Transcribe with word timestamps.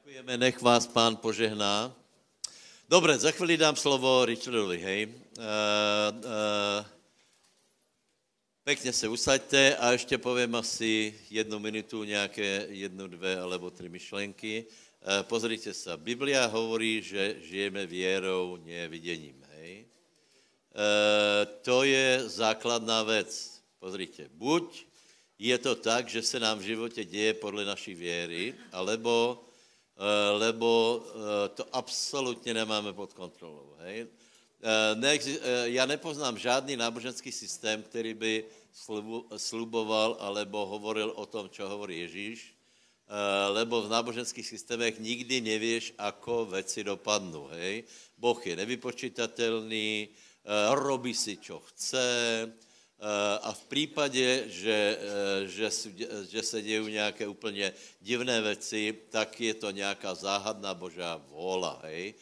Ďakujeme, 0.00 0.36
nech 0.40 0.56
vás 0.64 0.88
pán 0.88 1.12
požehná. 1.12 1.92
Dobre, 2.88 3.20
za 3.20 3.36
chvíli 3.36 3.60
dám 3.60 3.76
slovo 3.76 4.24
Richardovi, 4.24 4.80
hej. 4.80 5.12
Uh, 5.12 5.12
uh, 6.24 6.80
pekne 8.64 8.96
se 8.96 9.04
usaďte 9.12 9.76
a 9.76 9.92
ještě 9.92 10.16
povím 10.16 10.56
asi 10.56 11.20
jednu 11.30 11.58
minutu, 11.60 12.04
nějaké 12.04 12.66
jednu, 12.72 13.12
dve 13.12 13.40
alebo 13.40 13.70
tři 13.70 13.88
myšlenky. 13.92 14.64
Uh, 15.04 15.20
pozrite 15.28 15.76
sa, 15.76 16.00
Biblia 16.00 16.48
hovorí, 16.48 17.04
že 17.04 17.36
žijeme 17.44 17.84
věrou, 17.84 18.56
nie 18.56 18.88
viděním, 18.88 19.36
hej. 19.52 19.84
Uh, 19.84 21.44
to 21.60 21.84
je 21.84 22.24
základná 22.24 23.02
věc. 23.04 23.60
Pozrite, 23.76 24.32
buď 24.32 24.64
je 25.36 25.58
to 25.60 25.76
tak, 25.76 26.08
že 26.08 26.24
se 26.24 26.40
nám 26.40 26.58
v 26.58 26.72
životě 26.72 27.04
děje 27.04 27.34
podle 27.34 27.68
naší 27.68 27.92
věry, 27.94 28.56
alebo 28.72 29.44
Eh, 29.44 29.49
lebo 30.32 31.00
eh, 31.04 31.48
to 31.48 31.64
absolutně 31.72 32.54
nemáme 32.54 32.92
pod 32.92 33.12
kontrolou. 33.12 33.76
Hej? 33.78 34.06
Eh, 34.62 35.36
já 35.64 35.86
nepoznám 35.86 36.38
žádný 36.38 36.76
náboženský 36.76 37.32
systém, 37.32 37.82
který 37.82 38.14
by 38.14 38.44
sluboval 39.36 40.16
alebo 40.20 40.66
hovoril 40.66 41.12
o 41.16 41.26
tom, 41.26 41.50
čo 41.50 41.66
hovorí 41.68 42.06
Ježíš, 42.06 42.54
lebo 43.50 43.82
v 43.82 43.90
náboženských 43.90 44.46
systémech 44.46 45.02
nikdy 45.02 45.42
nevíš, 45.42 45.90
ako 45.98 46.54
veci 46.54 46.86
dopadnú. 46.86 47.50
Hej? 47.50 47.82
Boh 48.14 48.38
je 48.38 48.54
nevypočítatelný, 48.54 50.06
robí 50.70 51.10
si, 51.18 51.42
čo 51.42 51.58
chce, 51.66 52.06
Eh, 52.46 52.69
a 53.42 53.52
v 53.52 53.64
případě, 53.64 54.44
že, 54.46 54.98
eh, 55.00 55.48
že, 55.48 55.70
že 56.28 56.42
se 56.42 56.62
dějí 56.62 56.92
nějaké 56.92 57.26
úplně 57.26 57.72
divné 58.00 58.40
věci, 58.40 58.92
tak 59.08 59.40
je 59.40 59.54
to 59.54 59.70
nějaká 59.70 60.14
záhadná 60.14 60.74
božá 60.74 61.16
vůla. 61.16 61.80
Hej? 61.82 62.14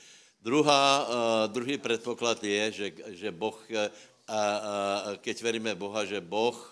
Druhá, 0.43 1.09
uh, 1.09 1.15
druhý 1.53 1.79
předpoklad 1.79 2.45
je, 2.45 2.73
že, 2.73 2.87
že 3.07 3.31
Boh, 3.31 3.59
keď 5.19 5.43
veríme 5.43 5.75
Boha, 5.75 6.05
že 6.05 6.21
Boh 6.21 6.71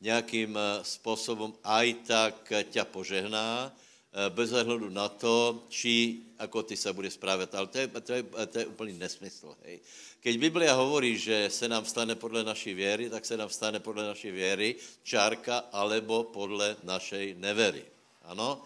nějakým 0.00 0.58
způsobem 0.82 1.52
aj 1.66 1.94
tak 2.06 2.52
ťa 2.70 2.84
požehná, 2.84 3.74
bez 4.12 4.52
ohledu 4.52 4.92
na 4.92 5.08
to, 5.08 5.64
či 5.72 6.20
ako 6.38 6.62
ty 6.62 6.76
se 6.76 6.92
bude 6.92 7.10
správat. 7.10 7.54
Ale 7.54 7.66
to 7.66 7.78
je, 7.78 7.86
to 7.88 8.12
je, 8.12 8.22
to 8.46 8.58
je 8.58 8.66
úplný 8.66 8.92
nesmysl. 9.00 9.56
Hej. 9.64 9.80
Keď 10.20 10.34
Biblia 10.38 10.76
hovorí, 10.76 11.18
že 11.18 11.50
se 11.50 11.68
nám 11.68 11.84
stane 11.84 12.14
podle 12.14 12.44
naší 12.44 12.74
věry, 12.74 13.10
tak 13.10 13.24
se 13.24 13.36
nám 13.36 13.48
stane 13.48 13.80
podle 13.80 14.06
naší 14.06 14.30
věry 14.30 14.76
čárka 15.02 15.64
alebo 15.72 16.24
podle 16.24 16.76
našej 16.84 17.34
nevery. 17.40 17.84
Ano? 18.22 18.62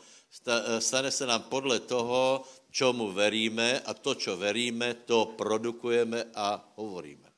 Stane 0.79 1.11
se 1.11 1.27
nám 1.27 1.43
podle 1.43 1.81
toho, 1.81 2.45
čomu 2.71 3.13
veríme 3.13 3.81
a 3.81 3.95
to, 3.95 4.15
čo 4.15 4.37
veríme, 4.37 4.95
to 5.07 5.33
produkujeme 5.39 6.29
a 6.35 6.61
hovoríme. 6.77 7.31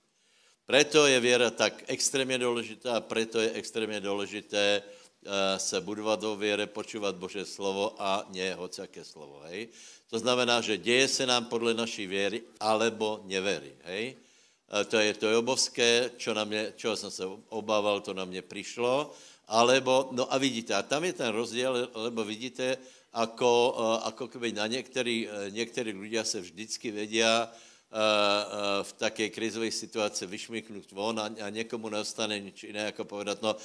Preto 0.67 1.07
je 1.07 1.21
věra 1.21 1.51
tak 1.51 1.85
extrémně 1.87 2.39
důležitá 2.39 2.97
a 2.97 3.01
preto 3.01 3.41
je 3.41 3.53
extrémně 3.53 4.01
důležité 4.01 4.83
uh, 4.83 4.98
se 5.57 5.81
budovat 5.81 6.21
do 6.21 6.37
věre, 6.37 6.67
počúvat 6.67 7.17
Bože 7.17 7.45
slovo 7.45 7.95
a 7.99 8.25
nie 8.31 8.55
hociaké 8.55 9.05
slovo. 9.05 9.43
Hej? 9.51 9.69
To 10.11 10.19
znamená, 10.19 10.61
že 10.61 10.77
děje 10.77 11.09
se 11.09 11.27
nám 11.27 11.45
podle 11.45 11.75
naší 11.75 12.07
věry, 12.07 12.43
alebo 12.61 13.21
nevery. 13.27 13.77
Hej? 13.85 14.17
To 14.89 14.97
je, 14.99 15.15
to 15.15 15.27
je 15.29 15.37
obovské, 15.37 16.11
čo 16.17 16.35
na 16.35 16.45
mě, 16.45 16.73
čeho 16.77 16.97
jsem 16.97 17.11
se 17.11 17.25
obával, 17.49 18.01
to 18.01 18.15
na 18.15 18.25
mě 18.25 18.43
přišlo. 18.43 19.13
Alebo, 19.49 20.09
no 20.13 20.33
a 20.33 20.39
vidíte, 20.39 20.75
a 20.75 20.83
tam 20.83 21.05
je 21.05 21.13
ten 21.13 21.29
rozdíl, 21.33 21.89
lebo 21.95 22.25
vidíte, 22.25 22.77
ako, 23.13 23.75
ako 24.05 24.29
keby 24.29 24.53
na 24.53 24.67
některý, 24.67 25.29
některý 25.51 25.93
ľudia 25.93 26.25
se 26.25 26.41
vždycky 26.41 26.91
vedia 26.91 27.49
v 28.83 28.93
také 28.93 29.29
krizové 29.29 29.71
situaci 29.71 30.27
vyšmyknout 30.27 30.93
von 30.93 31.21
a, 31.21 31.31
a 31.45 31.49
někomu 31.49 31.89
neostane 31.89 32.41
nič 32.41 32.65
jiné, 32.65 32.81
jako 32.81 33.05
povedat, 33.05 33.43
no 33.43 33.57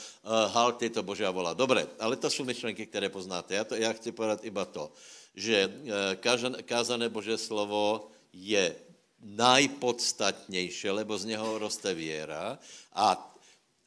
halt, 0.48 0.82
je 0.82 0.90
to 0.90 1.04
Božá 1.04 1.32
vola. 1.32 1.54
Dobre, 1.54 1.88
ale 2.00 2.16
to 2.16 2.30
jsou 2.30 2.44
myšlenky, 2.44 2.86
které 2.86 3.10
poznáte. 3.10 3.56
Já, 3.56 3.64
to, 3.64 3.76
já 3.76 3.94
chci 3.94 4.12
povedat 4.12 4.46
iba 4.46 4.66
to 4.66 4.92
že 5.34 5.66
eh, 5.66 6.62
kázané 6.64 7.10
Bože 7.10 7.38
slovo 7.38 8.10
je 8.34 8.76
najpodstatnější, 9.24 10.90
lebo 10.90 11.18
z 11.18 11.26
něho 11.26 11.58
roste 11.58 11.94
věra 11.94 12.60
a 12.94 13.33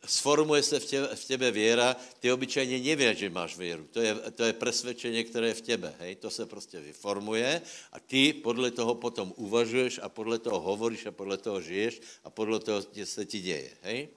sformuje 0.07 0.63
se 0.63 0.81
v 0.81 1.25
tebe, 1.27 1.51
v 1.51 1.55
věra, 1.55 1.97
ty 2.21 2.33
obyčejně 2.33 2.79
nevíš, 2.79 3.19
že 3.19 3.31
máš 3.31 3.57
věru. 3.57 3.87
To 3.91 4.01
je, 4.01 4.15
to 4.15 4.45
je 4.45 4.53
presvědčení, 4.53 5.25
které 5.25 5.49
je 5.49 5.55
v 5.55 5.61
tebe. 5.61 5.95
Hej? 5.99 6.15
To 6.17 6.31
se 6.31 6.47
prostě 6.47 6.81
vyformuje 6.81 7.63
a 7.93 8.01
ty 8.01 8.33
podle 8.33 8.71
toho 8.71 8.95
potom 8.95 9.33
uvažuješ 9.37 10.01
a 10.03 10.09
podle 10.09 10.39
toho 10.39 10.61
hovoríš 10.61 11.07
a 11.07 11.11
podle 11.11 11.37
toho 11.37 11.61
žiješ 11.61 12.01
a 12.25 12.31
podle 12.31 12.61
toho 12.61 12.83
se 13.05 13.25
ti 13.25 13.41
děje. 13.41 13.71
Hej? 13.83 14.09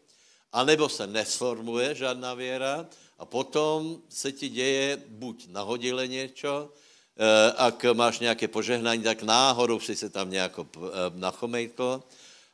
A 0.52 0.64
nebo 0.64 0.90
se 0.90 1.08
nesformuje 1.08 1.96
žádná 1.96 2.34
věra 2.34 2.90
a 3.18 3.26
potom 3.26 4.02
se 4.10 4.32
ti 4.32 4.50
děje 4.50 5.04
buď 5.08 5.48
nahodile 5.48 6.08
něco, 6.08 6.72
Eh, 7.20 7.52
ak 7.58 7.84
máš 7.94 8.20
nějaké 8.20 8.48
požehnání, 8.48 9.04
tak 9.04 9.24
náhodou 9.24 9.80
si 9.80 9.96
se 9.96 10.10
tam 10.10 10.32
nějako 10.32 10.68
eh, 10.76 10.90
nachomejtl, 11.20 12.04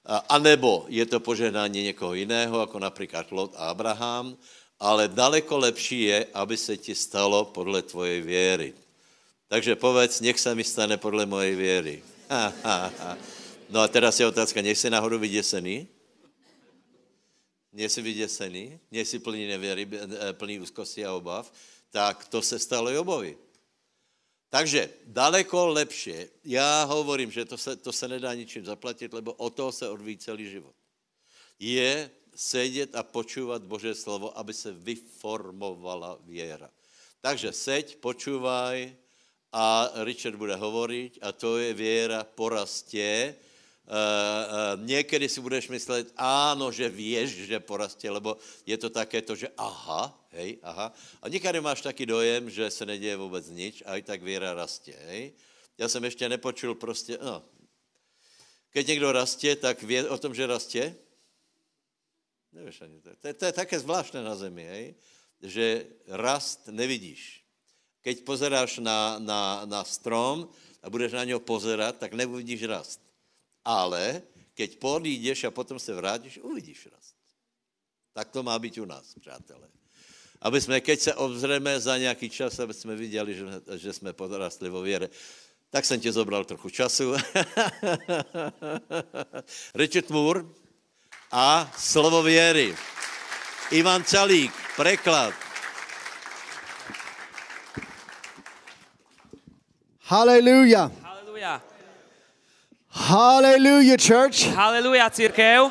anebo 0.05 0.85
je 0.87 1.05
to 1.05 1.19
požehnání 1.19 1.83
někoho 1.83 2.13
jiného, 2.13 2.59
jako 2.59 2.79
například 2.79 3.31
Lot 3.31 3.53
a 3.55 3.69
Abraham, 3.69 4.37
ale 4.79 5.07
daleko 5.07 5.57
lepší 5.57 6.01
je, 6.01 6.25
aby 6.33 6.57
se 6.57 6.77
ti 6.77 6.95
stalo 6.95 7.45
podle 7.45 7.81
tvojej 7.81 8.21
věry. 8.21 8.73
Takže 9.47 9.75
povedz, 9.75 10.21
nech 10.21 10.39
se 10.39 10.55
mi 10.55 10.63
stane 10.63 10.97
podle 10.97 11.25
mojej 11.25 11.55
věry. 11.55 12.03
no 13.69 13.79
a 13.81 13.87
teraz 13.87 14.19
je 14.19 14.27
otázka, 14.27 14.61
nech 14.61 14.77
si 14.77 14.89
náhodou 14.89 15.19
vyděsený? 15.19 15.87
Nie 17.75 17.89
si 17.89 18.01
vyděsený? 18.01 18.79
Nie 18.91 19.03
si 19.05 19.19
plný 19.19 19.47
nevěry, 19.47 19.83
eh, 19.83 20.33
plný 20.33 20.63
úzkosti 20.63 21.05
a 21.05 21.11
obav? 21.11 21.51
Tak 21.91 22.27
to 22.31 22.41
se 22.41 22.59
stalo 22.59 22.89
Jobovi. 22.89 23.44
Takže 24.49 24.89
daleko 25.05 25.67
lepšie. 25.67 26.29
Já 26.43 26.83
hovorím, 26.83 27.31
že 27.31 27.45
to 27.45 27.57
se, 27.57 27.75
to 27.75 27.91
se 27.91 28.07
nedá 28.07 28.33
ničím 28.33 28.65
zaplatit, 28.65 29.13
lebo 29.13 29.33
o 29.33 29.49
toho 29.49 29.71
se 29.71 29.89
odvíjí 29.89 30.17
celý 30.17 30.49
život. 30.49 30.75
Je 31.59 32.11
sedět 32.35 32.95
a 32.95 33.03
počúvat 33.03 33.63
Bože 33.63 33.95
slovo, 33.95 34.37
aby 34.37 34.53
se 34.53 34.71
vyformovala 34.71 36.19
věra. 36.23 36.69
Takže 37.21 37.51
seď, 37.51 37.95
počúvaj 37.97 38.95
a 39.55 39.91
Richard 40.03 40.35
bude 40.35 40.55
hovoriť 40.55 41.19
a 41.21 41.31
to 41.31 41.57
je 41.57 41.73
věra 41.73 42.23
porastě, 42.23 43.35
Uh, 43.85 43.93
uh, 43.93 44.85
někdy 44.85 45.29
si 45.29 45.41
budeš 45.41 45.69
myslet, 45.69 46.09
áno, 46.17 46.73
že 46.73 46.89
vieš, 46.89 47.45
že 47.45 47.61
porastie, 47.61 48.09
lebo 48.09 48.41
je 48.65 48.73
to 48.81 48.89
také 48.89 49.21
to, 49.21 49.37
že 49.37 49.53
aha, 49.53 50.09
hej, 50.33 50.57
aha. 50.65 50.89
A 51.21 51.29
někdy 51.29 51.61
máš 51.61 51.85
taký 51.85 52.05
dojem, 52.09 52.49
že 52.49 52.73
se 52.73 52.81
neděje 52.81 53.13
vůbec 53.13 53.45
nič, 53.53 53.85
a 53.85 53.97
i 53.97 54.01
tak 54.01 54.25
věra 54.25 54.57
rastie, 54.57 54.97
hej. 55.05 55.33
Já 55.77 55.85
jsem 55.85 56.03
ještě 56.03 56.29
nepočul 56.29 56.75
prostě, 56.75 57.21
no, 57.21 57.45
keď 58.73 58.87
někdo 58.87 59.11
rastie, 59.11 59.55
tak 59.55 59.83
vie 59.85 60.09
o 60.09 60.17
tom, 60.17 60.33
že 60.33 60.49
rastie? 60.49 60.95
Nevíš 62.57 62.81
ani 62.81 62.97
to. 63.05 63.13
To 63.21 63.33
to 63.33 63.45
je 63.45 63.53
také 63.53 63.77
zvláštné 63.79 64.25
na 64.25 64.33
zemi, 64.33 64.65
hej, 64.65 64.85
že 65.45 65.85
rast 66.09 66.73
nevidíš. 66.73 67.45
Keď 68.01 68.25
pozeráš 68.25 68.81
na, 68.81 69.21
na, 69.21 69.61
na 69.69 69.85
strom 69.85 70.49
a 70.81 70.89
budeš 70.89 71.13
na 71.13 71.23
něho 71.23 71.39
pozerať, 71.39 72.01
tak 72.01 72.17
neuvidíš 72.17 72.65
rast 72.65 73.04
ale 73.65 74.21
keď 74.53 74.79
podídeš 74.79 75.43
a 75.43 75.51
potom 75.51 75.79
se 75.79 75.93
vrátíš, 75.93 76.37
uvidíš 76.37 76.87
rast. 76.91 77.15
Tak 78.13 78.29
to 78.29 78.43
má 78.43 78.59
být 78.59 78.77
u 78.77 78.85
nás, 78.85 79.15
přátelé. 79.19 79.67
Aby 80.41 80.61
jsme, 80.61 80.81
keď 80.81 80.99
se 80.99 81.13
obzřeme 81.13 81.79
za 81.79 81.97
nějaký 81.97 82.29
čas, 82.29 82.59
aby 82.59 82.73
jsme 82.73 82.95
viděli, 82.95 83.35
že, 83.35 83.45
že 83.75 83.93
jsme 83.93 84.13
podrastli 84.13 84.69
vo 84.69 84.81
věre. 84.81 85.09
Tak 85.69 85.85
jsem 85.85 85.99
ti 85.99 86.11
zobral 86.11 86.45
trochu 86.45 86.69
času. 86.69 87.13
Richard 89.75 90.09
Moore 90.09 90.43
a 91.31 91.71
slovo 91.77 92.23
věry. 92.23 92.75
Ivan 93.71 94.03
Čalík, 94.03 94.53
preklad. 94.75 95.33
Hallelujah. 99.99 100.91
Hallelujah. 101.01 101.74
Hallelujah, 102.95 103.97
church. 103.97 104.47
Hallelujah, 104.55 105.11
církev. 105.11 105.67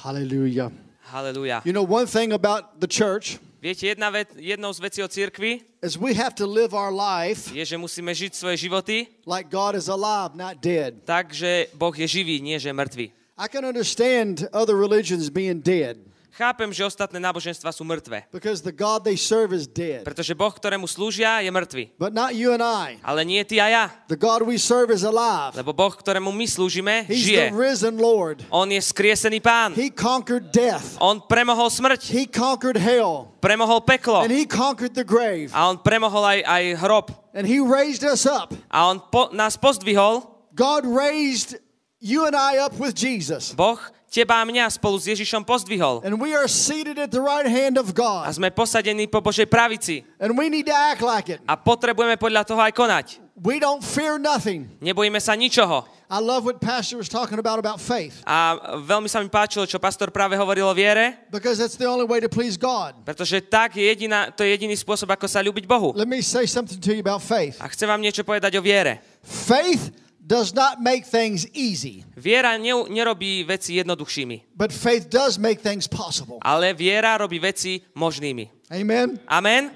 Hallelujah. 0.00 0.72
Hallelujah. 1.04 1.60
You 1.64 1.74
know, 1.76 1.84
one 1.84 2.06
thing 2.06 2.32
about 2.32 2.80
the 2.80 2.88
church 2.88 3.38
Viete, 3.62 3.86
jedna 3.86 4.10
vec, 4.10 4.28
jednou 4.34 4.72
z 4.72 4.80
vecí 4.80 5.02
o 5.04 5.08
církvi 5.08 5.60
is 5.84 5.94
we 5.96 6.14
have 6.14 6.34
to 6.34 6.46
live 6.46 6.74
our 6.74 6.90
life 6.90 7.54
je, 7.54 7.62
že 7.62 7.78
musíme 7.78 8.10
žiť 8.10 8.34
svoje 8.34 8.56
životy 8.56 9.06
like 9.22 9.46
God 9.54 9.78
is 9.78 9.86
alive, 9.86 10.34
not 10.34 10.58
dead. 10.58 10.98
tak, 11.06 11.30
že 11.30 11.70
Boh 11.78 11.94
je 11.94 12.08
živý, 12.08 12.42
nie 12.42 12.58
že 12.58 12.72
mŕtvý. 12.74 13.12
I 13.38 13.46
can 13.46 13.62
understand 13.62 14.48
other 14.50 14.74
religions 14.74 15.30
being 15.30 15.62
dead. 15.62 15.94
Chápem, 16.32 16.72
že 16.72 16.80
ostatné 16.88 17.20
náboženstva 17.20 17.68
sú 17.76 17.84
mŕtve. 17.84 18.24
because 18.32 18.64
the 18.64 18.72
God 18.72 19.04
they 19.04 19.20
serve 19.20 19.52
is 19.52 19.68
dead. 19.68 20.00
Pretože 20.00 20.32
Boh, 20.32 20.48
ktorému 20.48 20.88
slúžia, 20.88 21.44
je 21.44 21.52
mŕtvy. 21.52 21.92
But 22.00 22.16
not 22.16 22.32
you 22.32 22.56
and 22.56 22.64
I. 22.64 22.96
Ale 23.04 23.20
nie 23.28 23.44
ty 23.44 23.60
a 23.60 23.68
ja. 23.68 23.84
The 24.08 24.16
God 24.16 24.48
we 24.48 24.56
serve 24.56 24.88
is 24.96 25.04
alive. 25.04 25.52
Lebo 25.52 25.76
Boh, 25.76 25.92
ktorému 25.92 26.32
my 26.32 26.46
slúžime, 26.48 27.04
He's 27.04 27.28
žije. 27.28 27.52
the 27.52 27.56
risen 27.56 28.00
Lord. 28.00 28.40
On 28.48 28.64
je 28.64 28.80
skriesený 28.80 29.44
pán. 29.44 29.76
He 29.76 29.92
conquered 29.92 30.48
death. 30.56 30.96
On 31.04 31.20
premohol 31.20 31.68
smrť, 31.68 32.00
He 32.08 32.24
conquered 32.24 32.80
hell. 32.80 33.28
premohol 33.44 33.84
peklo 33.84 34.24
And 34.24 34.32
he 34.32 34.48
conquered 34.48 34.96
the 34.96 35.04
grave. 35.04 35.52
a 35.52 35.68
on 35.68 35.84
premohol 35.84 36.24
aj, 36.24 36.40
aj 36.48 36.64
hrob. 36.80 37.06
And 37.36 37.44
he 37.44 37.60
raised 37.60 38.08
us 38.08 38.24
up. 38.24 38.56
A 38.72 38.88
on 38.88 39.04
po, 39.12 39.28
nás 39.36 39.60
pozdvihol, 39.60 40.24
God 40.56 40.88
raised 40.88 41.60
you 42.00 42.24
and 42.24 42.32
I 42.32 42.56
up 42.56 42.72
with 42.80 42.96
Jesus. 42.96 43.52
Boh 43.52 43.76
teba 44.12 44.36
a 44.36 44.44
mňa 44.44 44.68
spolu 44.68 45.00
s 45.00 45.08
Ježišom 45.08 45.40
pozdvihol. 45.40 46.04
And 46.04 46.20
we 46.20 46.36
are 46.36 46.44
seated 46.44 47.00
at 47.00 47.08
the 47.08 47.24
right 47.24 47.48
hand 47.48 47.80
of 47.80 47.96
A 47.96 47.96
God. 47.96 48.28
sme 48.36 48.52
posadení 48.52 49.08
po 49.08 49.24
Božej 49.24 49.48
pravici. 49.48 50.04
And 50.20 50.36
we 50.36 50.52
need 50.52 50.68
to 50.68 50.76
act 50.76 51.00
like 51.00 51.32
it. 51.32 51.40
A 51.48 51.56
potrebujeme 51.56 52.20
podľa 52.20 52.44
toho 52.44 52.60
aj 52.60 52.76
konať. 52.76 53.06
We 53.40 53.56
don't 53.56 53.80
fear 53.80 54.20
nothing. 54.20 54.68
Nebojíme 54.84 55.16
sa 55.16 55.32
ničoho. 55.32 55.88
I 56.12 56.20
love 56.20 56.44
what 56.44 56.60
Pastor 56.60 57.00
was 57.00 57.08
talking 57.08 57.40
about 57.40 57.56
about 57.56 57.80
faith 57.80 58.20
A 58.28 58.52
veľmi 58.84 59.08
sa 59.08 59.24
mi 59.24 59.32
páčilo, 59.32 59.64
čo 59.64 59.80
pastor 59.80 60.12
práve 60.12 60.36
hovoril 60.36 60.68
o 60.68 60.74
viere, 60.76 61.24
because 61.32 61.56
that's 61.56 61.80
the 61.80 61.88
only 61.88 62.04
way 62.04 62.20
to 62.20 62.28
please 62.28 62.60
God. 62.60 62.92
pretože 63.00 63.40
tak 63.48 63.80
je 63.80 63.88
jediná, 63.88 64.28
to 64.28 64.44
je 64.44 64.52
jediný 64.52 64.76
spôsob, 64.76 65.08
ako 65.08 65.24
sa 65.24 65.40
ľúbiť 65.40 65.64
Bohu. 65.64 65.96
Let 65.96 66.04
me 66.04 66.20
say 66.20 66.44
something 66.44 66.76
to 66.84 66.92
you 66.92 67.00
about 67.00 67.24
faith. 67.24 67.56
A 67.64 67.66
chcem 67.72 67.88
vám 67.88 67.96
niečo 68.04 68.28
povedať 68.28 68.52
o 68.60 68.62
viere. 68.62 69.00
Faith 69.24 69.88
does 70.22 70.54
not 70.54 70.78
make 70.78 71.04
things 71.04 71.46
easy, 71.52 72.06
Viera 72.16 72.54
ne, 72.56 72.70
nerobí 72.88 73.44
veci 73.44 73.74
jednoduchšími, 73.74 74.54
but 74.54 74.72
faith 74.72 75.10
does 75.10 75.38
make 75.38 75.60
things 75.60 75.88
possible. 75.90 76.38
ale 76.42 76.74
viera 76.74 77.18
robí 77.18 77.38
veci 77.38 77.82
možnými. 77.94 78.50
Amen? 78.70 79.18
Amen? 79.26 79.70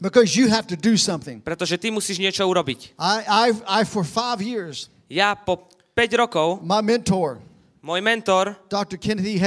Because 0.00 0.36
you 0.36 0.48
have 0.48 0.66
to 0.66 0.76
do 0.76 0.96
something. 0.98 1.42
Pretože 1.42 1.78
ty 1.78 1.90
musíš 1.90 2.18
niečo 2.18 2.46
urobiť. 2.46 2.98
I, 2.98 3.16
I've, 3.50 3.60
I, 3.66 3.84
for 3.84 4.04
five 4.04 4.42
years, 4.42 4.90
Ja 5.08 5.36
po 5.36 5.68
5 5.94 6.16
rokov, 6.16 6.64
my 6.64 6.80
mentor, 6.82 7.38
môj 7.84 8.00
mentor, 8.00 8.56
Dr. 8.72 8.96
Kenneth 8.96 9.28
E. 9.28 9.38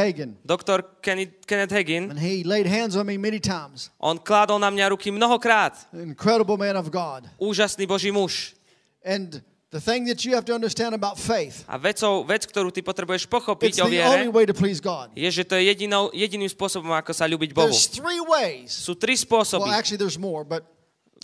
Doktor 0.46 0.86
Kenny, 1.02 1.28
Kenneth 1.44 1.74
Hagin, 1.74 2.14
and 2.14 2.20
he 2.22 2.46
laid 2.46 2.70
hands 2.70 2.96
on 2.96 3.04
me 3.10 3.18
many 3.18 3.42
times. 3.42 3.90
on 4.00 4.22
kládol 4.22 4.62
na 4.62 4.70
mňa 4.70 4.94
ruky 4.94 5.12
mnohokrát. 5.12 5.90
Incredible 5.92 6.56
man 6.56 6.78
of 6.78 6.88
God. 6.94 7.26
Úžasný 7.42 7.90
Boží 7.90 8.14
muž. 8.14 8.54
And 9.04 9.42
the 9.70 9.82
thing 9.84 10.08
that 10.08 10.24
you 10.24 10.32
have 10.32 10.46
to 10.48 10.56
understand 10.56 10.96
about 10.96 11.20
faith, 11.20 11.68
A 11.68 11.76
vecou, 11.76 12.24
vec, 12.24 12.48
ktorú 12.48 12.72
ty 12.72 12.80
potrebuješ 12.80 13.28
pochopiť 13.28 13.84
o 13.84 13.92
viere, 13.92 14.32
way 14.32 14.48
to 14.48 14.56
please 14.56 14.80
God. 14.80 15.12
je, 15.12 15.28
že 15.28 15.44
to 15.44 15.60
je 15.60 15.68
jedinou, 15.68 16.08
jediným 16.16 16.48
spôsobom, 16.48 16.92
ako 16.96 17.12
sa 17.12 17.28
ľúbiť 17.28 17.52
Bohu. 17.52 17.68
There's 17.68 17.92
three 17.92 18.24
ways. 18.24 18.72
Sú 18.72 18.96
tri 18.96 19.20
Well, 19.20 19.44
spôsoby. 19.44 19.68
actually, 19.76 20.00
there's 20.00 20.16
more, 20.20 20.48
but 20.48 20.64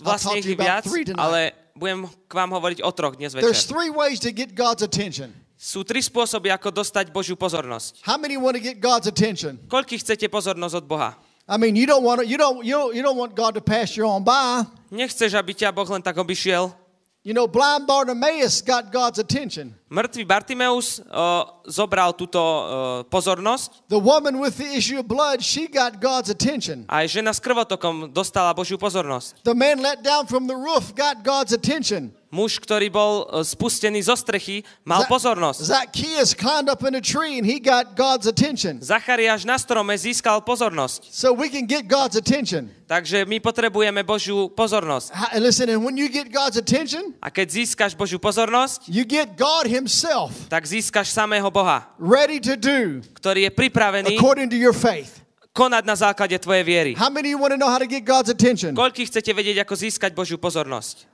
Vlastne 0.02 0.42
ich 0.42 0.48
viac, 0.58 0.82
ale 1.14 1.54
budem 1.78 2.10
k 2.26 2.32
vám 2.34 2.50
hovoriť 2.50 2.82
o 2.82 2.90
troch 2.90 3.14
dnes 3.14 3.30
There's 3.32 3.62
večer. 3.64 3.70
three 3.70 3.90
ways 3.94 4.18
to 4.20 4.34
get 4.34 4.52
God's 4.52 4.82
attention. 4.82 5.30
Sú 5.54 5.80
tri 5.86 6.02
spôsoby, 6.02 6.50
ako 6.52 6.74
dostať 6.74 7.08
Božiu 7.14 7.38
pozornosť. 7.38 8.02
How 8.04 8.18
many 8.20 8.34
want 8.36 8.58
to 8.58 8.60
get 8.60 8.82
God's 8.82 9.06
attention? 9.08 9.56
Koľkých 9.70 10.02
chcete 10.04 10.26
pozornosť 10.28 10.84
od 10.84 10.86
Boha? 10.90 11.10
I 11.48 11.56
mean, 11.56 11.72
you 11.78 11.86
don't 11.86 12.02
want 12.04 12.20
to, 12.20 12.26
you 12.26 12.36
don't 12.36 12.60
you 12.66 12.74
don't, 12.74 12.92
you 12.92 13.00
don't 13.06 13.16
want 13.16 13.32
God 13.38 13.54
to 13.56 13.62
pass 13.64 13.94
you 13.96 14.04
on 14.04 14.20
by. 14.26 14.66
Nechceš, 14.92 15.32
aby 15.32 15.54
ťa 15.54 15.70
Boh 15.72 15.86
len 15.88 16.02
tak 16.02 16.18
obišiel. 16.18 16.74
You 17.24 17.32
know, 17.32 17.48
blind 17.48 17.86
Bartimaeus 17.86 18.60
got 18.60 18.92
God's 18.92 19.16
attention. 19.16 19.72
Mŕtvý 19.88 20.28
Bartimeus 20.28 21.00
uh, 21.08 21.48
zobral 21.64 22.12
túto 22.12 22.36
uh, 22.36 23.00
pozornosť. 23.08 23.88
The 23.88 23.96
woman 23.96 24.36
with 24.36 24.60
the 24.60 24.68
issue 24.68 25.00
of 25.00 25.08
blood, 25.08 25.40
she 25.40 25.64
got 25.64 26.04
God's 26.04 26.28
attention. 26.28 26.84
Aj 26.84 27.08
žena 27.08 27.32
s 27.32 27.40
krvotokom 27.40 28.12
dostala 28.12 28.52
Božiu 28.52 28.76
pozornosť. 28.76 29.40
The 29.40 29.56
man 29.56 29.80
let 29.80 30.04
down 30.04 30.28
from 30.28 30.44
the 30.44 30.52
roof 30.52 30.92
got 30.92 31.24
God's 31.24 31.56
attention. 31.56 32.12
Muž, 32.34 32.58
ktorý 32.58 32.90
bol 32.90 33.30
uh, 33.30 33.46
spustený 33.46 34.02
zo 34.02 34.18
strechy, 34.18 34.66
mal 34.82 35.06
pozornosť. 35.06 35.62
Zacchaeus 35.62 36.34
climbed 36.34 36.66
up 36.66 36.82
in 36.82 36.98
a 36.98 37.04
tree 37.04 37.38
and 37.38 37.46
he 37.46 37.62
got 37.62 37.94
God's 37.94 38.26
attention. 38.26 38.82
Zachariáš 38.82 39.46
na 39.46 39.54
strome 39.54 39.94
získal 39.94 40.42
pozornosť. 40.42 41.14
So 41.14 41.30
we 41.30 41.46
can 41.46 41.70
get 41.70 41.86
God's 41.86 42.18
attention. 42.18 42.74
Takže 42.84 43.24
my 43.24 43.38
potrebujeme 43.40 44.02
Božiu 44.04 44.50
pozornosť. 44.52 45.14
Ha- 45.14 45.32
Listen, 45.40 45.70
and 45.72 45.80
when 45.80 45.94
you 45.94 46.10
get 46.10 46.28
God's 46.34 46.58
attention, 46.58 47.14
A 47.22 47.30
keď 47.30 47.62
získaš 47.62 47.94
Božiu 47.94 48.18
pozornosť, 48.18 48.90
you 48.90 49.06
get 49.06 49.38
God 49.38 49.70
Himself 49.70 50.34
tak 50.50 50.66
získaš 50.66 51.14
samého 51.14 51.46
Boha, 51.54 51.86
ready 52.02 52.42
to 52.42 52.58
do 52.58 53.00
ktorý 53.14 53.46
je 53.46 53.50
pripravený 53.54 54.18
according 54.18 54.50
to 54.50 54.58
your 54.58 54.74
faith. 54.74 55.22
konať 55.54 55.86
na 55.86 55.94
základe 55.94 56.34
tvojej 56.42 56.66
viery. 56.66 56.92
How 56.98 57.06
many 57.08 57.30
of 57.30 57.38
you 57.38 57.38
want 57.38 57.54
to 57.54 57.60
know 57.60 57.70
how 57.70 57.78
to 57.78 57.86
get 57.86 58.02
God's 58.02 58.26
attention? 58.26 58.74
Koľkých 58.74 59.06
chcete 59.06 59.30
vedieť, 59.30 59.62
ako 59.62 59.78
získať 59.78 60.10
Božiu 60.10 60.34
pozornosť? 60.34 61.13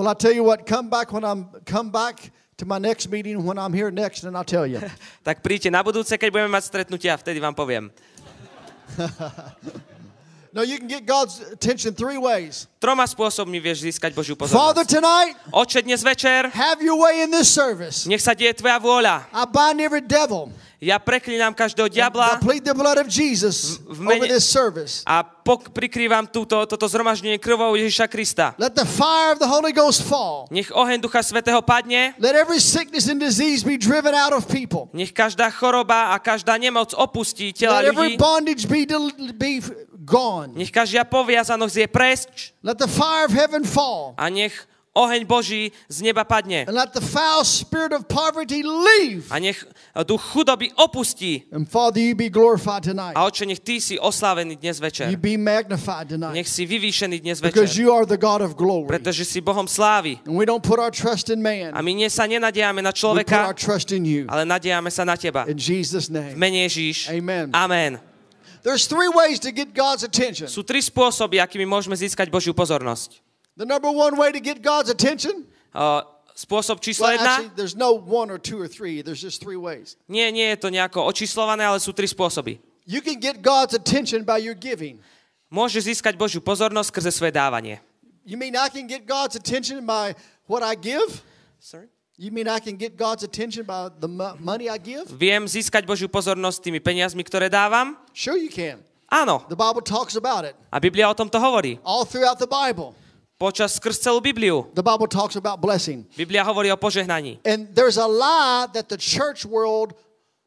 Well, 0.00 0.08
I'll 0.08 0.14
tell 0.14 0.32
you 0.32 0.42
what, 0.42 0.64
come 0.64 0.88
back 0.88 1.12
when 1.12 1.28
I'm 1.28 1.44
come 1.66 1.90
back 1.90 2.32
to 2.56 2.64
my 2.64 2.78
next 2.78 3.12
meeting 3.12 3.44
when 3.44 3.58
I'm 3.58 3.74
here 3.76 3.90
next 3.90 4.24
and 4.24 4.32
I'll 4.32 4.48
tell 4.48 4.64
you. 4.64 4.80
Tak 5.28 5.44
príďte 5.44 5.68
na 5.68 5.84
budúce, 5.84 6.16
keď 6.16 6.32
budeme 6.32 6.56
mať 6.56 6.72
stretnutia, 6.72 7.20
vtedy 7.20 7.36
vám 7.36 7.52
poviem. 7.52 7.92
No, 10.52 10.66
you 10.66 10.78
can 10.82 10.90
get 10.90 11.06
God's 11.06 11.38
attention 11.54 11.94
three 11.94 12.18
ways. 12.18 12.66
Troma 12.82 13.06
spôsobmi 13.06 13.62
vieš 13.62 13.86
získať 13.86 14.10
Božiu 14.10 14.34
Father, 14.34 14.82
pozornosť. 14.82 14.88
tonight, 14.90 15.34
Oče, 15.54 15.78
dnes 15.86 16.02
večer, 16.02 16.50
have 16.50 16.82
your 16.82 16.98
way 16.98 17.22
in 17.22 17.30
this 17.30 17.46
service. 17.46 18.02
nech 18.08 18.18
sa 18.18 18.34
deje 18.34 18.50
Tvoja 18.58 18.82
vôľa. 18.82 19.30
I 19.30 19.46
bind 19.46 19.78
every 19.78 20.02
devil. 20.02 20.50
Ja 20.80 20.96
preklínam 20.96 21.52
každého 21.52 21.92
diabla 21.92 22.40
v 22.40 23.98
mene- 24.00 24.32
a 25.04 25.16
pok- 25.22 25.68
prikrývam 25.76 26.24
túto, 26.24 26.56
toto 26.64 26.88
zhromaždenie 26.88 27.36
krvou 27.36 27.76
Ježiša 27.76 28.08
Krista. 28.08 28.56
Let 28.56 28.72
the 28.72 28.88
fire 28.88 29.36
of 29.36 29.38
the 29.44 29.46
Holy 29.46 29.76
Ghost 29.76 30.00
fall. 30.08 30.48
Nech 30.48 30.72
oheň 30.72 31.04
Ducha 31.04 31.20
Svetého 31.20 31.60
padne, 31.60 32.16
Let 32.16 32.32
every 32.32 32.64
sickness 32.64 33.12
and 33.12 33.20
disease 33.20 33.60
be 33.60 33.76
driven 33.76 34.16
out 34.16 34.32
of 34.32 34.48
people. 34.48 34.88
nech 34.96 35.12
každá 35.12 35.52
choroba 35.52 36.10
a 36.10 36.18
každá 36.18 36.56
nemoc 36.56 36.96
opustí 36.96 37.52
tela 37.52 37.84
Let 37.84 37.92
every 37.92 38.16
ľudí, 38.16 38.18
bondage 38.18 38.64
be, 38.64 38.88
be 39.36 39.60
gone. 40.04 40.52
nech 40.56 40.70
každá 40.72 41.04
poviazanosť 41.04 41.76
je 41.76 41.86
preč 41.88 42.20
Let 42.64 42.78
the 42.78 42.88
fire 42.88 43.24
of 43.28 43.32
heaven 43.32 43.64
fall. 43.64 44.14
a 44.16 44.28
nech 44.32 44.52
oheň 44.90 45.22
Boží 45.22 45.70
z 45.86 46.02
neba 46.02 46.26
padne. 46.26 46.66
And 46.66 46.74
let 46.74 46.90
the 46.92 47.00
foul 47.00 47.46
spirit 47.46 47.94
of 47.94 48.10
poverty 48.10 48.66
leave. 48.66 49.30
A 49.30 49.38
nech 49.38 49.62
duch 50.02 50.18
chudoby 50.34 50.74
opustí. 50.74 51.46
And 51.54 51.62
Father, 51.62 52.02
you 52.02 52.18
be 52.18 52.26
glorified 52.26 52.82
tonight. 52.82 53.14
A 53.14 53.22
oče, 53.30 53.46
nech 53.46 53.62
ty 53.62 53.78
si 53.78 53.94
oslávený 54.02 54.58
dnes 54.58 54.82
You 54.82 54.82
večer. 54.82 55.06
be 55.16 55.38
magnified 55.38 56.10
tonight. 56.10 56.34
Nech 56.34 56.48
si 56.50 56.66
vyvýšený 56.66 57.22
dnes 57.22 57.38
Because 57.38 57.70
večer. 57.70 57.86
you 57.86 57.94
are 57.94 58.02
the 58.02 58.18
God 58.18 58.42
of 58.42 58.58
glory. 58.58 58.90
Pretože 58.90 59.22
si 59.24 59.38
Bohom 59.40 59.70
slávy. 59.70 60.18
And 60.26 60.34
we 60.34 60.42
don't 60.44 60.62
put 60.64 60.82
our 60.82 60.90
trust 60.90 61.30
in 61.30 61.38
man. 61.38 61.70
A 61.70 61.82
my 61.86 61.94
nie 61.94 62.10
sa 62.10 62.26
nenadiame 62.26 62.82
na 62.82 62.90
We 62.90 63.22
put 63.22 63.30
our 63.30 63.54
človeka, 63.54 63.54
trust 63.54 63.94
in 63.94 64.02
you. 64.04 64.26
ale 64.26 64.42
nadiame 64.42 64.90
sa 64.90 65.06
na 65.06 65.14
teba. 65.14 65.46
In 65.46 65.54
Jesus' 65.56 66.10
V 66.10 66.18
name. 66.18 66.34
mene 66.34 66.66
Ježíš. 66.66 67.14
Amen. 67.14 67.54
Amen. 67.54 68.09
There's 68.62 68.84
three 68.86 69.08
ways 69.08 69.40
to 69.40 69.50
get 69.52 69.72
God's 69.72 70.04
attention. 70.04 70.48
Sú 70.48 70.60
tri 70.60 70.84
spôsoby, 70.84 71.40
akými 71.40 71.64
môžeme 71.64 71.96
získať 71.96 72.28
Božiu 72.28 72.52
pozornosť. 72.52 73.20
The 73.56 73.64
number 73.68 73.88
one 73.88 74.16
way 74.16 74.32
to 74.32 74.40
get 74.40 74.60
God's 74.60 74.88
attention, 74.92 75.48
Uh, 75.70 76.02
spôsob 76.34 76.82
číslo 76.82 77.06
well, 77.06 77.14
jedna, 77.14 77.30
actually, 77.38 77.54
there's 77.54 77.78
no 77.78 77.94
one 77.94 78.26
or 78.26 78.42
two 78.42 78.58
or 78.58 78.66
three. 78.66 79.06
There's 79.06 79.22
just 79.22 79.38
three 79.38 79.54
ways. 79.54 79.94
nie, 80.10 80.26
nie 80.34 80.50
je 80.50 80.58
to 80.58 80.68
nejako 80.68 81.06
očíslované, 81.06 81.62
ale 81.62 81.78
sú 81.78 81.94
tri 81.94 82.10
spôsoby. 82.10 82.58
You 82.90 82.98
can 82.98 83.22
get 83.22 83.38
God's 83.38 83.70
attention 83.76 84.26
by 84.26 84.42
your 84.42 84.58
giving. 84.58 84.98
Môže 85.46 85.78
získať 85.78 86.18
Božiu 86.18 86.42
pozornosť 86.42 86.90
skrze 86.90 87.10
svoje 87.14 87.30
dávanie. 87.30 87.78
You 88.26 88.34
mean 88.34 88.58
I 88.58 88.66
can 88.66 88.90
get 88.90 89.06
God's 89.06 89.38
attention 89.38 89.86
by 89.86 90.18
what 90.50 90.66
I 90.66 90.74
give? 90.74 91.22
You 92.20 92.28
mean 92.30 92.52
I 92.52 92.60
can 92.60 92.76
get 92.76 93.00
God's 93.00 93.24
attention 93.24 93.64
by 93.64 93.88
the 93.88 94.04
mo- 94.04 94.36
money 94.36 94.68
I 94.68 94.76
give? 94.76 95.08
Viem 95.08 95.48
získať 95.48 95.88
Božiu 95.88 96.04
pozornosť 96.04 96.68
tými 96.68 96.76
peniazmi, 96.76 97.24
ktoré 97.24 97.48
dávam? 97.48 97.96
Sure, 98.12 98.36
you 98.36 98.52
can. 98.52 98.84
Áno. 99.08 99.40
The 99.48 99.56
Bible 99.56 99.80
talks 99.80 100.20
about 100.20 100.44
it 100.44 100.52
A 100.68 100.76
Biblia 100.76 101.08
o 101.08 101.16
tomto 101.16 101.40
hovorí. 101.40 101.80
all 101.80 102.04
throughout 102.04 102.36
the 102.36 102.44
Bible. 102.44 102.92
Počas 103.40 103.80
skrz 103.80 104.04
celú 104.04 104.20
Bibliu. 104.20 104.68
The 104.76 104.84
Bible 104.84 105.08
talks 105.08 105.32
about 105.32 105.64
blessing. 105.64 106.04
Biblia 106.12 106.44
hovorí 106.44 106.68
o 106.68 106.76
požehnaní. 106.76 107.40
And 107.48 107.72
there's 107.72 107.96
a 107.96 108.04
lie 108.04 108.68
that 108.76 108.92
the 108.92 109.00
church 109.00 109.48
world 109.48 109.96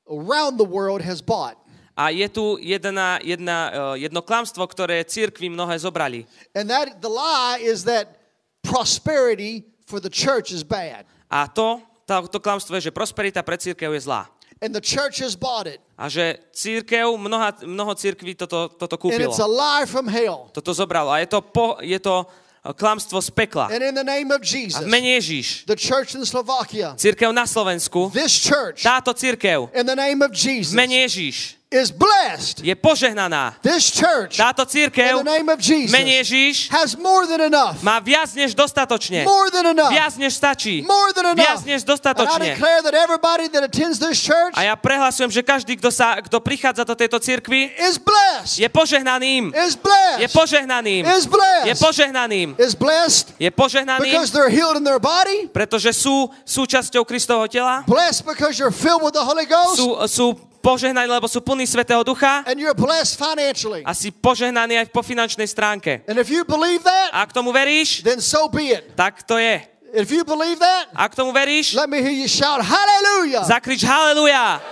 around 0.06 0.62
the 0.62 0.70
world 0.70 1.02
has 1.02 1.26
bought. 1.26 1.58
A 1.98 2.14
je 2.14 2.30
tu 2.30 2.62
jedna, 2.62 3.18
jedna, 3.26 3.58
eh, 3.98 4.06
jedno 4.06 4.22
klamstvo, 4.22 4.62
ktoré 4.70 5.02
církvy 5.10 5.50
mnohé 5.50 5.74
zobrali. 5.82 6.30
And 6.54 6.70
that 6.70 7.02
the 7.02 7.10
lie 7.10 7.66
is 7.66 7.82
that 7.90 8.14
prosperity 8.62 9.66
for 9.90 9.98
the 9.98 10.14
church 10.14 10.54
is 10.54 10.62
bad. 10.62 11.10
A 11.34 11.50
to, 11.50 11.82
to, 12.06 12.30
to 12.30 12.38
klamstvo 12.38 12.78
je, 12.78 12.90
že 12.90 12.92
prosperita 12.94 13.42
pre 13.42 13.58
církev 13.58 13.90
je 13.98 14.06
zlá. 14.06 14.30
And 14.62 14.70
the 14.70 14.86
church 14.86 15.18
has 15.20 15.34
bought 15.34 15.66
it. 15.66 15.82
A 15.98 16.08
že 16.08 16.38
církev, 16.54 17.10
mnoha, 17.18 17.58
mnoho 17.66 17.98
církví 17.98 18.38
toto, 18.38 18.70
toto 18.70 18.96
And 18.96 19.02
kúpilo. 19.02 19.34
it's 19.34 19.42
a 19.42 19.50
lie 19.50 19.90
from 19.90 20.06
hell. 20.06 20.54
Toto 20.54 20.72
zobralo. 20.72 21.10
A 21.10 21.20
je 21.20 21.28
to, 21.28 21.42
po, 21.42 21.82
je 21.82 22.00
to 22.00 22.24
eh, 22.24 22.72
klamstvo 22.72 23.18
z 23.20 23.30
pekla. 23.34 23.68
And 23.74 23.82
in 23.82 23.98
the 23.98 24.06
name 24.06 24.30
of 24.30 24.40
A 24.40 24.46
Jesus, 24.46 24.80
v 24.80 24.88
mene 24.88 25.18
Ježíš, 25.20 25.66
the 25.66 25.76
church 25.76 26.14
in 26.16 26.24
Slovakia, 26.24 26.94
církev 26.96 27.34
na 27.34 27.50
Slovensku, 27.50 28.14
this 28.14 28.38
church, 28.40 28.86
táto 28.86 29.12
církev, 29.12 29.74
in 29.74 29.84
the 29.90 29.98
name 29.98 30.22
of 30.22 30.32
v 30.32 30.38
Jesus, 30.38 30.72
mene 30.72 31.02
Ježíš, 31.10 31.58
is 31.74 31.90
blessed. 31.90 32.62
je 32.62 32.76
požehnaná. 32.78 33.58
This 33.66 33.90
church, 33.90 34.38
Táto 34.38 34.62
in 34.64 34.70
církev, 34.70 35.18
the 35.20 35.26
name 35.26 35.50
of 35.50 35.58
Jesus, 35.60 35.90
menej 35.92 36.22
Ježíš, 36.22 36.70
has 36.70 36.94
more 36.96 37.26
than 37.26 37.42
enough. 37.42 37.82
má 37.82 37.98
viac 38.00 38.30
než 38.38 38.54
dostatočne. 38.54 39.26
More 39.26 39.50
than 39.50 39.66
enough. 39.74 39.90
Viac 39.90 40.14
než 40.22 40.34
stačí. 40.38 40.86
More 40.86 41.10
than 41.18 41.34
Viac 41.34 41.66
enough. 41.66 41.66
než 41.66 41.82
And 41.82 41.90
I 41.90 41.92
dostatočne. 41.92 42.46
declare 42.56 42.82
that 42.86 42.94
everybody 42.94 43.50
that 43.50 43.64
attends 43.66 43.98
this 43.98 44.22
church 44.22 44.54
A 44.54 44.64
ja 44.70 44.76
prehlasujem, 44.78 45.32
že 45.34 45.42
každý, 45.42 45.74
kto, 45.82 45.90
sa, 45.90 46.22
kto 46.22 46.38
prichádza 46.40 46.86
do 46.86 46.94
tejto 46.96 47.18
cirkvi, 47.20 47.74
is 47.82 47.98
blessed. 47.98 48.62
je 48.62 48.70
požehnaným. 48.70 49.50
Is 49.56 49.74
Je 49.74 49.82
blessed. 49.82 50.30
požehnaným. 50.38 51.02
Is 51.10 51.26
Je 51.26 51.30
blessed. 51.34 51.82
požehnaným. 51.82 52.48
Is 52.62 52.74
blessed 52.78 53.26
Je 53.42 53.50
požehnaným, 53.50 54.06
because 54.14 54.30
they're 54.30 54.52
healed 54.54 54.78
in 54.78 54.84
their 54.86 55.00
body. 55.02 55.50
pretože 55.50 55.90
sú 55.94 56.30
súčasťou 56.46 57.02
Kristovho 57.08 57.48
tela. 57.50 57.82
Blessed 57.90 58.26
because 58.30 58.60
you're 58.62 58.70
filled 58.76 59.02
with 59.02 59.18
the 59.18 59.24
Holy 59.26 59.50
Ghost. 59.50 59.80
Sú, 59.82 59.88
sú 60.06 60.26
požehnaní, 60.64 61.12
lebo 61.12 61.28
sú 61.28 61.44
plní 61.44 61.68
Svetého 61.68 62.00
Ducha. 62.08 62.48
And 62.48 62.56
you're 62.56 62.72
blessed 62.74 63.20
financially. 63.20 63.84
A 63.84 63.92
si 63.92 64.16
požehnaný 64.16 64.80
aj 64.80 64.88
po 64.96 65.04
finančnej 65.04 65.44
stránke. 65.52 66.00
And 66.08 66.16
if 66.16 66.32
you 66.32 66.48
believe 66.48 66.88
that, 66.88 67.12
A 67.12 67.28
ak 67.28 67.36
tomu 67.36 67.52
veríš, 67.52 68.00
then 68.08 68.24
so 68.24 68.48
be 68.48 68.72
it. 68.72 68.96
tak 68.96 69.20
to 69.28 69.36
je. 69.36 69.60
If 69.94 70.10
you 70.10 70.24
believe 70.24 70.58
that, 70.64 70.88
Ak 70.96 71.12
tomu 71.14 71.36
veríš, 71.36 71.76
let 71.76 71.92
me 71.92 72.00
hear 72.00 72.16
you 72.16 72.32
shout 72.32 72.64
hallelujah. 72.64 73.44
zakrič 73.44 73.84
haleluja. 73.84 74.64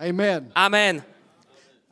Amen. 0.00 0.50
Amen. 0.54 1.02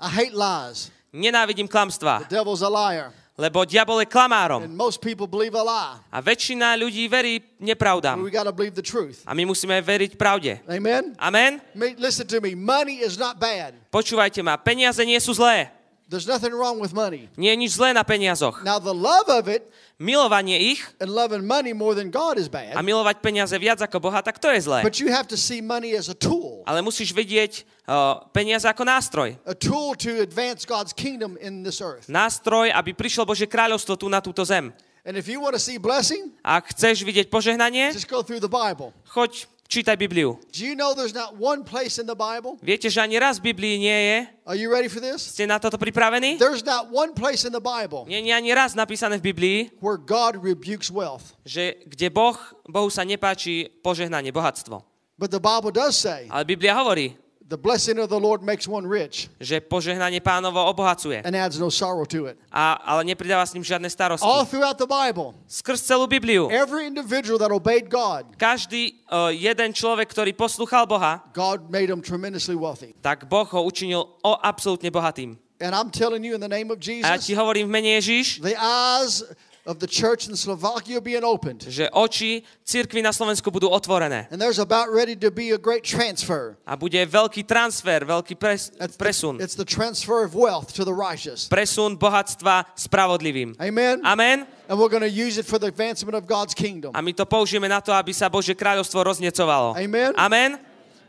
I 0.00 0.08
hate 0.08 0.32
lies. 0.32 0.88
Nenávidím 1.12 1.66
klamstva, 1.68 2.22
Devil's 2.30 2.62
a 2.62 2.70
liar. 2.70 3.10
Lebo 3.40 3.64
diabol 3.64 4.04
je 4.04 4.08
klamárom. 4.12 4.60
And 4.68 4.76
most 4.76 5.00
people 5.00 5.24
believe 5.24 5.56
a 5.56 5.64
lie. 5.64 5.96
A 6.12 6.20
väčšina 6.20 6.76
ľudí 6.76 7.08
verí 7.08 7.40
nepravdám. 7.56 8.20
We 8.20 8.28
got 8.28 8.44
to 8.44 8.52
believe 8.52 8.76
the 8.76 8.84
truth. 8.84 9.24
A 9.24 9.32
my 9.32 9.48
musíme 9.48 9.80
veriť 9.80 10.20
pravde. 10.20 10.60
Amen. 10.68 11.16
Amen? 11.16 11.64
Me- 11.72 11.96
Listen 11.96 12.28
to 12.28 12.44
me. 12.44 12.52
Money 12.52 13.00
is 13.00 13.16
not 13.16 13.40
bad. 13.40 13.72
Počúvajte 13.88 14.44
ma, 14.44 14.60
peniaze 14.60 15.00
nie 15.08 15.16
sú 15.16 15.32
zlé. 15.32 15.72
There's 16.10 16.26
nothing 16.26 16.50
wrong 16.50 16.82
with 16.82 16.90
money. 16.90 17.30
Nie 17.38 17.54
je 17.54 17.58
nič 17.62 17.78
zlé 17.78 17.94
na 17.94 18.02
peniazoch. 18.02 18.66
Now, 18.66 18.82
the 18.82 18.90
love 18.90 19.30
of 19.30 19.46
it 19.46 19.70
Milovanie 20.00 20.56
ich 20.74 20.80
and 20.98 21.12
loving 21.12 21.44
money 21.46 21.70
more 21.76 21.94
than 21.94 22.08
God 22.10 22.34
is 22.40 22.48
a 22.48 22.50
bad. 22.50 22.74
milovať 22.82 23.20
peniaze 23.22 23.52
viac 23.60 23.84
ako 23.84 24.00
Boha, 24.00 24.24
tak 24.24 24.40
to 24.40 24.48
je 24.50 24.64
zlé. 24.64 24.80
But 24.82 24.96
you 24.98 25.12
have 25.12 25.28
to 25.30 25.36
see 25.36 25.60
money 25.60 25.92
as 25.94 26.08
a 26.10 26.16
tool, 26.16 26.64
Ale 26.64 26.80
musíš 26.82 27.12
vidieť 27.12 27.62
uh, 27.86 28.24
peniaze 28.32 28.64
ako 28.64 28.82
nástroj. 28.82 29.36
a 29.44 29.52
tool 29.54 29.92
to 29.94 30.18
advance 30.24 30.64
God's 30.66 30.90
kingdom 30.96 31.36
in 31.38 31.62
this 31.62 31.84
earth. 31.84 32.08
Nástroj, 32.08 32.72
aby 32.72 32.90
prišlo 32.96 33.28
Bože 33.28 33.44
kráľovstvo 33.44 33.94
tu 34.00 34.08
na 34.08 34.18
túto 34.24 34.40
zem. 34.42 34.72
And 35.04 35.14
if 35.20 35.28
you 35.28 35.38
want 35.38 35.52
to 35.54 35.62
see 35.62 35.76
blessing, 35.76 36.32
Ak 36.40 36.72
chceš 36.72 37.04
vidieť 37.04 37.28
požehnanie, 37.28 37.92
just 37.92 38.08
go 38.08 38.24
through 38.24 38.40
the 38.40 38.50
Bible. 38.50 38.96
choď, 39.12 39.46
čítaj 39.70 39.94
Bibliu. 39.94 40.34
Do 40.50 40.66
you 40.66 40.74
know 40.74 40.98
there's 40.98 41.14
not 41.14 41.38
one 41.38 41.62
place 41.62 42.02
in 42.02 42.10
the 42.10 42.18
Bible? 42.18 42.58
Viete, 42.58 42.90
že 42.90 42.98
ani 42.98 43.22
raz 43.22 43.38
v 43.38 43.54
Biblii 43.54 43.78
nie 43.78 43.94
je. 43.94 44.16
Are 44.42 44.58
you 44.58 44.66
ready 44.66 44.90
for 44.90 44.98
this? 44.98 45.30
Ste 45.30 45.46
na 45.46 45.62
toto 45.62 45.78
pripravení? 45.78 46.42
There's 46.42 46.66
not 46.66 46.90
one 46.90 47.14
place 47.14 47.46
in 47.46 47.54
the 47.54 47.62
Bible 47.62 48.10
Nie 48.10 48.18
je 48.18 48.34
ani 48.34 48.50
raz 48.50 48.74
napísané 48.74 49.22
v 49.22 49.30
Biblii, 49.30 49.58
where 49.78 49.94
God 49.94 50.42
rebukes 50.42 50.90
wealth. 50.90 51.38
že 51.46 51.78
kde 51.86 52.10
boh, 52.10 52.34
Bohu 52.66 52.90
sa 52.90 53.06
nepáči 53.06 53.70
požehnanie, 53.80 54.34
bohatstvo. 54.34 54.82
But 55.14 55.30
the 55.30 55.38
Bible 55.38 55.70
does 55.70 55.94
say 55.94 56.26
Ale 56.26 56.42
Biblia 56.42 56.74
hovorí, 56.74 57.14
the 57.50 57.58
blessing 57.58 57.98
of 57.98 58.06
the 58.06 58.16
Lord 58.16 58.46
makes 58.46 58.70
one 58.70 58.86
rich 58.86 59.26
že 59.42 59.58
požehnanie 59.58 60.22
pánovo 60.22 60.62
obohacuje, 60.70 61.26
and 61.26 61.34
adds 61.34 61.58
no 61.58 61.66
sorrow 61.66 62.06
to 62.06 62.30
it. 62.30 62.38
a, 62.54 62.78
ale 62.78 63.02
nepridáva 63.10 63.42
s 63.42 63.52
ním 63.58 63.66
žiadne 63.66 63.90
starosti. 63.90 64.22
All 64.22 64.46
throughout 64.46 64.78
the 64.78 64.86
Bible, 64.86 65.34
Skrz 65.50 65.82
celú 65.82 66.06
Bibliu. 66.06 66.46
every 66.46 66.86
individual 66.86 67.42
that 67.42 67.50
obeyed 67.50 67.90
God, 67.90 68.38
Každý 68.38 69.02
uh, 69.10 69.34
jeden 69.34 69.74
človek, 69.74 70.06
ktorý 70.14 70.30
poslúchal 70.38 70.86
Boha, 70.86 71.26
God 71.34 71.66
made 71.74 71.90
him 71.90 71.98
tremendously 71.98 72.54
wealthy. 72.54 72.94
tak 73.02 73.26
Boh 73.26 73.44
ho 73.50 73.66
učinil 73.66 74.06
o 74.22 74.32
absolútne 74.38 74.86
bohatým. 74.94 75.34
And 75.60 75.76
I'm 75.76 75.92
telling 75.92 76.24
you 76.24 76.32
in 76.32 76.40
the 76.40 76.48
name 76.48 76.72
of 76.72 76.80
A 76.80 76.86
ja 77.04 77.20
ti 77.20 77.34
Jesus, 77.34 77.36
hovorím 77.36 77.68
v 77.68 77.72
mene 77.74 77.90
Ježiš, 78.00 78.40
the 78.40 78.56
eyes 78.56 79.26
of 79.70 79.78
the 79.78 79.86
church 79.86 80.26
in 80.26 80.34
Slovakia 80.34 80.98
being 80.98 81.22
opened. 81.22 81.62
že 81.70 81.86
oči 81.94 82.42
cirkvi 82.66 82.98
na 83.06 83.14
Slovensku 83.14 83.46
budú 83.54 83.70
otvorené. 83.70 84.26
And 84.34 84.42
there's 84.42 84.58
about 84.58 84.90
ready 84.90 85.14
to 85.22 85.30
be 85.30 85.54
a 85.54 85.60
great 85.62 85.86
transfer. 85.86 86.58
A 86.66 86.74
bude 86.74 86.98
veľký 86.98 87.46
transfer, 87.46 88.02
veľký 88.02 88.34
pres, 88.34 88.74
It's 88.82 88.98
the, 88.98 88.98
presun. 88.98 89.38
it's 89.38 89.54
the 89.54 89.62
transfer 89.64 90.26
of 90.26 90.34
wealth 90.34 90.74
to 90.74 90.82
the 90.82 90.90
righteous. 90.90 91.46
Presun 91.46 91.94
bohatstva 91.94 92.74
spravodlivým. 92.74 93.54
Amen. 93.62 94.02
Amen. 94.02 94.42
And 94.66 94.74
we're 94.74 94.90
going 94.90 95.06
to 95.06 95.10
use 95.10 95.38
it 95.38 95.46
for 95.46 95.62
the 95.62 95.70
advancement 95.70 96.18
of 96.18 96.26
God's 96.26 96.50
kingdom. 96.50 96.90
A 96.90 96.98
my 96.98 97.14
to 97.14 97.22
použijeme 97.22 97.70
na 97.70 97.78
to, 97.78 97.94
aby 97.94 98.10
sa 98.10 98.26
Božie 98.26 98.58
kráľovstvo 98.58 99.06
roznecovalo. 99.06 99.78
Amen. 99.78 100.10
Amen. 100.18 100.58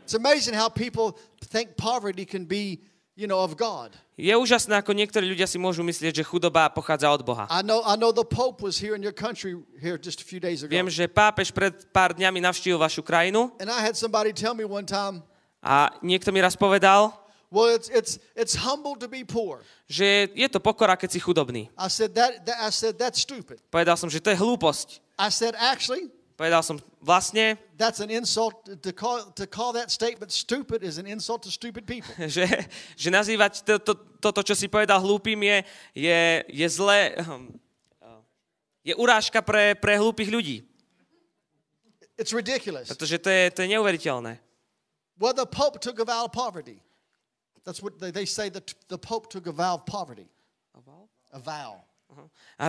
It's 0.06 0.14
amazing 0.14 0.54
how 0.54 0.70
people 0.70 1.18
think 1.50 1.74
poverty 1.74 2.22
can 2.26 2.46
be, 2.46 2.78
you 3.16 3.26
know, 3.28 3.44
of 3.44 3.56
God. 3.56 3.92
Je 4.16 4.32
úžasné, 4.32 4.76
ako 4.76 4.92
niektorí 4.92 5.24
ľudia 5.28 5.48
si 5.48 5.56
môžu 5.60 5.84
myslieť, 5.84 6.20
že 6.20 6.24
chudoba 6.24 6.68
pochádza 6.72 7.08
od 7.12 7.24
Boha. 7.24 7.44
I 7.50 7.60
know, 7.64 7.82
I 7.84 7.96
know 7.96 8.12
the 8.12 8.24
Pope 8.24 8.64
was 8.64 8.78
here 8.80 8.94
in 8.96 9.02
your 9.02 9.12
country 9.12 9.56
here 9.80 9.98
just 10.00 10.20
a 10.20 10.26
few 10.26 10.40
days 10.40 10.62
ago. 10.64 10.72
Viem, 10.72 10.88
že 10.88 11.08
pápež 11.08 11.52
pred 11.52 11.72
pár 11.92 12.16
dňami 12.16 12.40
navštívil 12.40 12.78
vašu 12.80 13.04
krajinu 13.04 13.52
And 13.60 13.68
I 13.68 13.80
had 13.80 13.96
somebody 13.96 14.32
tell 14.32 14.56
me 14.56 14.64
one 14.64 14.84
time, 14.88 15.20
a 15.62 15.92
niekto 16.02 16.32
mi 16.32 16.40
raz 16.40 16.56
povedal, 16.56 17.12
well, 17.52 17.68
it's, 17.68 17.92
it's, 17.92 18.18
it's 18.34 18.56
humble 18.56 18.96
to 18.96 19.08
be 19.08 19.24
poor. 19.24 19.60
že 19.88 20.32
je 20.32 20.48
to 20.48 20.56
pokora, 20.56 20.96
keď 20.96 21.08
si 21.12 21.20
chudobný. 21.20 21.68
I 21.76 21.88
said, 21.92 22.16
that, 22.16 22.48
that, 22.48 22.58
I 22.64 22.70
said, 22.72 22.96
that's 22.96 23.20
stupid. 23.20 23.60
Povedal 23.68 23.96
som, 24.00 24.08
že 24.08 24.24
to 24.24 24.32
je 24.32 24.38
hlúposť. 24.40 25.04
I 25.20 25.28
said, 25.28 25.52
actually, 25.60 26.08
Povedal 26.42 26.66
som, 26.66 26.74
vlastne, 26.98 27.54
that's 27.78 28.02
an 28.02 28.10
insult. 28.10 28.66
To 28.66 28.90
call, 28.90 29.30
to 29.38 29.46
call 29.46 29.70
that 29.78 29.94
statement 29.94 30.34
stupid 30.34 30.82
is 30.82 30.98
an 30.98 31.06
insult 31.06 31.46
to 31.46 31.54
stupid 31.54 31.86
people. 31.86 32.10
že, 32.26 32.50
že 32.98 33.14
nazývať 33.14 33.62
to, 33.62 33.78
to, 33.78 33.94
toto, 34.18 34.42
čo 34.42 34.58
si 34.58 34.66
povedal 34.66 34.98
hlúpým, 34.98 35.38
je, 35.38 35.58
je, 35.94 36.20
je 36.50 36.66
zlé, 36.66 37.14
hm, 37.14 37.46
je 38.82 38.90
urážka 38.98 39.38
pre, 39.38 39.78
pre 39.78 39.94
hlúpych 39.94 40.34
ľudí. 40.34 40.66
It's 42.18 42.34
ridiculous. 42.34 42.90
Pretože 42.90 43.22
to 43.22 43.30
je, 43.30 43.42
to 43.54 43.62
je 43.62 43.78
neuveriteľné. 43.78 44.42
Well, 45.22 45.38
the 45.38 45.46
Pope 45.46 45.78
took 45.78 46.02
a 46.02 46.04
vow 46.04 46.26
of 46.26 46.34
poverty. 46.34 46.82
That's 47.62 47.78
what 47.78 48.02
they, 48.02 48.10
they 48.10 48.26
say 48.26 48.50
that 48.50 48.74
the 48.90 48.98
Pope 48.98 49.30
took 49.30 49.46
a 49.46 49.54
vow 49.54 49.78
of 49.78 49.86
poverty. 49.86 50.26
A 50.74 50.82
vow. 50.82 51.06
A 51.30 51.91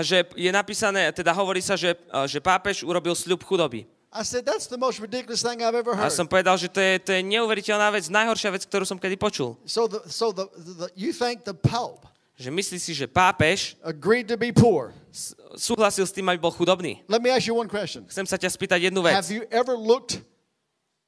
že 0.04 0.26
je 0.36 0.52
napísané, 0.52 1.12
teda 1.12 1.34
hovorí 1.34 1.62
sa, 1.62 1.78
že, 1.78 1.96
že 2.28 2.40
pápež 2.44 2.84
urobil 2.84 3.16
sľub 3.16 3.44
chudoby. 3.44 3.86
I 4.14 4.22
said, 4.22 4.46
that's 4.46 4.70
the 4.70 4.78
most 4.78 5.02
ridiculous 5.02 5.42
thing 5.42 5.66
I've 5.66 5.74
ever 5.74 5.98
A 5.98 6.06
som 6.14 6.30
povedal, 6.30 6.54
že 6.54 6.70
to 6.70 6.78
je, 6.78 7.02
to 7.02 7.12
je 7.18 7.22
neuveriteľná 7.26 7.90
vec, 7.90 8.06
najhoršia 8.14 8.54
vec, 8.54 8.62
ktorú 8.70 8.86
som 8.86 9.02
kedy 9.02 9.18
počul. 9.18 9.58
So, 9.66 9.90
the, 9.90 10.06
so 10.06 10.30
the, 10.30 10.46
the, 10.54 10.88
you 10.94 11.10
think 11.10 11.42
the 11.50 11.58
Pope 11.58 12.06
Že 12.34 12.50
myslí 12.50 12.78
si, 12.82 12.92
že 12.98 13.06
pápež 13.06 13.78
agreed 13.86 14.26
to 14.26 14.38
be 14.38 14.50
poor? 14.50 14.90
súhlasil 15.54 16.10
s 16.10 16.14
tým, 16.14 16.26
aby 16.34 16.42
bol 16.42 16.50
chudobný. 16.50 17.06
Let 17.06 17.22
me 17.22 17.30
ask 17.30 17.46
you 17.46 17.54
one 17.54 17.70
question. 17.70 18.10
Chcem 18.10 18.26
sa 18.26 18.42
ťa 18.42 18.50
spýtať 18.50 18.90
jednu 18.90 19.06
vec. 19.06 19.14
Have 19.14 19.30
you 19.30 19.46
ever 19.54 19.78
looked 19.78 20.18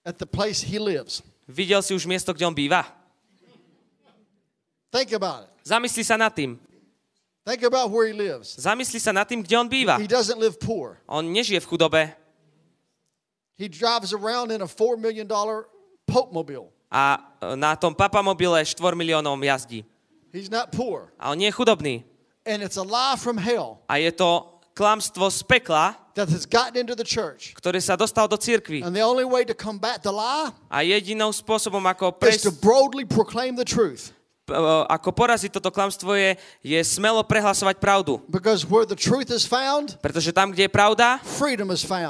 at 0.05 0.21
the 0.21 0.29
place 0.29 0.61
he 0.61 0.77
lives? 0.77 1.25
Videl 1.49 1.81
si 1.81 1.97
už 1.97 2.05
miesto, 2.05 2.29
kde 2.29 2.45
on 2.45 2.53
býva? 2.53 2.85
Think 4.93 5.17
about 5.17 5.49
it. 5.49 5.51
Zamysli 5.65 6.05
sa 6.05 6.13
nad 6.13 6.29
tým. 6.29 6.61
Think 7.45 7.61
about 7.61 7.93
where 7.93 8.09
he 8.09 8.13
lives. 8.13 8.57
Zamysli 8.57 8.97
sa 8.97 9.13
nad 9.13 9.29
tým, 9.29 9.45
kde 9.45 9.53
on 9.53 9.69
býva. 9.69 10.01
He 10.01 10.09
doesn't 10.09 10.41
live 10.41 10.57
poor. 10.57 10.97
On 11.05 11.21
nežije 11.21 11.61
v 11.61 11.67
chudobe 11.69 12.01
He 13.55 13.69
drives 13.69 14.11
around 14.11 14.51
in 14.51 14.59
a 14.59 14.67
$4 14.67 14.99
million 14.99 15.29
Pope 16.09 16.33
mobile. 16.33 16.73
a 16.91 17.17
e, 17.41 17.55
na 17.55 17.75
tom 17.75 17.93
papamobile 17.95 18.65
4 18.65 18.77
miliónom 18.97 19.37
jazdí. 19.45 19.85
He's 20.33 20.49
not 20.49 20.73
poor. 20.73 21.13
A 21.21 21.31
on 21.31 21.37
nie 21.37 21.47
je 21.47 21.55
chudobný. 21.55 22.03
And 22.45 22.61
it's 22.65 22.77
a 22.77 22.83
lie 22.83 23.15
from 23.17 23.37
hell 23.37 23.81
A 23.89 23.97
je 24.01 24.11
to 24.11 24.59
klamstvo 24.75 25.29
z 25.31 25.41
pekla, 25.45 25.95
that 26.15 26.29
has 26.29 26.45
gotten 26.45 26.77
into 26.81 26.95
the 26.95 27.05
church. 27.05 27.53
ktoré 27.55 27.77
sa 27.77 27.93
dostal 27.95 28.25
do 28.27 28.35
cirkvi. 28.41 28.81
And 28.81 28.91
the 28.95 29.05
only 29.05 29.23
way 29.25 29.45
to 29.45 29.53
combat 29.53 30.01
the 30.01 30.11
lie 30.11 30.49
A 30.67 30.81
jedinou 30.81 31.29
spôsobom, 31.29 31.81
ako, 31.85 32.17
pres, 32.17 32.41
is 32.41 32.49
to 32.49 32.53
boldly 32.57 33.05
proclaim 33.05 33.53
the 33.53 33.67
truth. 33.67 34.14
Ako 34.85 35.09
poraziť 35.09 35.49
toto 35.57 35.73
klamstvo 35.73 36.13
je, 36.13 36.37
je 36.61 36.79
smelo 36.85 37.25
prehlasovať 37.25 37.81
pravdu. 37.81 38.21
Found, 39.49 39.97
Pretože 40.01 40.29
tam, 40.29 40.53
kde 40.53 40.69
je 40.69 40.71
pravda, 40.71 41.17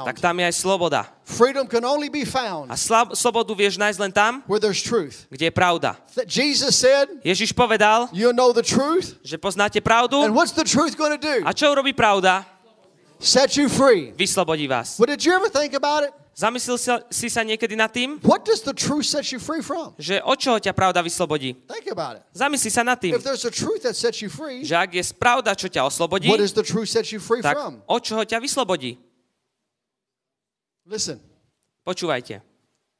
tak 0.04 0.16
tam 0.20 0.34
je 0.36 0.44
aj 0.44 0.54
sloboda. 0.54 1.08
Freedom 1.26 1.66
can 1.66 1.82
only 1.82 2.06
be 2.06 2.22
found 2.22 2.70
A 2.70 2.78
slab, 2.78 3.10
slobodu 3.18 3.50
vieš 3.50 3.74
nájsť 3.82 3.98
len 3.98 4.12
tam, 4.14 4.32
where 4.46 4.62
there's 4.62 4.78
truth. 4.78 5.26
kde 5.26 5.50
je 5.50 5.54
pravda. 5.54 5.98
That 6.14 6.30
Jesus 6.30 6.78
said, 6.78 7.10
Ježiš 7.26 7.50
povedal, 7.50 8.06
You 8.14 8.30
know 8.30 8.54
the 8.54 8.62
truth, 8.62 9.18
že 9.26 9.34
poznáte 9.34 9.82
pravdu 9.82 10.22
and 10.22 10.36
what's 10.36 10.54
the 10.54 10.62
truth 10.62 10.94
do? 10.94 11.34
a 11.42 11.50
čo 11.50 11.66
urobí 11.72 11.90
pravda? 11.96 12.46
Set 13.18 13.56
you 13.56 13.66
free. 13.72 14.12
Vyslobodí 14.12 14.68
vás. 14.68 15.00
But 15.00 15.08
did 15.08 15.24
you 15.24 15.32
ever 15.32 15.48
think 15.48 15.72
about 15.72 16.04
it? 16.04 16.12
Zamyslel 16.36 16.76
si 17.08 17.32
sa 17.32 17.40
niekedy 17.40 17.72
nad 17.80 17.88
tým, 17.88 18.20
What 18.20 18.44
does 18.44 18.60
the 18.60 18.76
truth 18.76 19.08
set 19.08 19.32
you 19.32 19.40
free 19.40 19.64
from? 19.64 19.96
že 19.96 20.20
od 20.20 20.36
čoho 20.36 20.60
ťa 20.60 20.76
pravda 20.76 21.00
vyslobodí? 21.00 21.56
Think 21.64 21.88
about 21.88 22.20
it. 22.20 22.22
Zamysli 22.36 22.68
sa 22.68 22.84
nad 22.84 23.00
tým, 23.00 23.16
If 23.16 23.24
there's 23.24 23.48
a 23.48 23.52
truth 23.52 23.88
that 23.88 23.96
sets 23.96 24.20
you 24.20 24.28
free, 24.28 24.60
že 24.60 24.76
ak 24.76 24.92
je 24.92 25.00
pravda, 25.16 25.56
čo 25.56 25.72
ťa 25.72 25.88
oslobodí, 25.88 26.28
what 26.28 26.36
does 26.36 26.52
the 26.52 26.60
truth 26.60 26.92
set 26.92 27.08
you 27.08 27.24
free 27.24 27.40
tak 27.40 27.56
from? 27.56 27.80
od 27.88 28.04
čoho 28.04 28.20
ťa 28.20 28.36
vyslobodí? 28.36 29.00
Listen, 30.84 31.24
Počúvajte. 31.88 32.44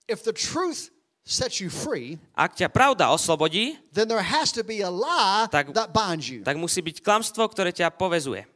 if 0.08 0.24
the 0.24 0.32
truth 0.32 0.88
sets 1.28 1.60
you 1.60 1.68
free, 1.68 2.16
ak 2.32 2.56
ťa 2.56 2.72
pravda 2.72 3.12
oslobodí, 3.12 3.76
then 3.92 4.08
there 4.08 4.24
has 4.24 4.48
to 4.48 4.64
be 4.64 4.80
a 4.80 4.88
lie 4.88 5.44
Tak- 5.52 5.76
that 5.76 5.92
binds 5.92 6.24
you. 6.24 6.40
tak 6.40 6.56
musí 6.56 6.80
byť 6.80 7.04
klamstvo, 7.04 7.44
ktoré 7.52 7.68
ťa 7.68 7.92
povezuje. 7.92 8.48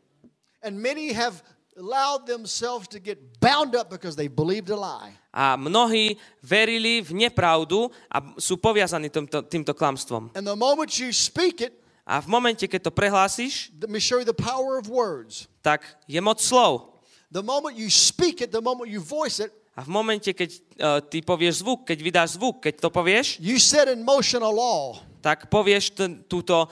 And 0.64 0.80
many 0.80 1.12
have 1.12 1.44
allowed 1.80 2.28
themselves 2.28 2.84
to 2.92 3.00
get 3.00 3.16
bound 3.40 3.72
up 3.72 3.88
because 3.88 4.14
they 4.14 4.28
believed 4.28 4.68
a 4.68 4.76
lie. 4.76 5.16
A 5.32 5.56
mnohí 5.56 6.20
verili 6.44 7.00
v 7.00 7.16
nepravdu 7.26 7.88
a 8.12 8.20
sú 8.36 8.60
poviazaní 8.60 9.08
týmto, 9.08 9.40
týmto 9.48 9.72
klamstvom. 9.72 10.30
And 10.36 10.44
the 10.44 10.58
moment 10.58 10.92
you 11.00 11.08
speak 11.10 11.64
it, 11.64 11.72
A 12.10 12.18
v 12.18 12.26
momente, 12.26 12.66
keď 12.66 12.90
to 12.90 12.92
prehlásíš, 12.92 13.70
let 13.78 13.86
me 13.86 14.02
show 14.02 14.18
you 14.18 14.26
the 14.26 14.34
power 14.34 14.82
of 14.82 14.90
words. 14.90 15.46
tak 15.62 15.86
je 16.10 16.18
moc 16.18 16.42
slov. 16.42 16.98
The 17.30 17.44
moment 17.44 17.78
you 17.78 17.86
speak 17.86 18.42
it, 18.42 18.50
the 18.50 18.58
moment 18.58 18.90
you 18.90 18.98
voice 18.98 19.38
it, 19.38 19.54
A 19.78 19.86
v 19.86 19.94
momente, 19.94 20.34
keď 20.34 20.50
uh, 20.50 20.98
ty 21.00 21.22
povieš 21.22 21.62
zvuk, 21.62 21.86
keď 21.86 21.98
vydáš 22.02 22.28
zvuk, 22.36 22.58
keď 22.66 22.82
to 22.82 22.88
povieš, 22.90 23.38
you 23.38 23.62
set 23.62 23.86
in 23.86 24.02
motion 24.02 24.42
a 24.42 24.50
law. 24.50 24.98
tak 25.22 25.46
povieš 25.46 25.94
ten, 25.94 26.26
túto, 26.26 26.66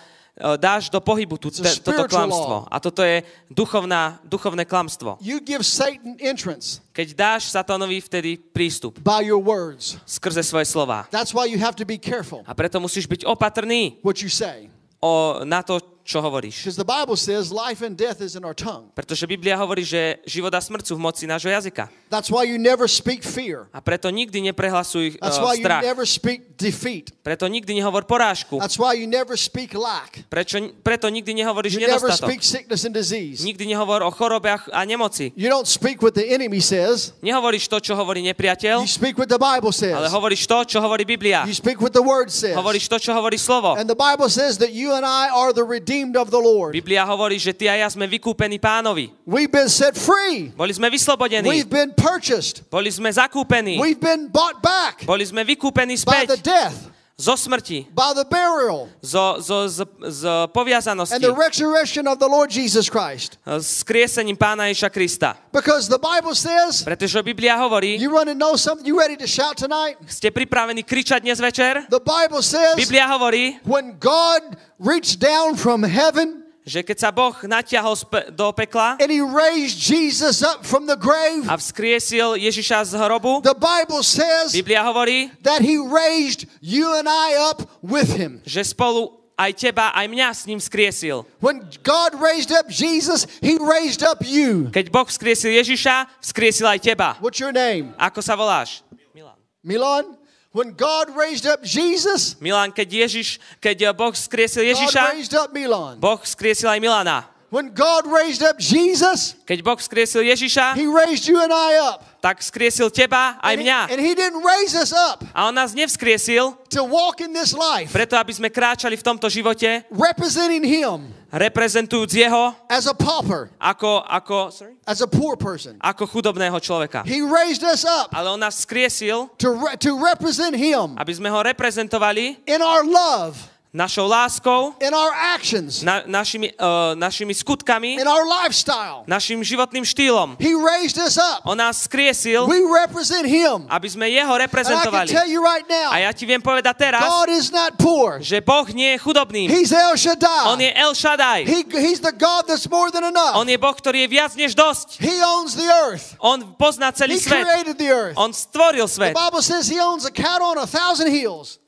dáš 0.57 0.87
do 0.89 1.03
pohybu 1.03 1.35
tú, 1.35 1.51
te, 1.51 1.67
toto 1.83 2.07
klamstvo. 2.07 2.65
A 2.71 2.77
toto 2.79 3.03
je 3.03 3.27
duchovná, 3.51 4.23
duchovné 4.23 4.63
klamstvo. 4.65 5.19
You 5.19 5.43
give 5.43 5.67
Satan 5.67 6.15
entrance 6.23 6.79
Keď 6.95 7.15
dáš 7.15 7.43
satanovi 7.51 7.99
vtedy 7.99 8.39
prístup 8.39 8.99
by 9.03 9.27
your 9.27 9.43
words. 9.43 9.99
skrze 10.07 10.43
svoje 10.47 10.65
slova. 10.71 11.11
That's 11.11 11.35
why 11.35 11.51
you 11.51 11.59
have 11.59 11.75
to 11.75 11.85
be 11.85 11.99
careful 11.99 12.47
A 12.47 12.55
preto 12.55 12.79
musíš 12.79 13.11
byť 13.11 13.27
opatrný 13.27 13.99
what 14.07 14.23
you 14.23 14.31
say. 14.31 14.71
o, 15.03 15.43
na 15.43 15.63
to, 15.63 15.79
čo 16.09 16.25
hovoríš. 16.25 16.65
Because 16.65 16.81
the 16.81 16.89
Bible 16.89 17.21
says 17.21 17.53
life 17.53 17.85
and 17.85 17.93
death 17.93 18.25
is 18.25 18.33
in 18.33 18.41
our 18.41 18.57
tongue. 18.57 18.89
Pretože 18.97 19.29
Biblia 19.29 19.61
hovorí, 19.61 19.85
že 19.85 20.17
život 20.25 20.49
a 20.57 20.61
smrť 20.65 20.89
sú 20.89 20.97
v 20.97 21.05
moci 21.05 21.29
nášho 21.29 21.53
jazyka. 21.53 21.93
That's 22.09 22.33
why 22.33 22.49
you 22.49 22.57
never 22.57 22.89
speak 22.89 23.21
fear. 23.21 23.69
A 23.77 23.85
preto 23.85 24.09
nikdy 24.09 24.41
neprehlasuj 24.49 25.21
That's 25.21 25.37
uh, 25.37 25.45
why 25.45 25.61
you 25.61 25.69
strach. 25.69 25.85
never 25.85 26.09
speak 26.09 26.57
defeat. 26.57 27.13
Preto 27.21 27.45
nikdy 27.45 27.77
nehovor 27.77 28.09
porážku. 28.09 28.57
That's 28.57 28.81
why 28.81 28.97
you 28.97 29.05
never 29.05 29.37
speak 29.37 29.77
lack. 29.77 30.25
Prečo, 30.33 30.57
preto 30.81 31.13
nikdy 31.13 31.37
nehovoríš 31.45 31.77
You 31.77 31.85
never 31.85 32.09
nedostatok. 32.09 32.25
speak 32.25 32.41
sickness 32.41 32.89
and 32.89 32.97
disease. 32.97 33.45
Nikdy 33.45 33.77
nehovor 33.77 34.01
o 34.01 34.09
chorobe 34.09 34.49
a- 34.49 34.65
a 34.73 34.89
nemoci. 34.89 35.37
You 35.37 35.53
don't 35.53 35.69
speak 35.69 36.01
what 36.01 36.17
the 36.17 36.25
enemy 36.25 36.65
says. 36.65 37.13
Nehovoríš 37.21 37.69
to, 37.69 37.85
čo 37.85 37.93
hovorí 37.93 38.25
nepriateľ, 38.25 38.81
You 38.81 38.89
speak 38.89 39.21
what 39.21 39.29
the 39.29 39.37
Bible 39.37 39.69
ale 39.69 40.09
hovoríš 40.09 40.49
to, 40.49 40.65
čo 40.65 40.81
hovorí 40.81 41.05
Biblia. 41.05 41.45
You 41.45 41.53
speak 41.53 41.85
what 41.85 41.93
the 41.93 42.01
Word 42.01 42.33
says. 42.33 42.57
Hovoríš 42.57 42.89
to, 42.89 42.97
čo 42.97 43.13
hovorí 43.13 43.37
slovo. 43.37 43.77
And 43.77 43.85
the 43.85 43.99
Bible 43.99 44.33
says 44.33 44.57
that 44.65 44.73
you 44.73 44.97
and 44.97 45.05
I 45.05 45.29
are 45.29 45.53
the 45.53 45.69
redeemed 45.69 45.98
of 46.15 46.31
the 46.31 46.39
Lord. 46.39 46.77
Biblia 46.77 47.03
hovorí, 47.03 47.41
že 47.41 47.51
ty 47.51 47.67
a 47.67 47.75
ja 47.75 47.89
sme 47.91 48.07
vykúpení 48.07 48.61
pánovi. 48.63 49.11
We've 49.27 49.51
been 49.51 49.71
set 49.73 49.99
free. 49.99 50.55
Boli 50.55 50.71
sme 50.77 50.93
vyslobodení. 50.93 51.49
We've 51.49 51.71
been 51.71 51.97
purchased. 51.97 52.63
Boli 52.71 52.93
sme 52.93 53.11
zakúpení. 53.11 53.81
We've 53.81 53.99
been 53.99 54.29
bought 54.31 54.63
back 54.63 55.03
Boli 55.09 55.25
sme 55.25 55.43
vykúpení 55.43 55.97
by 56.05 56.29
the 56.29 56.37
späť 56.37 56.45
death, 56.45 56.79
zo 57.19 57.35
smrti, 57.37 57.87
by 57.91 58.15
the 58.15 58.25
burial, 58.25 58.89
zo, 59.03 59.43
zo, 59.43 59.67
z, 59.69 59.83
z 60.07 60.23
poviazanosti, 60.55 61.15
and 61.19 61.25
the 61.25 61.35
resurrection 61.35 62.07
of 62.07 62.19
the 62.19 62.29
Lord 62.31 62.47
Jesus 62.47 62.87
Christ. 62.87 63.43
s 63.43 63.83
kriesením 63.83 64.39
pána 64.39 64.71
Ježa 64.71 64.87
Krista. 64.89 65.35
Because 65.53 65.91
the 65.91 65.99
Bible 65.99 66.35
says, 66.35 66.87
Pretože 66.87 67.23
Biblia 67.23 67.59
hovorí, 67.59 67.99
you 67.99 68.15
want 68.15 68.31
to 68.31 68.39
know 68.39 68.55
something? 68.55 68.87
You 68.87 68.95
ready 68.95 69.19
to 69.19 69.27
shout 69.27 69.59
tonight? 69.59 69.99
ste 70.07 70.31
pripravení 70.31 70.87
kričať 70.87 71.27
dnes 71.27 71.43
večer? 71.43 71.91
The 71.91 71.99
Bible 71.99 72.43
says, 72.43 72.79
Biblia 72.79 73.11
hovorí, 73.11 73.59
when 73.67 73.99
God 73.99 74.55
reached 74.79 75.19
down 75.19 75.59
from 75.59 75.83
heaven 75.83 76.48
že 76.69 76.85
keď 76.85 76.97
sa 77.01 77.11
Boh 77.11 77.33
natiahol 77.49 77.97
do 78.31 78.49
pekla 78.53 79.01
and 79.01 79.09
he 79.09 79.25
raised 79.25 79.81
Jesus 79.81 80.45
up 80.45 80.63
from 80.69 80.85
the 80.85 80.95
grave, 81.01 81.49
a 81.49 81.57
vzkriesil 81.57 82.37
Ježiša 82.37 82.93
z 82.93 83.01
hrobu, 83.01 83.41
the 83.41 83.57
Bible 83.57 84.05
says 84.05 84.53
Biblia 84.53 84.85
hovorí, 84.85 85.33
that 85.41 85.65
he 85.65 85.81
raised 85.81 86.45
you 86.61 86.93
and 86.93 87.09
I 87.09 87.51
up 87.51 87.65
with 87.81 88.13
him. 88.13 88.45
že 88.45 88.61
spolu 88.69 89.17
aj 89.39 89.55
teba, 89.55 89.95
aj 89.95 90.07
mňa 90.11 90.29
s 90.35 90.43
ním 90.51 90.59
skriesil. 90.59 91.23
When 91.39 91.63
God 91.87 92.19
raised 92.19 92.51
up 92.51 92.67
Jesus, 92.67 93.25
he 93.39 93.55
raised 93.57 94.03
up 94.03 94.21
you. 94.27 94.67
Keď 94.75 94.91
Boh 94.91 95.07
vzkriesil 95.07 95.55
Ježiša, 95.55 96.11
vzkriesil 96.19 96.67
aj 96.67 96.83
teba. 96.83 97.15
What's 97.23 97.39
your 97.39 97.55
name? 97.55 97.95
Ako 97.97 98.19
sa 98.19 98.35
voláš? 98.35 98.83
Milan. 99.15 99.39
Milan? 99.63 100.05
When 100.49 100.73
God 100.73 101.13
raised 101.13 101.45
up 101.45 101.61
Jesus, 101.61 102.41
Milan, 102.41 102.73
keď 102.73 103.05
Ježiš, 103.05 103.37
keď 103.61 103.93
Boh 103.93 104.17
vzkriesil 104.17 104.65
God 104.65 104.73
Ježiša, 104.73 105.03
raised 105.13 105.37
up 105.37 105.53
Milan. 105.53 106.01
Boh 106.01 106.17
vzkriesil 106.25 106.73
aj 106.73 106.81
Milana. 106.81 107.29
When 107.49 107.73
God 107.73 108.05
raised 108.05 108.45
up 108.45 108.61
Jesus, 108.61 109.33
Keď 109.49 109.65
Boh 109.65 109.81
vzkriesil 109.81 110.21
Ježiša, 110.21 110.77
he 110.77 110.85
raised 110.85 111.25
you 111.25 111.41
and 111.41 111.49
I 111.49 111.81
up. 111.81 112.05
tak 112.21 112.45
vzkriesil 112.45 112.93
teba 112.93 113.41
aj 113.41 113.57
And 113.57 113.61
he, 113.61 113.65
mňa. 113.65 113.79
and 113.89 113.99
he 114.05 114.13
didn't 114.13 114.45
raise 114.45 114.77
us 114.77 114.93
up 114.93 115.25
A 115.33 115.49
on 115.49 115.57
nás 115.57 115.73
nevzkriesil, 115.73 116.53
to 116.69 116.85
walk 116.85 117.25
in 117.25 117.33
this 117.33 117.57
life 117.57 117.89
preto 117.89 118.21
aby 118.21 118.37
sme 118.37 118.53
kráčali 118.53 119.01
v 119.01 119.05
tomto 119.07 119.33
živote, 119.33 119.81
representing 119.89 120.61
him 120.61 121.09
reprezentujúc 121.29 122.13
jeho 122.13 122.53
as 122.69 122.85
a 122.85 122.93
pauper, 122.93 123.49
ako, 123.57 124.01
ako, 124.05 124.39
sorry? 124.53 124.77
as 124.85 125.01
a 125.01 125.09
poor 125.09 125.37
person. 125.37 125.77
ako 125.81 126.05
chudobného 126.05 126.57
človeka. 126.61 127.01
He 127.09 127.25
raised 127.25 127.65
us 127.65 127.85
up 127.89 128.13
Ale 128.13 128.29
on 128.29 128.41
nás 128.41 128.61
skriesil, 128.61 129.33
to, 129.41 129.57
re- 129.57 129.77
to 129.81 129.97
represent 129.97 130.53
him 130.53 131.01
aby 131.01 131.13
sme 131.17 131.33
ho 131.33 131.41
reprezentovali 131.41 132.45
in 132.45 132.61
our 132.61 132.85
love, 132.85 133.41
našou 133.69 134.09
láskou, 134.09 134.73
in 134.81 134.95
our 134.95 135.13
actions, 135.13 135.85
na, 135.85 136.01
našimi, 136.09 136.57
uh, 136.57 136.97
našimi 136.97 137.37
skutkami, 137.37 138.01
in 138.01 138.09
our 138.09 138.25
lifestyle. 138.25 139.05
našim 139.05 139.45
životným 139.45 139.85
štýlom. 139.85 140.41
He 140.41 140.57
raised 140.57 140.97
us 140.97 141.21
up. 141.21 141.45
On 141.45 141.53
nás 141.53 141.85
skriesil, 141.85 142.49
We 142.49 142.65
represent 142.65 143.29
him. 143.29 143.69
aby 143.69 143.89
sme 143.93 144.09
jeho 144.09 144.33
And 144.33 144.41
I 144.41 144.49
can 144.49 144.49
reprezentovali. 144.49 145.09
tell 145.13 145.29
you 145.29 145.45
right 145.45 145.69
now, 145.69 145.93
A 145.93 146.01
ja 146.01 146.11
ti 146.17 146.25
viem 146.25 146.41
povedať 146.41 146.75
teraz, 146.81 147.05
God 147.05 147.29
is 147.29 147.53
not 147.53 147.77
poor. 147.77 148.25
že 148.25 148.41
Boh 148.41 148.65
nie 148.73 148.97
je 148.97 148.99
chudobným. 149.05 149.53
He's 149.53 149.69
El 149.69 149.93
On 149.93 150.01
Shaddai. 150.01 150.65
je 150.65 150.71
El 150.73 150.93
Shaddai. 150.97 151.39
He, 151.45 151.61
he's 151.77 152.01
the 152.01 152.13
God 152.17 152.49
that's 152.49 152.65
more 152.73 152.89
than 152.89 153.05
On 153.05 153.13
enough. 153.13 153.45
je 153.45 153.59
Boh, 153.61 153.77
ktorý 153.77 154.05
je 154.05 154.09
viac 154.09 154.33
než 154.33 154.57
dosť. 154.57 154.97
He 155.05 155.21
owns 155.21 155.53
the 155.53 155.69
earth. 155.69 156.17
On 156.25 156.41
pozná 156.57 156.89
celý 156.91 157.21
He 157.21 157.23
svet. 157.23 157.45
created 157.45 157.77
the 157.77 157.93
earth. 157.93 158.17
On 158.17 158.33
stvoril 158.33 158.89
The 158.89 159.13
svet. 159.13 159.15
Bible 159.15 159.45
says 159.45 159.69
he 159.69 159.77
owns 159.77 160.09
a 160.09 160.11
cattle 160.11 160.57
on 160.57 160.59
a 160.59 160.67
thousand 160.67 161.13
hills. 161.13 161.61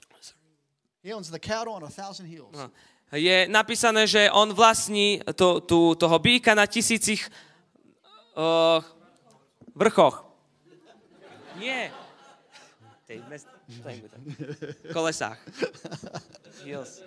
He 1.10 1.14
owns 1.14 1.28
the 1.28 1.40
cattle 1.40 1.74
on 1.74 1.82
a 1.82 1.90
thousand 1.90 2.26
hills. 2.30 2.54
Je 3.10 3.48
napísané, 3.50 4.06
že 4.06 4.30
on 4.30 4.54
vlastní 4.54 5.18
to, 5.34 5.60
tu, 5.60 5.94
toho 5.98 6.18
býka 6.22 6.54
na 6.54 6.66
tisícich 6.70 7.26
uh, 8.38 8.78
vrchoch. 9.74 10.22
Nie. 11.58 11.90
Kolesách. 14.92 15.38
Hills. 16.62 17.02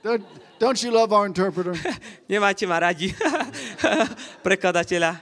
Don't, 0.00 0.24
don't 0.56 0.82
you 0.82 0.88
love 0.88 1.12
our 1.12 1.28
interpreter? 1.28 1.76
Nemáte 2.28 2.64
ma 2.64 2.80
radi. 2.80 3.12
Prekladateľa. 4.48 5.20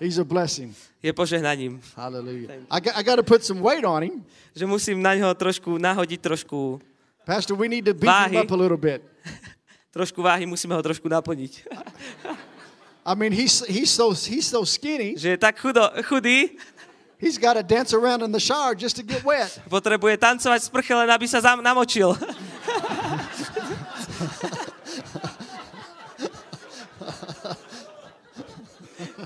He's 0.00 0.16
a 0.16 0.24
blessing. 0.24 0.72
Je 1.02 1.12
požehnaním. 1.12 1.78
Hallelujah. 1.94 2.50
I 2.70 2.80
got, 2.80 2.94
I 2.96 3.02
got 3.02 3.16
to 3.16 3.26
put 3.26 3.44
some 3.44 3.62
weight 3.62 3.84
on 3.86 4.02
him. 4.02 4.26
Že 4.54 4.66
musím 4.66 4.98
na 4.98 5.14
ňo 5.14 5.30
trošku 5.34 5.78
nahodiť 5.78 6.18
trošku, 6.18 6.82
Pastor, 7.22 7.54
we 7.54 7.68
need 7.68 7.84
to 7.84 7.94
beef 7.94 8.08
Váhy. 8.08 8.34
him 8.34 8.42
up 8.42 8.50
a 8.50 8.56
little 8.56 8.80
bit. 8.80 9.04
trošku 9.92 10.22
váhy, 10.22 10.46
musíme 10.46 10.74
ho 10.74 10.82
trošku 10.82 11.08
naplniť. 11.08 11.68
I 13.04 13.14
mean, 13.14 13.32
he's, 13.32 13.64
he's, 13.68 13.90
so, 13.90 14.12
he's 14.12 14.46
so 14.46 14.64
skinny, 14.64 15.16
Že 15.16 15.28
je 15.28 15.38
tak 15.38 15.60
chudo, 15.60 15.90
chudý, 16.04 16.56
he's 17.18 17.38
got 17.38 17.54
to 17.54 17.62
dance 17.62 17.92
around 17.96 18.22
in 18.22 18.32
the 18.32 18.40
shower 18.40 18.74
just 18.74 18.96
to 18.96 19.02
get 19.02 19.24
wet. 19.24 19.60
potrebuje 19.68 20.16
tancovať 20.20 20.60
v 20.60 20.66
sprche, 20.68 20.94
len 20.94 21.08
aby 21.10 21.26
sa 21.28 21.40
namočil. 21.40 22.16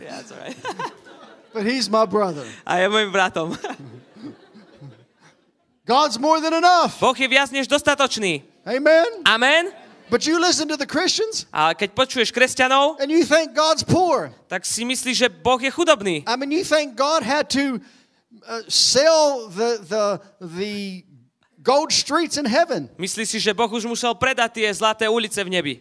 yeah, 0.00 0.22
that's 0.22 0.30
all 0.30 0.38
right. 0.38 0.56
But 1.52 1.68
he's 1.68 1.88
my 1.88 2.08
brother. 2.08 2.48
A 2.64 2.80
je 2.80 2.88
môjim 2.88 3.12
bratom. 3.12 3.52
God's 5.86 6.18
more 6.18 6.40
than 6.40 6.54
enough. 6.54 6.96
Boh 7.00 7.14
je 7.14 7.28
viac 7.28 7.50
než 7.52 7.68
dostatočný. 7.68 8.42
Amen. 8.64 9.06
Amen. 9.26 9.74
But 10.08 10.26
you 10.26 10.38
listen 10.38 10.68
to 10.68 10.76
the 10.76 10.86
Christians 10.86 11.48
A 11.48 11.72
keď 11.72 11.96
počuješ 11.96 12.36
kresťanov, 12.36 13.00
and 13.00 13.08
you 13.08 13.24
think 13.24 13.56
God's 13.56 13.82
poor. 13.82 14.30
tak 14.48 14.62
si 14.68 14.84
myslíš, 14.84 15.16
že 15.16 15.28
Boh 15.28 15.58
je 15.58 15.72
chudobný. 15.72 16.22
I 16.28 16.36
mean, 16.36 16.52
you 16.52 16.64
think 16.64 16.94
God 16.94 17.24
had 17.24 17.48
to 17.56 17.80
uh, 18.44 18.60
sell 18.68 19.48
the, 19.48 19.80
the, 19.80 20.04
the 20.38 21.02
gold 21.64 21.90
streets 21.90 22.36
in 22.36 22.44
heaven. 22.44 22.92
Myslíš 23.00 23.28
si, 23.28 23.38
že 23.40 23.56
Boh 23.56 23.68
už 23.72 23.88
musel 23.88 24.12
predať 24.14 24.60
tie 24.60 24.68
zlaté 24.70 25.08
ulice 25.08 25.40
v 25.42 25.50
nebi. 25.50 25.74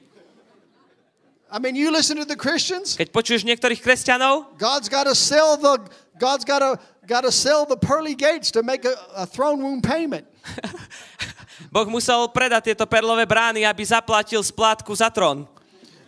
I 1.52 1.60
mean, 1.60 1.76
you 1.76 1.92
listen 1.92 2.16
to 2.16 2.24
the 2.24 2.40
Christians, 2.40 2.96
Keď 2.96 3.12
počuješ 3.12 3.44
niektorých 3.44 3.84
kresťanov, 3.84 4.56
God's 4.56 4.88
got 4.88 5.04
to 5.04 5.16
sell 5.16 5.60
the 5.60 5.84
God's 6.16 6.48
got 6.48 6.64
to 6.64 6.80
got 7.04 7.28
to 7.28 7.34
sell 7.34 7.68
the 7.68 7.76
pearly 7.76 8.16
gates 8.16 8.56
to 8.56 8.64
make 8.64 8.88
a, 8.88 8.96
a 9.20 9.28
throne 9.28 9.60
room 9.60 9.84
payment. 9.84 10.24
Boh 11.76 11.88
musel 11.92 12.32
predať 12.32 12.72
tieto 12.72 12.88
perlové 12.88 13.28
brány, 13.28 13.68
aby 13.68 13.84
zaplatil 13.84 14.40
splátku 14.40 14.96
za 14.96 15.12
trón. 15.12 15.44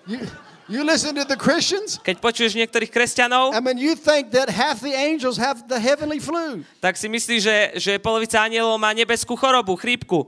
You, 0.08 0.24
You 0.72 0.80
listen 0.80 1.12
to 1.20 1.28
the 1.28 1.36
Christians, 1.36 2.00
Keď 2.00 2.24
počuješ 2.24 2.56
niektorých 2.56 2.88
kresťanov, 2.88 3.52
I 3.52 3.60
mean, 3.60 3.76
you 3.76 4.00
think 4.00 4.32
that 4.32 4.48
half 4.48 4.80
the 4.80 4.96
angels 4.96 5.36
have 5.36 5.68
the 5.68 5.76
heavenly 5.76 6.24
flu. 6.24 6.64
tak 6.80 6.96
si 6.96 7.12
myslíš, 7.12 7.42
že, 7.44 7.58
že 7.76 7.92
polovica 8.00 8.40
anielov 8.40 8.80
má 8.80 8.96
nebeskú 8.96 9.36
chorobu, 9.36 9.76
chrípku. 9.76 10.24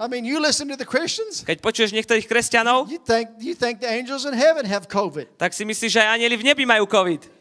I 0.00 0.08
mean, 0.08 0.24
you 0.24 0.40
listen 0.40 0.66
to 0.68 0.76
the 0.76 0.86
Christians, 0.88 1.44
Keď 1.44 1.60
počuješ 1.60 1.90
niektorých 1.92 2.24
kresťanov, 2.26 2.88
you 2.88 2.98
think 2.98 3.28
you 3.38 3.52
think 3.54 3.78
the 3.84 3.90
angels 3.90 4.24
in 4.24 4.32
heaven 4.34 4.64
have 4.64 4.88
COVID. 4.88 5.28
tak 5.36 5.52
si 5.52 5.62
myslíš, 5.68 5.90
že 5.92 6.00
aj 6.00 6.18
anieli 6.18 6.36
v 6.40 6.44
nebi 6.48 6.64
majú 6.64 6.88
COVID. 6.88 7.36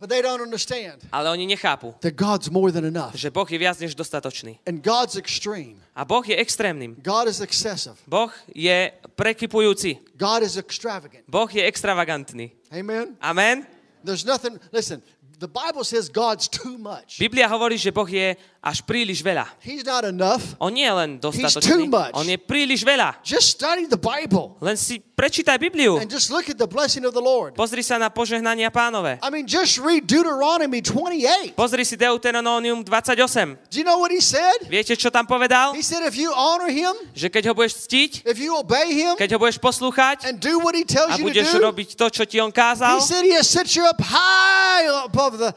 But 0.00 0.10
they 0.10 0.22
don't 0.22 0.38
understand 0.40 1.02
Ale 1.10 1.26
oni 1.30 1.46
nechápu, 1.46 1.90
that 2.06 2.14
God's 2.14 2.50
more 2.50 2.70
than 2.70 2.84
enough. 2.86 3.18
že 3.18 3.30
Boh 3.34 3.50
je 3.50 3.58
viac 3.58 3.74
než 3.82 3.98
dostatočný. 3.98 4.62
And 4.62 4.78
God's 4.78 5.18
extreme. 5.18 5.82
A 5.98 6.06
Boh 6.06 6.22
je 6.22 6.38
extrémnym. 6.38 6.94
God 7.02 7.26
is 7.26 7.42
excessive. 7.42 7.98
Boh 8.06 8.30
je 8.54 8.94
prekypujúci. 9.18 9.98
God 10.14 10.46
is 10.46 10.54
extravagant. 10.54 11.26
Boh 11.26 11.50
je 11.50 11.66
extravagantný. 11.66 12.54
Amen. 12.70 13.18
Amen. 13.18 13.66
There's 14.06 14.22
nothing, 14.22 14.62
listen, 14.70 15.02
the 15.38 15.46
Bible 15.46 15.86
says 15.86 16.10
God's 16.10 16.50
too 16.50 16.76
much. 16.76 17.22
Biblia 17.22 17.46
hovorí, 17.46 17.78
že 17.78 17.94
Boh 17.94 18.06
je 18.10 18.34
až 18.58 18.82
príliš 18.82 19.22
veľa. 19.22 19.46
He's 19.62 19.86
not 19.86 20.02
enough. 20.02 20.58
On 20.58 20.74
nie 20.74 20.82
je 20.84 20.94
len 20.94 21.10
too 21.22 21.30
dostatočný, 21.30 21.86
much. 21.86 22.12
on 22.18 22.26
je 22.26 22.38
príliš 22.42 22.82
veľa. 22.82 23.22
Just 23.22 23.54
study 23.54 23.86
the 23.86 23.98
Bible 23.98 24.58
Len 24.58 24.74
si 24.74 24.98
prečítaj 25.18 25.58
Bibliu. 25.58 25.98
and 25.98 26.06
just 26.06 26.30
look 26.30 26.46
at 26.46 26.54
the 26.54 26.70
blessing 26.70 27.02
of 27.02 27.10
the 27.10 27.18
Lord. 27.18 27.58
Pozri 27.58 27.82
sa 27.82 27.98
na 27.98 28.06
požehnania 28.06 28.70
pánové. 28.70 29.18
I 29.18 29.28
mean, 29.34 29.50
just 29.50 29.82
read 29.82 30.06
Deuteronomy 30.06 30.78
28. 30.78 31.58
Pozri 31.58 31.82
si 31.82 31.98
Deuteronomium 31.98 32.86
28. 32.86 33.58
Do 33.66 33.74
you 33.74 33.82
know 33.82 33.98
what 33.98 34.14
he 34.14 34.22
said? 34.22 34.70
Viete, 34.70 34.94
čo 34.94 35.10
tam 35.10 35.26
povedal? 35.26 35.74
He 35.74 35.82
said, 35.82 36.06
if 36.06 36.14
you 36.14 36.30
honor 36.30 36.70
him, 36.70 36.94
Že 37.18 37.34
keď 37.34 37.42
ho 37.50 37.52
budeš 37.58 37.90
ctiť, 37.90 38.22
if 38.30 38.38
you 38.38 38.54
obey 38.54 38.94
him, 38.94 39.18
keď 39.18 39.34
ho 39.34 39.38
budeš 39.42 39.58
poslúchať 39.58 40.30
and 40.30 40.38
do 40.38 40.62
what 40.62 40.78
he 40.78 40.86
tells 40.86 41.10
a 41.10 41.18
you 41.18 41.26
to 41.26 41.34
budeš 41.34 41.50
do, 41.50 41.58
robiť 41.66 41.88
to, 41.98 42.06
čo 42.14 42.22
ti 42.22 42.38
on 42.38 42.54
he 42.54 42.56
kázal, 42.56 43.02
said 43.02 43.26
he 43.26 43.34
has 43.34 43.50
set 43.50 43.66
you 43.74 43.82
up 43.82 43.98
high 43.98 44.86
above 45.02 45.42
the 45.42 45.50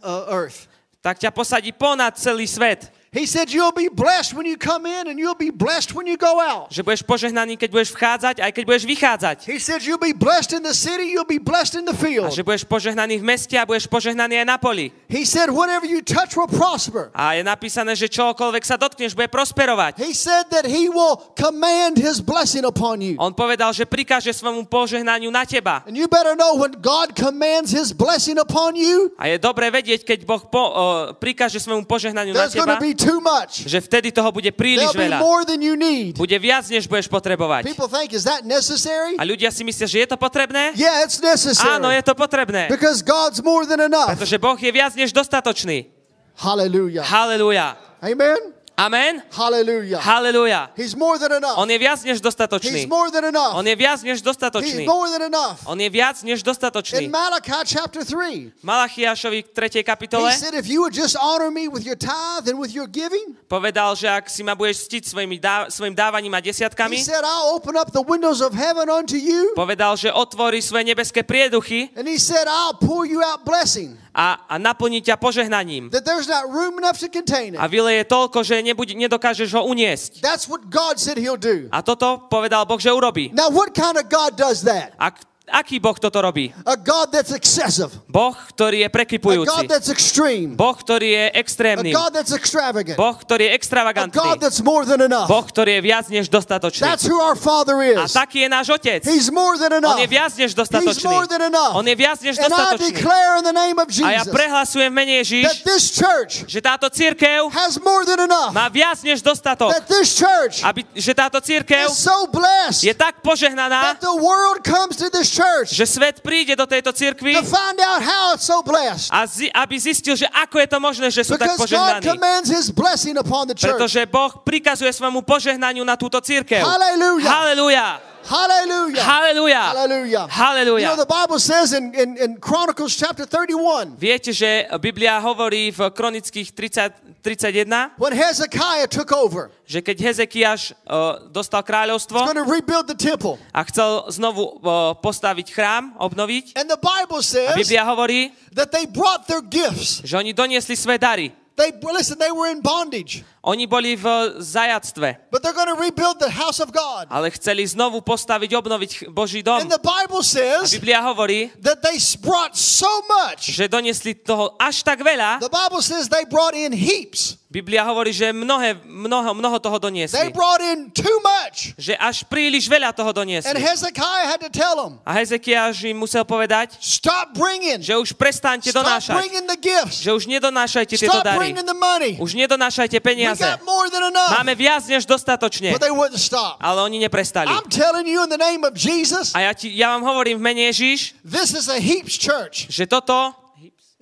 uh, 0.00 0.32
earth. 0.32 0.72
tak 1.04 1.20
ťa 1.20 1.28
posadí 1.34 1.74
ponad 1.74 2.16
celý 2.16 2.48
svet. 2.48 3.01
He 3.12 3.28
said 3.28 3.52
you'll 3.52 3.76
be 3.76 3.92
blessed 3.92 4.32
when 4.32 4.48
you 4.48 4.56
come 4.56 4.88
in 4.88 5.04
and 5.04 5.20
you'll 5.20 5.36
be 5.36 5.52
blessed 5.52 5.92
when 5.92 6.08
you 6.08 6.16
go 6.16 6.40
out. 6.40 6.72
Že 6.72 6.80
budeš 6.80 7.02
požehnaný, 7.04 7.60
keď 7.60 7.68
budeš 7.68 7.92
vchádzať, 7.92 8.40
aj 8.40 8.50
keď 8.56 8.64
budeš 8.64 8.84
vychádzať. 8.88 9.36
He 9.44 9.60
said 9.60 9.84
you'll 9.84 10.00
be 10.00 10.16
blessed 10.16 10.56
in 10.56 10.64
the 10.64 10.72
city, 10.72 11.12
you'll 11.12 11.28
be 11.28 11.36
blessed 11.36 11.76
in 11.76 11.84
the 11.84 11.92
A 11.92 12.00
field. 12.00 12.32
že 12.32 12.40
budeš 12.40 12.64
požehnaný 12.64 13.20
v 13.20 13.24
meste 13.28 13.52
a 13.60 13.68
budeš 13.68 13.84
požehnaný 13.84 14.40
aj 14.40 14.46
na 14.48 14.56
poli. 14.56 14.96
He 15.12 15.28
said 15.28 15.52
whatever 15.52 15.84
you 15.84 16.00
touch 16.00 16.40
will 16.40 16.48
prosper. 16.48 17.12
A 17.12 17.36
je 17.36 17.44
napísané, 17.44 17.92
že 17.92 18.08
čokoľvek 18.08 18.64
sa 18.64 18.80
dotkneš, 18.80 19.12
bude 19.12 19.28
prosperovať. 19.28 20.00
He 20.00 20.16
said 20.16 20.48
that 20.48 20.64
he 20.64 20.88
will 20.88 21.20
command 21.36 22.00
his 22.00 22.24
blessing 22.24 22.64
upon 22.64 23.04
you. 23.04 23.20
On 23.20 23.36
povedal, 23.36 23.76
že 23.76 23.84
prikáže 23.84 24.32
svojmu 24.32 24.64
požehnaniu 24.72 25.28
na 25.28 25.44
teba. 25.44 25.84
And 25.84 26.00
you 26.00 26.08
better 26.08 26.32
know 26.32 26.56
when 26.56 26.80
God 26.80 27.12
commands 27.12 27.76
his 27.76 27.92
blessing 27.92 28.40
upon 28.40 28.72
you, 28.72 29.12
A 29.20 29.28
je 29.28 29.36
dobre 29.36 29.68
vedieť, 29.68 30.00
keď 30.00 30.24
Boh 30.24 30.40
po, 30.48 30.64
o, 30.64 30.84
prikáže 31.20 31.60
svojmu 31.60 31.84
požehnaniu 31.84 32.32
na 32.32 32.48
teba, 32.48 32.80
too 33.02 33.18
much. 33.18 33.66
že 33.66 33.78
vtedy 33.82 34.14
toho 34.14 34.30
bude 34.30 34.48
príliš 34.54 34.94
veľa. 34.94 35.18
more 35.18 35.42
than 35.42 35.58
you 35.58 35.74
need. 35.74 36.14
Bude 36.14 36.38
viac, 36.38 36.64
než 36.70 36.86
budeš 36.86 37.10
potrebovať. 37.10 37.66
People 37.66 37.90
think, 37.90 38.14
is 38.14 38.22
that 38.22 38.46
necessary? 38.46 39.18
A 39.18 39.26
ľudia 39.26 39.50
si 39.50 39.66
myslia, 39.66 39.90
že 39.90 39.98
je 40.06 40.08
to 40.08 40.16
potrebné? 40.16 40.72
Yeah, 40.78 41.02
it's 41.02 41.18
Áno, 41.18 41.90
je 41.90 41.98
necessary. 41.98 42.06
to 42.06 42.14
potrebné. 42.14 42.62
Because 42.70 43.02
God's 43.02 43.42
more 43.42 43.66
than 43.66 43.82
enough. 43.82 44.14
Pretože 44.14 44.38
Boh 44.38 44.56
je 44.56 44.70
viac 44.70 44.94
než 44.94 45.10
dostatočný. 45.10 45.90
Hallelujah. 46.38 47.04
Halelúja. 47.04 47.76
Amen. 48.00 48.61
Amen. 48.82 49.22
Hallelujah. 49.30 50.02
Halelúja. 50.02 50.74
He's 50.74 50.98
more 50.98 51.14
than 51.14 51.30
enough. 51.38 51.54
On 51.54 51.70
je 51.70 51.78
viac 51.78 52.02
než 52.02 52.18
He's 52.18 52.24
dostatočný. 52.26 52.86
more 52.90 53.10
than 53.14 53.24
enough. 53.30 53.54
On 53.54 53.62
je 53.62 53.76
viac 53.78 54.02
než 54.02 54.18
He's 54.18 54.26
dostatočný. 54.26 54.82
more 54.86 55.06
than 55.06 55.22
enough. 55.30 55.62
On 55.70 55.78
je 55.78 55.86
viac 55.86 56.18
než 56.26 56.42
In 56.42 56.46
dostatočný. 56.50 57.06
Malachi 57.06 57.52
chapter 57.62 58.02
3, 58.02 58.52
Malachiašovi 58.66 59.38
v 59.42 59.48
3. 59.54 59.78
he 59.78 59.82
kapitole 59.86 60.26
said, 60.34 60.54
If 60.58 60.66
you 60.66 60.82
would 60.82 60.94
just 60.94 61.14
honor 61.14 61.50
me 61.54 61.68
with 61.70 61.86
your 61.86 61.94
tithe 61.94 62.50
and 62.50 62.58
with 62.58 62.74
your 62.74 62.90
giving, 62.90 63.38
povedal, 63.46 63.94
že 63.94 64.10
ak 64.10 64.26
si 64.26 64.42
ma 64.42 64.58
budeš 64.58 64.90
ctiť 64.90 65.02
svojimi 65.14 65.38
dá, 65.38 65.70
svojim 65.70 65.94
dávaním 65.94 66.34
a 66.34 66.42
he 66.42 66.50
desiatkami, 66.50 66.98
said, 66.98 67.22
I'll 67.22 67.54
open 67.54 67.78
up 67.78 67.94
the 67.94 68.02
windows 68.02 68.42
of 68.42 68.50
heaven 68.50 68.90
unto 68.90 69.14
you. 69.14 69.54
povedal, 69.54 69.94
že 69.94 70.10
otvorí 70.10 70.58
svoje 70.58 70.90
nebeské 70.90 71.22
prieduchy 71.22 71.94
And 71.94 72.10
he 72.10 72.18
said, 72.18 72.50
I'll 72.50 72.74
pour 72.74 73.06
you 73.06 73.22
out 73.22 73.46
blessing, 73.46 73.94
a, 74.12 74.44
a 74.44 74.54
naplní 74.60 75.00
ťa 75.00 75.16
požehnaním. 75.16 75.88
that 75.88 76.04
there's 76.04 76.28
not 76.28 76.44
room 76.52 76.76
enough 76.76 77.00
to 77.00 77.08
contain 77.08 77.56
A 77.56 77.64
it. 77.64 77.72
vyleje 77.72 78.04
toľko, 78.04 78.44
že 78.44 78.60
nebude, 78.60 78.92
nedokážeš 78.92 79.48
ho 79.56 79.64
uniesť. 79.64 80.20
That's 80.20 80.44
what 80.44 80.68
God 80.68 81.00
said 81.00 81.16
he'll 81.16 81.40
do. 81.40 81.72
A 81.72 81.80
toto 81.80 82.28
povedal 82.28 82.68
Boh, 82.68 82.76
že 82.76 82.92
urobí. 82.92 83.32
Now, 83.32 83.48
what 83.48 83.72
kind 83.72 83.96
of 83.96 84.12
God 84.12 84.36
does 84.36 84.68
that? 84.68 84.92
A 85.00 85.16
aký 85.52 85.76
Boh 85.78 85.94
toto 86.00 86.16
robí? 86.18 86.48
A 86.64 86.74
God 86.80 87.12
that's 87.12 87.30
excessive, 87.30 87.92
Boh, 88.08 88.32
ktorý 88.56 88.82
je 88.82 88.88
a 88.88 88.90
God 88.90 88.96
prekypujúci. 88.96 89.64
that's 89.68 89.92
extreme, 89.92 90.56
Boh, 90.56 90.72
ktorý 90.72 91.08
je 91.12 91.24
a 91.28 91.36
extrémny. 91.36 91.90
God 91.92 92.12
that's 92.16 92.32
extravagant, 92.32 92.96
Boh, 92.96 93.12
ktorý 93.14 93.46
je 93.46 93.50
a 93.52 93.56
extravagantný. 93.56 94.16
God 94.16 94.40
that's 94.40 94.64
more 94.64 94.88
than 94.88 95.04
enough. 95.04 95.28
Boh, 95.28 95.44
ktorý 95.44 95.78
je 95.78 95.82
viac 95.84 96.06
než 96.08 96.32
dostatočný. 96.32 96.82
That's 96.88 97.04
who 97.04 97.20
our 97.20 97.36
Father 97.36 97.76
A 97.78 98.08
is. 98.08 98.16
taký 98.16 98.44
je 98.44 98.48
náš 98.48 98.66
Otec. 98.72 99.04
He's 99.04 99.28
more 99.28 99.60
than 99.60 99.72
On 99.76 99.84
enough. 99.84 100.00
je 100.00 100.08
viac 100.08 100.32
než 100.32 100.50
He's 100.52 100.58
dostatočný. 100.58 101.10
more 101.12 101.26
than 101.28 101.42
enough. 101.44 101.76
On 101.76 101.84
je 101.84 101.96
viac 101.96 102.18
než 102.24 102.34
And 102.40 102.52
I 102.52 102.76
declare 102.78 103.36
in 103.38 103.44
the 103.44 103.52
name 103.52 103.76
of 103.78 103.88
A 104.00 104.08
ja 104.16 104.24
Jesus 104.24 104.32
prehlasujem 104.32 104.88
v 104.88 104.94
mene 104.96 105.12
that 105.12 105.20
Ježiš, 105.28 105.44
this 105.68 105.84
church 105.92 106.32
že 106.48 106.58
táto 106.64 106.88
církev 106.88 107.52
has 107.52 107.76
more 107.82 108.06
than 108.08 108.24
enough. 108.24 108.50
má 108.56 108.66
viac 108.72 108.98
než 109.04 109.20
dostatok. 109.20 109.68
That 109.74 109.86
this 109.90 110.16
church 110.16 110.64
Aby, 110.64 110.86
že 110.96 111.12
táto 111.12 111.38
církev 111.42 111.90
is 111.90 111.98
so 111.98 112.24
blessed 112.30 112.82
je 112.86 112.94
tak 112.94 113.20
požehnaná, 113.20 113.98
that 113.98 114.00
the 114.00 114.16
world 114.16 114.62
comes 114.64 114.96
to 114.96 115.10
this 115.10 115.28
church 115.28 115.41
že 115.68 115.84
svet 115.84 116.20
príde 116.20 116.54
do 116.54 116.66
tejto 116.66 116.92
církvy 116.92 117.38
to 117.38 117.46
find 117.46 117.78
out 117.82 118.00
how 118.02 118.34
it's 118.34 118.46
so 118.46 118.62
blessed. 118.62 119.10
a 119.10 119.26
zi, 119.26 119.48
aby 119.50 119.74
zistil, 119.78 120.14
že 120.14 120.26
ako 120.30 120.56
je 120.60 120.68
to 120.68 120.78
možné, 120.78 121.06
že 121.08 121.22
sú 121.24 121.34
tak 121.34 121.54
Because 121.54 121.66
God 121.66 121.70
požehnaní. 121.70 122.04
commands 122.06 122.48
His 122.52 122.68
blessing 122.70 123.16
upon 123.16 123.48
the 123.48 123.56
church. 123.56 123.72
Pretože 123.74 124.04
Boh 124.06 124.32
prikazuje 124.42 124.90
svojmu 124.92 125.22
požehnaniu 125.24 125.82
na 125.82 125.96
túto 125.96 126.20
církev. 126.20 126.60
Hallelujah. 126.60 127.26
Halelúja. 127.26 128.11
Hallelujah. 128.24 129.02
Halelúja. 129.02 129.62
Hallelujah. 129.72 130.24
You 130.26 130.32
Halelúja. 130.32 130.86
know, 130.94 130.96
the 130.96 131.06
Bible 131.08 131.38
says 131.38 131.72
in, 131.72 131.92
in, 131.94 132.16
in 132.16 132.38
Chronicles 132.38 132.94
chapter 132.94 133.26
31, 133.26 133.96
Viete, 133.98 134.30
že 134.30 134.66
Biblia 134.78 135.18
hovorí 135.18 135.70
v 135.70 135.90
Kronických 135.90 136.54
30, 136.54 137.22
31, 137.22 137.98
when 137.98 138.14
Hezekiah 138.14 138.86
took 138.86 139.10
over, 139.10 139.50
že 139.66 139.82
keď 139.82 139.96
Hezekiaš 140.10 140.74
uh, 140.86 141.26
dostal 141.30 141.62
he's 141.62 141.70
kráľovstvo 141.70 142.18
going 142.22 142.38
to 142.38 142.46
rebuild 142.46 142.86
the 142.86 142.98
temple. 142.98 143.38
a 143.50 143.62
chcel 143.66 144.06
znovu 144.10 144.58
uh, 144.62 144.94
postaviť 144.98 145.46
chrám, 145.50 145.94
obnoviť, 145.98 146.54
And 146.58 146.70
the 146.70 146.78
Bible 146.78 147.20
a 147.20 147.26
says 147.26 147.54
Biblia 147.58 147.82
hovorí, 147.82 148.30
that 148.54 148.70
they 148.70 148.86
brought 148.86 149.26
their 149.26 149.42
gifts. 149.42 150.02
že 150.02 150.14
oni 150.14 150.30
doniesli 150.30 150.78
svoje 150.78 150.98
dary. 150.98 151.30
They 151.56 151.68
listen, 151.92 152.16
they 152.18 152.32
were 152.32 152.48
in 152.48 152.64
bondage, 152.64 153.24
Oni 153.44 153.66
boli 153.66 153.98
v 153.98 154.06
zajactve, 154.40 155.28
but 155.28 155.42
they're 155.42 155.52
going 155.52 155.68
to 155.68 155.76
rebuild 155.76 156.16
the 156.22 156.30
house 156.30 156.62
of 156.62 156.72
God. 156.72 157.10
ale 157.10 157.28
chceli 157.34 157.66
znovu 157.66 158.00
postaviť, 158.00 158.50
obnoviť 158.56 158.90
Boží 159.12 159.42
dom. 159.44 159.60
And 159.60 159.68
the 159.68 159.82
Bible 159.82 160.22
A 160.22 160.26
says 160.26 160.72
Biblia 160.72 161.02
hovorí, 161.02 161.50
that 161.60 161.82
they 161.82 161.98
brought 162.22 162.56
so 162.56 162.88
much. 163.04 163.52
že 163.52 163.68
doniesli 163.68 164.14
toho 164.14 164.54
až 164.56 164.80
tak 164.86 165.02
veľa. 165.04 165.42
The 165.44 165.52
Bible 165.52 165.82
says 165.82 166.08
they 166.08 166.24
brought 166.24 166.54
in 166.56 166.72
heaps. 166.72 167.41
Biblia 167.52 167.84
hovorí, 167.84 168.16
že 168.16 168.32
mnohé, 168.32 168.80
mnoho, 168.88 169.36
mnoho 169.36 169.60
toho 169.60 169.76
They 169.76 169.84
doniesli. 169.84 170.32
brought 170.32 170.64
in 170.64 170.88
too 170.88 171.18
much. 171.20 171.76
Že 171.76 172.00
až 172.00 172.24
príliš 172.24 172.64
veľa 172.64 172.96
toho 172.96 173.12
And 173.12 173.18
doniesli. 173.20 173.60
Hezekiah 173.60 174.24
had 174.24 174.40
to 174.40 174.48
tell 174.48 174.72
them, 174.72 174.96
A 175.04 175.12
Hezekiaž 175.20 175.84
im 175.84 176.00
musel 176.00 176.24
povedať, 176.24 176.80
stop 176.80 177.36
bringing. 177.36 177.84
že 177.84 177.92
už 177.92 178.16
prestaňte 178.16 178.72
Stop 178.72 178.88
donášať. 178.88 179.12
bringing 179.20 179.44
the 179.44 179.60
gifts. 179.60 180.00
Že 180.00 180.16
už 180.16 180.24
nedonášajte 180.32 180.96
tieto 180.96 181.12
Stop 181.12 181.28
dary. 181.28 181.36
bringing 181.36 181.66
the 181.68 181.76
money. 181.76 182.16
Už 182.16 182.32
nedonášajte 182.32 182.96
We 182.96 183.04
peniaze. 183.04 183.44
got 183.44 183.60
more 183.68 183.92
than 183.92 184.08
enough. 184.08 184.32
Máme 184.32 184.56
viac 184.56 184.88
než 184.88 185.04
dostatočne. 185.04 185.76
But 185.76 185.84
they 185.84 185.92
wouldn't 185.92 186.16
stop. 186.24 186.56
Ale 186.56 186.80
oni 186.80 187.04
neprestali. 187.04 187.52
I'm 187.52 187.68
telling 187.68 188.08
you 188.08 188.24
in 188.24 188.32
the 188.32 188.40
name 188.40 188.64
of 188.64 188.72
Jesus, 188.72 189.36
A 189.36 189.44
ja, 189.44 189.52
ti, 189.52 189.68
ja 189.76 189.92
vám 189.92 190.08
hovorím 190.08 190.40
v 190.40 190.42
mene 190.48 190.62
Ježiš, 190.72 191.20
this 191.20 191.52
is 191.52 191.68
a 191.68 191.76
heaps 191.76 192.16
church. 192.16 192.72
že 192.72 192.88
toto, 192.88 193.36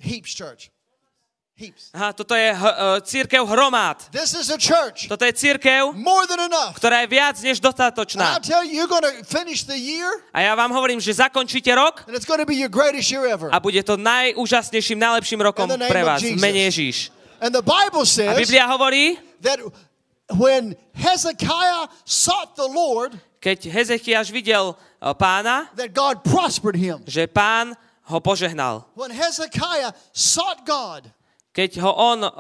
Heaps 0.00 0.32
church. 0.32 0.70
Heaps. 1.61 1.92
aha, 1.92 2.16
toto 2.16 2.33
je 2.33 2.49
uh, 2.57 2.96
církev 3.05 3.44
hromád. 3.44 4.09
This 4.09 4.33
is 4.33 4.49
a 4.49 4.57
church. 4.57 5.12
Toto 5.12 5.29
je 5.29 5.33
církev, 5.37 5.92
More 5.92 6.25
than 6.25 6.40
enough. 6.49 6.73
ktorá 6.81 7.05
je 7.05 7.09
viac 7.12 7.37
než 7.44 7.61
And 7.61 7.68
dostatočná. 7.68 8.40
Tell 8.40 8.64
you, 8.64 8.81
you're 8.81 8.88
finish 9.29 9.68
the 9.68 9.77
year, 9.77 10.09
A 10.33 10.40
ja 10.40 10.57
vám 10.57 10.73
hovorím, 10.73 10.96
že 11.05 11.12
zakončíte 11.20 11.68
rok 11.77 12.09
and 12.09 12.16
it's 12.16 12.25
be 12.49 12.57
your 12.57 12.73
greatest 12.73 13.12
year 13.12 13.29
ever. 13.29 13.53
a 13.53 13.61
bude 13.61 13.77
to 13.85 14.01
najúžasnejším, 14.01 14.96
najlepším 14.96 15.40
rokom 15.44 15.68
pre 15.68 16.01
vás. 16.01 16.25
Mene 16.25 16.64
Ježiš. 16.73 17.12
And 17.44 17.53
the 17.53 17.61
Bible 17.64 18.05
A 18.05 18.09
says 18.09 18.37
Biblia 18.40 18.64
hovorí, 18.64 19.20
that 19.44 19.61
when 20.33 20.73
Hezekiah 20.96 21.92
sought 22.09 22.57
the 22.57 22.64
Lord, 22.68 23.20
keď 23.40 23.68
Hezekiaš 23.68 24.33
videl 24.33 24.73
uh, 25.01 25.12
pána, 25.12 25.68
that 25.77 25.92
God 25.92 26.25
prospered 26.25 26.77
him. 26.77 27.05
že 27.05 27.29
pán 27.29 27.77
ho 28.09 28.16
požehnal. 28.20 28.85
When 28.96 29.12
Hezekiah 29.12 29.92
sought 30.12 30.64
God, 30.64 31.05
Keď 31.50 31.82
ho 31.82 31.90
on 31.90 32.18
uh, 32.22 32.30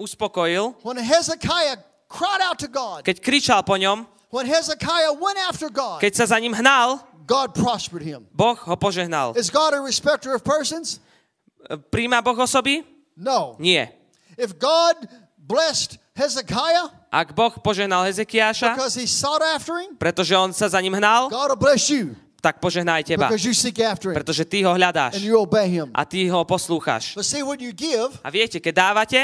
uspokojil, 0.00 0.80
when 0.80 0.96
Hezekiah 0.96 1.76
cried 2.08 2.40
out 2.40 2.56
to 2.58 2.68
God, 2.68 3.04
keď 3.04 3.20
kričal 3.20 3.60
po 3.60 3.76
ňom, 3.76 4.08
when 4.32 4.48
Hezekiah 4.48 5.12
went 5.12 5.36
after 5.44 5.68
God, 5.68 6.00
keď 6.00 6.12
sa 6.16 6.24
za 6.32 6.38
ním 6.40 6.56
hnal, 6.56 7.04
God 7.28 7.52
prospered 7.54 8.02
him. 8.02 8.24
Boh 8.32 8.56
ho 8.56 8.74
požehnal. 8.80 9.36
Is 9.36 9.52
God 9.52 9.76
a 9.76 9.80
respecter 9.84 10.32
of 10.34 10.42
persons? 10.42 10.98
Príjma 11.92 12.24
Boh 12.24 12.34
osoby? 12.34 12.82
No. 13.14 13.60
Nie. 13.60 13.92
If 14.40 14.56
God 14.56 14.96
blessed 15.36 16.00
Hezekiah 16.16 16.88
Ak 17.10 17.34
Boh 17.34 17.50
požehnal 17.58 18.06
Hezekiáša, 18.06 18.78
because 18.78 18.94
he 18.94 19.04
sought 19.04 19.42
after 19.42 19.82
him, 19.82 19.98
pretože 19.98 20.30
on 20.38 20.54
sa 20.54 20.70
za 20.70 20.78
ním 20.78 20.94
hnal, 20.94 21.26
God 21.26 21.50
will 21.50 21.58
bless 21.58 21.90
you 21.90 22.14
tak 22.40 22.58
požehná 22.58 22.98
aj 22.98 23.04
teba. 23.04 23.28
Pretože 24.16 24.42
ty 24.48 24.64
ho 24.64 24.72
hľadáš. 24.72 25.20
A 25.92 26.02
ty 26.08 26.26
ho 26.32 26.40
poslúchaš. 26.48 27.14
A 28.24 28.28
viete, 28.32 28.58
keď 28.58 28.74
dávate, 28.74 29.20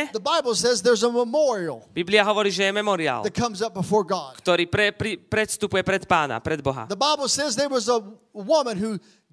Biblia 1.90 2.22
hovorí, 2.28 2.50
že 2.52 2.68
je 2.68 2.72
memoriál, 2.72 3.24
ktorý 4.36 4.64
pre, 4.68 4.92
pri, 4.92 5.16
predstupuje 5.16 5.82
pred 5.82 6.04
pána, 6.04 6.38
pred 6.38 6.60
Boha. 6.60 6.84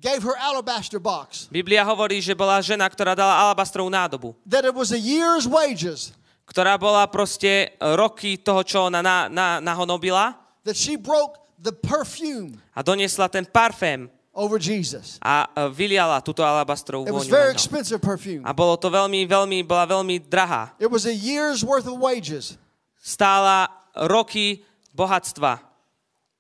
Gave 0.03 0.19
her 0.19 0.35
alabaster 0.35 0.99
box, 0.99 1.47
Biblia 1.47 1.79
hovorí, 1.87 2.19
že 2.19 2.35
bola 2.35 2.59
žena, 2.59 2.91
ktorá 2.91 3.15
dala 3.15 3.47
alabastrovú 3.47 3.87
nádobu, 3.87 4.35
that 4.43 4.67
it 4.67 4.75
was 4.75 4.91
a 4.91 4.99
year's 4.99 5.47
wages, 5.47 6.11
ktorá 6.43 6.75
bola 6.75 7.07
proste 7.07 7.71
roky 7.79 8.35
toho, 8.35 8.67
čo 8.67 8.91
ona 8.91 8.99
na, 8.99 9.31
na, 9.31 9.63
nahonobila 9.63 10.35
that 10.67 10.75
she 10.75 10.99
broke 10.99 11.42
the 11.63 11.71
perfume 11.71 12.59
a 12.75 12.83
doniesla 12.83 13.31
ten 13.31 13.47
parfém 13.47 14.11
over 14.35 14.59
Jesus. 14.59 15.15
a 15.23 15.47
e, 15.47 15.69
vyliala 15.71 16.19
túto 16.19 16.43
alabastrovú 16.43 17.07
It 17.07 17.15
was 17.15 17.25
vôňu. 17.25 17.31
very 17.31 17.51
expensive 17.55 18.03
perfume. 18.03 18.43
A 18.43 18.51
bolo 18.51 18.75
to 18.75 18.91
veľmi, 18.91 19.23
veľmi, 19.23 19.63
bola 19.63 19.87
veľmi 19.87 20.19
drahá. 20.27 20.75
It 20.81 20.91
was 20.91 21.07
a 21.07 21.13
year's 21.15 21.63
worth 21.63 21.87
of 21.87 21.95
wages. 22.01 22.59
Stála 22.99 23.71
roky 24.09 24.65
bohatstva 24.91 25.63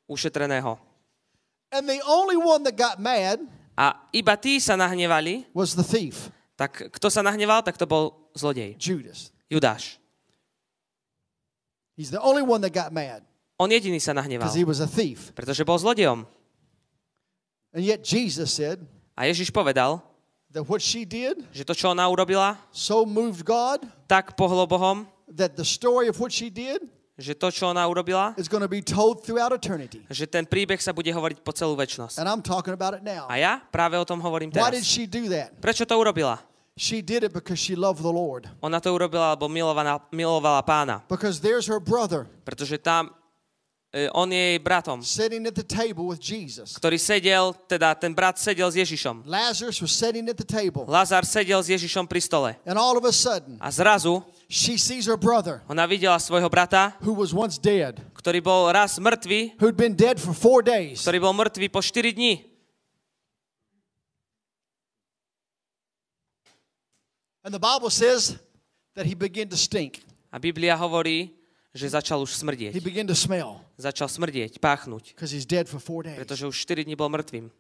ušetreného. 0.09 0.75
And 1.71 1.87
the 1.89 2.01
only 2.05 2.37
one 2.37 2.61
that 2.67 2.75
got 2.77 2.99
mad 2.99 3.39
A 3.73 3.97
iba 4.13 4.37
tí 4.37 4.61
sa 4.61 4.77
nahnevali, 4.77 5.49
was 5.49 5.73
the 5.73 5.81
thief, 5.81 6.29
tak 6.53 6.93
kto 6.93 7.09
sa 7.09 7.25
nahneval, 7.25 7.65
tak 7.65 7.73
to 7.73 7.89
bol 7.89 8.29
zlodej. 8.37 8.77
Judas. 8.77 9.33
Judáš. 9.49 9.97
He's 11.97 12.13
the 12.13 12.21
only 12.21 12.41
one 12.45 12.61
that 12.61 12.73
got 12.73 12.93
mad 12.93 13.25
On 13.63 13.71
jediný 13.71 14.03
sa 14.03 14.11
nahneval, 14.11 14.51
he 14.51 14.67
was 14.67 14.83
a 14.83 14.89
thief. 14.89 15.31
pretože 15.31 15.63
bol 15.63 15.79
zlodejom. 15.79 16.27
And 17.71 17.81
yet 17.81 18.03
Jesus 18.03 18.51
said 18.51 18.83
A 19.15 19.31
Ježiš 19.31 19.55
povedal, 19.55 20.03
that 20.51 20.67
what 20.67 20.83
she 20.83 21.07
did 21.07 21.39
že 21.55 21.63
to, 21.63 21.71
čo 21.71 21.95
ona 21.95 22.03
urobila, 22.11 22.59
so 22.75 23.07
moved 23.07 23.47
God 23.47 23.87
tak 24.05 24.35
pohlo 24.35 24.67
Bohom, 24.67 25.07
that 25.31 25.55
the 25.55 25.65
story 25.65 26.11
of 26.11 26.19
what 26.19 26.35
she 26.35 26.51
did 26.51 26.83
že 27.13 27.37
to, 27.37 27.53
čo 27.53 27.69
ona 27.69 27.85
urobila, 27.85 28.33
že 30.09 30.25
ten 30.25 30.43
príbeh 30.49 30.81
sa 30.81 30.89
bude 30.89 31.13
hovoriť 31.13 31.45
po 31.45 31.53
celú 31.53 31.77
väčnosť. 31.77 32.17
A 33.29 33.33
ja 33.37 33.61
práve 33.69 33.95
o 34.01 34.05
tom 34.05 34.17
hovorím 34.17 34.49
teraz. 34.49 34.73
Prečo 35.61 35.85
to 35.85 35.93
urobila? 35.93 36.41
She 36.73 37.05
did 37.05 37.21
it 37.21 37.29
because 37.29 37.61
she 37.61 37.77
loved 37.77 38.01
the 38.01 38.09
Lord. 38.09 38.49
Ona 38.65 38.81
to 38.81 38.89
urobila, 38.89 39.37
lebo 39.37 39.45
milovala, 39.45 40.01
milovala 40.09 40.65
pána. 40.65 41.05
Because 41.05 41.37
there's 41.37 41.69
her 41.69 41.77
brother 41.77 42.25
Pretože 42.41 42.81
tam, 42.81 43.13
on 44.17 44.25
je 44.33 44.57
jej 44.57 44.57
bratom, 44.57 45.05
sitting 45.05 45.45
at 45.45 45.53
the 45.53 45.61
table 45.61 46.09
with 46.09 46.17
Jesus. 46.17 46.73
ktorý 46.81 46.97
sedel, 46.97 47.53
teda 47.69 47.93
ten 47.93 48.09
brat 48.09 48.41
sedel 48.41 48.65
s 48.65 48.73
Ježišom. 48.73 49.21
Lazarus 49.29 49.77
was 49.77 49.93
sitting 49.93 50.25
at 50.25 50.33
the 50.33 50.47
table. 50.47 50.89
Lazar 50.89 51.21
sedel 51.21 51.61
s 51.61 51.69
Ježišom 51.69 52.09
pri 52.09 52.17
stole. 52.17 52.51
And 52.65 52.73
all 52.81 52.97
of 52.97 53.05
a 53.05 53.13
sudden, 53.13 53.61
A 53.61 53.69
zrazu 53.69 54.25
she 54.49 54.81
sees 54.81 55.05
her 55.05 55.13
brother 55.17 55.61
ona 55.69 55.85
videla 55.85 56.17
svojho 56.17 56.49
brata, 56.49 56.97
who 57.05 57.13
was 57.13 57.29
once 57.37 57.61
dead, 57.61 58.01
ktorý 58.17 58.41
bol 58.41 58.73
raz 58.73 58.97
mŕtvý, 58.97 59.61
who'd 59.61 59.77
been 59.77 59.93
dead 59.93 60.17
for 60.17 60.33
four 60.33 60.65
days. 60.65 61.05
ktorý 61.05 61.21
bol 61.21 61.33
mŕtvý 61.37 61.69
po 61.69 61.77
4 61.77 62.17
dní. 62.17 62.49
And 67.43 67.53
the 67.53 67.59
Bible 67.59 67.89
says 67.89 68.39
that 68.95 69.05
he 69.05 69.13
began 69.15 69.49
to 69.49 69.57
stink. 69.57 69.99
A 70.31 70.39
Biblia 70.39 70.73
hovorí, 70.79 71.35
že 71.73 71.89
začal 71.89 72.21
už 72.23 72.31
He 72.33 72.39
smrdieť. 72.41 72.71
began 72.81 73.05
to 73.05 73.13
smell 73.17 73.62
Začal 73.83 74.07
smrdieť, 74.07 74.63
páchnuť, 74.63 75.19
pretože 76.15 76.47
už 76.47 76.55
4 76.55 76.87
dní 76.87 76.95
bol 76.95 77.11
mŕtvým. 77.11 77.51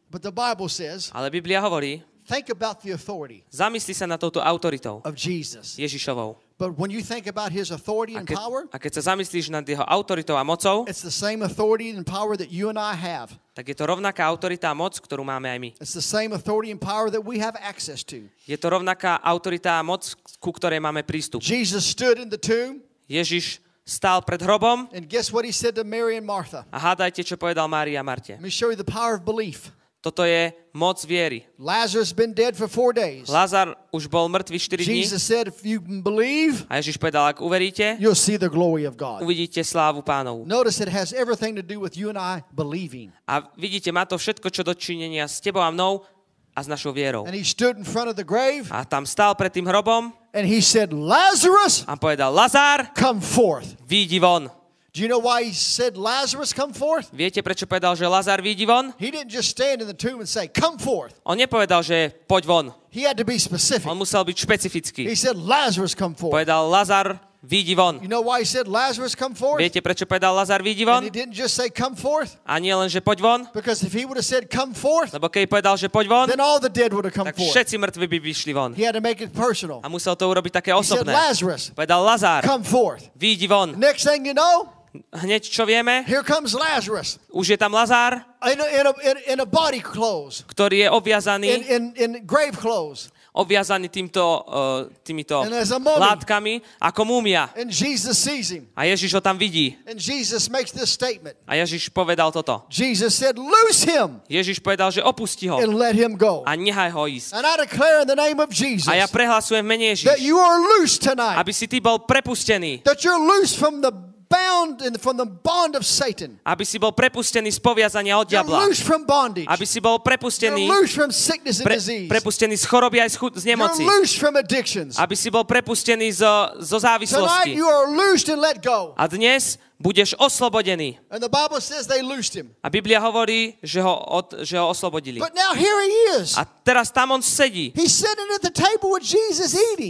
Ale 1.11 1.27
Biblia 1.27 1.59
hovorí, 1.59 1.99
think 2.23 2.47
about 2.49 2.79
the 2.79 2.95
authority 2.95 3.43
zamysli 3.51 3.91
sa 3.91 4.07
na 4.07 4.15
touto 4.15 4.39
autoritou, 4.39 5.03
of 5.03 5.15
Jesus. 5.19 5.75
Ježišovou. 5.75 6.39
But 6.55 6.79
when 6.79 6.87
you 6.93 7.03
think 7.03 7.27
about 7.27 7.51
his 7.51 7.75
authority 7.75 8.15
and 8.15 8.23
power, 8.23 8.69
a 8.71 8.79
keď 8.79 9.01
sa 9.01 9.11
zamyslíš 9.11 9.51
nad 9.51 9.67
jeho 9.67 9.83
autoritou 9.83 10.39
a 10.39 10.45
mocou, 10.47 10.87
it's 10.87 11.03
the 11.03 11.11
same 11.11 11.43
authority 11.43 11.91
and 11.91 12.07
power 12.07 12.39
that 12.39 12.47
you 12.47 12.71
and 12.71 12.79
I 12.79 12.95
have. 12.95 13.35
tak 13.51 13.67
je 13.67 13.75
to 13.75 13.83
rovnaká 13.83 14.23
autorita 14.31 14.71
a 14.71 14.75
moc, 14.77 14.95
ktorú 14.95 15.27
máme 15.27 15.51
aj 15.51 15.59
my. 15.59 15.69
It's 15.83 15.91
the 15.91 16.05
same 16.05 16.31
authority 16.31 16.71
and 16.71 16.79
power 16.79 17.11
that 17.11 17.27
we 17.27 17.43
have 17.43 17.59
access 17.59 18.07
to. 18.07 18.31
Je 18.47 18.55
to 18.55 18.71
rovnaká 18.71 19.19
autorita 19.19 19.75
a 19.75 19.83
moc, 19.83 20.07
ku 20.39 20.55
ktorej 20.55 20.79
máme 20.79 21.03
prístup. 21.03 21.43
Jesus 21.43 21.83
stood 21.83 22.15
in 22.15 22.31
the 22.31 22.39
tomb, 22.39 22.79
Ježiš 23.11 23.59
stál 23.83 24.23
pred 24.23 24.39
hrobom 24.41 24.87
and 24.95 25.07
guess 25.07 25.31
what 25.31 25.43
he 25.45 25.51
said 25.51 25.75
to 25.75 25.83
Mary 25.83 26.15
and 26.17 26.25
Martha? 26.25 26.65
a 26.71 26.79
hádajte, 26.79 27.23
čo 27.23 27.35
povedal 27.35 27.67
Mária 27.67 27.99
a 27.99 28.03
Marte. 28.03 28.39
Let 28.39 28.43
me 28.43 28.49
show 28.51 28.71
you 28.71 28.79
the 28.79 28.87
power 28.87 29.19
of 29.19 29.27
belief. 29.27 29.71
Toto 30.03 30.27
je 30.27 30.51
moc 30.75 30.99
viery. 31.07 31.47
Lazarus 31.55 32.11
been 32.11 32.35
dead 32.35 32.59
for 32.59 32.67
four 32.67 32.91
days. 32.91 33.31
Lázar 33.31 33.71
už 33.87 34.11
bol 34.11 34.27
mŕtvý 34.27 34.59
4 34.59 34.83
dní 34.83 34.99
Jesus 34.99 35.23
said, 35.23 35.47
if 35.47 35.63
you 35.63 35.79
believe, 35.79 36.67
a 36.67 36.75
Ježiš 36.83 36.99
povedal, 36.99 37.23
ak 37.31 37.39
uveríte, 37.39 37.95
you'll 38.03 38.11
see 38.11 38.35
the 38.35 38.51
glory 38.51 38.83
of 38.83 38.99
God. 38.99 39.23
uvidíte 39.23 39.63
slávu 39.63 40.03
pánovu. 40.03 40.43
Notice 40.43 40.83
it 40.83 40.91
has 40.91 41.15
everything 41.15 41.55
to 41.55 41.63
do 41.63 41.79
with 41.79 41.95
you 41.95 42.11
and 42.11 42.19
I 42.19 42.43
believing. 42.51 43.15
A 43.23 43.47
vidíte, 43.55 43.95
má 43.95 44.03
to 44.03 44.19
všetko, 44.19 44.51
čo 44.51 44.67
dočinenia 44.67 45.23
s 45.23 45.39
tebou 45.39 45.63
a 45.63 45.71
mnou 45.71 46.03
a 46.51 46.59
s 46.59 46.67
našou 46.67 46.91
vierou. 46.91 47.23
And 47.23 47.31
he 47.31 47.47
stood 47.47 47.79
in 47.79 47.87
front 47.87 48.11
of 48.11 48.19
the 48.19 48.27
grave 48.27 48.67
A 48.75 48.83
tam 48.83 49.07
stál 49.07 49.31
pred 49.39 49.55
tým 49.55 49.63
hrobom 49.63 50.11
and 50.33 50.47
he 50.47 50.61
said, 50.61 50.91
Lazarus, 50.91 51.85
a 51.87 51.95
povedal, 51.95 52.33
Lazár, 52.33 52.93
come 52.95 53.21
forth. 53.21 53.77
výjdi 53.87 54.19
von. 54.19 54.49
Do 54.93 55.01
you 55.01 55.07
know 55.07 55.17
why 55.17 55.43
he 55.43 55.53
said, 55.53 55.97
Lazarus, 55.97 56.53
come 56.53 56.73
forth? 56.73 57.09
Viete, 57.13 57.41
prečo 57.41 57.65
povedal, 57.65 57.97
že 57.97 58.05
Lazár 58.05 58.41
výjdi 58.45 58.65
von? 58.65 58.93
He 59.01 59.09
didn't 59.09 59.33
just 59.33 59.49
stand 59.49 59.81
in 59.81 59.87
the 59.89 59.97
tomb 59.97 60.21
and 60.21 60.29
say, 60.29 60.45
come 60.45 60.77
forth. 60.77 61.17
On 61.25 61.33
nepovedal, 61.33 61.81
že 61.81 62.13
poď 62.29 62.45
von. 62.45 62.65
He 62.93 63.01
had 63.01 63.17
to 63.17 63.25
be 63.25 63.41
specific. 63.41 63.89
On 63.89 63.97
musel 63.97 64.21
byť 64.21 64.37
špecifický. 64.37 65.09
He 65.09 65.17
said, 65.17 65.33
Lazarus, 65.33 65.97
come 65.97 66.13
forth. 66.13 66.37
Povedal, 66.37 66.69
Lazar, 66.69 67.17
výjdi 67.43 67.75
von. 67.75 67.99
You 68.01 68.07
know 68.07 68.23
why 68.23 68.39
he 68.39 68.45
said, 68.47 68.67
Lazarus, 68.67 69.15
come 69.15 69.35
forth? 69.35 69.59
Viete, 69.59 69.83
prečo 69.83 70.07
povedal 70.07 70.31
Lazar, 70.31 70.63
výjdi 70.63 70.87
And 70.87 70.89
von? 70.89 71.01
he 71.03 71.11
didn't 71.11 71.35
just 71.35 71.53
say, 71.59 71.67
come 71.69 71.91
forth, 71.95 72.39
A 72.47 72.55
nie 72.59 72.71
len, 72.71 72.87
že 72.87 73.03
poď 73.03 73.19
von, 73.19 73.39
because 73.53 73.83
if 73.83 73.91
he 73.91 74.07
would 74.07 74.15
have 74.15 74.23
said, 74.25 74.47
come 74.47 74.71
forth, 74.73 75.11
lebo 75.11 75.27
keď 75.27 75.51
povedal, 75.51 75.75
že 75.75 75.91
poď 75.91 76.07
von, 76.07 76.25
then 76.31 76.39
all 76.39 76.57
the 76.59 76.71
dead 76.71 76.95
would 76.95 77.03
have 77.03 77.11
come 77.13 77.27
tak 77.27 77.35
forth. 77.35 77.51
všetci 77.51 77.75
mŕtvi 77.77 78.05
by 78.07 78.17
vyšli 78.23 78.51
von. 78.55 78.71
He 78.73 78.87
had 78.87 78.95
to 78.95 79.03
make 79.03 79.19
it 79.19 79.35
personal. 79.35 79.83
A 79.83 79.91
musel 79.91 80.15
to 80.15 80.23
urobiť 80.23 80.63
také 80.63 80.71
He 80.71 80.79
said, 80.79 81.03
osobné. 81.03 81.11
Lazarus, 81.11 81.75
Povedal, 81.75 81.99
Lazar, 81.99 82.39
come 82.47 82.63
forth. 82.63 83.11
výjdi 83.19 83.47
von. 83.51 83.75
Next 83.75 84.07
thing 84.07 84.23
you 84.23 84.33
know, 84.33 84.71
Hneď 84.93 85.49
čo 85.49 85.65
vieme, 85.65 86.05
here 86.05 86.21
comes 86.21 86.53
Lazarus 86.53 87.17
už 87.33 87.53
je 87.53 87.57
tam 87.57 87.73
Lazár, 87.73 88.21
in 88.45 88.59
a, 88.61 88.67
in 88.69 88.85
a, 88.85 88.93
in, 89.01 89.17
in 89.33 89.37
a 89.41 89.47
body 89.47 89.81
clothes, 89.81 90.45
ktorý 90.45 90.85
je 90.85 90.87
in, 90.87 90.93
obviazaný, 90.93 91.47
in, 91.65 91.83
in 91.97 92.11
grave 92.21 92.53
clothes. 92.53 93.09
obviazaný 93.33 93.89
týmto, 93.89 94.21
uh, 94.21 94.85
týmito 95.01 95.41
And 95.41 95.57
a 95.57 95.65
mummy. 95.81 95.97
látkami 95.97 96.53
ako 96.77 97.01
múmia. 97.01 97.49
And 97.57 97.73
Jesus 97.73 98.21
sees 98.21 98.53
him. 98.53 98.69
A 98.77 98.85
Ježiš 98.85 99.17
ho 99.17 99.21
tam 99.25 99.41
vidí. 99.41 99.73
And 99.89 99.97
Jesus 99.97 100.45
makes 100.53 100.69
this 100.69 100.93
statement. 100.93 101.33
A 101.49 101.57
Ježiš 101.57 101.89
povedal 101.89 102.29
toto. 102.29 102.61
Jesus 102.69 103.17
said, 103.17 103.33
Loose 103.41 103.89
him 103.89 104.21
Ježiš 104.29 104.61
povedal, 104.61 104.93
že 104.93 105.01
opusti 105.01 105.49
ho 105.49 105.57
and 105.57 105.73
let 105.73 105.97
him 105.97 106.13
go. 106.13 106.45
a 106.45 106.53
nechaj 106.53 106.93
ho 106.93 107.09
ísť. 107.09 107.33
And 107.33 107.43
I 107.49 107.57
declare 107.65 108.05
in 108.05 108.07
the 108.07 108.17
name 108.17 108.37
of 108.37 108.53
Jesus 108.53 108.85
A 108.85 109.01
ja 109.01 109.09
prehlasujem 109.09 109.65
v 109.65 109.69
mene 109.73 109.97
that 110.05 110.21
Ježiš, 110.21 110.21
you 110.21 110.37
are 110.37 110.57
loose 110.77 111.01
tonight, 111.01 111.41
aby 111.41 111.49
si 111.49 111.65
ty 111.65 111.81
bol 111.81 112.05
prepustený. 112.05 112.85
that 112.85 113.01
you're 113.01 113.17
loose 113.17 113.57
from 113.57 113.81
the 113.81 114.12
bound 114.33 114.81
and 114.81 114.97
from 114.97 115.21
the 115.21 115.29
bond 115.29 115.77
of 115.77 115.85
Satan. 115.85 116.41
Aby 116.41 116.65
si 116.65 116.81
bol 116.81 116.89
prepustený 116.89 117.53
z 117.53 117.61
poviazania 117.61 118.17
od 118.17 118.25
You're 118.25 118.41
diabla. 118.41 118.73
from 118.81 119.05
bondage. 119.05 119.45
Aby 119.45 119.65
si 119.69 119.77
bol 119.77 120.01
prepustený, 120.01 120.65
from 120.89 121.13
sickness 121.13 121.61
and 121.61 121.65
pre, 121.69 121.77
disease. 121.77 122.09
prepustený 122.09 122.57
z 122.57 122.65
choroby 122.65 122.97
aj 123.05 123.09
z, 123.13 123.15
chu- 123.21 123.33
z 123.37 123.43
You're 123.45 123.53
nemoci. 123.53 123.83
from 124.17 124.33
addictions. 124.33 124.97
Aby 124.97 125.13
si 125.13 125.29
bol 125.29 125.45
prepustený 125.45 126.09
zo, 126.17 126.57
zo 126.57 126.81
Tonight 126.81 127.05
závislosti. 127.05 127.49
you 127.53 127.67
are 127.69 127.85
loosed 127.93 128.27
and 128.33 128.41
let 128.41 128.57
go. 128.65 128.97
A 128.97 129.05
dnes 129.05 129.61
budeš 129.83 130.15
oslobodený. 130.15 130.95
And 131.11 131.19
the 131.19 131.27
Bible 131.29 131.59
says 131.59 131.85
they 131.91 131.99
loosed 132.01 132.31
him. 132.33 132.55
A 132.63 132.71
Biblia 132.71 133.03
hovorí, 133.03 133.59
že 133.59 133.83
ho, 133.83 133.91
od, 133.93 134.47
že 134.47 134.55
ho 134.55 134.71
oslobodili. 134.71 135.19
But 135.19 135.35
now 135.35 135.51
here 135.51 135.75
he 135.83 136.23
is. 136.23 136.39
A 136.39 136.47
teraz 136.47 136.87
tam 136.89 137.11
on 137.11 137.21
sedí. 137.21 137.75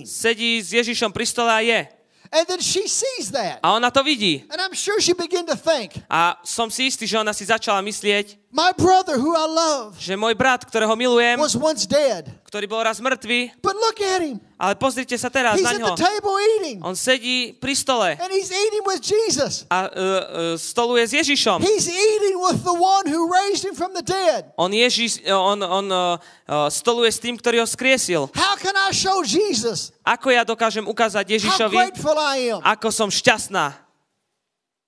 Sedí 0.03 0.51
s 0.59 0.69
Ježišom 0.73 1.13
pri 1.13 1.25
stole 1.29 1.51
a 1.53 1.61
je. 1.61 2.02
And 2.33 2.49
then 2.49 2.59
she 2.59 2.89
sees 2.89 3.29
that. 3.29 3.61
A 3.61 3.69
ona 3.77 3.93
to 3.93 4.01
vidí. 4.01 4.41
And 4.49 4.57
I'm 4.57 4.73
sure 4.73 4.97
she 4.97 5.13
began 5.13 5.45
to 5.45 5.55
think, 5.55 6.01
A 6.09 6.41
som 6.41 6.65
si 6.73 6.89
istý, 6.89 7.05
že 7.05 7.21
ona 7.21 7.29
si 7.29 7.45
začala 7.45 7.77
myslieť, 7.85 8.41
My 8.53 8.69
brother 8.69 9.17
who 9.17 9.33
I 9.33 9.49
love 9.49 9.97
že 9.97 10.13
môj 10.13 10.37
brat, 10.37 10.61
ktorého 10.61 10.93
milujem, 10.93 11.41
was 11.41 11.57
once 11.57 11.89
dead, 11.89 12.29
ktorý 12.45 12.69
bol 12.69 12.85
raz 12.85 13.01
mŕtvý, 13.01 13.49
but 13.65 13.73
look 13.73 13.97
at 13.97 14.21
him. 14.21 14.37
ale 14.61 14.77
pozrite 14.77 15.17
sa 15.17 15.33
teraz 15.33 15.57
He's 15.57 15.65
na 15.65 15.73
at 15.73 15.81
ňo. 15.81 15.97
the 15.97 15.97
table 15.97 16.37
eating, 16.37 16.77
On 16.85 16.93
sedí 16.93 17.57
pri 17.57 17.73
stole 17.73 18.13
and 18.13 18.29
he's 18.29 18.53
eating 18.53 18.85
with 18.85 19.01
Jesus. 19.01 19.65
a 19.73 19.89
uh, 19.89 19.89
uh, 19.89 20.21
stoluje 20.53 21.01
s 21.01 21.17
Ježišom. 21.17 21.65
He's 21.65 21.89
eating 21.89 22.37
with 22.45 22.61
the 22.61 22.77
one 22.77 23.09
who 23.09 23.25
raised 23.25 23.65
him 23.65 23.73
from 23.73 23.97
the 23.97 24.05
dead. 24.05 24.53
On, 24.53 24.69
Ježiš, 24.69 25.25
on, 25.33 25.57
on 25.57 25.85
uh, 25.89 26.21
uh, 26.45 26.69
stoluje 26.69 27.09
s 27.09 27.17
tým, 27.17 27.33
ktorý 27.33 27.57
ho 27.57 27.67
skriesil. 27.67 28.29
How 28.37 28.53
can 28.61 28.77
I 28.77 28.93
show 28.93 29.25
Jesus 29.25 29.89
Ako 30.05 30.29
ja 30.29 30.45
dokážem 30.45 30.85
ukázať 30.85 31.25
how 31.25 31.33
Ježišovi, 31.33 31.73
grateful 31.89 32.13
I 32.21 32.53
am? 32.53 32.61
ako 32.61 32.93
som 32.93 33.09
šťastná? 33.09 33.81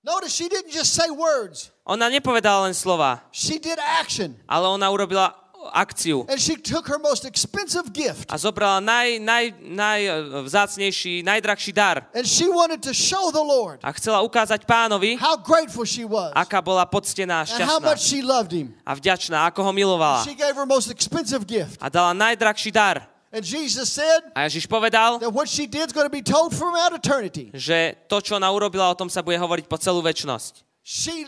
Notice 0.06 0.38
she 0.38 0.46
didn't 0.46 0.70
just 0.70 0.94
say 0.94 1.10
words, 1.10 1.74
Ona 1.86 2.10
nepovedala 2.10 2.66
len 2.66 2.74
slova, 2.74 3.22
she 3.30 3.62
did 3.62 3.78
action. 3.78 4.34
ale 4.50 4.66
ona 4.66 4.90
urobila 4.90 5.30
akciu 5.70 6.22
And 6.30 6.38
she 6.38 6.54
took 6.54 6.86
her 6.86 6.98
most 6.98 7.26
expensive 7.26 7.90
gift 7.94 8.26
a 8.30 8.38
zobrala 8.38 8.78
naj, 8.78 9.18
naj, 9.18 9.44
najvzácnejší, 9.66 11.22
najdrahší 11.22 11.72
dar 11.74 12.06
and 12.14 12.26
she 12.26 12.46
wanted 12.48 12.82
to 12.82 12.94
show 12.94 13.30
the 13.34 13.42
Lord 13.42 13.78
a 13.82 13.90
chcela 13.94 14.22
ukázať 14.22 14.62
pánovi, 14.66 15.18
how 15.18 15.34
grateful 15.38 15.82
she 15.86 16.04
was 16.06 16.30
aká 16.34 16.62
bola 16.62 16.86
poctená, 16.86 17.42
and 17.42 17.66
how 17.66 17.78
šťastná 17.82 17.90
much 17.90 18.02
she 18.02 18.22
loved 18.22 18.52
him. 18.54 18.74
a 18.86 18.94
vďačná, 18.94 19.46
ako 19.50 19.62
ho 19.66 19.72
milovala. 19.74 20.22
She 20.22 20.34
gave 20.38 20.54
her 20.54 20.66
most 20.66 20.90
expensive 20.90 21.46
gift. 21.46 21.78
A 21.82 21.90
dala 21.90 22.14
najdrahší 22.14 22.70
dar. 22.70 23.02
And 23.34 23.42
Jesus 23.42 23.90
said 23.90 24.22
A 24.38 24.46
Ježiš 24.46 24.70
povedal, 24.70 25.18
that 25.18 25.34
what 25.34 25.50
she 25.50 25.66
did 25.66 25.90
is 25.90 25.92
going 25.92 26.06
to 26.06 26.14
be 26.14 26.22
told 26.22 26.54
throughout 26.54 26.94
eternity. 26.94 27.50
že 27.54 27.98
to, 28.06 28.22
čo 28.22 28.38
ona 28.38 28.48
urobila, 28.54 28.86
o 28.90 28.94
tom 28.94 29.10
sa 29.10 29.18
bude 29.18 29.34
hovoriť 29.36 29.66
po 29.66 29.76
celú 29.82 29.98
väčnosť. 29.98 30.62
She 30.86 31.26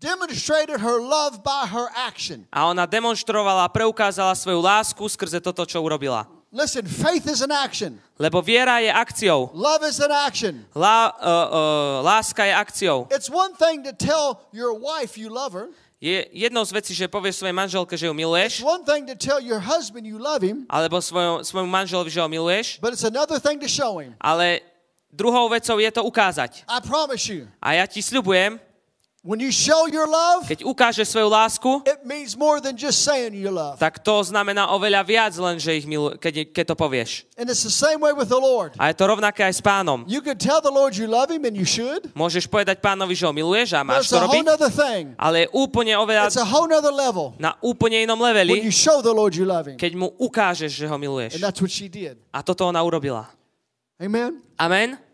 demonstrated 0.00 0.80
her 0.80 1.00
love 1.00 1.42
by 1.42 1.66
her 1.66 1.88
action. 1.94 2.46
A 2.52 2.66
ona 2.66 2.86
demonstrovala 2.86 3.68
preukázala 3.68 4.34
svoju 4.34 4.62
lásku 4.62 5.02
skrze 5.08 5.40
toto, 5.42 5.66
čo 5.66 5.82
urobila. 5.82 6.26
Listen, 6.48 6.88
faith 6.88 7.28
is 7.28 7.44
an 7.44 7.52
action. 7.52 8.00
Lebo 8.16 8.40
viera 8.40 8.80
je 8.80 8.88
akciou. 8.88 9.52
Love 9.52 9.84
is 9.84 10.00
an 10.00 10.08
action. 10.08 10.64
Lá, 10.72 11.12
uh, 11.12 11.20
uh, 11.20 12.06
láska 12.06 12.44
je 12.48 12.54
akciou. 12.56 12.98
It's 13.12 13.28
one 13.28 13.52
thing 13.52 13.84
to 13.84 13.92
tell 13.92 14.40
your 14.52 14.72
wife 14.72 15.20
you 15.20 15.28
love 15.28 15.52
her. 15.52 15.68
Je 16.00 16.30
jednou 16.32 16.64
z 16.64 16.72
vecí, 16.72 16.94
že 16.94 17.10
povieš 17.10 17.42
svojej 17.42 17.52
manželke, 17.52 17.98
že 17.98 18.06
ju 18.06 18.14
It's 18.14 18.22
miluješ, 18.22 18.62
one 18.62 18.86
thing 18.86 19.02
to 19.10 19.18
tell 19.18 19.42
your 19.42 19.58
husband 19.58 20.06
you 20.06 20.14
love 20.14 20.46
him, 20.46 20.62
alebo 20.70 21.02
svojom, 21.02 21.42
svojmu 21.42 21.66
manželovi, 21.66 22.06
že 22.06 22.22
ho 22.22 22.30
miluješ, 22.30 22.78
but 22.78 22.94
it's 22.94 23.02
another 23.02 23.42
thing 23.42 23.58
to 23.58 23.66
show 23.66 23.98
him. 23.98 24.14
ale 24.22 24.62
druhou 25.10 25.50
vecou 25.50 25.74
je 25.82 25.90
to 25.90 26.06
ukázať. 26.06 26.62
I 26.70 26.78
promise 26.86 27.26
you, 27.26 27.50
A 27.58 27.82
ja 27.82 27.84
ti 27.90 27.98
sľubujem, 27.98 28.62
when 29.28 29.44
you 29.44 29.52
show 29.52 29.84
your 29.84 30.08
love, 30.08 30.48
keď 30.48 30.64
ukážeš 30.64 31.12
svoju 31.12 31.28
lásku, 31.28 31.70
it 31.84 32.00
means 32.08 32.32
more 32.32 32.64
than 32.64 32.72
just 32.72 33.04
saying 33.04 33.36
you 33.36 33.52
love. 33.52 33.76
tak 33.76 34.00
to 34.00 34.24
znamená 34.24 34.72
oveľa 34.72 35.04
viac 35.04 35.36
len, 35.36 35.60
že 35.60 35.76
ich 35.76 35.84
milu, 35.84 36.16
keď, 36.16 36.48
keď 36.48 36.64
to 36.72 36.76
povieš. 36.80 37.28
And 37.36 37.52
it's 37.52 37.60
the 37.60 37.68
same 37.68 38.00
way 38.00 38.16
with 38.16 38.32
the 38.32 38.40
Lord. 38.40 38.72
A 38.80 38.88
je 38.88 38.96
to 38.96 39.04
rovnaké 39.04 39.44
aj 39.44 39.60
s 39.60 39.62
pánom. 39.62 40.08
You 40.08 40.24
can 40.24 40.40
tell 40.40 40.64
the 40.64 40.72
Lord 40.72 40.96
you 40.96 41.04
love 41.04 41.28
him, 41.28 41.44
and 41.44 41.52
you 41.52 41.68
should, 41.68 42.08
Môžeš 42.16 42.48
povedať 42.48 42.80
pánovi, 42.80 43.12
že 43.12 43.28
ho 43.28 43.32
miluješ 43.36 43.76
a 43.76 43.84
máš 43.84 44.08
to 44.08 44.16
robiť, 44.16 44.48
thing. 44.72 45.12
ale 45.20 45.44
je 45.44 45.48
úplne 45.52 45.92
oveľa 46.00 46.32
It's 46.32 46.40
a 46.40 46.48
whole 46.48 46.72
level 46.72 47.36
na 47.36 47.52
úplne 47.60 48.00
inom 48.08 48.16
when 48.16 48.32
leveli, 48.32 48.64
you 48.64 48.72
show 48.72 49.04
the 49.04 49.12
Lord 49.12 49.36
you 49.36 49.44
love 49.44 49.68
him. 49.68 49.76
keď 49.76 49.92
mu 49.92 50.08
ukážeš, 50.16 50.72
že 50.72 50.88
ho 50.88 50.96
miluješ. 50.96 51.36
And 51.36 51.44
that's 51.44 51.60
what 51.60 51.68
she 51.68 51.92
did. 51.92 52.16
A 52.32 52.40
toto 52.40 52.64
ona 52.64 52.80
urobila. 52.80 53.28
Amen? 54.00 54.40
Amen? 54.56 55.07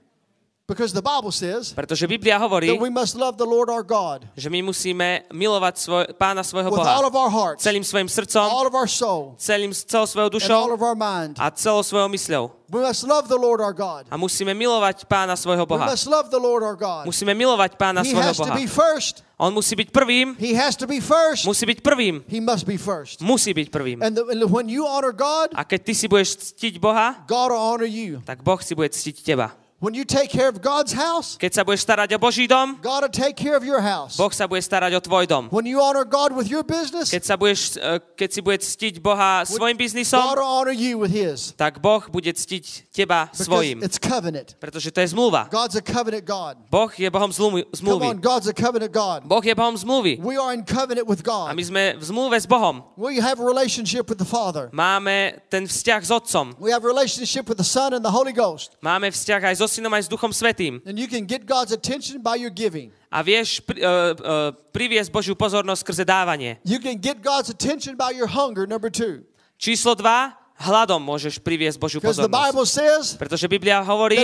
Because 0.64 0.96
the 0.96 1.04
Bible 1.04 1.28
says 1.28 1.76
Pretože 1.76 2.08
Biblia 2.08 2.40
hovorí, 2.40 2.72
that 2.72 2.80
we 2.80 2.88
must 2.88 3.20
love 3.20 3.36
the 3.36 3.44
Lord 3.44 3.68
our 3.68 3.84
God 3.84 4.24
že 4.32 4.48
my 4.48 4.64
musíme 4.64 5.28
milovať 5.28 5.74
svoj, 5.76 6.04
pána 6.16 6.40
svojho 6.40 6.72
with 6.72 6.80
all 6.80 7.04
Boha 7.04 7.04
of 7.04 7.12
our 7.12 7.28
hearts, 7.28 7.60
celým 7.60 7.84
svojim 7.84 8.08
srdcom, 8.08 8.48
all 8.48 8.64
of 8.64 8.72
our 8.72 8.88
soul, 8.88 9.36
celým, 9.36 9.76
celou 9.76 10.08
svojou 10.08 10.32
and 10.32 10.32
all 10.32 10.40
dušou 10.40 10.60
of 10.72 10.80
our 10.80 10.96
mind. 10.96 11.36
a 11.36 11.52
celou 11.52 11.84
svojou 11.84 12.08
mysľou. 12.08 12.48
We 12.72 12.80
must 12.80 13.04
love 13.04 13.28
the 13.28 13.36
Lord 13.36 13.60
our 13.60 13.76
God. 13.76 14.08
A 14.08 14.16
musíme 14.16 14.56
milovať 14.56 15.04
pána 15.04 15.36
svojho 15.36 15.68
We 15.68 15.76
Boha. 15.76 15.84
must 15.84 16.08
love 16.08 16.32
the 16.32 16.40
Lord 16.40 16.64
our 16.64 16.80
God. 16.80 17.04
Musíme 17.04 17.36
milovať 17.36 17.76
pána 17.76 18.00
He 18.00 18.16
svojho 18.16 18.24
has 18.32 18.40
to 18.40 18.48
Boha. 18.48 18.56
be 18.56 18.64
first. 18.64 19.20
On 19.36 19.52
musí 19.52 19.76
byť 19.76 19.92
prvým, 19.92 20.32
He 20.40 20.56
has 20.56 20.80
to 20.80 20.88
be 20.88 20.96
first. 20.96 21.44
musí 21.44 21.68
byť 21.68 21.84
prvým, 21.84 22.24
He 22.24 22.40
must 22.40 22.64
be 22.64 22.80
first. 22.80 23.20
musí 23.20 23.52
byť 23.52 23.68
prvým. 23.68 24.00
And, 24.00 24.16
the, 24.16 24.24
and 24.32 24.40
when 24.48 24.72
you 24.72 24.88
honor 24.88 25.12
God, 25.12 25.52
A 25.52 25.60
keď 25.68 25.80
ty 25.84 25.92
si 25.92 26.08
budeš 26.08 26.56
ctiť 26.56 26.80
Boha, 26.80 27.20
God 27.28 27.52
will 27.52 27.60
honor 27.60 27.84
you. 27.84 28.24
tak 28.24 28.40
Boh 28.40 28.56
si 28.64 28.72
bude 28.72 28.88
ctiť 28.88 29.20
teba. 29.20 29.52
When 29.84 29.92
you 29.92 30.08
take 30.08 30.32
care 30.32 30.48
of 30.48 30.64
God's 30.64 30.96
house, 30.96 31.36
Keď 31.36 31.52
sa 31.52 31.60
budeš 31.60 31.84
starať 31.84 32.16
o 32.16 32.18
Boží 32.18 32.48
dom, 32.48 32.80
God 32.80 33.04
will 33.04 33.12
take 33.12 33.36
care 33.36 33.52
of 33.52 33.60
your 33.68 33.84
house. 33.84 34.16
Boh 34.16 34.32
sa 34.32 34.48
bude 34.48 34.64
starať 34.64 34.96
o 34.96 35.00
tvoj 35.04 35.28
dom. 35.28 35.52
When 35.52 35.68
you 35.68 35.76
honor 35.76 36.08
God 36.08 36.32
with 36.32 36.48
your 36.48 36.64
business, 36.64 37.12
Keď, 37.12 37.20
sa 37.20 37.36
budeš, 37.36 37.76
eh, 37.76 38.00
keď 38.16 38.28
si 38.32 38.40
bude 38.40 38.58
ctiť 38.64 38.94
Boha 39.04 39.44
svojim 39.44 39.76
God 39.76 40.40
will 40.40 40.48
honor 40.48 40.72
you 40.72 40.96
with 40.96 41.12
His. 41.12 41.52
tak 41.52 41.84
Boh 41.84 42.00
bude 42.08 42.32
ctiť 42.32 42.96
teba 42.96 43.28
Because 43.28 43.44
svojim. 43.44 43.84
it's 43.84 44.00
covenant. 44.00 44.56
Pretože 44.56 44.88
to 44.88 45.04
je 45.04 45.12
zmluva. 45.12 45.52
God's 45.52 45.76
a 45.76 45.84
covenant 45.84 46.24
God. 46.24 46.56
Boh 46.72 46.88
je 46.88 47.10
Bohom 47.12 47.28
zlum- 47.28 47.60
Come 47.76 48.08
on. 48.08 48.24
God's 48.24 48.48
a 48.48 48.56
covenant 48.56 48.88
God. 48.88 49.28
Boh 49.28 49.44
je 49.44 49.52
Bohom 49.52 49.76
zmluvy. 49.76 50.16
We 50.24 50.40
are 50.40 50.56
in 50.56 50.64
covenant 50.64 51.04
with 51.04 51.20
A 51.28 51.52
my 51.52 51.60
God. 51.60 51.68
sme 51.68 52.00
v 52.00 52.04
zmluve 52.08 52.40
s 52.40 52.48
Bohom. 52.48 52.88
We 52.96 53.20
have 53.20 53.36
a 53.36 53.44
relationship 53.44 54.08
with 54.08 54.16
the 54.16 54.24
Father. 54.24 54.72
Máme 54.72 55.44
ten 55.52 55.68
vzťah 55.68 56.00
s 56.00 56.08
Otcom. 56.08 56.56
We 56.56 56.72
have 56.72 56.80
a 56.80 56.88
relationship 56.88 57.52
with 57.52 57.60
the 57.60 57.68
Son 57.68 57.92
and 57.92 58.00
the 58.00 58.14
Holy 58.16 58.32
Ghost. 58.32 58.80
Máme 58.80 59.12
vzťah 59.12 59.52
aj 59.52 59.60
so 59.60 59.73
Synom, 59.74 59.90
aj 59.90 60.06
s 60.06 60.08
Duchom 60.10 60.30
Svetým. 60.30 60.78
And 60.86 60.94
you 60.94 61.10
can 61.10 61.26
get 61.26 61.42
God's 61.42 61.74
attention 61.74 62.22
by 62.22 62.38
your 62.38 62.54
giving. 62.54 62.94
A 63.10 63.26
vieš 63.26 63.58
pri, 63.58 63.82
uh, 63.82 64.14
uh, 64.14 64.50
priviesť 64.70 65.10
Božiu 65.10 65.34
pozornosť 65.34 65.82
skrze 65.82 66.04
dávanie. 66.06 66.62
You 66.62 66.78
can 66.78 67.02
get 67.02 67.18
God's 67.18 67.50
attention 67.50 67.98
by 67.98 68.14
your 68.14 68.30
hunger, 68.30 68.70
number 68.70 68.86
two. 68.86 69.26
Číslo 69.58 69.98
2. 69.98 70.43
Hladom 70.54 71.02
môžeš 71.02 71.42
priviesť 71.42 71.76
Božiu 71.82 71.98
pozornosť. 71.98 73.18
Pretože 73.18 73.46
Biblia 73.50 73.82
hovorí, 73.82 74.14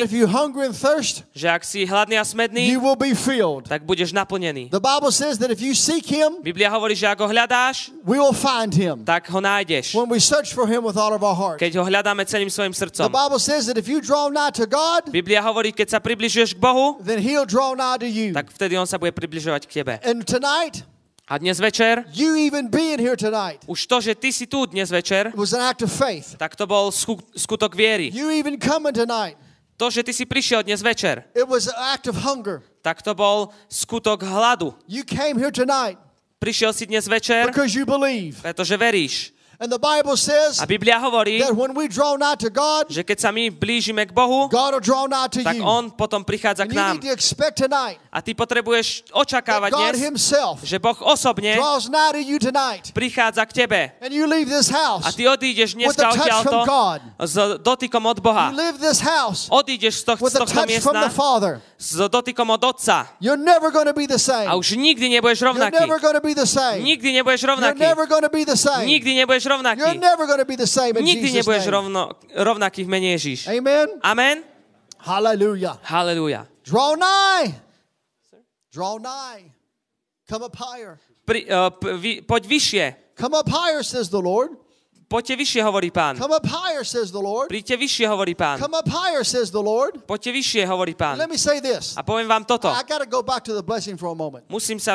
thirst, 0.72 1.26
že 1.34 1.50
ak 1.50 1.66
si 1.66 1.82
hladný 1.82 2.16
a 2.16 2.24
smedný, 2.24 2.70
tak 3.66 3.82
budeš 3.82 4.14
naplnený. 4.14 4.70
Him, 4.70 6.38
Biblia 6.40 6.70
hovorí, 6.70 6.94
že 6.94 7.10
ak 7.10 7.18
ho 7.18 7.26
hľadáš, 7.26 7.90
tak 9.04 9.26
ho 9.26 9.40
nájdeš. 9.42 9.92
Keď 11.58 11.72
ho 11.76 11.84
hľadáme 11.84 12.22
celým 12.24 12.48
svojim 12.48 12.72
srdcom. 12.78 13.10
God, 14.70 15.04
Biblia 15.10 15.42
hovorí, 15.42 15.74
keď 15.74 15.98
sa 15.98 16.00
približuješ 16.00 16.54
k 16.54 16.60
Bohu, 16.62 16.96
tak 18.32 18.46
vtedy 18.54 18.78
on 18.78 18.86
sa 18.86 19.02
bude 19.02 19.10
približovať 19.10 19.66
k 19.66 19.82
tebe. 19.82 19.98
And 20.06 20.22
tonight, 20.22 20.86
A 21.30 21.38
dnes 21.38 21.60
večer, 21.62 22.02
you 22.12 22.34
even 22.34 22.66
being 22.66 22.98
here 22.98 23.14
tonight 23.14 23.62
už 23.70 23.86
to, 23.86 24.00
že 24.02 24.14
ty 24.18 24.32
si 24.34 24.46
tu 24.50 24.66
dnes 24.66 24.90
večer, 24.90 25.30
was 25.38 25.54
an 25.54 25.62
act 25.62 25.82
of 25.82 25.90
faith. 25.92 26.34
tak 26.34 26.56
to 26.58 26.66
bol 26.66 26.90
sku- 26.90 27.22
skutok 27.38 27.70
viery. 27.78 28.10
You 28.10 28.30
even 28.34 28.58
coming 28.58 28.90
tonight, 28.94 29.38
To, 29.78 29.88
že 29.94 30.02
ty 30.02 30.12
si 30.12 30.26
prišiel 30.26 30.66
dnes 30.66 30.82
večer, 30.82 31.22
it 31.32 31.46
was 31.46 31.70
an 31.70 31.78
act 31.94 32.10
of 32.10 32.18
hunger. 32.18 32.66
tak 32.82 32.98
to 33.06 33.14
bol 33.14 33.54
skutok 33.70 34.26
hladu. 34.26 34.74
You 34.90 35.06
came 35.06 35.38
here 35.38 35.54
tonight 35.54 35.96
Prišiel 36.42 36.72
si 36.74 36.90
dnes 36.90 37.06
večer, 37.06 37.46
because 37.46 37.78
you 37.78 37.86
believe. 37.86 38.42
pretože 38.42 38.74
veríš. 38.76 39.30
And 39.60 39.68
the 39.68 39.76
Bible 39.78 40.16
says 40.16 40.56
A 40.56 40.64
Biblia 40.64 40.96
hovorí, 40.96 41.44
that 41.44 41.52
when 41.52 41.76
we 41.76 41.84
draw 41.84 42.16
nigh 42.16 42.32
to 42.40 42.48
God, 42.48 42.88
že 42.88 43.04
keď 43.04 43.18
sa 43.20 43.28
my 43.28 43.52
blížime 43.52 44.08
k 44.08 44.12
Bohu, 44.16 44.48
God 44.48 44.72
will 44.72 44.80
draw 44.80 45.04
nigh 45.04 45.28
to 45.28 45.44
tak 45.44 45.52
you. 45.52 45.60
On 45.60 45.92
potom 45.92 46.24
prichádza 46.24 46.64
k 46.64 46.72
you 46.72 46.80
nám. 46.80 46.96
need 46.96 47.04
to 47.04 47.12
expect 47.12 47.60
tonight 47.60 48.00
A 48.08 48.24
ty 48.24 48.32
potrebuješ 48.32 49.12
očakávať 49.12 49.70
dnes, 49.76 50.00
Himself 50.00 50.64
že 50.64 50.80
Boh 50.80 50.96
osobne 51.04 51.60
draws 51.60 51.92
nigh 51.92 52.16
to 52.16 52.22
you 52.24 52.40
tonight. 52.40 52.88
prichádza 52.96 53.44
k 53.44 53.52
tebe. 53.52 53.80
And 54.00 54.16
you 54.16 54.24
leave 54.24 54.48
this 54.48 54.72
A 54.72 54.80
house 54.96 55.12
ty 55.12 55.28
odídeš 55.28 55.76
dneska 55.76 56.08
a 56.08 56.16
odtiaľto 56.16 56.48
from 56.48 56.64
God. 56.64 56.98
s 57.20 57.34
dotykom 57.60 58.00
od 58.08 58.18
Boha. 58.24 58.48
You 58.50 58.56
leave 58.56 58.80
this 58.80 59.04
house 59.04 59.52
Odídeš 59.52 60.00
z, 60.00 60.08
toh- 60.08 60.16
with 60.24 60.32
z 60.32 60.36
a 60.36 60.48
tohto 60.48 60.56
touch 60.56 60.80
from 60.80 60.96
miesta 60.96 61.04
the 61.04 61.12
Father. 61.12 61.52
s 61.76 62.00
dotykom 62.08 62.48
od 62.48 62.64
Otca. 62.64 63.12
You're 63.20 63.36
never 63.36 63.68
going 63.68 63.86
to 63.86 63.92
be 63.92 64.08
the 64.08 64.16
same. 64.16 64.48
A 64.48 64.56
už 64.56 64.72
nikdy 64.80 65.12
nebudeš 65.12 65.44
You're 65.44 65.52
rovnaký. 65.52 65.76
never 65.84 66.00
going 66.00 66.16
to 66.16 66.24
be 66.24 66.32
the 66.32 66.48
same. 66.48 66.80
Nikdy 66.80 67.12
nebudeš 67.20 67.44
You're 67.44 67.52
rovnaký. 67.60 67.76
never 67.76 68.08
going 68.08 68.24
to 68.24 68.32
be 68.32 68.48
the 68.48 68.56
same. 68.56 68.88
Nikdy 68.88 69.20
nebudeš 69.20 69.49
You're 69.50 69.58
rovnaký. 69.58 69.98
never 69.98 70.24
going 70.30 70.38
to 70.38 70.46
be 70.46 70.54
the 70.54 70.66
same 70.70 70.94
in 70.96 71.02
Nikdy 71.04 71.26
Jesus' 71.34 71.42
nebudeš 71.42 71.64
name. 71.66 71.74
rovno, 71.74 72.02
rovnaký 72.30 72.86
v 72.86 72.88
mene 72.88 73.08
Ježíš. 73.18 73.50
Amen. 73.50 73.98
Amen? 74.06 74.46
Hallelujah. 75.02 75.80
Halelúja. 75.82 76.46
Draw 76.62 76.94
nigh. 76.94 77.56
Draw 78.70 78.98
nigh. 79.02 79.50
Come 80.28 80.46
up 80.46 80.54
higher. 80.54 81.00
Pri, 81.26 81.48
uh, 81.50 81.70
p- 81.74 81.94
vy, 81.98 82.12
poď 82.22 82.42
vyššie. 82.46 82.84
Come 83.18 83.34
up 83.34 83.48
higher, 83.50 83.82
says 83.82 84.08
the 84.14 84.20
Lord. 84.22 84.54
Poďte 85.10 85.42
vyššie, 85.42 85.66
hovorí 85.66 85.90
pán. 85.90 86.14
Come 86.14 86.38
up 86.38 86.46
higher, 86.46 86.86
says 86.86 87.10
the 87.10 87.18
Lord. 87.18 87.50
Príďte 87.50 87.74
vyššie, 87.74 88.06
hovorí 88.06 88.38
pán. 88.38 88.62
Come 88.62 88.78
up 88.78 88.86
higher, 88.86 89.26
says 89.26 89.50
the 89.50 89.58
Lord. 89.58 90.06
Poďte 90.06 90.30
vyššie, 90.30 90.62
hovorí 90.70 90.94
pán. 90.94 91.18
Let 91.18 91.26
me 91.26 91.34
say 91.34 91.58
this. 91.58 91.98
A 91.98 92.06
poviem 92.06 92.30
vám 92.30 92.46
toto. 92.46 92.70
I 92.70 92.86
got 92.86 93.02
to 93.02 93.10
go 93.10 93.18
back 93.18 93.42
to 93.42 93.50
the 93.50 93.66
blessing 93.66 93.98
for 93.98 94.06
a 94.06 94.14
moment. 94.14 94.46
Musím 94.46 94.78
sa 94.78 94.94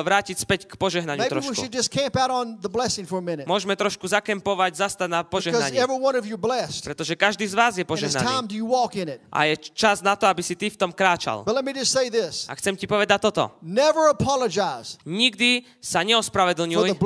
vrátiť 0.00 0.40
späť 0.40 0.64
k 0.64 0.80
požehnaniu 0.80 1.28
Maybe 1.28 1.36
we 1.36 1.44
trošku. 1.44 1.60
should 1.60 1.76
just 1.76 1.92
camp 1.92 2.16
out 2.16 2.32
on 2.32 2.56
the 2.64 2.72
blessing 2.72 3.04
for 3.04 3.20
a 3.20 3.24
minute. 3.24 3.44
Môžeme 3.44 3.76
trošku 3.76 4.08
zakempovať, 4.08 4.80
zastať 4.80 5.12
na 5.12 5.20
Because 5.20 5.52
požehnanie. 5.52 5.76
every 5.76 6.00
one 6.00 6.16
of 6.16 6.24
you 6.24 6.40
blessed. 6.40 6.80
Pretože 6.80 7.12
každý 7.12 7.44
z 7.44 7.52
vás 7.52 7.76
je 7.76 7.84
And 7.84 7.92
it's 7.92 7.92
požehnaný. 7.92 8.24
time 8.24 8.44
do 8.48 8.56
you 8.56 8.64
walk 8.64 8.96
in 8.96 9.12
it. 9.12 9.20
A 9.28 9.44
je 9.44 9.60
čas 9.76 10.00
na 10.00 10.16
to, 10.16 10.24
aby 10.24 10.40
si 10.40 10.56
ty 10.56 10.72
v 10.72 10.80
tom 10.80 10.88
kráčal. 10.88 11.44
But 11.44 11.52
let 11.52 11.68
me 11.68 11.76
just 11.76 11.92
say 11.92 12.08
this. 12.08 12.48
A 12.48 12.56
chcem 12.56 12.80
ti 12.80 12.88
povedať 12.88 13.20
toto. 13.20 13.52
Never 13.60 14.08
apologize 14.08 14.96
Nikdy 15.04 15.68
sa 15.84 16.00
neospravedlňuj 16.00 16.96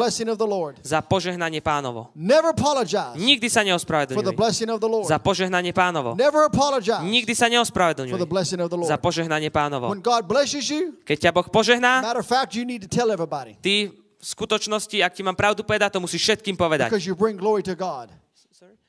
za 0.86 1.02
požehnanie 1.02 1.58
pánovo. 1.58 2.14
Never 2.28 2.52
apologize 2.52 3.16
Nikdy 3.16 3.48
sa 3.48 3.64
for 3.64 3.64
the 3.64 3.68
neospravedlňuj 3.72 4.36
blessing 4.36 4.68
of 4.68 4.78
the 4.84 4.90
Lord. 4.90 5.08
za 5.08 5.16
požehnanie 5.16 5.72
pánovo. 5.72 6.12
Never 6.12 6.44
apologize 6.44 7.00
Nikdy 7.00 7.32
sa 7.32 7.48
for 7.48 7.48
the 7.48 7.54
neospravedlňuj 7.56 8.20
blessing 8.28 8.60
of 8.60 8.68
the 8.68 8.76
za 8.84 9.00
Lord. 9.00 9.00
požehnanie 9.00 9.48
pánovo. 9.48 9.88
When 9.88 10.04
God 10.04 10.28
blesses 10.28 10.68
you, 10.68 10.92
Keď 11.08 11.16
ťa 11.24 11.30
Boh 11.32 11.48
požehná, 11.48 12.04
matter 12.04 12.20
of 12.20 12.28
fact, 12.28 12.52
you 12.52 12.68
need 12.68 12.84
to 12.84 12.90
tell 12.90 13.08
everybody 13.08 13.56
ty 13.64 13.88
v 14.18 14.24
skutočnosti, 14.26 14.98
ak 15.00 15.14
ti 15.16 15.22
mám 15.24 15.38
pravdu 15.38 15.64
povedať, 15.64 15.96
to 15.96 16.04
musíš 16.04 16.20
všetkým 16.28 16.58
povedať. 16.58 16.92
because 16.92 17.08
you 17.08 17.16
bring 17.16 17.40
glory 17.40 17.64
to 17.64 17.72
God. 17.72 18.12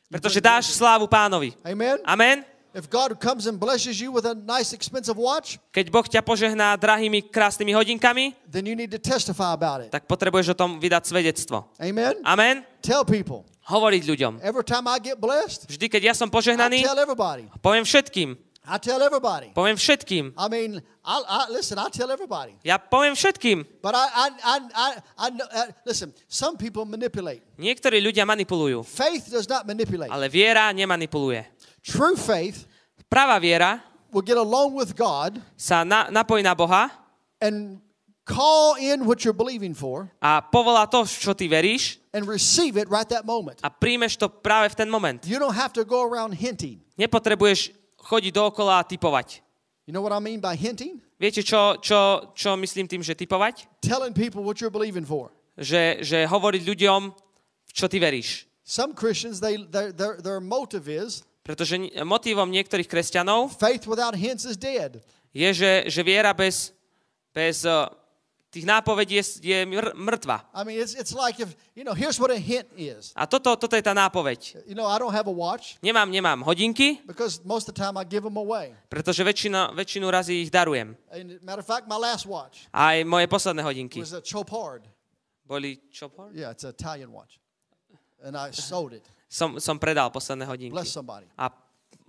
Pretože 0.10 0.42
dáš 0.42 0.74
slávu 0.74 1.06
pánovi. 1.06 1.54
Amen? 1.62 2.02
Amen? 2.02 2.42
If 2.80 2.88
God 2.88 3.20
comes 3.20 3.44
and 3.44 3.60
blesses 3.60 4.00
you 4.00 4.08
with 4.16 4.24
a 4.24 4.32
nice, 4.32 4.72
expensive 4.72 5.20
watch, 5.20 5.60
Keď 5.76 5.92
Boh 5.92 6.08
ťa 6.08 6.24
požehná 6.24 6.80
drahými, 6.80 7.28
krásnymi 7.28 7.76
hodinkami, 7.76 8.32
then 8.48 8.64
you 8.64 8.72
need 8.72 8.88
to 8.96 9.02
testify 9.04 9.52
about 9.52 9.84
it. 9.84 9.92
tak 9.92 10.08
potrebuješ 10.08 10.56
o 10.56 10.56
tom 10.56 10.80
vydať 10.80 11.04
svedectvo. 11.12 11.68
Amen? 11.84 12.16
Amen? 12.24 12.64
Tell 12.80 13.04
people. 13.04 13.44
Hovoriť 13.68 14.04
ľuďom. 14.08 14.34
Every 14.40 14.64
time 14.64 14.88
I 14.88 14.98
get 15.04 15.20
blessed, 15.20 15.68
Vždy, 15.68 15.92
keď 15.92 16.02
ja 16.10 16.14
som 16.16 16.32
I 16.32 16.34
požehnaný, 16.34 16.88
tell 16.88 16.96
everybody. 16.96 17.52
poviem 17.60 17.84
všetkým. 17.84 18.40
I 18.70 18.78
tell 18.78 19.02
everybody. 19.02 19.50
Poviem 19.58 19.76
všetkým. 19.82 20.38
I 20.38 20.46
mean, 20.48 20.72
I, 21.02 21.16
I 21.26 21.40
listen. 21.50 21.82
I 21.82 21.90
tell 21.90 22.14
everybody. 22.14 22.54
Ja 22.62 22.78
poviem 22.78 23.18
všetkým. 23.18 23.66
But 23.82 23.98
I, 23.98 24.06
I, 24.14 24.26
I, 24.46 24.56
I, 24.72 24.90
I 25.18 25.28
know, 25.34 25.48
uh, 25.50 25.74
listen. 25.90 26.14
Some 26.30 26.54
people 26.54 26.86
manipulate. 26.86 27.42
Niektorí 27.58 27.98
ľudia 27.98 28.30
manipulujú, 28.30 28.86
Faith 28.86 29.26
does 29.34 29.50
not 29.50 29.66
manipulate. 29.66 30.14
ale 30.14 30.30
viera 30.30 30.70
nemanipuluje. 30.70 31.50
True 31.82 32.14
faith 32.14 32.69
Pravá 33.10 33.42
viera 33.42 33.82
will 34.14 34.22
get 34.22 34.38
along 34.38 34.78
with 34.78 34.94
God 34.94 35.42
sa 35.58 35.82
na, 35.82 36.14
napojí 36.14 36.46
na 36.46 36.54
Boha 36.54 36.94
and 37.42 37.82
call 38.22 38.78
in 38.78 39.02
what 39.10 39.26
you're 39.26 39.34
believing 39.34 39.74
for 39.74 40.06
a 40.22 40.46
povolá 40.46 40.86
to, 40.86 41.02
čo 41.10 41.34
ty 41.34 41.50
veríš 41.50 41.98
and 42.14 42.30
receive 42.30 42.78
it 42.78 42.86
right 42.86 43.10
that 43.10 43.26
moment. 43.26 43.58
a 43.66 43.74
príjmeš 43.74 44.14
to 44.14 44.30
práve 44.30 44.70
v 44.70 44.76
ten 44.78 44.90
moment. 44.94 45.26
You 45.26 45.42
don't 45.42 45.58
have 45.58 45.74
to 45.74 45.82
go 45.82 46.06
around 46.06 46.38
hinting. 46.38 46.86
Nepotrebuješ 47.02 47.74
chodiť 47.98 48.30
dookola 48.30 48.82
a 48.82 48.86
typovať. 48.86 49.42
You 49.90 49.94
know 49.98 50.06
what 50.06 50.14
I 50.14 50.22
mean 50.22 50.38
by 50.38 50.54
hinting? 50.54 51.02
Viete, 51.18 51.42
čo, 51.42 51.82
čo, 51.82 52.30
čo 52.38 52.54
myslím 52.62 52.86
tým, 52.86 53.02
že 53.02 53.18
typovať? 53.18 53.66
Telling 53.82 54.14
people 54.14 54.46
what 54.46 54.62
you're 54.62 54.70
believing 54.70 55.04
for. 55.04 55.34
Že, 55.58 56.06
že 56.06 56.30
hovoriť 56.30 56.62
ľuďom, 56.62 57.10
čo 57.74 57.90
ty 57.90 57.98
veríš. 57.98 58.46
Some 58.62 58.94
Christians, 58.94 59.42
they, 59.42 59.58
their, 59.58 59.90
their, 59.90 60.22
their 60.22 60.38
motive 60.38 60.86
is 60.86 61.26
Pretože 61.50 61.82
motívom 62.06 62.46
niektorých 62.46 62.86
kresťanov 62.86 63.58
faith 63.58 63.90
without 63.90 64.14
hints 64.14 64.46
is 64.46 64.54
dead. 64.54 65.02
je, 65.34 65.50
že, 65.50 65.72
že 65.90 66.06
viera 66.06 66.30
bez, 66.30 66.78
bez 67.34 67.66
uh, 67.66 67.90
tých 68.54 68.70
nápovedí 68.70 69.18
je, 69.18 69.26
je 69.42 69.58
mr- 69.66 69.98
mŕtva. 69.98 70.46
I 70.54 70.62
mean, 70.62 70.78
it's, 70.78 70.94
it's 70.94 71.10
like 71.10 71.42
if, 71.42 71.58
you 71.74 71.82
know, 71.82 71.98
here's 71.98 72.22
what 72.22 72.30
a 72.30 72.38
hint 72.38 72.70
is. 72.78 73.10
A 73.18 73.26
toto, 73.26 73.58
toto 73.58 73.74
je 73.74 73.82
tá 73.82 73.98
nápoveď. 73.98 74.62
You 74.70 74.78
know, 74.78 74.86
I 74.86 75.02
don't 75.02 75.10
have 75.14 75.26
a 75.26 75.34
watch 75.34 75.82
Nemám, 75.82 76.14
nemám 76.14 76.46
hodinky, 76.46 77.02
because 77.10 77.42
most 77.42 77.66
of 77.66 77.74
the 77.74 77.82
time 77.82 77.98
I 77.98 78.06
give 78.06 78.22
them 78.22 78.38
away. 78.38 78.78
pretože 78.86 79.26
väčšina, 79.26 79.74
väčšinu 79.74 80.06
razy 80.06 80.46
ich 80.46 80.54
darujem. 80.54 80.94
And 81.10 81.42
matter 81.42 81.66
of 81.66 81.70
fact, 81.70 81.90
my 81.90 81.98
last 81.98 82.30
watch 82.30 82.70
Aj 82.70 83.02
moje 83.02 83.26
posledné 83.26 83.66
hodinky. 83.66 84.06
was 84.06 84.14
a 84.14 84.22
Chopard. 84.22 84.86
Boli 85.50 85.82
por? 86.14 86.30
Yeah, 86.30 86.54
it's 86.54 86.62
an 86.62 86.78
Italian 86.78 87.10
watch. 87.10 87.42
And 88.22 88.38
I 88.38 88.54
sold 88.54 88.94
it. 88.94 89.02
Som, 89.30 89.62
som 89.62 89.78
predal 89.78 90.10
posledné 90.10 90.50
hodinky. 90.50 90.74
Bless 90.74 90.90
somebody. 90.90 91.30
A 91.38 91.54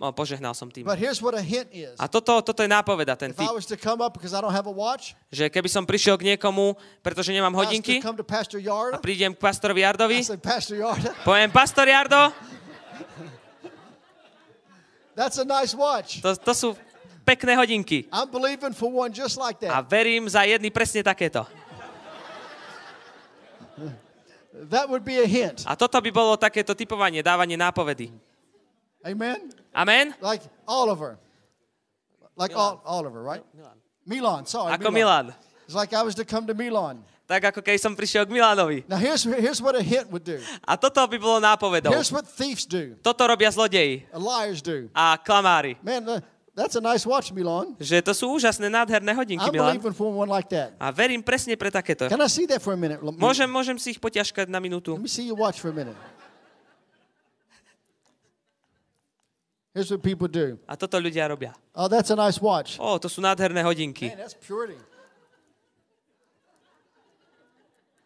požehnal 0.09 0.57
som 0.57 0.65
tým. 0.73 0.81
But 0.81 0.97
here's 0.97 1.21
what 1.21 1.37
a 1.37 1.43
hint 1.45 1.69
is. 1.69 1.93
A 2.01 2.09
toto, 2.09 2.41
toto 2.41 2.65
je 2.65 2.69
nápoveda, 2.69 3.13
ten 3.13 3.29
watch, 3.37 5.13
Že 5.29 5.53
keby 5.53 5.69
som 5.69 5.85
prišiel 5.85 6.17
k 6.17 6.33
niekomu, 6.33 6.73
pretože 7.05 7.29
nemám 7.29 7.53
hodinky, 7.53 8.01
a 8.01 8.97
prídem 8.97 9.37
k 9.37 9.37
pastorovi 9.37 9.85
Jardovi, 9.85 10.25
poviem, 11.29 11.53
pastor 11.53 11.85
Jardo, 11.85 12.33
that's 15.13 15.37
a 15.37 15.45
nice 15.45 15.77
watch. 15.77 16.25
to, 16.25 16.33
to 16.33 16.53
sú 16.57 16.67
pekné 17.21 17.53
hodinky. 17.53 18.09
I'm 18.09 18.33
believing 18.33 18.73
for 18.73 18.89
one 18.89 19.13
just 19.13 19.37
like 19.37 19.61
A 19.69 19.85
verím 19.85 20.25
za 20.25 20.41
jedny 20.41 20.73
presne 20.73 21.05
takéto. 21.05 21.45
That 24.69 24.89
would 24.91 25.03
be 25.07 25.19
a 25.23 25.27
hint. 25.27 25.63
A 25.63 25.75
toto 25.79 26.01
by 26.01 26.11
bolo 26.11 26.35
takéto 26.35 26.75
typovanie, 26.75 27.23
dávanie 27.23 27.55
nápovedy. 27.55 28.11
Amen? 29.05 29.49
Amen? 29.73 30.13
Like 30.19 30.43
Oliver. 30.67 31.17
Like 32.35 32.51
Ol- 32.55 32.81
Oliver, 32.85 33.23
right? 33.23 33.43
Milan, 34.05 34.45
sorry. 34.45 34.73
Ako 34.75 34.91
Milan. 34.91 35.33
It's 35.65 35.75
like 35.75 35.93
I 35.93 36.03
was 36.03 36.15
to 36.19 36.25
come 36.25 36.47
to 36.47 36.53
Milan. 36.53 37.03
Tak 37.31 37.55
ako 37.55 37.63
keď 37.63 37.79
som 37.79 37.95
prišiel 37.95 38.27
k 38.27 38.35
Milanovi. 38.35 38.83
Now 38.91 38.99
here's 38.99 39.23
here's 39.23 39.63
what 39.63 39.71
a 39.71 39.79
hint 39.79 40.11
would 40.11 40.27
do. 40.27 40.43
A 40.67 40.75
toto 40.75 40.99
by 41.07 41.15
bolo 41.15 41.39
nápovedou. 41.39 41.87
Here's 41.95 42.11
what 42.11 42.27
thieves 42.27 42.67
do. 42.67 42.99
Toto 42.99 43.23
robia 43.23 43.47
zlodeji 43.47 44.03
And 44.11 44.19
liars 44.19 44.59
do. 44.59 44.91
a 44.91 45.15
klamári. 45.15 45.79
Man, 45.79 46.03
uh, 46.03 46.19
that's 46.61 46.77
a 46.77 46.83
nice 46.83 47.01
watch, 47.01 47.33
Milan. 47.33 47.73
Že 47.81 48.05
to 48.05 48.13
sú 48.13 48.25
úžasné, 48.37 48.69
nádherné 48.69 49.17
hodinky, 49.17 49.49
I'm 49.49 49.53
Milan. 49.57 49.81
for 49.81 50.13
one 50.13 50.29
like 50.29 50.45
that. 50.53 50.77
A 50.77 50.93
verím 50.93 51.25
presne 51.25 51.57
pre 51.57 51.73
takéto. 51.73 52.05
Can 52.05 52.21
I 52.21 52.29
see 52.29 52.45
that 52.45 52.61
for 52.61 52.77
a 52.77 52.79
minute? 52.79 53.01
Môžem, 53.01 53.49
môžem 53.49 53.81
si 53.81 53.97
ich 53.97 53.99
poťažkať 53.99 54.45
na 54.45 54.61
minútu. 54.61 54.93
Let 54.93 55.01
me 55.01 55.09
see 55.09 55.25
your 55.25 55.41
watch 55.41 55.57
for 55.57 55.73
a 55.73 55.75
minute. 55.75 55.97
Here's 59.73 59.89
what 59.89 60.03
people 60.03 60.27
do. 60.27 60.59
A 60.67 60.75
toto 60.75 60.99
ľudia 60.99 61.31
robia. 61.31 61.55
Oh, 61.71 61.87
that's 61.87 62.11
a 62.11 62.17
nice 62.19 62.43
watch. 62.43 62.75
Ó, 62.75 62.99
to 62.99 63.07
sú 63.07 63.23
nádherné 63.23 63.63
hodinky. 63.63 64.11
Man, 64.11 64.19
that's 64.19 64.35
purity. 64.35 64.75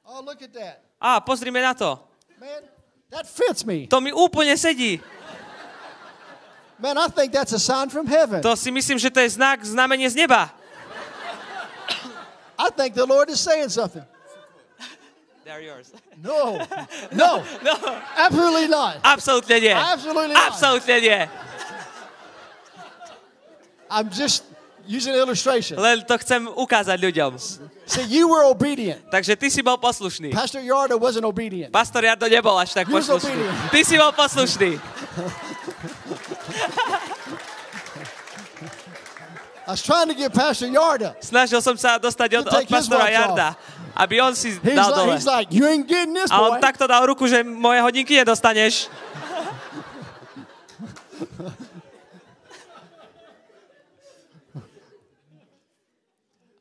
Oh, 0.06 0.22
look 0.22 0.46
at 0.46 0.54
that. 0.54 0.86
Á, 1.02 1.18
pozrime 1.26 1.58
na 1.66 1.74
to. 1.74 1.98
Man, 2.38 2.62
that 3.10 3.26
fits 3.26 3.66
me. 3.66 3.90
To 3.90 3.98
mi 3.98 4.14
úplne 4.14 4.54
sedí. 4.54 5.02
Man, 6.80 6.98
I 6.98 7.08
think 7.08 7.32
that's 7.32 7.54
a 7.54 7.60
sign 7.60 7.88
from 7.90 8.06
heaven. 8.08 8.42
To 8.44 8.56
si 8.56 8.68
myslím, 8.72 9.00
že 9.00 9.08
to 9.10 9.20
je 9.24 9.30
znak, 9.40 9.64
znamenie 9.64 10.10
z 10.12 10.16
neba. 10.16 10.52
I 12.60 12.70
think 12.72 12.96
the 12.96 13.06
Lord 13.08 13.30
is 13.30 13.40
saying 13.40 13.70
something. 13.72 14.04
They're 15.46 15.62
yours. 15.62 15.94
No, 16.20 16.58
no, 17.14 17.44
No, 17.64 17.74
absolutely 18.18 18.68
not. 18.68 18.98
absolútne 19.04 19.62
nie. 19.62 19.76
Absolutely 19.76 20.34
not. 20.34 20.52
Absolútne 20.52 20.98
nie. 21.00 21.20
I'm 23.92 24.10
just 24.10 24.44
using 24.88 25.14
an 25.14 25.22
illustration. 25.22 25.78
Len 25.78 26.02
to 26.04 26.18
chcem 26.18 26.50
ukázať 26.50 26.98
ľuďom. 26.98 27.38
See, 27.86 28.02
you 28.10 28.26
were 28.26 28.44
obedient. 28.50 29.06
Takže 29.14 29.38
ty 29.38 29.54
si 29.54 29.62
bol 29.62 29.78
poslušný. 29.78 30.34
Pastor 30.34 30.66
Yarda 30.66 30.98
wasn't 30.98 31.24
obedient. 31.24 31.70
Pastor 31.70 32.02
Jardo 32.02 32.26
nebol 32.26 32.58
až 32.58 32.74
tak 32.74 32.90
poslušný. 32.90 33.30
obedient. 33.30 33.70
Ty 33.70 33.80
si 33.86 33.96
bol 33.96 34.12
poslušný. 34.18 34.72
I 39.66 39.72
was 39.74 39.82
trying 39.82 40.08
to 40.10 40.14
get 40.14 40.30
Pastor 40.34 40.70
Yarda. 40.70 41.18
Snažil 41.26 41.58
som 41.58 41.74
sa 41.74 41.98
dostať 41.98 42.30
od, 42.38 42.46
od 42.54 42.66
pastora 42.70 43.10
Jarda, 43.10 43.58
aby 43.98 44.22
on 44.22 44.38
si 44.38 44.54
He's 44.62 44.78
dal 44.78 44.94
like, 44.94 44.98
dole. 45.02 45.14
he's 45.18 45.26
like, 45.26 45.48
you 45.50 45.66
ain't 45.66 45.90
getting 45.90 46.14
this, 46.14 46.30
A 46.30 46.38
on 46.38 46.58
boy. 46.58 46.62
takto 46.62 46.86
dal 46.86 47.02
ruku, 47.10 47.26
že 47.26 47.42
moje 47.42 47.82
hodinky 47.82 48.14
nedostaneš. 48.22 48.86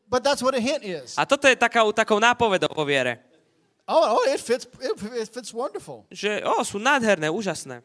But 0.09 0.23
that's 0.23 0.43
what 0.43 0.55
a 0.55 0.61
hint 0.61 0.85
is. 0.85 1.19
A 1.19 1.27
toto 1.27 1.49
je 1.49 1.57
takou, 1.57 1.91
takou 1.93 2.21
nápovedou 2.23 2.71
o 2.77 2.83
viere. 2.87 3.19
Oh, 3.89 4.17
oh, 4.17 4.23
it 4.31 4.41
fits. 4.41 4.65
It, 4.81 4.95
it 5.13 5.29
fits 5.29 5.53
wonderful. 5.53 6.07
Že, 6.09 6.41
ó, 6.47 6.63
sú 6.65 6.79
nádherné, 6.81 7.29
úžasné. 7.29 7.83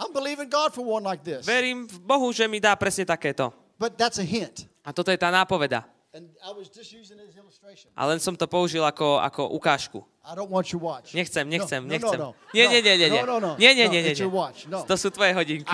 I'm 0.00 0.10
believing 0.16 0.48
God 0.48 0.72
for 0.72 0.82
one 0.82 1.04
like 1.04 1.20
this. 1.22 1.44
Verím 1.44 1.84
v 1.86 1.98
Bohu, 2.00 2.32
že 2.32 2.48
mi 2.48 2.58
dá 2.58 2.72
presne 2.74 3.04
takéto. 3.04 3.52
But 3.80 3.96
that's 3.96 4.20
a 4.20 4.26
hint. 4.26 4.68
A 4.84 4.92
toto 4.92 5.08
je 5.08 5.16
tá 5.16 5.32
nápoveda. 5.32 5.88
And 6.12 6.26
I 6.42 6.50
was 6.52 6.68
just 6.68 6.92
using 6.92 7.16
it 7.22 7.30
as 7.30 7.38
illustration. 7.38 7.88
A 7.94 8.02
len 8.04 8.18
som 8.18 8.34
to 8.34 8.44
použil 8.44 8.82
ako, 8.84 9.22
ako 9.22 9.46
ukážku. 9.56 10.04
I 10.26 10.34
don't 10.36 10.50
want 10.50 10.68
your 10.68 10.82
watch. 10.82 11.14
Nechcem, 11.16 11.48
nechcem, 11.48 11.80
no, 11.86 11.88
nechcem. 11.88 12.18
No, 12.18 12.34
no, 12.34 12.36
no. 12.36 12.50
Nie, 12.52 12.66
nie, 12.68 12.82
nie, 12.82 12.94
nie, 12.98 13.08
nie. 13.14 13.22
No, 13.24 13.38
no, 13.38 13.38
no. 13.40 13.50
Nie, 13.56 13.72
nie, 13.72 13.88
nie, 13.88 14.02
nie, 14.02 14.12
nie. 14.12 14.26
watch. 14.28 14.66
No. 14.68 14.84
To 14.84 14.94
sú 15.00 15.08
tvoje 15.08 15.32
hodinky. 15.32 15.70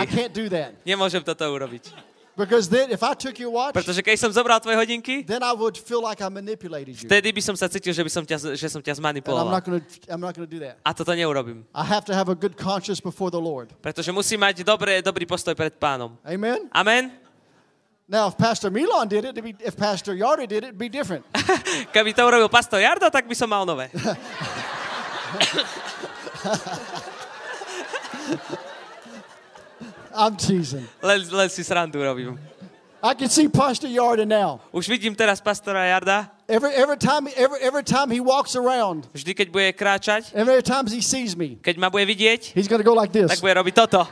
Nemôžem 0.87 1.25
toto 1.25 1.43
urobiť. 1.51 1.89
Because 2.37 2.69
then, 2.69 2.93
if 2.93 3.01
I 3.01 3.17
took 3.17 3.41
your 3.41 3.49
watch, 3.49 3.73
Pretože 3.73 4.05
keď 4.05 4.21
som 4.21 4.29
zobral 4.29 4.61
tvoje 4.61 4.77
hodinky, 4.77 5.25
then 5.25 5.41
I 5.41 5.57
would 5.57 5.81
feel 5.81 6.05
like 6.05 6.21
I 6.21 6.29
manipulated 6.29 6.93
you. 7.01 7.09
vtedy 7.09 7.33
by 7.33 7.41
som 7.41 7.57
sa 7.57 7.65
cítil, 7.65 7.97
že, 7.97 8.05
by 8.05 8.13
som 8.13 8.29
ťa, 8.29 8.61
že 8.61 8.69
som 8.69 8.85
ťa 8.85 8.93
And 8.93 9.01
I'm 9.01 9.25
zmanipuloval. 9.25 9.49
not 9.49 9.65
gonna, 9.65 9.81
I'm 10.13 10.21
not 10.21 10.37
gonna 10.37 10.45
do 10.45 10.61
that. 10.61 10.77
A 10.85 10.93
toto 10.93 11.17
neurobím. 11.17 11.65
I 11.73 11.81
have 11.81 12.05
to 12.05 12.13
have 12.13 12.29
a 12.29 12.37
good 12.37 12.53
conscience 12.61 13.01
before 13.01 13.33
the 13.33 13.41
Lord. 13.41 13.73
Pretože 13.81 14.13
musí 14.13 14.37
mať 14.37 14.61
dobré, 14.69 15.01
dobrý 15.01 15.25
postoj 15.25 15.57
pred 15.57 15.73
pánom. 15.81 16.13
Amen. 16.29 16.69
Amen? 16.77 17.26
Now, 18.09 18.29
if 18.29 18.39
Pastor 18.39 18.71
Milan 18.71 19.09
did 19.09 19.25
it, 19.25 19.35
be, 19.43 19.57
if 19.59 19.77
Pastor 19.77 20.15
Yarda 20.15 20.47
did 20.47 20.63
it, 20.63 20.65
it'd 20.65 20.79
be 20.79 20.89
different. 20.89 21.27
Keby 21.93 22.15
to 22.15 22.23
urobil 22.23 22.49
pastor 22.49 22.79
Jardo, 22.79 23.11
tak 23.11 23.27
by 23.27 23.35
som 23.35 23.51
mal 23.51 23.67
nové. 23.67 23.91
I'm 30.15 30.37
teasing. 30.37 30.87
Len, 31.03 31.29
len 31.35 31.49
si 31.51 31.67
srandu 31.67 31.99
robím. 31.99 32.39
I 33.03 33.15
can 33.15 33.29
see 33.29 33.49
Pastor 33.49 33.89
Yarda 33.91 34.25
now. 34.25 34.61
Už 34.71 34.87
vidím 34.89 35.15
teraz 35.15 35.41
pastora 35.43 35.85
Jarda. 35.85 36.31
Every 36.47 36.71
every 36.79 36.97
time 36.97 37.27
every 37.35 37.59
every 37.59 37.83
time 37.83 38.07
he 38.15 38.23
walks 38.23 38.55
around, 38.55 39.11
Vždy, 39.11 39.35
keď 39.35 39.51
bude 39.51 39.73
kráčať, 39.75 40.31
every 40.31 40.63
time 40.63 40.87
he 40.87 41.03
sees 41.03 41.35
me, 41.35 41.59
keď 41.59 41.75
ma 41.75 41.91
bude 41.91 42.07
vidieť, 42.07 42.55
he's 42.55 42.71
gonna 42.71 42.87
go 42.87 42.95
like 42.95 43.11
tak 43.11 43.35
this. 43.35 43.43
bude 43.43 43.59
robiť 43.59 43.75
toto. 43.75 44.07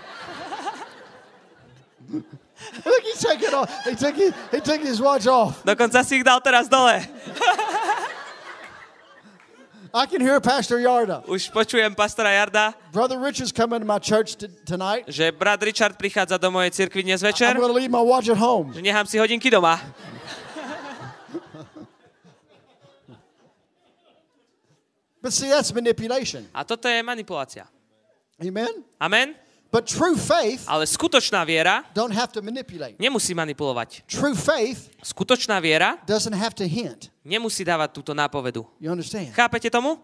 Look, 2.87 3.03
he 3.03 3.13
took 3.19 3.41
it 3.43 3.55
off. 3.55 3.69
He 3.85 3.95
took 3.95 4.15
his, 4.17 4.33
he 4.51 4.61
took 4.61 4.81
his 4.81 5.01
watch 5.01 5.27
off. 5.27 5.63
Dokonca 5.65 6.05
si 6.05 6.17
ich 6.17 6.25
dal 6.25 6.41
teraz 6.41 6.69
dole. 6.69 7.01
I 9.95 10.07
can 10.11 10.21
hear 10.21 10.41
Pastor 10.43 10.83
Yarda. 10.83 11.23
Už 11.31 11.55
počujem 11.55 11.95
pastora 11.95 12.35
Jarda, 12.35 12.75
Brother 12.91 13.15
Richard's 13.15 13.55
coming 13.55 13.79
to 13.79 13.87
my 13.87 14.03
church 14.03 14.35
tonight. 14.67 15.07
že 15.07 15.31
brat 15.31 15.63
Richard 15.63 15.95
prichádza 15.95 16.35
do 16.35 16.51
mojej 16.51 16.71
cirkvi 16.75 17.03
dnes 17.07 17.23
I'm 17.23 17.31
večer, 17.31 17.55
going 17.55 17.71
to 17.71 17.79
leave 17.79 17.95
my 17.95 18.03
watch 18.03 18.27
at 18.27 18.35
home. 18.39 18.75
že 18.75 18.83
nechám 18.83 19.07
si 19.07 19.19
hodinky 19.23 19.51
doma. 19.55 19.79
But 25.23 25.33
see, 25.33 25.49
that's 25.49 25.73
manipulation. 25.73 26.45
A 26.53 26.65
toto 26.65 26.89
je 26.89 27.01
manipulácia. 27.03 27.65
Amen. 28.43 28.85
Amen? 29.01 29.35
But 29.75 29.91
true 29.91 30.15
faith 30.15 30.63
Ale 30.71 30.87
skutočná 30.87 31.43
viera 31.43 31.83
don't 31.99 32.15
have 32.15 32.31
to 32.31 32.39
manipulate. 32.39 32.95
nemusí 33.03 33.35
manipulovať. 33.35 34.07
True 34.07 34.39
faith 34.39 34.87
Skutočná 35.03 35.59
viera 35.59 35.99
doesn't 36.07 36.39
have 36.39 36.55
to 36.55 36.63
hint. 36.63 37.11
nemusí 37.27 37.67
dávať 37.67 37.91
túto 37.99 38.15
nápovedu. 38.15 38.63
You 38.79 38.95
understand? 38.95 39.35
Chápete 39.35 39.67
tomu? 39.75 39.99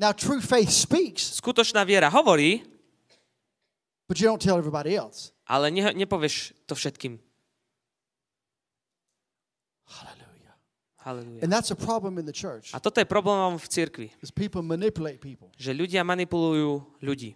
Now, 0.00 0.16
true 0.16 0.40
faith 0.40 0.72
speaks, 0.72 1.36
Skutočná 1.36 1.84
viera 1.84 2.08
hovorí, 2.08 2.64
but 4.08 4.16
you 4.16 4.24
don't 4.24 4.40
tell 4.40 4.56
everybody 4.56 4.96
else. 4.96 5.36
ale 5.44 5.68
ne, 5.68 5.92
nepovieš 5.92 6.56
to 6.64 6.72
všetkým. 6.72 7.20
Hallelujah. 11.04 11.42
And 11.44 11.52
that's 11.52 11.70
a 11.70 11.76
problem 11.76 12.18
in 12.18 12.26
the 12.26 12.32
church. 12.36 12.74
A 12.74 12.80
toto 12.80 13.00
je 13.00 13.06
problémom 13.08 13.56
v 13.56 13.66
cirkvi, 13.68 14.08
Is 14.20 14.28
people 14.32 14.60
manipulate 14.60 15.20
people. 15.24 15.48
že 15.56 15.72
ľudia 15.72 16.04
manipulujú 16.04 16.84
ľudí. 17.00 17.32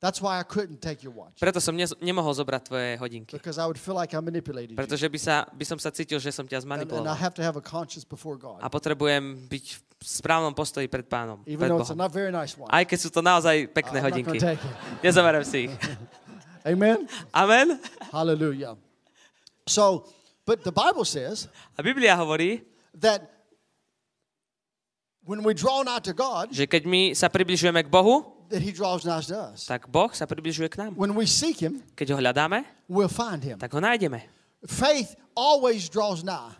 That's 0.00 0.16
why 0.16 0.40
I 0.40 0.44
couldn't 0.48 0.80
take 0.80 1.04
your 1.04 1.12
watch 1.12 1.36
Preto 1.36 1.60
som 1.60 1.76
ne, 1.76 1.84
nemohol 2.00 2.32
zobrať 2.32 2.72
tvoje 2.72 2.88
hodinky. 2.96 3.36
because 3.36 3.60
I 3.60 3.68
would 3.68 3.76
feel 3.76 3.92
like 3.92 4.16
I 4.16 4.20
manipulated. 4.24 4.72
Pretože 4.72 5.04
by, 5.12 5.18
sa, 5.20 5.44
by 5.52 5.64
som 5.68 5.76
sa 5.76 5.92
cítil, 5.92 6.16
že 6.16 6.32
som 6.32 6.48
ťa 6.48 6.64
And, 6.64 6.64
and 6.64 6.80
I 6.80 6.84
zmanipuloval. 6.88 7.04
have 7.20 7.36
to 7.36 7.44
have 7.44 7.60
a 7.60 7.64
conscience 7.64 8.08
before 8.08 8.40
God, 8.40 8.64
A 8.64 8.72
potrebujem 8.72 9.44
byť 9.44 9.64
v 9.76 9.80
správnom 10.00 10.56
postoji 10.56 10.88
pred 10.88 11.04
pánom, 11.04 11.44
even 11.44 11.68
pred 11.68 11.76
Bohom. 11.76 11.92
not 12.00 12.08
very 12.08 12.32
nice 12.32 12.56
one. 12.56 12.72
Aj 12.72 12.80
keď 12.88 12.96
sú 12.96 13.12
to 13.12 13.20
naozaj 13.20 13.68
pekné 13.76 14.00
I'm 14.00 14.08
hodinky. 14.08 14.40
Nezoberiem 15.04 15.44
si 15.44 15.68
ich. 15.68 15.72
Amen. 16.72 17.04
Amen? 17.36 17.76
Hallelujah. 18.08 18.80
So, 19.68 20.08
but 20.48 20.64
the 20.64 20.72
Bible 20.72 21.04
says 21.04 21.44
A 21.76 21.84
Biblia 21.84 22.16
hovorí, 22.16 22.64
that 22.96 23.28
when 25.28 25.44
we 25.44 25.52
draw 25.52 25.84
nigh 25.84 26.00
to 26.00 26.16
God, 26.16 26.48
že 26.52 26.64
keď 26.64 26.88
my 26.88 27.12
sa 27.12 27.28
približujeme 27.28 27.84
k 27.84 27.88
Bohu, 27.92 28.39
that 28.50 28.60
He 28.60 28.74
draws 28.74 29.06
nigh 29.06 29.22
to 29.30 29.54
us. 29.54 29.64
tak 29.64 29.86
Boh 29.88 30.10
sa 30.12 30.26
približuje 30.26 30.68
k 30.68 30.82
nám. 30.82 30.92
When 30.98 31.14
we 31.14 31.24
seek 31.24 31.62
Him, 31.62 31.80
Keď 31.94 32.12
ho 32.12 32.16
hľadáme, 32.18 32.66
we'll 32.90 33.10
find 33.10 33.40
Him. 33.40 33.56
tak 33.56 33.70
ho 33.72 33.80
nájdeme. 33.80 34.20
Faith 34.66 35.16
always 35.32 35.88
draws 35.88 36.20
nigh. 36.20 36.52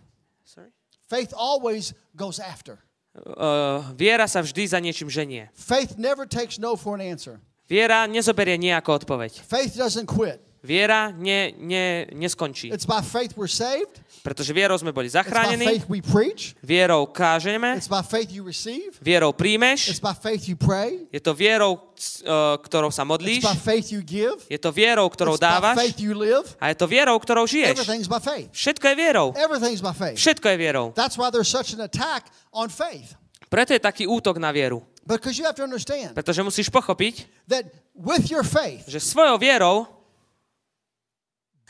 Sorry? 0.46 0.70
Faith 1.10 1.34
always 1.36 1.92
goes 2.16 2.40
after. 2.40 2.80
Uh, 3.12 3.82
viera 3.98 4.24
sa 4.30 4.38
vždy 4.40 4.70
za 4.70 4.78
niečím 4.78 5.10
ženie. 5.10 5.50
Faith 5.52 5.98
never 5.98 6.24
takes 6.24 6.56
no 6.62 6.78
for 6.78 6.94
an 6.94 7.02
answer. 7.02 7.42
Viera 7.66 8.06
nezoberie 8.06 8.54
nie 8.58 8.70
ako 8.74 9.02
odpoveď. 9.02 9.42
Faith 9.42 9.74
doesn't 9.78 10.06
quit. 10.06 10.38
Viera 10.62 11.08
ne, 11.16 11.52
ne, 11.56 12.04
neskončí. 12.12 12.68
It's 12.68 12.84
by 12.84 13.00
faith 13.00 13.32
we're 13.32 13.48
saved. 13.48 13.96
Pretože 14.20 14.52
vierou 14.52 14.76
sme 14.76 14.92
boli 14.92 15.08
It's 15.08 15.16
by 15.16 15.24
zachránení, 15.24 15.64
faith 15.64 15.86
we 15.88 16.04
preach. 16.04 16.52
vierou 16.60 17.08
kážeme, 17.08 17.72
It's 17.80 17.88
by 17.88 18.04
faith 18.04 18.28
you 18.28 18.44
receive. 18.44 18.92
vierou 19.00 19.32
It's 19.32 19.40
príjmeš, 19.40 19.80
by 20.04 20.12
faith 20.12 20.44
you 20.52 20.56
pray. 20.60 21.08
je 21.08 21.20
to 21.24 21.32
vierou, 21.32 21.80
uh, 22.28 22.60
ktorou 22.60 22.92
sa 22.92 23.02
It's 23.02 23.08
modlíš, 23.08 23.40
by 23.40 23.56
faith 23.56 23.88
you 23.88 24.04
give. 24.04 24.36
je 24.52 24.60
to 24.60 24.68
vierou, 24.68 25.08
ktorou 25.08 25.40
It's 25.40 25.40
by 25.40 25.48
dávaš 25.48 25.76
faith 25.80 25.96
you 26.04 26.12
live. 26.12 26.44
a 26.60 26.68
je 26.68 26.76
to 26.76 26.84
vierou, 26.84 27.16
ktorou 27.16 27.48
žiješ. 27.48 27.80
Everything's 27.80 28.08
by 28.12 28.20
faith. 28.20 28.52
Všetko 28.52 28.84
je 28.92 28.96
vierou. 29.00 29.26
Everything's 29.32 29.80
by 29.80 29.96
faith. 29.96 30.20
Všetko 30.20 30.46
je 30.52 30.56
vierou. 30.60 30.86
That's 30.92 31.16
why 31.16 31.32
there's 31.32 31.48
such 31.48 31.72
an 31.72 31.80
attack 31.80 32.28
on 32.52 32.68
faith. 32.68 33.16
Preto 33.48 33.72
je 33.72 33.80
taký 33.80 34.04
útok 34.04 34.36
na 34.36 34.52
vieru. 34.52 34.84
Because 35.08 35.40
you 35.40 35.48
have 35.48 35.56
to 35.56 35.64
understand 35.64 36.12
Pretože 36.12 36.44
musíš 36.44 36.68
pochopiť, 36.68 37.24
that 37.48 37.64
with 37.96 38.28
your 38.28 38.44
faith, 38.44 38.84
že 38.86 39.00
svojou 39.00 39.40
vierou 39.40 39.88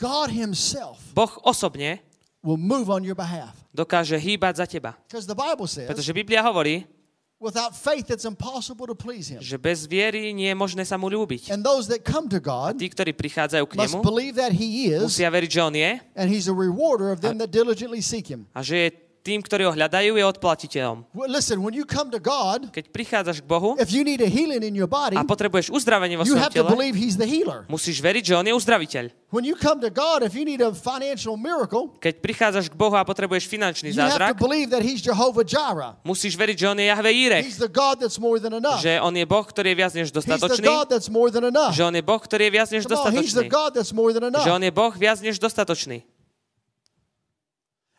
God 0.01 0.33
Himself 0.33 0.97
Boh 1.13 1.29
osobne 1.45 2.01
will 2.41 2.57
move 2.57 2.89
on 2.89 3.05
your 3.05 3.13
behalf. 3.13 3.53
dokáže 3.69 4.17
hýbať 4.17 4.53
za 4.57 4.65
teba. 4.65 4.97
Because 5.05 5.29
the 5.29 5.37
Bible 5.37 5.69
says, 5.69 5.85
Pretože 5.85 6.09
Biblia 6.09 6.41
hovorí, 6.41 6.89
without 7.37 7.77
faith, 7.77 8.09
it's 8.09 8.25
impossible 8.25 8.89
to 8.89 8.97
please 8.97 9.29
Him. 9.29 9.37
že 9.39 9.61
bez 9.61 9.85
viery 9.85 10.33
nie 10.33 10.49
je 10.49 10.57
možné 10.57 10.81
sa 10.83 10.97
mu 10.97 11.05
ľúbiť. 11.05 11.53
And 11.53 11.61
those 11.61 11.85
that 11.93 12.01
come 12.01 12.25
to 12.33 12.41
God 12.41 12.81
Tí, 12.81 12.89
ktorí 12.89 13.13
prichádzajú 13.13 13.63
k 13.69 13.73
must 13.77 13.93
nemu, 13.93 14.01
believe 14.01 14.35
that 14.41 14.49
He 14.51 14.89
is, 14.89 15.05
musia 15.05 15.29
veriť, 15.29 15.49
že 15.53 15.61
on 15.61 15.75
je 15.77 15.91
and 16.17 16.25
He's 16.27 16.49
a 16.49 16.55
rewarder 16.57 17.13
of 17.13 17.21
them 17.21 17.37
that 17.37 17.53
diligently 17.53 18.01
seek 18.01 18.25
Him. 18.25 18.49
a 18.57 18.65
že 18.65 18.75
je 18.75 18.89
tým, 19.21 19.39
ktorí 19.41 19.69
ho 19.69 19.71
hľadajú, 19.71 20.17
je 20.17 20.25
odplatiteľom. 20.25 21.05
Listen, 21.29 21.61
when 21.61 21.77
you 21.77 21.85
come 21.85 22.09
to 22.09 22.17
God, 22.17 22.73
Keď 22.73 22.89
prichádzaš 22.89 23.41
k 23.41 23.45
Bohu 23.45 23.77
if 23.77 23.93
you 23.93 24.01
need 24.01 24.17
a 24.21 24.29
healing 24.29 24.65
in 24.65 24.73
your 24.73 24.89
body, 24.89 25.13
a 25.13 25.21
potrebuješ 25.21 25.69
uzdravenie 25.69 26.17
vo 26.17 26.25
svojom 26.25 26.49
tele, 26.49 26.89
He's 26.91 27.15
the 27.15 27.29
healer. 27.29 27.69
musíš 27.69 28.01
veriť, 28.01 28.23
že 28.25 28.33
on 28.33 28.45
je 28.49 28.53
uzdraviteľ. 28.57 29.03
When 29.31 29.47
you 29.47 29.55
come 29.55 29.79
to 29.79 29.87
God, 29.87 30.25
if 30.27 30.35
you 30.35 30.43
need 30.43 30.59
a 30.59 30.75
financial 30.75 31.37
miracle, 31.39 31.95
Keď 32.03 32.19
prichádzaš 32.19 32.65
k 32.67 32.75
Bohu 32.75 32.97
a 32.97 33.05
potrebuješ 33.07 33.47
finančný 33.47 33.93
you 33.93 34.01
have 34.01 34.11
to 34.11 34.19
zázrak, 34.19 34.41
believe 34.41 34.73
that 34.73 34.83
He's 34.83 34.99
Jehovah 34.99 35.45
Jireh. 35.47 35.95
musíš 36.03 36.35
veriť, 36.35 36.57
že 36.57 36.65
on 36.67 36.77
je 36.81 36.85
Jahve 36.91 37.11
Jirech, 37.13 37.45
He's 37.45 37.61
the 37.61 37.71
God 37.71 38.01
that's 38.01 38.17
more 38.19 38.41
than 38.41 38.57
enough. 38.57 38.81
že 38.83 38.97
on 38.99 39.13
je 39.15 39.23
Boh, 39.23 39.45
ktorý 39.45 39.71
je 39.71 39.77
viac 39.79 39.93
než 39.95 40.09
He's 40.09 40.17
the 40.17 40.19
dostatočný, 40.19 40.65
God 40.67 40.87
that's 40.91 41.07
more 41.07 41.29
than 41.31 41.45
enough. 41.47 41.71
že 41.71 41.85
on 41.85 41.93
je 41.95 42.03
Boh, 42.03 42.19
ktorý 42.19 42.43
je 42.49 42.51
viac 42.51 42.69
než 42.73 42.83
dostatočný, 42.89 43.47
že 44.43 44.49
on 44.51 44.63
je 44.65 44.71
Boh 44.73 44.93
viac 44.97 45.19
než 45.23 45.39
dostatočný. 45.39 46.03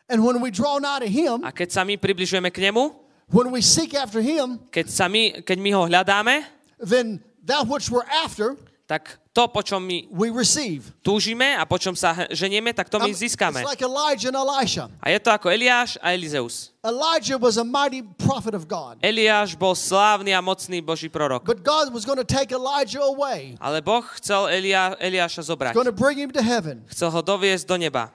And 0.09 0.23
when 0.23 0.41
we 0.43 0.51
draw 0.51 0.77
nigh 0.79 0.99
to 0.99 1.09
Him, 1.09 1.41
A 1.43 1.51
keď 1.51 1.71
sa 1.71 1.81
my 1.87 1.95
približujeme 1.95 2.51
k 2.51 2.59
nemu, 2.69 2.91
when 3.31 3.49
we 3.51 3.63
seek 3.63 3.95
after 3.95 4.19
Him, 4.19 4.59
keď, 4.69 4.91
sa 4.91 5.07
my, 5.07 5.41
keď 5.41 5.57
my 5.59 5.71
ho 5.71 5.87
hľadáme, 5.87 6.43
then 6.83 7.23
that 7.47 7.63
which 7.65 7.87
we're 7.87 8.05
after, 8.11 8.59
tak 8.83 9.15
to, 9.31 9.47
po 9.47 9.63
čom 9.63 9.79
my 9.79 10.03
we 10.11 10.27
receive. 10.29 10.91
túžime 10.99 11.55
a 11.55 11.63
po 11.63 11.79
čom 11.79 11.95
sa 11.95 12.27
ženieme, 12.29 12.75
tak 12.75 12.91
to 12.91 12.99
my 12.99 13.09
Um, 13.09 13.15
získame. 13.15 13.63
It's 13.63 13.65
like 13.65 13.79
Elijah 13.81 14.27
and 14.27 14.37
Elisha. 14.37 14.91
A 14.99 15.07
je 15.09 15.17
to 15.23 15.31
ako 15.31 15.47
Eliáš 15.49 15.95
a 16.03 16.11
Elizeus. 16.11 16.75
Elijah 16.83 17.39
was 17.39 17.55
a 17.55 17.63
mighty 17.63 18.03
prophet 18.19 18.51
of 18.53 18.67
God. 18.67 18.99
Eliáš 18.99 19.55
bol 19.55 19.71
slávny 19.71 20.35
a 20.35 20.43
mocný 20.43 20.83
Boží 20.83 21.07
prorok. 21.07 21.47
But 21.47 21.63
God 21.63 21.95
was 21.95 22.03
going 22.03 22.19
to 22.19 22.27
take 22.27 22.51
Elijah 22.51 23.01
away, 23.01 23.55
Ale 23.63 23.79
Boh 23.79 24.03
chcel 24.19 24.51
Eliáša 24.99 25.47
zobrať. 25.47 25.71
going 25.73 25.87
to 25.89 25.95
bring 25.95 26.19
him 26.19 26.29
to 26.29 26.43
heaven. 26.43 26.83
Chcel 26.91 27.07
ho 27.09 27.23
doviesť 27.23 27.63
do 27.65 27.79
neba. 27.79 28.11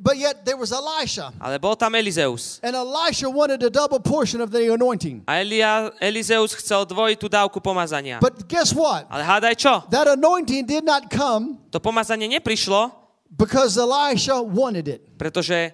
But 0.00 0.16
yet 0.16 0.44
there 0.44 0.56
was 0.56 0.70
Elisha, 0.72 1.32
Ale 1.40 1.58
tam 1.76 1.94
Elizeus. 1.94 2.60
and 2.62 2.74
Elisha 2.76 3.28
wanted 3.30 3.62
a 3.62 3.70
double 3.70 3.98
portion 4.00 4.40
of 4.40 4.50
the 4.50 4.72
anointing. 4.72 5.22
A 5.26 5.40
Elia, 5.42 5.90
Elizeus 6.00 6.54
chcel 6.54 6.86
dvojitú 6.86 7.26
dávku 7.28 7.58
pomazania. 7.60 8.20
But 8.20 8.46
guess 8.48 8.70
what? 8.74 9.06
Ale 9.10 9.22
hádaj 9.26 9.54
čo? 9.58 9.82
That 9.90 10.06
anointing 10.06 10.66
did 10.66 10.84
not 10.84 11.10
come 11.10 11.58
To 11.70 11.80
pomazanie 11.80 12.30
because 13.36 13.76
Elisha 13.78 14.40
wanted 14.42 14.88
it. 14.88 15.02
pretože 15.18 15.72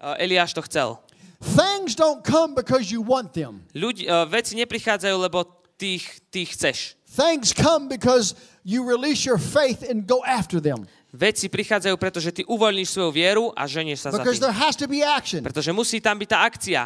uh, 0.00 0.14
Eliáš 0.18 0.52
to 0.54 0.62
chcel. 0.62 0.98
Things 1.40 1.94
don't 1.94 2.24
come 2.24 2.54
because 2.54 2.90
you 2.90 3.00
want 3.00 3.32
them. 3.32 3.62
Ľudí, 3.74 4.08
uh, 4.10 4.26
veci 4.26 4.56
neprichádzajú, 4.58 5.16
lebo 5.22 5.44
ty, 5.78 5.94
ich- 6.02 6.18
ty 6.30 6.42
ich 6.42 6.52
chceš. 6.58 6.96
Things 7.08 7.54
come 7.54 7.86
because 7.88 8.34
you 8.64 8.82
release 8.84 9.24
your 9.24 9.38
faith 9.38 9.86
and 9.86 10.04
go 10.06 10.20
after 10.26 10.60
them. 10.60 10.86
Veci 11.08 11.48
prichádzajú, 11.48 11.96
pretože 11.96 12.28
ty 12.30 12.42
uvoľníš 12.44 12.88
svoju 12.92 13.10
vieru 13.10 13.44
a 13.56 13.64
ženieš 13.64 14.04
sa 14.04 14.08
za 14.12 14.20
Because 14.20 14.36
tým. 14.36 14.44
there 14.44 14.56
has 14.56 14.76
to 14.76 14.84
be 14.84 15.00
action. 15.00 15.40
Pretože 15.40 15.72
musí 15.72 15.98
tam 15.98 16.20
byť 16.20 16.28
tá 16.28 16.38
akcia. 16.44 16.82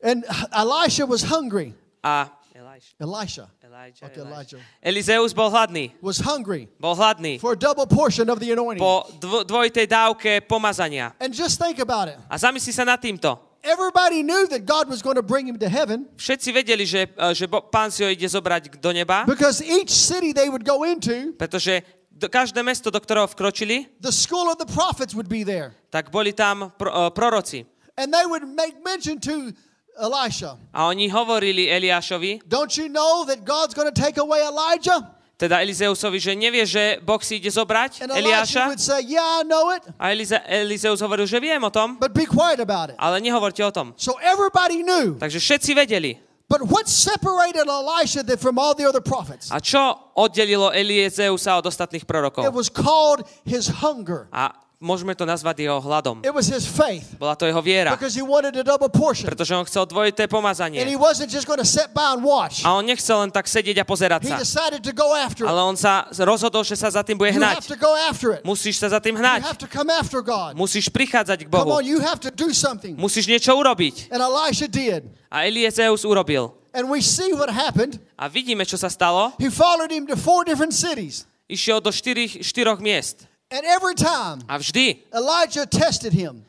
And 0.00 0.24
Elisha 0.52 1.04
was 1.04 1.24
hungry. 1.28 1.76
A. 2.00 2.32
Elisha. 2.56 2.96
Elijah, 3.66 4.08
Okay, 4.08 4.24
Elijah. 4.24 4.60
Elizeus 4.80 5.36
bol 5.36 5.52
hladný. 5.52 5.92
was 6.00 6.16
hungry 6.24 6.64
Bol 6.80 6.96
hladný 6.96 7.36
for 7.36 7.52
a 7.52 7.60
double 7.60 7.84
portion 7.84 8.32
of 8.32 8.40
the 8.40 8.48
anointing. 8.48 8.80
po 8.80 9.04
dvo- 9.20 9.44
dvojitej 9.44 9.84
dávke 9.84 10.40
pomazania. 10.40 11.12
And 11.20 11.36
just 11.36 11.60
think 11.60 11.76
about 11.76 12.08
it. 12.08 12.16
A 12.32 12.40
zamysli 12.40 12.72
sa 12.72 12.88
nad 12.88 12.96
týmto. 12.96 13.36
Everybody 13.60 14.22
knew 14.22 14.46
that 14.48 14.64
God 14.64 14.88
was 14.88 15.02
going 15.04 15.18
to 15.20 15.26
bring 15.26 15.44
him 15.44 15.58
to 15.60 15.68
heaven 15.68 16.06
Všetci 16.16 16.48
vedeli, 16.54 16.86
že, 16.88 17.10
e, 17.10 17.34
že 17.34 17.44
pán 17.50 17.92
si 17.92 18.00
ho 18.00 18.08
ide 18.08 18.24
zobrať 18.24 18.80
do 18.80 18.90
neba, 18.94 19.26
because 19.28 19.60
each 19.60 19.90
city 19.92 20.32
they 20.32 20.48
would 20.48 20.64
go 20.64 20.86
into, 20.86 21.34
pretože 21.36 21.82
do, 21.82 21.84
každé 22.18 22.64
mesto, 22.64 22.88
do 22.90 22.96
ktorého 23.00 23.28
vkročili, 23.28 23.86
the 24.00 24.12
school 24.12 24.48
of 24.48 24.56
the 24.56 24.68
prophets 24.68 25.12
would 25.12 25.28
be 25.28 25.44
there. 25.44 25.76
tak 25.92 26.08
boli 26.10 26.32
tam 26.32 26.72
pro, 26.76 26.88
e, 26.88 27.10
proroci. 27.12 27.60
And 27.96 28.12
they 28.12 28.24
would 28.24 28.44
make 28.44 28.80
mention 28.84 29.20
to 29.20 29.52
Elisha. 29.96 30.56
A 30.72 30.86
oni 30.88 31.08
hovorili 31.08 31.68
Eliášovi, 31.72 32.44
Don't 32.48 32.76
you 32.76 32.88
know 32.88 33.24
that 33.24 33.44
God's 33.44 33.72
going 33.72 33.88
to 33.88 33.96
take 33.96 34.20
away 34.20 34.40
Elijah? 34.44 35.12
teda 35.36 35.60
Elizeusovi, 35.60 36.16
že 36.16 36.32
nevie, 36.32 36.64
že 36.64 36.96
Boh 37.04 37.20
si 37.20 37.36
ide 37.36 37.52
zobrať 37.52 38.08
Eliáša. 38.08 38.72
would 38.72 38.80
say, 38.80 39.04
Yeah, 39.04 39.40
I 39.40 39.44
know 39.44 39.68
it, 39.68 39.84
A 40.00 40.08
Elize, 40.16 40.32
Elizeus 40.48 41.04
hovoril, 41.04 41.28
že 41.28 41.36
viem 41.36 41.60
o 41.60 41.68
tom, 41.68 42.00
but 42.00 42.16
be 42.16 42.24
quiet 42.24 42.56
about 42.56 42.88
it. 42.88 42.96
ale 42.96 43.20
nehovorte 43.20 43.60
o 43.60 43.68
tom. 43.72 43.92
So 44.00 44.16
everybody 44.24 44.80
knew. 44.80 45.16
Takže 45.20 45.36
všetci 45.40 45.70
vedeli. 45.76 46.16
But 46.48 46.70
what 46.70 46.86
separated 46.88 47.66
Elisha 47.66 48.22
from 48.38 48.58
all 48.58 48.74
the 48.74 48.86
other 48.86 49.00
prophets? 49.00 49.50
A 49.50 49.58
čo 49.58 49.98
oddelilo 50.14 50.70
Eliezeusa 50.70 51.58
od 51.58 51.66
ostatných 51.66 52.06
It 52.46 52.54
was 52.54 52.70
called 52.70 53.26
his 53.42 53.82
hunger. 53.82 54.30
A 54.30 54.54
môžeme 54.76 55.16
to 55.16 55.24
nazvať 55.24 55.64
jeho 55.64 55.80
hladom. 55.80 56.20
It 56.20 56.34
was 56.36 56.52
his 56.52 56.68
faith 56.68 57.16
Bola 57.16 57.32
to 57.32 57.48
jeho 57.48 57.60
viera, 57.64 57.96
because 57.96 58.12
he 58.12 58.20
wanted 58.20 58.52
a 58.56 58.64
double 58.64 58.92
portion. 58.92 59.24
pretože 59.24 59.56
on 59.56 59.64
chcel 59.64 59.88
dvojité 59.88 60.24
And 60.24 60.30
he 60.30 60.36
pomazanie. 60.36 60.80
wasn't 61.00 61.32
just 61.32 61.48
going 61.48 61.56
to 61.56 61.64
sit 61.64 61.92
by 61.96 62.12
and 62.12 62.20
watch. 62.20 62.60
A 62.60 62.76
on 62.76 62.84
nechcel 62.84 63.16
len 63.24 63.32
tak 63.32 63.48
sedieť 63.48 63.80
a 63.80 63.84
pozerať 63.88 64.28
He 64.28 64.32
sa. 64.32 64.36
decided 64.36 64.84
to 64.84 64.92
go 64.92 65.16
after 65.16 65.48
Ale 65.48 65.64
it. 65.64 65.68
on 65.72 65.76
sa 65.80 66.04
rozhodol, 66.22 66.60
že 66.60 66.76
sa 66.76 66.92
za 66.92 67.00
tým 67.00 67.16
bude 67.16 67.32
You 67.32 67.40
have 67.40 67.60
hnať. 67.60 67.72
to 67.72 67.78
go 67.80 67.96
after 67.96 68.36
it. 68.36 68.44
Musíš 68.44 68.76
sa 68.76 68.92
za 68.92 69.00
tým 69.00 69.16
You 69.16 69.24
hnať. 69.24 69.40
have 69.48 69.56
to 69.60 69.68
come 69.68 69.88
after 69.88 70.20
God. 70.20 70.52
Musíš 70.54 70.92
prichádzať 70.92 71.44
k 71.44 71.48
Come 71.48 71.56
Bohu. 71.72 71.80
on, 71.80 71.82
you 71.88 71.98
have 72.04 72.20
to 72.20 72.28
do 72.28 72.52
something. 72.52 73.00
Musíš 73.00 73.24
niečo 73.26 73.56
urobiť. 73.56 74.12
And 74.12 74.20
Elisha 74.20 74.68
did. 74.68 75.08
A 75.32 75.48
Eliezeus 75.48 76.04
urobil. 76.04 76.52
And 76.76 76.92
we 76.92 77.00
see 77.00 77.32
what 77.32 77.48
happened. 77.48 77.96
A 78.20 78.28
vidíme, 78.28 78.68
čo 78.68 78.76
sa 78.76 78.92
stalo. 78.92 79.32
He 79.40 79.48
followed 79.48 79.88
him 79.88 80.04
to 80.04 80.16
four 80.20 80.44
different 80.44 80.76
cities. 80.76 81.24
Išiel 81.48 81.80
do 81.80 81.88
štyrych, 81.88 82.44
štyroch 82.44 82.84
miest. 82.84 83.24
And 83.50 83.62
every 83.64 83.94
time 83.94 84.42
A 84.50 84.58
vždy 84.58 85.06
Elijah 85.14 85.66
tested 85.66 86.12
him, 86.12 86.42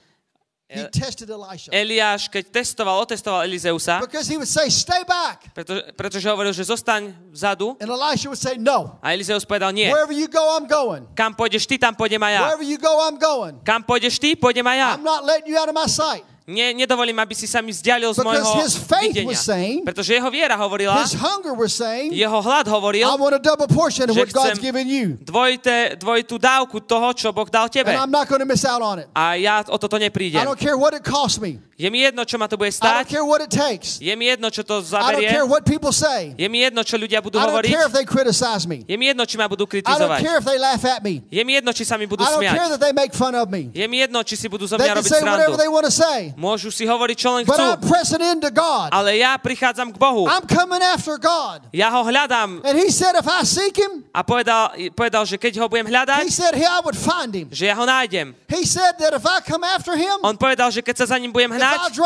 he 0.68 0.82
Eh, 0.82 0.90
tested 0.92 1.30
Elisha. 1.30 1.72
Eliáš, 1.72 2.28
keď 2.28 2.52
testoval, 2.52 3.00
otestoval 3.00 3.46
Elizeusa, 3.48 4.02
Because 4.04 4.28
he 4.28 4.36
would 4.36 4.50
say, 4.50 4.68
Stay 4.68 5.06
back. 5.08 5.48
preto, 5.54 5.80
pretože 5.96 6.26
hovoril, 6.28 6.52
že 6.52 6.66
zostaň 6.68 7.14
vzadu. 7.32 7.78
And 7.80 7.88
Elisha 7.88 8.28
would 8.28 8.42
say, 8.42 8.58
No. 8.60 8.98
A 9.00 9.14
Elizeus 9.16 9.46
povedal, 9.46 9.72
nie. 9.72 9.88
Wherever 9.88 10.12
you 10.12 10.28
go, 10.28 10.42
I'm 10.58 10.66
going. 10.68 11.08
Kam 11.16 11.38
pôjdeš 11.38 11.70
ty, 11.70 11.78
tam 11.80 11.94
pôjdem 11.96 12.20
aj 12.20 12.32
ja. 12.34 12.42
Wherever 12.50 12.66
you 12.66 12.76
go, 12.82 12.92
I'm 13.06 13.16
going. 13.22 13.62
Kam 13.64 13.80
pôjdeš 13.86 14.18
ty, 14.20 14.36
pôjdem 14.36 14.66
aj 14.68 14.76
ja. 14.82 14.90
I'm 14.98 15.06
not 15.08 15.22
letting 15.24 15.48
you 15.48 15.56
out 15.56 15.70
of 15.72 15.78
my 15.78 15.88
sight. 15.88 16.26
Nie, 16.48 16.72
nedovolím, 16.72 17.20
aby 17.20 17.36
si 17.36 17.44
sa 17.44 17.60
mi 17.60 17.76
vzdialil 17.76 18.08
z 18.16 18.24
Because 18.24 18.40
môjho 18.40 18.64
his 18.64 18.74
faith 18.80 19.12
videnia. 19.12 19.28
was 19.36 19.44
saying- 19.44 19.84
Pretože 19.84 20.16
jeho 20.16 20.32
viera 20.32 20.56
hovorila, 20.56 20.96
His 21.04 21.12
hunger 21.12 21.52
was 21.52 21.76
saying, 21.76 22.16
jeho 22.16 22.40
hlad 22.40 22.72
hovoril, 22.72 23.04
I 23.04 23.20
want 23.20 23.36
a 23.36 23.40
double 23.44 23.68
portion 23.68 24.08
of 24.08 24.16
what 24.16 24.32
God's 24.32 24.56
given 24.64 24.88
you. 24.88 25.20
dvojité, 25.20 26.00
dvojitú 26.00 26.40
dávku 26.40 26.80
toho, 26.80 27.12
čo 27.12 27.36
Boh 27.36 27.52
dal 27.52 27.68
tebe. 27.68 27.92
And 27.92 28.00
I'm 28.00 28.12
not 28.16 28.32
going 28.32 28.40
to 28.40 28.48
miss 28.48 28.64
out 28.64 28.80
on 28.80 29.04
it. 29.04 29.12
A 29.12 29.36
ja 29.36 29.60
o 29.68 29.76
toto 29.76 30.00
I 30.00 30.08
neprídem. 30.08 30.40
don't 30.40 30.56
care 30.56 30.80
what 30.80 30.96
it 30.96 31.04
costs 31.04 31.36
me. 31.44 31.60
Je 31.78 31.92
mi 31.94 32.02
jedno, 32.02 32.26
čo 32.26 32.40
ma 32.42 32.48
to 32.50 32.58
bude 32.58 32.72
I 32.72 32.74
don't 32.74 32.80
stáť. 32.82 33.06
care 33.12 33.22
what 33.28 33.38
it 33.44 33.52
takes. 33.54 34.02
Je 34.02 34.10
mi 34.18 34.26
jedno, 34.26 34.50
čo 34.50 34.64
to 34.66 34.80
I 34.80 34.82
don't 34.82 34.90
zaberie. 35.22 35.30
care 35.30 35.46
what 35.46 35.62
people 35.62 35.92
say. 35.94 36.34
Je 36.34 36.48
mi 36.50 36.64
jedno, 36.66 36.82
čo 36.82 36.98
ľudia 36.98 37.22
budú 37.22 37.38
I 37.38 37.44
don't 37.46 37.54
hovoriť. 37.54 37.70
care 37.70 37.86
if 37.86 37.94
they 37.94 38.02
criticize 38.08 38.66
me. 38.66 38.82
Je 38.88 38.96
mi 38.98 39.06
jedno, 39.06 39.28
či 39.30 39.38
ma 39.38 39.46
budú 39.46 39.68
I 39.70 39.84
don't 39.84 39.84
kritizovať. 39.86 40.20
care 40.26 40.38
if 40.42 40.46
they 40.48 40.58
laugh 40.58 40.82
at 40.82 41.04
me. 41.06 41.22
Je 41.30 41.44
mi 41.46 41.54
jedno, 41.54 41.70
či 41.76 41.86
sa 41.86 42.00
mi 42.02 42.08
budú 42.10 42.24
I 42.26 42.34
don't 42.34 42.42
care 42.42 42.56
smiať. 42.58 42.70
that 42.74 42.82
they 42.82 42.94
make 42.98 43.14
fun 43.14 43.36
of 43.38 43.52
me. 43.54 43.70
Je 43.78 43.86
mi 43.86 44.00
jedno, 44.02 44.24
či 44.26 44.34
si 44.34 44.50
budú 44.50 44.66
zo 44.66 44.74
They 44.80 44.90
mňa 44.90 44.94
can 44.96 45.04
robiť 45.06 45.12
say 45.12 45.20
srandu. 45.22 45.38
whatever 45.38 45.58
they 45.62 45.70
want 45.70 45.86
to 45.86 45.94
say. 45.94 46.34
Môžu 46.38 46.70
si 46.70 46.86
hovoriť, 46.86 47.18
čo 47.18 47.34
len 47.34 47.50
But 47.50 47.58
I'm 47.58 47.82
pressing 47.82 48.22
into 48.22 48.54
God. 48.54 48.94
Ale 48.94 49.18
ja 49.18 49.34
prichádzam 49.42 49.90
k 49.90 49.98
Bohu. 49.98 50.30
I'm 50.30 50.46
coming 50.46 50.86
after 50.86 51.18
God. 51.18 51.66
Ja 51.74 51.90
ho 51.90 52.06
hľadám. 52.06 52.62
And 52.62 52.78
he 52.78 52.94
said, 52.94 53.18
if 53.18 53.26
I 53.26 53.42
seek 53.42 53.74
him, 53.74 54.06
A 54.14 54.22
povedal, 54.22 54.70
povedal, 54.94 55.26
že 55.26 55.42
keď 55.42 55.58
ho 55.58 55.66
budem 55.66 55.90
he 55.90 55.98
hľadať, 55.98 56.30
said, 56.30 56.54
hey, 56.54 56.70
I 56.70 56.78
would 56.86 56.94
find 56.94 57.34
him. 57.34 57.50
že 57.50 57.66
ja 57.66 57.74
ho 57.74 57.90
nájdem. 57.90 58.38
He 58.54 58.70
said 58.70 59.02
that 59.02 59.18
if 59.18 59.26
I 59.26 59.42
come 59.42 59.66
after 59.66 59.98
him, 59.98 60.22
On 60.22 60.38
povedal, 60.38 60.70
že 60.70 60.86
keď 60.86 61.02
sa 61.02 61.06
za 61.10 61.18
ním 61.18 61.34
budem 61.34 61.50
if 61.50 61.58
I 61.58 61.66
hnať, 61.66 61.78
to 61.98 62.06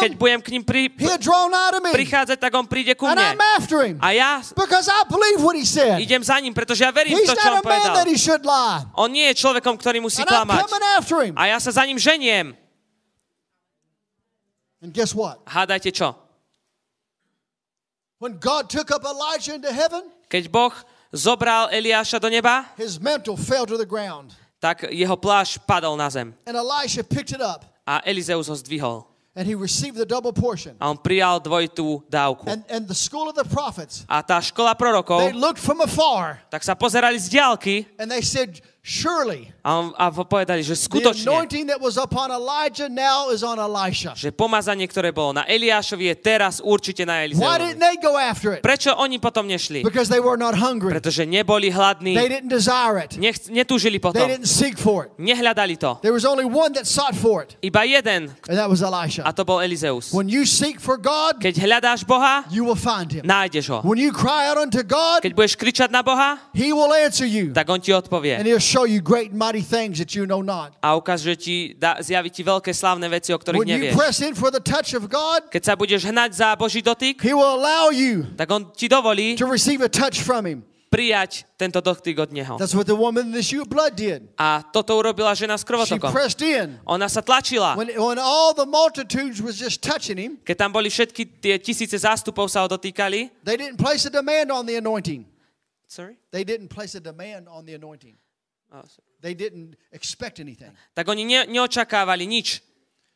keď 0.00 0.12
him, 0.16 0.16
budem 0.16 0.40
k 0.40 0.48
ním 0.56 0.64
pri, 0.64 0.88
prichádzať, 1.92 2.40
tak 2.40 2.52
on 2.56 2.64
príde 2.64 2.96
ku 2.96 3.04
And 3.04 3.20
mne. 3.20 3.36
I'm 3.36 3.42
after 3.60 3.84
him. 3.84 4.00
A 4.00 4.16
ja 4.16 4.40
Because 4.56 4.88
I 4.88 5.04
believe 5.04 5.44
what 5.44 5.52
he 5.52 5.68
said. 5.68 6.00
idem 6.00 6.24
za 6.24 6.40
ním, 6.40 6.56
pretože 6.56 6.80
ja 6.80 6.88
verím 6.88 7.12
He's 7.12 7.28
to, 7.28 7.36
čo 7.36 7.60
on 7.60 7.60
povedal. 7.60 7.92
that 7.92 8.08
he 8.08 8.16
should 8.16 8.40
lie. 8.40 8.88
On 8.96 9.12
nie 9.12 9.28
je 9.28 9.36
človekom, 9.36 9.76
ktorý 9.76 10.00
musí 10.00 10.24
klamať. 10.24 10.64
him. 11.28 11.36
A 11.36 11.52
ja 11.52 11.60
sa 11.60 11.76
za 11.76 11.84
ním 11.84 12.00
ženiem. 12.00 12.56
And 14.82 14.92
guess 14.92 15.12
what? 15.14 15.44
Hádajte 15.44 15.92
čo? 15.92 16.16
When 18.20 18.36
God 18.36 18.68
took 18.68 18.90
up 18.90 19.04
Elijah 19.04 19.54
into 19.54 19.72
heaven, 19.72 20.04
Keď 20.28 20.48
Boh 20.52 20.72
zobral 21.12 21.72
Eliáša 21.72 22.20
do 22.20 22.28
neba, 22.28 22.68
his 22.76 23.00
mantle 23.00 23.36
fell 23.36 23.64
to 23.66 23.76
the 23.76 23.88
ground. 23.88 24.32
tak 24.60 24.92
jeho 24.92 25.16
plášť 25.16 25.64
padol 25.64 25.96
na 25.96 26.08
zem. 26.12 26.36
And 26.44 26.52
Elisha 26.56 27.00
picked 27.00 27.32
it 27.32 27.40
up 27.40 27.64
A 27.88 28.04
Elizeus 28.04 28.46
ho 28.48 28.54
zdvihol. 28.54 29.08
and 29.32 29.48
he 29.48 29.56
received 29.56 29.96
the 29.96 30.04
double 30.04 30.32
portion. 30.36 30.76
A 30.76 30.92
on 30.92 31.00
prijal 31.00 31.40
dvojitú 31.40 32.04
dávku. 32.12 32.44
And, 32.44 32.60
and 32.68 32.84
the 32.84 32.94
school 32.96 33.24
of 33.32 33.34
the 33.34 33.48
prophets, 33.48 34.04
A 34.04 34.20
tá 34.20 34.36
škola 34.36 34.76
they 34.76 34.80
prorokov, 34.84 35.32
looked 35.32 35.60
from 35.60 35.80
afar 35.80 36.44
tak 36.52 36.60
sa 36.60 36.76
pozerali 36.76 37.16
z 37.16 37.40
diálky 37.40 37.88
and 37.96 38.12
they 38.12 38.20
said, 38.20 38.60
Surely 38.80 39.52
a, 39.60 40.08
povedali, 40.24 40.64
že 40.64 40.72
skutočne, 40.72 41.28
že 44.16 44.32
pomazanie, 44.32 44.88
ktoré 44.88 45.12
bolo 45.12 45.36
na 45.36 45.44
Eliášovi, 45.44 46.08
je 46.08 46.16
teraz 46.16 46.64
určite 46.64 47.04
na 47.04 47.20
it? 48.56 48.64
Prečo 48.64 48.96
oni 48.96 49.20
potom 49.20 49.44
nešli? 49.44 49.84
Pretože 49.84 51.28
neboli 51.28 51.68
hladní, 51.68 52.16
didn't 52.16 52.48
desire 52.48 53.04
it. 53.04 53.20
nech, 53.20 53.36
netúžili 53.52 54.00
potom, 54.00 54.24
nehľadali 55.20 55.76
to. 55.76 56.00
Iba 57.60 57.84
jeden, 57.84 58.32
and 58.48 58.56
that 58.56 58.68
was 58.72 58.80
a 58.80 59.32
to 59.36 59.44
bol 59.44 59.60
Elizeus. 59.60 60.08
Keď 61.36 61.54
hľadáš 61.60 62.08
Boha, 62.08 62.48
nájdeš 63.20 63.68
ho. 63.68 63.84
Keď 65.20 65.32
budeš 65.36 65.52
kričať 65.60 65.92
na 65.92 66.00
Boha, 66.00 66.40
tak 67.52 67.66
on 67.68 67.80
ti 67.80 67.92
odpovie. 67.92 68.40
Show 68.70 68.86
you 68.86 69.02
great 69.02 69.34
mighty 69.34 69.60
things 69.66 69.98
that 69.98 70.14
you 70.14 70.22
know 70.30 70.38
not. 70.46 70.78
A 70.78 70.94
ukáže 70.94 71.34
ti, 71.34 71.74
dá, 71.74 71.98
zjaví 71.98 72.30
ti 72.30 72.46
veľké 72.46 72.70
slávne 72.70 73.10
veci, 73.10 73.34
o 73.34 73.38
ktorých 73.42 73.58
When 73.58 73.66
you 73.66 73.90
nevieš. 73.90 73.94
press 73.98 74.22
in 74.22 74.38
for 74.38 74.54
the 74.54 74.62
touch 74.62 74.94
of 74.94 75.10
God, 75.10 75.50
Keď 75.50 75.62
sa 75.66 75.74
budeš 75.74 76.06
hnať 76.06 76.30
za 76.38 76.54
Boží 76.54 76.78
dotyk, 76.78 77.18
he 77.26 77.34
will 77.34 77.58
allow 77.58 77.90
you 77.90 78.30
tak 78.38 78.46
on 78.54 78.70
ti 78.70 78.86
dovolí 78.86 79.34
to 79.34 79.50
receive 79.50 79.82
a 79.82 79.90
touch 79.90 80.22
from 80.22 80.46
him. 80.46 80.62
prijať 80.90 81.46
tento 81.54 81.78
dotyk 81.78 82.18
od 82.18 82.34
Neho. 82.34 82.58
That's 82.58 82.74
what 82.74 82.90
the 82.90 82.98
woman 82.98 83.30
in 83.30 83.34
the 83.34 83.46
of 83.62 83.70
blood 83.70 83.94
did. 83.94 84.26
A 84.34 84.58
toto 84.74 84.98
urobila 84.98 85.30
žena 85.38 85.54
s 85.54 85.62
She 85.62 85.70
krvotokom. 85.70 86.10
pressed 86.10 86.42
in. 86.42 86.82
Ona 86.82 87.06
sa 87.06 87.22
tlačila. 87.22 87.78
When, 87.78 87.94
when 87.94 88.18
all 88.18 88.50
the 88.50 88.66
multitudes 88.66 89.38
was 89.38 89.54
just 89.54 89.86
touching 89.86 90.18
him, 90.18 90.32
Keď 90.42 90.56
tam 90.58 90.74
boli 90.74 90.90
všetky 90.90 91.22
tie 91.38 91.62
tisíce 91.62 91.94
zástupov 91.94 92.50
sa 92.50 92.66
ho 92.66 92.68
dotýkali, 92.68 93.30
they 93.46 93.54
didn't 93.54 93.78
place 93.78 94.02
a 94.02 94.10
demand 94.10 94.50
on 94.50 94.66
the 94.66 94.74
anointing. 94.82 95.22
Sorry? 95.86 96.18
They 96.34 96.42
didn't 96.42 96.74
place 96.74 96.98
a 96.98 97.02
demand 97.02 97.46
on 97.46 97.62
the 97.66 97.78
anointing. 97.78 98.18
They 99.20 99.34
didn't 99.34 99.76
expect 99.92 100.40
anything. 100.40 100.72
tak 100.94 101.08
oni 101.08 101.24
ne, 101.24 101.44
neočakávali 101.50 102.24
nič. 102.24 102.62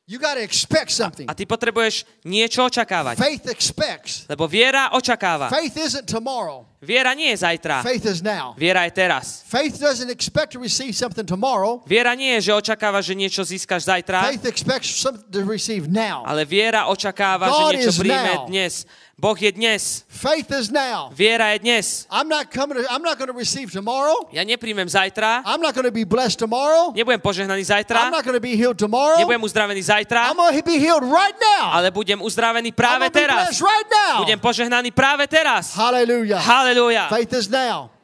You 0.05 0.21
got 0.21 0.37
to 0.37 0.45
expect 0.45 0.93
something. 0.93 1.25
A 1.25 1.33
ty 1.33 1.49
potrebuješ 1.49 2.05
niečo 2.29 2.61
očakávať. 2.69 3.17
Faith 3.17 3.49
expects. 3.49 4.29
Lebo 4.29 4.45
viera 4.45 4.93
očakáva. 4.93 5.49
Faith 5.49 5.81
isn't 5.81 6.05
tomorrow. 6.05 6.69
Viera 6.85 7.17
nie 7.17 7.33
je 7.33 7.41
zajtra. 7.41 7.81
Faith 7.81 8.05
is 8.05 8.21
now. 8.21 8.53
Viera 8.53 8.85
je 8.85 8.93
teraz. 8.93 9.41
Faith 9.49 9.81
doesn't 9.81 10.13
expect 10.13 10.53
to 10.53 10.61
receive 10.61 10.93
something 10.93 11.25
tomorrow. 11.25 11.81
Viera 11.89 12.13
nie 12.13 12.37
je, 12.37 12.53
že 12.53 12.53
očakáva, 12.53 13.01
že 13.01 13.17
niečo 13.17 13.41
získaš 13.49 13.89
zajtra, 13.89 14.29
Faith 14.29 14.45
expects 14.45 14.93
something 14.93 15.25
to 15.33 15.41
receive 15.41 15.89
now. 15.89 16.21
ale 16.29 16.45
viera 16.45 16.85
očakáva, 16.93 17.49
že 17.49 17.63
God 17.65 17.73
niečo 17.73 17.89
is 17.89 17.97
príjme 17.97 18.33
dnes. 18.53 18.73
Boh 19.15 19.39
je 19.39 19.47
dnes. 19.55 20.03
Faith 20.11 20.51
is 20.51 20.75
now. 20.75 21.07
Viera 21.15 21.55
je 21.55 21.63
dnes. 21.63 22.03
I'm 22.11 22.27
not 22.27 22.51
coming 22.51 22.83
to, 22.83 22.85
I'm 22.91 22.99
not 23.01 23.15
going 23.15 23.31
to 23.31 23.37
receive 23.39 23.71
tomorrow. 23.71 24.27
Ja 24.35 24.43
nepríjmem 24.43 24.91
zajtra, 24.91 25.47
I'm 25.47 25.63
not 25.63 25.71
going 25.71 25.87
to 25.87 25.95
be 25.95 26.03
blessed 26.03 26.43
tomorrow. 26.43 26.91
nebudem 26.91 27.23
požehnaný 27.23 27.63
I'm 27.63 27.71
zajtra, 27.79 28.11
not 28.11 28.27
going 28.27 28.35
to 28.35 28.43
be 28.43 28.59
healed 28.59 28.75
tomorrow. 28.75 29.15
nebudem 29.23 29.39
uzdravený 29.47 29.81
zajtra, 29.87 30.29
I'm 30.29 30.37
going 30.37 30.59
to 30.59 30.67
be 30.67 30.83
healed 30.83 31.07
right 31.07 31.37
now. 31.39 31.79
ale 31.79 31.95
budem 31.95 32.19
uzdravený 32.19 32.75
I'm 32.75 32.77
práve 32.77 33.07
be 33.07 33.15
teraz. 33.23 33.55
blessed 33.55 33.63
right 33.63 33.89
now. 33.89 34.17
Budem 34.27 34.39
požehnaný 34.43 34.91
práve 34.91 35.25
teraz. 35.31 35.79
Hallelujah. 35.79 36.43
Halelúja. 36.43 37.07
Faith 37.07 37.33
is 37.39 37.47
now. 37.47 37.95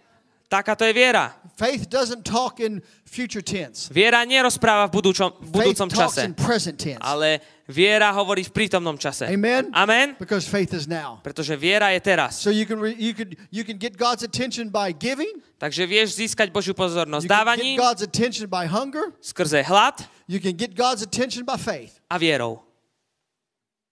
Takáto 0.47 0.83
je 0.87 0.95
viera. 0.95 1.35
Faith 1.59 1.87
doesn't 1.91 2.23
talk 2.27 2.59
in 2.63 2.83
future 3.07 3.43
tense. 3.43 3.91
Viera 3.93 4.23
nerozpráva 4.27 4.87
v 4.91 4.99
budúčom, 4.99 5.31
v 5.39 5.47
Faith 5.47 5.55
budúcom 5.75 5.89
talks 5.91 6.17
čase, 6.19 6.27
in 6.27 6.35
present 6.35 6.75
tense. 6.79 7.03
ale 7.03 7.39
viera 7.71 8.11
hovorí 8.13 8.43
v 8.45 8.53
prítomnom 8.53 8.99
čase. 8.99 9.31
Amen. 9.31 9.71
Amen. 9.71 10.19
Because 10.19 10.45
faith 10.45 10.75
is 10.75 10.91
now. 10.91 11.23
Pretože 11.23 11.55
viera 11.57 11.95
je 11.95 12.01
teraz. 12.03 12.43
So 12.43 12.51
you 12.51 12.67
can 12.67 12.83
re, 12.83 12.93
you 12.99 13.15
can 13.15 13.31
you 13.49 13.63
can 13.63 13.79
get 13.79 13.95
God's 13.97 14.27
attention 14.27 14.69
by 14.69 14.91
giving. 14.93 15.41
Takže 15.57 15.87
vieš 15.87 16.19
získať 16.19 16.51
Božiu 16.51 16.75
pozornosť 16.75 17.25
You 17.25 17.31
can 17.31 17.37
get 17.37 17.47
dávaním, 17.47 17.77
God's 17.79 18.03
attention 18.03 18.47
by 18.51 18.67
hunger. 18.67 19.15
skrze 19.23 19.63
hlad 19.65 20.03
You 20.27 20.39
can 20.43 20.55
get 20.55 20.75
God's 20.75 21.03
attention 21.07 21.47
by 21.47 21.57
faith. 21.57 21.99
a 22.11 22.19
vierou. 22.19 22.61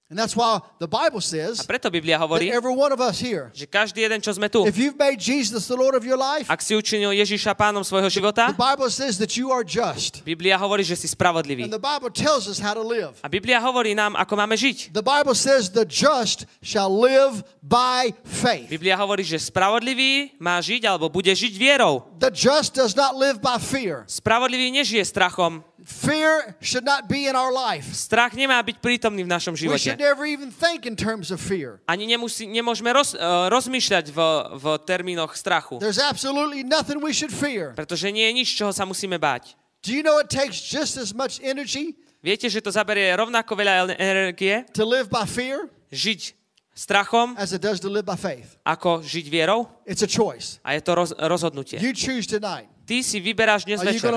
And 0.08 0.16
that's 0.16 0.32
why 0.32 0.64
the 0.80 0.88
Bible 0.88 1.20
A 1.20 1.28
says 1.28 1.60
preto 1.68 1.92
Biblia 1.92 2.16
that 2.16 2.24
hovorí, 2.24 2.48
every 2.48 2.72
one 2.72 2.96
of 2.96 3.00
us 3.00 3.20
here, 3.20 3.52
že 3.52 3.68
každý 3.68 4.00
jeden, 4.00 4.24
čo 4.24 4.32
sme 4.32 4.48
tu, 4.48 4.64
if 4.64 4.80
you've 4.80 4.96
made 4.96 5.20
Jesus 5.20 5.68
the 5.68 5.76
Lord 5.76 5.92
of 5.92 6.00
your 6.00 6.16
life, 6.16 6.48
ak 6.48 6.64
si 6.64 6.72
učinil 6.72 7.12
Ježiša 7.12 7.52
pánom 7.52 7.84
svojho 7.84 8.08
života, 8.08 8.48
the 8.48 8.56
Bible 8.56 8.88
says 8.88 9.20
that 9.20 9.36
you 9.36 9.52
are 9.52 9.60
just. 9.60 10.24
Biblia 10.24 10.56
hovorí, 10.56 10.80
že 10.80 10.96
si 10.96 11.04
spravodlivý. 11.12 11.68
And 11.68 11.74
the 11.76 11.76
Bible 11.76 12.08
tells 12.08 12.48
us 12.48 12.56
how 12.56 12.72
to 12.72 12.80
live. 12.80 13.20
A 13.20 13.28
Biblia 13.28 13.60
hovorí 13.60 13.92
nám, 13.92 14.16
ako 14.16 14.32
máme 14.32 14.56
žiť. 14.56 14.96
The 14.96 15.04
Bible 15.04 15.36
says 15.36 15.68
the 15.68 15.84
just 15.84 16.48
shall 16.64 16.88
live 16.88 17.44
by 17.60 18.16
faith. 18.24 18.72
Biblia 18.72 18.96
hovorí, 18.96 19.28
že 19.28 19.36
spravodlivý 19.36 20.40
má 20.40 20.56
žiť 20.56 20.88
alebo 20.88 21.12
bude 21.12 21.36
žiť 21.36 21.52
vierou. 21.60 22.08
The 22.16 22.32
just 22.32 22.72
does 22.72 22.96
not 22.96 23.12
live 23.12 23.44
by 23.44 23.60
fear. 23.60 24.08
Spravodlivý 24.08 24.72
nežije 24.72 25.04
strachom. 25.04 25.60
Fear 25.88 26.58
should 26.60 26.84
not 26.84 27.08
be 27.08 27.28
in 27.28 27.36
our 27.38 27.48
life. 27.48 27.86
Strach 27.96 28.36
nemá 28.36 28.60
byť 28.60 28.76
prítomný 28.82 29.24
v 29.24 29.30
našom 29.30 29.56
živote. 29.56 29.97
Never 29.98 30.22
even 30.24 30.54
think 30.54 30.86
in 30.86 30.94
terms 30.94 31.34
of 31.34 31.42
fear. 31.42 31.82
Ani 31.90 32.06
nemusí, 32.06 32.46
nemôžeme 32.46 32.94
roz, 32.94 33.18
uh, 33.18 33.50
rozmýšľať 33.50 34.14
v, 34.14 34.18
v 34.56 34.64
termínoch 34.86 35.34
strachu. 35.34 35.82
There's 35.82 35.98
absolutely 35.98 36.62
nothing 36.62 37.02
we 37.02 37.10
should 37.10 37.34
fear. 37.34 37.74
Pretože 37.74 38.08
nie 38.14 38.30
je 38.30 38.32
nič, 38.38 38.48
čoho 38.54 38.70
sa 38.70 38.86
musíme 38.86 39.18
báť. 39.18 39.58
Do 39.82 39.90
you 39.90 40.06
know 40.06 40.22
it 40.22 40.30
takes 40.30 40.62
just 40.62 40.94
as 40.94 41.10
much 41.10 41.42
energy 41.42 41.98
Viete, 42.18 42.50
že 42.50 42.58
to 42.58 42.74
zaberie 42.74 43.14
rovnako 43.14 43.54
veľa 43.54 43.94
energie 43.94 44.66
to 44.74 44.82
live 44.82 45.06
by 45.06 45.22
fear 45.22 45.70
žiť 45.94 46.34
strachom, 46.74 47.38
as 47.38 47.54
it 47.54 47.62
does 47.62 47.78
to 47.78 47.86
live 47.86 48.02
by 48.02 48.18
faith? 48.18 48.58
ako 48.66 49.06
žiť 49.06 49.26
vierou? 49.30 49.70
It's 49.86 50.02
a 50.02 50.10
choice. 50.10 50.58
A 50.66 50.74
je 50.74 50.82
to 50.82 50.98
roz, 50.98 51.14
rozhodnutie. 51.14 51.78
You 51.78 51.94
choose 51.94 52.26
tonight. 52.26 52.66
Ty 52.88 53.04
si 53.04 53.20
vyberáš 53.20 53.68
dnes 53.68 53.84
Are 53.84 53.92
večer. 53.92 54.08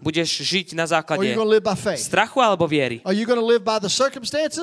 Budeš 0.00 0.30
žiť 0.40 0.72
na 0.72 0.88
základe 0.88 1.28
strachu 2.00 2.40
alebo 2.40 2.64
viery? 2.64 3.04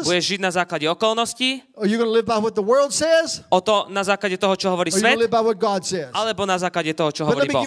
Budeš 0.02 0.26
žiť 0.26 0.40
na 0.42 0.50
základe 0.50 0.90
okolností, 0.90 1.62
Are 1.78 1.86
you 1.86 2.02
going 2.02 2.10
to 2.10 2.16
live 2.18 2.26
by 2.26 2.42
what 2.42 2.58
the 2.58 2.66
world 2.66 2.90
says? 2.90 3.46
o 3.54 3.62
to 3.62 3.86
na 3.94 4.02
základe 4.02 4.34
toho, 4.42 4.58
čo 4.58 4.74
hovorí 4.74 4.90
svet, 4.90 5.14
live 5.14 5.30
by 5.30 5.46
what 5.46 5.62
God 5.62 5.86
says? 5.86 6.10
alebo 6.10 6.50
na 6.50 6.58
základe 6.58 6.90
toho, 6.98 7.14
čo 7.14 7.30
hovorí 7.30 7.54
Boh. 7.54 7.62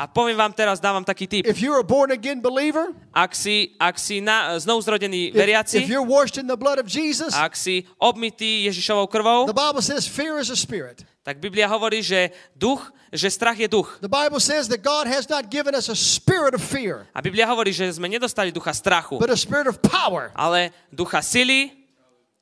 A 0.00 0.08
poviem 0.08 0.32
vám 0.32 0.48
teraz, 0.56 0.80
dávam 0.80 1.04
taký 1.04 1.28
tip. 1.28 1.44
If 1.44 1.60
you're 1.60 1.76
a 1.76 1.84
born 1.84 2.08
again 2.08 2.40
believer, 2.40 2.88
Ak 3.12 3.36
si, 3.36 3.76
ak 3.76 4.00
si 4.00 4.24
na, 4.24 4.56
znovu 4.56 4.80
zrodený 4.80 5.28
if, 5.28 5.36
veriaci, 5.36 5.84
if 5.84 5.92
you're 5.92 6.00
washed 6.00 6.40
in 6.40 6.48
the 6.48 6.56
blood 6.56 6.80
of 6.80 6.88
Jesus, 6.88 7.36
ak 7.36 7.52
si 7.52 7.84
obmytý 8.00 8.64
Ježišovou 8.64 9.04
krvou, 9.12 9.44
the 9.44 9.52
Bible 9.52 9.84
says 9.84 10.08
fear 10.08 10.40
is 10.40 10.48
a 10.48 10.56
spirit. 10.56 11.04
tak 11.20 11.36
Biblia 11.36 11.68
hovorí, 11.68 12.00
že 12.00 12.32
duch, 12.56 12.80
že 13.12 13.28
strach 13.28 13.60
je 13.60 13.68
duch. 13.68 14.00
The 14.00 14.08
Bible 14.08 14.40
says 14.40 14.72
that 14.72 14.80
God 14.80 15.04
has 15.04 15.28
not 15.28 15.52
given 15.52 15.76
us 15.76 15.92
a 15.92 15.96
spirit 15.98 16.56
of 16.56 16.64
fear, 16.64 17.04
A 17.12 17.20
Biblia 17.20 17.44
hovorí, 17.44 17.68
že 17.68 17.84
sme 17.92 18.08
nedostali 18.08 18.48
ducha 18.56 18.72
strachu, 18.72 19.20
but 19.20 19.28
a 19.28 19.36
spirit 19.36 19.68
of 19.68 19.84
power, 19.84 20.32
ale 20.32 20.72
ducha 20.88 21.20
sily, 21.20 21.76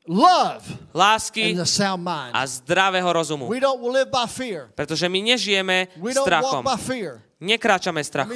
love, 0.06 0.62
lásky 0.94 1.59
and 1.59 1.66
a 1.66 1.66
sound 1.66 2.06
mind. 2.06 2.38
a 2.38 2.46
zdravého 2.46 3.11
rozumu. 3.11 3.50
We 3.50 3.59
don't 3.59 3.82
live 3.82 4.14
by 4.14 4.30
fear. 4.30 4.70
Pretože 4.78 5.11
my 5.11 5.34
nežijeme 5.34 5.90
We 5.98 6.14
don't 6.14 6.30
walk 6.30 6.62
by 6.62 6.78
fear. 6.78 7.26
Nekráčame 7.39 8.03
strachom. 8.03 8.34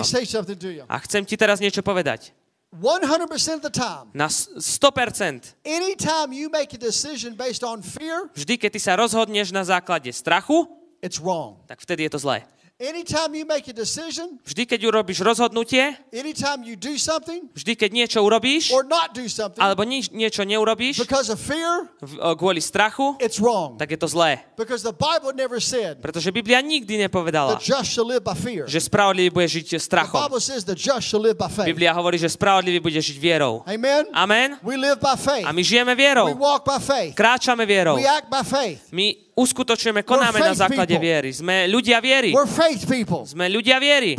A 0.86 0.96
chcem 1.02 1.22
ti 1.26 1.34
teraz 1.34 1.58
niečo 1.58 1.82
povedať. 1.82 2.30
100% 2.72 3.60
of 3.60 3.60
the 3.60 3.68
time, 3.68 4.08
Na 4.16 4.32
s- 4.32 4.48
100%, 4.56 5.52
anytime 5.60 6.32
you 6.32 6.48
make 6.48 6.72
a 6.72 6.80
decision 6.80 7.36
based 7.36 7.60
on 7.60 7.82
fear, 7.84 8.32
vždy, 8.32 8.56
keď 8.56 8.70
ty 8.72 8.80
sa 8.80 8.96
rozhodneš 8.96 9.52
na 9.52 9.60
základe 9.60 10.08
strachu, 10.08 10.64
it's 11.04 11.20
wrong. 11.20 11.60
tak 11.68 11.84
vtedy 11.84 12.08
je 12.08 12.16
to 12.16 12.20
zlé. 12.24 12.48
Anytime 12.82 13.30
you 13.38 13.46
make 13.46 13.70
a 13.70 13.72
decision, 13.72 14.42
Vždy, 14.42 14.66
keď 14.66 14.80
urobíš 14.90 15.22
rozhodnutie, 15.22 15.94
anytime 16.10 16.66
you 16.66 16.74
do 16.74 16.98
something 16.98 17.46
vždy, 17.54 17.78
keď 17.78 17.90
niečo 17.94 18.18
urobíš, 18.18 18.74
or 18.74 18.82
not 18.82 19.14
do 19.14 19.22
something 19.30 19.62
alebo 19.62 19.86
nič, 19.86 20.10
niečo 20.10 20.42
neurobíš 20.42 20.98
because 20.98 21.30
of 21.30 21.38
fear, 21.38 21.86
v- 22.02 22.18
o, 22.18 22.34
kvôli 22.34 22.58
strachu, 22.58 23.14
it's 23.22 23.38
wrong. 23.38 23.78
tak 23.78 23.94
je 23.94 23.98
to 24.02 24.10
zlé. 24.10 24.42
Because 24.58 24.82
the 24.82 24.90
Bible 24.90 25.30
never 25.30 25.62
said 25.62 26.02
Pretože 26.02 26.34
Biblia 26.34 26.58
nikdy 26.58 26.98
the 26.98 27.06
nepovedala, 27.06 27.62
just 27.62 27.94
shall 27.94 28.02
live 28.02 28.26
by 28.26 28.34
fear. 28.34 28.66
že 28.66 28.82
spravodlivý 28.82 29.30
bude 29.30 29.46
žiť 29.46 29.78
The 29.78 29.78
strachom. 29.78 30.18
Bible 30.18 30.42
says 30.42 30.66
the 30.66 30.74
just 30.74 31.06
shall 31.06 31.22
live 31.22 31.38
by 31.38 31.46
faith. 31.46 31.70
Biblia 31.70 31.94
hovorí, 31.94 32.18
že 32.18 32.26
spravodlivý 32.26 32.82
bude 32.82 32.98
žiť 32.98 33.14
vierou. 33.14 33.62
Amen? 33.62 34.10
Amen? 34.10 34.58
We 34.66 34.74
live 34.74 34.98
by 34.98 35.14
faith. 35.14 35.46
A 35.46 35.54
my 35.54 35.62
žijeme 35.62 35.94
We 35.94 36.02
vierou. 36.02 36.26
walk 36.34 36.66
by 36.66 36.82
faith. 36.82 37.14
Kráčame 37.14 37.62
vierou. 37.62 37.94
We 37.94 38.10
act 38.10 38.26
by 38.26 38.42
faith. 38.42 38.90
My 38.90 39.14
uskutočujeme, 39.32 40.04
konáme 40.04 40.38
na 40.38 40.52
základe 40.52 40.92
people. 40.92 41.04
viery. 41.08 41.30
Sme 41.32 41.64
ľudia 41.68 41.98
viery. 42.04 42.30
Sme 43.24 43.48
ľudia 43.48 43.80
viery. 43.80 44.12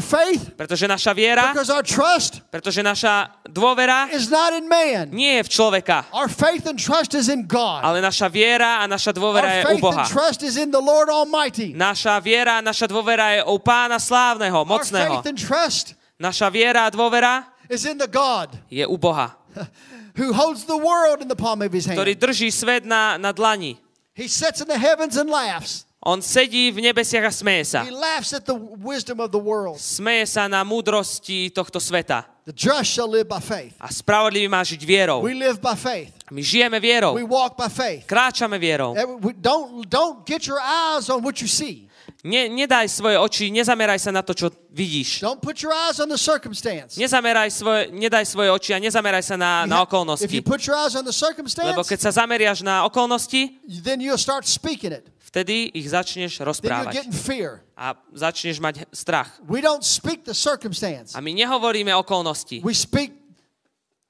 Faith, 0.00 0.54
Pretože 0.54 0.86
naša 0.86 1.12
viera, 1.12 1.50
trust 1.82 2.40
pretože 2.50 2.80
naša 2.82 3.34
dôvera 3.50 4.06
is 4.14 4.30
not 4.30 4.54
in 4.54 4.70
man. 4.70 5.10
nie 5.10 5.36
je 5.38 5.42
v 5.42 5.50
človeka, 5.50 6.06
Our 6.14 6.30
faith 6.30 6.66
and 6.70 6.78
trust 6.78 7.14
is 7.18 7.26
in 7.28 7.46
God. 7.50 7.82
ale 7.82 7.98
naša 7.98 8.30
viera 8.30 8.80
a 8.80 8.86
naša 8.86 9.10
dôvera 9.10 9.60
je 9.60 9.62
u 9.74 9.78
Boha. 9.82 10.06
and 10.06 10.10
trust 10.10 10.42
is 10.46 10.54
in 10.56 10.70
the 10.70 10.80
Lord 10.82 11.10
Almighty. 11.10 11.74
Naša 11.74 12.22
viera 12.22 12.58
a 12.58 12.62
naša 12.62 12.86
dôvera 12.86 13.38
je 13.38 13.40
u 13.44 13.58
Pána 13.58 13.98
slávneho, 13.98 14.62
Our 14.62 14.70
mocného. 14.70 15.20
faith 15.20 15.26
and 15.26 15.38
trust 15.38 15.94
Naša 16.20 16.52
viera 16.52 16.84
a 16.86 16.90
dôvera 16.92 17.48
is 17.68 17.84
in 17.88 17.98
the 17.98 18.08
God 18.08 18.52
je 18.70 18.86
u 18.86 18.96
Boha, 19.00 19.34
who 20.20 20.30
holds 20.36 20.64
the 20.68 20.76
world 20.78 21.18
in 21.24 21.28
the 21.28 21.38
palm 21.38 21.58
of 21.64 21.72
his 21.72 21.88
ktorý 21.88 22.12
hand. 22.14 22.22
drží 22.22 22.48
svet 22.52 22.84
na, 22.86 23.16
na 23.18 23.32
dlani. 23.34 23.80
He 24.20 24.28
sits 24.28 24.60
in 24.60 24.68
the 24.68 24.76
heavens 24.76 25.16
and 25.16 25.30
laughs. 25.32 25.88
On 26.04 26.20
sedí 26.20 26.72
v 26.72 26.80
nebesiach 26.80 27.28
a 27.28 27.32
smeje 27.32 27.64
sa. 27.76 27.84
He 27.84 27.92
laughs 27.92 28.32
at 28.32 28.44
the 28.44 28.56
wisdom 28.56 29.20
of 29.20 29.32
the 29.32 29.40
world. 29.40 29.76
Smeje 29.80 30.28
sa 30.28 30.48
na 30.48 30.64
múdrosti 30.64 31.48
tohto 31.52 31.80
sveta. 31.80 32.24
The 32.48 32.52
just 32.56 32.88
shall 32.88 33.08
live 33.08 33.28
by 33.28 33.40
faith. 33.40 33.76
A 33.80 33.92
spravodlivý 33.92 34.48
má 34.48 34.64
žiť 34.64 34.80
vierou. 34.80 35.20
We 35.20 35.36
live 35.36 35.60
by 35.60 35.76
faith. 35.76 36.12
My 36.32 36.40
žijeme 36.40 36.80
vierou. 36.80 37.16
We 37.16 37.24
walk 37.24 37.56
by 37.56 37.68
faith. 37.68 38.08
Kráčame 38.08 38.56
vierou. 38.56 38.96
We- 39.20 39.36
Don't, 39.36 39.84
don't 39.88 40.24
get 40.24 40.48
your 40.48 40.56
eyes 40.60 41.08
on 41.12 41.20
what 41.20 41.40
you 41.44 41.48
see. 41.48 41.89
Ne, 42.20 42.46
nedaj 42.46 42.86
svoje 42.86 43.16
oči, 43.16 43.48
nezameraj 43.48 43.98
sa 43.98 44.10
na 44.10 44.20
to, 44.20 44.32
čo 44.32 44.48
vidíš. 44.68 45.20
Don't 45.20 45.38
put 45.38 45.58
your 45.58 45.72
eyes 45.72 45.96
on 45.96 46.06
the 46.06 46.16
circumstance. 46.16 46.94
Nezameraj 46.94 47.48
svoje, 47.48 47.88
nedaj 47.88 48.24
svoje 48.24 48.48
oči 48.48 48.70
a 48.70 48.78
nezameraj 48.78 49.22
sa 49.22 49.36
na, 49.36 49.64
na 49.64 49.76
ha- 49.76 49.82
If 49.82 49.88
okolnosti. 49.88 50.28
you 50.28 50.42
put 50.42 50.60
your 50.62 50.76
eyes 50.76 50.92
on 50.92 51.02
the 51.02 51.12
circumstance, 51.12 51.70
Lebo 51.70 51.82
keď 51.82 51.98
sa 52.00 52.10
zameriaš 52.12 52.60
na 52.60 52.84
okolnosti, 52.84 53.58
then 53.80 54.00
you'll 54.00 54.20
start 54.20 54.44
speaking 54.44 54.92
it. 54.92 55.08
vtedy 55.30 55.70
ich 55.72 55.86
začneš 55.86 56.42
rozprávať. 56.42 56.92
get 56.92 57.06
in 57.06 57.14
fear. 57.14 57.62
A 57.78 57.94
začneš 58.12 58.58
mať 58.58 58.84
strach. 58.90 59.30
We 59.46 59.62
don't 59.62 59.80
speak 59.80 60.26
the 60.26 60.34
circumstance. 60.34 61.14
A 61.14 61.22
my 61.22 61.30
nehovoríme 61.32 61.94
okolnosti, 61.96 62.60
We 62.60 62.74
speak 62.74 63.14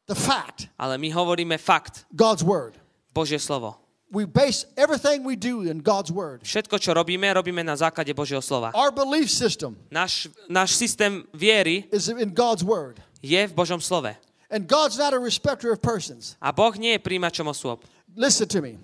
the 0.08 0.16
fact, 0.16 0.66
ale 0.74 0.98
my 0.98 1.12
hovoríme 1.12 1.54
fakt, 1.54 2.08
God's 2.10 2.42
word. 2.42 2.74
Božie 3.12 3.38
slovo. 3.38 3.76
We 4.10 4.26
base 4.26 4.66
everything 4.74 5.22
we 5.22 5.38
do 5.38 5.62
in 5.62 5.78
God's 5.78 6.10
word. 6.10 6.42
Všetko, 6.42 6.82
čo 6.82 6.90
robíme, 6.90 7.30
robíme 7.30 7.62
na 7.62 7.78
základe 7.78 8.10
Božieho 8.10 8.42
slova. 8.42 8.74
Our 8.74 8.90
belief 8.90 9.30
system 9.30 9.78
Náš, 9.86 10.26
náš 10.50 10.74
systém 10.74 11.22
viery 11.30 11.86
is 11.94 12.10
in 12.10 12.34
God's 12.34 12.66
word. 12.66 12.98
je 13.22 13.38
v 13.38 13.52
Božom 13.54 13.78
slove. 13.78 14.10
And 14.50 14.66
God's 14.66 14.98
not 14.98 15.14
a 15.14 15.20
respecter 15.22 15.70
of 15.70 15.78
persons. 15.78 16.34
A 16.42 16.50
Boh 16.50 16.74
nie 16.74 16.98
je 16.98 17.00
príjimačom 17.06 17.46
osôb. 17.46 17.86
Listen 18.18 18.50
to 18.50 18.58
me. 18.58 18.82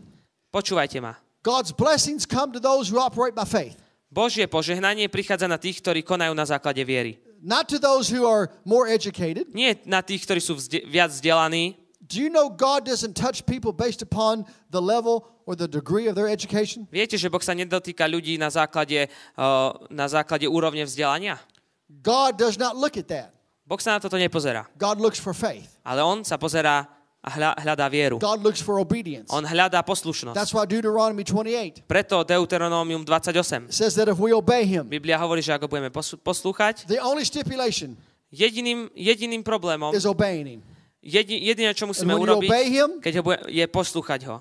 Počúvajte 0.55 1.03
ma. 1.03 1.18
God's 1.43 1.74
blessings 1.74 2.22
come 2.22 2.55
to 2.55 2.62
those 2.62 2.87
who 2.87 3.03
operate 3.03 3.35
by 3.35 3.43
faith, 3.43 3.74
Božie 4.07 4.47
požehnanie 4.47 5.11
prichádza 5.11 5.51
na 5.51 5.59
tých, 5.59 5.83
ktorí 5.83 6.07
konajú 6.07 6.31
na 6.39 6.47
základe 6.47 6.79
viery. 6.87 7.18
not 7.43 7.66
to 7.66 7.83
those 7.83 8.07
who 8.07 8.22
are 8.27 8.47
more 8.62 8.87
educated. 8.87 9.51
Nie 9.51 9.74
na 9.87 10.03
tých, 10.07 10.22
ktorí 10.22 10.39
sú 10.39 10.55
vzde- 10.55 10.87
viac 10.87 11.11
vzdelaní. 11.11 11.74
Do 12.07 12.23
you 12.23 12.31
know 12.31 12.47
God 12.49 12.87
doesn't 12.87 13.15
touch 13.19 13.43
people 13.47 13.73
based 13.75 14.01
upon 14.03 14.47
the 14.71 14.81
level 14.81 15.27
or 15.47 15.57
the 15.59 15.67
degree 15.67 16.07
of 16.07 16.15
their 16.15 16.31
education? 16.31 16.87
Viete, 16.91 17.19
že 17.19 17.27
Boh 17.27 17.43
sa 17.43 17.51
nedotýka 17.51 18.07
ľudí 18.07 18.39
na 18.39 18.47
základe, 18.47 19.11
uh, 19.35 19.75
na 19.91 20.07
základe 20.07 20.47
úrovne 20.47 20.87
vzdelania? 20.87 21.43
God 21.91 22.39
does 22.39 22.55
not 22.59 22.79
look 22.79 22.95
at 22.95 23.11
that. 23.11 23.35
Boh 23.67 23.83
sa 23.83 23.99
na 23.99 23.99
toto 23.99 24.15
nepozerá. 24.15 24.71
God 24.79 25.03
looks 25.03 25.19
for 25.19 25.35
faith. 25.35 25.79
Ale 25.83 25.99
On 26.07 26.23
sa 26.23 26.39
pozerá 26.39 26.87
a 27.27 27.31
hľa- 27.35 27.59
hľadá 27.59 27.87
vieru. 27.91 28.17
God 28.23 28.39
looks 28.47 28.63
for 28.63 28.79
obedience. 28.79 29.27
On 29.35 29.43
hľadá 29.43 29.83
poslušnosť. 29.83 30.39
That's 30.39 30.55
why 30.55 30.63
Deuteronomy 30.63 31.27
28 31.27 31.83
Preto 31.91 32.23
Deuteronomium 32.23 33.03
28. 33.03 33.67
says 33.75 33.99
that 33.99 34.07
if 34.07 34.15
we 34.23 34.31
obey 34.31 34.63
him, 34.63 34.87
Biblia 34.87 35.19
hovorí, 35.19 35.43
že 35.43 35.51
ako 35.51 35.67
budeme 35.67 35.91
poslúchať, 36.23 36.87
the 36.87 37.03
only 37.03 37.27
stipulation 37.27 37.99
jediným, 38.31 38.87
jediným 38.95 39.43
problémom, 39.43 39.91
is 39.91 40.07
obeying 40.07 40.47
him. 40.47 40.61
Jedi, 41.07 41.39
jediné, 41.47 41.71
čo 41.71 41.87
musíme 41.87 42.11
And 42.13 42.19
when 42.19 42.27
you 42.27 42.35
urobiť, 42.35 42.49
obey 42.51 42.65
him, 42.67 42.91
keď 42.99 43.13
ho 43.19 43.23
bude, 43.23 43.39
je 43.47 43.65
poslúchať 43.65 44.21
ho. 44.27 44.37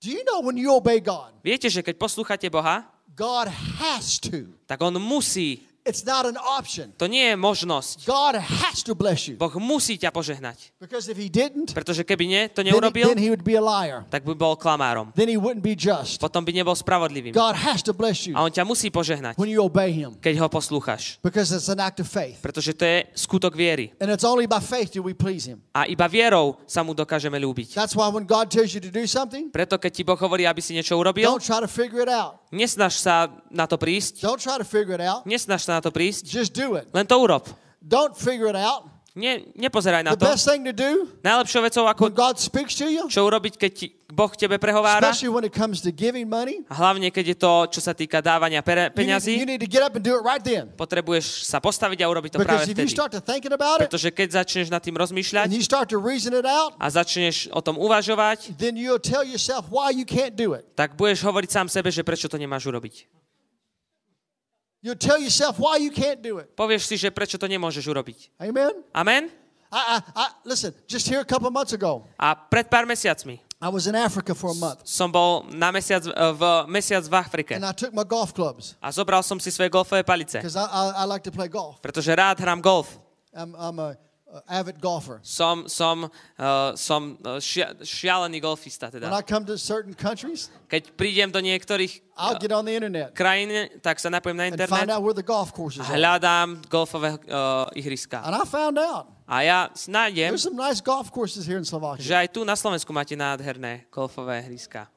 do 0.00 0.08
you 0.08 0.22
know 0.24 0.40
when 0.40 0.54
you 0.56 0.70
obey 0.72 1.02
God, 1.02 1.34
Viete, 1.42 1.66
že 1.66 1.82
keď 1.82 1.98
poslúchate 1.98 2.46
Boha, 2.48 2.86
God 3.10 3.50
has 3.82 4.16
to. 4.22 4.48
tak 4.64 4.78
on 4.80 4.96
musí. 4.96 5.66
It's 5.90 6.06
not 6.06 6.22
an 6.22 6.38
option. 6.38 6.94
To 7.02 7.10
nie 7.10 7.34
je 7.34 7.36
možnosť. 7.36 8.06
God 8.06 8.38
has 8.38 8.86
to 8.86 8.94
bless 8.94 9.26
you. 9.26 9.34
Boh 9.34 9.50
musí 9.58 9.98
ťa 9.98 10.14
požehnať. 10.14 10.70
Because 10.78 11.10
if 11.10 11.18
he 11.18 11.26
didn't, 11.26 11.74
Pretože 11.74 12.06
keby 12.06 12.24
nie, 12.30 12.42
to 12.54 12.62
then, 12.62 12.70
neurobil, 12.70 13.10
then 13.10 13.18
he 13.18 13.26
would 13.26 13.42
be 13.42 13.58
a 13.58 13.64
liar. 13.64 14.06
tak 14.06 14.22
by 14.22 14.38
bol 14.38 14.54
klamárom. 14.54 15.10
Then 15.18 15.26
he 15.26 15.34
wouldn't 15.34 15.66
be 15.66 15.74
just. 15.74 16.22
Potom 16.22 16.46
by 16.46 16.54
nebol 16.54 16.78
spravodlivým. 16.78 17.34
God 17.34 17.58
has 17.58 17.82
to 17.82 17.90
bless 17.90 18.22
you 18.30 18.38
A 18.38 18.46
on 18.46 18.54
ťa 18.54 18.62
musí 18.62 18.86
požehnať, 18.94 19.34
when 19.34 19.50
you 19.50 19.58
obey 19.58 19.90
him 19.90 20.14
keď 20.22 20.38
ho 20.38 20.46
poslúchaš. 20.46 21.18
because 21.26 21.50
it's 21.50 21.66
an 21.66 21.82
act 21.82 21.98
of 21.98 22.06
faith. 22.06 22.38
Pretože 22.38 22.70
to 22.78 22.86
je 22.86 23.10
skutok 23.18 23.58
viery. 23.58 23.90
And 23.98 24.06
it's 24.14 24.22
only 24.22 24.46
by 24.46 24.62
faith 24.62 24.94
do 24.94 25.02
we 25.02 25.10
please 25.10 25.50
him. 25.50 25.58
A 25.74 25.90
iba 25.90 26.06
vierou 26.06 26.56
sa 26.70 26.86
mu 26.86 26.94
dokážeme 26.94 27.36
ľúbiť. 27.36 27.74
That's 27.74 27.98
why 27.98 28.06
when 28.14 28.24
God 28.30 28.46
tells 28.48 28.70
you 28.70 28.80
to 28.80 28.92
do 28.94 29.02
something, 29.10 29.50
Preto 29.50 29.74
keď 29.76 29.90
ti 29.90 30.02
Boh 30.06 30.16
hovorí, 30.16 30.46
aby 30.46 30.62
si 30.62 30.72
niečo 30.72 30.94
urobil, 30.94 31.26
don't 31.26 31.42
try 31.44 31.58
to 31.60 31.68
figure 31.68 32.00
it 32.00 32.08
out. 32.08 32.39
Nesnaž 32.50 32.98
sa 32.98 33.30
na 33.50 33.64
to 33.64 33.78
prísť. 33.80 34.20
Don't 34.20 34.42
try 34.42 34.58
to 34.58 34.66
figure 34.66 34.94
it 34.94 35.02
out. 35.02 35.24
Nesnaž 35.24 35.64
sa 35.64 35.78
na 35.78 35.82
to 35.82 35.90
prísť. 35.94 36.26
Just 36.26 36.52
do 36.52 36.76
it. 36.76 36.90
Len 36.92 37.06
to 37.06 37.16
urob. 37.16 37.46
Don't 37.80 38.12
figure 38.12 38.50
it 38.50 38.58
out. 38.58 38.86
Nie, 39.10 39.42
nepozeraj 39.58 40.06
na 40.06 40.14
to. 40.14 40.22
Najlepšou 41.18 41.60
vecou, 41.66 41.84
ako 41.90 42.14
čo 43.10 43.20
urobiť, 43.26 43.58
keď 43.58 43.72
ti 43.74 43.86
Boh 44.10 44.30
tebe 44.34 44.54
prehovára, 44.58 45.10
a 46.70 46.74
hlavne 46.74 47.10
keď 47.10 47.24
je 47.34 47.36
to, 47.38 47.52
čo 47.74 47.80
sa 47.82 47.90
týka 47.90 48.22
dávania 48.22 48.62
peňazí, 48.94 49.34
potrebuješ 50.78 51.42
sa 51.42 51.58
postaviť 51.58 52.02
a 52.02 52.06
urobiť 52.06 52.30
to 52.34 52.38
práve 52.46 52.62
vtedy. 52.74 52.86
Pretože 53.86 54.08
keď 54.10 54.28
začneš 54.42 54.66
nad 54.70 54.82
tým 54.82 54.94
rozmýšľať 54.94 55.46
a 56.78 56.86
začneš 56.90 57.50
o 57.50 57.60
tom 57.62 57.78
uvažovať, 57.78 58.54
tak 60.74 60.94
budeš 60.94 61.18
hovoriť 61.22 61.50
sám 61.50 61.66
sebe, 61.66 61.90
že 61.90 62.02
prečo 62.06 62.30
to 62.30 62.38
nemáš 62.38 62.66
urobiť. 62.66 63.19
You'll 64.80 64.96
tell 64.96 65.20
yourself 65.20 65.60
why 65.60 65.76
you 65.76 65.92
can't 65.92 66.24
do 66.24 66.40
it. 66.40 66.56
Povieš 66.56 66.88
si, 66.88 66.96
že 66.96 67.12
prečo 67.12 67.36
to 67.36 67.44
nemôžeš 67.44 67.84
urobiť. 67.84 68.32
Amen? 68.40 68.72
Amen? 68.96 69.28
I, 69.70 69.78
I, 69.78 69.96
I, 70.16 70.26
listen, 70.42 70.74
just 70.88 71.06
here 71.06 71.20
a 71.20 71.28
couple 71.28 71.46
of 71.46 71.54
months 71.54 71.70
ago, 71.76 72.02
A 72.18 72.34
pred 72.34 72.66
pár 72.66 72.82
mesiacmi 72.88 73.38
I 73.60 73.68
was 73.68 73.86
in 73.86 73.94
Africa 73.94 74.34
for 74.34 74.50
a 74.50 74.58
month 74.58 74.82
som 74.88 75.12
bol 75.12 75.44
na 75.52 75.70
mesiac, 75.70 76.02
v 76.10 76.42
mesiac 76.66 77.04
v 77.06 77.14
Afrike 77.14 77.52
and 77.54 77.62
I 77.62 77.70
took 77.76 77.94
my 77.94 78.02
golf 78.02 78.34
clubs 78.34 78.74
a 78.82 78.90
zobral 78.90 79.22
som 79.22 79.38
si 79.38 79.52
svoje 79.54 79.70
golfové 79.70 80.02
palice, 80.02 80.42
because 80.42 80.58
I, 80.58 80.66
I, 80.66 80.82
I 81.00 81.04
like 81.06 81.22
to 81.22 81.30
play 81.30 81.46
golf. 81.46 81.78
pretože 81.78 82.10
rád 82.10 82.40
hrám 82.40 82.58
golf. 82.58 82.98
I'm, 83.30 83.54
I'm 83.54 83.78
a 83.78 83.94
avid 84.46 84.78
golfer. 84.78 85.18
Som, 85.22 85.66
som, 85.68 86.06
uh, 86.38 86.74
som 86.78 87.18
uh, 87.26 87.42
šia, 87.42 87.74
šialený 87.82 88.38
golfista 88.40 88.86
When 88.90 89.02
teda. 89.02 89.18
I 89.18 89.22
come 89.22 89.46
to 89.46 89.58
certain 89.58 89.94
countries, 89.94 90.50
Keď 90.70 90.94
prídem 90.94 91.28
do 91.34 91.42
niektorých 91.42 92.14
I'll 92.14 92.38
get 92.38 92.52
on 92.52 92.64
the 92.68 92.74
internet 92.76 93.10
krajín, 93.16 93.50
tak 93.82 93.98
sa 93.98 94.06
napojím 94.12 94.36
na 94.38 94.44
and 94.50 94.54
find 94.54 94.86
internet 94.86 94.90
out 94.94 95.02
where 95.02 95.16
the 95.16 95.24
golf 95.26 95.50
courses 95.50 95.82
a 95.82 95.90
are. 95.90 95.98
hľadám 95.98 96.62
golfové 96.70 97.18
uh, 97.26 97.66
ihriska. 97.74 98.22
And 98.22 98.34
I 98.38 98.44
found 98.46 98.78
out 98.78 99.10
A 99.30 99.46
ja 99.46 99.70
nájdem, 99.86 100.34
there's 100.34 100.42
some 100.46 100.58
nice 100.58 100.82
golf 100.82 101.10
courses 101.14 101.46
here 101.46 101.58
in 101.58 101.62
že 101.62 101.70
Slovakia. 101.70 102.02
aj 102.22 102.28
tu 102.34 102.42
na 102.42 102.58
Slovensku 102.58 102.90
máte 102.90 103.14
nádherné 103.14 103.86
golfové 103.90 104.42
ihriska. 104.46 104.90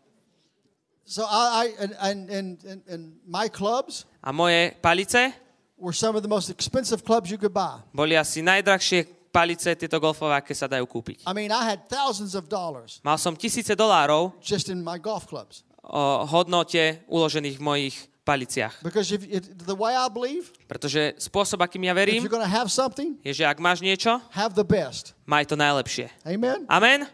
So 1.06 1.28
I, 1.28 1.68
I 1.68 1.84
and, 1.84 1.92
and, 2.00 2.20
and, 2.32 2.50
and, 2.64 2.80
and 2.88 3.02
my 3.28 3.52
clubs 3.52 4.08
A 4.24 4.32
moje 4.32 4.72
palice 4.80 5.36
were 5.76 5.92
some 5.92 6.16
of 6.16 6.24
the 6.24 6.32
most 6.32 6.48
expensive 6.48 7.04
clubs 7.04 7.28
you 7.30 7.38
could 7.38 7.52
buy. 7.54 7.84
boli 7.92 8.16
asi 8.16 8.40
najdrahšie 8.40 9.04
palice, 9.34 9.74
tieto 9.74 9.98
golfové, 9.98 10.38
aké 10.38 10.54
sa 10.54 10.70
dajú 10.70 10.86
kúpiť. 10.86 11.26
I 11.26 11.34
mean, 11.34 11.50
I 11.50 11.66
had 11.66 11.90
thousands 11.90 12.38
of 12.38 12.46
dollars 12.46 13.02
Mal 13.02 13.18
som 13.18 13.34
tisíce 13.34 13.74
dolárov 13.74 14.38
just 14.46 14.70
in 14.70 14.86
my 14.86 15.02
golf 15.02 15.26
clubs. 15.26 15.66
o 15.82 16.24
hodnote 16.30 17.02
uložených 17.10 17.58
v 17.58 17.64
mojich 17.66 17.96
paliciach. 18.24 18.80
Because 18.86 19.12
if 19.12 19.28
it, 19.28 19.44
the 19.68 19.76
way 19.76 19.92
I 19.98 20.08
believe, 20.08 20.54
Pretože 20.64 21.18
spôsob, 21.20 21.60
akým 21.60 21.84
ja 21.84 21.92
if 21.92 22.00
verím, 22.00 22.22
you're 22.24 22.32
to 22.40 22.46
have 22.48 22.72
something, 22.72 23.20
je, 23.20 23.34
že 23.34 23.44
ak 23.44 23.60
máš 23.60 23.84
niečo, 23.84 24.22
have 24.32 24.56
the 24.56 24.64
best. 24.64 25.12
maj 25.28 25.44
to 25.44 25.58
najlepšie. 25.60 26.08
Amen. 26.24 26.64
Amen? 26.72 27.10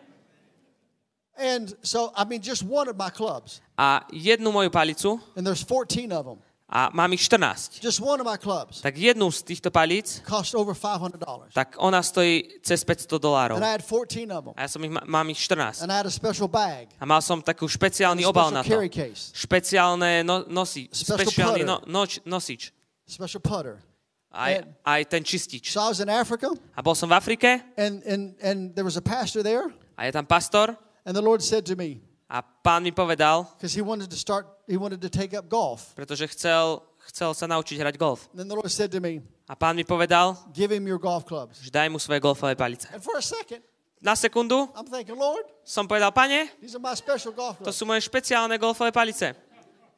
And 1.39 1.71
so, 1.81 2.11
I 2.19 2.27
mean, 2.27 2.43
just 2.43 2.67
one 2.67 2.91
of 2.91 2.99
my 2.99 3.07
clubs, 3.09 3.63
A 3.79 4.03
jednu 4.11 4.51
moju 4.51 4.69
palicu, 4.69 5.23
and 5.39 5.47
there's 5.47 5.63
14 5.63 6.11
of 6.11 6.25
them. 6.27 6.39
A 6.71 6.89
mám 6.93 7.11
ich 7.13 7.21
14, 7.25 7.81
Just 7.83 7.99
one 7.99 8.21
of 8.21 8.27
my 8.29 8.37
clubs 8.37 8.81
tak 8.81 8.93
jednu 8.97 9.31
z 9.31 9.41
týchto 9.43 9.71
palíc, 9.71 10.21
cost 10.21 10.53
over 10.55 10.75
$500. 10.77 11.49
tak 11.53 11.75
ona 11.81 12.03
stojí 12.03 12.61
cez 12.61 12.83
500 12.85 13.17
dolárov. 13.21 13.55
And 13.57 13.65
I 13.65 13.71
had 13.73 13.81
14 13.81 14.31
of 14.31 14.45
them. 14.45 14.53
A 14.57 14.61
ja 14.61 14.67
som 14.69 14.83
ich, 14.85 14.91
mám 14.91 15.29
ich 15.33 15.37
14. 15.41 15.81
And 15.81 15.91
I 15.91 15.95
had 15.97 16.05
a 16.05 16.11
special 16.13 16.47
bag, 16.47 16.87
A 17.01 17.05
mal 17.09 17.21
som 17.25 17.41
takú 17.41 17.65
špeciálny 17.65 18.21
a 18.21 18.29
obal 18.29 18.53
special 18.53 18.81
na 18.81 18.85
to. 18.85 18.93
case, 18.93 19.33
Špeciálne 19.33 20.21
no, 20.23 20.45
nosi, 20.45 20.85
Special 20.93 21.25
špeciálny 21.25 21.61
putter. 21.61 21.67
no, 21.67 21.75
noč, 21.89 22.19
nosič. 22.25 22.69
special 23.09 23.41
putter. 23.41 23.81
Aj, 24.29 24.61
And- 24.61 24.69
aj 24.85 25.01
ten 25.09 25.23
čistič. 25.25 25.73
So 25.73 25.81
I 25.81 25.89
was 25.89 25.97
in 25.99 26.09
Africa, 26.09 26.53
A 26.77 26.85
bol 26.85 26.93
som 26.93 27.09
v 27.09 27.17
Afrike 27.17 27.65
and, 27.81 28.05
and, 28.05 28.37
and 28.45 28.75
there 28.77 28.85
was 28.85 28.93
a 28.93 29.01
pastor 29.01 29.41
there, 29.41 29.73
a 29.97 30.05
je 30.05 30.11
tam 30.13 30.25
pastor 30.29 30.77
and 31.01 31.17
the 31.17 31.21
Lord 31.25 31.41
said 31.41 31.65
to 31.65 31.73
me, 31.73 31.97
a 32.29 32.45
pán 32.45 32.85
mi 32.85 32.91
povedal, 32.93 33.49
because 33.57 33.73
he 33.73 33.81
wanted 33.81 34.05
to 34.13 34.15
start, 34.15 34.45
he 34.69 34.77
wanted 34.77 35.01
to 35.01 35.09
take 35.09 35.33
up 35.33 35.49
golf. 35.49 35.91
pretože 35.97 36.29
chcel, 36.29 36.85
chcel 37.09 37.33
sa 37.33 37.45
naučiť 37.49 37.81
hrať 37.81 37.95
golf. 37.97 38.29
Then 38.37 38.45
the 38.47 38.53
Lord 38.55 38.69
said 38.69 38.93
to 38.93 39.01
me, 39.01 39.25
A 39.49 39.57
pán 39.57 39.73
mi 39.73 39.81
povedal, 39.83 40.37
give 40.53 40.69
him 40.69 40.85
your 40.85 41.01
golf 41.01 41.25
clubs. 41.25 41.57
že 41.57 41.73
daj 41.73 41.89
mu 41.89 41.97
svoje 41.97 42.21
golfové 42.21 42.53
palice. 42.53 42.85
And 42.93 43.01
for 43.01 43.17
a 43.17 43.25
second, 43.25 43.65
Na 43.99 44.15
sekundu 44.15 44.69
I'm 44.79 44.87
thinking, 44.87 45.17
Lord, 45.19 45.43
som 45.67 45.83
povedal, 45.83 46.13
pane, 46.15 46.47
these 46.63 46.71
are 46.77 46.79
my 46.79 46.95
special 46.95 47.33
golf 47.35 47.59
to 47.59 47.67
clubs. 47.67 47.75
sú 47.75 47.83
moje 47.83 48.05
špeciálne 48.07 48.55
golfové 48.61 48.93
palice. 48.95 49.33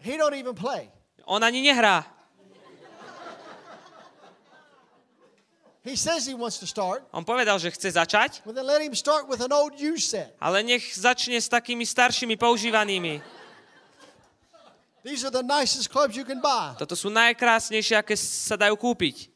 He 0.02 0.18
don't 0.18 0.34
even 0.34 0.56
play. 0.58 0.90
On 1.30 1.38
ani 1.44 1.62
nehrá. 1.62 2.02
He 5.84 5.98
says 5.98 6.30
he 6.30 6.34
wants 6.38 6.62
to 6.62 6.68
start. 6.70 7.02
On 7.10 7.26
povedal, 7.26 7.58
že 7.58 7.74
chce 7.74 7.98
začať, 7.98 8.46
Well, 8.46 8.54
then 8.54 8.70
let 8.70 8.86
him 8.86 8.94
start 8.94 9.26
with 9.26 9.42
an 9.42 9.50
old 9.50 9.74
used 9.82 10.14
set. 10.14 10.38
ale 10.38 10.62
nech 10.62 10.94
začne 10.94 11.42
s 11.42 11.50
takými 11.50 11.86
staršími 11.86 12.38
používanými. 12.38 13.18
These 15.04 15.26
are 15.26 15.34
the 15.34 15.42
nicest 15.42 15.90
clubs 15.90 16.14
you 16.16 16.24
can 16.24 16.40
buy. 16.42 16.78
Toto 16.78 16.94
sú 16.94 17.10
najkrásnejšie, 17.10 17.98
aké 17.98 18.14
sa 18.16 18.54
dajú 18.54 18.78
kúpiť. 18.78 19.30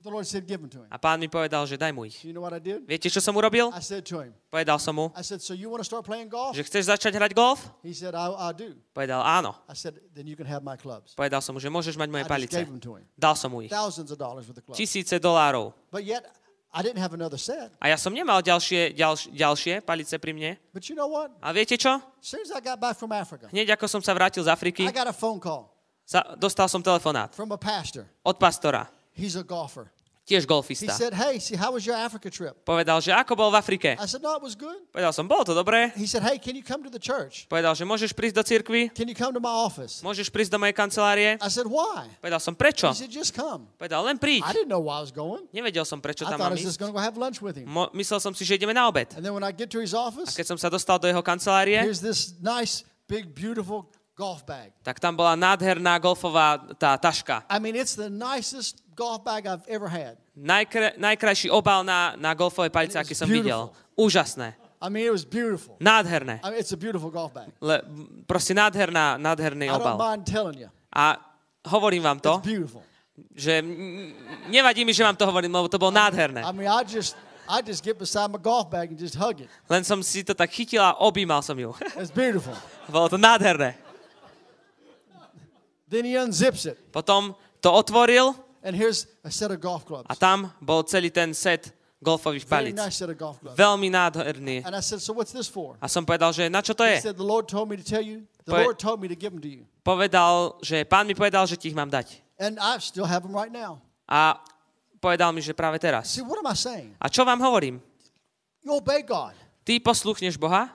But 0.00 0.08
the 0.08 0.14
Lord 0.16 0.24
said, 0.24 0.48
give 0.48 0.64
them 0.64 0.70
to 0.72 0.80
him. 0.80 0.88
A 0.88 0.96
pán 0.96 1.20
mi 1.20 1.28
povedal, 1.28 1.60
že 1.68 1.76
daj 1.76 1.92
mu 1.92 2.08
ich. 2.08 2.24
You 2.24 2.32
know 2.32 2.40
what 2.40 2.56
I 2.56 2.62
did? 2.62 2.88
Viete, 2.88 3.12
čo 3.12 3.20
som 3.20 3.36
urobil? 3.36 3.68
I 3.76 3.84
said 3.84 4.00
to 4.08 4.24
him, 4.24 4.32
Povedal 4.48 4.80
som 4.80 4.96
mu, 4.96 5.12
I 5.12 5.20
said, 5.20 5.44
so 5.44 5.52
you 5.52 5.68
want 5.68 5.84
to 5.84 5.84
start 5.84 6.08
playing 6.08 6.32
golf? 6.32 6.56
že 6.56 6.64
chceš 6.64 6.88
začať 6.88 7.20
hrať 7.20 7.36
golf? 7.36 7.60
He 7.84 7.92
said, 7.92 8.16
I, 8.16 8.32
I 8.32 8.48
do. 8.56 8.72
Povedal 8.96 9.20
áno. 9.20 9.52
I 9.68 9.76
said, 9.76 10.00
then 10.16 10.24
you 10.24 10.40
can 10.40 10.48
have 10.48 10.64
my 10.64 10.80
clubs. 10.80 11.12
Povedal 11.12 11.44
som 11.44 11.52
mu, 11.52 11.60
že 11.60 11.68
môžeš 11.68 12.00
mať 12.00 12.08
I 12.08 12.12
moje 12.16 12.24
just 12.24 12.32
palice. 12.32 12.54
gave 12.56 12.70
them 12.72 12.80
to 12.80 12.96
him. 12.96 13.04
Dal 13.12 13.36
som 13.36 13.52
mu 13.52 13.60
ich. 13.60 13.68
Thousands 13.68 14.08
of 14.08 14.16
dollars 14.16 14.48
for 14.48 14.56
the 14.56 14.64
clubs. 14.64 14.80
Tisíce 14.80 15.20
dolárov. 15.20 15.76
But 15.92 16.08
yet, 16.08 16.24
I 16.70 16.82
didn't 16.86 17.02
have 17.02 17.10
another 17.14 17.38
set. 17.38 17.74
A 17.82 17.90
ja 17.90 17.98
som 17.98 18.14
nemal 18.14 18.38
ďalšie, 18.46 18.94
ďalš, 18.94 19.34
ďalšie 19.34 19.82
palice 19.82 20.14
pri 20.22 20.30
mne. 20.30 20.54
But 20.70 20.86
you 20.86 20.94
know 20.94 21.10
what? 21.10 21.34
A 21.42 21.50
viete 21.50 21.74
čo? 21.74 21.98
As 21.98 22.26
soon 22.30 22.46
as 22.46 22.54
I 22.54 22.62
got 22.62 22.78
back 22.78 22.94
from 22.94 23.10
Africa, 23.10 23.50
Hneď 23.50 23.74
ako 23.74 23.90
som 23.90 23.98
sa 23.98 24.14
vrátil 24.14 24.46
z 24.46 24.48
Afriky, 24.54 24.86
I 24.86 24.94
got 24.94 25.10
a 25.10 25.14
phone 25.14 25.42
call 25.42 25.66
sa, 26.06 26.22
dostal 26.38 26.70
som 26.70 26.78
telefonát 26.82 27.34
from 27.34 27.50
a 27.50 27.58
pastor. 27.58 28.06
od 28.22 28.38
pastora, 28.38 28.86
He's 29.18 29.34
a 29.34 29.42
golfer. 29.42 29.90
Tiež 30.30 30.46
He 30.46 30.50
golfista. 30.50 30.94
said, 30.94 31.10
hey, 31.10 31.42
see, 31.42 31.58
how 31.58 31.74
was 31.74 31.82
your 31.82 31.98
Africa 31.98 32.30
trip? 32.30 32.54
Povedal, 32.62 33.02
že 33.02 33.10
ako 33.10 33.34
bol 33.34 33.50
v 33.50 33.58
Afrike. 33.58 33.90
I 33.98 34.06
said, 34.06 34.22
no, 34.22 34.30
it 34.38 34.42
was 34.46 34.54
good. 34.54 34.78
Povedal 34.94 35.10
som, 35.10 35.26
bolo 35.26 35.42
to 35.42 35.50
dobré. 35.50 35.90
He 35.98 36.06
said, 36.06 36.22
hey, 36.22 36.38
can 36.38 36.54
you 36.54 36.62
come 36.62 36.86
to 36.86 36.90
the 36.92 37.02
church? 37.02 37.50
Povedal, 37.50 37.74
že 37.74 37.82
môžeš 37.82 38.14
prísť 38.14 38.34
do 38.38 38.44
cirkvi, 38.46 38.94
Can 38.94 39.10
you 39.10 39.18
come 39.18 39.34
to 39.34 39.42
my 39.42 39.50
office? 39.50 39.98
môžeš 40.06 40.30
prísť 40.30 40.54
do 40.54 40.58
mojej 40.62 40.76
kancelárie. 40.78 41.30
I 41.42 41.50
said, 41.50 41.66
why? 41.66 42.06
Povedal 42.22 42.38
som, 42.38 42.54
prečo? 42.54 42.86
He 42.94 43.02
said, 43.02 43.10
just 43.10 43.34
come. 43.34 43.66
Povedal, 43.74 44.06
len 44.06 44.14
I 44.16 44.22
príď. 44.22 44.40
didn't 44.54 44.70
know 44.70 44.78
why 44.86 45.00
I 45.00 45.02
was 45.02 45.10
going. 45.10 45.50
Nevedel 45.50 45.82
som, 45.82 45.98
prečo 45.98 46.22
I 46.22 46.30
tam 46.30 46.38
I 46.38 46.42
mám 46.46 46.54
ísť. 46.54 46.78
go 46.78 47.00
have 47.02 47.18
lunch 47.18 47.42
with 47.42 47.58
him. 47.58 47.66
Mo- 47.66 47.90
myslel 47.98 48.22
som 48.22 48.30
si, 48.30 48.46
že 48.46 48.54
ideme 48.54 48.70
na 48.70 48.86
obed. 48.86 49.10
And 49.18 49.26
then 49.26 49.34
when 49.34 49.42
I 49.42 49.50
get 49.50 49.66
to 49.74 49.82
his 49.82 49.90
A 49.96 49.98
office, 49.98 50.30
keď 50.38 50.46
som 50.54 50.58
sa 50.60 50.70
dostal 50.70 51.02
do 51.02 51.10
jeho 51.10 51.24
kancelárie, 51.24 51.80
here's 51.82 51.98
this 52.04 52.38
nice, 52.38 52.86
big, 53.10 53.34
beautiful 53.34 53.90
golf 54.20 54.44
bag. 54.44 54.68
tak 54.84 55.00
tam 55.00 55.16
bola 55.16 55.32
nádherná 55.32 55.96
golfová 55.96 56.60
tá 56.76 57.00
taška. 57.00 57.40
I 57.48 57.56
mean, 57.56 57.72
it's 57.72 57.96
the 57.96 58.12
nicest 58.12 58.84
golf 58.92 59.24
bag 59.24 59.48
I've 59.48 59.64
ever 59.64 59.88
had. 59.88 60.20
Najkra- 60.36 61.00
najkrajší 61.00 61.48
obal 61.48 61.80
na, 61.84 62.12
na 62.20 62.36
golfové 62.36 62.68
palice, 62.68 63.00
aký 63.00 63.16
som 63.16 63.24
videl. 63.28 63.72
Úžasné. 63.96 64.52
I 64.80 64.88
mean, 64.88 65.04
it 65.08 65.12
was 65.12 65.24
beautiful. 65.28 65.76
Nádherné. 65.80 66.40
I 66.44 66.48
mean, 66.52 66.60
it's 66.60 66.72
a 66.72 66.76
beautiful 66.80 67.08
golf 67.12 67.32
bag. 67.32 67.48
Le, 67.60 67.80
proste 68.24 68.52
nádherná, 68.56 69.16
nádherný 69.20 69.68
I 69.68 69.76
don't 69.76 69.80
obal. 69.84 69.96
mind 70.00 70.24
telling 70.24 70.56
you. 70.60 70.68
A 70.92 71.20
hovorím 71.68 72.02
vám 72.02 72.20
to, 72.20 72.40
It's 72.40 72.48
beautiful. 72.48 72.82
že 73.36 73.60
mm, 73.62 74.48
nevadí 74.48 74.84
mi, 74.84 74.92
že 74.96 75.04
vám 75.04 75.16
to 75.16 75.26
hovorím, 75.28 75.52
lebo 75.52 75.68
to 75.68 75.76
bolo 75.76 75.92
nádherné. 75.92 76.40
I 76.40 76.52
mean, 76.56 76.64
I 76.68 76.80
just, 76.88 77.12
I 77.44 77.60
just 77.60 77.84
get 77.84 78.00
beside 78.00 78.32
my 78.32 78.40
golf 78.40 78.72
bag 78.72 78.88
and 78.88 78.96
just 78.96 79.20
hug 79.20 79.40
it. 79.44 79.48
Len 79.68 79.84
som 79.84 80.00
si 80.00 80.24
to 80.24 80.32
tak 80.32 80.48
chytil 80.48 80.80
a 80.80 80.96
objímal 80.96 81.44
som 81.44 81.58
ju. 81.60 81.76
It's 82.00 82.08
beautiful. 82.08 82.56
bolo 82.88 83.08
to 83.12 83.20
nádherné. 83.20 83.76
Then 85.90 86.06
he 86.06 86.14
unzips 86.14 86.70
it, 86.70 86.78
Potom 86.94 87.34
to 87.60 87.68
otvoril 87.68 88.38
and 88.62 88.76
here's 88.78 89.10
a 89.26 89.30
set 89.30 89.50
of 89.50 89.58
golf 89.58 89.82
clubs. 89.84 90.06
a 90.06 90.14
tam 90.14 90.54
bol 90.62 90.86
celý 90.86 91.10
ten 91.10 91.34
set 91.34 91.74
golfových 92.00 92.46
Very 92.48 92.72
palíc. 92.72 92.78
nice 92.78 92.96
set 92.96 93.10
of 93.10 93.18
golf 93.18 93.36
gloves. 93.42 93.58
Veľmi 93.58 93.90
nádherný. 93.92 94.64
And 94.64 94.72
I 94.72 94.80
said, 94.80 95.02
so 95.04 95.12
what's 95.12 95.34
this 95.34 95.50
for? 95.50 95.76
A 95.82 95.90
som 95.90 96.06
povedal, 96.06 96.32
že 96.32 96.48
na 96.48 96.62
čo 96.64 96.72
to 96.72 96.86
He 96.86 96.96
je? 96.96 97.12
said, 97.12 97.16
the 97.20 97.26
Lord 97.26 97.44
told 97.50 97.68
me 97.68 97.76
to 97.76 97.84
tell 97.84 98.00
you. 98.00 98.24
The 98.48 98.56
Lord 98.56 98.78
told 98.80 99.02
me 99.02 99.06
to 99.10 99.18
give 99.18 99.34
them 99.36 99.42
to 99.44 99.50
you. 99.50 99.68
Povedal, 99.84 100.56
že 100.64 100.86
pán 100.88 101.04
mi 101.04 101.12
povedal, 101.12 101.44
že 101.44 101.60
ti 101.60 101.68
ich 101.68 101.76
mám 101.76 101.90
dať. 101.92 102.22
And 102.40 102.56
I 102.56 102.80
still 102.80 103.04
have 103.04 103.20
them 103.26 103.36
right 103.36 103.52
now. 103.52 103.84
A 104.08 104.40
povedal 104.96 105.34
mi, 105.36 105.44
že 105.44 105.52
práve 105.52 105.76
teraz. 105.76 106.08
See, 106.08 106.24
what 106.24 106.40
am 106.40 106.48
I 106.48 106.56
saying? 106.56 106.96
A 106.96 107.12
čo 107.12 107.20
vám 107.26 107.36
hovorím? 107.42 107.84
You 108.64 108.80
obey 108.80 109.04
God. 109.04 109.36
Ty 109.66 109.76
posluchneš 109.84 110.40
Boha? 110.40 110.72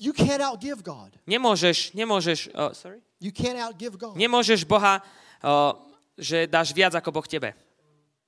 You 0.00 0.16
can't 0.16 0.40
outgive 0.40 0.80
God. 0.80 1.12
Nemôžeš, 1.28 1.92
nemôžeš, 1.92 2.56
uh, 2.56 2.72
sorry? 2.72 3.04
You 3.20 3.30
can't 3.32 3.60
outgive 3.60 4.00
God. 4.00 4.16
Nemôžeš 4.16 4.64
Boha, 4.64 5.04
uh, 5.44 5.76
že 6.16 6.48
dáš 6.48 6.72
viac 6.72 6.96
ako 6.96 7.12
Boh 7.12 7.26
tebe. 7.28 7.52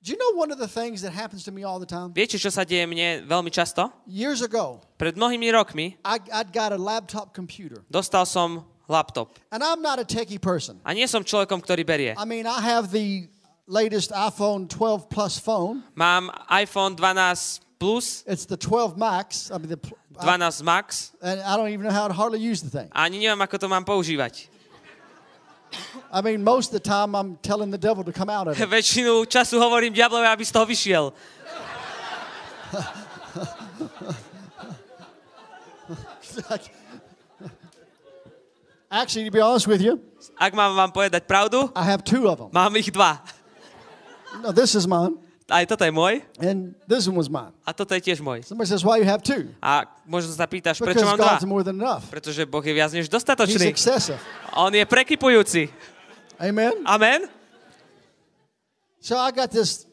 Do 0.03 0.11
you 0.11 0.19
know 0.19 0.35
one 0.35 0.51
of 0.51 0.59
the 0.59 0.67
things 0.69 1.01
that 1.07 1.15
happens 1.15 1.47
to 1.47 1.53
me 1.55 1.63
all 1.65 1.79
the 1.79 1.87
time? 1.89 2.11
Viete, 2.13 2.35
čo 2.37 2.51
sa 2.51 2.67
deje 2.67 2.85
mne 2.91 3.23
veľmi 3.25 3.49
často? 3.55 3.87
Years 4.05 4.43
ago, 4.43 4.83
Pred 4.99 5.15
mnohými 5.15 5.47
rokmi 5.55 5.95
I, 6.03 6.19
I'd 6.43 6.51
got 6.53 6.75
a 6.75 6.81
laptop 6.81 7.33
computer. 7.33 7.81
dostal 7.89 8.27
som 8.27 8.67
laptop. 8.91 9.39
And 9.55 9.63
I'm 9.63 9.79
not 9.81 10.03
a 10.03 10.05
techie 10.05 10.43
person. 10.43 10.83
A 10.83 10.91
nie 10.93 11.07
som 11.07 11.23
človekom, 11.23 11.63
ktorý 11.63 11.87
berie. 11.87 12.13
I 12.19 12.27
mean, 12.27 12.45
I 12.51 12.59
have 12.61 12.91
the 12.91 13.31
latest 13.71 14.11
iPhone 14.11 14.67
12 14.67 15.07
Plus 15.09 15.39
phone. 15.39 15.87
Mám 15.95 16.35
iPhone 16.51 16.99
12 16.99 17.63
Plus, 17.79 18.27
It's 18.27 18.45
the 18.47 18.59
12 18.59 18.99
Max. 18.99 19.51
I 19.55 19.59
mean, 19.63 19.71
the, 19.71 19.79
pl- 19.79 19.95
I- 20.19 20.27
12 20.27 20.67
Max 20.67 21.15
and 21.23 21.39
I 21.47 21.55
don't 21.57 21.71
even 21.71 21.87
know 21.87 21.95
how 21.95 22.11
to 22.11 22.15
hardly 22.15 22.43
use 22.43 22.59
the 22.59 22.71
thing. 22.75 22.91
ani 22.91 23.23
neviem, 23.23 23.39
ako 23.39 23.55
to 23.59 23.67
mám 23.71 23.87
používať. 23.87 24.51
I 26.13 26.21
mean, 26.21 26.45
most 26.45 26.75
of 26.75 26.83
the 26.83 26.85
time 26.85 27.15
I'm 27.17 27.37
telling 27.41 27.71
the 27.73 27.79
devil 27.81 28.05
to 28.05 28.13
come 28.13 28.29
out 28.29 28.49
of 28.49 28.61
it. 28.61 28.69
Väčšinu 28.77 29.25
času 29.25 29.57
hovorím 29.61 29.93
diablovi, 29.93 30.27
aby 30.29 30.45
z 30.45 30.53
toho 30.53 30.67
vyšiel. 30.69 31.13
Actually, 38.91 39.25
to 39.25 39.31
be 39.31 39.41
honest 39.41 39.67
with 39.67 39.81
you, 39.81 40.01
Ak 40.37 40.53
mám 40.53 40.77
vám 40.77 40.93
povedať 40.93 41.25
pravdu, 41.25 41.73
I 41.73 41.85
have 41.85 42.05
two 42.05 42.29
of 42.29 42.37
them. 42.39 42.51
mám 42.53 42.77
ich 42.77 42.93
dva. 42.93 43.25
No, 44.45 44.53
this 44.53 44.77
is 44.77 44.85
mine, 44.87 45.17
Aj 45.53 45.69
toto 45.69 45.85
je 45.85 45.93
môj 45.93 46.25
and 46.41 46.73
this 46.89 47.05
one 47.05 47.21
was 47.21 47.29
mine. 47.29 47.53
a 47.61 47.77
toto 47.77 47.93
je 47.93 48.01
tiež 48.01 48.25
môj. 48.25 48.41
Somebody 48.41 48.73
says, 48.73 48.81
why 48.81 48.97
you 48.97 49.05
have 49.05 49.21
two? 49.21 49.53
A 49.61 49.85
možno 50.09 50.33
sa 50.33 50.49
pýtaš, 50.49 50.81
prečo 50.81 51.05
mám 51.05 51.21
dva? 51.21 51.37
More 51.45 51.61
than 51.61 51.77
enough. 51.77 52.09
Pretože 52.09 52.49
Boh 52.49 52.65
je 52.65 52.73
viac 52.73 52.89
než 52.97 53.05
He's 53.05 53.13
dostatočný. 53.13 53.69
excessive. 53.69 54.17
On 54.57 54.73
je 54.73 54.81
prekypujúci. 54.89 55.69
Amen. 56.41 56.73
Amen? 56.89 57.29
So 59.05 59.21
I 59.21 59.29
got 59.29 59.53
this 59.53 59.85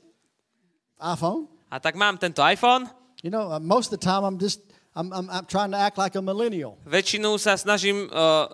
iPhone. 0.96 1.52
A 1.68 1.84
tak 1.84 2.00
mám 2.00 2.16
tento 2.16 2.40
iPhone. 2.40 2.88
You 3.20 3.28
know, 3.30 3.52
uh, 3.52 3.60
most 3.60 3.92
of 3.92 4.00
the 4.00 4.04
time 4.04 4.24
I'm 4.24 4.40
just 4.40 4.64
I'm, 5.00 5.16
I'm, 5.16 5.32
I'm 5.32 5.48
trying 5.48 5.72
to 5.72 5.80
act 5.80 5.96
like 5.96 6.20
a 6.20 6.22
millennial. 6.22 6.76
Väčšinu 6.84 7.40
sa 7.40 7.56
snažím 7.56 8.12
uh, 8.12 8.52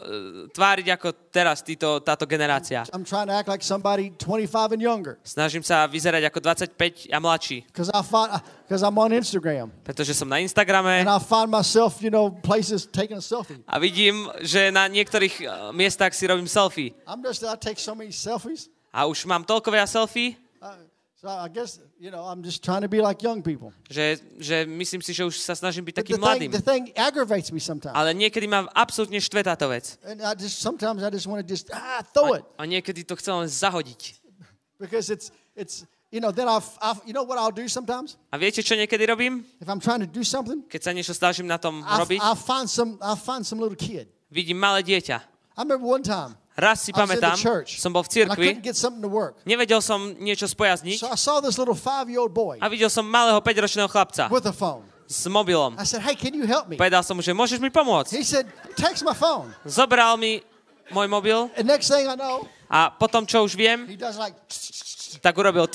tváriť 0.54 0.94
ako 0.94 1.34
teraz 1.34 1.66
títo, 1.66 1.98
táto 2.06 2.30
generácia. 2.30 2.86
I'm 2.94 3.02
trying 3.02 3.26
to 3.26 3.34
act 3.34 3.50
like 3.50 3.66
somebody 3.66 4.14
25 4.22 4.78
and 4.78 4.82
younger 4.86 5.18
Snažím 5.26 5.66
sa 5.66 5.90
vyzerať 5.90 6.30
ako 6.30 6.38
25 6.78 7.10
a 7.10 7.18
mladší. 7.18 7.66
because 7.66 7.90
I 7.90 8.06
find 8.06 8.30
because 8.70 8.86
I'm 8.86 8.94
on 9.02 9.10
Instagram 9.10 9.74
Pretože 9.82 10.14
som 10.14 10.30
na 10.30 10.38
Instagrame 10.38 11.02
and 11.02 11.10
I 11.10 11.18
find 11.18 11.50
myself, 11.50 11.98
you 12.06 12.14
know, 12.14 12.30
places 12.30 12.86
taking 12.86 13.18
a 13.18 13.26
selfie. 13.26 13.58
a 13.66 13.82
vidím, 13.82 14.30
že 14.46 14.70
na 14.70 14.86
niektorých 14.86 15.36
uh, 15.42 15.50
miestach 15.74 16.14
si 16.14 16.30
robím 16.30 16.46
selfie. 16.46 16.94
I'm 17.10 17.26
just 17.26 17.42
I 17.42 17.58
take 17.58 17.82
so 17.82 17.98
many 17.98 18.14
selfies. 18.14 18.70
A 18.94 19.10
už 19.10 19.26
mám 19.26 19.42
toľko 19.44 19.74
veľa 19.74 19.90
selfie, 19.90 20.38
so 21.26 21.34
I 21.34 21.50
guess 21.50 21.82
you 21.98 22.14
know 22.14 22.22
I'm 22.22 22.46
just 22.46 22.62
trying 22.62 22.86
to 22.86 22.92
be 22.92 23.02
like 23.02 23.26
young 23.26 23.42
people. 23.42 23.74
že, 23.90 24.22
že 24.38 24.70
myslím 24.70 25.02
si, 25.02 25.10
že 25.10 25.26
už 25.26 25.42
sa 25.42 25.58
snažím 25.58 25.82
byť 25.82 26.06
takým 26.06 26.22
mladým. 26.22 26.54
the 26.54 26.62
thing 26.62 26.94
aggravates 26.94 27.50
me 27.50 27.58
sometimes, 27.58 27.98
Ale 27.98 28.14
niekedy 28.14 28.46
ma 28.46 28.70
absolútne 28.78 29.18
štve 29.18 29.42
táto 29.42 29.66
vec. 29.74 29.98
and 30.06 30.22
I 30.22 30.38
just 30.38 30.62
sometimes 30.62 31.02
I 31.02 31.10
just 31.10 31.26
want 31.26 31.42
to 31.42 31.48
just 31.50 31.74
ah 31.74 32.06
throw 32.14 32.38
it 32.38 32.46
A 32.62 32.70
niekedy 32.70 33.02
to 33.10 33.18
chcem 33.18 33.34
len 33.34 33.50
zahodiť. 33.50 34.22
because 34.78 35.10
it's 35.10 35.34
it's 35.58 35.90
you 36.14 36.22
know 36.22 36.30
then 36.30 36.46
I'll, 36.46 36.62
I'll 36.78 37.02
you 37.10 37.14
know 37.18 37.26
what 37.26 37.42
I'll 37.42 37.50
do 37.54 37.66
sometimes 37.66 38.22
A 38.30 38.38
viete, 38.38 38.62
čo 38.62 38.78
niekedy 38.78 39.10
robím? 39.10 39.42
if 39.58 39.66
I'm 39.66 39.82
trying 39.82 40.06
to 40.06 40.10
do 40.10 40.22
something. 40.22 40.62
Keď 40.70 40.82
sa 40.86 40.92
niečo 40.94 41.18
snažím 41.18 41.50
na 41.50 41.58
tom 41.58 41.82
I'll, 41.82 42.06
robiť, 42.06 42.22
I'll 42.22 42.38
find 42.38 42.70
some 42.70 43.02
I'll 43.02 43.18
find 43.18 43.42
some 43.42 43.58
little 43.58 43.74
kid. 43.74 44.06
vidím 44.30 44.62
malé 44.62 44.86
dieťa. 44.86 45.18
I 45.58 45.64
remember 45.66 45.82
one 45.90 46.06
time 46.06 46.38
Raz 46.56 46.88
si 46.88 46.96
pamätám, 46.96 47.36
som 47.68 47.92
bol 47.92 48.00
v 48.00 48.10
cirkvi, 48.16 48.64
nevedel 49.44 49.84
som 49.84 50.16
niečo 50.16 50.48
spojazniť 50.48 51.04
a 52.64 52.66
videl 52.72 52.88
som 52.88 53.04
malého 53.04 53.44
5-ročného 53.44 53.92
chlapca 53.92 54.32
s 55.06 55.28
mobilom. 55.28 55.76
I 55.76 55.84
said, 55.84 56.02
"Hey, 56.02 56.16
can 56.16 56.32
you 56.34 56.48
help 56.48 56.72
me?" 56.72 56.80
Povedal 56.80 57.04
som 57.04 57.20
mu, 57.20 57.22
že 57.22 57.36
môžeš 57.36 57.60
mi 57.60 57.68
pomôcť. 57.68 58.16
He 58.16 58.24
said, 58.24 58.48
"Text 58.80 59.04
my 59.04 59.12
phone." 59.12 59.52
Zobral 59.68 60.16
mi 60.16 60.42
môj 60.96 61.12
mobil 61.12 61.52
And 61.60 61.68
next 61.68 61.92
thing 61.92 62.08
I 62.08 62.16
know, 62.16 62.48
a 62.72 62.90
potom, 62.90 63.28
čo 63.28 63.44
už 63.44 63.54
viem, 63.60 63.86
he 63.86 64.00
does 64.00 64.16
like, 64.18 64.34
tak 65.22 65.36
urobil 65.38 65.68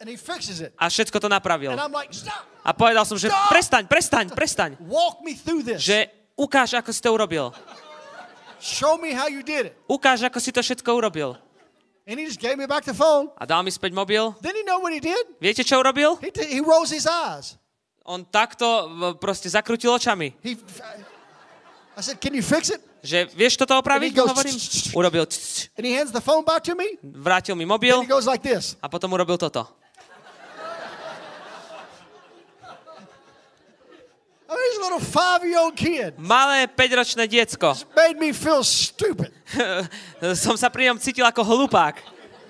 and 0.00 0.06
he 0.08 0.16
fixes 0.16 0.64
it. 0.64 0.72
a 0.80 0.88
všetko 0.88 1.20
to 1.20 1.28
napravil. 1.28 1.76
And 1.76 1.82
I'm 1.82 1.92
like, 1.92 2.10
"Stop! 2.10 2.48
A 2.64 2.72
povedal 2.72 3.04
som, 3.04 3.20
že 3.20 3.28
prestaň, 3.52 3.84
prestaň, 3.84 4.26
prestaň, 4.32 4.70
Walk 4.80 5.20
me 5.20 5.36
through 5.36 5.60
this. 5.60 5.84
že 5.84 6.08
ukáž, 6.40 6.74
ako 6.80 6.90
si 6.90 7.00
to 7.04 7.12
urobil. 7.12 7.52
Show 8.60 9.00
me 9.00 9.10
how 9.10 9.26
you 9.26 9.40
did 9.42 9.72
it." 9.72 9.74
Ukáž, 9.88 10.22
ako 10.22 10.38
si 10.38 10.52
to 10.52 10.60
všetko 10.60 10.86
urobil. 10.92 11.34
And 12.06 12.18
he 12.18 12.26
just 12.26 12.40
gave 12.40 12.56
me 12.60 12.66
back 12.66 12.84
the 12.84 12.94
phone. 12.96 13.30
A 13.38 13.46
dal 13.46 13.62
mi 13.62 13.70
späť 13.70 13.92
mobil. 13.96 14.34
Then 14.44 14.56
you 14.56 14.64
know 14.66 14.80
what 14.82 14.90
he 14.92 15.00
did? 15.00 15.24
Viete, 15.40 15.62
čo 15.62 15.78
urobil? 15.78 16.18
He, 16.20 16.28
t- 16.34 16.48
he 16.48 16.60
rolls 16.60 16.90
his 16.90 17.06
eyes. 17.06 17.54
On 18.02 18.24
takto 18.26 18.66
proste 19.20 19.46
zakrutil 19.46 19.94
očami. 19.94 20.34
He, 20.42 20.58
I 21.94 22.00
said, 22.02 22.18
"Can 22.18 22.34
you 22.34 22.42
fix 22.42 22.70
it?" 22.74 22.82
Že 23.00 23.32
vieš 23.32 23.56
toto 23.56 23.72
opraviť? 23.80 24.12
And 24.12 24.18
goes, 24.18 24.28
Hovorím. 24.28 24.56
Urobil 24.92 25.24
And 25.78 25.82
he 25.88 25.92
hands 25.96 26.12
the 26.12 26.20
phone 26.20 26.44
back 26.44 26.60
to 26.68 26.76
me. 26.76 27.00
vrátil 27.00 27.56
mi 27.56 27.64
And 27.64 27.72
mobil 27.72 27.96
he 28.04 28.10
goes 28.10 28.28
like 28.28 28.44
this. 28.44 28.76
a 28.84 28.88
potom 28.92 29.08
urobil 29.16 29.40
toto. 29.40 29.64
I 34.50 34.54
mean, 34.58 34.66
he's 34.66 34.78
a 34.78 34.82
little 34.82 34.98
five-year-old 34.98 35.78
kid. 35.78 36.18
Malé 36.18 36.66
5-ročné 36.66 37.30
diecko. 37.30 37.70
Made 37.94 38.18
me 38.18 38.34
feel 38.34 38.66
stupid. 38.66 39.30
som 40.42 40.58
sa 40.58 40.66
pri 40.66 40.90
ňom 40.90 40.98
cítil 40.98 41.22
ako 41.22 41.46
hlupák. 41.46 42.02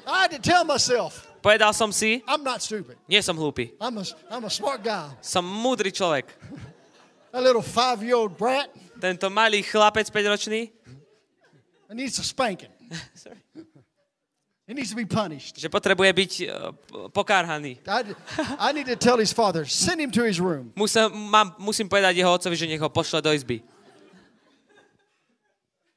I 0.09 0.25
had 0.25 0.33
to 0.33 0.41
tell 0.41 0.65
myself, 0.65 1.29
Povedal 1.45 1.73
som 1.77 1.93
si, 1.93 2.25
I'm 2.25 2.41
not 2.41 2.65
stupid. 2.65 2.97
nie 3.05 3.21
som 3.21 3.37
hlúpy. 3.37 3.77
I'm 3.81 4.01
a, 4.01 4.05
I'm 4.33 4.45
a 4.49 4.53
smart 4.53 4.81
guy. 4.81 5.13
Som 5.21 5.45
múdry 5.45 5.93
človek. 5.93 6.33
That 7.37 7.45
little 7.47 7.63
five-year-old 7.63 8.35
brat, 8.35 8.73
Tento 8.99 9.29
malý 9.31 9.63
chlapec 9.63 10.09
5-ročný, 10.11 10.73
he 11.89 11.93
needs 11.95 12.17
a 12.19 12.25
spanking. 12.25 12.73
He 14.71 14.75
needs 14.79 14.95
to 14.95 14.99
be 14.99 15.03
punished. 15.03 15.59
že 15.59 15.67
potrebuje 15.67 16.11
byť 16.15 16.33
uh, 16.47 16.71
pokárhaný. 17.11 17.83
I, 17.91 18.15
I 18.55 18.69
need 18.71 18.87
to 18.87 18.95
tell 18.95 19.19
his 19.19 19.35
father, 19.35 19.67
send 19.67 19.99
him 19.99 20.15
to 20.15 20.23
his 20.23 20.39
room. 20.39 20.71
Musím, 20.79 21.11
mám, 21.11 21.59
musím 21.59 21.91
povedať 21.91 22.15
jeho 22.23 22.31
otcovi, 22.31 22.55
že 22.55 22.71
nech 22.71 22.79
ho 22.79 22.87
pošle 22.87 23.19
do 23.19 23.35
izby. 23.35 23.67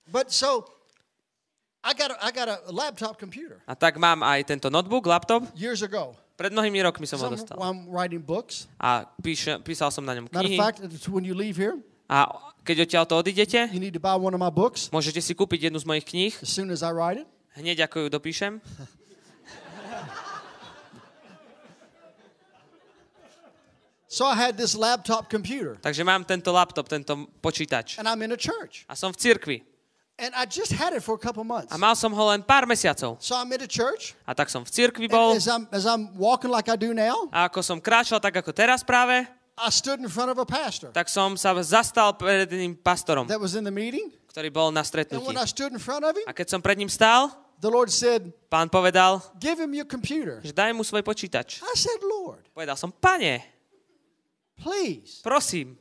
But 0.10 0.34
so, 0.34 0.66
I 1.84 1.94
got 1.94 2.12
a, 2.12 2.18
I 2.18 2.34
got 2.34 2.50
a 2.50 2.58
laptop 2.74 3.20
computer 3.20 3.62
A 3.70 3.78
tak 3.78 3.98
mám 4.02 4.26
aj 4.26 4.46
tento 4.50 4.74
notebook, 4.74 5.06
laptop. 5.06 5.46
years 5.54 5.86
ago. 5.86 6.18
Pred 6.34 6.50
mnohými 6.50 6.82
rokmi 6.82 7.06
som 7.06 7.22
ho 7.22 7.30
dostal. 7.30 7.54
I'm 7.62 7.86
writing 7.94 8.26
books. 8.26 8.66
A 8.82 9.06
píše, 9.22 9.62
písal 9.62 9.94
som 9.94 10.02
na 10.02 10.18
ňom 10.18 10.26
Matter 10.34 10.42
of 10.42 10.50
knihy. 10.50 10.58
fact, 10.58 10.82
when 11.14 11.22
you 11.22 11.38
leave 11.38 11.54
here, 11.54 11.78
A 12.10 12.26
keď 12.66 12.90
odtiaľ 12.90 13.04
to 13.06 13.16
odídete, 13.22 13.70
you 13.70 13.78
need 13.82 13.94
to 13.94 14.02
buy 14.02 14.18
one 14.18 14.34
of 14.34 14.42
my 14.42 14.50
books 14.50 14.90
môžete 14.90 15.22
si 15.22 15.34
kúpiť 15.38 15.70
jednu 15.70 15.78
z 15.78 15.86
mojich 15.86 16.06
kníh. 16.10 16.34
as 16.42 16.50
soon 16.50 16.74
as 16.74 16.82
I 16.82 16.90
write 16.90 17.22
it. 17.22 17.30
Hneď 17.54 17.86
ako 17.86 18.00
ju 18.00 18.08
dopíšem. 18.10 18.58
So 24.08 24.26
I 24.30 24.36
had 24.36 24.58
this 24.58 24.76
laptop 24.78 25.26
computer, 25.32 25.74
Takže 25.82 26.04
mám 26.06 26.22
tento 26.24 26.54
laptop, 26.54 26.86
tento 26.86 27.26
počítač. 27.42 27.98
and 27.98 28.06
I'm 28.08 28.22
in 28.22 28.30
a 28.32 28.38
church. 28.38 28.86
A 28.86 28.94
som 28.94 29.10
v 29.10 29.18
cirkvi. 29.18 29.58
And 30.22 30.30
I 30.38 30.46
just 30.46 30.70
had 30.70 30.94
it 30.94 31.02
for 31.02 31.18
a 31.18 31.22
couple 31.22 31.42
months. 31.42 31.74
A 31.74 31.78
mal 31.82 31.98
som 31.98 32.14
ho 32.14 32.24
len 32.30 32.46
pár 32.46 32.70
mesiacov. 32.70 33.18
So 33.18 33.34
I'm 33.34 33.50
in 33.50 33.66
a 33.66 33.70
church, 33.70 34.14
A 34.30 34.38
tak 34.38 34.54
som 34.54 34.62
v 34.62 34.70
cirkvi 34.70 35.10
and 35.10 35.14
bol. 35.18 35.34
as 35.34 35.50
I'm, 35.50 35.66
as 35.74 35.90
I'm 35.90 36.14
walking 36.14 36.54
like 36.54 36.70
I 36.70 36.78
do 36.78 36.94
now, 36.94 37.26
A 37.34 37.50
ako 37.50 37.66
som 37.66 37.82
kráčal 37.82 38.22
tak 38.22 38.38
ako 38.38 38.54
teraz 38.54 38.86
práve, 38.86 39.26
I 39.58 39.70
stood 39.74 39.98
in 39.98 40.06
front 40.10 40.30
of 40.30 40.38
a 40.38 40.46
pastor 40.46 40.94
tak 40.94 41.10
som 41.10 41.34
sa 41.34 41.54
zastal 41.66 42.14
pred 42.14 42.46
jedným 42.46 42.78
pastorom, 42.78 43.26
that 43.26 43.42
was 43.42 43.58
in 43.58 43.66
the 43.66 43.74
meeting. 43.74 44.14
ktorý 44.30 44.54
bol 44.54 44.70
na 44.70 44.86
And 44.86 44.90
stretnutí. 44.94 45.26
when 45.26 45.42
I 45.42 45.50
stood 45.50 45.74
in 45.74 45.82
front 45.82 46.06
of 46.06 46.14
him, 46.14 46.26
A 46.30 46.38
keď 46.38 46.54
som 46.54 46.62
pred 46.62 46.78
ním 46.78 46.90
stál, 46.94 47.34
the 47.64 47.72
Lord 47.72 47.88
said, 47.88 48.28
pán 48.52 48.68
povedal, 48.68 49.24
Give 49.40 49.56
him 49.56 49.72
your 49.72 49.88
computer. 49.88 50.44
že 50.44 50.52
daj 50.52 50.76
mu 50.76 50.84
svoj 50.84 51.00
počítač. 51.00 51.64
I 51.64 51.74
said, 51.80 52.04
Lord, 52.04 52.44
Povedal 52.52 52.76
som, 52.76 52.92
pane, 52.92 53.40
please, 54.60 55.24
prosím, 55.24 55.80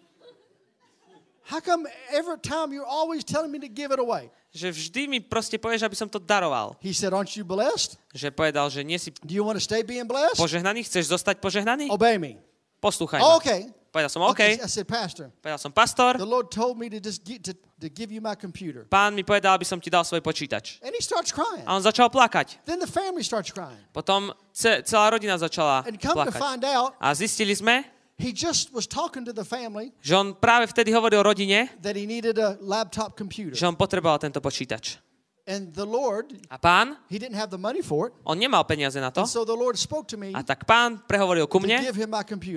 How 1.43 1.59
come 1.59 1.91
every 2.15 2.39
time 2.39 2.71
you're 2.71 2.87
always 2.87 3.27
telling 3.27 3.51
me 3.51 3.59
to 3.59 3.69
give 3.69 3.91
it 3.91 3.99
away? 3.99 4.31
Že 4.55 4.69
vždy 4.73 5.03
mi 5.11 5.19
proste 5.19 5.59
povieš, 5.59 5.83
aby 5.83 5.97
som 5.99 6.07
to 6.07 6.23
daroval. 6.23 6.79
He 6.79 6.95
said, 6.95 7.11
Aren't 7.11 7.35
you 7.35 7.43
blessed? 7.43 7.99
Že 8.15 8.31
povedal, 8.31 8.71
že 8.71 8.87
nie 8.87 8.97
si 8.97 9.11
Do 9.11 9.35
you 9.35 9.43
want 9.43 9.59
to 9.59 9.65
stay 9.65 9.83
being 9.83 10.07
blessed? 10.07 10.39
požehnaný, 10.39 10.87
chceš 10.87 11.11
zostať 11.11 11.43
požehnaný? 11.43 11.91
Obey 11.91 12.15
me. 12.17 12.39
Poslúchaj 12.79 13.19
ma. 13.19 13.37
okay. 13.43 13.69
Povedal 13.93 14.09
som, 14.09 14.25
OK. 14.25 14.41
I 14.41 14.57
said, 14.73 14.89
Pastor, 14.89 15.29
Povedal 15.45 15.61
som, 15.61 15.69
pastor, 15.69 16.17
the 16.17 16.25
Lord 16.25 16.49
told 16.49 16.81
me 16.81 16.89
to 16.89 16.97
just 16.97 17.29
get 17.29 17.45
to, 17.45 17.53
to 17.77 17.93
give 17.93 18.09
you 18.09 18.25
my 18.25 18.33
computer. 18.33 18.89
pán 18.89 19.13
mi 19.13 19.21
povedal, 19.21 19.53
aby 19.53 19.69
som 19.69 19.77
ti 19.77 19.93
dal 19.93 20.01
svoj 20.01 20.25
počítač. 20.25 20.81
And 20.81 20.97
he 20.97 21.05
starts 21.05 21.29
crying. 21.29 21.61
A 21.69 21.77
on 21.77 21.85
začal 21.85 22.09
plakať. 22.09 22.65
Then 22.65 22.81
the 22.81 22.89
family 22.89 23.21
starts 23.21 23.53
crying. 23.53 23.77
Potom 23.93 24.33
ce- 24.49 24.81
celá 24.89 25.13
rodina 25.13 25.37
začala 25.37 25.85
And 25.85 26.01
come 26.01 26.17
to 26.17 26.33
plakať. 26.33 26.41
find 26.41 26.65
out, 26.65 26.97
A 27.05 27.13
zistili 27.13 27.53
sme, 27.53 27.85
he 28.17 28.33
just 28.33 28.73
was 28.73 28.89
talking 28.89 29.29
to 29.29 29.33
the 29.37 29.45
family 29.45 29.93
že 30.01 30.17
on 30.17 30.33
práve 30.33 30.73
vtedy 30.73 30.89
hovoril 30.89 31.21
rodine, 31.21 31.69
that 31.85 31.93
he 31.93 32.09
needed 32.09 32.41
a 32.41 32.57
laptop 32.65 33.13
computer. 33.13 33.53
že 33.53 33.69
on 33.69 33.77
potreboval 33.77 34.17
tento 34.17 34.41
počítač. 34.41 34.97
And 35.43 35.75
the 35.75 35.83
Lord, 35.83 36.31
A 36.47 36.55
pán, 36.55 36.95
he 37.11 37.19
didn't 37.19 37.35
have 37.35 37.51
the 37.51 37.59
money 37.59 37.83
for 37.83 38.07
it. 38.07 38.15
on 38.23 38.39
nemal 38.39 38.63
peniaze 38.63 38.95
na 39.03 39.11
to, 39.11 39.27
so 39.27 39.43
the 39.43 39.51
Lord 39.51 39.75
spoke 39.75 40.07
to 40.07 40.17
me 40.17 40.31
a 40.31 40.43
tak 40.47 40.63
pán 40.63 41.03
prehovoril 41.03 41.51
ku 41.51 41.59
mne, 41.59 41.83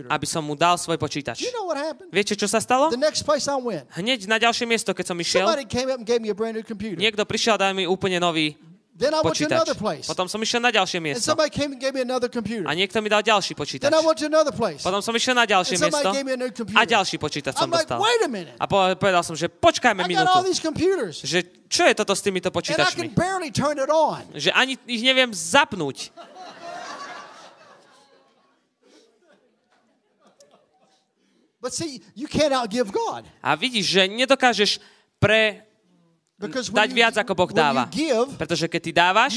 aby 0.05 0.27
som 0.29 0.45
mu 0.45 0.53
dal 0.53 0.77
svoj 0.77 1.01
počítač. 1.01 1.41
you 1.41 1.49
know 1.49 1.65
what 1.65 1.81
happened? 1.81 2.13
Viete, 2.13 2.37
čo 2.37 2.45
sa 2.45 2.61
stalo? 2.61 2.93
The 2.93 3.01
next 3.01 3.25
place 3.25 3.49
I 3.49 3.57
went, 3.57 3.89
Hneď 3.89 4.29
na 4.29 4.37
ďalšie 4.37 4.69
miesto, 4.69 4.93
keď 4.93 5.05
som 5.09 5.17
išiel, 5.17 5.49
niekto 6.93 7.25
prišiel 7.25 7.57
a 7.57 7.59
dal 7.65 7.73
mi 7.73 7.89
úplne 7.89 8.21
nový 8.21 8.53
Then 8.95 9.11
I 9.11 9.19
went 9.19 9.35
to 9.35 9.43
another 9.51 9.75
place. 9.75 10.07
Potom 10.07 10.23
som 10.31 10.39
išiel 10.39 10.63
na 10.63 10.71
ďalšie 10.71 11.03
And 11.03 11.05
miesto. 11.11 11.27
somebody 11.27 11.51
came 11.51 11.75
and 11.75 11.83
gave 11.83 11.91
me 11.91 11.99
another 11.99 12.31
computer. 12.31 12.63
A 12.63 12.71
niekto 12.71 13.03
mi 13.03 13.11
dal 13.11 13.19
ďalší 13.19 13.51
počítač. 13.51 13.83
Then 13.83 13.91
I 13.91 13.99
went 13.99 14.15
to 14.23 14.27
another 14.31 14.55
place. 14.55 14.79
Potom 14.79 15.03
som 15.03 15.11
išiel 15.11 15.35
na 15.35 15.43
ďalšie 15.43 15.75
And 15.75 15.91
miesto 15.91 16.09
gave 16.15 16.23
me 16.23 16.31
a 16.31 16.39
new 16.39 16.47
computer. 16.47 16.79
a 16.79 16.87
ďalší 16.87 17.19
počítač 17.19 17.59
som 17.59 17.67
I'm 17.67 17.75
like, 17.75 17.91
dostal. 17.91 17.99
wait 17.99 18.21
a 18.23 18.29
minute. 18.31 18.55
A 18.55 18.63
po- 18.71 18.95
povedal 18.95 19.19
som, 19.27 19.35
že 19.35 19.51
počkajme 19.51 19.99
I 19.99 20.15
got 20.15 20.31
all 20.31 20.39
minútu. 20.39 20.47
these 20.47 20.63
computers. 20.63 21.19
Že 21.27 21.43
čo 21.67 21.83
je 21.83 21.93
toto 21.93 22.15
s 22.15 22.23
týmito 22.23 22.47
And 22.47 22.55
I 22.55 22.55
can 22.55 22.63
počítačmi? 22.63 23.05
barely 23.11 23.51
turn 23.51 23.75
it 23.83 23.91
on. 23.91 24.23
Že 24.31 24.55
ani 24.55 24.79
ich 24.87 25.03
neviem 25.03 25.35
zapnúť. 25.35 26.15
But 31.61 31.73
see, 31.73 32.01
you 32.13 32.27
can't 32.27 32.53
outgive 32.53 32.91
God. 32.91 33.25
A 33.41 33.55
vidíš, 33.57 33.85
že 33.89 34.01
nedokážeš 34.07 34.77
pre 35.17 35.65
dať 36.35 36.69
when 36.71 36.89
you, 36.91 36.95
viac, 36.99 37.15
ako 37.15 37.33
Boh 37.35 37.51
dáva. 37.51 37.87
give, 37.91 38.35
Pretože 38.35 38.67
keď 38.67 38.81
ty 38.83 38.91
dávaš, 38.91 39.31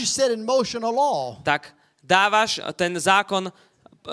tak 1.47 1.75
dávaš 2.03 2.61
ten 2.75 2.91
zákon 2.99 3.47
e, 3.47 3.53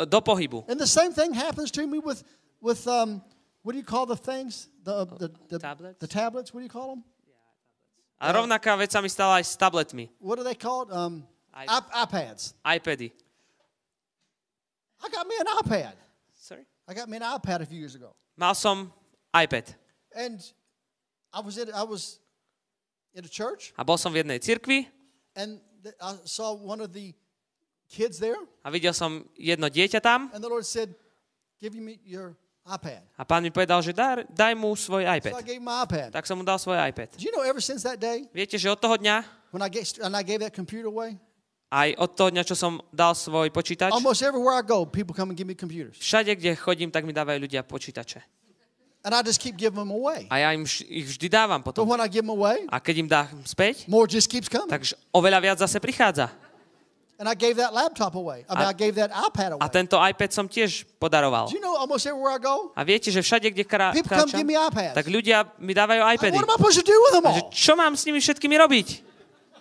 do 0.05 0.19
pohybu. 0.21 0.65
And 0.69 0.77
the 0.77 0.87
same 0.89 1.09
thing 1.13 1.33
happens 1.33 1.71
to 1.73 1.87
me 1.87 1.97
with, 1.97 2.21
with 2.61 2.85
um, 2.85 3.21
what 3.65 3.73
do 3.73 3.79
you 3.81 3.85
call 3.87 4.05
the 4.05 4.17
things? 4.17 4.69
The, 4.85 5.05
the, 5.17 5.29
the, 5.49 5.59
Tablets? 5.59 5.97
the 5.97 6.07
tablets, 6.07 6.53
what 6.53 6.61
do 6.61 6.65
you 6.65 6.69
call 6.69 6.93
them? 6.93 7.03
A 8.21 8.31
rovnaká 8.31 8.77
vec 8.79 8.93
sa 8.93 9.01
mi 9.01 9.09
stala 9.09 9.41
aj 9.41 9.45
s 9.49 9.57
tabletmi, 9.57 10.07
What 10.21 10.39
are 10.39 10.45
they 10.45 10.55
called? 10.55 10.93
Um, 10.93 11.25
iPads. 11.51 12.53
iPady. 12.63 13.11
I 15.03 15.09
got 15.09 15.27
me 15.27 15.35
an 15.39 15.47
iPad. 15.61 15.93
Sorry? 16.37 16.65
I 16.87 16.93
got 16.93 17.09
me 17.09 17.17
an 17.17 17.23
iPad 17.23 17.61
a 17.61 17.65
few 17.65 17.79
years 17.79 17.95
ago. 17.95 18.15
Mal 18.37 18.53
som 18.55 18.91
iPad. 19.33 19.73
And 20.15 20.39
I 21.33 21.41
was 21.41 21.57
at, 21.57 21.73
I 21.73 21.83
was 21.83 22.19
a 23.75 23.81
bol 23.87 23.95
som 23.95 24.11
v 24.11 24.21
jednej 24.21 24.39
cirkvi 24.43 24.91
and 25.39 25.63
I 26.01 26.17
saw 26.25 26.51
one 26.51 26.81
of 26.81 26.91
the 26.91 27.13
kids 27.87 28.19
there 28.19 28.37
a 28.65 28.69
videl 28.73 28.91
som 28.91 29.23
jedno 29.39 29.71
dieťa 29.71 29.99
tam 30.03 30.27
and 30.35 30.43
the 30.43 30.49
Lord 30.51 30.65
said, 30.67 30.91
give 31.61 31.71
me 31.77 32.01
your 32.03 32.35
iPad. 32.65 33.05
a 33.13 33.23
pán 33.23 33.45
mi 33.45 33.53
povedal, 33.53 33.77
že 33.85 33.93
daj, 33.93 34.25
daj 34.33 34.57
mu 34.57 34.73
svoj 34.73 35.05
So 35.05 35.09
I 35.09 35.21
iPad. 35.21 35.31
gave 35.45 35.61
my 35.61 35.85
iPad. 35.85 36.09
Tak 36.17 36.25
som 36.25 36.33
mu 36.33 36.41
dal 36.41 36.57
svoj 36.57 36.81
iPad. 36.81 37.13
Do 37.13 37.21
you 37.21 37.29
know 37.29 37.45
ever 37.45 37.61
since 37.61 37.85
that 37.85 38.01
day 38.01 38.25
Viete, 38.33 38.57
že 38.57 38.67
od 38.73 38.81
toho 38.81 38.97
dňa, 38.97 39.21
when 39.53 39.61
I, 39.61 39.69
get, 39.69 39.85
and 40.01 40.17
I 40.17 40.25
gave 40.25 40.41
that 40.41 40.57
computer 40.57 40.89
away, 40.89 41.13
aj 41.69 41.93
od 42.01 42.09
toho 42.17 42.33
dňa, 42.33 42.41
čo 42.41 42.57
som 42.57 42.81
dal 42.89 43.13
svoj 43.13 43.53
počítač, 43.53 43.93
almost 43.93 44.25
everywhere 44.25 44.57
I 44.57 44.65
go, 44.65 44.81
people 44.89 45.13
come 45.13 45.29
and 45.29 45.37
give 45.37 45.45
me 45.45 45.53
computers. 45.53 46.01
všade, 46.01 46.33
kde 46.41 46.57
chodím, 46.57 46.89
tak 46.89 47.05
mi 47.05 47.13
dávajú 47.13 47.37
ľudia 47.45 47.61
počítače. 47.61 48.25
And 49.05 49.13
I 49.13 49.21
just 49.21 49.37
keep 49.37 49.53
giving 49.53 49.77
them 49.77 49.93
away. 49.93 50.25
A 50.33 50.41
ja 50.41 50.49
im 50.49 50.65
ich 50.65 51.05
vždy 51.05 51.29
dávam 51.29 51.61
But 51.61 51.77
potom. 51.77 51.85
when 51.85 52.01
I 52.01 52.09
give 52.09 52.25
them 52.25 52.33
away, 52.33 52.65
A 52.73 52.81
keď 52.81 52.95
im 52.97 53.07
dám 53.07 53.29
späť, 53.45 53.85
more 53.85 54.09
just 54.09 54.25
keeps 54.25 54.49
coming. 54.49 54.65
tak 54.65 54.81
oveľa 55.13 55.39
viac 55.45 55.57
zase 55.61 55.77
prichádza. 55.77 56.33
And 57.15 57.29
I 57.29 57.35
gave 57.37 57.55
that 57.61 57.71
laptop 57.71 58.17
away. 58.17 58.43
I 58.49 58.57
mean, 58.59 58.65
A- 58.67 58.73
I 58.73 58.75
gave 58.75 58.97
that 58.99 59.07
iPad 59.13 59.55
A 59.55 59.55
away. 59.55 59.69
tento 59.71 59.95
iPad 59.95 60.33
som 60.33 60.49
tiež 60.49 60.83
podaroval. 60.99 61.47
Do 61.47 61.55
you 61.55 61.61
know 61.63 61.77
almost 61.77 62.03
everywhere 62.03 62.35
I 62.35 62.41
go, 62.41 62.73
A 62.75 62.81
viete, 62.83 63.07
že 63.07 63.21
všade, 63.21 63.53
kde 63.53 63.63
krá- 63.63 63.93
people 63.93 64.09
come 64.09 64.25
kráčam, 64.27 64.41
give 64.41 64.49
me 64.49 64.57
iPads. 64.57 64.97
tak 64.97 65.05
ľudia 65.07 65.47
mi 65.61 65.71
dávajú 65.71 66.01
Like, 66.01 66.19
iPady. 66.19 66.35
what 66.35 66.43
am 66.43 66.51
I 66.51 66.57
supposed 66.59 66.79
to 66.81 66.87
do 66.89 66.97
with 67.07 67.13
them 67.15 67.23
A 67.23 67.31
all? 67.39 67.47
čo 67.55 67.71
mám 67.77 67.93
s 67.95 68.03
nimi 68.03 68.19
všetkými 68.19 68.57
robiť? 68.57 68.87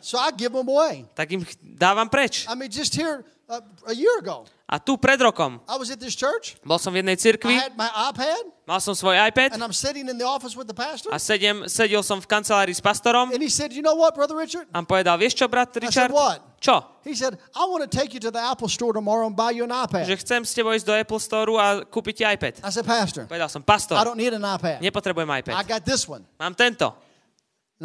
So 0.00 0.16
I 0.18 0.32
give 0.32 0.50
them 0.50 0.66
away. 0.66 1.04
Tak 1.14 1.30
im 1.30 1.44
dávam 1.62 2.08
preč. 2.08 2.48
I 2.48 2.56
mean, 2.56 2.72
just 2.72 2.96
here 2.96 3.22
uh, 3.46 3.60
a 3.86 3.94
year 3.94 4.18
ago, 4.18 4.48
A 4.64 4.80
tu 4.80 4.96
pred 4.96 5.20
rokom 5.20 5.60
I 5.68 5.76
was 5.76 5.92
at 5.92 6.00
this 6.00 6.16
church. 6.16 6.56
bol 6.64 6.80
som 6.80 6.88
v 6.88 7.04
jednej 7.04 7.14
I 7.14 7.20
cirkvi, 7.20 7.52
had 7.52 7.76
my 7.76 7.84
iPad, 8.08 8.48
mal 8.64 8.80
som 8.80 8.96
svoj 8.96 9.12
iPad 9.28 9.52
and 9.52 9.60
I'm 9.60 9.76
sitting 9.76 10.08
in 10.08 10.16
the 10.16 10.24
office 10.24 10.56
with 10.56 10.64
the 10.64 10.72
pastor. 10.72 11.12
a 11.12 11.20
sedem, 11.20 11.68
sedel 11.68 12.00
som 12.00 12.16
v 12.16 12.24
kancelárii 12.24 12.72
s 12.72 12.80
pastorom 12.80 13.28
And 13.28 13.44
he 13.44 13.52
said, 13.52 13.76
You 13.76 13.84
know 13.84 13.92
what, 13.92 14.16
Brother 14.16 14.32
Richard? 14.32 14.64
a 14.72 14.80
on 14.80 14.88
povedal, 14.88 15.20
vieš 15.20 15.36
čo, 15.36 15.52
brat 15.52 15.68
Richard? 15.76 16.08
what? 16.16 16.40
Čo? 16.64 16.80
He 17.04 17.12
said, 17.12 17.36
I 17.52 17.68
want 17.68 17.84
to 17.84 17.90
take 17.92 18.16
you 18.16 18.20
to 18.24 18.32
the 18.32 18.40
Apple 18.40 18.72
store 18.72 18.96
tomorrow 18.96 19.28
and 19.28 19.36
buy 19.36 19.52
you 19.52 19.68
an 19.68 19.72
Že 19.76 19.84
iPad. 19.84 20.04
chcem 20.24 20.40
s 20.48 20.56
tebou 20.56 20.72
ísť 20.72 20.86
do 20.88 20.94
Apple 20.96 21.20
Store 21.20 21.48
a 21.60 21.84
kúpiť 21.84 22.14
ti 22.16 22.24
iPad. 22.24 22.64
I 22.64 22.72
said, 22.72 22.88
Pastor, 22.88 23.28
Povedal 23.28 23.52
som, 23.52 23.60
I 23.60 23.68
pastor, 23.68 24.00
don't 24.00 24.16
need 24.16 24.32
an 24.32 24.48
iPad. 24.48 24.80
nepotrebujem 24.80 25.28
I 25.28 25.44
iPad. 25.44 25.60
got 25.68 25.84
this 25.84 26.08
one. 26.08 26.24
Mám 26.40 26.56
tento. 26.56 26.96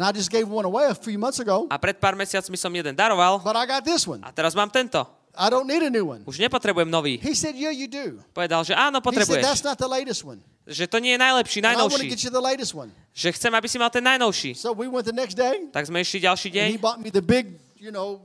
I 0.00 0.16
just 0.16 0.32
gave 0.32 0.48
one 0.48 0.64
away 0.64 0.88
a 0.88 0.96
few 0.96 1.20
months 1.20 1.44
ago, 1.44 1.68
A 1.68 1.76
pred 1.76 2.00
pár 2.00 2.16
mesiacmi 2.16 2.56
som 2.56 2.72
jeden 2.72 2.96
daroval 2.96 3.44
but 3.44 3.52
I 3.52 3.68
got 3.68 3.84
this 3.84 4.08
one. 4.08 4.24
a 4.24 4.32
teraz 4.32 4.56
mám 4.56 4.72
tento. 4.72 5.04
I 5.34 5.46
don't 5.48 5.66
need 5.70 5.82
a 5.82 5.90
new 5.90 6.04
one. 6.04 6.22
Už 6.26 6.38
nepotrebujem 6.42 6.90
nový. 6.90 7.18
He 7.22 7.34
said, 7.38 7.54
Yeah, 7.54 7.70
you 7.70 7.86
do. 7.86 8.18
Povedal, 8.34 8.66
že 8.66 8.74
áno, 8.74 8.98
He 8.98 9.24
said, 9.24 9.38
That's 9.42 9.62
potrebuješ. 9.62 9.62
not 9.64 9.76
the 9.78 9.86
latest 9.88 10.22
one. 10.26 10.42
Že 10.66 10.86
to 10.90 10.98
nie 10.98 11.14
je 11.14 11.20
najlepší, 11.22 11.58
And 11.62 11.66
I 11.66 11.70
najnovší. 11.78 12.06
get 12.10 12.22
you 12.26 12.30
the 12.30 12.42
latest 12.42 12.74
one. 12.74 12.90
Že 13.14 13.32
chcem, 13.38 13.52
aby 13.54 13.66
si 13.70 13.78
mal 13.78 13.90
ten 13.90 14.02
najnovší. 14.04 14.54
So 14.58 14.74
we 14.74 14.90
went 14.90 15.06
the 15.06 15.14
next 15.14 15.34
day, 15.38 15.70
Tak 15.70 15.86
sme 15.86 16.02
išli 16.02 16.22
ďalší 16.26 16.48
deň 16.50 16.66
and 16.66 16.74
he 16.74 16.80
bought 16.82 16.98
me 16.98 17.10
the 17.14 17.22
big, 17.22 17.58
you 17.78 17.94
know, 17.94 18.22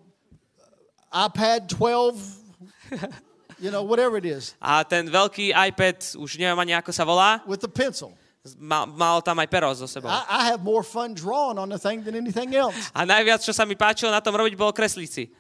iPad 1.14 1.70
12, 1.72 2.18
you 3.64 3.72
know, 3.72 3.84
whatever 3.86 4.18
it 4.18 4.26
is, 4.28 4.54
a 4.60 4.84
ten 4.84 5.08
veľký 5.08 5.56
iPad, 5.56 6.18
už 6.20 6.36
neviem 6.36 6.60
ani 6.60 6.74
ako 6.76 6.92
sa 6.92 7.08
volá, 7.08 7.40
with 7.48 7.62
the 7.64 7.72
pencil. 7.72 8.12
mal, 8.60 8.86
mal 8.86 9.18
tam 9.26 9.40
aj 9.42 9.48
pero 9.50 9.70
so 9.74 9.88
sebou. 9.88 10.10
I, 10.12 10.22
I 10.28 10.42
have 10.54 10.62
more 10.62 10.84
fun 10.84 11.16
drawing 11.16 11.58
on 11.58 11.70
the 11.72 11.80
thing 11.80 12.04
than 12.04 12.14
anything 12.14 12.54
else. 12.54 12.76
A 12.94 13.08
najviac, 13.08 13.42
čo 13.42 13.56
sa 13.56 13.64
mi 13.66 13.74
páčilo 13.80 14.12
na 14.14 14.20
tom 14.22 14.36
robiť, 14.36 14.54
bolo 14.60 14.76
kreslíci. 14.76 15.32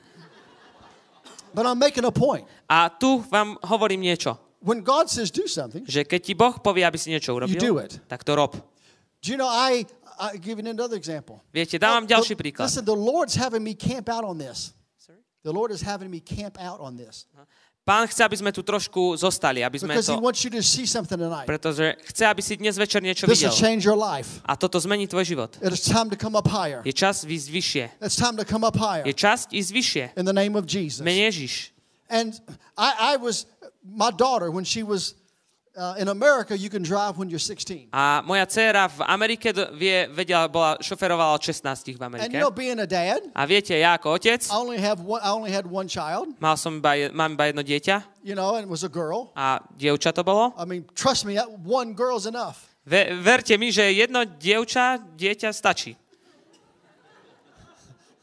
But 1.56 1.66
I'm 1.66 1.80
making 1.80 2.04
a 2.04 2.12
point. 2.12 2.44
A 2.68 2.92
tu 2.92 3.24
vám 3.32 3.56
hovorím 3.64 4.04
niečo. 4.04 4.36
When 4.60 4.84
God 4.84 5.08
says 5.08 5.32
do 5.32 5.48
something, 5.48 5.86
Že 5.88 6.04
keď 6.04 6.20
ti 6.22 6.34
Boh 6.36 6.58
povie, 6.60 6.84
aby 6.84 6.98
si 7.00 7.08
niečo 7.14 7.32
urobil, 7.32 7.56
You 7.56 7.62
do 7.62 7.74
it. 7.80 8.02
tak 8.12 8.28
to 8.28 8.36
rob. 8.36 8.52
do 9.24 9.28
you 9.32 9.38
know, 9.40 9.48
I, 9.48 9.86
I 10.20 10.36
give 10.38 10.60
you 10.60 10.66
another 10.68 10.98
example. 11.00 11.40
Viete, 11.54 11.80
dám 11.80 12.04
vám 12.04 12.06
The- 12.06 12.14
ďalší 12.20 12.34
príklad. 12.36 12.66
Listen, 12.68 12.84
the 12.86 12.94
Lord's 12.98 13.34
having 13.40 13.64
me 13.64 13.72
camp 13.74 14.10
out 14.12 14.26
on 14.28 14.38
this. 14.38 14.76
The 15.46 15.54
Lord 15.54 15.70
is 15.70 15.86
having 15.86 16.10
me 16.10 16.18
camp 16.20 16.58
out 16.58 16.82
on 16.82 16.98
this. 16.98 17.30
Pán 17.86 18.10
chce, 18.10 18.26
aby 18.26 18.34
sme 18.34 18.50
tu 18.50 18.66
trošku 18.66 19.14
zostali, 19.14 19.62
aby 19.62 19.78
sme 19.78 19.94
Because 19.94 20.10
to... 20.10 20.18
Pretože 21.46 21.94
chce, 22.10 22.26
aby 22.26 22.42
si 22.42 22.58
dnes 22.58 22.74
večer 22.82 22.98
niečo 23.06 23.30
This 23.30 23.46
videl. 23.46 23.54
A 24.42 24.58
toto 24.58 24.82
zmení 24.82 25.06
tvoj 25.06 25.22
život. 25.22 25.54
Je 26.82 26.94
čas 26.98 27.22
ísť 27.22 27.48
vyššie. 27.54 27.86
Je 29.06 29.14
čas 29.14 29.46
ísť 29.54 29.70
vyššie. 29.70 30.04
in 30.18 30.26
the 30.26 30.34
name 30.34 30.58
of 30.58 30.66
Jesus. 30.66 31.06
Mene 31.06 31.30
Ježiš. 31.30 31.78
And 32.10 32.34
I, 32.74 33.14
I 33.14 33.22
was, 33.22 33.46
my 33.86 34.10
daughter, 34.10 34.50
when 34.50 34.66
she 34.66 34.82
was 34.82 35.14
uh, 35.78 35.96
in 36.00 36.08
America, 36.08 36.58
you 36.58 36.70
can 36.70 36.82
drive 36.84 37.18
when 37.18 37.30
you're 37.30 37.40
16. 37.40 37.90
A 37.92 38.22
moja 38.26 38.46
dcéra 38.48 38.88
v 38.88 39.04
Amerike 39.08 39.52
vie, 39.76 40.08
vedela, 40.08 40.48
bola, 40.48 40.78
šoferovala 40.82 41.36
od 41.36 41.42
16 41.44 41.96
v 41.96 42.00
And 42.00 42.08
Amerike. 42.16 42.34
you 42.34 42.40
know, 42.40 42.52
being 42.52 42.80
a 42.80 42.88
dad, 42.88 43.22
A 43.36 43.46
viete, 43.46 43.76
ja 43.76 43.94
ako 44.00 44.16
otec, 44.16 44.48
I 44.48 44.56
only 44.56 44.80
have 44.80 45.04
one, 45.04 45.20
I 45.24 45.30
only 45.36 45.52
had 45.52 45.68
one 45.68 45.88
child, 45.88 46.32
mal 46.40 46.56
som 46.56 46.80
iba, 46.80 47.12
mám 47.12 47.36
iba 47.36 47.52
jedno 47.52 47.64
dieťa 47.64 48.04
you 48.24 48.34
know, 48.36 48.56
and 48.56 48.64
it 48.66 48.72
was 48.72 48.84
a 48.84 48.90
girl. 48.92 49.32
a 49.36 49.60
dievča 49.78 50.16
to 50.16 50.24
bolo. 50.24 50.56
I 50.58 50.66
mean, 50.66 50.84
trust 50.96 51.26
me, 51.28 51.36
one 51.64 51.94
girl's 51.94 52.26
enough. 52.26 52.72
Ve, 52.86 53.12
verte 53.18 53.58
mi, 53.58 53.72
že 53.74 53.90
jedno 53.92 54.24
dievča, 54.26 54.98
dieťa 55.18 55.50
stačí. 55.54 55.96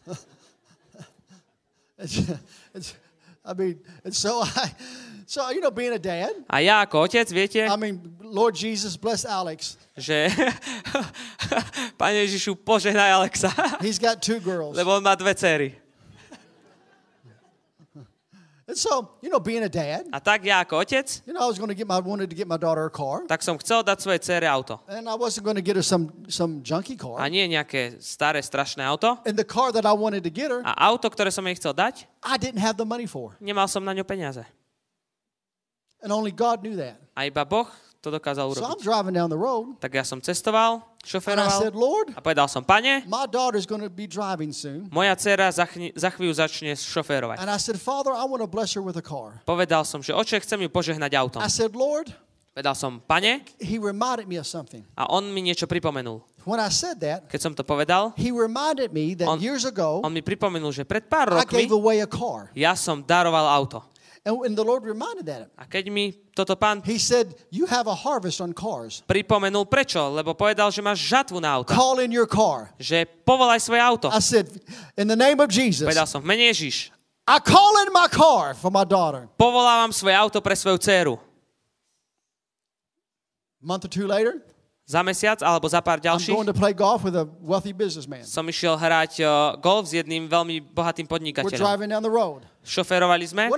It's, 1.99 2.19
it's, 2.75 2.95
I 3.45 3.55
mean, 3.55 3.79
and 4.05 4.15
so 4.15 4.43
I, 4.43 4.71
so 5.33 5.49
you 5.49 5.65
know, 5.65 5.73
being 5.73 5.97
a 5.97 6.03
dad, 6.03 6.37
A 6.45 6.61
ja 6.61 6.85
ako 6.85 7.09
otec, 7.09 7.25
viete, 7.33 7.65
I 7.65 7.77
mean, 7.81 7.97
Lord 8.21 8.53
Jesus 8.53 9.01
bless 9.01 9.25
Alex. 9.25 9.81
že 9.97 10.29
Pane 12.01 12.25
Ježišu, 12.29 12.53
požehnaj 12.61 13.11
Alexa, 13.17 13.49
He's 13.81 13.97
got 13.97 14.21
two 14.21 14.41
girls. 14.45 14.77
lebo 14.77 14.93
on 14.93 15.01
má 15.01 15.17
dve 15.17 15.33
céry. 15.33 15.71
And 18.63 18.79
so, 18.79 19.19
you 19.21 19.29
know, 19.29 19.41
being 19.43 19.61
a 19.65 19.69
dad, 19.69 20.07
A 20.15 20.21
tak 20.23 20.47
ja 20.47 20.63
ako 20.63 20.81
otec, 20.87 21.05
you 21.27 21.35
know, 21.35 21.43
I 21.45 21.49
was 21.51 21.59
going 21.59 21.69
to 21.69 21.75
get 21.75 21.85
my 21.85 21.99
wanted 21.99 22.31
to 22.31 22.37
get 22.39 22.47
my 22.47 22.57
daughter 22.57 22.87
a 22.87 22.95
car, 22.95 23.27
tak 23.27 23.43
som 23.43 23.59
chcel 23.59 23.83
dať 23.83 23.99
svojej 24.01 24.21
cére 24.23 24.47
auto. 24.47 24.79
and 24.87 25.11
I 25.11 25.17
wasn't 25.19 25.43
going 25.45 25.59
to 25.59 25.65
get 25.67 25.75
her 25.77 25.83
some 25.85 26.09
some 26.31 26.63
junky 26.63 26.95
A 26.95 27.03
car. 27.03 27.17
nie 27.29 27.43
nejaké 27.51 27.99
staré, 27.99 28.39
strašné 28.41 28.87
auto. 28.87 29.19
And 29.27 29.35
the 29.35 29.45
car 29.45 29.75
that 29.75 29.83
I 29.85 29.93
wanted 29.93 30.23
to 30.25 30.31
get 30.33 30.49
her, 30.55 30.63
A 30.63 30.73
auto, 30.89 31.11
ktoré 31.11 31.29
som 31.35 31.43
jej 31.51 31.59
chcel 31.59 31.75
dať, 31.75 32.07
I 32.23 32.39
didn't 32.39 32.63
have 32.63 32.79
the 32.79 32.87
money 32.87 33.11
for. 33.11 33.35
nemal 33.43 33.67
som 33.67 33.83
na 33.83 33.93
ňo 33.93 34.07
peniaze. 34.07 34.47
And 36.03 36.11
only 36.11 36.35
God 36.35 36.61
knew 36.61 36.75
that. 36.77 36.99
A 37.15 37.25
iba 37.25 37.47
Boh 37.47 37.71
to 38.03 38.11
dokázal 38.11 38.51
So 38.51 38.67
I'm 38.67 38.75
urobiť. 38.75 38.83
driving 38.83 39.15
down 39.15 39.31
the 39.31 39.39
road, 39.39 39.79
Tak 39.79 39.95
ja 39.95 40.03
som 40.03 40.19
cestoval, 40.19 40.83
and 40.83 41.07
I 41.07 41.07
šoferoval 41.07 41.59
said, 41.63 41.75
Lord, 41.79 42.11
a 42.11 42.21
povedal 42.21 42.51
som, 42.51 42.67
pane, 42.67 43.07
my 43.07 43.31
daughter's 43.31 43.63
going 43.63 43.79
to 43.83 43.87
be 43.91 44.11
driving 44.11 44.51
soon. 44.51 44.91
moja 44.91 45.15
dcera 45.15 45.47
za, 45.55 45.63
chni- 45.63 45.95
za 45.95 46.11
chvíľu 46.11 46.35
začne 46.35 46.75
šoférovať. 46.75 47.39
And 47.39 47.47
I 47.47 47.63
said, 47.63 47.79
Father, 47.79 48.11
I 48.11 48.27
want 48.27 48.43
to 48.43 48.51
bless 48.51 48.75
her 48.75 48.83
with 48.83 48.99
a 48.99 49.05
car. 49.07 49.39
Povedal 49.47 49.87
som, 49.87 50.03
že 50.03 50.11
oče, 50.11 50.43
chcem 50.43 50.59
ju 50.59 50.69
požehnať 50.69 51.15
autom. 51.15 51.39
I 51.39 51.47
said, 51.47 51.79
Lord, 51.79 52.11
Povedal 52.53 52.77
som, 52.77 53.01
pane, 53.01 53.49
he 53.65 53.81
reminded 53.81 54.29
me 54.29 54.37
of 54.37 54.45
something. 54.45 54.85
a 54.93 55.09
on 55.09 55.25
mi 55.33 55.41
niečo 55.41 55.65
pripomenul. 55.65 56.21
When 56.45 56.59
I 56.61 56.69
said 56.69 56.99
that, 57.01 57.31
Keď 57.31 57.41
som 57.41 57.53
to 57.57 57.63
povedal, 57.65 58.13
he 58.19 58.29
reminded 58.29 58.91
me 58.93 59.15
that 59.17 59.25
On- 59.31 59.39
years 59.41 59.63
ago, 59.65 60.03
on 60.05 60.11
mi 60.13 60.21
pripomenul, 60.21 60.69
že 60.69 60.83
pred 60.85 61.07
pár 61.09 61.33
I 61.33 61.47
rokmi 61.47 61.65
gave 61.65 61.73
away 61.73 62.03
a 62.03 62.09
car. 62.11 62.51
ja 62.53 62.75
som 62.77 62.99
daroval 63.01 63.47
auto. 63.49 63.81
And, 64.23 64.39
and 64.47 64.55
the 64.55 64.63
Lord 64.63 64.87
reminded 64.87 65.27
that. 65.27 65.51
A 65.59 65.67
keď 65.67 65.91
mi 65.91 66.15
toto 66.31 66.55
pán 66.55 66.79
He 66.87 66.95
said, 67.03 67.35
You 67.51 67.67
have 67.67 67.91
a 67.91 67.95
harvest 67.95 68.39
on 68.39 68.55
cars. 68.55 69.03
pripomenul, 69.11 69.67
prečo? 69.67 69.99
Lebo 70.15 70.31
povedal, 70.39 70.71
že 70.71 70.79
máš 70.79 71.03
žatvu 71.03 71.43
na 71.43 71.59
auto. 71.59 71.75
Call 71.75 71.99
in 71.99 72.15
your 72.15 72.31
car. 72.31 72.71
Že 72.79 73.03
povolaj 73.27 73.59
svoje 73.59 73.83
auto. 73.83 74.07
I 74.15 74.23
said, 74.23 74.47
In 74.95 75.11
the 75.11 75.19
name 75.19 75.43
of 75.43 75.51
Jesus, 75.51 75.83
Povedal 75.91 76.07
som, 76.07 76.23
v 76.23 76.31
mene 76.31 76.47
Ježiš, 76.55 76.95
I 77.27 77.39
call 77.43 77.75
in 77.83 77.91
my 77.91 78.07
car 78.07 78.55
for 78.55 78.71
my 78.71 78.87
daughter. 78.87 79.27
povolávam 79.35 79.91
svoje 79.91 80.15
auto 80.15 80.39
pre 80.39 80.55
svoju 80.55 80.79
dceru. 80.79 81.15
A 83.59 83.65
month 83.67 83.87
or 83.87 83.91
two 83.91 84.07
later, 84.07 84.39
Za 84.83 84.99
mesiac 85.07 85.39
alebo 85.47 85.71
za 85.71 85.79
pár 85.79 86.03
ďalších 86.03 86.35
som 88.27 88.45
išiel 88.51 88.75
hrať 88.75 89.23
uh, 89.23 89.55
golf 89.63 89.87
s 89.87 89.95
jedným 89.95 90.27
veľmi 90.27 90.59
bohatým 90.75 91.07
podnikateľom. 91.07 91.55
Šoferovali 92.63 93.27
sme, 93.27 93.51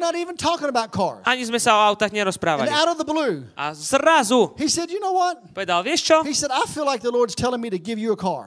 ani 1.25 1.45
sme 1.45 1.61
sa 1.61 1.77
o 1.77 1.81
autách 1.93 2.09
nerozprávali. 2.09 2.73
blue, 3.05 3.45
A 3.53 3.77
zrazu 3.77 4.57
said, 4.69 4.89
You 4.89 5.01
know 5.01 5.13
povedal, 5.53 5.85
vieš 5.85 6.09
čo? 6.09 6.25
Said, 6.33 6.53
like. 6.85 7.05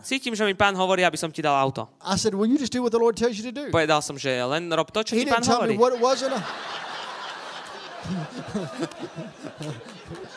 Cítim, 0.06 0.34
že 0.34 0.46
mi 0.46 0.54
pán 0.58 0.74
hovorí, 0.74 1.06
aby 1.06 1.18
som 1.18 1.30
ti 1.30 1.46
dal 1.46 1.54
auto. 1.54 1.86
Said, 2.18 2.34
Well. 2.34 2.50
Povedal 3.70 4.02
som, 4.02 4.18
že 4.18 4.34
len 4.34 4.66
rob 4.74 4.90
to, 4.90 5.06
čo 5.06 5.14
He 5.18 5.26
ti 5.26 5.30
pán 5.30 5.46
hovorí. 5.46 5.78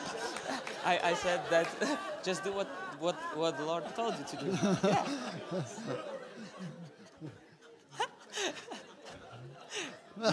I, 0.90 1.10
I 1.10 1.14
said 1.14 1.40
that 1.50 1.68
just 2.24 2.42
do 2.42 2.50
what, 2.52 2.66
what, 2.98 3.16
what 3.36 3.56
the 3.56 3.64
Lord 3.64 3.84
told 3.94 4.14
you 4.18 4.24
to 4.32 4.36
do. 4.44 4.50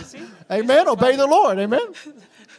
See? 0.03 0.19
Amen. 0.51 0.87
Obey 0.87 1.15
the 1.15 1.27
Lord. 1.27 1.59
Amen. 1.59 1.93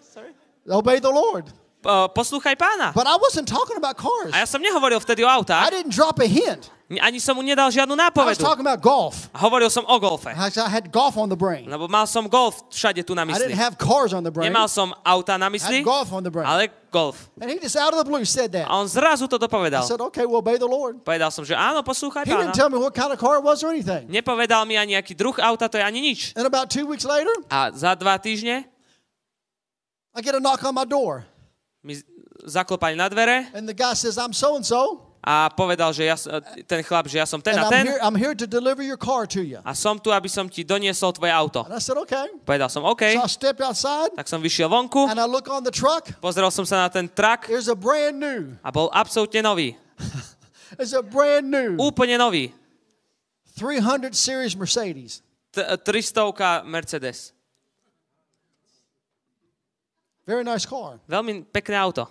Sorry? 0.01 0.31
Obey 0.71 0.99
the 1.01 1.11
Lord. 1.11 1.45
Uh, 1.85 2.09
poslúchaj 2.09 2.57
pána. 2.57 2.95
But 2.95 3.07
I 3.07 3.17
wasn't 3.17 3.49
talking 3.49 3.77
about 3.77 3.97
cars. 3.97 4.33
A 4.33 4.39
ja 4.39 4.47
som 4.47 4.63
nehovoril 4.63 5.01
vtedy 5.01 5.25
o 5.25 5.29
autách, 5.29 5.67
I 5.67 5.71
didn't 5.71 5.95
drop 5.95 6.21
a 6.21 6.27
hint. 6.27 6.71
Ani 6.97 7.21
som 7.21 7.37
mu 7.37 7.45
nedal 7.45 7.69
žiadnu 7.69 7.93
I 7.93 8.01
was 8.01 8.01
nápovedu. 8.09 8.41
talking 8.41 8.65
about 8.65 8.81
golf. 8.81 9.29
A 9.37 9.45
Hovoril 9.45 9.69
som 9.69 9.85
o 9.85 10.01
golfe. 10.01 10.33
I 10.33 10.49
I 10.49 10.69
had 10.73 10.89
golf 10.89 11.21
on 11.21 11.29
the 11.29 11.37
brain. 11.37 11.69
Lebo 11.69 11.85
mal 11.85 12.09
som 12.09 12.25
golf 12.33 12.65
všade 12.73 13.05
tu 13.05 13.13
na 13.13 13.29
I 13.29 13.29
mysli. 13.29 13.53
didn't 13.53 13.61
have 13.61 13.77
cars 13.77 14.17
on 14.17 14.25
the 14.25 14.33
brain. 14.33 14.49
Nemal 14.49 14.73
som 14.73 14.97
auta 15.05 15.37
na 15.37 15.53
I 15.53 15.53
mysli, 15.53 15.77
had 15.81 15.85
golf 15.85 16.09
on 16.17 16.25
the 16.25 16.33
brain. 16.33 16.49
ale 16.49 16.73
golf. 16.89 17.29
And 17.37 17.53
he 17.53 17.61
just 17.61 17.77
out 17.77 17.93
of 17.93 18.01
the 18.01 18.09
blue 18.09 18.25
said 18.25 18.53
that. 18.57 18.65
A 18.65 18.73
on 18.73 18.89
zrazu 18.89 19.29
toto 19.29 19.45
I 19.45 19.53
povedal. 19.53 19.85
said, 19.85 20.01
okay, 20.01 20.25
well, 20.25 20.41
obey 20.41 20.57
the 20.57 20.65
Lord. 20.65 21.05
Povedal 21.05 21.29
som, 21.29 21.45
že 21.45 21.53
áno, 21.53 21.85
poslúchaj 21.85 22.25
He 22.25 22.33
pána. 22.33 22.49
didn't 22.49 22.57
tell 22.57 22.73
me 22.73 22.81
what 22.81 22.97
kind 22.97 23.13
of 23.13 23.21
car 23.21 23.37
it 23.37 23.45
was 23.45 23.61
or 23.61 23.69
anything. 23.69 24.09
Nepovedal 24.09 24.65
mi 24.65 24.81
ani 24.81 24.97
nejaký 24.97 25.13
druh 25.13 25.37
auta, 25.45 25.69
to 25.69 25.77
je 25.77 25.85
ani 25.85 26.01
nič. 26.01 26.33
And 26.41 26.49
about 26.49 26.73
two 26.73 26.89
weeks 26.89 27.05
later, 27.05 27.37
A 27.53 27.69
za 27.77 27.93
dva 28.01 28.17
týždne 28.17 28.65
I 30.17 30.23
get 30.25 30.33
a 30.35 30.41
knock 30.41 30.65
on 30.65 30.73
my 30.73 30.89
door. 30.89 31.29
mi 31.85 32.01
zaklopali 32.49 32.97
na 32.97 33.13
dvere 33.13 33.53
And 33.53 33.69
the 33.69 33.77
guy 33.77 33.93
says, 33.93 34.17
I'm 34.17 34.33
so 34.33 34.57
and 34.57 34.65
so. 34.65 35.05
A 35.29 35.53
povedal, 35.53 35.93
že 35.93 36.09
ja, 36.09 36.17
ten 36.65 36.81
chlap, 36.81 37.05
že 37.05 37.21
ja 37.21 37.29
som 37.29 37.37
ten 37.37 37.53
a 37.61 37.69
I'm 37.69 37.73
ten 37.73 37.85
here, 37.85 38.01
I'm 38.01 38.17
here 38.17 38.33
to 38.33 39.45
you. 39.45 39.61
a 39.61 39.77
som 39.77 40.01
tu, 40.01 40.09
aby 40.09 40.25
som 40.25 40.49
ti 40.49 40.65
doniesol 40.65 41.13
tvoje 41.13 41.29
auto. 41.29 41.69
Said, 41.77 42.01
okay. 42.01 42.33
Povedal 42.49 42.73
som, 42.73 42.81
OK, 42.89 43.13
So 43.13 43.29
outside 43.61 44.17
tak 44.17 44.25
som 44.25 44.41
vyšiel 44.41 44.73
vonku, 44.73 45.05
and 45.05 45.21
I 45.21 45.29
look 45.29 45.53
on 45.53 45.61
the 45.69 45.75
truck. 45.75 46.09
pozrel 46.25 46.49
som 46.49 46.65
sa 46.65 46.85
na 46.85 46.89
ten 46.89 47.05
There's 47.45 47.69
a 47.69 47.77
brand 47.77 48.17
new. 48.17 48.57
a 48.65 48.73
bol 48.73 48.89
absolútne 48.89 49.45
nový. 49.45 49.77
It's 50.81 50.97
a 50.97 51.05
brand 51.05 51.53
new 51.53 51.77
Úplne 51.77 52.17
nový. 52.17 52.57
300 53.61 54.17
series 54.17 54.57
Mercedes. 54.57 55.21
T- 55.53 55.61
300 55.61 56.65
Mercedes. 56.65 57.37
Very 60.25 60.45
nice 60.45 60.65
car. 60.65 61.01
Veľmi 61.09 61.45
pekné 61.49 61.77
auto. 61.77 62.05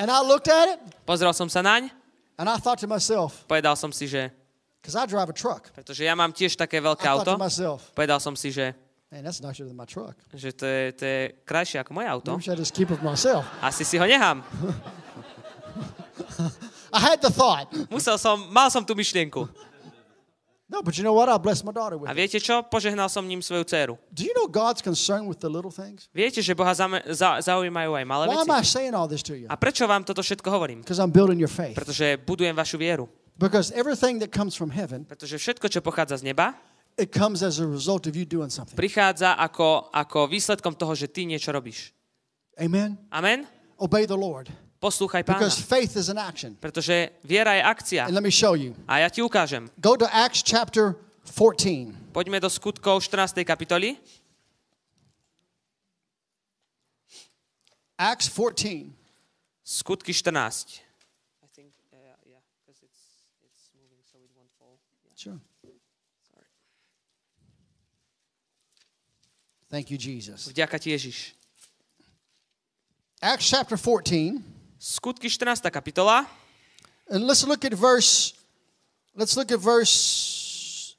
And 0.00 0.08
I 0.08 0.24
looked 0.24 0.48
at 0.48 0.72
it 0.72 0.80
Pozrel 1.04 1.36
som 1.36 1.52
sa 1.52 1.60
naň, 1.60 1.92
and 2.40 2.48
I 2.48 2.56
thought 2.56 2.80
to 2.80 2.88
myself, 2.88 3.44
povedal 3.44 3.76
som 3.76 3.92
si, 3.92 4.08
že 4.08 4.32
because 4.80 4.96
I 4.96 5.04
drive 5.04 5.28
a 5.28 5.36
truck, 5.36 5.68
pretože 5.76 6.00
ja 6.00 6.16
mám 6.16 6.32
tiež 6.32 6.56
také 6.56 6.80
veľké 6.80 7.04
I 7.04 7.12
auto, 7.12 7.36
to 7.36 7.40
myself, 7.40 7.92
povedal 7.92 8.16
som 8.16 8.32
si, 8.32 8.48
že, 8.48 8.72
man, 9.12 9.20
that's 9.20 9.44
nicer 9.44 9.68
than 9.68 9.76
my 9.76 9.84
truck. 9.84 10.16
že 10.32 10.56
to, 10.56 10.64
je, 10.64 10.84
to 10.96 11.04
je 11.04 11.20
krajšie 11.44 11.84
ako 11.84 11.92
moje 11.92 12.08
auto. 12.08 12.32
I 12.40 12.56
just 12.56 12.72
keep 12.72 12.88
it 12.88 13.04
myself. 13.04 13.44
Asi 13.68 13.84
si 13.84 14.00
ho 14.00 14.08
nechám. 14.08 14.40
I 16.96 16.98
had 16.98 17.20
the 17.20 17.30
thought. 17.30 17.68
Musel 17.92 18.16
som, 18.18 18.48
mal 18.48 18.72
som 18.72 18.82
tú 18.82 18.96
myšlienku. 18.96 19.44
No, 20.70 20.86
but 20.86 20.94
you 20.94 21.02
know 21.02 21.12
what? 21.12 21.26
I 21.26 21.34
blessed 21.36 21.66
my 21.66 21.74
daughter 21.74 21.98
with 21.98 22.06
A 22.06 22.14
viete 22.14 22.38
čo? 22.38 22.62
Požehnal 22.62 23.10
som 23.10 23.26
ním 23.26 23.42
svoju 23.42 23.66
dceru. 23.66 23.98
Do 24.14 24.22
you 24.22 24.30
know 24.38 24.46
God's 24.46 24.78
concerned 24.78 25.26
with 25.26 25.42
the 25.42 25.50
little 25.50 25.74
things? 25.74 26.06
Viete, 26.14 26.38
že 26.38 26.54
Boha 26.54 26.70
zame, 26.70 27.02
za, 27.10 27.42
zaujímajú 27.42 27.98
aj 27.98 28.04
malé 28.06 28.24
Why 28.30 28.46
am 28.46 28.54
I 28.54 28.62
saying 28.62 28.94
all 28.94 29.10
this 29.10 29.26
to 29.26 29.34
you? 29.34 29.50
A 29.50 29.58
prečo 29.58 29.82
vám 29.90 30.06
toto 30.06 30.22
všetko 30.22 30.46
hovorím? 30.46 30.86
Because 30.86 31.02
I'm 31.02 31.10
building 31.10 31.42
your 31.42 31.50
faith. 31.50 31.74
Pretože 31.74 32.22
budujem 32.22 32.54
vašu 32.54 32.78
vieru. 32.78 33.10
Because 33.34 33.74
everything 33.74 34.22
that 34.22 34.30
comes 34.30 34.54
from 34.54 34.70
heaven, 34.70 35.02
Pretože 35.02 35.42
všetko, 35.42 35.66
čo 35.66 35.82
pochádza 35.82 36.22
z 36.22 36.30
neba, 36.30 36.54
it 36.94 37.10
comes 37.10 37.42
as 37.42 37.58
a 37.58 37.66
result 37.66 38.06
of 38.06 38.14
you 38.14 38.22
doing 38.22 38.54
something. 38.54 38.78
prichádza 38.78 39.34
ako, 39.42 39.90
ako 39.90 40.30
výsledkom 40.30 40.78
toho, 40.78 40.94
že 40.94 41.10
ty 41.10 41.26
niečo 41.26 41.50
robíš. 41.50 41.90
Amen? 42.54 42.94
Amen? 43.10 43.42
Obey 43.74 44.06
the 44.06 44.14
Lord. 44.14 44.46
Poslúchaj 44.80 45.28
pána. 45.28 45.44
Because 45.44 45.60
faith 45.60 45.92
is 45.92 46.08
an 46.08 46.16
action. 46.16 46.56
Pretože 46.56 47.12
viera 47.20 47.52
je 47.52 47.62
akcia. 47.62 48.08
And 48.08 48.16
let 48.16 48.24
me 48.24 48.32
show 48.32 48.56
you. 48.56 48.72
A 48.88 49.04
ja 49.04 49.12
ti 49.12 49.20
ukážem. 49.20 49.68
Go 49.76 49.92
to 49.92 50.08
Acts 50.08 50.40
chapter 50.40 50.96
14. 51.28 51.92
Poďme 52.16 52.40
do 52.40 52.48
skutkov 52.48 53.04
14. 53.04 53.44
kapitoly. 53.44 54.00
Acts 58.00 58.32
14. 58.32 58.88
Skutky 59.60 60.16
14. 60.16 60.80
Sure. 65.20 65.36
Thank 69.68 69.92
you, 69.92 70.00
Jesus. 70.00 70.48
Vďaka 70.48 70.80
ti 70.80 70.96
Ježiš. 70.96 71.36
Acts 73.20 73.44
chapter 73.44 73.76
14. 73.76 74.59
Skutky 74.80 75.28
14. 75.28 75.60
kapitola. 75.70 76.24
And 77.10 77.26
let's 77.28 77.44
look 77.44 77.64
at 77.64 77.74
verse 77.74 78.32
let's 79.12 79.36
look 79.36 79.52
at 79.52 79.60
verse 79.60 80.96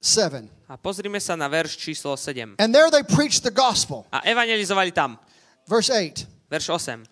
7. 0.00 0.48
A 0.68 0.76
pozrime 0.80 1.20
sa 1.20 1.36
na 1.36 1.48
verš 1.48 1.76
číslo 1.76 2.16
7. 2.16 2.56
And 2.56 2.72
there 2.72 2.88
they 2.88 3.04
preached 3.04 3.44
the 3.44 3.52
gospel. 3.52 4.06
A 4.08 4.24
evangelizovali 4.24 4.92
tam. 4.96 5.18
Verse 5.68 5.92
8. 5.92 6.24
Verš 6.48 6.68
8. 6.72 7.04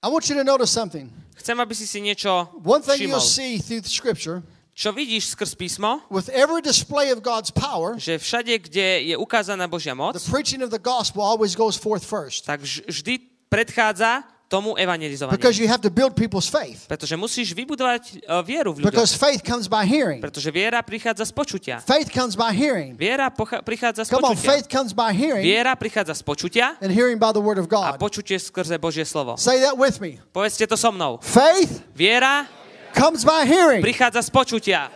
I 0.00 0.08
want 0.08 0.24
you 0.32 0.36
to 0.40 0.44
notice 0.44 0.72
something. 0.72 1.12
Chcem, 1.36 1.60
aby 1.60 1.74
si 1.76 1.84
si 1.84 2.00
niečo 2.00 2.48
One 2.64 2.80
thing 2.80 3.04
you'll 3.04 3.20
všimol. 3.20 3.36
see 3.36 3.60
through 3.60 3.84
the 3.84 3.92
scripture, 3.92 4.40
Čo 4.72 4.96
vidíš 4.96 5.36
skrz 5.36 5.52
písmo, 5.60 6.00
with 6.08 6.32
every 6.32 6.64
display 6.64 7.12
of 7.12 7.20
God's 7.20 7.52
power, 7.52 8.00
že 8.00 8.16
všade, 8.16 8.64
kde 8.64 9.12
je 9.12 9.14
ukázaná 9.18 9.68
Božia 9.68 9.92
moc, 9.92 10.16
the 10.16 10.24
preaching 10.24 10.64
of 10.64 10.72
the 10.72 10.80
gospel 10.80 11.20
always 11.20 11.52
goes 11.52 11.76
forth 11.76 12.00
first. 12.00 12.48
tak 12.48 12.64
vž- 12.64 12.88
vždy 12.88 13.20
predchádza 13.50 14.22
tomu 14.50 14.74
evangelizovaniu. 14.74 15.38
Because 15.38 15.62
you 15.62 15.70
have 15.70 15.78
to 15.78 15.90
build 15.90 16.14
people's 16.18 16.50
faith. 16.50 16.86
Pretože 16.90 17.14
musíš 17.14 17.54
vybudovať 17.54 18.26
uh, 18.26 18.42
vieru 18.42 18.74
v 18.74 18.82
ľuďoch. 18.82 18.90
Because 18.90 19.14
faith 19.14 19.46
comes 19.46 19.70
by 19.70 19.86
hearing. 19.86 20.18
Pretože 20.18 20.50
viera 20.50 20.82
prichádza 20.82 21.22
z 21.22 21.30
počutia. 21.30 21.78
Faith 21.78 22.10
comes 22.10 22.34
by 22.34 22.50
hearing. 22.50 22.98
Viera 22.98 23.30
pocha- 23.30 23.62
prichádza 23.62 24.02
z 24.02 24.10
Come 24.10 24.26
on, 24.26 24.34
počutia. 24.34 24.50
faith 24.50 24.66
comes 24.66 24.90
by 24.90 25.14
hearing 25.14 25.46
Viera 25.46 25.78
prichádza 25.78 26.14
z 26.18 26.22
počutia 26.26 26.74
and 26.82 26.90
hearing 26.90 27.14
by 27.22 27.30
the 27.30 27.38
word 27.38 27.62
of 27.62 27.66
a 27.66 27.70
God. 27.70 27.94
počutie 28.02 28.42
skrze 28.42 28.74
Božie 28.82 29.06
slovo. 29.06 29.38
Say 29.38 29.62
that 29.62 29.78
with 29.78 30.02
me. 30.02 30.18
Povedzte 30.34 30.66
to 30.66 30.74
so 30.74 30.90
mnou. 30.90 31.22
Faith 31.22 31.86
Viera 31.94 32.50
comes 32.90 33.22
by 33.22 33.46
hearing. 33.46 33.82
prichádza 33.86 34.18
z 34.22 34.30
počutia. 34.34 34.90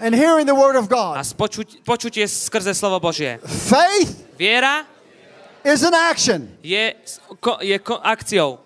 and 0.00 0.16
hearing 0.16 0.48
the 0.48 0.56
word 0.56 0.80
of 0.80 0.88
a 0.88 0.92
God. 0.96 1.20
spočuť, 1.20 1.84
počutie 1.84 2.24
skrze 2.24 2.72
slovo 2.72 3.04
Božie. 3.04 3.36
Faith 3.44 4.32
Viera 4.40 4.88
is 5.64 5.82
an 5.82 5.94
action. 5.94 6.48
je, 6.62 6.94
je 7.60 7.78
akciou. 8.02 8.58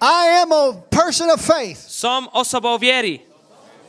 I 0.00 0.42
am 0.42 0.52
a 0.52 0.72
person 0.90 1.30
of 1.30 1.40
faith. 1.40 1.78
Som 1.78 2.28
osobou 2.32 2.78
viery. 2.78 3.22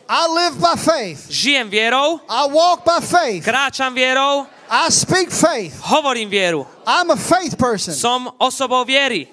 I 0.10 0.26
live 0.28 0.58
by 0.58 0.74
faith. 0.76 1.30
Žijem 1.30 1.70
vierou, 1.70 2.20
I 2.28 2.50
walk 2.50 2.82
by 2.84 2.98
faith. 3.00 3.46
kráčam 3.46 3.94
vierou, 3.94 4.48
I 4.70 4.90
speak 4.90 5.30
faith. 5.30 5.78
hovorím 5.86 6.30
vieru. 6.30 6.66
I'm 6.88 7.12
a 7.12 7.16
faith 7.16 7.56
person. 7.58 7.94
Som 7.94 8.26
osobou 8.42 8.86
viery. 8.86 9.30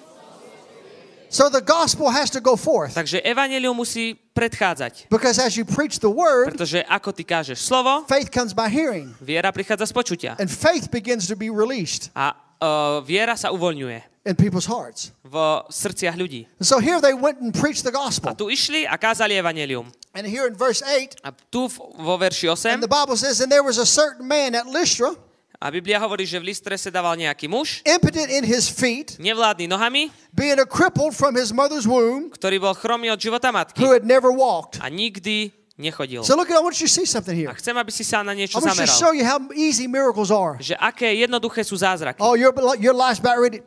So 1.29 1.49
the 1.49 1.61
gospel 1.61 2.07
has 2.13 2.29
to 2.29 2.39
go 2.39 2.55
forth. 2.55 2.93
Takže 2.93 3.21
evanelium 3.25 3.75
musí 3.75 4.15
predchádzať. 4.37 5.09
Because 5.09 5.41
as 5.41 5.57
you 5.57 5.65
preach 5.65 5.99
the 5.99 6.07
word, 6.13 6.53
Pretože 6.53 6.85
ako 6.85 7.11
ty 7.11 7.25
kážeš 7.25 7.57
slovo, 7.59 8.05
faith 8.07 8.29
comes 8.29 8.53
by 8.53 8.69
hearing. 8.69 9.11
viera 9.19 9.51
prichádza 9.51 9.89
z 9.89 9.93
počutia. 9.97 10.31
And 10.39 10.47
faith 10.47 10.87
begins 10.93 11.25
to 11.27 11.35
be 11.35 11.49
released 11.49 12.13
A 12.15 12.37
uh, 12.61 12.99
viera 13.05 13.35
sa 13.37 13.49
uvoľňuje 13.53 14.25
in 14.27 14.35
people's 14.35 14.67
hearts. 14.67 15.15
v 15.23 15.35
srdciach 15.71 16.19
ľudí. 16.19 16.47
And 16.59 16.67
so 16.67 16.79
here 16.83 16.99
they 16.99 17.15
went 17.15 17.39
and 17.39 17.55
preached 17.55 17.83
the 17.87 17.93
A 17.93 17.97
gospel. 17.97 18.35
tu 18.35 18.51
išli 18.51 18.83
a 18.83 18.99
kázali 18.99 19.39
evanelium. 19.39 19.87
And 20.11 20.27
here 20.27 20.47
in 20.49 20.55
verse 20.57 20.81
8, 20.83 21.21
A 21.23 21.31
tu 21.31 21.69
vo 21.71 22.15
verši 22.17 22.49
and 22.49 22.81
8 22.81 22.83
the 22.83 22.91
Bible 22.91 23.15
says, 23.15 23.39
And 23.39 23.47
there 23.51 23.63
was 23.63 23.77
a 23.79 23.85
certain 23.87 24.27
man 24.27 24.55
at 24.57 24.65
Lystra, 24.67 25.15
a 25.57 25.73
Biblia 25.73 25.97
hovorí, 25.97 26.21
že 26.21 26.37
v 26.37 26.53
Listre 26.53 26.77
sa 26.77 26.93
dával 26.93 27.17
nejaký 27.17 27.49
muž, 27.49 27.81
impotent 27.81 28.29
in 28.29 28.45
his 28.45 28.69
feet, 28.69 29.17
nevládny 29.17 29.65
nohami, 29.65 30.13
being 30.29 30.61
a 30.61 30.67
crippled 30.69 31.17
from 31.17 31.33
his 31.33 31.49
mother's 31.49 31.89
womb, 31.89 32.29
ktorý 32.29 32.61
bol 32.61 32.77
chromý 32.77 33.09
od 33.09 33.17
života 33.17 33.49
matky 33.49 33.81
who 33.81 33.89
had 33.89 34.05
never 34.05 34.29
walked. 34.29 34.77
a 34.77 34.89
nikdy 34.93 35.49
nechodil. 35.77 36.25
So 36.25 36.35
look, 36.35 36.49
I 36.49 36.57
want 36.59 36.75
you 36.81 36.89
to 36.89 36.93
see 36.93 37.05
something 37.05 37.37
here. 37.37 37.49
A 37.49 37.55
chcem, 37.55 37.77
aby 37.77 37.93
si 37.93 38.01
sa 38.03 38.25
na 38.25 38.33
I 38.33 38.43
niečo 38.43 38.57
want 38.57 38.73
you 38.73 38.73
to 38.73 38.89
zameral. 38.89 38.99
show 38.99 39.11
you 39.13 39.23
how 39.23 39.37
easy 39.53 39.85
miracles 39.85 40.33
are. 40.33 40.57
Že 40.57 40.75
aké 40.75 41.13
jednoduché 41.13 41.61
sú 41.61 41.77
zázraky. 41.77 42.19
Oh, 42.19 42.33
your, 42.33 42.51
your 42.81 42.97
life's 42.97 43.21
about 43.21 43.37
ready. 43.37 43.61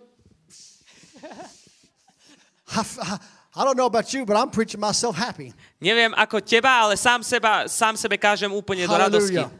I, 2.71 2.83
I, 2.83 3.19
I 3.57 3.65
don't 3.65 3.79
know 3.79 3.87
about 3.87 4.15
you, 4.15 4.27
but 4.27 4.37
I'm 4.37 4.51
preaching 4.51 4.79
myself 4.79 5.19
happy. 5.19 5.55
Neviem 5.83 6.15
ako 6.15 6.39
teba, 6.39 6.87
ale 6.87 6.95
sám, 6.95 7.23
seba, 7.23 7.67
sám 7.67 7.97
sebe 7.99 8.15
kážem 8.19 8.51
úplne 8.51 8.87
do 8.87 8.95
radosti. 8.95 9.39
Hallelujah. 9.39 9.51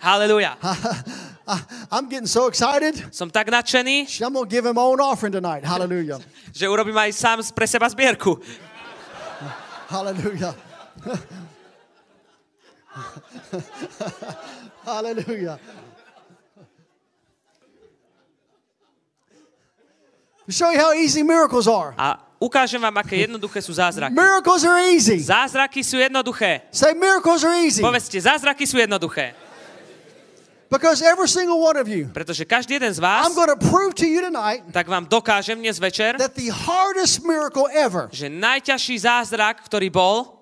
Halleluja. 0.00 0.52
I, 1.50 1.56
I'm 1.90 2.06
getting 2.08 2.30
so 2.30 2.46
excited. 2.46 2.94
Som 3.10 3.28
tak 3.28 3.50
nadšený, 3.50 4.06
I'm 4.22 4.32
to 4.32 4.46
give 4.46 4.64
him 4.64 4.78
my 4.78 4.86
own 4.86 5.02
offering 5.02 5.34
tonight. 5.34 5.66
Hallelujah. 5.66 6.22
že 6.54 6.70
urobím 6.70 6.94
aj 6.94 7.10
sám 7.10 7.38
pre 7.52 7.66
seba 7.66 7.90
zbierku. 7.90 8.38
Hallelujah. 9.90 10.54
Hallelujah. 14.84 15.58
To 20.46 20.52
show 20.52 20.70
you 20.70 20.80
how 20.80 20.92
easy 20.92 21.22
miracles 21.22 21.68
are. 21.70 21.94
A 21.94 22.18
ukážem 22.42 22.82
vám, 22.82 22.98
aké 22.98 23.22
jednoduché 23.22 23.62
sú 23.62 23.70
zázraky. 23.70 24.10
Miracles 24.10 24.66
are 24.66 24.82
easy. 24.90 25.22
Zázraky 25.22 25.86
sú 25.86 25.94
jednoduché. 25.94 26.66
Say 26.74 26.98
miracles 26.98 27.46
are 27.46 27.54
easy. 27.62 27.78
Povedzte, 27.78 28.18
zázraky 28.18 28.66
sú 28.66 28.82
jednoduché. 28.82 29.38
Because 30.70 31.02
every 31.02 31.26
single 31.26 31.58
one 31.58 31.74
of 31.78 31.90
you, 31.90 32.06
Pretože 32.14 32.46
každý 32.46 32.78
jeden 32.78 32.94
z 32.94 33.02
vás, 33.02 33.26
I'm 33.26 33.34
going 33.34 33.50
to 33.50 33.58
prove 33.58 33.90
to 33.98 34.06
you 34.06 34.22
tonight 34.22 34.62
tak 34.70 34.86
vám 34.86 35.02
dokážem 35.06 35.58
dnes 35.58 35.82
večer, 35.82 36.14
that 36.18 36.38
the 36.38 36.46
hardest 36.46 37.26
miracle 37.26 37.66
ever 37.74 38.06
že 38.14 38.30
najťažší 38.30 39.02
zázrak, 39.02 39.66
ktorý 39.66 39.90
bol, 39.90 40.39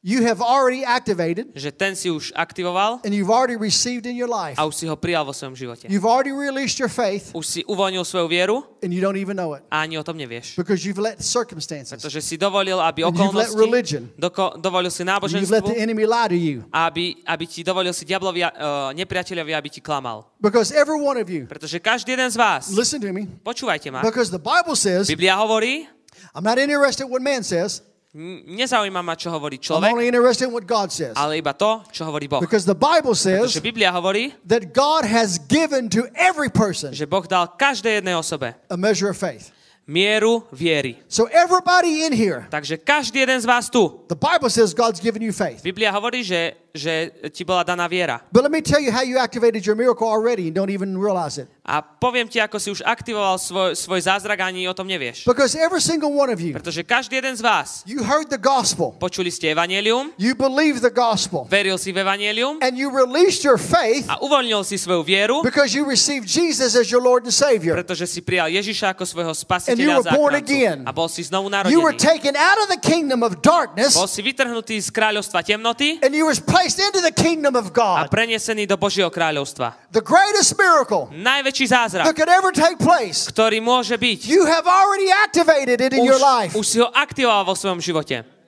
you 0.00 0.24
have 0.24 0.40
already 0.40 0.80
activated 0.80 1.52
že 1.52 1.68
ten 1.68 1.92
si 1.92 2.08
už 2.08 2.32
aktivoval 2.32 3.04
and 3.04 3.12
you've 3.12 3.28
already 3.28 3.56
received 3.60 4.08
in 4.08 4.16
your 4.16 4.28
life. 4.32 4.56
a 4.56 4.64
už 4.64 4.74
si 4.74 4.84
ho 4.88 4.96
prijal 4.96 5.28
vo 5.28 5.36
svojom 5.36 5.52
živote. 5.52 5.84
You've 5.92 6.08
already 6.08 6.32
released 6.32 6.80
your 6.80 6.88
faith 6.88 7.36
Už 7.36 7.44
si 7.44 7.60
uvoľnil 7.68 8.00
svoju 8.08 8.24
vieru 8.24 8.64
and 8.80 8.96
you 8.96 9.04
don't 9.04 9.20
even 9.20 9.36
know 9.36 9.52
it 9.52 9.60
a 9.68 9.84
ani 9.84 10.00
o 10.00 10.04
tom 10.04 10.16
nevieš. 10.16 10.56
because 10.56 10.88
you've 10.88 10.96
let 10.96 11.20
circumstances, 11.20 12.00
Pretože 12.00 12.24
si 12.24 12.40
dovolil, 12.40 12.80
aby 12.80 13.04
okolnosti, 13.04 13.52
religion. 13.60 14.08
doko, 14.16 14.56
dovolil 14.56 14.88
si 14.88 15.04
you've 15.04 15.52
let 15.52 15.68
the 15.68 15.76
enemy 15.76 16.08
lie 16.08 16.28
to 16.32 16.38
you. 16.40 16.64
aby, 16.72 17.20
aby 17.28 17.44
ti 17.44 17.60
dovolil 17.60 17.92
si 17.92 18.08
diablovi, 18.08 18.40
uh, 18.40 18.96
nepriateľovi, 18.96 19.52
aby 19.52 19.68
ti 19.68 19.84
klamal. 19.84 20.24
Because 20.40 20.72
every 20.72 20.96
one 20.96 21.20
of 21.20 21.28
you, 21.28 21.44
Pretože 21.44 21.76
každý 21.76 22.16
jeden 22.16 22.32
z 22.32 22.40
vás, 22.40 22.72
listen 22.72 23.04
to 23.04 23.12
me, 23.12 23.28
počúvajte 23.44 23.92
ma, 23.92 24.00
because 24.00 24.32
the 24.32 24.40
Bible 24.40 24.72
says, 24.72 25.04
Biblia 25.12 25.36
hovorí, 25.36 25.84
I'm 26.32 26.44
not 26.46 26.56
interested 26.56 27.04
in 27.04 27.10
what 27.12 27.20
man 27.20 27.44
says, 27.44 27.82
nezaujíma 28.14 29.06
ma, 29.06 29.14
čo 29.14 29.30
hovorí 29.30 29.56
I'm 29.58 29.66
človek, 29.70 29.90
only 29.94 30.06
interested 30.10 30.50
in 30.50 30.52
what 30.52 30.66
God 30.66 30.90
says. 30.90 31.14
ale 31.14 31.38
iba 31.38 31.54
to, 31.54 31.82
čo 31.94 32.02
hovorí 32.02 32.26
Boh. 32.26 32.42
Because 32.42 32.66
the 32.66 32.74
Bible 32.74 33.14
says 33.14 33.54
Pretože 33.54 33.62
Biblia 33.62 33.94
hovorí, 33.94 34.34
that 34.42 34.74
God 34.74 35.06
has 35.06 35.38
given 35.38 35.86
to 35.90 36.10
every 36.18 36.50
person 36.50 36.90
že 36.90 37.06
Boh 37.06 37.22
dal 37.22 37.46
každej 37.54 38.02
jednej 38.02 38.18
osobe 38.18 38.58
a 38.66 38.76
measure 38.76 39.10
of 39.10 39.18
faith. 39.18 39.54
mieru 39.90 40.46
viery. 40.54 40.98
So 41.10 41.26
everybody 41.30 42.06
in 42.06 42.14
here, 42.14 42.46
Takže 42.50 42.78
každý 42.78 43.26
jeden 43.26 43.40
z 43.40 43.46
vás 43.46 43.70
tu, 43.70 44.06
the 44.10 44.18
Bible 44.18 44.50
says 44.50 44.74
God's 44.74 44.98
given 45.02 45.22
you 45.22 45.30
faith. 45.34 45.62
Biblia 45.62 45.90
hovorí, 45.90 46.22
že, 46.26 46.54
že 46.74 47.10
ti 47.34 47.44
bola 47.44 47.64
daná 47.64 47.88
viera. 47.90 48.20
But 48.32 48.42
let 48.46 48.52
me 48.52 48.62
tell 48.62 48.80
you 48.80 48.90
how 48.92 49.02
you 49.02 49.18
activated 49.18 49.66
your 49.66 49.76
miracle 49.76 50.06
already 50.08 50.48
and 50.48 50.54
don't 50.54 50.70
even 50.70 50.96
realize 50.98 51.38
it. 51.38 51.48
A 51.66 51.82
poviem 51.82 52.26
ti, 52.26 52.42
ako 52.42 52.58
si 52.58 52.74
už 52.74 52.82
aktivoval 52.82 53.38
svoj, 53.38 53.78
svoj 53.78 54.02
zázrak, 54.02 54.42
ani 54.42 54.66
o 54.66 54.74
tom 54.74 54.90
nevieš. 54.90 55.22
Because 55.22 55.54
every 55.54 55.78
single 55.78 56.10
one 56.10 56.26
of 56.32 56.42
you, 56.42 56.50
Pretože 56.50 56.82
každý 56.82 57.22
jeden 57.22 57.36
z 57.36 57.42
vás, 57.46 57.86
you 57.86 58.02
heard 58.02 58.26
the 58.26 58.40
gospel, 58.40 58.90
počuli 58.98 59.30
ste 59.30 59.54
evanelium, 59.54 60.10
you 60.18 60.34
believed 60.34 60.82
the 60.82 60.90
gospel, 60.90 61.46
veril 61.46 61.78
si 61.78 61.94
v 61.94 62.02
evanelium 62.02 62.58
and 62.58 62.74
you 62.74 62.90
released 62.90 63.46
your 63.46 63.58
faith 63.60 64.10
a 64.10 64.18
uvoľnil 64.18 64.66
si 64.66 64.74
svoju 64.80 65.06
vieru, 65.06 65.36
because 65.46 65.70
you 65.70 65.86
received 65.86 66.26
Jesus 66.26 66.74
as 66.74 66.90
your 66.90 66.98
Lord 66.98 67.22
and 67.22 67.34
Savior. 67.34 67.78
pretože 67.78 68.10
si 68.10 68.18
prijal 68.18 68.50
Ježiša 68.50 68.98
ako 68.98 69.06
svojho 69.06 69.30
And 69.30 69.38
you 69.38 69.46
spasiteľa 69.46 69.94
were 69.94 70.10
a 70.10 70.16
born 70.16 70.32
záchrancu. 70.34 70.50
again. 70.50 70.78
A 70.86 70.92
bol 70.92 71.06
si 71.06 71.22
znovu 71.22 71.50
You 71.70 71.82
were 71.82 71.94
taken 71.94 72.34
out 72.34 72.58
of 72.62 72.66
the 72.66 72.80
kingdom 72.82 73.22
of 73.22 73.38
darkness 73.42 73.94
Bol 73.94 74.10
si 74.10 74.22
vytrhnutý 74.26 74.80
z 74.82 74.90
kráľovstva 74.90 75.46
temnoty 75.46 76.02
and 76.02 76.14
you 76.14 76.26
were 76.26 76.34
placed 76.60 76.76
into 76.76 77.00
the 77.00 77.12
kingdom 77.12 77.56
of 77.56 77.72
God. 77.72 78.04
a 78.04 78.08
prenesený 78.12 78.68
do 78.68 78.76
Božieho 78.76 79.08
kráľovstva. 79.08 79.72
The 79.88 80.04
greatest 80.04 80.52
miracle 80.60 81.08
Najväčší 81.08 81.64
that 81.72 81.88
zázrak, 81.88 82.04
could 82.12 82.28
ever 82.28 82.52
take 82.52 82.76
place. 82.76 83.24
ktorý 83.32 83.64
môže 83.64 83.96
byť, 83.96 84.28
You 84.28 84.44
have 84.44 84.68
already 84.68 85.08
activated 85.24 85.80
it 85.80 85.96
in 85.96 86.04
your 86.04 86.20
life. 86.20 86.52
už 86.52 86.66
si 86.68 86.76
ho 86.84 86.88
aktivoval 86.92 87.48
vo 87.48 87.54
svojom 87.56 87.80
živote. 87.80 88.39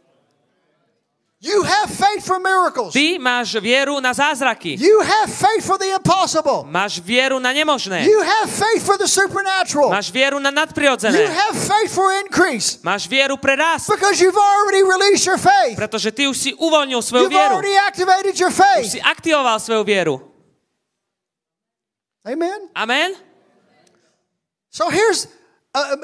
You 1.43 1.66
have 1.66 1.90
faith 1.90 2.23
for 2.23 2.39
miracles. 2.39 2.94
Ty 2.94 3.19
máš 3.19 3.59
vieru 3.59 3.98
na 3.98 4.14
zázraky. 4.14 4.78
You 4.78 5.02
have 5.02 5.27
faith 5.27 5.66
for 5.66 5.74
the 5.74 5.90
impossible. 5.90 6.62
Máš 6.70 7.02
vieru 7.02 7.43
na 7.43 7.51
nemožné. 7.51 8.06
You 8.06 8.23
have 8.23 8.47
faith 8.47 8.86
for 8.86 8.94
the 8.94 9.10
supernatural. 9.10 9.90
Máš 9.90 10.14
vieru 10.14 10.39
na 10.39 10.55
You 10.55 10.56
nadprirodzené. 10.62 11.19
have 11.27 11.59
faith 11.59 11.90
for 11.90 12.14
increase 12.23 12.78
Máš 12.86 13.10
vieru 13.10 13.35
pre 13.43 13.59
rast. 13.59 13.90
because 13.90 14.23
you've 14.23 14.39
already 14.39 14.86
released 14.86 15.27
your 15.27 15.35
faith. 15.35 15.74
Pretože 15.74 16.14
ty 16.14 16.31
už 16.31 16.36
si 16.39 16.51
uvoľnil 16.55 17.02
svoju 17.02 17.27
You've 17.27 17.35
vieru. 17.35 17.59
already 17.59 17.74
activated 17.90 18.39
your 18.39 18.55
Už 18.55 18.62
faith. 18.62 18.86
si 18.94 19.01
aktivoval 19.02 19.59
svoju 19.59 19.82
vieru. 19.82 20.23
Amen. 22.23 22.70
Amen? 22.70 23.19
So 24.70 24.86
here's 24.94 25.27
an 25.74 25.98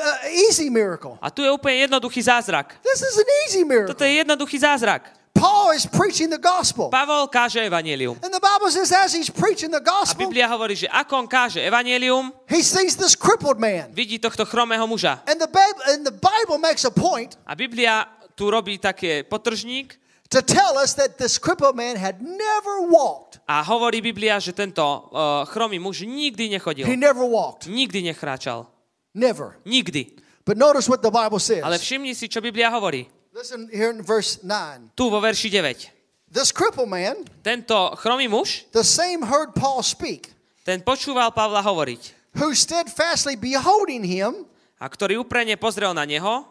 easy 0.51 0.66
miracle. 0.66 1.15
A 1.23 1.31
tu 1.31 1.47
je 1.47 1.51
úplne 1.55 1.86
jednoduchý 1.86 2.27
zázrak. 2.27 2.74
This 2.82 3.06
is 3.06 3.15
an 3.23 3.28
easy 3.47 3.62
miracle. 3.62 3.94
Toto 3.94 4.02
je 4.02 4.19
jednoduchý 4.19 4.59
zázrak. 4.59 5.15
Paul 5.39 5.70
is 5.70 5.86
preaching 5.86 6.27
the 6.27 6.43
gospel. 6.43 6.90
Pavol 6.90 7.31
káže 7.31 7.62
evanelium. 7.62 8.19
And 8.20 8.35
the 8.35 8.43
Bible 8.43 8.69
says, 8.74 8.90
as 8.90 9.15
he's 9.15 9.31
preaching 9.31 9.70
the 9.70 9.78
A 9.78 9.86
gospel, 9.86 10.27
Biblia 10.27 10.51
hovorí, 10.51 10.74
že 10.74 10.90
ako 10.90 11.24
on 11.24 11.27
káže 11.31 11.62
evanelium, 11.62 12.35
he 12.51 12.59
sees 12.66 12.98
this 12.98 13.15
crippled 13.15 13.62
man. 13.62 13.94
vidí 13.94 14.19
tohto 14.19 14.43
chromého 14.43 14.82
muža. 14.90 15.23
And 15.31 15.39
the, 15.39 15.47
and 15.94 16.02
the 16.02 16.15
Bible 16.15 16.59
makes 16.59 16.82
a 16.82 16.90
point 16.90 17.39
A 17.47 17.55
Biblia 17.55 18.10
tu 18.35 18.51
robí 18.51 18.82
také 18.82 19.23
potržník 19.23 19.94
to 20.28 20.43
tell 20.44 20.77
us 20.77 20.93
that 20.98 21.16
this 21.16 21.39
crippled 21.40 21.73
man 21.73 21.97
had 21.97 22.20
never 22.20 22.85
walked. 22.85 23.40
a 23.48 23.65
hovorí 23.65 24.05
Biblia, 24.05 24.36
že 24.36 24.52
tento 24.52 24.85
uh, 24.85 25.48
chromý 25.48 25.81
muž 25.81 26.05
nikdy 26.05 26.52
nechodil. 26.52 26.85
He 26.85 27.01
never 27.01 27.24
walked. 27.24 27.65
Nikdy 27.65 28.12
nechráčal. 28.12 28.69
Never. 29.16 29.56
Nikdy. 29.65 30.20
But 30.44 30.60
notice 30.60 30.85
what 30.85 31.01
the 31.01 31.09
Bible 31.09 31.40
says. 31.40 31.65
Ale 31.65 31.81
všimni 31.81 32.12
si, 32.12 32.28
čo 32.28 32.44
Biblia 32.44 32.69
hovorí. 32.69 33.09
Listen 33.39 33.70
here 33.70 33.94
in 33.94 34.02
verse 34.02 34.43
9. 34.43 34.98
Tu 34.98 35.06
vo 35.06 35.23
verši 35.23 35.47
9. 35.47 35.94
This 36.27 36.51
crippled 36.51 36.90
man, 36.90 37.23
Tento 37.40 37.94
chromý 37.94 38.27
muž, 38.27 38.66
the 38.74 38.82
same 38.82 39.23
heard 39.23 39.55
Paul 39.55 39.86
speak, 39.86 40.35
ten 40.66 40.82
počúval 40.82 41.31
Pavla 41.31 41.62
hovoriť. 41.62 42.35
who 42.35 42.51
steadfastly 42.51 43.39
beholding 43.39 44.02
him 44.02 44.43
A 44.82 44.90
ktorý 44.90 45.23
úprene 45.23 45.55
pozrel 45.55 45.94
na 45.94 46.02
neho 46.02 46.43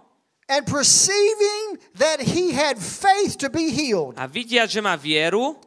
and 0.48 0.64
perceiving 0.64 1.76
that 2.00 2.24
he 2.24 2.56
had 2.56 2.80
faith 2.80 3.36
to 3.36 3.52
be 3.52 3.68
healed. 3.68 4.16
a 4.16 4.24
vidiať, 4.24 4.72
že 4.72 4.80
má 4.80 4.96
vieru, 4.96 5.60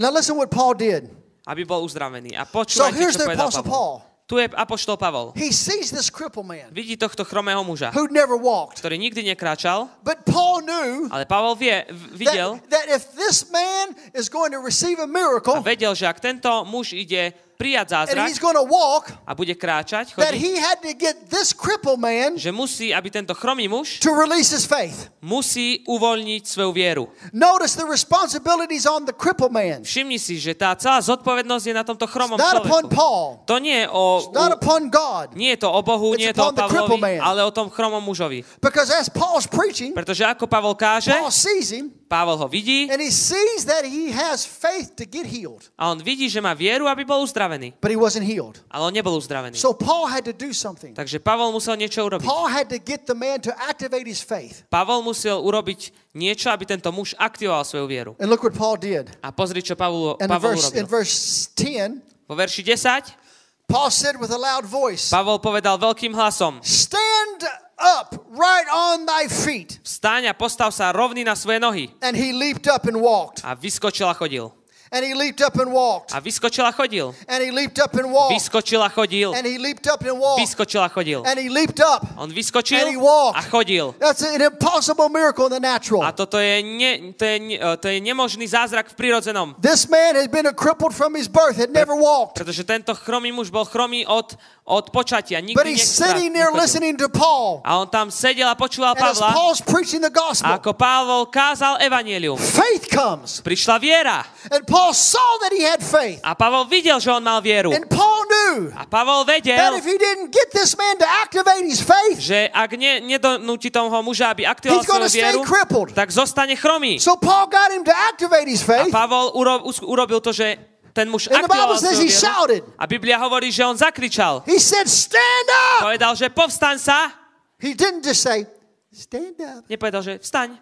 Now 0.00 0.08
listen 0.08 0.32
what 0.40 0.48
Paul 0.48 0.72
did. 0.72 1.12
aby 1.44 1.68
bol 1.68 1.84
uzdravený. 1.84 2.32
A 2.40 2.48
So 2.48 2.64
počúvajte, 2.64 2.96
here's 2.96 3.20
čo 3.20 3.28
the 3.28 3.36
povedal. 3.36 3.52
Paul. 3.68 4.00
Tu 4.24 4.40
je 4.40 4.48
apoštol 4.56 4.96
Pavol. 4.96 5.36
He 5.36 5.52
sees 5.52 5.92
this 5.92 6.08
crippled 6.08 6.48
man 6.48 6.72
Vidí 6.72 6.96
tohto 6.96 7.28
chromého 7.28 7.60
muža, 7.60 7.92
who 7.92 8.08
never 8.08 8.40
walked. 8.40 8.80
ktorý 8.80 8.96
nikdy 8.96 9.20
nekráčal, 9.20 9.92
But 10.00 10.24
Paul 10.24 10.64
knew 10.64 11.12
ale 11.12 11.28
Pavol 11.28 11.52
vie, 11.60 11.84
videl 12.16 12.56
that, 12.72 12.72
that 12.72 12.86
if 12.88 13.12
this 13.12 13.52
man 13.52 13.92
is 14.16 14.32
going 14.32 14.48
to 14.56 14.64
receive 14.64 14.96
a 14.96 15.04
a 15.04 15.10
miracle 15.10 15.60
vedel, 15.60 15.92
že 15.92 16.08
ak 16.08 16.24
tento 16.24 16.48
muž 16.64 16.96
ide 16.96 17.36
prijať 17.54 17.86
zázrak 17.94 18.26
he's 18.28 18.42
going 18.42 18.56
to 18.56 18.66
walk, 18.66 19.14
a 19.24 19.32
bude 19.32 19.54
kráčať, 19.54 20.14
that 20.18 20.34
chodiť, 20.34 20.40
he 20.40 20.58
had 20.58 20.78
to 20.82 20.92
get 20.94 21.16
this 21.30 21.54
crippled 21.54 21.98
man 21.98 22.34
že 22.34 22.50
musí, 22.50 22.90
aby 22.90 23.08
tento 23.10 23.32
chromý 23.32 23.70
muž 23.70 24.02
to 24.02 24.10
release 24.10 24.50
his 24.50 24.66
faith. 24.66 25.08
musí 25.24 25.80
uvoľniť 25.88 26.42
svoju 26.44 26.72
vieru. 26.74 27.04
Notice 27.32 27.78
the 27.80 27.88
responsibilities 27.88 28.84
on 28.84 29.08
the 29.08 29.16
crippled 29.16 29.54
man. 29.54 29.86
Všimni 29.86 30.20
si, 30.20 30.36
že 30.36 30.52
tá 30.52 30.76
celá 30.76 31.00
zodpovednosť 31.00 31.64
je 31.70 31.74
na 31.74 31.84
tomto 31.86 32.04
chromom 32.04 32.36
Not 32.36 32.60
upon 32.60 32.84
človeku. 32.84 32.92
Paul, 32.92 33.28
To 33.48 33.56
nie 33.62 33.84
je 33.84 33.88
o, 33.88 34.04
not 34.36 34.52
u, 34.52 34.56
upon 34.60 34.92
God. 34.92 35.26
nie 35.32 35.56
je 35.56 35.64
to 35.64 35.68
o 35.72 35.80
Bohu, 35.80 36.12
It's 36.14 36.20
nie 36.20 36.28
je 36.30 36.36
to 36.36 36.44
o 36.44 36.52
upon. 36.52 36.68
Pavlovi, 36.68 37.16
ale 37.20 37.40
o 37.44 37.52
tom 37.54 37.72
chromom 37.72 38.02
mužovi. 38.04 38.44
Because 38.60 38.92
as 38.92 39.08
Paul's 39.08 39.48
preaching, 39.48 39.96
Pretože 39.96 40.26
ako 40.26 40.44
Pavol 40.50 40.74
káže, 40.76 41.14
Paul 41.14 41.32
sees 41.32 41.72
him 41.72 41.92
Pavol 42.04 42.36
ho 42.36 42.46
vidí 42.46 42.86
and 42.92 43.00
he 43.00 43.10
sees 43.10 43.64
that 43.64 43.82
he 43.82 44.12
has 44.12 44.44
faith 44.44 44.92
to 44.94 45.08
get 45.08 45.24
healed, 45.24 45.72
a 45.74 45.90
on 45.90 45.98
vidí, 45.98 46.28
že 46.28 46.38
má 46.38 46.52
vieru, 46.52 46.86
aby 46.86 47.02
bol 47.02 47.24
uzdravený. 47.24 47.43
But 47.80 47.90
he 47.90 47.98
wasn't 47.98 48.24
healed. 48.24 48.60
Ale 48.70 48.88
on 48.88 48.92
nebol 48.94 49.12
uzdravený. 49.16 49.56
So 49.58 49.74
Paul 49.76 50.06
had 50.08 50.24
to 50.24 50.34
do 50.34 50.54
something. 50.54 50.94
Takže 50.96 51.20
Pavol 51.20 51.52
musel 51.52 51.76
niečo 51.76 52.04
urobiť. 52.04 52.24
Paul 52.24 52.48
had 52.48 52.70
to 52.70 52.78
get 52.80 53.04
the 53.04 53.16
man 53.16 53.40
to 53.44 53.52
activate 53.56 54.08
his 54.08 54.24
faith. 54.24 54.64
Pavol 54.72 55.04
musel 55.04 55.38
urobiť 55.40 55.92
niečo, 56.14 56.48
aby 56.48 56.64
tento 56.64 56.88
muž 56.94 57.12
aktivoval 57.18 57.66
svoju 57.66 57.86
vieru. 57.86 58.12
And 58.22 58.30
look 58.32 58.40
what 58.46 58.54
Paul 58.54 58.80
did. 58.80 59.12
A 59.20 59.34
pozri, 59.34 59.60
čo 59.60 59.74
Pavol, 59.74 60.16
And 60.22 60.26
in 60.26 60.30
Pavol 60.30 60.56
verse, 60.56 60.70
in 60.72 60.84
urobil. 60.84 60.92
verse 61.02 61.18
10, 61.58 62.24
Po 62.24 62.32
verši 62.32 62.62
10 62.64 63.24
Paul 63.64 63.88
said 63.88 64.20
with 64.20 64.28
a 64.32 64.36
loud 64.36 64.68
voice, 64.68 65.08
Pavol 65.08 65.40
povedal 65.40 65.80
veľkým 65.80 66.12
hlasom 66.12 66.60
Stand 66.60 67.48
up 67.80 68.12
right 68.32 68.68
on 68.68 69.08
thy 69.08 69.24
feet. 69.28 69.80
Vstaň 69.80 70.30
a 70.30 70.34
postav 70.36 70.70
sa 70.72 70.92
rovný 70.92 71.24
na 71.24 71.32
svoje 71.32 71.58
nohy. 71.60 71.84
And 72.04 72.12
he 72.16 72.32
leaped 72.32 72.68
up 72.68 72.84
and 72.84 73.00
walked. 73.00 73.40
A 73.40 73.56
vyskočil 73.56 74.08
a 74.08 74.14
chodil. 74.14 74.52
And 74.94 75.02
he 75.02 75.10
leaped 75.10 75.42
up 75.42 75.58
and 75.58 75.74
walked. 75.74 76.14
A 76.14 76.22
vyskočil 76.22 76.62
a 76.62 76.70
chodil. 76.70 77.10
And 77.26 77.42
he 77.42 77.50
leaped 77.50 77.82
up 77.82 77.98
and 77.98 78.14
walked. 78.14 78.38
Vyskočil 78.38 78.78
a 78.78 78.88
chodil. 78.88 79.34
And 79.34 79.42
he 79.42 79.58
leaped 79.58 79.90
up 79.90 80.06
and 80.06 80.20
walked. 80.20 80.38
Vyskočil 80.38 80.86
a 80.86 80.88
chodil. 80.88 81.26
And 81.26 81.34
he 81.34 81.50
leaped 81.50 81.80
up. 81.82 82.06
On 82.14 82.30
And 82.30 82.32
he 82.32 82.38
vyskočil 82.38 83.02
walked. 83.02 83.38
a 83.38 83.42
chodil. 83.42 83.98
That's 83.98 84.22
an 84.22 84.40
impossible 84.40 85.08
miracle 85.10 85.50
in 85.50 85.52
the 85.52 85.58
natural. 85.58 86.06
A 86.06 86.14
toto 86.14 86.38
je, 86.38 86.62
ne, 86.62 87.10
to 87.18 87.24
je, 87.26 87.58
to 87.58 87.86
je 87.90 87.98
nemožný 87.98 88.46
zázrak 88.46 88.86
v 88.86 88.94
prirodzenom. 88.94 89.58
This 89.58 89.90
man 89.90 90.14
had 90.14 90.30
been 90.30 90.46
crippled 90.54 90.94
from 90.94 91.18
his 91.18 91.26
birth, 91.26 91.58
had 91.58 91.74
never 91.74 91.98
walked. 91.98 92.38
Pretože 92.38 92.62
tento 92.62 92.94
chromý 92.94 93.34
muž 93.34 93.50
bol 93.50 93.66
chromý 93.66 94.06
od, 94.06 94.38
od 94.64 94.88
počatia. 94.88 95.44
Nikdy 95.44 95.52
But 95.52 95.68
he's 95.68 95.84
nekra- 95.84 96.00
sitting 96.08 96.32
there 96.32 96.48
listening 96.48 96.96
to 96.96 97.12
Paul. 97.12 97.60
A 97.68 97.76
on 97.76 97.88
tam 97.92 98.08
sedel 98.08 98.48
a 98.48 98.56
počúval 98.56 98.96
And 98.96 99.04
as 99.04 99.20
Pavla. 99.20 99.28
Paul's 99.36 99.60
preaching 99.60 100.00
the 100.00 100.08
A 100.08 100.16
gospel, 100.16 100.56
ako 100.56 100.72
Pavol 100.72 101.28
kázal 101.28 101.84
evanielium, 101.84 102.40
faith 102.40 102.88
comes. 102.88 103.44
prišla 103.44 103.76
viera. 103.76 104.24
And 104.48 104.64
Paul 104.64 104.96
saw 104.96 105.20
that 105.44 105.52
he 105.52 105.60
had 105.60 105.84
faith. 105.84 106.24
A 106.24 106.32
Pavol 106.32 106.64
videl, 106.64 106.96
že 106.96 107.12
on 107.12 107.20
mal 107.20 107.44
vieru. 107.44 107.76
And 107.76 107.84
Paul 107.92 108.24
knew 108.24 108.72
A 108.72 108.88
Pavol 108.88 109.28
that 109.28 109.44
vedel, 109.44 109.76
if 109.76 109.84
he 109.84 110.00
didn't 110.00 110.32
get 110.32 110.48
this 110.56 110.72
man 110.80 110.96
to 110.96 111.04
activate 111.04 111.68
his 111.68 111.84
faith, 111.84 112.16
že 112.16 112.48
ak 112.48 112.72
ne, 112.80 113.04
nedonúti 113.04 113.68
toho 113.68 113.92
muža, 114.00 114.32
aby 114.32 114.48
aktivoval 114.48 114.80
he's 114.80 114.88
going 114.88 115.04
to 115.04 115.12
svoju 115.12 115.20
stay 115.20 115.28
vieru, 115.28 115.40
crippled. 115.44 115.92
tak 115.92 116.08
zostane 116.08 116.56
chromý. 116.56 116.96
So 116.96 117.20
Paul 117.20 117.52
got 117.52 117.68
him 117.68 117.84
to 117.84 117.92
activate 117.92 118.48
his 118.48 118.64
A 118.64 118.88
faith. 118.88 118.92
Pavol 118.96 119.36
uro, 119.36 119.60
us- 119.68 119.84
urobil 119.84 120.24
to, 120.24 120.32
že 120.32 120.56
ten 120.94 121.10
muž 121.10 121.26
And 121.26 121.42
the 121.42 121.50
Bible 121.50 121.76
says 121.76 121.98
he 121.98 122.06
shouted. 122.08 122.62
A 122.78 122.86
Biblia 122.86 123.18
hovorí, 123.18 123.50
že 123.50 123.66
on 123.66 123.74
zakričal. 123.74 124.46
He 124.46 124.62
said, 124.62 124.86
Stand 124.86 125.48
up. 125.50 125.90
Povedal, 125.90 126.14
že 126.14 126.30
povstaň 126.30 126.78
sa. 126.78 127.10
He 127.58 127.74
didn't 127.74 128.06
just 128.06 128.22
say, 128.22 128.46
Stand 128.94 129.34
up. 129.42 129.66
Nepovedal, 129.66 130.06
že 130.06 130.22
vstaň. 130.22 130.54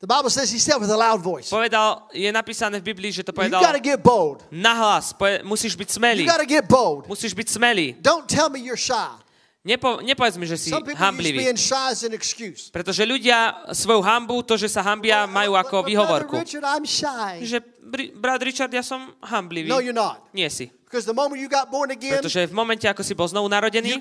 The 0.00 0.08
Bible 0.08 0.32
says 0.32 0.48
he 0.48 0.56
said 0.56 0.80
with 0.80 0.88
a 0.88 0.96
loud 0.96 1.20
voice. 1.20 1.52
Povedal, 1.52 2.08
je 2.16 2.32
napísané 2.32 2.80
v 2.80 2.88
Biblii, 2.88 3.12
že 3.12 3.20
to 3.20 3.32
You 3.32 3.40
povedal 3.40 3.60
got 3.60 3.76
to 3.76 3.84
get 3.84 4.00
bold. 4.00 4.44
nahlas. 4.48 5.12
Musíš 5.44 5.76
byť 5.76 5.88
smelý. 5.92 6.24
You 6.24 6.28
got 6.28 6.40
to 6.40 6.48
get 6.48 6.64
bold. 6.64 7.04
Musíš 7.04 7.36
byť 7.36 7.48
smelý. 7.52 7.96
Don't 8.00 8.24
tell 8.24 8.48
me 8.48 8.60
you're 8.64 8.80
shy. 8.80 9.12
Nepo, 9.60 10.00
nepovedz 10.00 10.40
mi, 10.40 10.48
že 10.48 10.56
si 10.56 10.72
hamblivý. 10.72 11.52
Pretože 12.72 13.02
ľudia 13.04 13.68
svoju 13.76 14.00
hambu, 14.00 14.40
to, 14.40 14.56
že 14.56 14.72
sa 14.72 14.80
hambia, 14.80 15.28
majú 15.28 15.52
ako 15.52 15.84
výhovorku. 15.84 16.40
Že, 17.44 17.58
brat 18.16 18.40
Richard, 18.40 18.72
ja 18.72 18.80
som 18.80 19.12
hamblivý. 19.20 19.68
No, 19.68 19.84
you're 19.84 19.92
not. 19.92 20.24
Nie 20.32 20.48
si. 20.48 20.72
Pretože 20.90 22.48
v 22.48 22.54
momente, 22.56 22.88
ako 22.88 23.04
si 23.04 23.12
bol 23.12 23.28
znovu 23.28 23.46
narodený, 23.52 23.94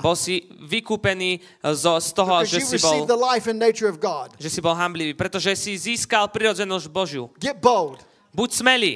bol 0.00 0.16
si 0.16 0.48
vykúpený 0.70 1.42
zo, 1.74 1.98
z 1.98 2.10
toho, 2.14 2.46
že 2.46 2.62
si 2.62 2.78
bol, 2.78 3.04
že 4.38 4.48
si 4.48 4.60
bol 4.62 4.72
hamblivý. 4.78 5.12
Pretože 5.18 5.52
si 5.58 5.74
získal 5.74 6.30
prirodzenosť 6.30 6.86
Božiu. 6.88 7.26
Get 7.42 7.58
bold. 7.58 8.00
Buď 8.32 8.48
smelý. 8.54 8.92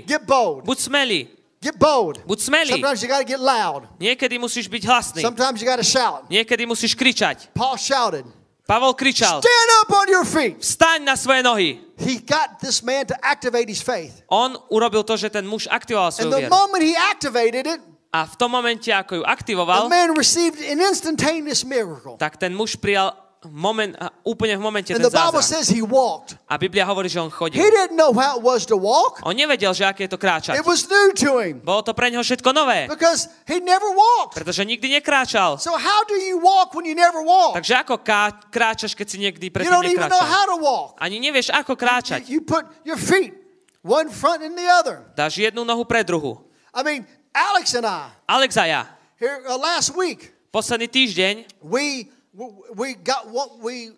Buď 0.64 0.78
smelý. 0.80 1.35
Get 1.66 1.82
bold. 1.82 2.22
Buď 2.22 2.38
smelý. 2.38 2.78
Sometimes 2.78 3.02
you 3.02 3.10
got 3.10 3.18
to 3.18 3.26
get 3.26 3.42
loud. 3.42 3.90
Niekedy 3.98 4.38
musíš 4.38 4.70
byť 4.70 4.82
hlasný. 4.86 5.20
Sometimes 5.26 5.58
you 5.58 5.66
got 5.66 5.82
to 5.82 5.86
shout. 5.86 6.30
Niekedy 6.30 6.62
musíš 6.62 6.94
kričať. 6.94 7.50
Paul 7.50 7.74
shouted, 7.74 8.22
Pavol 8.70 8.94
kričal. 8.94 9.42
Stand 9.42 9.70
up 9.82 9.90
on 9.90 10.06
your 10.06 10.22
feet. 10.26 10.62
Vstaň 10.62 11.02
na 11.02 11.18
svoje 11.18 11.42
nohy. 11.42 11.82
He 11.98 12.22
got 12.22 12.62
this 12.62 12.82
man 12.86 13.06
to 13.10 13.14
activate 13.18 13.66
his 13.66 13.82
faith. 13.82 14.22
On 14.30 14.54
urobil 14.70 15.02
to, 15.02 15.18
že 15.18 15.26
ten 15.26 15.42
muž 15.42 15.66
aktivoval 15.66 16.14
And 16.14 16.30
svoju 16.30 16.30
the 16.30 16.42
vieru. 16.46 16.54
moment 16.54 16.82
he 16.86 16.94
activated 16.94 17.66
it, 17.66 17.82
A 18.14 18.24
v 18.24 18.34
tom 18.38 18.54
momente, 18.54 18.88
ako 18.94 19.20
ju 19.20 19.22
the 19.26 19.28
aktivoval, 19.28 19.90
man 19.90 20.14
received 20.14 20.62
an 20.62 20.78
instantaneous 20.78 21.66
miracle. 21.66 22.14
tak 22.16 22.38
ten 22.38 22.54
muž 22.54 22.78
prijal 22.78 23.10
moment, 23.50 23.92
úplne 24.22 24.54
v 24.56 24.62
momente 24.62 24.90
And 24.94 24.98
ten 24.98 25.06
the 25.06 25.12
Bible 25.12 25.42
zázrak. 25.42 25.52
says 25.58 25.66
he 25.70 25.82
walked. 25.82 26.34
A 26.46 26.58
Biblia 26.58 26.86
hovorí, 26.86 27.06
že 27.06 27.20
on 27.22 27.30
He 27.30 27.36
chodil. 27.36 27.58
didn't 27.62 27.94
know 27.94 28.10
how 28.14 28.38
it 28.38 28.44
was 28.44 28.66
to 28.66 28.74
walk. 28.78 29.20
On 29.22 29.34
nevedel, 29.34 29.74
že 29.74 29.84
aké 29.86 30.06
je 30.06 30.12
to 30.14 30.20
kráčať. 30.20 30.58
It 30.58 30.66
was 30.66 30.86
new 30.86 31.14
to 31.14 31.38
him 31.42 31.60
Bolo 31.62 31.82
to 31.86 31.92
pre 31.94 32.10
neho 32.10 32.22
všetko 32.22 32.50
nové, 32.52 32.86
because 32.90 33.28
he 33.46 33.58
never 33.62 33.88
walked. 33.92 34.34
pretože 34.38 34.64
nikdy 34.64 34.88
nekráčal. 34.98 35.58
So 35.60 35.74
how 35.76 36.02
do 36.08 36.16
you 36.18 36.38
walk 36.40 36.74
when 36.74 36.86
you 36.86 36.96
never 36.96 37.22
walk? 37.22 37.54
Takže 37.58 37.74
ako 37.86 37.94
kráčaš, 38.50 38.92
keď 38.98 39.06
si 39.06 39.16
niekdy 39.22 39.46
You 39.48 39.54
predtým 39.54 39.72
don't 39.72 39.86
even 39.86 40.06
know 40.08 40.18
nekráčal? 40.18 40.32
how 40.32 40.44
to 40.50 40.56
walk. 40.62 40.90
Ani 41.02 41.20
nevieš, 41.22 41.52
ako 41.52 41.76
kráčať. 41.76 42.26
you 42.30 42.42
put 42.42 42.66
your 42.82 42.98
feet 42.98 43.34
one 43.86 44.10
front 44.10 44.42
and 44.42 44.58
the 44.58 44.66
other. 44.66 45.06
Dáš 45.14 45.38
jednu 45.38 45.62
nohu 45.64 45.84
pre. 45.86 46.02
I 46.76 46.82
mean, 46.84 47.06
Alex 47.32 47.74
and 47.74 47.86
I 47.86 48.10
Alex 48.28 48.56
a 48.56 48.64
ja, 48.66 48.82
here 49.20 49.40
uh, 49.48 49.56
last 49.56 49.92
week 49.96 50.32
posledný 50.52 50.88
týždeň 50.88 51.34
we 51.68 52.08
we 52.76 52.94
got 52.94 53.28
what 53.32 53.58
we 53.64 53.96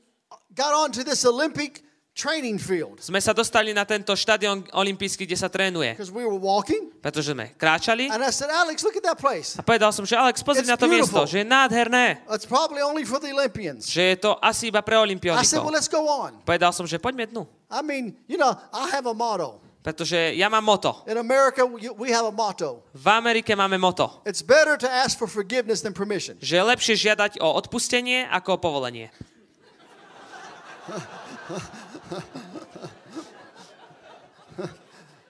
got 0.55 0.73
onto 0.73 1.02
this 1.02 1.24
Olympic 1.27 1.82
training 2.19 2.59
field 2.59 2.98
sme 2.98 3.23
sa 3.23 3.31
dostali 3.31 3.70
na 3.70 3.86
tento 3.86 4.10
štadión 4.10 4.66
olimpijský, 4.74 5.23
kde 5.23 5.39
sa 5.39 5.47
trénuje. 5.47 5.94
because 5.94 6.10
we 6.10 6.27
were 6.27 6.35
walking, 6.35 6.90
Pretože 6.98 7.31
sme 7.31 7.55
kráčali 7.55 8.10
and 8.10 8.19
I 8.23 8.35
said, 8.35 8.51
Alex, 8.51 8.82
look 8.82 8.98
at 8.98 9.06
that 9.06 9.19
place. 9.23 9.55
a 9.55 9.62
povedal 9.62 9.94
som, 9.94 10.02
že 10.02 10.19
Alex, 10.19 10.43
pozri 10.43 10.66
It's 10.66 10.70
na 10.70 10.74
to 10.74 10.90
miesto, 10.90 11.15
beautiful. 11.15 11.31
že 11.31 11.43
je 11.43 11.47
nádherné, 11.47 12.19
It's 12.27 12.43
probably 12.47 12.82
only 12.82 13.06
for 13.06 13.23
the 13.23 13.31
Olympians. 13.31 13.86
že 13.86 14.15
je 14.15 14.16
to 14.19 14.35
asi 14.43 14.66
iba 14.74 14.82
pre 14.82 14.98
I 14.98 14.98
said, 14.98 15.06
well, 15.06 15.06
olimpionikov. 15.06 15.70
let's 15.70 15.86
go 15.86 16.02
on. 16.10 16.43
Povedal 16.43 16.74
som, 16.74 16.90
že 16.90 16.98
poďme 16.98 17.31
dnu. 17.31 17.47
I 17.70 17.86
mean, 17.86 18.19
you 18.27 18.35
know, 18.35 18.51
I 18.74 18.90
have 18.90 19.06
a 19.06 19.15
motto. 19.15 19.62
Pretože 19.89 20.36
ja 20.36 20.52
mám 20.52 20.69
moto. 20.69 21.01
In 21.09 21.16
America, 21.16 21.65
we 21.97 22.12
have 22.12 22.28
a 22.28 22.35
motto. 22.35 22.85
V 22.93 23.09
Amerike 23.09 23.56
máme 23.56 23.81
moto, 23.81 24.20
It's 24.28 24.44
better 24.44 24.77
to 24.77 24.85
ask 24.85 25.16
for 25.16 25.24
forgiveness 25.24 25.81
than 25.81 25.97
permission. 25.97 26.36
že 26.44 26.60
lepšie 26.60 27.09
žiadať 27.09 27.40
o 27.40 27.48
odpustenie 27.56 28.28
ako 28.28 28.60
o 28.60 28.60
povolenie. 28.60 29.09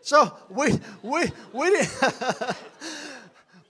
So 0.00 0.32
we 0.48 0.72
we 1.02 1.28
we 1.52 1.68
didn't 1.68 1.92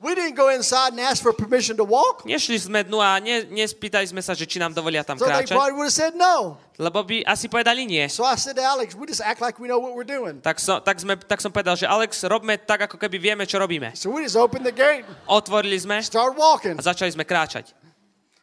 we 0.01 0.15
didn't 0.15 0.37
go 0.39 0.49
inside 0.55 0.95
and 0.95 1.01
ask 1.01 1.23
for 1.23 1.33
permission 1.35 1.77
to 1.77 1.85
walk. 1.85 2.23
Nešli 2.23 2.55
sme 2.59 2.87
dnu 2.87 3.03
a 3.03 3.19
ne, 3.19 3.43
nespýtali 3.51 4.07
sme 4.07 4.23
sa, 4.23 4.31
že 4.31 4.47
či 4.47 4.63
nám 4.63 4.71
dovolia 4.71 5.03
tam 5.03 5.19
So 5.19 5.27
they 5.27 5.35
kráčať, 5.35 5.59
probably 5.59 5.75
would 5.75 5.91
have 5.91 5.99
said 5.99 6.15
no. 6.15 6.55
lebo 6.79 7.03
by 7.03 7.27
asi 7.27 7.51
povedali 7.51 7.83
nie. 7.83 8.07
So 8.07 8.23
I 8.23 8.39
said 8.39 8.55
to 8.55 8.63
Alex, 8.63 8.95
we 8.95 9.11
just 9.11 9.23
act 9.23 9.43
like 9.43 9.59
we 9.59 9.67
know 9.67 9.83
what 9.83 9.99
we're 9.99 10.07
doing. 10.07 10.39
Tak, 10.39 10.63
so, 10.63 10.79
tak, 10.79 11.03
sme, 11.03 11.19
tak 11.19 11.43
som 11.43 11.51
povedal, 11.51 11.75
že 11.75 11.91
Alex, 11.91 12.23
robme 12.31 12.55
tak, 12.55 12.87
ako 12.87 12.95
keby 12.95 13.19
vieme, 13.19 13.43
čo 13.43 13.59
robíme. 13.59 13.91
So 13.99 14.15
we 14.15 14.23
just 14.23 14.39
opened 14.39 14.63
the 14.63 14.75
gate, 14.75 15.03
Otvorili 15.27 15.75
sme 15.75 15.99
started 15.99 16.39
walking, 16.39 16.79
a 16.79 16.83
začali 16.83 17.11
sme 17.11 17.27
kráčať. 17.27 17.75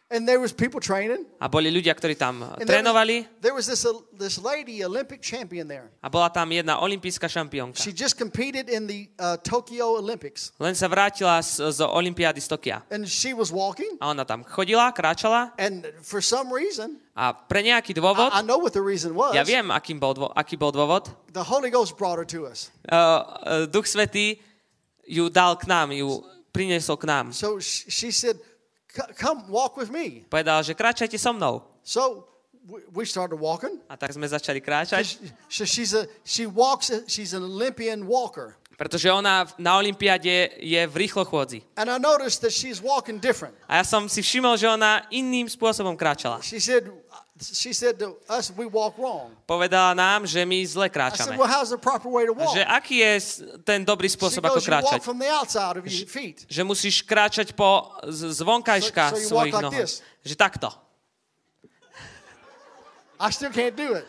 And 0.05 0.29
there 0.29 0.37
was 0.37 0.53
people 0.53 0.77
training. 0.77 1.25
A 1.41 1.49
boli 1.49 1.73
ľudia, 1.73 1.97
ktorí 1.97 2.13
tam 2.13 2.45
And 2.45 2.61
there 2.61 2.61
was, 2.61 2.69
trénovali 2.69 3.17
there 3.41 3.55
was 3.57 3.65
this 3.65 3.81
uh, 3.89 3.97
this 4.13 4.37
lady, 4.37 4.85
Olympic 4.85 5.17
champion 5.19 5.65
there. 5.65 5.89
a 6.01 6.09
bola 6.09 6.29
tam 6.29 6.45
jedna 6.53 6.77
olimpijská 6.77 7.25
šampiónka. 7.25 7.81
She 7.81 7.89
just 7.89 8.13
competed 8.13 8.69
in 8.69 8.85
the 8.85 9.09
uh, 9.17 9.35
Tokyo 9.41 9.97
Olympics, 9.97 10.53
Len 10.61 10.77
sa 10.77 10.85
vrátila 10.85 11.41
z, 11.41 11.57
z 11.73 11.81
olympiády 11.81 12.37
z 12.37 12.47
Tokia. 12.47 12.77
and 12.93 13.09
she 13.09 13.33
was 13.33 13.49
walking. 13.49 13.97
A 13.97 14.13
ona 14.13 14.21
tam 14.25 14.45
chodila, 14.45 14.93
kráčala 14.93 15.57
And 15.57 15.89
for 16.05 16.21
some 16.21 16.53
reason, 16.53 17.01
a 17.17 17.33
pre 17.33 17.65
nejaký 17.65 17.97
dôvod, 17.97 18.29
I, 18.29 18.39
I 18.39 18.45
know 18.45 18.61
what 18.61 18.77
the 18.77 18.85
reason 18.85 19.17
was. 19.17 19.33
ja 19.33 19.41
viem, 19.41 19.73
akým 19.73 19.97
bol 19.97 20.13
dô, 20.13 20.29
aký 20.37 20.53
bol 20.53 20.69
dôvod, 20.69 21.09
The 21.33 21.43
Holy 21.43 21.73
Ghost 21.73 21.97
brought 21.97 22.21
her 22.21 22.27
to 22.29 22.45
us. 22.45 22.69
uh, 22.87 22.93
uh, 22.93 23.65
Duch 23.65 23.89
Svetý 23.89 24.37
ju 25.05 25.29
dal 25.33 25.57
k 25.57 25.65
nám, 25.65 25.91
ju 25.93 26.21
priniesol 26.53 26.95
k 26.97 27.05
nám. 27.09 27.25
So 27.35 27.59
she, 27.59 28.09
said, 28.15 28.39
"C- 28.39 28.54
Come 29.19 29.43
walk 29.51 29.75
with 29.75 29.91
me. 29.91 30.23
Povedal, 30.31 30.63
že 30.63 30.71
kráčajte 30.71 31.19
so 31.19 31.35
mnou. 31.35 31.61
So 31.83 32.25
we- 32.91 33.05
started 33.05 33.35
walking. 33.37 33.83
A 33.91 33.99
tak 33.99 34.15
sme 34.15 34.25
začali 34.25 34.63
kráčať, 34.63 35.19
She, 35.51 35.65
she's 35.67 35.91
a, 35.93 36.07
she 36.23 36.47
walks, 36.47 36.89
she's 37.05 37.35
an 37.35 37.43
Olympian 37.43 38.07
walker. 38.07 38.55
pretože 38.75 39.07
ona 39.07 39.47
na 39.55 39.79
Olympiade 39.79 40.51
je 40.59 40.81
v 40.83 40.95
rýchlochôdzi. 41.07 41.79
And 41.79 41.87
I 41.87 41.95
noticed 41.95 42.43
that 42.43 42.51
she's 42.51 42.83
walking 42.83 43.23
different. 43.23 43.55
A 43.71 43.79
ja 43.79 43.83
som 43.87 44.07
si 44.11 44.19
všimol, 44.19 44.59
že 44.59 44.67
ona 44.67 45.07
iným 45.15 45.47
spôsobom 45.47 45.95
kráčala. 45.95 46.43
She 46.43 46.59
said, 46.59 46.91
she 47.35 47.73
said 47.75 47.99
to 47.99 48.15
us, 48.31 48.47
we 48.55 48.63
walk 48.65 48.95
wrong. 48.95 49.35
Povedala 49.43 49.91
nám, 49.91 50.23
že 50.23 50.39
my 50.47 50.63
zle 50.63 50.87
I 50.87 50.87
said, 50.87 50.95
kráčame. 50.95 51.35
well, 51.35 51.51
how's 51.51 51.67
the 51.67 51.77
proper 51.77 52.07
way 52.07 52.23
to 52.23 52.31
walk? 52.31 52.55
Že 52.55 52.63
aký 52.63 52.95
je 53.03 53.13
ten 53.67 53.83
dobrý 53.83 54.07
spôsob, 54.07 54.39
ako 54.39 54.63
goes, 54.63 54.67
kráčať? 54.71 54.99
from 55.03 55.19
the 55.19 55.27
outside 55.27 55.75
of 55.75 55.83
your 55.83 56.07
feet. 56.07 56.47
Že 56.47 56.63
musíš 56.63 57.03
kráčať 57.03 57.51
po 57.51 57.91
z, 58.07 58.31
z 58.31 58.39
vonkajška 58.39 59.03
So- 59.11 59.19
so 59.19 59.27
svojich 59.35 59.51
like. 59.51 59.83
Že 60.23 60.35
takto. 60.39 60.69
I 63.19 63.29
still 63.31 63.51
can't 63.51 63.75
do 63.75 63.95
it. 63.99 64.07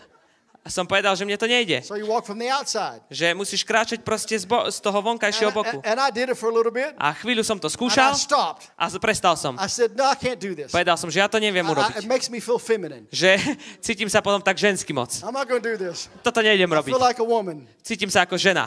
A 0.66 0.68
som 0.68 0.82
povedal, 0.82 1.14
že 1.14 1.22
mne 1.22 1.38
to 1.38 1.46
nejde. 1.46 1.78
So 1.86 1.94
you 1.94 2.10
walk 2.10 2.26
from 2.26 2.42
the 2.42 2.50
outside. 2.50 2.98
Že 3.06 3.38
musíš 3.38 3.62
kráčať 3.62 4.02
proste 4.02 4.34
z, 4.34 4.50
bo- 4.50 4.66
z 4.66 4.82
toho 4.82 4.98
vonkajšieho 4.98 5.54
boku. 5.54 5.78
and, 5.78 5.94
and 5.94 5.98
I 6.02 6.10
did 6.10 6.26
it 6.26 6.34
for 6.34 6.50
a 6.50 6.54
little 6.54 6.74
bit. 6.74 6.90
A 6.98 7.14
chvíľu 7.14 7.46
som 7.46 7.54
to 7.54 7.70
And 7.70 7.74
I 7.74 7.76
skúšal 7.78 8.10
stopped. 8.18 8.66
a 8.74 8.90
prestal 8.98 9.38
som. 9.38 9.54
I 9.62 9.70
said, 9.70 9.94
no, 9.94 10.02
I 10.02 10.18
can't 10.18 10.42
do 10.42 10.58
this. 10.58 10.74
Povedal 10.74 10.98
som, 10.98 11.06
že 11.06 11.22
ja 11.22 11.30
to 11.30 11.38
neviem 11.38 11.62
I- 11.62 11.70
I- 11.70 11.70
it 11.70 11.78
urobiť. 11.78 12.02
makes 12.10 12.26
me 12.26 12.42
feel 12.42 12.58
feminine. 12.58 13.06
Že 13.14 13.38
cítim 13.86 14.10
sa 14.10 14.18
potom 14.18 14.42
tak 14.42 14.58
žensky 14.58 14.90
moc. 14.90 15.22
I'm 15.22 15.30
not 15.30 15.46
to 15.46 15.62
do 15.62 15.78
this. 15.78 16.10
Toto 16.26 16.42
nejdem 16.42 16.66
I 16.66 16.74
robiť. 16.82 16.90
feel 16.90 16.98
like 16.98 17.22
a 17.22 17.28
woman. 17.30 17.70
Cítim 17.86 18.10
sa 18.10 18.26
ako 18.26 18.34
žena. 18.34 18.66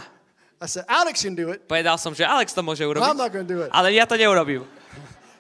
I 0.64 0.72
said, 0.72 0.88
Alex 0.88 1.20
can 1.20 1.36
do 1.36 1.52
it. 1.52 1.68
Povedal 1.68 2.00
som, 2.00 2.16
že 2.16 2.24
Alex 2.24 2.56
to 2.56 2.64
môže 2.64 2.88
but 2.88 2.96
urobiť. 2.96 3.12
I'm 3.12 3.20
not 3.20 3.36
to 3.36 3.44
do 3.44 3.68
it. 3.68 3.72
Ale 3.76 3.92
ja 3.92 4.08
to 4.08 4.16
neurobím. 4.16 4.64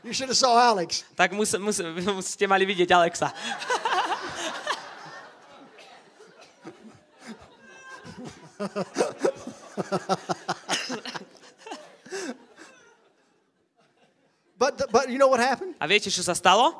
You 0.03 0.11
should 0.15 0.31
have 0.31 0.39
saw 0.39 0.55
Alex. 0.55 1.03
Tak 1.15 1.31
mus, 1.35 1.55
mus, 1.59 1.79
ste 2.35 2.47
mali 2.47 2.63
vidieť 2.67 2.87
Alexa. 2.91 3.31
But, 14.59 14.77
the, 14.77 14.87
but 14.91 15.09
you 15.09 15.17
know 15.17 15.31
what 15.31 15.39
happened? 15.39 15.75
A 15.79 15.87
viete, 15.87 16.11
čo 16.11 16.19
sa 16.19 16.35
stalo? 16.35 16.75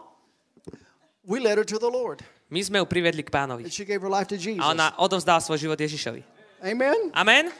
We 1.23 1.39
led 1.39 1.55
her 1.55 1.63
to 1.63 1.79
the 1.79 1.87
Lord. 1.87 2.19
My 2.51 2.59
sme 2.59 2.83
ju 2.83 2.85
privedli 2.89 3.23
k 3.23 3.31
And 3.31 3.35
pánovi. 3.39 3.71
she 3.71 3.87
gave 3.87 4.03
her 4.03 4.11
life 4.11 4.27
to 4.27 4.35
Jesus. 4.35 4.59
A 4.59 4.75
ona 4.75 4.91
odovzdala 4.99 5.39
svoj 5.39 5.69
život 5.69 5.79
Ježišovi. 5.79 6.19
Amen? 6.59 7.15
Amen? 7.15 7.53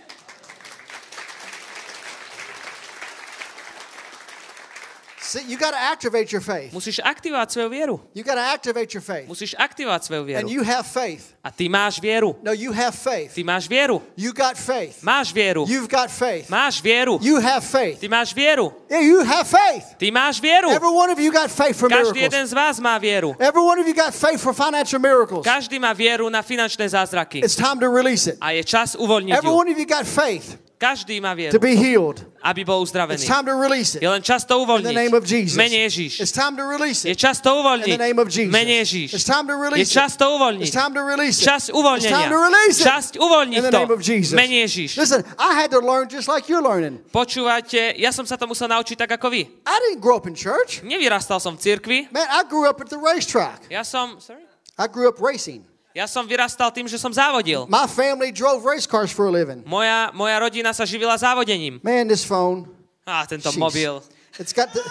See, 5.30 5.45
you 5.45 5.61
got 5.61 5.77
to 5.77 5.77
activate 5.77 6.34
your 6.34 6.41
faith. 6.41 6.73
Musíš 6.73 6.97
aktivovať 7.06 7.53
svoju 7.53 7.69
vieru. 7.69 7.95
You 8.18 8.26
got 8.26 8.41
to 8.41 8.41
activate 8.41 8.89
your 8.97 9.06
faith. 9.06 9.30
Musíš 9.30 9.53
aktivovať 9.53 10.01
svoju 10.10 10.26
vieru. 10.26 10.41
And 10.41 10.49
you 10.49 10.65
have 10.65 10.89
faith. 10.89 11.38
A 11.45 11.53
ty 11.53 11.69
máš 11.69 12.01
vieru. 12.01 12.34
No, 12.41 12.49
you 12.49 12.73
have 12.73 12.97
faith. 12.97 13.38
Ty 13.38 13.45
máš 13.45 13.69
vieru. 13.69 14.01
You 14.18 14.34
got 14.34 14.57
faith. 14.57 15.06
Máš 15.06 15.30
vieru. 15.30 15.69
You've 15.69 15.85
got 15.85 16.10
faith. 16.10 16.49
Máš 16.49 16.81
vieru. 16.81 17.22
You 17.22 17.38
have 17.38 17.61
faith. 17.61 18.01
Ty 18.01 18.10
máš 18.10 18.34
vieru. 18.34 18.73
Yeah, 18.89 19.06
you 19.06 19.22
have 19.22 19.45
faith. 19.45 19.85
Ty 20.01 20.10
máš 20.10 20.41
vieru. 20.41 20.73
Every 20.73 20.89
one 20.89 21.14
of 21.14 21.22
you 21.22 21.30
got 21.30 21.53
faith 21.53 21.77
for 21.77 21.93
Každý 21.93 22.18
miracles. 22.18 22.26
jeden 22.26 22.43
z 22.49 22.53
vás 22.57 22.76
má 22.81 22.97
vieru. 22.97 23.38
Every 23.38 23.61
one 23.61 23.77
of 23.77 23.85
you 23.85 23.93
got 23.93 24.18
faith 24.18 24.41
for 24.41 24.57
financial 24.57 24.97
miracles. 24.97 25.45
Každý 25.45 25.77
má 25.77 25.93
vieru 25.93 26.26
na 26.26 26.41
finančné 26.41 26.89
zázraky. 26.89 27.45
It's 27.45 27.53
time 27.53 27.77
to 27.77 27.85
release 27.85 28.26
it. 28.26 28.41
A 28.41 28.57
je 28.57 28.65
čas 28.65 28.97
uvoľniť 28.97 29.38
Every 29.38 29.45
ju. 29.45 29.53
one 29.53 29.69
of 29.69 29.77
you 29.77 29.85
got 29.85 30.10
faith 30.10 30.57
Každý 30.80 31.19
má 31.19 31.35
to 31.35 31.43
vieru, 31.43 31.60
be 31.60 31.76
healed. 31.76 32.23
aby 32.39 32.64
bol 32.64 32.80
It's 32.80 32.95
uzdravený. 32.95 33.19
time 33.27 33.43
to 33.51 33.56
release 33.60 33.99
Je 33.99 34.07
it. 34.07 34.07
len 34.07 34.23
čas 34.23 34.47
to 34.47 34.56
In 34.56 34.64
the 34.64 34.64
uvoľniť. 34.64 34.95
name 34.95 35.11
of 35.11 35.27
Jesus. 35.27 35.60
Mene 35.60 35.76
Ježíš. 35.84 36.23
It's 36.23 36.31
time 36.31 36.56
to 36.56 36.64
release 36.64 37.03
Je 37.03 37.11
it. 37.11 37.19
čas 37.19 37.43
to 37.43 37.51
In 37.51 37.60
uvoľniť. 37.60 37.97
the 37.99 38.03
name 38.07 38.15
of 38.15 38.31
Jesus. 38.31 38.47
Mene 38.56 38.72
Ježíš. 38.80 39.11
It's 39.11 39.27
time 39.27 39.43
to 39.51 39.60
Je 39.60 39.60
release 39.60 39.91
čas 39.91 40.15
it. 40.15 40.23
to 40.23 40.26
uvoľniť. 40.39 40.64
It's 40.64 40.72
time 40.72 40.93
to 40.95 41.03
release 41.03 41.35
it. 41.35 41.43
Čas 41.43 41.68
It's 41.68 41.76
uvoľnenia. 41.76 42.10
time 42.15 42.30
to 42.31 42.39
release 42.39 42.77
it. 42.80 42.88
Čas 42.88 43.03
uvoľniť 43.11 43.57
In 43.60 43.64
the 43.68 43.72
to. 43.76 43.80
name 43.84 43.91
of 43.91 43.99
Jesus. 43.99 44.31
Mene 44.31 44.56
Ježíš. 44.64 44.95
Listen, 44.95 45.19
I 45.35 45.51
had 45.60 45.68
to 45.76 45.84
learn 45.84 46.07
just 46.07 46.31
like 46.31 46.47
you're 46.47 46.64
learning. 46.64 47.03
Počúvate, 47.11 47.99
ja 47.99 48.15
som 48.15 48.23
sa 48.23 48.39
to 48.39 48.47
musel 48.47 48.72
naučiť 48.72 48.95
tak 48.95 49.11
ako 49.19 49.35
vy. 49.35 49.51
I 49.68 49.76
didn't 49.84 49.99
grow 49.99 50.15
up 50.15 50.31
in 50.31 50.34
church. 50.34 50.80
Nevyrastal 50.80 51.43
som 51.43 51.60
v 51.60 51.60
cirkvi. 51.60 52.07
Man, 52.07 52.23
I 52.23 52.47
grew 52.47 52.64
up 52.64 52.80
at 52.80 52.88
the 52.88 52.95
racetrack. 53.03 53.68
Ja 53.68 53.84
som, 53.84 54.15
sorry? 54.23 54.47
I 54.80 54.88
grew 54.88 55.11
up 55.11 55.19
racing. 55.19 55.68
Ja 55.98 56.06
som 56.06 56.30
vyrastal 56.30 56.70
tým, 56.70 56.86
že 56.86 57.02
som 57.02 57.10
závodil. 57.10 57.66
My 57.66 57.90
family 57.90 58.30
drove 58.30 58.61
race 58.61 58.86
cars 58.86 59.10
for 59.10 59.26
a 59.26 59.34
living. 59.34 59.66
Moja, 59.66 60.14
moja 60.14 60.38
rodina 60.38 60.70
sa 60.70 60.86
živila 60.86 61.18
závodením. 61.18 61.82
Man, 61.82 62.06
this 62.06 62.22
phone. 62.22 62.70
Á, 63.10 63.26
tento 63.26 63.49
Jeez. 63.49 63.57
mobil. 63.57 63.98
It's 64.38 64.53
got 64.53 64.70
the, 64.70 64.86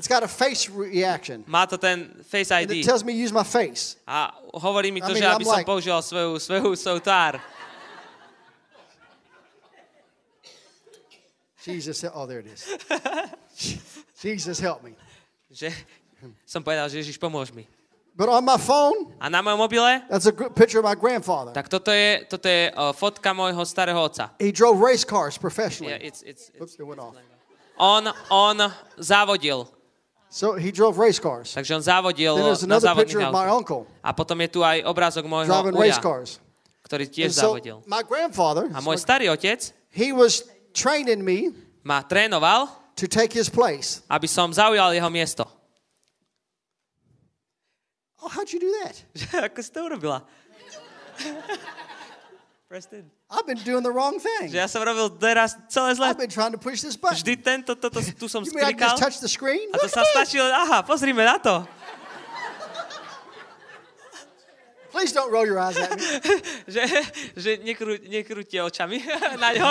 it's 0.00 0.08
got 0.08 0.24
a 0.24 0.30
face 0.30 0.64
reaction. 0.72 1.44
Má 1.44 1.68
to 1.68 1.76
ten 1.76 2.08
Face 2.24 2.48
And 2.48 2.64
ID. 2.64 2.80
it 2.80 2.88
tells 2.88 3.04
me 3.04 3.12
use 3.12 3.36
my 3.36 3.44
face. 3.44 4.00
A 4.08 4.32
hovorí 4.56 4.88
mi 4.88 5.04
to, 5.04 5.12
I 5.12 5.20
mean, 5.20 5.22
že 5.22 5.28
aby 5.28 5.44
I'm 5.44 5.52
som 5.52 5.60
like- 5.60 5.68
použil 5.68 5.98
svoju, 6.00 6.40
svoju, 6.40 6.72
svoju 6.72 7.00
tvár. 7.04 7.36
Jesus, 11.60 12.00
oh, 12.08 12.24
there 12.24 12.40
it 12.40 12.48
is. 12.48 12.64
Jesus, 14.24 14.58
help 14.58 14.80
me. 14.82 14.96
Že 15.52 15.68
som 16.48 16.64
povedal, 16.64 16.88
že 16.88 17.04
Ježiš, 17.04 17.20
pomôž 17.20 17.52
mi. 17.52 17.68
But 18.16 18.28
on 18.28 18.44
my 18.44 18.58
phone, 18.58 19.14
A 19.20 19.30
na 19.30 19.40
mojom 19.40 19.58
mobile, 19.58 20.02
that's 20.10 20.26
a 20.26 20.32
picture 20.32 20.78
of 20.78 20.84
my 20.84 20.94
grandfather. 20.94 21.52
tak 21.52 21.68
toto 21.72 21.88
je, 21.90 22.26
toto 22.28 22.44
je 22.48 22.68
uh, 22.68 22.92
fotka 22.92 23.32
môjho 23.32 23.64
starého 23.64 23.96
otca. 23.96 24.28
He 24.38 24.52
drove 24.52 24.76
race 24.82 25.04
cars 25.08 25.36
Yeah, 25.36 25.40
professionally. 25.40 25.96
it's, 26.04 26.20
it's, 26.22 26.50
it's, 26.52 26.60
Oops, 26.60 26.74
it 26.76 26.84
went 26.84 27.00
off. 27.00 27.14
on, 27.80 28.12
on 28.28 28.56
závodil. 29.00 29.68
So 30.28 30.54
he 30.54 30.70
drove 30.70 30.98
race 31.00 31.18
cars. 31.18 31.54
Takže 31.56 31.74
on 31.74 31.82
závodil 31.82 32.36
Then 32.36 32.44
there's 32.44 32.62
na 32.66 32.76
another 32.76 32.94
picture 32.94 33.18
of 33.24 33.32
my 33.32 33.48
autách. 33.48 33.56
uncle 33.56 33.80
A 34.04 34.12
potom 34.12 34.36
je 34.44 34.48
tu 34.52 34.60
aj 34.62 34.84
obrázok 34.84 35.24
môjho 35.26 35.48
driving 35.50 35.74
race 35.80 35.98
uja, 35.98 36.04
cars. 36.04 36.30
ktorý 36.86 37.04
And 37.08 37.14
tiež 37.14 37.30
so 37.34 37.56
závodil. 37.56 37.76
my 37.88 38.02
grandfather, 38.04 38.68
A 38.70 38.78
môj 38.84 39.00
starý 39.00 39.26
otec 39.32 39.72
he 39.90 40.12
was 40.12 40.44
training 40.76 41.24
me 41.24 41.50
ma 41.82 42.04
trénoval, 42.04 42.68
to 43.00 43.08
take 43.08 43.32
his 43.32 43.48
place. 43.48 44.04
aby 44.12 44.28
som 44.28 44.52
zaujal 44.52 44.92
jeho 44.92 45.08
miesto. 45.08 45.48
Oh, 48.22 48.28
how'd 48.28 48.52
you 48.52 48.60
do 48.60 48.70
that? 48.84 48.94
Ako 49.50 49.60
si 49.64 49.70
to 49.72 49.80
urobila? 49.88 50.22
Preston. 52.68 53.10
I've 53.30 53.46
been 53.46 53.58
doing 53.66 53.82
the 53.82 53.90
wrong 53.90 54.18
Že 54.18 54.22
thing. 54.22 54.48
ja 54.54 54.70
som 54.70 54.82
robil 54.86 55.10
teraz 55.18 55.58
celé 55.66 55.90
zle. 55.98 56.06
I've 56.06 56.18
been 56.20 56.30
trying 56.30 56.54
to 56.54 56.60
push 56.60 56.80
this 56.86 56.94
button. 56.94 57.18
Vždy 57.18 57.34
tento, 57.42 57.74
toto, 57.74 57.98
tu 57.98 58.26
som 58.30 58.46
You 58.46 58.54
mean 58.54 58.62
I 58.62 58.74
can 58.78 58.94
sklikal. 58.94 58.94
just 58.94 59.02
touch 59.02 59.16
the 59.18 59.30
screen? 59.30 59.66
A 59.74 59.78
to 59.82 59.90
sa 59.90 60.06
stačilo, 60.06 60.46
aha, 60.46 60.86
pozrime 60.86 61.24
na 61.26 61.38
to. 61.42 61.66
Please 64.90 65.10
don't 65.14 65.30
roll 65.30 65.46
your 65.46 65.58
eyes 65.58 65.78
at 65.78 65.94
me. 65.94 66.02
Že, 66.74 66.82
že 67.38 67.50
nekrú, 67.62 67.94
nekrúte 68.10 68.58
očami 68.58 68.98
na 69.42 69.54
ňo. 69.54 69.70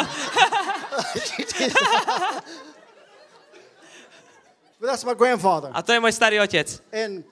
but 4.79 4.87
that's 4.87 5.03
my 5.03 5.13
grandfather. 5.13 5.71
A 5.75 5.83
to 5.83 5.91
je 5.91 5.99
môj 5.99 6.15
starý 6.15 6.39
otec. 6.39 6.67
And 6.95 7.23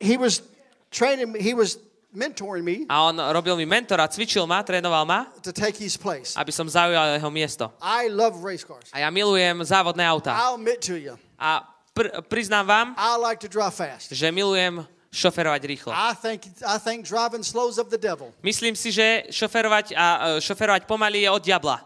he 0.00 0.16
was 0.16 0.42
training 0.90 1.32
me, 1.32 1.40
he 1.40 1.54
was 1.54 1.78
mentoring 2.16 2.64
me 2.64 2.86
A 2.88 3.12
on 3.12 3.16
robil 3.16 3.56
mi 3.56 3.66
mentora, 3.68 4.08
cvičil 4.08 4.46
ma, 4.48 4.62
trénoval 4.64 5.04
ma, 5.04 5.26
to 5.42 5.52
take 5.52 5.76
his 5.76 5.96
place. 5.96 6.32
aby 6.36 6.52
som 6.52 6.64
zaujal 6.68 7.16
jeho 7.20 7.30
miesto. 7.30 7.68
I 7.82 8.08
love 8.08 8.40
race 8.44 8.64
cars. 8.64 8.88
A 8.92 9.00
ja 9.04 9.08
milujem 9.12 9.60
závodné 9.64 10.04
auta. 10.08 10.32
I'll 10.32 10.56
admit 10.56 10.80
to 10.88 10.96
you, 10.96 11.16
A 11.36 11.60
pr- 11.92 12.24
priznám 12.28 12.64
vám, 12.66 12.86
I 12.96 13.16
like 13.20 13.40
to 13.44 13.48
drive 13.52 13.74
fast. 13.76 14.08
že 14.12 14.32
milujem 14.32 14.80
šoferovať 15.12 15.62
rýchlo. 15.64 15.92
I 15.96 16.12
think 16.16 16.44
I 16.64 16.76
think 16.80 17.04
driving 17.08 17.40
slows 17.44 17.76
up 17.80 17.88
the 17.92 18.00
devil. 18.00 18.32
Myslím 18.44 18.76
si, 18.76 18.92
že 18.92 19.28
šoferovať 19.32 19.92
a 19.96 20.06
e, 20.36 20.44
šoferovať 20.44 20.84
pomaly 20.84 21.24
je 21.24 21.30
od 21.32 21.40
diabla. 21.44 21.80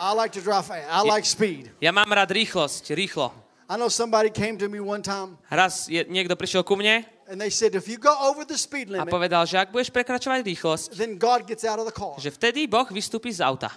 I 0.00 0.16
like 0.16 0.32
to 0.32 0.40
drive 0.40 0.64
fast. 0.64 0.88
I 0.88 1.04
like 1.04 1.28
speed. 1.28 1.68
Ja 1.76 1.92
mám 1.92 2.08
rád 2.08 2.32
rýchlosť, 2.32 2.96
rýchlo. 2.96 3.36
I 3.70 3.78
know 3.78 3.86
somebody 3.86 4.34
came 4.34 4.58
to 4.58 4.66
me 4.66 4.82
one 4.82 4.98
time 4.98 5.38
Raz 5.46 5.86
je, 5.86 6.02
niekto 6.10 6.34
prišiel 6.34 6.66
ku 6.66 6.74
mne 6.74 7.06
and 7.30 7.38
they 7.38 7.54
said 7.54 7.78
if 7.78 7.86
you 7.86 7.94
go 7.94 8.10
over 8.18 8.42
the 8.42 8.58
speed 8.58 8.90
a 8.90 8.98
limit, 8.98 9.14
povedal, 9.14 9.46
že 9.46 9.54
ak 9.62 9.70
budeš 9.70 9.94
prekračovať 9.94 10.42
rýchlosť, 10.42 10.98
then 10.98 11.14
God 11.14 11.46
gets 11.46 11.62
out 11.62 11.78
of 11.78 11.86
the 11.86 11.94
car. 11.94 12.18
že 12.18 12.34
vtedy 12.34 12.66
Boh 12.66 12.90
vystúpi 12.90 13.30
z 13.30 13.46
auta. 13.46 13.70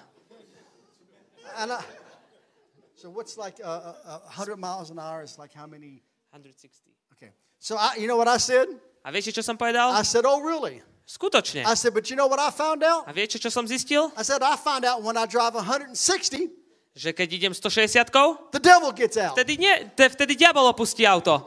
And 1.62 1.70
I, 1.70 1.86
so 2.98 3.14
what's 3.14 3.38
like 3.38 3.62
uh, 3.62 3.94
uh, 4.10 4.26
uh, 4.26 4.42
100 4.42 4.58
miles 4.58 4.90
an 4.90 4.98
hour 4.98 5.22
is 5.22 5.38
like 5.38 5.54
how 5.54 5.70
many? 5.70 6.02
160. 6.34 6.90
Okay. 7.14 7.30
So 7.62 7.78
I, 7.78 8.02
you 8.02 8.10
know 8.10 8.18
what 8.18 8.26
I 8.26 8.42
said? 8.42 8.66
A 9.06 9.14
viete, 9.14 9.30
čo 9.30 9.46
som 9.46 9.54
povedal? 9.54 9.94
I 9.94 10.02
said, 10.02 10.26
oh 10.26 10.42
really? 10.42 10.82
Skutočne. 11.06 11.62
I 11.62 11.78
said, 11.78 11.94
but 11.94 12.10
you 12.10 12.18
know 12.18 12.26
what 12.26 12.42
I 12.42 12.50
found 12.50 12.82
out? 12.82 13.06
A 13.06 13.14
viete, 13.14 13.38
čo 13.38 13.54
som 13.54 13.70
zistil? 13.70 14.10
I 14.18 14.26
said, 14.26 14.42
I 14.42 14.58
found 14.58 14.82
out 14.82 15.06
when 15.06 15.14
I 15.14 15.30
drive 15.30 15.54
160, 15.54 15.94
Že 16.94 17.10
keď 17.14 17.28
idem 17.34 17.54
160 17.58 18.54
the 18.54 18.62
devil 18.62 18.94
gets 18.94 19.18
out. 19.18 19.34
vtedy, 19.34 19.58
nie, 19.58 19.90
te- 19.98 20.10
vtedy 20.14 20.38
diabol 20.38 20.70
opustí 20.70 21.08
auto. 21.10 21.42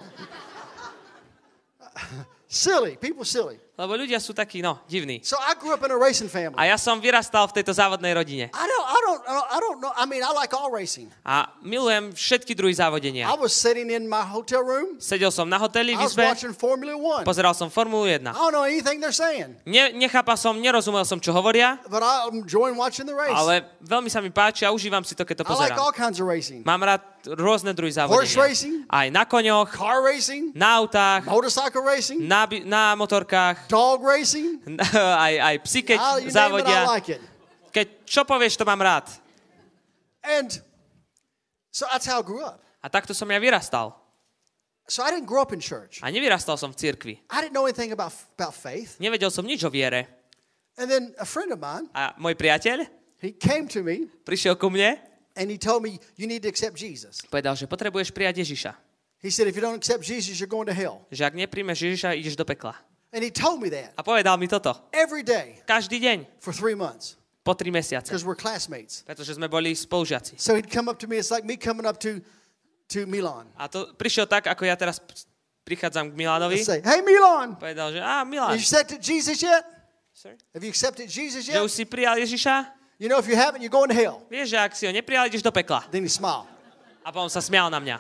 Silly. 2.49 2.97
People 2.99 3.25
silly. 3.25 3.59
Lebo 3.77 3.93
ľudia 3.93 4.17
sú 4.17 4.33
takí, 4.33 4.65
no, 4.65 4.81
divní. 4.89 5.21
So 5.21 5.37
I 5.37 5.53
grew 5.53 5.69
up 5.71 5.85
in 5.85 5.93
a 5.93 6.01
racing 6.01 6.33
family. 6.33 6.57
A 6.57 6.65
ja 6.65 6.81
som 6.81 6.97
vyrastal 6.97 7.45
v 7.45 7.61
tejto 7.61 7.77
závodnej 7.77 8.17
rodine. 8.17 8.49
I 8.49 8.65
don't, 8.65 8.87
I 8.89 8.99
don't, 9.05 9.21
I 9.29 9.59
don't 9.61 9.79
know. 9.85 9.93
I 9.93 10.09
mean, 10.09 10.25
I 10.25 10.33
like 10.33 10.57
all 10.57 10.73
racing. 10.73 11.13
A 11.21 11.53
milujem 11.61 12.17
všetky 12.17 12.57
druhy 12.57 12.73
závodenia. 12.73 13.29
I 13.29 13.37
was 13.37 13.53
sitting 13.53 13.93
in 13.93 14.09
my 14.09 14.25
hotel 14.25 14.65
room. 14.65 14.97
Sedel 14.97 15.29
som 15.29 15.45
na 15.45 15.61
hoteli 15.61 15.93
I 15.93 16.01
v 16.01 16.09
was 16.09 16.17
izbe, 16.17 16.25
watching 16.25 16.57
Formula 16.57 16.97
One. 16.97 17.29
pozeral 17.29 17.53
som 17.53 17.69
Formulu 17.69 18.09
1. 18.09 18.25
I 18.25 18.33
don't 18.33 18.57
know 18.57 18.65
anything 18.65 18.97
they're 18.97 19.13
saying, 19.13 19.61
Ne, 19.69 19.93
nechápal 19.93 20.41
som, 20.41 20.57
nerozumel 20.57 21.05
som, 21.05 21.21
čo 21.21 21.37
hovoria, 21.37 21.77
but 21.93 22.01
I'm 22.01 22.49
enjoying 22.49 22.81
watching 22.81 23.05
the 23.05 23.13
race. 23.13 23.37
ale 23.37 23.61
veľmi 23.85 24.09
sa 24.09 24.25
mi 24.25 24.33
páči 24.33 24.65
a 24.65 24.73
užívam 24.73 25.05
si 25.05 25.13
to, 25.13 25.29
keď 25.29 25.45
to 25.45 25.45
I 25.45 25.69
like 25.69 25.77
pozerám. 25.77 25.85
all 25.85 25.93
kinds 25.93 26.17
of 26.17 26.25
racing. 26.25 26.65
Mám 26.65 26.81
rád 26.81 27.05
rôzne 27.29 27.77
druhy 27.77 27.93
Horse 27.93 28.01
závodenia. 28.33 28.41
racing, 28.41 28.75
Aj 28.89 29.07
na 29.13 29.29
koňoch, 29.29 29.69
car 29.69 30.01
racing, 30.01 30.57
na 30.57 30.81
autách, 30.81 31.29
motorcycle 31.29 31.85
racing, 31.85 32.25
na, 32.25 32.49
na 32.65 32.97
motorkách, 32.97 33.66
dog 33.69 34.03
racing. 34.03 34.63
aj, 35.27 35.35
aj 35.39 35.55
psi, 35.67 35.81
keď 35.83 35.99
you 35.99 36.07
name 36.07 36.23
it, 36.23 36.27
I 36.27 36.35
závodia. 36.35 36.81
like 36.87 37.09
it. 37.13 37.23
Keď 37.71 37.87
čo 38.09 38.23
povieš, 38.25 38.57
to 38.57 38.65
mám 38.65 38.81
rád. 38.81 39.07
And 40.25 40.51
so 41.71 41.87
that's 41.93 42.07
how 42.09 42.21
I 42.21 42.25
grew 42.27 42.43
up. 42.43 42.63
A 42.83 42.89
takto 42.89 43.15
som 43.15 43.29
ja 43.31 43.39
vyrastal. 43.39 43.95
So 44.87 45.03
I 45.03 45.11
didn't 45.11 45.27
grow 45.27 45.43
up 45.43 45.51
in 45.51 45.59
church. 45.59 45.99
A 45.99 46.15
nevyrastal 46.15 46.55
som 46.55 46.71
v 46.71 46.79
cirkvi. 46.79 47.15
I 47.27 47.43
didn't 47.43 47.55
know 47.55 47.67
anything 47.67 47.91
about, 47.91 48.15
about 48.39 48.55
faith. 48.55 49.03
Nevedel 49.03 49.35
som 49.35 49.43
nič 49.43 49.67
o 49.67 49.71
viere. 49.71 50.07
And 50.79 50.87
then 50.87 51.11
a 51.19 51.27
friend 51.27 51.51
of 51.51 51.59
mine, 51.59 51.91
A 51.91 52.15
môj 52.15 52.39
priateľ 52.39 52.87
he 53.19 53.35
came 53.35 53.67
to 53.67 53.83
me 53.83 54.07
prišiel 54.23 54.55
ku 54.55 54.71
mne, 54.71 54.95
and 55.35 55.51
he 55.51 55.59
told 55.59 55.83
me, 55.83 55.99
you 56.15 56.31
need 56.31 56.47
to 56.47 56.49
accept 56.49 56.79
Jesus. 56.79 57.19
povedal, 57.27 57.59
že 57.59 57.67
potrebuješ 57.67 58.15
prijať 58.15 58.47
Ježiša. 58.47 58.73
He 59.19 59.33
said, 59.35 59.51
if 59.51 59.59
you 59.59 59.65
don't 59.65 59.75
accept 59.75 60.07
Jesus, 60.07 60.39
you're 60.39 60.51
going 60.51 60.69
to 60.71 60.77
hell. 60.77 61.03
Že 61.11 61.33
ak 61.33 61.35
nepríjmeš 61.35 61.83
Ježiša, 61.83 62.15
ideš 62.15 62.39
do 62.39 62.47
pekla. 62.47 62.79
And 63.17 63.25
he 63.25 63.33
told 63.33 63.65
me 63.65 63.73
that 63.73 63.97
A 63.97 64.05
povedal 64.05 64.37
mi 64.37 64.45
toto. 64.45 64.77
every 64.93 65.25
day 65.25 65.57
Každý 65.65 65.97
deň, 65.97 66.29
for 66.37 66.53
three 66.53 66.77
months 66.77 67.17
po 67.41 67.55
tri 67.57 67.71
mesiace. 67.73 68.11
because 68.11 68.27
we're 68.27 68.37
classmates. 68.37 69.07
Pretože 69.09 69.39
sme 69.41 69.49
boli 69.49 69.73
spolužiaci. 69.73 70.37
So 70.37 70.53
he'd 70.59 70.69
come 70.69 70.91
up 70.93 70.99
to 71.01 71.07
me. 71.09 71.17
It's 71.17 71.31
like 71.33 71.47
me 71.47 71.55
coming 71.57 71.87
up 71.89 71.97
to, 72.03 72.19
to 72.93 73.07
Milan. 73.07 73.47
A 73.57 73.71
to 73.71 73.95
prišiel 73.95 74.27
tak, 74.27 74.51
ako 74.51 74.67
ja 74.67 74.75
teraz 74.75 74.99
prichádzam 75.65 76.11
k 76.11 76.15
Milanovi. 76.19 76.59
Say, 76.61 76.83
hey, 76.83 77.01
Milan, 77.07 77.55
Povedal, 77.57 77.95
že 77.95 78.03
have 78.03 78.27
Milan, 78.27 78.59
you 78.59 78.61
accepted 78.61 78.99
Jesus 78.99 79.39
yet? 79.41 79.63
Sorry? 80.11 80.35
Have 80.53 80.67
you 80.67 80.71
accepted 80.75 81.07
Jesus 81.07 81.47
že 81.47 81.55
yet? 81.55 81.63
už 81.63 81.71
si 81.71 81.87
prijal 81.87 82.19
Ježiša? 82.19 82.75
You 82.99 83.07
know, 83.07 83.21
if 83.23 83.29
you 83.31 83.37
haven't, 83.39 83.63
you're 83.63 83.73
going 83.73 83.89
to 83.89 83.97
hell. 83.97 84.27
Vieš, 84.27 84.51
že 84.53 84.59
ak 84.59 84.73
si 84.75 84.83
ho 84.89 84.93
neprijal, 84.93 85.31
ideš 85.31 85.45
do 85.47 85.53
pekla. 85.55 85.87
Then 85.95 86.03
he 86.03 86.11
smiled. 86.11 86.51
A 87.07 87.15
potom 87.15 87.31
sa 87.31 87.39
smial 87.39 87.71
na 87.71 87.79
mňa. 87.79 87.97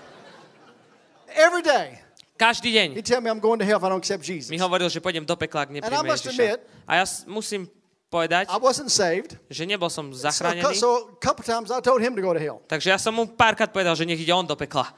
Every 1.39 1.63
day, 1.63 2.01
Každý 2.37 2.69
deň 2.71 2.89
he'd 3.01 3.09
tell 3.09 3.21
me 3.21 3.29
I'm 3.29 3.41
going 3.41 3.57
to 3.57 3.65
hell 3.65 3.81
if 3.81 3.85
I 3.85 3.89
don't 3.89 4.01
accept 4.01 4.23
Jesus. 4.23 4.53
mi 4.53 4.61
hovoril, 4.61 4.87
že 4.87 5.01
pôjdem 5.01 5.25
do 5.25 5.35
pekla, 5.35 5.65
ak 5.65 5.69
And 5.73 5.77
I 5.77 5.81
nepríjme 5.81 6.09
must 6.09 6.25
Ježiša. 6.29 6.61
A 6.85 6.93
ja 7.01 7.05
musím 7.27 7.65
povedať, 8.07 8.47
I 8.47 8.59
wasn't 8.61 8.93
saved. 8.93 9.41
že 9.49 9.65
nebol 9.65 9.89
som 9.89 10.13
So, 10.13 10.21
zachránený. 10.29 10.77
so 10.77 11.17
couple 11.19 11.43
times 11.43 11.73
I 11.73 11.81
told 11.81 12.05
him 12.05 12.13
to 12.15 12.23
go 12.23 12.37
to 12.37 12.41
hell. 12.41 12.61
Takže 12.69 12.93
ja 12.93 12.99
som 13.01 13.17
mu 13.17 13.25
párkrát 13.27 13.73
povedal, 13.73 13.97
že 13.97 14.05
nech 14.05 14.21
ide 14.21 14.31
on 14.31 14.45
do 14.45 14.55
pekla. 14.55 14.93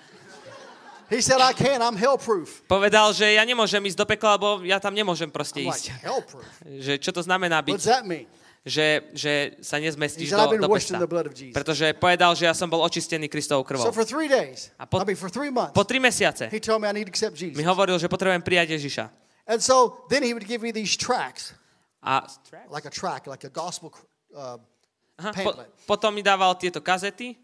He 1.08 1.24
said, 1.24 1.40
I 1.40 1.56
can't. 1.56 1.80
I'm 1.80 1.96
hell 1.96 2.20
proof. 2.20 2.60
Povedal, 2.68 3.16
že 3.16 3.32
ja 3.32 3.40
nemôžem 3.40 3.80
ísť 3.80 3.96
do 3.96 4.04
pekla, 4.04 4.36
lebo 4.36 4.60
ja 4.60 4.76
tam 4.76 4.92
nemôžem 4.92 5.32
proste 5.32 5.64
I'm 5.64 5.72
like, 5.72 5.80
ísť. 5.80 6.04
hell 6.04 6.20
proof? 6.20 6.44
Že 6.84 7.00
čo 7.00 7.10
to 7.16 7.24
znamená 7.24 7.64
What's 7.64 7.80
byť, 7.80 7.88
that 7.88 8.04
mean? 8.04 8.28
Že, 8.66 9.06
že 9.14 9.32
sa 9.62 9.78
nezmestíš 9.78 10.34
do, 10.34 10.58
do 10.58 10.68
pesta. 10.70 10.98
Pretože 11.54 11.94
povedal, 11.94 12.34
že 12.34 12.44
ja 12.50 12.54
som 12.54 12.66
bol 12.66 12.82
očistený 12.82 13.30
Kristovou 13.30 13.62
So 13.62 13.68
krvou. 13.68 13.82
for 13.94 14.04
three 14.04 14.26
days, 14.26 14.70
A 14.78 14.84
po- 14.86 15.00
I 15.00 15.06
mean, 15.06 15.18
for 15.18 15.30
three 15.30 15.50
months, 15.50 15.74
Po 15.74 15.86
tri 15.86 15.98
mesiace 16.02 16.50
he 16.50 16.60
told 16.60 16.82
me 16.82 16.88
I 16.90 16.92
need 16.92 17.06
to 17.06 17.12
accept 17.14 17.38
mi 17.38 17.64
hovoril, 17.64 17.98
že 17.98 18.10
potrebujem 18.10 18.42
prijať 18.42 18.76
Ježiša. 18.78 19.04
And 19.48 19.62
so 19.64 20.04
then 20.12 20.20
he 20.20 20.36
would 20.36 20.44
give 20.44 20.60
me 20.60 20.74
these 20.74 20.98
tracks, 20.98 21.54
A 22.04 22.22
like 22.70 22.84
a 22.86 22.92
track, 22.92 23.26
like 23.26 23.42
a 23.42 23.52
gospel 23.52 23.90
uh, 24.36 24.60
aha, 25.18 25.30
po, 25.34 25.50
potom 25.88 26.14
mi 26.14 26.22
dával 26.22 26.54
tieto 26.54 26.78
kazety 26.84 27.34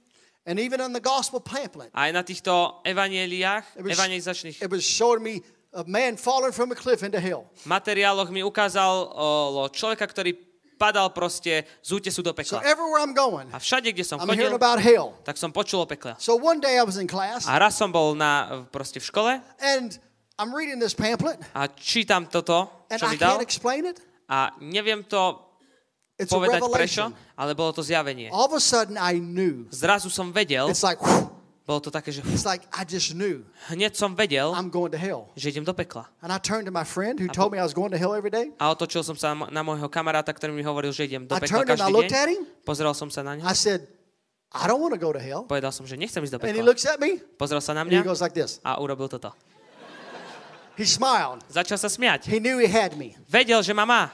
And 0.45 0.61
even 0.61 0.77
on 0.85 0.93
the 0.93 1.01
gospel 1.01 1.41
pamphlet, 1.41 1.89
a 1.97 2.05
aj 2.05 2.11
na 2.13 2.21
týchto 2.21 2.85
evanieliách, 2.85 3.81
evangelizačných 3.81 4.61
it 4.61 4.69
was 4.69 4.85
showing 4.85 5.25
me 5.25 5.41
a 5.73 5.81
man 5.89 6.21
falling 6.21 6.53
from 6.53 6.69
a 6.69 6.77
cliff 6.77 7.01
into 7.01 7.17
hell. 7.17 7.49
materiáloch 7.65 8.29
mi 8.29 8.45
ukázal 8.45 9.09
o 9.17 9.29
človeka, 9.73 10.05
ktorý 10.05 10.37
padal 10.79 11.11
proste 11.11 11.65
z 11.83 11.89
útesu 11.93 12.23
do 12.23 12.31
So 12.31 12.39
pekla. 12.39 12.59
everywhere 12.67 13.01
I'm 13.03 13.15
going, 13.15 13.47
A 13.53 13.59
všade, 13.59 13.93
kde 13.93 14.05
som 14.05 14.19
I'm 14.21 14.27
chodil, 14.29 14.53
about 14.55 14.79
hell. 14.83 15.15
tak 15.23 15.39
som 15.39 15.51
počul 15.55 15.83
o 15.83 15.87
pekle. 15.87 16.15
So 16.19 16.35
one 16.37 16.59
day 16.61 16.79
I 16.79 16.85
was 16.85 16.99
in 16.99 17.07
class 17.07 17.47
A 17.47 17.59
raz 17.59 17.75
som 17.79 17.91
bol 17.91 18.15
na, 18.15 18.65
proste 18.71 18.99
v 18.99 19.07
škole 19.07 19.33
and 19.63 19.99
I'm 20.39 20.51
reading 20.51 20.83
this 20.83 20.95
pamphlet 20.95 21.39
a 21.55 21.71
čítam 21.71 22.27
toto, 22.27 22.67
čo 22.91 23.07
mi 23.07 23.19
dal 23.19 23.39
a 24.27 24.51
neviem 24.59 25.05
to 25.07 25.41
It's 26.15 26.31
povedať 26.31 26.63
prečo, 26.71 27.11
ale 27.35 27.59
bolo 27.59 27.75
to 27.75 27.83
zjavenie. 27.83 28.31
All 28.31 28.47
of 28.47 28.55
a 28.55 28.63
sudden 28.63 28.95
I 28.95 29.19
knew. 29.19 29.67
Zrazu 29.75 30.07
som 30.07 30.31
vedel, 30.31 30.71
It's 30.71 30.87
like, 30.87 31.03
whew, 31.03 31.34
bolo 31.65 31.81
to 31.81 31.89
také, 31.89 32.13
že 32.13 32.21
it's 32.29 32.45
like 32.45 32.69
I 32.77 32.85
just 32.85 33.17
knew 33.17 33.41
hneď 33.73 33.97
som 33.97 34.13
vedel, 34.13 34.53
I'm 34.53 34.69
going 34.69 34.93
to 34.93 35.01
hell. 35.01 35.33
že 35.33 35.49
idem 35.49 35.65
do 35.65 35.73
pekla. 35.73 36.05
And 36.21 36.29
I 36.29 36.37
turned 36.37 36.69
to 36.69 36.75
my 36.75 36.85
friend 36.85 37.17
who 37.17 37.29
told 37.33 37.53
me 37.53 37.59
I 37.59 37.65
was 37.65 37.73
going 37.73 37.89
to 37.91 37.99
hell 38.01 38.13
every 38.13 38.29
day. 38.29 38.53
A 38.61 38.69
otočil 38.73 39.01
som 39.01 39.17
sa 39.17 39.33
na 39.33 39.63
môjho 39.65 39.89
kamaráta, 39.89 40.29
ktorý 40.37 40.53
mi 40.53 40.61
hovoril, 40.61 40.93
že 40.93 41.09
idem 41.09 41.25
do 41.25 41.33
I 41.33 41.41
pekla 41.41 41.65
každý 41.65 41.89
deň. 41.89 42.29
Pozrel 42.69 42.93
som 42.93 43.09
sa 43.09 43.25
na 43.25 43.41
neho. 43.41 43.49
I 43.49 43.57
said, 43.57 43.89
I 44.53 44.69
don't 44.69 44.79
want 44.79 44.93
to 44.95 45.01
go 45.01 45.11
to 45.11 45.19
hell. 45.19 45.49
Povedal 45.49 45.73
som, 45.73 45.89
že 45.89 45.97
nechcem 45.97 46.21
ísť 46.21 46.37
do 46.37 46.39
And 46.45 46.53
he 46.53 46.61
pekla. 46.61 46.69
looks 46.69 46.85
at 46.85 47.01
me 47.01 47.19
Pozrel 47.41 47.65
sa 47.65 47.73
na 47.73 47.83
and 47.83 47.91
he 47.91 47.97
mňa 47.97 48.07
goes 48.07 48.21
like 48.21 48.37
this. 48.37 48.61
a 48.61 48.77
urobil 48.79 49.09
toto. 49.09 49.33
He 50.77 50.85
smiled. 50.85 51.41
Začal 51.47 51.79
sa 51.79 51.87
smiať. 51.87 52.27
He 52.27 52.43
knew 52.43 52.59
he 52.59 52.67
had 52.67 52.99
me. 52.99 53.15
Vedel, 53.31 53.63
že 53.63 53.71
ma 53.71 53.87
má. 53.87 54.11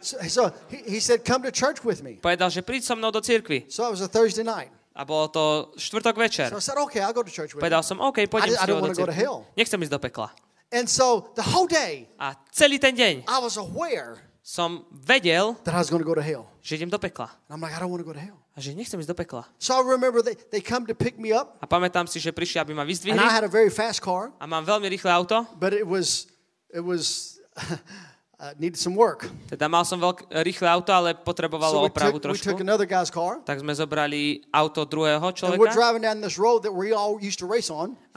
So, 0.00 0.16
so 0.30 0.42
he, 0.72 0.98
he 0.98 1.00
said, 1.04 1.20
Come 1.26 1.42
to 1.44 1.52
church 1.52 1.84
with 1.84 2.00
me. 2.02 2.16
Povedal, 2.16 2.48
že 2.48 2.64
príď 2.64 2.86
so 2.86 2.94
mnou 2.96 3.12
do 3.12 3.20
cirkvi. 3.20 3.68
So 3.68 3.84
it 3.86 3.92
was 3.92 4.00
a 4.00 4.08
Thursday 4.08 4.40
night. 4.46 4.72
A 4.98 5.06
bolo 5.06 5.30
to 5.30 5.44
štvrtok 5.78 6.18
večer. 6.18 6.50
So 6.50 6.58
I 6.58 6.64
said, 6.64 6.74
Okay, 6.90 6.98
I'll 6.98 7.14
go 7.14 7.22
to 7.22 7.30
church 7.30 7.54
with 7.54 7.62
you. 7.62 7.64
Povedal 7.64 7.86
som, 7.86 8.02
OK, 8.02 8.26
pôjdem 8.26 8.50
I 8.50 8.58
s 8.58 8.66
tebou 8.66 8.82
do 8.82 8.90
cirkvi. 8.90 9.24
Nechcem 9.54 9.78
ísť 9.78 9.92
do 9.94 10.00
pekla. 10.02 10.28
And 10.74 10.90
so 10.90 11.30
the 11.38 11.46
whole 11.54 11.70
day, 11.70 12.10
A 12.18 12.34
celý 12.50 12.82
ten 12.82 12.98
deň 12.98 13.22
I 13.30 13.38
was 13.38 13.54
aware 13.54 14.18
som 14.42 14.82
vedel, 14.90 15.54
that 15.62 15.76
I 15.76 15.80
was 15.84 15.92
go 15.92 16.02
to 16.18 16.24
hell. 16.24 16.50
že 16.64 16.80
idem 16.80 16.90
do 16.90 16.98
pekla. 16.98 17.30
And 17.46 17.54
I'm 17.54 17.62
like, 17.62 17.76
I 17.76 17.78
don't 17.78 17.92
want 17.94 18.00
to 18.02 18.08
go 18.08 18.16
to 18.16 18.20
hell. 18.20 18.42
A 18.56 18.64
že 18.64 18.74
nechcem 18.74 18.98
ísť 18.98 19.12
do 19.12 19.16
pekla. 19.16 19.46
So 19.62 19.76
I 19.76 19.84
remember 19.86 20.18
they, 20.18 20.34
they 20.50 20.58
come 20.64 20.82
to 20.90 20.96
pick 20.98 21.14
me 21.20 21.30
up, 21.30 21.60
A 21.62 21.66
pamätám 21.68 22.10
si, 22.10 22.18
že 22.18 22.34
prišli, 22.34 22.58
aby 22.58 22.72
ma 22.74 22.82
and 22.82 22.90
vyzdvihli. 22.90 23.20
I 23.22 23.30
had 23.30 23.46
a 23.46 23.52
very 23.52 23.70
fast 23.70 24.02
car, 24.02 24.34
A 24.40 24.50
mám 24.50 24.66
veľmi 24.66 24.88
rýchle 24.90 25.12
auto. 25.14 25.46
but 25.60 25.70
it 25.76 25.86
was, 25.86 26.26
it 26.74 26.82
was, 26.82 27.36
uh, 28.38 28.54
needed 28.58 28.78
some 28.78 28.94
work. 28.94 29.26
Teda 29.50 29.66
mal 29.66 29.82
som 29.82 29.98
veľk, 29.98 30.30
rýchle 30.46 30.70
auto, 30.70 30.94
ale 30.94 31.14
So 31.14 31.22
potrebovalo 31.26 31.82
we 31.82 31.90
opravu 31.90 32.18
took, 32.22 32.32
we 32.32 32.38
took 32.38 32.62
trošku. 32.62 33.10
car, 33.10 33.42
Tak 33.42 33.58
sme 33.60 33.74
zobrali 33.74 34.46
auto 34.54 34.86
druhého 34.86 35.26
človeka 35.34 35.58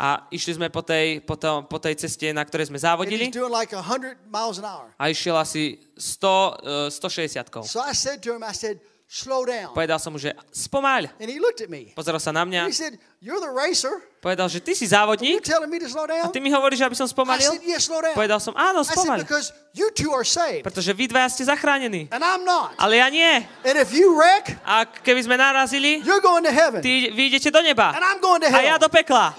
a 0.02 0.26
išli 0.34 0.52
sme 0.57 0.68
po 0.69 0.81
tej, 0.81 1.22
po, 1.22 1.38
to, 1.38 1.65
po 1.65 1.77
tej 1.77 1.93
ceste, 1.98 2.30
na 2.34 2.45
ktorej 2.45 2.69
sme 2.69 2.77
závodili 2.77 3.30
like 3.49 3.73
100 3.73 4.18
miles 4.30 4.57
an 4.61 4.65
hour. 4.65 4.85
a 4.98 5.10
išiel 5.10 5.38
asi 5.38 5.77
100, 5.98 6.89
uh, 6.89 6.89
160 6.89 7.65
So 7.65 7.81
I 7.81 7.93
said 7.93 8.22
to 8.26 8.34
him, 8.34 8.41
I 8.41 8.53
said, 8.53 8.81
slow 9.12 9.44
down. 9.44 9.76
Povedal 9.76 10.00
som 10.00 10.16
mu, 10.16 10.20
že 10.24 10.32
spomáľ. 10.56 11.12
And 11.20 11.28
he 11.28 11.36
looked 11.36 11.60
at 11.60 11.68
me. 11.68 11.92
Pozrel 11.92 12.16
sa 12.16 12.32
na 12.32 12.48
mňa. 12.48 12.64
he 12.64 12.72
said, 12.72 12.96
you're 13.20 13.44
the 13.44 13.52
racer. 13.52 13.92
Povedal, 14.24 14.48
že 14.48 14.64
ty 14.64 14.72
si 14.72 14.88
závodník 14.88 15.44
telling 15.44 15.68
me 15.68 15.82
to 15.84 15.90
slow 15.92 16.08
a 16.08 16.24
down? 16.24 16.32
ty 16.32 16.40
mi 16.40 16.48
hovoríš, 16.48 16.80
aby 16.80 16.96
som 16.96 17.04
I 17.04 17.12
spomalil? 17.12 17.52
said, 17.52 17.60
yeah, 17.68 17.82
slow 17.82 18.00
down. 18.00 18.16
Povedal 18.16 18.40
som, 18.40 18.56
áno, 18.56 18.82
I 18.82 18.88
said, 18.88 18.96
spomaľ. 18.96 19.18
because 19.20 19.52
you 19.76 19.92
two 19.92 20.16
are 20.16 20.24
saved, 20.24 20.64
Pretože 20.64 20.96
vy 20.96 21.12
dvaja 21.12 21.28
ste 21.28 21.44
zachránení. 21.44 22.08
and 22.08 22.24
I'm 22.24 22.48
not. 22.48 22.72
Ale 22.80 23.04
ja 23.04 23.12
nie. 23.12 23.44
And 23.68 23.76
if 23.76 23.92
you 23.92 24.16
wreck, 24.16 24.56
A 24.64 24.88
keby 24.88 25.28
sme 25.28 25.36
narazili, 25.36 26.00
you're 26.08 26.24
going 26.24 26.48
to 26.48 26.54
heaven, 26.56 26.80
ty, 26.80 27.12
vy 27.12 27.36
idete 27.36 27.52
do 27.52 27.60
neba. 27.60 27.92
and 27.92 28.06
I'm 28.08 28.24
going 28.24 28.40
to 28.40 28.48
A 28.48 28.64
ja 28.64 28.80
hell. 28.80 28.88
do 28.88 28.88
pekla. 28.88 29.36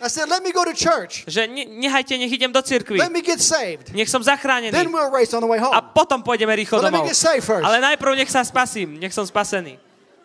I 0.00 0.08
said, 0.08 0.28
let 0.32 0.42
me 0.42 0.50
go 0.52 0.64
to 0.64 0.72
church. 0.72 1.24
Že 1.28 1.46
ne, 1.52 1.64
nehajte, 1.68 2.16
nech 2.16 2.32
idem 2.32 2.48
do 2.52 2.62
cirkvi. 2.64 2.96
Let 2.96 3.12
me 3.12 3.20
get 3.20 3.40
saved. 3.40 3.92
Nech 3.92 4.08
som 4.08 4.24
zachránený. 4.24 4.72
Then 4.72 4.88
we'll 4.92 5.12
race 5.12 5.36
on 5.36 5.44
the 5.44 5.50
way 5.50 5.60
A 5.60 5.68
home. 5.68 5.76
potom 5.92 6.24
pôjdeme 6.24 6.56
rýchlo 6.56 6.80
But 6.80 6.88
let 6.88 6.92
me 6.96 7.04
domov. 7.04 7.12
get 7.12 7.18
saved 7.20 7.44
first. 7.44 7.64
Ale 7.68 7.84
najprv 7.84 8.16
nech 8.16 8.30
sa 8.32 8.40
spasím, 8.40 8.96
nech 8.96 9.12
som 9.12 9.28
spasený. 9.28 9.76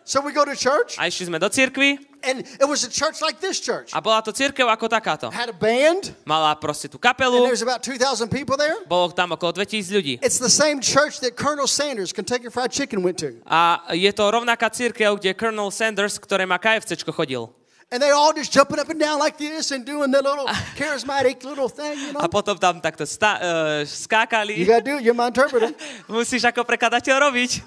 So 0.06 0.22
we 0.22 0.30
go 0.30 0.46
to 0.46 0.54
church, 0.54 0.94
A 1.02 1.10
išli 1.10 1.26
sme 1.26 1.42
do 1.42 1.50
cirkvi 1.50 1.98
and 2.22 2.46
it 2.46 2.62
was 2.64 2.86
a 2.86 2.90
church 2.90 3.18
like 3.18 3.42
this 3.42 3.58
church. 3.58 3.90
a 3.90 3.98
bola 3.98 4.22
to 4.22 4.30
cirkev 4.30 4.70
ako 4.70 4.86
takáto. 4.86 5.26
Had 5.34 5.50
a 5.50 5.56
band, 5.58 6.14
Mala 6.22 6.54
proste 6.54 6.86
tú 6.86 6.94
and 6.94 7.02
kapelu, 7.10 7.42
there's 7.42 7.66
about 7.66 7.82
2,000 7.82 8.30
people 8.30 8.54
there. 8.54 8.78
bolo 8.86 9.10
tam 9.10 9.34
okolo 9.34 9.50
2000 9.58 9.90
ľudí. 9.98 10.14
It's 10.22 10.38
the 10.38 10.48
same 10.48 10.78
church 10.78 11.18
that 11.26 11.34
Colonel 11.34 11.66
Sanders, 11.66 12.14
Kentucky 12.14 12.46
Fried 12.54 12.70
Chicken, 12.70 13.02
went 13.02 13.18
to. 13.18 13.34
A 13.50 13.82
je 13.98 14.08
to 14.14 14.22
rovnaká 14.30 14.70
cirkev, 14.70 15.18
kde 15.18 15.34
Colonel 15.34 15.74
Sanders, 15.74 16.22
ktoré 16.22 16.46
má 16.46 16.62
KFCčko, 16.62 17.10
chodil. 17.10 17.50
And 17.86 18.02
they 18.02 18.10
all 18.10 18.32
just 18.34 18.50
jumping 18.50 18.80
up 18.82 18.88
and 18.90 18.98
down 18.98 19.20
like 19.22 19.38
this 19.38 19.70
and 19.70 19.86
doing 19.86 20.10
their 20.10 20.22
little 20.22 20.46
charismatic 20.74 21.44
little 21.44 21.68
thing, 21.70 21.94
you 21.98 22.12
know. 22.12 22.20
A 22.20 22.28
potom 22.28 22.58
tam 22.58 22.80
takto 22.82 23.06
sta- 23.06 23.38
uh, 23.38 23.80
You 23.80 23.86
skákali. 23.86 24.66
gotta 24.66 24.82
do 24.82 24.96
it. 24.98 25.02
You're 25.06 25.14
my 25.14 25.30
interpreter. 25.30 25.70
Musíš 26.10 26.42
ako 26.50 26.66
prekladateľ 26.66 27.30
robiť. 27.30 27.62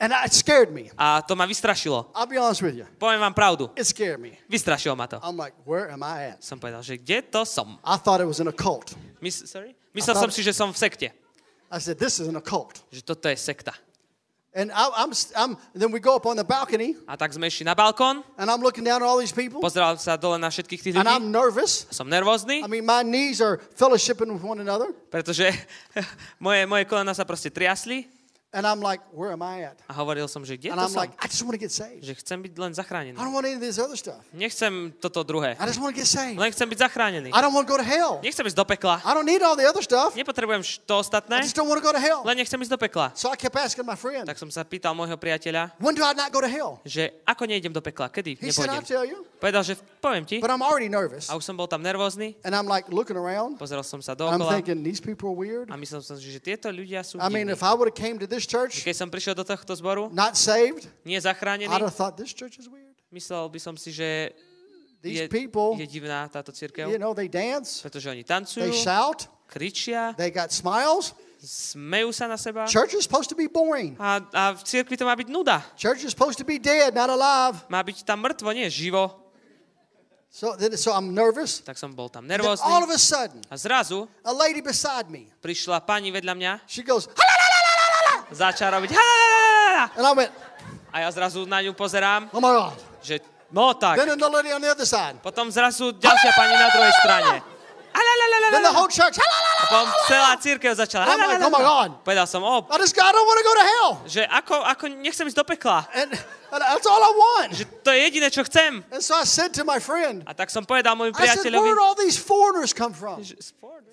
And 0.00 0.12
it 0.24 0.32
scared 0.32 0.70
me. 0.72 0.90
A 0.96 1.22
to 1.26 1.34
ma 1.34 1.42
vystrašilo. 1.46 2.14
I'll 2.14 2.26
be 2.30 2.38
honest 2.38 2.62
with 2.62 2.78
you. 2.78 2.86
Poviem 3.02 3.18
vám 3.18 3.34
pravdu. 3.34 3.70
It 3.74 3.82
scared 3.84 4.22
me. 4.22 4.38
Vystrašilo 4.46 4.94
ma 4.94 5.10
to. 5.10 5.18
I'm 5.26 5.34
like, 5.36 5.54
where 5.66 5.90
am 5.90 6.06
I 6.06 6.38
at? 6.38 6.38
Som 6.38 6.62
povedal, 6.62 6.86
že 6.86 7.02
kde 7.02 7.18
to 7.34 7.42
som? 7.42 7.82
I 7.82 7.98
thought 7.98 8.22
it 8.22 8.30
was 8.30 8.38
in 8.38 8.46
a 8.46 8.54
cult. 8.54 8.94
Mys- 9.18 9.50
sorry? 9.50 9.74
Myslel 9.90 10.14
som 10.14 10.30
si, 10.30 10.46
že 10.46 10.54
som 10.54 10.70
v 10.70 10.78
sekte. 10.78 11.10
I 11.66 11.78
said, 11.82 11.98
this 11.98 12.22
is 12.22 12.30
an 12.30 12.38
occult. 12.38 12.78
Že 12.94 13.02
toto 13.10 13.26
je 13.26 13.34
sekta. 13.34 13.74
And 14.58 14.74
I, 14.74 14.90
I'm, 15.06 15.14
I'm, 15.38 15.54
then 15.70 15.94
we 15.94 16.02
go 16.02 16.18
up 16.18 16.26
on 16.26 16.34
the 16.34 16.42
balcony, 16.42 16.98
A 17.06 17.14
tak 17.14 17.30
sme 17.30 17.46
išli 17.46 17.62
na 17.62 17.78
balkón, 17.78 18.26
and 18.34 18.50
I'm 18.50 18.58
looking 18.58 18.82
down 18.82 18.98
at 18.98 19.06
all 19.06 19.22
these 19.22 19.30
people, 19.30 19.62
pozeral 19.62 19.94
sa 20.02 20.18
dole 20.18 20.34
na 20.34 20.50
všetkých 20.50 20.82
tých 20.82 20.94
and 20.98 21.06
ľudí. 21.06 21.14
I'm 21.14 21.30
nervous. 21.30 21.86
Som 21.94 22.10
nervózny, 22.10 22.66
I 22.66 22.66
mean, 22.66 22.82
my 22.82 23.06
knees 23.06 23.38
are 23.38 23.62
fellowshipping 23.78 24.34
with 24.34 24.42
one 24.42 24.58
another, 24.58 24.90
pretože 25.14 25.46
moje, 26.42 26.66
moje 26.66 26.90
kolena 26.90 27.14
sa 27.14 27.22
proste 27.22 27.54
triasli 27.54 28.17
and 28.50 28.64
I'm 28.66 28.80
like, 28.80 29.00
where 29.12 29.28
am 29.30 29.42
I 29.44 29.68
at? 29.68 29.76
a 29.88 29.92
hovoril 29.92 30.24
som, 30.24 30.40
že 30.40 30.56
kde 30.56 30.72
And 30.72 30.80
to 30.80 30.88
I'm 30.88 30.92
som? 30.92 31.04
like, 31.04 31.12
I 31.20 31.28
just 31.28 31.44
want 31.44 31.52
to 31.52 31.60
get 31.60 31.68
saved. 31.68 32.00
Že 32.00 32.14
chcem 32.24 32.38
byť 32.40 32.52
len 32.56 32.72
zachránený. 32.72 33.16
I 33.16 33.22
don't 33.22 33.36
want 33.36 33.44
any 33.44 33.56
of 33.56 33.62
this 33.62 33.76
other 33.76 33.96
stuff. 33.96 34.24
Nechcem 34.32 34.88
toto 34.96 35.20
druhé. 35.20 35.52
I 35.60 35.64
just 35.68 35.76
want 35.76 35.92
to 35.92 35.98
get 36.00 36.08
saved. 36.08 36.40
Len 36.40 36.48
chcem 36.48 36.64
byť 36.64 36.78
zachránený. 36.80 37.28
I 37.28 37.40
don't 37.44 37.52
want 37.52 37.68
to 37.68 37.70
go 37.70 37.76
to 37.76 37.84
hell. 37.84 38.24
Nechcem 38.24 38.48
ísť 38.48 38.56
do 38.56 38.64
pekla. 38.64 39.04
I 39.04 39.12
don't 39.12 39.28
need 39.28 39.44
all 39.44 39.52
the 39.52 39.68
other 39.68 39.84
stuff. 39.84 40.16
Nepotrebujem 40.16 40.64
to 40.64 40.94
I 40.96 41.00
ostatné, 41.04 41.44
just 41.44 41.52
don't 41.52 41.68
want 41.68 41.76
to 41.76 41.84
go 41.84 41.92
to 41.92 42.00
hell. 42.00 42.24
len 42.24 42.40
nechcem 42.40 42.56
ísť 42.56 42.72
do 42.72 42.80
pekla. 42.80 43.12
So 43.12 43.28
I 43.28 43.36
kept 43.36 43.52
asking 43.52 43.84
my 43.84 43.96
friend, 44.00 44.24
Tak 44.24 44.40
som 44.40 44.48
sa 44.48 44.64
pýtal 44.64 44.96
môjho 44.96 45.20
priateľa, 45.20 45.76
when 45.76 45.92
do 45.92 46.00
I 46.00 46.16
not 46.16 46.32
go 46.32 46.40
to 46.40 46.48
hell? 46.48 46.80
že 46.88 47.12
ako 47.28 47.44
nejdem 47.44 47.76
do 47.76 47.84
pekla, 47.84 48.08
kedy 48.08 48.40
He 48.40 48.48
said, 48.48 48.72
nepôjdem. 48.72 48.88
tell 48.88 49.04
you. 49.04 49.28
Povedal, 49.38 49.62
že 49.62 49.78
poviem 50.02 50.26
ti. 50.26 50.42
But 50.42 50.50
I'm 50.50 50.64
already 50.64 50.88
nervous. 50.90 51.30
A 51.30 51.38
už 51.38 51.46
som 51.46 51.54
bol 51.54 51.68
tam 51.70 51.78
nervózny, 51.84 52.34
And 52.42 52.56
I'm 52.56 52.66
like 52.66 52.88
looking 52.90 53.14
around. 53.14 53.54
pozeral 53.60 53.84
som 53.86 54.00
sa 54.02 54.16
I'm 54.16 54.40
dookola 54.40 54.50
thinking, 54.58 54.82
these 54.82 54.98
people 55.04 55.30
are 55.30 55.38
weird. 55.38 55.70
a 55.70 55.76
myslel 55.78 56.00
som 56.02 56.16
si, 56.18 56.26
že 56.26 56.40
tieto 56.42 56.66
ľudia 56.72 57.04
sú 57.06 57.20
I 57.22 57.28
mean, 57.30 57.46
if 57.52 57.62
I 57.62 57.70
would 57.76 57.86
have 57.86 57.98
came 57.98 58.18
to 58.18 58.26
this 58.26 58.37
church 58.46 58.84
Keď 58.84 58.94
som 58.94 59.08
prišiel 59.08 59.34
do 59.34 59.42
tohto 59.42 59.72
zboru, 59.74 60.06
not 60.12 60.36
saved, 60.38 60.86
nie 61.02 61.16
I'd 61.18 61.26
zachránený, 61.26 61.66
have 61.72 61.90
thought 61.94 62.14
this 62.14 62.30
church 62.36 62.60
is 62.60 62.68
weird. 62.68 62.94
myslel 63.10 63.48
by 63.48 63.58
som 63.58 63.74
si, 63.74 63.90
že 63.90 64.36
These 64.98 65.24
je, 65.24 65.26
people, 65.30 65.78
je 65.78 65.86
divná 65.86 66.26
táto 66.26 66.50
církev, 66.50 66.90
you 66.90 66.98
know, 66.98 67.14
they 67.14 67.30
dance, 67.30 67.78
pretože 67.80 68.10
oni 68.10 68.26
they 68.26 68.34
tancujú, 68.34 68.74
shout, 68.74 69.30
kričia, 69.46 70.10
they 70.18 70.28
got 70.28 70.50
smiles. 70.50 71.14
smejú 71.38 72.10
sa 72.10 72.26
na 72.26 72.34
seba 72.34 72.66
Church 72.66 72.98
is 72.98 73.06
supposed 73.06 73.30
to 73.30 73.38
be 73.38 73.46
boring. 73.46 73.94
a, 73.94 74.18
a 74.34 74.44
v 74.58 74.62
cirkvi 74.66 74.98
to 74.98 75.06
má 75.06 75.14
byť 75.14 75.30
nuda. 75.30 75.62
Church 75.78 76.02
is 76.02 76.10
supposed 76.10 76.34
to 76.34 76.42
be 76.42 76.58
dead, 76.58 76.90
not 76.98 77.06
alive. 77.06 77.54
Má 77.70 77.78
byť 77.78 78.02
tam 78.02 78.26
mŕtvo, 78.26 78.50
nie 78.50 78.66
živo. 78.66 79.14
So 80.28 80.58
then, 80.58 80.74
so 80.76 80.92
I'm 80.92 81.14
nervous. 81.14 81.62
Tak 81.64 81.78
som 81.80 81.94
bol 81.96 82.10
tam 82.12 82.26
And 82.26 82.30
then 82.34 82.42
all 82.44 82.58
of 82.58 82.90
nervózny. 82.90 82.90
a 82.90 82.98
sudden, 83.00 83.40
A 83.48 83.56
zrazu 83.56 84.10
a 84.26 84.34
lady 84.34 84.60
beside 84.60 85.06
me, 85.08 85.30
prišla 85.40 85.78
pani 85.86 86.10
vedľa 86.12 86.34
mňa, 86.36 86.52
she 86.68 86.82
goes, 86.84 87.06
"Ha-la-la-la-la-la-la!" 87.06 87.47
Začala 88.32 88.78
robiť 88.78 88.90
and 89.96 90.04
I 90.06 90.12
went, 90.12 90.32
a 90.92 90.96
ja 91.04 91.08
zrazu 91.12 91.44
na 91.46 91.60
ňu 91.62 91.72
pozerám, 91.76 92.28
oh 92.32 92.40
my 92.40 92.50
God. 92.52 92.78
že 93.04 93.20
no 93.52 93.72
tak. 93.76 93.96
Then 94.00 94.18
the 94.18 94.28
lady 94.28 94.50
on 94.52 94.60
the 94.60 94.70
other 94.72 94.88
side. 94.88 95.20
Potom 95.22 95.48
zrazu 95.52 95.92
ďalšia 95.96 96.30
pani 96.36 96.54
na 96.56 96.68
druhej 96.72 96.94
strane. 97.04 97.36
Then 98.48 98.62
the 98.62 98.72
whole 98.72 98.88
church, 98.88 99.18
"Ha-la-la-la-la-la!" 99.18 99.66
Potom 99.68 99.86
celá 100.06 100.32
církev 100.38 100.72
začala. 100.72 101.04
I'm 101.10 101.18
like, 101.18 101.42
oh 101.42 101.50
my. 101.50 101.60
God. 101.60 101.88
Povedal 102.06 102.24
som, 102.30 102.40
o, 102.40 102.64
I 102.70 102.78
just, 102.78 102.94
I 102.96 103.10
don't 103.12 103.26
want 103.26 103.38
to 103.42 103.44
go 103.44 103.54
to 103.58 103.64
hell. 103.64 103.90
že 104.06 104.22
ako, 104.24 104.54
ako 104.64 104.84
nechcem 105.02 105.26
ísť 105.28 105.36
do 105.36 105.44
pekla. 105.44 105.84
And, 105.92 106.14
and 106.14 106.60
that's 106.62 106.86
all 106.86 107.02
I 107.02 107.12
want. 107.12 107.50
Že 107.58 107.64
to 107.84 107.90
je 107.90 107.98
jediné, 108.08 108.28
čo 108.30 108.46
chcem. 108.46 108.80
And 108.88 109.02
so 109.02 109.18
I 109.18 109.26
said 109.26 109.52
to 109.58 109.66
my 109.66 109.82
friend, 109.82 110.22
A 110.24 110.32
tak 110.32 110.48
som 110.48 110.62
povedal 110.64 110.94
môjmu 110.96 111.12
I 111.18 111.26
said, 111.26 111.44
priateľovi, 111.44 111.60
where 111.60 111.76
do 111.76 111.84
all 111.84 111.98
these 111.98 112.16
foreigners 112.16 112.70
come 112.72 112.94
from? 112.94 113.20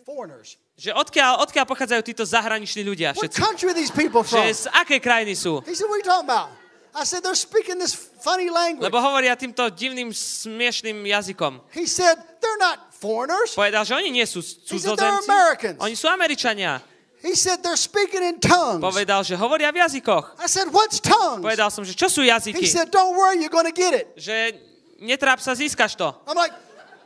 Foreigners. 0.06 0.56
Že 0.76 0.92
odkiaľ, 0.92 1.40
odkiaľ 1.48 1.66
pochádzajú 1.72 2.02
títo 2.04 2.24
zahraniční 2.28 2.84
ľudia 2.84 3.16
What 3.16 3.32
všetci. 3.32 3.40
country 3.40 3.68
are 3.72 3.78
these 3.78 3.92
people 3.92 4.28
Že 4.28 4.68
z 4.68 4.68
akej 4.76 5.00
krajiny 5.00 5.34
sú. 5.36 5.64
He 5.64 5.72
said, 5.72 5.88
what 5.88 6.00
are 6.00 6.04
you 6.04 6.08
talking 6.08 6.28
about? 6.28 6.52
I 6.96 7.04
said, 7.04 7.24
they're 7.24 7.36
speaking 7.36 7.76
this 7.76 7.92
funny 7.96 8.48
language. 8.48 8.88
Lebo 8.88 9.00
hovoria 9.04 9.36
týmto 9.36 9.68
divným, 9.68 10.16
smiešným 10.16 11.04
jazykom. 11.04 11.60
He 11.76 11.84
said, 11.88 12.16
they're 12.40 12.60
not 12.60 12.92
foreigners. 12.96 13.52
Povedal, 13.52 13.84
že 13.84 13.96
oni 14.00 14.16
nie 14.16 14.24
sú 14.24 14.40
He 14.40 14.80
cudzozemci. 14.80 15.28
Americans. 15.28 15.78
Oni 15.84 15.96
sú 15.96 16.08
Američania. 16.08 16.80
He 17.20 17.36
said, 17.36 17.60
they're 17.64 17.80
speaking 17.80 18.24
in 18.24 18.40
tongues. 18.40 18.80
Povedal, 18.80 19.28
že 19.28 19.36
hovoria 19.36 19.76
v 19.76 19.84
jazykoch. 19.84 20.40
I 20.40 20.48
said, 20.48 20.72
what's 20.72 21.04
tongues? 21.04 21.44
Povedal 21.44 21.68
som, 21.68 21.84
že 21.84 21.92
čo 21.96 22.08
sú 22.08 22.24
He 22.24 22.32
jazyky? 22.32 22.64
said, 22.64 22.88
don't 22.92 23.16
worry, 23.16 23.44
you're 23.44 23.52
to 23.68 23.76
get 23.76 23.92
it. 23.92 24.12
Že 24.16 24.56
netráp 25.04 25.44
sa, 25.44 25.52
získaš 25.52 26.00
to. 26.00 26.16
I'm 26.28 26.36
like, 26.40 26.56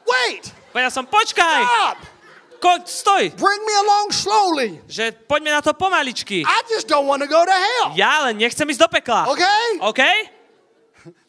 wait, 0.06 0.54
Povedal 0.70 0.94
som, 0.94 1.10
počkaj, 1.10 1.62
stop. 1.66 1.98
Ko, 2.60 2.84
stoj, 2.84 3.32
Bring 3.40 3.62
me 3.66 3.74
along 3.80 4.08
slowly. 4.12 4.70
že 4.86 5.16
poďme 5.26 5.56
na 5.56 5.64
to 5.64 5.72
pomaličky. 5.74 6.44
I 6.44 6.60
just 6.68 6.86
don't 6.86 7.08
want 7.08 7.24
to 7.24 7.30
go 7.32 7.42
to 7.42 7.56
hell. 7.56 7.96
Ja 7.96 8.28
len 8.28 8.38
nechcem 8.38 8.68
ísť 8.68 8.80
do 8.84 8.88
pekla. 8.92 9.32
Okay? 9.32 9.66
OK? 9.82 10.02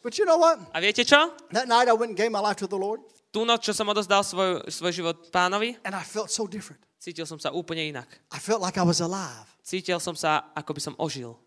But 0.03 0.19
you 0.19 0.27
know 0.27 0.37
what? 0.37 0.59
A 0.75 0.83
viete 0.83 1.07
čo? 1.07 1.31
That 1.55 1.65
night 1.71 1.87
I 1.87 1.95
went 1.95 2.13
and 2.13 2.19
gave 2.19 2.29
my 2.29 2.43
life 2.43 2.59
to 2.59 2.67
the 2.67 2.77
Lord, 2.77 2.99
Tú 3.31 3.47
noc, 3.47 3.63
čo 3.63 3.71
som 3.71 3.87
odozdal 3.87 4.27
svoj, 4.27 4.67
svoj 4.67 4.91
život 4.91 5.15
pánovi, 5.31 5.79
and 5.87 5.95
I 5.95 6.03
felt 6.03 6.27
so 6.27 6.43
different. 6.43 6.83
cítil 6.99 7.23
som 7.23 7.39
sa 7.39 7.55
úplne 7.55 7.87
inak. 7.87 8.05
I 8.35 8.39
felt 8.43 8.59
like 8.59 8.75
I 8.75 8.83
was 8.83 8.99
alive. 8.99 9.47
Cítil 9.63 10.03
som 10.03 10.11
sa, 10.19 10.51
ako 10.51 10.75
by 10.75 10.81
som 10.83 10.93
ožil. 10.99 11.39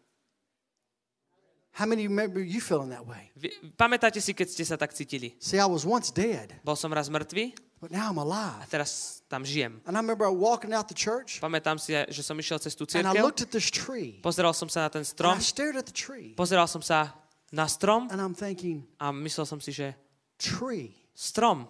How 1.74 1.86
many 1.90 2.06
remember 2.06 2.38
you 2.38 2.62
feeling 2.62 2.94
that 2.94 3.02
way? 3.02 3.34
Pamätáte 3.74 4.22
si, 4.22 4.30
keď 4.30 4.46
ste 4.46 4.62
sa 4.62 4.78
tak 4.78 4.94
cítili? 4.94 5.34
See, 5.42 5.58
I 5.58 5.66
was 5.66 5.82
once 5.82 6.14
dead, 6.14 6.54
Bol 6.62 6.78
som 6.78 6.94
raz 6.94 7.10
mŕtvý 7.10 7.50
but 7.82 7.90
now 7.90 8.08
I'm 8.08 8.16
alive. 8.16 8.62
a 8.62 8.66
teraz 8.70 9.20
tam 9.26 9.42
žijem. 9.42 9.82
And 9.84 9.98
I 9.98 10.00
remember 10.00 10.30
walking 10.30 10.70
out 10.72 10.86
the 10.86 10.94
church, 10.96 11.42
Pamätám 11.42 11.76
si, 11.82 11.92
že 11.92 12.22
som 12.22 12.38
išiel 12.38 12.62
cez 12.62 12.78
tú 12.78 12.86
and 12.94 13.10
I 13.10 13.18
looked 13.18 13.42
at 13.42 13.50
this 13.50 13.68
tree. 13.74 14.22
pozeral 14.22 14.54
som 14.54 14.70
sa 14.70 14.86
na 14.86 14.88
ten 14.88 15.02
And 15.02 15.36
I 15.36 15.42
stared 15.42 15.74
at 15.74 15.90
the 15.90 15.96
tree, 15.96 16.32
pozeral 16.38 16.70
som 16.70 16.80
sa 16.80 17.10
na 17.50 17.66
strom 17.66 18.06
and 18.08 18.22
I'm 18.22 18.38
thinking, 18.38 18.86
a 19.02 19.10
myslel 19.10 19.44
som 19.44 19.58
si, 19.58 19.74
že 19.74 19.98
tree. 20.38 20.94
strom, 21.12 21.66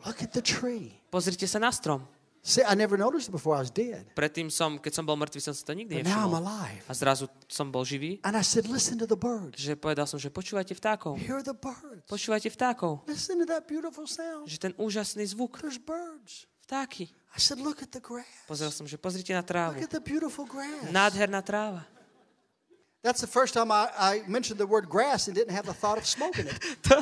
Look 0.00 0.24
at 0.24 0.32
the 0.32 0.40
tree. 0.40 0.96
pozrite 1.12 1.44
sa 1.44 1.60
na 1.60 1.68
strom. 1.68 2.08
See, 2.40 2.64
I 2.64 2.72
never 2.72 2.96
noticed 2.96 3.28
it 3.28 3.36
before 3.36 3.52
I 3.52 3.60
was 3.60 3.68
dead. 3.68 4.08
Predtým 4.16 4.48
som, 4.48 4.80
keď 4.80 4.92
som 4.96 5.04
bol 5.04 5.12
mŕtvý, 5.20 5.40
som 5.44 5.52
si 5.52 5.60
to 5.60 5.76
nikdy 5.76 6.00
But 6.00 6.08
now 6.08 6.24
I'm 6.24 6.32
nevšimol. 6.32 6.40
alive. 6.40 6.80
A 6.88 6.92
zrazu 6.96 7.24
som 7.44 7.68
bol 7.68 7.84
živý, 7.84 8.16
And 8.24 8.32
I 8.32 8.40
said, 8.40 8.64
listen 8.64 8.96
to 8.96 9.04
the 9.04 9.18
birds. 9.20 9.60
že 9.60 9.76
povedal 9.76 10.08
som, 10.08 10.16
že 10.16 10.32
počúvajte 10.32 10.72
vtákov. 10.72 11.20
Hear 11.20 11.44
the 11.44 11.52
birds. 11.52 12.08
Počúvajte 12.08 12.48
vtákov. 12.48 13.04
Listen 13.04 13.44
to 13.44 13.46
that 13.46 13.68
beautiful 13.68 14.08
sound. 14.08 14.48
Že 14.48 14.56
ten 14.56 14.72
úžasný 14.80 15.28
zvuk. 15.28 15.60
There's 15.60 15.76
birds. 15.76 16.48
Vtáky. 16.64 17.12
I 17.30 17.38
said, 17.38 17.60
look 17.60 17.84
at 17.84 17.92
the 17.92 18.00
grass. 18.00 18.26
Pozrel 18.48 18.72
som, 18.72 18.88
že 18.88 18.96
pozrite 18.96 19.36
na 19.36 19.44
Look 19.44 19.52
trávu. 19.52 19.76
at 19.84 19.92
the 19.92 20.00
beautiful 20.00 20.48
grass. 20.48 20.88
Nádherná 20.88 21.44
tráva. 21.44 21.84
That's 23.04 23.20
the 23.20 23.28
first 23.28 23.52
time 23.52 23.68
I, 23.68 23.88
I 23.96 24.12
mentioned 24.28 24.56
the 24.56 24.68
word 24.68 24.88
grass 24.88 25.28
and 25.28 25.36
didn't 25.36 25.52
have 25.52 25.64
the 25.68 25.76
thought 25.76 26.00
of 26.00 26.08
smoking 26.08 26.48
it. 26.48 26.56
To, 26.88 27.00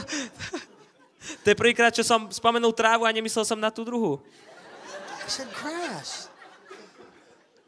to 1.43 1.47
je 1.51 1.57
prvýkrát, 1.59 1.91
čo 1.91 2.07
som 2.07 2.31
spomenul 2.31 2.71
trávu 2.71 3.03
a 3.03 3.11
nemyslel 3.11 3.43
som 3.43 3.59
na 3.59 3.71
tú 3.75 3.83
druhú. 3.83 4.23
I 5.29 5.31
said, 5.31 5.49
grass. 5.53 6.33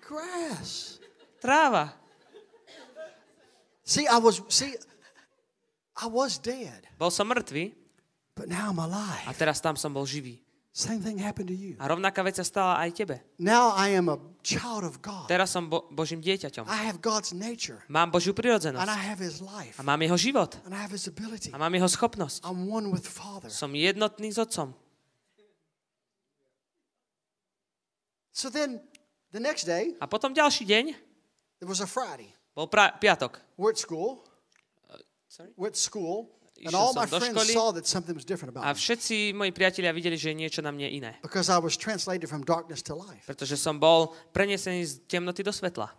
Grass. 0.01 0.97
Tráva. 1.45 1.93
See, 3.85 4.09
I 4.09 4.17
was 4.17 4.41
see, 4.49 4.73
I 6.01 6.09
was 6.09 6.41
dead, 6.41 6.89
Bol 6.97 7.13
som 7.13 7.29
mŕtvý 7.29 7.77
but 8.33 8.49
now 8.49 8.73
I'm 8.73 8.81
a 8.81 8.89
alive. 8.89 9.37
teraz 9.37 9.61
tam 9.61 9.77
som 9.77 9.93
bol 9.93 10.09
živý. 10.09 10.41
Same 10.73 11.05
thing 11.05 11.21
happened 11.21 11.51
to 11.51 11.57
you. 11.59 11.77
A 11.77 11.85
rovnaká 11.91 12.25
vec 12.25 12.39
sa 12.41 12.47
stala 12.47 12.81
aj 12.81 12.97
tebe. 12.97 13.21
Now 13.37 13.77
I 13.77 13.93
am 13.93 14.09
a 14.09 14.17
child 14.41 14.87
of 14.89 15.03
God. 15.05 15.29
Teraz 15.29 15.53
som 15.53 15.69
bo- 15.69 15.85
Božím 15.93 16.23
dieťaťom. 16.25 16.65
I 16.65 16.89
have 16.89 17.05
God's 17.05 17.37
nature, 17.37 17.85
Mám 17.93 18.09
Božiu 18.15 18.33
and 18.33 18.41
prirodzenosť. 18.41 18.89
I 18.89 19.01
have 19.05 19.21
His 19.21 19.45
life, 19.45 19.77
A 19.77 19.85
mám 19.85 20.01
jeho 20.01 20.17
život. 20.17 20.57
and 20.65 20.73
I 20.73 20.81
have 20.81 20.95
His 20.97 21.11
ability. 21.11 21.53
A 21.53 21.61
mám 21.61 21.75
jeho 21.77 21.91
schopnosť. 21.93 22.41
I'm 22.47 22.71
one 22.73 22.89
with 22.89 23.05
Father. 23.05 23.53
Som 23.53 23.77
jednotný 23.77 24.33
s 24.33 24.41
Otcom. 24.41 24.73
So 28.33 28.49
then, 28.49 28.81
the 29.33 29.41
next 29.41 29.65
day, 29.65 29.95
A 30.01 30.07
potom 30.07 30.31
ďalší 30.31 30.67
deň 30.67 30.85
it 31.61 31.67
was 31.67 31.81
a 31.81 31.87
Friday. 31.87 32.31
bol 32.55 32.67
pra- 32.67 32.95
piatok. 32.95 33.39
We're 33.59 33.71
at 33.75 33.79
school. 33.79 34.23
sorry? 35.29 35.51
We're 35.57 35.69
at 35.71 35.77
school, 35.79 36.31
and 36.65 36.75
all 36.75 36.93
my 36.93 37.07
friends 37.07 37.35
školy. 37.35 37.53
saw 37.55 37.71
that 37.73 37.87
something 37.87 38.15
was 38.15 38.25
different 38.27 38.55
A 38.55 38.61
about 38.61 38.75
me 38.75 38.79
všetci 38.79 39.35
moji 39.35 39.53
priatelia 39.55 39.91
videli, 39.93 40.17
že 40.19 40.31
je 40.31 40.37
niečo 40.37 40.61
na 40.63 40.71
mne 40.71 40.91
iné. 40.91 41.13
because 41.23 41.49
I 41.51 41.59
was 41.59 41.77
translated 41.77 42.29
from 42.29 42.43
darkness 42.47 42.83
to 42.87 42.95
life. 42.95 43.27
Pretože 43.27 43.57
som 43.59 43.79
bol 43.79 44.15
prenesený 44.35 44.83
z 44.87 44.93
temnoty 45.07 45.43
do 45.43 45.51
svetla. 45.51 45.91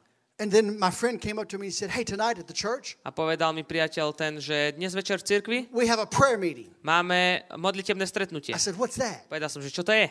And 0.42 0.50
then 0.50 0.74
my 0.82 0.90
friend 0.90 1.22
came 1.22 1.38
up 1.38 1.46
to 1.54 1.60
me 1.62 1.70
and 1.70 1.76
said, 1.76 1.94
"Hey, 1.94 2.02
tonight 2.02 2.40
at 2.42 2.48
the 2.50 2.56
church, 2.58 2.98
A 3.06 3.12
povedal 3.14 3.54
mi 3.54 3.62
priateľ 3.62 4.10
ten, 4.18 4.42
že 4.42 4.74
dnes 4.74 4.90
večer 4.98 5.22
v 5.22 5.26
cirkvi 5.28 5.58
we 5.70 5.86
have 5.86 6.02
a 6.02 6.08
prayer 6.10 6.40
meeting." 6.40 6.72
máme 6.82 7.46
modlitebné 7.54 8.08
stretnutie. 8.10 8.56
I 8.56 8.58
said, 8.58 8.74
"What's 8.74 8.98
that?" 8.98 9.30
Povedal 9.30 9.50
som, 9.54 9.62
že 9.62 9.70
čo 9.70 9.86
to 9.86 9.94
je? 9.94 10.10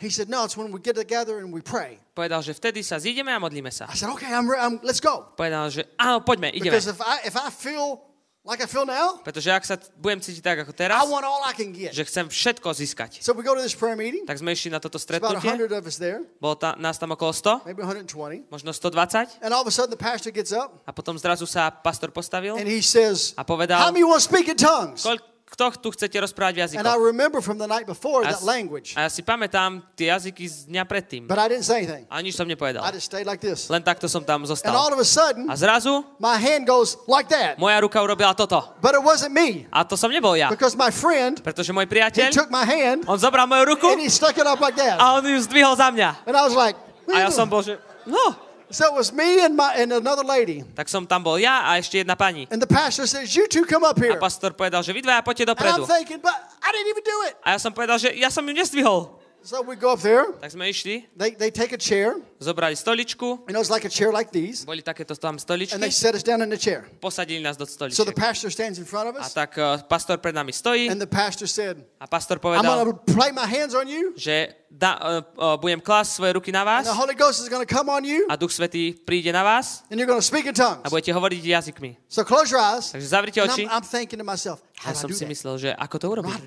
He 0.00 0.08
said, 0.08 0.32
"No, 0.32 0.48
it's 0.48 0.56
when 0.56 0.72
we 0.72 0.80
get 0.80 0.96
together 0.96 1.38
and 1.44 1.52
we 1.52 1.60
pray." 1.60 2.00
Povedal, 2.16 2.40
že 2.40 2.56
vtedy 2.56 2.80
sa 2.80 2.96
zídeme 2.96 3.28
a 3.28 3.38
modlíme 3.38 3.68
sa. 3.68 3.84
I 3.84 3.94
said, 4.00 4.08
"Okay, 4.16 4.32
I'm, 4.32 4.48
I'm 4.48 4.80
let's 4.80 4.98
go." 4.98 5.28
Povedal, 5.36 5.68
že 5.68 5.84
áno, 6.00 6.24
poďme, 6.24 6.48
ideme. 6.56 6.72
Because 6.72 6.88
if 6.88 7.00
I 7.04 7.20
if 7.28 7.36
I 7.36 7.52
feel 7.52 8.00
like 8.40 8.64
I 8.64 8.68
feel 8.68 8.88
now, 8.88 9.20
Pretože 9.20 9.52
ak 9.52 9.60
sa 9.68 9.76
budem 10.00 10.16
cítiť 10.24 10.40
tak 10.40 10.64
ako 10.64 10.72
I 10.72 10.78
teraz, 10.88 11.04
want 11.04 11.28
all 11.28 11.44
I 11.44 11.52
can 11.52 11.76
get. 11.76 11.92
že 11.92 12.08
chcem 12.08 12.32
všetko 12.32 12.72
získať. 12.72 13.20
So 13.20 13.36
we 13.36 13.44
go 13.44 13.52
to 13.52 13.60
this 13.60 13.76
prayer 13.76 13.92
meeting. 13.92 14.24
Tak 14.24 14.40
sme 14.40 14.56
išli 14.56 14.72
na 14.72 14.80
toto 14.80 14.96
It's 14.96 15.04
about 15.04 15.36
stretnutie. 15.44 15.68
100 15.68 15.76
of 15.76 15.84
us 15.84 16.00
there, 16.00 16.24
Bolo 16.40 16.56
ta, 16.56 16.72
nás 16.80 16.96
tam 16.96 17.12
okolo 17.12 17.36
100, 17.36 17.68
maybe 17.68 17.84
120. 17.84 18.48
možno 18.48 18.72
120. 18.72 19.44
And 19.44 19.52
all 19.52 19.60
of 19.60 19.68
a 19.68 19.74
sudden 19.76 19.92
the 19.92 20.00
pastor 20.00 20.32
gets 20.32 20.56
up 20.56 20.80
A 20.88 20.96
potom 20.96 21.20
zrazu 21.20 21.44
sa 21.44 21.68
pastor 21.68 22.08
postavil 22.08 22.56
and 22.56 22.64
he 22.64 22.80
says, 22.80 23.36
a 23.36 23.44
How 23.44 23.52
povedal, 23.52 23.92
many 23.92 24.00
want 24.08 24.24
to 24.24 24.24
speak 24.24 24.48
in 24.48 24.56
tongues? 24.56 25.04
Kto 25.50 25.74
tu 25.82 25.90
chcete 25.90 26.14
rozprávať 26.14 26.54
v 26.54 26.58
And 26.78 26.86
I 26.86 26.94
jazykoch? 26.94 27.02
remember 27.02 27.42
from 27.42 27.58
the 27.58 27.66
night 27.66 27.82
before 27.84 28.22
that 28.22 28.38
language, 28.46 28.94
a 28.94 29.04
ja 29.04 29.10
si 29.10 29.18
pamätám 29.20 29.82
tie 29.98 30.14
jazyky 30.14 30.46
z 30.46 30.70
dňa 30.70 30.82
predtým. 30.86 31.22
but 31.26 31.42
I 31.42 31.50
didn't 31.50 31.66
say 31.66 31.82
anything. 31.82 32.06
A 32.06 32.22
nič 32.22 32.38
som 32.38 32.46
nepovedal. 32.46 32.86
I 32.86 32.94
just 32.94 33.10
stayed 33.10 33.26
like 33.26 33.42
this. 33.42 33.66
Len 33.66 33.82
takto 33.82 34.06
som 34.06 34.22
tam 34.22 34.40
And 34.40 34.46
all 34.46 34.54
zostal. 34.54 34.72
of 34.94 35.02
a 35.02 35.04
sudden, 35.04 35.50
A 35.50 35.58
zrazu 35.58 36.06
my 36.22 36.38
hand 36.38 36.64
goes 36.64 36.94
like 37.10 37.26
that. 37.28 37.58
moja 37.58 37.82
ruka 37.82 37.98
urobila 37.98 38.30
toto. 38.32 38.62
But 38.78 38.94
it 38.94 39.02
wasn't 39.02 39.34
me 39.34 39.66
A 39.74 39.82
to 39.82 39.98
som 39.98 40.08
nebol 40.08 40.38
ja. 40.38 40.46
because 40.54 40.78
my 40.78 40.94
friend, 40.94 41.42
Pretože 41.42 41.74
môj 41.74 41.90
he 41.90 41.92
priateľ, 41.98 42.30
took 42.30 42.48
my 42.48 42.62
hand 42.62 43.04
on 43.10 43.18
zobral 43.18 43.50
moju 43.50 43.74
ruku 43.74 43.90
and 43.90 44.00
he 44.00 44.08
stuck 44.08 44.38
it 44.38 44.46
up 44.46 44.62
like 44.62 44.78
that. 44.78 45.02
a 45.02 45.18
on 45.18 45.26
ju 45.26 45.34
zdvihol 45.42 45.74
za 45.74 45.90
mňa. 45.90 46.30
And 46.30 46.38
I 46.38 46.42
was 46.46 46.54
like, 46.54 46.78
"What 47.10 47.18
A 47.18 47.26
ja 47.26 47.28
som 47.28 47.50
doing?" 47.50 47.58
bol, 47.58 47.62
že 47.66 47.74
no. 48.06 48.49
So 48.70 48.86
it 48.86 48.94
was 48.94 49.10
me 49.10 49.42
and 49.42 49.58
my 49.58 49.74
and 49.74 49.90
another 49.90 50.22
lady. 50.22 50.62
Tak 50.78 50.86
som 50.86 51.02
tam 51.02 51.26
bol 51.26 51.42
ja 51.42 51.66
a 51.66 51.82
ešte 51.82 52.06
jedna 52.06 52.14
pani. 52.14 52.46
And 52.54 52.62
the 52.62 52.70
pastor 52.70 53.02
says, 53.10 53.34
You 53.34 53.50
two 53.50 53.66
come 53.66 53.82
up 53.82 53.98
here. 53.98 54.14
A 54.14 54.22
pastor 54.22 54.54
povedal, 54.54 54.86
že 54.86 54.94
vy 54.94 55.02
dvaja 55.02 55.26
poďte 55.26 55.50
And 55.50 55.50
I'm 55.50 55.58
dopredu. 55.58 55.82
thinking, 55.90 56.22
but 56.22 56.38
I 56.62 56.70
didn't 56.70 56.90
even 56.94 57.02
do 57.02 57.18
it. 57.26 57.34
A 57.42 57.48
ja 57.54 57.58
som 57.58 57.74
povedal, 57.74 57.98
že 57.98 58.14
ja 58.14 58.30
som 58.30 58.46
ju 58.46 58.54
nezdvihol. 58.54 59.18
So 59.42 59.64
we 59.66 59.74
go 59.74 59.90
up 59.90 60.00
there. 60.06 60.30
Tak 60.38 60.54
sme 60.54 60.70
išli, 60.70 61.02
They, 61.18 61.34
they 61.34 61.50
take 61.50 61.74
a 61.74 61.80
chair. 61.80 62.22
Zobrali 62.40 62.72
stoličku, 62.76 63.44
You 63.48 63.52
know, 63.52 63.60
it's 63.60 63.68
like 63.68 63.84
a 63.84 63.92
chair 63.92 64.08
like 64.12 64.32
these. 64.32 64.64
boli 64.64 64.80
takéto 64.80 65.12
tam 65.12 65.36
And 65.36 65.40
stoličky, 65.44 65.76
they 65.76 65.92
set 65.92 66.14
us 66.16 66.24
down 66.24 66.40
in 66.40 66.48
the 66.48 66.56
chair. 66.56 66.88
posadili 67.00 67.44
nás 67.44 67.56
do 67.60 67.66
So 67.68 67.72
stoličiek. 67.76 68.06
the 68.08 68.16
pastor 68.16 68.48
stands 68.50 68.78
in 68.80 68.84
front 68.88 69.12
of 69.12 69.16
A 69.20 69.28
us. 69.28 69.34
tak 69.36 69.52
uh, 69.60 69.76
pastor 69.84 70.16
pred 70.16 70.32
nami 70.32 70.52
stojí 70.52 70.88
And 70.88 70.96
the 70.96 71.06
pastor 71.06 71.44
said, 71.44 71.84
a 72.00 72.08
pastor 72.08 72.40
I'm 72.40 72.40
povedal, 72.40 72.64
going 72.64 72.96
to 72.96 73.12
lay 73.20 73.28
my 73.32 73.44
hands 73.44 73.76
on 73.76 73.84
you. 73.88 74.16
že 74.16 74.56
da, 74.72 74.96
uh, 74.96 75.20
uh, 75.36 75.56
budem 75.60 75.84
klásť 75.84 76.10
svoje 76.16 76.32
ruky 76.40 76.48
na 76.48 76.64
vás 76.64 76.88
And 76.88 76.96
the 76.96 77.00
Holy 77.00 77.12
Ghost 77.12 77.44
is 77.44 77.48
to 77.52 77.66
come 77.68 77.92
on 77.92 78.08
you. 78.08 78.24
a 78.32 78.40
Duch 78.40 78.56
Svetý 78.56 78.96
príde 78.96 79.28
na 79.36 79.44
vás 79.44 79.84
And 79.92 80.00
you're 80.00 80.08
to 80.08 80.24
speak 80.24 80.48
in 80.48 80.56
tongues. 80.56 80.80
a 80.80 80.88
budete 80.88 81.12
hovoriť 81.12 81.42
jazykmi. 81.44 82.08
So 82.08 82.24
close 82.24 82.48
your 82.48 82.62
eyes. 82.64 82.88
Takže 82.88 83.04
zavrite 83.04 83.36
And 83.44 83.52
oči. 83.52 83.68
I'm, 83.68 83.82
I'm 83.82 83.84
thinking 83.84 84.16
to 84.16 84.24
myself, 84.24 84.64
A 84.80 84.88
how 84.88 84.96
ja 84.96 84.96
som 84.96 85.12
si 85.12 85.28
that? 85.28 85.28
myslel, 85.28 85.54
že 85.60 85.70
ako 85.76 85.96
to 86.00 86.06
urobiť. 86.08 86.40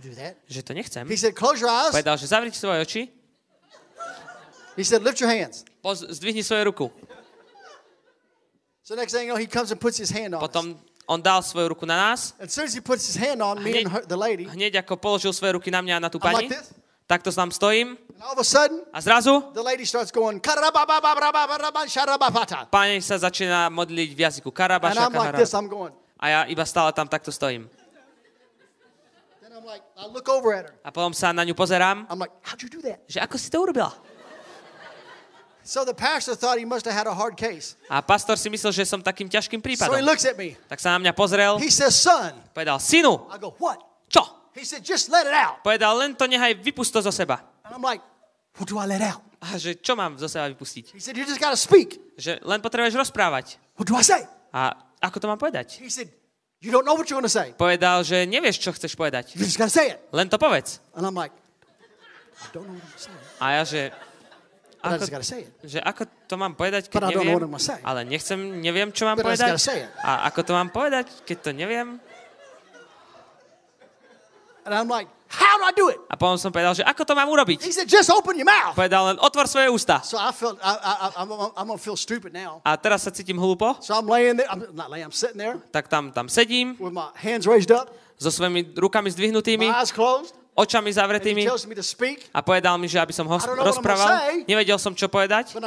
Že 0.49 0.61
to 0.65 0.71
nechcem. 0.73 1.03
He 1.05 1.19
said, 1.21 1.37
close 1.37 1.61
your 1.61 1.69
eyes. 1.69 1.93
Povedal, 1.93 2.17
že 2.17 2.25
zavrite 2.25 2.57
svoje 2.57 2.81
oči, 2.81 3.01
He 4.75 4.83
said, 4.83 5.03
lift 5.03 5.21
your 5.21 5.29
hands. 5.29 5.65
Poz, 5.81 6.01
zdvihni 6.01 6.43
svoju 6.43 6.63
ruku. 6.63 6.91
So 8.83 8.95
next 8.95 9.13
thing 9.13 9.27
you 9.27 9.33
know, 9.33 9.39
he 9.39 9.47
comes 9.47 9.71
and 9.71 9.79
puts 9.79 9.97
his 9.97 10.11
hand 10.11 10.35
on 10.35 10.41
Potom 10.41 10.75
on 11.07 11.21
dal 11.21 11.39
svoju 11.43 11.71
ruku 11.71 11.85
na 11.85 12.11
nás. 12.11 12.33
And 12.39 12.47
as 12.47 12.53
soon 12.53 12.65
as 12.65 12.73
he 12.73 12.81
puts 12.81 13.07
his 13.07 13.15
hand 13.15 13.41
on 13.41 13.63
me 13.63 13.79
and 13.83 13.87
her, 13.87 14.01
the 14.03 14.17
lady, 14.17 14.43
hneď 14.43 14.83
ako 14.83 14.99
položil 14.99 15.31
svoje 15.31 15.55
ruky 15.55 15.71
na 15.71 15.79
mňa 15.79 15.93
a 15.99 15.99
na 16.07 16.09
tú 16.09 16.19
I'm 16.19 16.27
pani, 16.27 16.47
like 16.47 16.51
this. 16.51 16.71
takto 17.07 17.31
tam 17.31 17.51
stojím. 17.51 17.95
And 17.95 18.23
all 18.23 18.35
of 18.35 18.39
a, 18.39 18.47
sudden, 18.47 18.83
a 18.91 18.99
zrazu 18.99 19.51
the 19.55 19.63
lady 19.63 19.85
starts 19.85 20.11
going, 20.11 20.39
pani 22.71 22.97
sa 22.99 23.15
začína 23.19 23.71
modliť 23.71 24.09
v 24.15 24.19
jazyku. 24.19 24.49
And 24.51 24.99
I'm 24.99 25.13
like 25.15 25.35
this, 25.37 25.53
I'm 25.53 25.67
going. 25.67 25.93
A 26.19 26.25
ja 26.27 26.39
iba 26.47 26.63
stále 26.63 26.91
tam 26.95 27.07
takto 27.07 27.31
stojím. 27.31 27.67
Then 29.43 29.51
I'm 29.51 29.67
like, 29.67 29.83
I 29.99 30.07
look 30.07 30.27
over 30.31 30.55
at 30.55 30.71
her. 30.71 30.75
A 30.83 30.91
potom 30.91 31.11
sa 31.11 31.35
na 31.35 31.43
ňu 31.43 31.51
pozerám. 31.51 32.07
I'm 32.07 32.19
like, 32.19 32.31
How'd 32.47 32.63
you 32.63 32.71
do 32.71 32.79
that? 32.87 33.03
Že 33.11 33.19
ako 33.27 33.35
si 33.35 33.47
to 33.51 33.59
urobila? 33.59 33.91
So 35.63 35.87
the 35.87 35.95
pastor 35.95 36.35
thought 36.35 36.59
he 36.59 36.67
must 36.67 36.83
have 36.83 36.91
had 36.93 37.07
a 37.07 37.15
hard 37.15 37.39
case. 37.39 37.79
A 37.87 38.03
pastor 38.03 38.35
si 38.35 38.51
myslel, 38.51 38.75
že 38.75 38.83
som 38.83 38.99
takým 38.99 39.31
ťažkým 39.31 39.63
So 39.63 39.63
he 39.63 39.75
prípadom. 39.79 40.03
looks 40.03 40.27
at 40.27 40.35
me. 40.35 40.59
Tak 40.67 40.79
sa 40.83 40.99
na 40.99 41.07
mňa 41.07 41.11
pozrel, 41.15 41.55
He 41.63 41.71
says, 41.71 41.95
son. 41.95 42.35
povedal, 42.51 42.83
synu, 42.83 43.31
I 43.31 43.39
go, 43.39 43.55
what? 43.63 43.79
čo? 44.11 44.27
He 44.53 44.67
said, 44.67 44.83
just 44.83 45.07
let 45.07 45.23
it 45.25 45.33
out. 45.33 45.63
Povedal, 45.63 45.95
len 45.97 46.13
to 46.19 46.27
nechaj 46.27 46.59
vypusto 46.59 46.99
zo 46.99 47.09
seba. 47.15 47.39
And 47.63 47.73
I'm 47.73 47.81
like, 47.81 48.03
what 48.59 48.67
do 48.67 48.75
I 48.75 48.85
let 48.85 49.01
out? 49.01 49.23
A 49.39 49.55
že 49.55 49.79
čo 49.79 49.95
mám 49.95 50.19
zo 50.19 50.27
seba 50.27 50.51
vypustiť? 50.51 50.93
He 50.93 51.01
said, 51.01 51.15
you 51.15 51.23
just 51.23 51.39
got 51.39 51.55
to 51.55 51.59
speak. 51.59 51.95
Že 52.19 52.43
len 52.43 52.59
potrebuješ 52.59 52.93
rozprávať. 52.99 53.55
What 53.79 53.87
do 53.87 53.95
I 53.95 54.03
say? 54.03 54.21
A 54.51 54.75
ako 54.99 55.17
to 55.23 55.25
mám 55.31 55.39
povedať? 55.39 55.79
He 55.79 55.87
said, 55.89 56.11
you 56.59 56.71
don't 56.75 56.83
know 56.83 56.95
what 56.95 57.07
you're 57.07 57.23
to 57.23 57.31
say. 57.31 57.55
Povedal, 57.55 58.03
že 58.03 58.27
nevieš, 58.27 58.59
čo 58.59 58.75
chceš 58.75 58.93
povedať. 58.99 59.31
You 59.35 59.47
just 59.47 59.57
got 59.57 59.71
to 59.71 59.75
say 59.75 59.95
it. 59.95 59.99
Len 60.11 60.27
to 60.27 60.35
povedz. 60.35 60.83
And 60.95 61.07
I'm 61.07 61.15
like, 61.15 61.31
I 62.39 62.47
don't 62.51 62.67
know 62.67 62.75
what 62.75 62.83
I'm 62.83 62.91
going 62.91 62.99
to 62.99 63.03
say. 63.07 63.15
A 63.39 63.45
ja, 63.59 63.63
že 63.63 63.81
But 64.83 64.99
ako, 64.99 65.23
že 65.63 65.79
ako 65.79 66.03
to 66.27 66.35
mám 66.35 66.59
povedať, 66.59 66.91
keď 66.91 67.07
But 67.07 67.15
neviem, 67.15 67.39
ale 67.87 68.03
nechcem, 68.03 68.35
neviem, 68.59 68.91
čo 68.91 69.07
mám 69.07 69.15
But 69.15 69.31
povedať. 69.31 69.55
A 70.03 70.27
ako 70.27 70.43
to 70.43 70.51
mám 70.51 70.67
povedať, 70.75 71.07
keď 71.23 71.37
to 71.39 71.51
neviem? 71.55 72.03
And 74.67 74.75
I'm 74.75 74.91
like, 74.91 75.07
how 75.27 75.55
do 75.59 75.63
I 75.63 75.71
do 75.71 75.87
it? 75.87 75.99
A 76.07 76.15
potom 76.19 76.35
som 76.35 76.51
povedal, 76.51 76.75
že 76.75 76.83
ako 76.83 77.03
to 77.03 77.13
mám 77.15 77.27
urobiť? 77.31 77.63
He 77.63 77.71
said, 77.71 77.87
just 77.87 78.11
open 78.11 78.35
your 78.35 78.47
mouth. 78.47 78.75
Povedal 78.75 79.11
len, 79.11 79.17
otvor 79.23 79.47
svoje 79.47 79.71
ústa. 79.71 80.03
So 80.03 80.19
I 80.19 80.35
felt, 80.35 80.59
I, 80.59 81.15
I'm, 81.15 81.31
I'm 81.55 81.79
feel 81.79 81.95
stupid 81.95 82.31
now. 82.35 82.59
A 82.63 82.75
teraz 82.75 83.07
sa 83.07 83.11
cítim 83.11 83.39
hlúpo, 83.39 83.79
So 83.79 83.95
I'm 83.95 84.07
laying 84.07 84.39
there, 84.39 84.47
I'm 84.51 84.67
not 84.75 84.91
laying, 84.91 85.07
I'm 85.07 85.15
sitting 85.15 85.39
there 85.39 85.59
tak 85.71 85.87
tam, 85.87 86.11
tam 86.11 86.27
sedím 86.27 86.75
with 86.79 86.91
my 86.91 87.11
hands 87.15 87.47
raised 87.47 87.71
up, 87.71 87.91
so 88.19 88.31
svojimi 88.31 88.75
rukami 88.75 89.11
zdvihnutými, 89.11 89.67
my 89.67 89.79
eyes 89.79 89.91
closed, 89.91 90.35
očami 90.53 90.93
zavretými 90.93 91.49
a 92.29 92.39
povedal 92.41 92.77
mi, 92.77 92.85
že 92.85 93.01
aby 93.01 93.09
som 93.09 93.25
ho 93.25 93.37
rozprával. 93.57 94.45
Nevedel 94.45 94.77
som, 94.77 94.93
čo 94.93 95.09
povedať, 95.09 95.57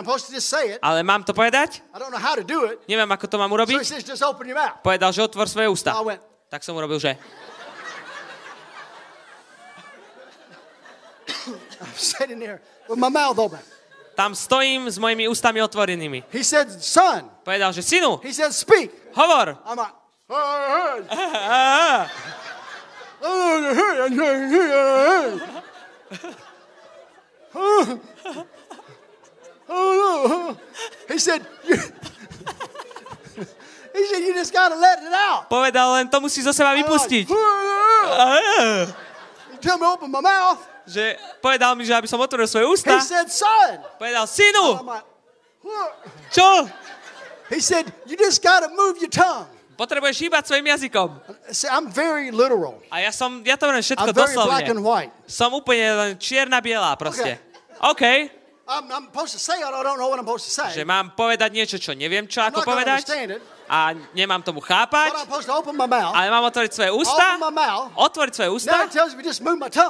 ale 0.78 1.02
mám 1.02 1.26
to 1.26 1.34
povedať. 1.34 1.82
Neviem, 2.86 3.10
ako 3.10 3.26
to 3.26 3.36
mám 3.36 3.50
urobiť. 3.50 3.82
Povedal, 4.82 5.10
že 5.10 5.20
otvor 5.22 5.50
svoje 5.50 5.66
ústa. 5.66 5.90
Tak 6.46 6.62
som 6.62 6.78
urobil, 6.78 7.02
že... 7.02 7.18
Tam 14.14 14.32
stojím 14.32 14.88
s 14.88 14.96
mojimi 14.96 15.28
ústami 15.28 15.60
otvorenými. 15.60 16.24
Povedal, 17.44 17.68
že 17.74 17.82
synu, 17.84 18.16
hovor. 19.12 19.60
I'm 23.22 24.16
like, 24.16 25.43
Á, 29.68 30.56
he 31.09 31.18
said, 31.18 31.44
you, 31.66 31.76
he 33.94 34.06
said, 34.06 34.18
you 34.20 34.34
just 34.34 34.52
got 34.52 34.68
to 34.68 34.76
let 34.76 35.02
it 35.02 35.12
out. 35.12 35.51
Povedal, 35.51 35.93
len 35.98 36.09
to 36.09 36.20
musí 36.20 36.43
zo 36.43 36.52
seba 36.55 36.74
vypustiť. 36.78 37.26
he 39.51 39.59
told 39.59 39.80
me 39.80 39.86
open 39.86 40.10
my 40.10 40.20
mouth. 40.20 40.62
Že 40.86 41.18
povedal 41.43 41.74
mi, 41.74 41.82
že 41.82 41.98
aby 41.98 42.06
som 42.06 42.22
otvoril 42.22 42.47
svoje 42.47 42.62
He 42.62 42.72
ústa. 42.78 42.94
said, 43.02 43.26
son. 43.26 43.82
Povedal, 43.98 44.22
synu, 44.30 44.78
čo? 46.30 46.70
he 47.51 47.59
said, 47.59 47.90
you 48.06 48.14
just 48.14 48.38
got 48.38 48.62
to 48.62 48.70
move 48.70 48.94
your 49.02 49.10
tongue. 49.10 49.51
Potrebuješ 49.77 50.16
hýbať 50.24 50.48
svojim 50.48 50.73
jazykom. 50.73 51.09
See, 51.53 51.69
I'm 51.69 51.93
very 51.93 52.32
literal. 52.32 52.81
A 52.89 53.05
ja 53.05 53.12
som, 53.12 53.44
ja 53.44 53.61
to 53.61 53.69
hovorím 53.69 53.85
všetko 53.85 54.09
I'm 54.09 54.16
very 54.16 54.32
black 54.32 54.65
and 54.73 54.81
doslovne. 54.81 54.82
white. 54.82 55.12
Som 55.28 55.53
úplne 55.53 55.85
len 55.93 56.11
čierna-bielá 56.16 56.97
proste. 56.97 57.36
OK, 57.85 58.32
I'm, 58.66 58.89
I'm 58.90 59.07
supposed 59.12 59.36
to 59.36 59.39
say 59.39 59.61
it, 59.61 59.69
I 59.69 59.82
don't 59.85 60.01
know 60.01 60.09
what 60.11 60.19
I'm 60.19 60.27
supposed 60.27 60.48
to 60.48 60.51
say. 60.51 60.73
že 60.74 60.82
mám 60.82 61.15
povedať 61.15 61.55
niečo, 61.55 61.77
čo 61.78 61.94
neviem, 61.94 62.27
čo 62.27 62.43
I'm 62.43 62.51
ako 62.51 62.66
povedať 62.66 63.05
it, 63.05 63.39
a 63.69 63.94
nemám 64.11 64.43
tomu 64.43 64.59
but 64.59 64.66
chápať, 64.66 65.12
I'm 65.12 65.23
supposed 65.28 65.47
to 65.47 65.55
open 65.55 65.77
my 65.77 65.86
mouth. 65.86 66.16
ale 66.16 66.32
mám 66.32 66.43
otvoriť 66.48 66.73
svoje 66.74 66.90
ústa, 66.90 67.36
Open 67.36 67.47
my 67.47 67.53
mouth. 67.55 67.93
otvoriť 67.94 68.32
svoje 68.32 68.51
ústa, 68.51 68.74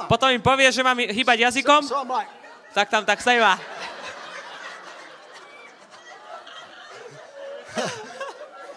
potom 0.05 0.29
im 0.29 0.43
povie, 0.43 0.69
že 0.69 0.85
mám 0.85 0.99
hýbať 0.99 1.49
jazykom, 1.49 1.89
So 1.89 1.97
I'm 1.97 2.05
like, 2.05 2.29
tak 2.75 2.91
tam 2.91 3.01
tak 3.01 3.17
sejva. 3.17 3.57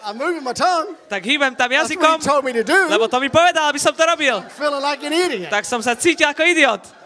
I'm 0.03 0.17
moving 0.17 0.43
my 0.43 0.53
tongue. 0.53 0.95
Tak 1.09 1.23
hýbem 1.23 1.55
tam 1.55 1.69
That's 1.69 1.89
what 1.89 1.97
jazykom, 1.97 2.17
he 2.21 2.25
told 2.25 2.45
me 2.45 2.53
to 2.53 2.63
do. 2.63 2.87
lebo 2.89 3.07
to 3.07 3.19
mi 3.21 3.29
povedal, 3.29 3.69
aby 3.69 3.79
som 3.79 3.93
to 3.93 4.03
robil. 4.05 4.41
Feeling 4.57 4.81
like 4.81 5.03
an 5.05 5.13
idiot. 5.13 5.49
Tak 5.49 5.65
som 5.65 5.81
sa 5.81 5.93
cítil 5.93 6.29
ako 6.29 6.41
idiot. 6.43 6.81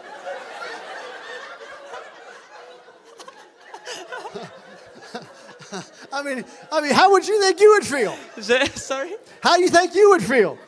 I 6.12 6.22
mean, 6.22 6.44
I 6.72 6.80
mean, 6.80 6.94
how 6.94 7.10
would 7.10 7.26
you 7.26 7.40
think 7.40 7.60
you 7.60 7.70
would 7.76 7.86
feel? 7.86 8.16
Že, 8.38 8.76
sorry? 8.76 9.12
How 9.40 9.56
you 9.56 9.68
think 9.68 9.94
you 9.94 10.10
would 10.10 10.22
feel? 10.22 10.58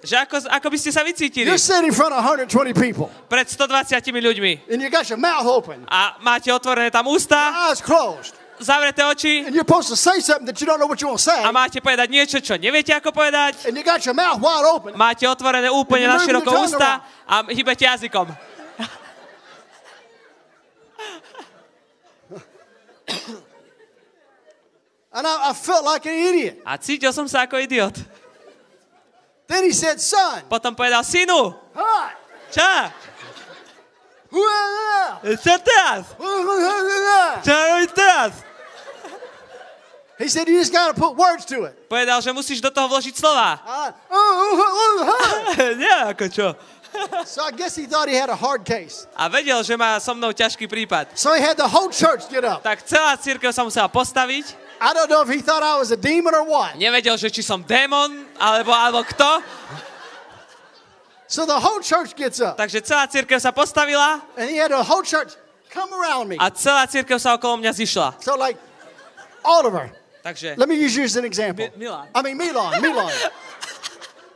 Že 0.00 0.16
ako, 0.16 0.36
ako 0.48 0.66
by 0.72 0.78
ste 0.80 0.90
sa 0.96 1.04
vycítili 1.04 1.44
You're 1.44 1.60
sitting 1.60 1.92
in 1.92 1.96
front 1.96 2.16
of 2.16 2.24
120 2.24 2.48
people, 2.72 3.12
pred 3.28 3.44
120 3.44 4.16
ľuďmi 4.16 4.72
and 4.72 4.80
you 4.80 4.88
got 4.88 5.04
your 5.12 5.20
mouth 5.20 5.44
open, 5.44 5.84
a 5.92 6.16
máte 6.24 6.48
otvorené 6.48 6.88
tam 6.88 7.04
ústa, 7.04 7.36
eyes 7.68 7.84
closed, 7.84 8.32
zavreté 8.60 9.02
oči 9.02 9.44
and 9.48 9.56
you're 9.56 9.64
supposed 9.64 9.88
to 9.88 9.96
say 9.96 10.20
something 10.20 10.46
that 10.46 10.60
you 10.60 10.66
don't 10.68 10.78
know 10.78 10.86
what 10.86 11.00
you 11.00 11.08
want 11.08 11.18
to 11.18 11.26
say, 11.26 11.40
a 11.40 11.50
máte 11.50 11.80
povedať 11.80 12.12
niečo, 12.12 12.38
čo 12.44 12.60
neviete 12.60 12.92
ako 12.92 13.10
povedať. 13.10 13.66
and 13.66 13.74
you 13.76 13.82
got 13.82 14.04
your 14.04 14.14
mouth 14.14 14.38
wide 14.38 14.68
open. 14.68 14.92
Máte 14.94 15.24
otvorené 15.24 15.72
úplne 15.72 16.06
na 16.06 16.20
you're 16.20 16.28
široko 16.28 16.50
ústa 16.68 17.00
a 17.24 17.34
hýbete 17.48 17.88
jazykom. 17.88 18.28
And 25.12 25.26
I, 25.26 25.50
I 25.50 25.52
felt 25.52 25.84
like 25.84 26.06
an 26.06 26.14
idiot. 26.14 26.62
A 26.62 26.78
cítil 26.78 27.10
som 27.10 27.26
sa 27.26 27.42
ako 27.42 27.58
idiot. 27.58 27.98
Then 29.50 29.66
he 29.66 29.74
said, 29.74 29.98
son. 29.98 30.46
Potom 30.46 30.78
povedal, 30.78 31.02
synu, 31.02 31.50
Hi. 31.74 32.14
čo? 32.54 32.70
Čo 35.42 35.54
teraz? 35.58 36.14
Čo 37.42 37.50
robíš 37.50 37.90
teraz? 37.98 38.32
He 40.20 40.28
said, 40.28 40.44
you 40.52 40.60
just 40.60 40.72
got 40.72 40.92
to 40.92 40.96
put 41.00 41.16
words 41.16 41.48
to 41.48 41.64
it. 41.64 41.72
Povedal, 41.88 42.20
že 42.20 42.28
musíš 42.36 42.60
do 42.60 42.68
toho 42.68 42.92
vložiť 42.92 43.16
slova. 43.16 43.56
Uh, 43.64 43.88
oh, 44.12 44.32
oh. 44.52 45.74
Nie, 45.80 46.12
ako 46.12 46.28
čo. 46.28 46.52
so 47.24 47.40
I 47.40 47.52
guess 47.56 47.72
he 47.72 47.86
thought 47.86 48.04
he 48.04 48.14
had 48.14 48.28
a 48.28 48.36
hard 48.36 48.68
case. 48.68 49.08
A 49.16 49.32
vedel, 49.32 49.62
že 49.64 49.80
má 49.80 49.96
so 49.96 50.12
mnou 50.12 50.36
ťažký 50.36 50.68
prípad. 50.68 51.16
So 51.16 51.32
he 51.32 51.40
had 51.40 51.56
the 51.56 51.68
whole 51.68 51.88
church 51.88 52.28
get 52.28 52.44
up. 52.44 52.60
Tak 52.60 52.84
celá 52.84 53.16
církev 53.16 53.48
sa 53.54 53.64
musela 53.64 53.88
postaviť. 53.88 54.52
I 54.80 54.92
don't 54.92 55.08
know 55.08 55.24
if 55.24 55.32
he 55.32 55.40
thought 55.40 55.64
I 55.64 55.80
was 55.80 55.92
a 55.92 55.96
demon 55.96 56.36
or 56.36 56.44
what. 56.44 56.76
Nevedel, 56.76 57.16
že 57.16 57.28
či 57.28 57.40
som 57.44 57.64
démon, 57.64 58.28
alebo, 58.40 58.72
alebo 58.72 59.00
kto. 59.04 59.44
So 61.30 61.46
the 61.46 61.56
whole 61.56 61.78
church 61.80 62.12
gets 62.18 62.42
up. 62.42 62.58
Takže 62.58 62.82
celá 62.82 63.06
církev 63.06 63.38
sa 63.38 63.54
postavila 63.54 64.18
And 64.34 64.50
he 64.50 64.58
had 64.58 64.74
the 64.74 64.82
whole 64.82 65.06
church 65.06 65.32
come 65.70 65.94
around 65.94 66.26
me. 66.26 66.36
a 66.40 66.50
celá 66.50 66.84
církev 66.90 67.22
sa 67.22 67.38
okolo 67.38 67.62
mňa 67.62 67.72
zišla. 67.72 68.08
So 68.18 68.34
like, 68.34 68.58
Oliver, 69.46 69.94
Takže, 70.22 70.54
let 70.58 70.68
me 70.68 70.74
use 70.76 70.94
you 70.96 71.04
as 71.04 71.16
an 71.16 71.24
example. 71.24 71.64
Mi- 71.64 71.86
Milan. 71.88 72.08
I 72.14 72.20
mean, 72.22 72.36
Milan, 72.36 72.76
Milan. 72.82 73.08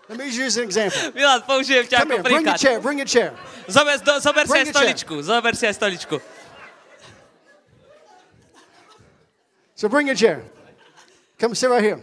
let 0.09 0.17
me 0.19 0.25
use 0.27 0.37
you 0.37 0.47
as 0.49 0.57
an 0.57 0.65
example. 0.65 1.13
Milan, 1.13 1.43
použijem 1.45 1.85
ťa 1.85 1.99
Come 2.01 2.13
ako 2.13 2.17
here, 2.17 2.23
bring 2.25 2.45
príklad. 2.45 2.57
chair, 2.61 2.77
bring 2.81 2.99
your 2.99 3.09
chair. 3.09 3.31
Zober, 3.69 3.97
do, 4.01 4.13
zober 4.21 4.45
si 4.49 4.53
Bring 4.53 4.65
aj 4.65 4.69
a 4.69 4.73
chair. 4.73 4.81
stoličku. 4.81 5.15
Zober 5.21 5.53
si 5.57 5.65
aj 5.69 5.75
stoličku. 5.77 6.17
So 9.77 9.89
bring 9.89 10.09
your 10.09 10.17
chair. 10.17 10.41
Come 11.37 11.53
sit 11.55 11.69
right 11.69 11.83
here. 11.85 12.01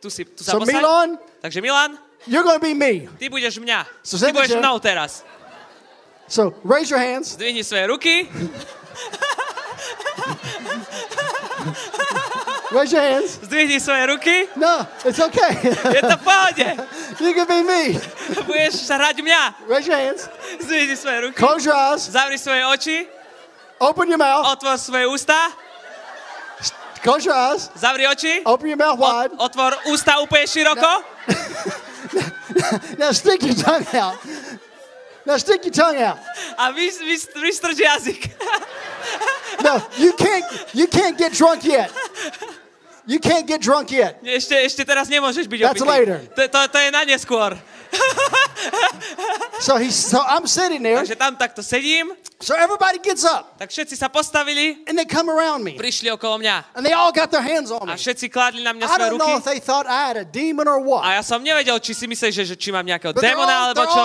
Tu, 0.00 0.10
si, 0.10 0.22
tu 0.24 0.44
sa 0.44 0.52
So 0.54 0.60
posaď. 0.62 0.74
Milan, 0.78 1.08
Takže 1.42 1.58
Milan, 1.62 1.98
you're 2.30 2.42
going 2.46 2.58
to 2.58 2.62
be 2.62 2.74
me. 2.74 3.08
ty 3.18 3.26
budeš 3.26 3.58
mňa. 3.58 3.86
So 4.06 4.18
Ty 4.22 4.30
budeš 4.30 4.54
mnou 4.54 4.78
teraz. 4.78 5.24
So 6.30 6.54
raise 6.62 6.90
your 6.90 6.98
hands. 7.02 7.34
Zdvihni 7.34 7.62
svoje 7.66 7.86
ruky. 7.90 8.26
Raise 12.76 12.92
your 12.92 13.00
hands. 13.00 13.40
Zdvihni 13.40 13.80
svoje 13.80 14.06
ruky. 14.06 14.48
No, 14.56 14.84
it's 15.04 15.16
okay. 15.16 15.56
Je 15.64 16.00
to 16.04 16.16
v 16.16 16.20
pohode. 16.20 16.68
you 17.24 17.32
can 17.32 17.48
be 17.48 17.64
me. 17.64 17.96
Budeš 18.48 18.84
sa 18.84 19.00
hrať 19.00 19.24
mňa. 19.24 19.64
Raise 19.64 19.88
your 19.88 19.96
hands. 19.96 20.28
Zdvihni 20.60 20.92
svoje 20.92 21.18
ruky. 21.24 21.40
Close 21.40 21.64
your 21.64 21.72
eyes. 21.72 22.04
Zavri 22.04 22.36
svoje 22.36 22.60
oči. 22.68 23.08
Open 23.80 24.12
your 24.12 24.20
mouth. 24.20 24.44
Otvor 24.52 24.76
svoje 24.76 25.08
ústa. 25.08 25.56
Close 27.00 27.24
your 27.24 27.32
eyes. 27.32 27.72
Zavri 27.80 28.04
oči. 28.04 28.44
Open 28.44 28.68
your 28.68 28.76
mouth 28.76 29.00
wide. 29.00 29.32
Ot- 29.40 29.56
otvor 29.56 29.72
ústa 29.88 30.20
úplne 30.20 30.44
široko. 30.44 31.00
Now 33.00 33.12
stick 33.16 33.40
your 33.40 33.56
tongue 33.56 33.88
out. 33.96 34.20
Now 35.24 35.40
stick 35.40 35.64
your 35.64 35.72
tongue 35.72 36.00
out. 36.00 36.20
A 36.60 36.76
vys, 36.76 37.00
vys, 37.00 37.24
vystrč 37.40 37.80
jazyk. 37.80 38.20
No, 39.64 39.80
you 39.96 40.12
can't. 40.12 40.44
You 40.76 40.88
can't 40.88 41.16
get 41.16 41.32
drunk 41.32 41.64
yet. 41.64 41.88
You 43.06 43.22
can't 43.22 43.46
get 43.46 43.62
drunk 43.62 43.94
yet. 43.94 44.18
Ešte, 44.18 44.58
ešte 44.66 44.82
teraz 44.82 45.06
nemôžeš 45.06 45.46
byť 45.46 45.60
That's 45.62 45.78
opitý. 45.78 45.86
later. 45.86 46.18
To, 46.34 46.42
to, 46.50 46.58
to 46.74 46.78
je 46.82 46.88
na 46.90 47.02
neskôr. 47.06 47.54
So 49.60 49.76
he's. 49.78 49.94
So 49.96 50.18
I'm 50.20 50.46
sitting 50.46 50.82
there. 50.82 50.98
Takže 51.00 51.16
tam 51.16 51.36
takto 51.38 51.62
sedím, 51.62 52.12
So 52.36 52.52
everybody 52.52 53.00
gets 53.00 53.24
up 53.24 53.56
tak 53.56 53.72
všetci 53.72 53.96
sa 53.96 54.12
postavili, 54.12 54.84
and 54.84 54.92
they 54.92 55.08
come 55.08 55.32
around 55.32 55.64
me, 55.64 55.72
prišli 55.80 56.12
okolo 56.12 56.36
mňa 56.36 56.76
and 56.76 56.84
they 56.84 56.92
all 56.92 57.08
got 57.08 57.32
their 57.32 57.40
hands 57.40 57.72
on 57.72 57.88
a 57.88 57.96
me. 57.96 57.96
všetci 57.96 58.28
kládli 58.28 58.60
na 58.60 58.76
mňa 58.76 58.84
I 58.84 58.88
svoje 58.92 59.00
don't 59.08 59.16
ruky. 59.16 59.24
know 59.32 59.40
if 59.40 59.46
they 59.48 59.56
thought 59.56 59.88
I 59.88 60.12
had 60.12 60.20
a 60.20 60.26
demon 60.28 60.68
or 60.68 60.76
what. 60.84 61.00
A 61.08 61.16
ja 61.16 61.22
som 61.24 61.40
nevedel, 61.40 61.80
či 61.80 61.96
si 61.96 62.04
myslíš, 62.04 62.32
že, 62.36 62.44
že 62.52 62.56
či 62.60 62.68
mám 62.76 62.84
nejakého 62.84 63.16
But 63.16 63.24
démona 63.24 63.48
all- 63.48 63.64
alebo 63.72 63.88
čo. 63.88 64.02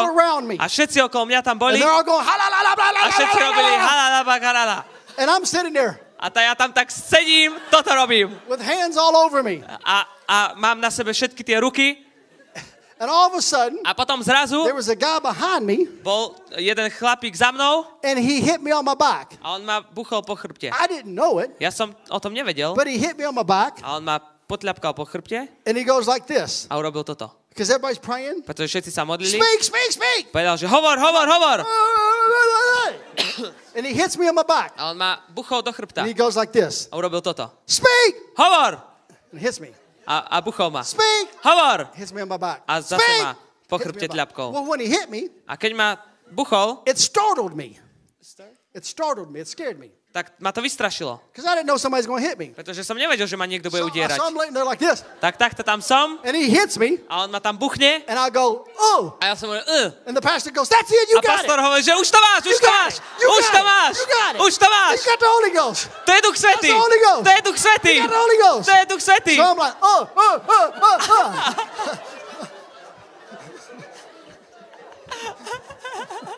A 0.55 0.65
všetci 0.71 1.03
okolo 1.11 1.27
mňa 1.27 1.39
tam 1.43 1.59
And 1.59 1.63
boli 1.67 1.75
they're 1.83 1.91
all 1.91 2.07
going, 2.07 2.23
"Ha, 2.23 2.33
la, 2.39 2.47
la, 2.47 2.59
la, 2.63 2.73
la, 2.77 2.87
la, 2.95 3.01
a 3.03 3.07
všetci 3.11 3.37
robili 3.43 3.67
la, 3.67 3.75
la." 3.75 3.83
halala 3.83 4.19
bakarala. 4.23 4.77
and 5.19 5.27
I'm 5.27 5.43
sitting 5.43 5.75
there 5.75 5.99
A 6.21 6.29
tá 6.29 6.45
ja 6.45 6.53
tam 6.53 6.69
tak 6.69 6.93
sedím, 6.93 7.57
toto 7.73 7.89
robím. 7.97 8.29
with 8.45 8.61
hands 8.61 8.93
all 8.93 9.17
over 9.17 9.41
me. 9.41 9.65
A, 9.81 10.05
a 10.29 10.37
mám 10.53 10.77
na 10.77 10.93
sebe 10.93 11.09
všetky 11.09 11.41
tie 11.41 11.57
ruky 11.57 11.97
And 13.01 13.09
all 13.09 13.33
of 13.33 13.33
a 13.33 13.41
sudden, 13.41 13.81
a 13.81 13.97
potom 13.97 14.21
zrazu 14.21 14.61
there 14.61 14.77
was 14.77 14.85
a 14.85 14.93
guy 14.93 15.17
behind 15.17 15.65
me, 15.65 15.89
bol 16.05 16.37
jeden 16.53 16.85
chlapík 16.93 17.33
za 17.33 17.49
mnou 17.49 17.89
and 18.05 18.21
he 18.21 18.37
hit 18.37 18.61
me 18.61 18.69
on 18.69 18.85
my 18.85 18.93
back. 18.93 19.41
a 19.41 19.57
on 19.57 19.65
ma 19.65 19.81
buchol 19.81 20.21
po 20.21 20.37
chrbte. 20.37 20.69
I 20.69 20.85
didn't 20.85 21.17
know 21.17 21.41
it, 21.41 21.49
Ja 21.57 21.73
som 21.73 21.97
o 22.13 22.21
tom 22.21 22.29
nevedel 22.29 22.77
but 22.77 22.85
he 22.85 23.01
hit 23.01 23.17
me 23.17 23.25
on 23.25 23.33
my 23.33 23.41
back, 23.41 23.81
a 23.81 23.97
on 23.97 24.05
ma 24.05 24.21
potľapkal 24.21 24.93
po 24.93 25.09
chrbte 25.09 25.49
and 25.65 25.73
he 25.73 25.81
goes 25.81 26.05
like 26.05 26.29
this, 26.29 26.69
a 26.69 26.77
urobil 26.77 27.01
toto. 27.01 27.40
Because 27.51 27.67
everybody's 27.67 27.99
praying. 27.99 28.47
Pretože 28.47 28.71
všetci 28.71 28.91
sa 28.95 29.03
modlili. 29.03 29.35
Speak, 29.35 29.59
speak, 29.59 29.89
speak. 29.91 30.23
Povedal, 30.31 30.55
že 30.55 30.71
hovor, 30.71 30.95
hovor, 30.95 31.27
hovor. 31.27 31.59
And 33.75 33.85
he 33.85 33.93
hits 33.93 34.17
me 34.17 34.27
on 34.27 34.35
my 34.35 34.43
back, 34.43 34.73
A 34.79 34.91
on 34.91 34.97
ma 34.97 35.19
buchol 35.31 35.63
do 35.63 35.71
chrbta 35.71 36.03
and 36.03 36.07
he 36.07 36.13
goes 36.15 36.35
like 36.35 36.51
this, 36.51 36.87
a 36.91 36.95
urobil 36.95 37.23
toto. 37.23 37.51
speak, 37.67 38.11
Hovor! 38.35 38.79
and 39.31 39.39
hits 39.39 39.59
me. 39.59 39.71
A, 40.07 40.39
a 40.39 40.41
buchol 40.41 40.71
ma. 40.71 40.81
Speak, 40.83 41.27
Hovor! 41.43 41.87
hits 41.95 42.11
me 42.11 42.21
on 42.21 42.27
my 42.27 42.37
back. 42.39 42.63
A 42.67 42.79
zase 42.83 42.99
Speak, 42.99 43.23
ma 43.23 43.35
po 43.67 43.77
hits 43.79 43.87
me 43.87 43.91
chrbte 43.91 44.07
tľapkol. 44.11 44.51
Well, 44.51 44.67
when 44.67 44.79
he 44.83 44.87
hit 44.91 45.07
me, 45.11 45.29
A 45.47 45.55
keď 45.55 45.71
ma 45.75 45.95
buchol, 46.31 46.83
it 46.87 46.99
startled 46.99 47.55
me. 47.55 47.79
It 48.75 48.83
startled 48.87 49.31
me. 49.31 49.39
It 49.43 49.47
scared 49.51 49.79
me. 49.79 49.91
Tak 50.11 50.35
ma 50.43 50.51
to 50.51 50.59
vystrašilo. 50.59 51.23
I 51.39 51.55
didn't 51.55 51.71
know 51.71 51.79
somebody's 51.79 52.03
to 52.03 52.19
hit 52.19 52.35
me. 52.35 52.51
Pretože 52.51 52.83
som 52.83 52.99
nevedel, 52.99 53.23
že 53.23 53.39
ma 53.39 53.47
niekto 53.47 53.71
bude 53.71 53.79
So, 53.79 53.87
udierať. 53.87 54.19
so 54.19 54.27
I'm 54.27 54.35
laying 54.35 54.51
there 54.51 54.67
like 54.67 54.83
this, 54.83 55.07
Tak 55.23 55.39
takto 55.39 55.63
tam 55.63 55.79
som 55.79 56.19
and 56.27 56.35
he 56.35 56.51
hits 56.51 56.75
me, 56.75 56.99
a 57.07 57.23
on 57.23 57.31
ma 57.31 57.39
tam 57.39 57.55
buchne 57.55 58.03
and 58.03 58.19
I 58.19 58.27
go, 58.27 58.67
oh. 58.67 59.15
a 59.23 59.31
ja 59.31 59.35
som 59.39 59.47
hovoril, 59.47 59.63
uh. 59.63 59.87
And 60.03 60.11
the 60.11 60.21
pastor 60.23 60.51
goes, 60.51 60.67
that's 60.67 60.91
it, 60.91 61.07
you 61.07 61.15
A 61.15 61.23
got 61.23 61.39
it. 61.39 61.47
pastor 61.47 61.63
hovorí, 61.63 61.79
že 61.79 61.95
už 61.95 62.07
to 62.11 62.19
máš, 62.19 62.43
už 62.43 62.59
to 62.59 62.67
máš, 62.67 62.93
už 63.23 63.45
to 63.47 63.61
máš, 63.63 63.93
už 64.35 64.53
to 64.59 64.67
máš. 64.67 64.95
You 64.99 65.07
got 65.07 65.19
the 65.23 65.31
Holy 65.31 65.51
Ghost. 65.55 65.81
To 65.87 66.11
je 66.11 66.19
Duch 66.27 66.37
Svetý. 66.37 66.67
That's 66.67 66.75
the 66.75 66.83
Holy 66.83 66.99
Ghost. 66.99 67.23
To 67.23 67.31
je 67.31 67.41
Duch 67.41 67.57
Svetý. 67.59 67.93
You 67.95 68.01
got 68.03 68.11
the 68.11 68.19
Holy 68.19 68.37
Ghost. 68.43 68.65
To 68.67 68.73
je 68.75 68.83
Duch 68.91 69.01
Svetý. 69.01 69.35
So 69.39 69.43
I'm 69.47 69.57
like, 69.57 69.75
oh, 69.79 70.01
oh, 70.11 70.35
oh, 70.43 70.67
oh, 70.75 70.97
oh. 71.07 71.29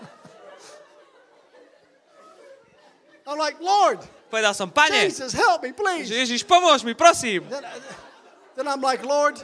I'm 3.27 3.37
like, 3.39 3.57
Lord, 3.61 3.99
Povedal 4.33 4.53
som, 4.57 4.69
pane, 4.73 5.05
Jesus, 5.13 5.29
help 5.31 5.61
me, 5.61 5.71
please. 5.71 6.09
Ježiš, 6.09 6.41
pomôž 6.43 6.81
mi, 6.83 6.97
prosím. 6.97 7.45
Then, 7.49 7.63
then 8.57 8.65
I'm 8.67 8.81
like, 8.81 9.05
Lord, 9.05 9.37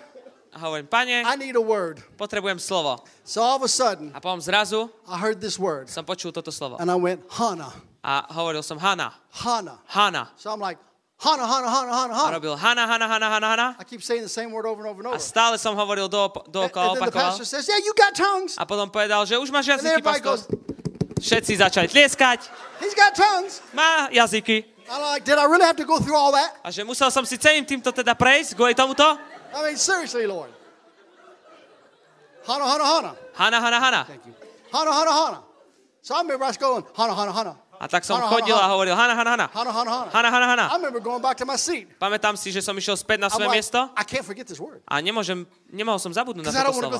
A 0.50 0.58
hovorím, 0.58 0.90
pane, 0.90 1.22
I 1.22 1.36
need 1.38 1.54
a 1.56 1.62
word. 1.62 2.02
potrebujem 2.18 2.58
slovo. 2.58 3.06
So 3.24 3.38
all 3.46 3.56
of 3.56 3.64
a 3.64 3.70
sudden, 3.70 4.10
A 4.16 4.20
potom 4.20 4.42
zrazu 4.42 4.90
I 5.06 5.22
heard 5.22 5.38
this 5.40 5.62
word, 5.62 5.94
som 5.94 6.02
počul 6.04 6.34
toto 6.34 6.50
slovo. 6.50 6.82
and 6.82 6.90
I 6.90 6.98
went, 6.98 7.22
Hana, 7.30 7.70
A 8.02 8.26
hovoril 8.34 8.66
som 8.66 8.82
Hana, 8.82 9.14
Hana. 9.30 9.78
Hana. 9.86 10.34
So 10.42 10.50
I'm 10.50 10.58
like, 10.60 10.82
Hana, 11.22 11.46
Hana, 11.46 11.70
Hana, 11.70 11.92
Hana, 11.94 12.14
A 12.14 12.18
Hana. 12.18 12.40
robil 12.42 12.58
Hana, 12.58 12.88
Hana, 12.90 13.06
Hana, 13.06 13.28
Hana, 13.30 13.48
Hana. 13.48 13.68
I 13.78 13.84
keep 13.86 14.02
saying 14.02 14.24
the 14.26 14.32
same 14.32 14.50
word 14.50 14.66
over 14.66 14.82
and 14.82 14.90
over 14.90 15.06
and 15.06 15.14
A 15.14 15.16
over. 15.16 15.22
stále 15.22 15.60
som 15.62 15.78
hovoril 15.78 16.10
do, 16.10 16.18
And, 16.18 16.50
dookola, 16.50 16.98
and 16.98 17.06
then 17.06 17.06
the 17.06 17.12
pastor 17.14 17.46
says, 17.46 17.70
Yeah, 17.70 17.78
you 17.78 17.94
got 17.94 18.16
tongues. 18.18 18.58
A 18.58 18.66
potom 18.66 18.90
povedal, 18.90 19.22
že 19.30 19.38
už 19.38 19.54
máš 19.54 19.70
And 19.70 19.78
jazyky, 19.86 20.02
pastor. 20.02 20.34
goes, 20.34 20.50
Všetci 21.20 21.54
začali 21.60 21.88
tlieskať. 21.92 22.40
He's 22.80 22.96
got 22.96 23.12
tongues. 23.14 23.60
Má 23.76 24.08
jazyky. 24.10 24.64
I'm 24.90 25.02
like, 25.06 25.24
Did 25.28 25.38
I 25.38 25.46
really 25.46 25.68
have 25.68 25.78
to 25.78 25.86
go 25.86 26.00
through 26.00 26.18
all 26.18 26.34
that? 26.34 26.58
A 26.66 26.72
že 26.74 26.82
musel 26.82 27.12
som 27.14 27.22
si 27.28 27.38
celým 27.38 27.62
týmto 27.68 27.94
teda 27.94 28.18
prejsť 28.18 28.58
kvôli 28.58 28.74
tomuto. 28.74 29.06
I 29.54 29.60
mean, 29.70 29.78
seriously, 29.78 30.26
Lord. 30.26 30.50
Hana, 32.48 32.66
Hana, 32.66 32.86
Hana. 32.86 33.12
Hana, 33.38 33.58
Hana, 33.62 33.78
Hana. 33.78 34.02
Thank 34.10 34.26
you. 34.26 34.34
Hana, 34.74 34.90
Hana, 34.90 35.12
Hana. 35.14 35.40
So 36.02 36.16
I 36.18 36.26
remember 36.26 36.46
us 36.50 36.58
going, 36.58 36.82
Hana, 36.98 37.14
Hana, 37.14 37.34
Hana. 37.34 37.54
A 37.80 37.88
tak 37.88 38.04
som 38.04 38.18
Hana, 38.18 38.28
chodil 38.34 38.56
Hana, 38.58 38.66
a 38.66 38.74
hovoril 38.74 38.96
Hana, 38.98 39.14
Hana, 39.14 39.30
Hana. 39.38 39.46
Hana, 39.54 39.72
Hana, 39.72 39.92
Hana. 39.92 40.10
Hana, 40.10 40.30
Hana, 40.34 40.48
Hana. 40.50 40.66
I 40.74 40.76
remember 40.82 41.00
going 41.00 41.22
back 41.22 41.38
to 41.38 41.46
my 41.46 41.56
seat. 41.56 41.86
Pamätám 42.02 42.34
si, 42.34 42.50
že 42.50 42.66
som 42.66 42.74
išiel 42.74 42.98
späť 42.98 43.22
na 43.22 43.30
svoje 43.30 43.48
like, 43.48 43.62
miesto 43.62 43.80
I 43.94 44.04
can't 44.04 44.26
forget 44.26 44.50
this 44.50 44.58
word. 44.58 44.82
a 44.90 44.98
nemôžem, 45.00 45.46
nemohol 45.70 46.02
som 46.02 46.10
zabudnúť 46.10 46.50
na 46.50 46.52
I 46.52 46.56
toto 46.66 46.74
slovo. 46.74 46.98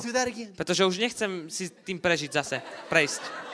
Pretože 0.54 0.82
už 0.86 0.96
nechcem 1.02 1.50
si 1.50 1.68
tým 1.82 1.98
prežiť 1.98 2.30
zase, 2.30 2.62
prejsť. 2.86 3.49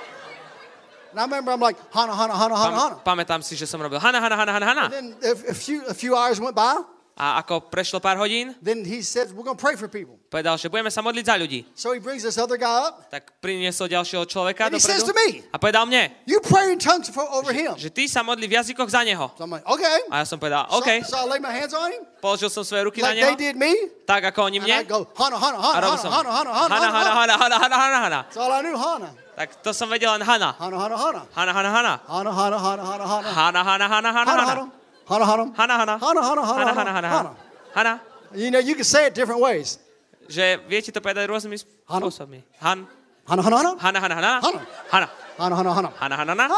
And 1.16 1.22
I 1.22 1.24
remember 1.24 1.51
I'm 1.51 1.60
like, 1.60 1.78
Hana, 1.94 2.12
Hana, 2.12 2.36
Hana, 2.36 2.55
Hana, 2.55 2.76
Hana. 2.76 2.94
Pam, 3.01 3.16
pamätám 3.16 3.40
si, 3.40 3.56
že 3.56 3.64
som 3.64 3.80
robil 3.80 3.97
Hana, 3.97 4.20
Hana, 4.20 4.36
Hana, 4.36 4.52
Hana, 4.52 4.66
Hana. 4.68 4.84
And 4.84 4.93
then 4.93 5.06
a, 5.24 5.32
a 5.48 5.55
few 5.56 5.80
a 5.88 5.94
few 5.97 6.12
hours 6.12 6.36
went 6.36 6.52
by. 6.52 6.76
A 7.16 7.40
ako 7.40 7.72
prešlo 7.72 7.97
pár 7.97 8.20
hodín, 8.20 8.52
Then 8.60 8.84
he 8.84 9.01
said, 9.01 9.32
We're 9.32 9.40
going 9.40 9.56
to 9.56 9.64
pray 9.64 9.72
for 9.72 9.88
people. 9.88 10.20
povedal, 10.28 10.60
že 10.60 10.68
budeme 10.68 10.93
sa 10.93 11.01
modliť 11.01 11.24
za 11.24 11.40
ľudí. 11.40 11.64
So 11.72 11.97
he 11.97 12.01
brings 12.01 12.20
this 12.20 12.36
other 12.36 12.60
guy 12.60 12.68
up. 12.68 13.09
Tak 13.09 13.40
priniesol 13.40 13.88
ďalšieho 13.88 14.28
človeka 14.28 14.68
And 14.68 14.76
he 14.76 14.84
says 14.84 15.01
dopredu 15.01 15.09
to 15.09 15.14
me, 15.16 15.28
a 15.48 15.56
povedal 15.56 15.88
mne, 15.88 16.12
You 16.28 16.44
pray 16.44 16.68
in 16.68 16.76
tongues 16.76 17.09
for, 17.09 17.24
over 17.24 17.56
him. 17.56 17.72
že 17.80 17.88
ty 17.88 18.05
sa 18.05 18.20
modli 18.20 18.44
v 18.44 18.60
jazykoch 18.60 18.93
za 18.93 19.01
neho. 19.01 19.32
So 19.32 19.48
I'm 19.48 19.52
like, 19.56 19.64
Okay. 19.64 19.98
A 20.12 20.20
ja 20.20 20.24
som 20.28 20.36
povedal, 20.36 20.68
So- 20.68 20.76
OK, 20.84 20.88
So, 21.09 21.16
I 21.16 21.24
lay 21.24 21.40
my 21.40 21.56
hands 21.56 21.72
on 21.72 21.88
him, 21.88 22.05
položil 22.20 22.52
som 22.52 22.68
svoje 22.68 22.84
ruky 22.84 23.01
na 23.01 23.16
like 23.16 23.16
they 23.16 23.32
neho, 23.32 23.40
did 23.40 23.55
me. 23.56 23.72
tak 24.05 24.20
ako 24.28 24.52
oni 24.52 24.60
And 24.60 24.68
I 24.68 24.84
mne. 24.84 24.84
go, 24.84 25.09
Hana, 25.16 25.40
Hana, 25.40 25.56
Hana, 25.56 25.88
Hana, 25.88 25.88
Hana, 25.88 26.30
Hana, 26.36 26.51
Hana, 26.52 26.88
Hana, 26.93 27.12
Hana, 27.16 27.16
Hana, 27.16 27.32
Hana. 27.32 27.34
Hana, 27.40 27.56
Hana, 27.56 27.76
Hana, 27.80 27.98
Hana. 28.05 28.20
That's 28.28 28.36
all 28.36 28.52
I 28.52 28.60
knew, 28.60 28.76
Hana. 28.76 29.09
Tak 29.32 29.64
to 29.64 29.72
som 29.72 29.88
vedel 29.88 30.12
len 30.12 30.20
Hana. 30.20 30.52
Hana, 30.60 30.76
Hana, 30.76 30.97
Hana. 31.01 31.20
Hana, 31.32 31.52
Hana, 31.56 31.70
Hana. 31.72 31.93
Hana, 32.05 32.28
Hana, 32.32 32.59
Hana, 32.60 32.84
Hana, 32.84 33.05
Hana. 33.09 33.28
Hana, 33.32 33.60
Hana, 33.64 33.86
Hana, 33.88 34.10
Hana, 34.12 34.32
Hana, 34.44 34.64
Hana. 35.07 35.24
Hana. 35.24 35.45
Hana, 35.55 35.74
Hana. 35.78 35.95
Hana, 35.99 36.20
Hana. 36.23 36.23
Hana, 36.23 36.23
Hana, 36.23 36.43
Hana, 36.43 36.73
Hana, 36.74 36.74
Hana, 36.74 36.93
Hana, 36.93 36.93
Hana. 36.93 37.09
Hana. 37.09 37.31
Hana. 37.74 37.93
You 38.35 38.51
know, 38.51 38.59
you 38.59 38.74
can 38.74 38.85
say 38.85 39.07
it 39.07 39.15
different 39.15 39.41
ways. 39.41 39.78
že 40.27 40.59
viete 40.66 40.91
to 40.91 40.99
povedať 40.99 41.31
rôznymi 41.31 41.55
spôsobmi. 41.87 42.43
Han, 42.59 42.87
Hana, 43.27 43.43
hana, 43.43 43.57
hana. 43.59 43.70
hana, 43.78 43.99
hana, 44.03 44.15
hana, 44.19 44.31
Hana. 44.43 44.61
hana, 44.91 45.07
Hana, 45.39 45.55
hana, 45.55 45.70
hana. 45.70 45.91
hana, 45.99 46.15
hana, 46.19 46.35
hana, 46.35 46.47
Hana. 46.47 46.55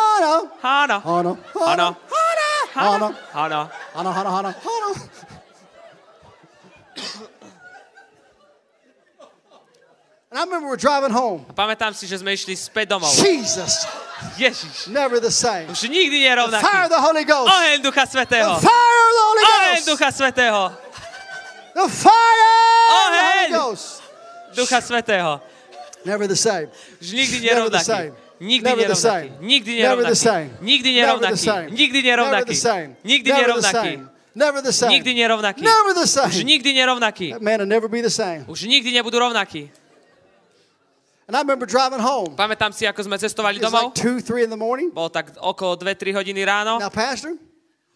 hana, 0.61 0.97
Hana. 0.97 0.97
hana, 1.53 1.87
Hana. 2.73 3.09
hana. 3.33 3.61
Hana, 3.95 4.11
hana, 4.13 4.31
hana. 4.31 4.51
Hana. 4.53 4.89
And 10.31 10.39
I 10.39 10.45
remember 10.45 10.69
we're 10.69 10.77
driving 10.77 11.11
home. 11.11 11.47
A 11.49 11.53
pamätám 11.57 11.97
si, 11.97 12.05
že 12.05 12.21
sme 12.21 12.37
išli 12.37 12.53
späť 12.53 12.93
domov. 12.93 13.09
Jesus, 13.17 13.89
Ježiš. 14.37 14.87
Never 14.87 15.21
the 15.21 15.31
same. 15.31 15.67
Už 15.71 15.83
nikdy 15.89 16.21
nerovnaký. 16.27 16.67
Fire 16.67 16.89
the 16.89 17.01
Holy 17.01 17.25
Ghost. 17.25 17.49
Oheň 17.49 17.83
Ducha 17.83 18.07
Svetého. 18.07 18.55
The 18.55 18.61
fire 18.67 18.99
of 19.03 19.11
the 19.15 19.25
Holy 19.29 19.43
Ghost. 19.43 19.59
Oheň 19.59 19.81
Ducha 19.87 20.09
Svetého. 20.13 20.63
The 21.75 21.87
fire 21.89 22.43
Oheň 22.89 23.13
the 23.13 23.23
Holy 23.23 23.49
Ghost. 23.53 24.03
Ducha 24.55 24.81
Svetého. 24.81 25.41
Never 26.05 26.27
the 26.29 26.37
same. 26.37 26.69
Už 27.01 27.13
nikdy 27.13 27.41
nerovnaký. 27.41 28.13
Nikdy 28.41 28.71
nerovnaký. 28.77 29.29
Nikdy 29.41 29.73
nerovnaký. 29.83 30.39
Nikdy 30.61 30.91
nerovnaký. 30.95 31.47
Nikdy 31.71 32.03
nerovnaký. 32.03 32.55
Nikdy 33.05 33.33
nerovnaký. 33.33 33.93
Never 34.39 34.63
the 34.63 34.73
same. 34.73 34.93
Nikdy 34.95 35.15
nerovnaký. 35.15 35.63
Never 35.63 35.95
the 35.95 36.07
same. 36.07 36.31
Už 36.31 36.45
nikdy 36.45 36.71
nerovnaký. 36.75 37.27
That 37.35 37.43
man 37.43 37.69
never 37.69 37.89
be 37.91 38.03
the 38.03 38.11
same. 38.11 38.47
Už 38.47 38.63
nikdy 38.71 38.95
nebudú 38.95 39.19
rovnakí. 39.19 39.71
And 41.29 41.37
I 41.37 41.45
remember 41.45 41.69
driving 41.69 42.01
home. 42.01 42.33
Pamätám 42.41 42.73
si, 42.73 42.89
ako 42.89 43.05
sme 43.05 43.21
cestovali 43.21 43.61
domov. 43.61 43.93
like 43.93 44.01
two, 44.01 44.25
three 44.25 44.41
in 44.41 44.49
the 44.49 44.57
morning. 44.57 44.89
Bolo 44.89 45.13
tak 45.13 45.37
okolo 45.37 45.77
2-3 45.77 46.17
hodiny 46.17 46.41
ráno. 46.41 46.81
Now, 46.81 46.89
Pastor, 46.89 47.37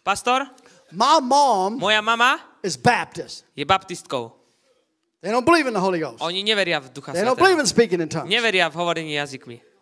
Pastor, 0.05 0.45
my 0.93 1.17
mom 1.17 1.81
moja 1.81 1.97
mama 2.05 2.37
is 2.61 2.77
Baptist. 2.77 3.41
je 3.57 3.65
baptistkou. 3.65 4.29
They 5.25 5.33
don't 5.33 5.47
believe 5.47 5.65
in 5.65 5.73
the 5.73 5.81
Holy 5.81 5.97
Ghost. 5.97 6.21
Oni 6.21 6.45
neveria 6.45 6.77
v 6.77 6.93
Ducha 6.93 7.09
They 7.15 7.25
don't 7.25 7.33
believe 7.33 7.57
Svetého. 7.57 7.65
in 7.65 7.73
speaking 7.73 7.99
in 8.05 8.09
tongues. 8.11 8.29
Neveria 8.29 8.69
v 8.69 8.75
hovorení 8.77 9.17
jazykmi. 9.17 9.72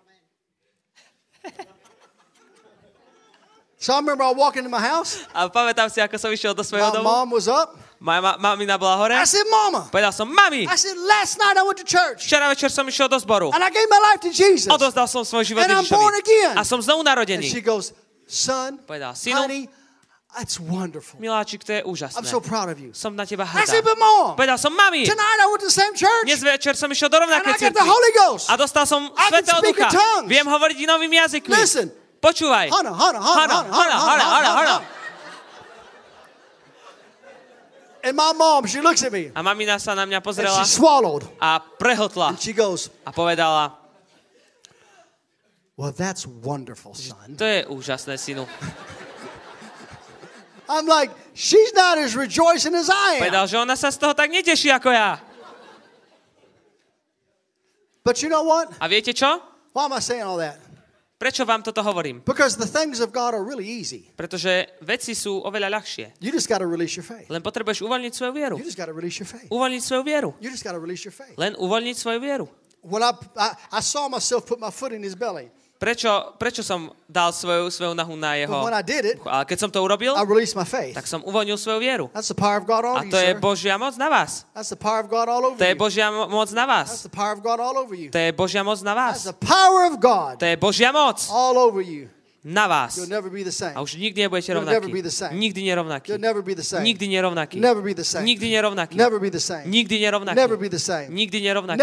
So 3.82 3.94
I 3.94 3.98
remember 3.98 4.22
I 4.22 4.30
walk 4.30 4.62
into 4.62 4.70
my 4.70 4.78
house. 4.78 5.18
A 5.34 5.50
pamätám 5.50 5.90
si, 5.90 5.98
ako 5.98 6.14
som 6.22 6.30
išiel 6.30 6.54
do 6.54 6.62
svojho 6.62 6.86
My 6.86 7.02
domu. 7.02 7.10
mom 7.10 7.28
was 7.34 7.50
up. 7.50 7.74
Moja 7.98 8.22
ma- 8.22 8.38
mamina 8.38 8.78
bola 8.78 8.94
hore. 8.98 9.18
I 9.18 9.26
said, 9.26 9.42
Mama. 9.50 9.90
Povedal 9.90 10.14
som, 10.14 10.30
mami, 10.30 10.70
I 10.70 10.78
said, 10.78 10.94
last 11.02 11.42
night 11.42 11.58
I 11.58 11.66
went 11.66 11.82
to 11.82 11.86
church 11.86 12.22
včera 12.30 12.46
večer 12.50 12.70
som 12.70 12.86
išiel 12.86 13.10
do 13.10 13.18
zboru. 13.18 13.50
and 13.50 13.62
I 13.66 13.74
gave 13.74 13.90
my 13.90 13.98
life 14.14 14.22
to 14.22 14.30
Jesus. 14.30 14.70
Odozdal 14.70 15.10
som 15.10 15.26
svoj 15.26 15.50
život 15.50 15.66
And 15.66 15.74
I'm 15.74 15.90
born 15.90 16.14
again. 16.14 16.54
A 16.58 16.62
som 16.62 16.78
znovu 16.78 17.02
And 17.02 17.10
narodený. 17.10 17.50
she 17.50 17.62
goes, 17.62 17.90
Son, 18.30 18.78
Povedal, 18.86 19.18
synu, 19.18 19.38
honey, 19.50 19.66
that's 20.34 20.62
wonderful. 20.62 21.18
miláčik, 21.18 21.66
to 21.66 21.74
je 21.74 21.82
I'm 21.82 21.90
úžasné. 21.90 22.26
so 22.26 22.38
proud 22.38 22.70
of 22.70 22.78
you. 22.78 22.94
Som 22.94 23.18
na 23.18 23.26
teba 23.26 23.50
I 23.50 23.66
said, 23.66 23.82
hrdá. 23.82 23.90
but 23.90 23.98
mom, 23.98 24.34
Povedal 24.38 24.62
som, 24.62 24.74
mami, 24.78 25.10
tonight 25.10 25.40
I 25.42 25.46
went 25.50 25.62
to 25.62 25.70
the 25.70 25.74
same 25.74 25.94
church 25.98 26.26
dnes 26.30 26.42
večer 26.42 26.74
som 26.78 26.86
išiel 26.90 27.10
do 27.10 27.18
and 27.18 27.30
rovnakej 27.30 27.50
I 27.50 27.54
got 27.54 27.58
the 27.58 27.82
cirkvi. 27.82 27.90
Holy 27.90 28.12
Ghost. 28.14 28.46
A 28.50 28.54
dostal 28.62 28.86
som 28.86 29.10
Svetého 29.30 29.58
Ducha. 29.62 29.90
Viem 30.30 30.46
hovoriť 30.46 30.78
novými 30.86 31.18
jazykmi. 31.22 31.54
Listen. 31.54 31.90
Počúvaj. 32.22 32.70
Hana, 32.70 32.94
hana, 32.94 33.18
hana, 33.18 33.18
hana, 33.18 33.58
hana, 33.66 33.98
hana, 33.98 34.26
hana, 34.30 34.52
hana. 34.54 34.78
And 38.04 38.18
my 38.18 38.34
mom, 38.34 38.66
she 38.66 38.82
looks 38.82 39.04
at 39.04 39.12
me. 39.12 39.32
A 39.36 39.42
mamina 39.42 39.80
sa 39.80 39.94
na 39.94 40.06
mňa 40.06 40.22
pozrela. 40.22 40.58
And 40.58 40.66
she 40.66 40.78
swallowed. 40.78 41.28
A 41.42 41.62
prehltla. 41.78 42.30
And 42.30 42.40
she 42.40 42.54
goes. 42.54 42.90
A 43.06 43.12
povedala. 43.12 43.74
Well, 45.78 45.94
that's 45.94 46.26
wonderful, 46.26 46.94
son. 46.94 47.38
To 47.38 47.46
je 47.46 47.66
úžasné, 47.66 48.18
synu. 48.18 48.46
I'm 50.70 50.86
like, 50.86 51.12
she's 51.34 51.74
not 51.74 51.98
as 51.98 52.16
rejoicing 52.16 52.76
as 52.78 52.90
I 52.90 53.18
am. 53.18 53.22
Povedal, 53.28 53.46
že 53.50 53.58
ona 53.58 53.76
sa 53.76 53.90
z 53.90 53.98
toho 53.98 54.14
tak 54.14 54.30
neteší 54.30 54.72
ako 54.72 54.94
ja. 54.94 55.18
But 58.06 58.22
you 58.22 58.30
know 58.30 58.46
what? 58.46 58.70
A 58.82 58.90
viete 58.90 59.14
čo? 59.14 59.42
Why 59.74 59.86
am 59.86 59.94
I 59.94 60.02
saying 60.02 60.26
all 60.26 60.38
that? 60.42 60.58
Prečo 61.22 61.46
vám 61.46 61.62
toto 61.62 61.86
hovorím? 61.86 62.26
Because 62.26 62.58
the 62.58 62.66
things 62.66 62.98
of 62.98 63.14
God 63.14 63.38
are 63.38 63.46
really 63.46 63.70
easy. 63.70 64.10
Pretože 64.18 64.74
veci 64.82 65.14
sú 65.14 65.46
oveľa 65.46 65.78
ľahšie. 65.78 66.18
You 66.18 66.34
just 66.34 66.50
got 66.50 66.66
to 66.66 66.68
release 66.68 66.98
your 66.98 67.06
faith. 67.06 67.30
Len 67.30 67.46
potrebuješ 67.46 67.86
uvoľniť 67.86 68.14
svoju 68.18 68.34
vieru. 68.34 68.58
You 68.58 68.66
just 68.66 68.74
got 68.74 68.90
to 68.90 68.98
release 68.98 69.22
your 69.22 69.30
faith. 69.30 69.46
Uvoľniť 69.54 69.82
svoju 69.86 70.02
vieru. 70.02 70.34
You 70.42 70.50
just 70.50 70.66
got 70.66 70.74
to 70.74 70.82
release 70.82 71.06
your 71.06 71.14
faith. 71.14 71.38
Len 71.38 71.54
uvoľniť 71.62 71.94
svoju 71.94 72.18
vieru. 72.18 72.50
When 72.82 73.06
I, 73.06 73.14
I, 73.38 73.54
I 73.78 73.82
saw 73.86 74.10
myself 74.10 74.50
put 74.50 74.58
my 74.58 74.74
foot 74.74 74.98
in 74.98 75.06
his 75.06 75.14
belly, 75.14 75.54
Prečo, 75.82 76.38
prečo 76.38 76.62
som 76.62 76.94
dal 77.10 77.34
svoju, 77.34 77.74
svoju 77.74 77.98
nahu 77.98 78.14
na 78.14 78.38
jeho... 78.38 78.54
but 78.54 78.70
when 78.70 78.78
I 78.78 78.86
did 78.86 79.02
it, 79.02 79.18
Ale 79.26 79.50
keď 79.50 79.58
som 79.58 79.70
to 79.74 79.82
urobil, 79.82 80.14
I 80.14 80.22
released 80.22 80.54
my 80.54 80.62
faith. 80.62 80.94
tak 80.94 81.10
som 81.10 81.26
uvoľnil 81.26 81.58
svoju 81.58 81.82
vieru. 81.82 82.06
That's 82.14 82.30
the 82.30 82.38
power 82.38 82.62
of 82.62 82.70
God 82.70 82.86
A 82.86 83.02
on 83.02 83.10
you, 83.10 83.12
to 83.12 83.18
je. 83.18 83.34
Božia 83.34 83.82
moc 83.82 83.98
na 83.98 84.06
vás. 84.06 84.46
That's 84.54 84.70
the 84.70 84.78
power 84.78 85.02
of 85.02 85.10
God 85.10 85.26
all 85.26 85.42
over 85.42 85.58
To 85.58 85.66
je. 85.66 85.74
Božia 85.74 86.14
mo- 86.14 86.30
moc 86.30 86.54
na 86.54 86.70
That's 86.70 87.02
vás. 87.02 87.10
the 87.10 87.10
power 87.10 87.34
of 87.34 87.42
God 87.42 87.58
all 87.58 87.76
over 87.82 87.98
you. 87.98 88.14
To 88.14 88.20
je 88.22 88.30
Božia 88.30 88.62
moc 88.62 88.78
na 88.86 88.94
That's 88.94 89.26
vás. 89.26 89.34
the 89.34 89.38
power 89.42 89.82
of 89.90 89.96
God 89.98 90.38
To 90.38 90.46
je 90.46 90.56
Božia 90.56 90.94
moc 90.94 91.18
all 91.34 91.58
over 91.58 91.82
you 91.82 92.06
na 92.44 92.68
vás. 92.68 92.98
A 93.76 93.82
už 93.82 93.96
nikdy 94.02 94.22
nebudete 94.22 94.54
rovnakí. 94.54 94.94
Nikdy 95.32 95.62
nerovnakí. 95.64 96.12
Nikdy 96.82 97.08
nerovnakí. 97.08 97.62
Nikdy 98.22 98.48
nerovnakí. 98.50 98.98
Nikdy 99.66 100.00
nerovnakí. 100.00 100.46
Nikdy 101.10 101.40
nerovnakí. 101.42 101.80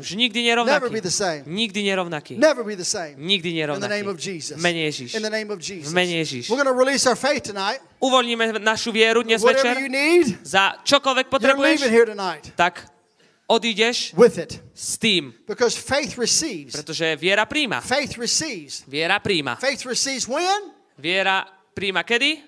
Už 0.00 0.10
nikdy 0.14 0.40
nerovnakí. 0.42 0.94
Nikdy 1.46 1.80
nerovnakí. 1.82 2.34
Nikdy 3.16 3.50
nerovnakí. 3.54 3.94
Mene 4.56 4.80
Ježiš. 4.86 5.10
V 5.82 5.92
mene 5.92 6.14
Ježiš. 6.22 6.44
Uvoľníme 8.00 8.56
našu 8.64 8.96
vieru 8.96 9.20
dnes 9.20 9.44
večer. 9.44 9.76
Za 10.40 10.80
čokoľvek 10.88 11.26
potrebuješ, 11.28 11.80
tak 12.56 12.88
odídeš 13.50 14.14
with 14.14 14.38
it. 14.38 14.62
s 14.70 14.94
tým. 14.94 15.34
Because 15.46 15.74
faith 15.74 16.14
receives. 16.14 16.70
Pretože 16.78 17.18
viera 17.18 17.42
príjma. 17.50 17.82
Faith 17.82 18.14
receives. 18.14 18.86
Viera 18.86 19.18
príjma. 19.18 19.58
Faith 19.58 19.82
receives 19.82 20.30
when? 20.30 20.70
Viera 20.94 21.42
príjma 21.74 22.06
kedy? 22.06 22.46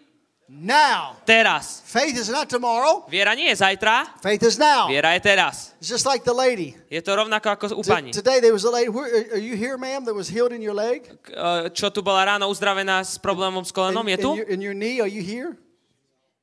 Now. 0.53 1.17
Teraz. 1.25 1.81
Faith 1.89 2.13
is 2.13 2.29
not 2.29 2.45
tomorrow. 2.53 3.09
Viera 3.09 3.33
nie 3.33 3.49
je 3.49 3.57
zajtra, 3.57 4.21
Faith 4.21 4.43
is 4.45 4.61
now. 4.61 4.85
viera 4.85 5.17
je 5.17 5.21
teraz. 5.25 5.73
It's 5.81 5.89
just 5.89 6.05
like 6.05 6.29
the 6.29 6.35
lady. 6.37 6.77
Je 6.93 7.01
to 7.01 7.17
rovnako 7.17 7.49
ako 7.57 7.65
u 7.81 7.83
pani. 7.83 8.13
today 8.13 8.37
there 8.41 8.53
was 8.53 8.69
a 8.69 8.71
lady. 8.71 8.93
Are 9.33 9.41
you 9.41 9.57
here, 9.57 9.81
ma'am? 9.81 10.05
That 10.05 10.13
was 10.15 10.29
healed 10.29 10.53
in 10.53 10.61
your 10.61 10.77
leg, 10.77 11.09
e, 11.09 11.71
Čo 11.73 11.89
tu 11.89 12.05
bola 12.05 12.37
ráno 12.37 12.53
uzdravená 12.53 13.01
s 13.01 13.17
problémom 13.17 13.65
s 13.65 13.73
kolenom, 13.73 14.05
je 14.13 14.17
tu? 14.21 14.31
in, 14.45 14.61
your, 14.61 14.77
knee. 14.77 15.01
Are 15.01 15.09
you 15.09 15.25
here? 15.25 15.57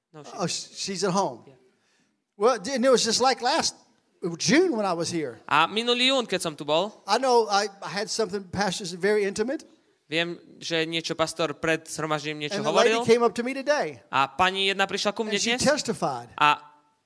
No, 0.09 0.25
she- 0.25 0.33
Oh, 0.41 0.47
sh- 0.49 0.73
she's 0.73 1.03
at 1.05 1.13
home. 1.13 1.45
Well, 2.33 2.57
and 2.57 2.81
it 2.81 2.89
was 2.89 3.05
just 3.05 3.21
like 3.21 3.45
last 3.45 3.75
June 4.37 4.75
when 4.75 4.83
I 4.85 4.91
was 4.91 5.07
here. 5.07 5.39
A 5.47 5.67
minulý 5.67 6.11
jún, 6.11 6.27
keď 6.27 6.41
som 6.43 6.53
tu 6.55 6.67
bol, 6.67 6.91
I 7.07 7.15
know 7.19 7.47
I, 7.47 7.71
I 7.79 7.89
had 7.89 8.11
something, 8.11 8.43
pastors, 8.51 8.91
very 8.91 9.23
intimate, 9.23 9.63
viem, 10.11 10.35
že 10.59 10.83
niečo 10.83 11.15
pastor 11.15 11.55
pred 11.55 11.87
zhromaždením 11.87 12.49
niečo 12.49 12.59
hovoril 12.65 13.05
a 14.09 14.19
pani 14.27 14.67
jedna 14.73 14.89
prišla 14.89 15.13
ku 15.13 15.23
mne 15.23 15.37
dnes 15.37 15.61
testified. 15.61 16.27
a 16.35 16.59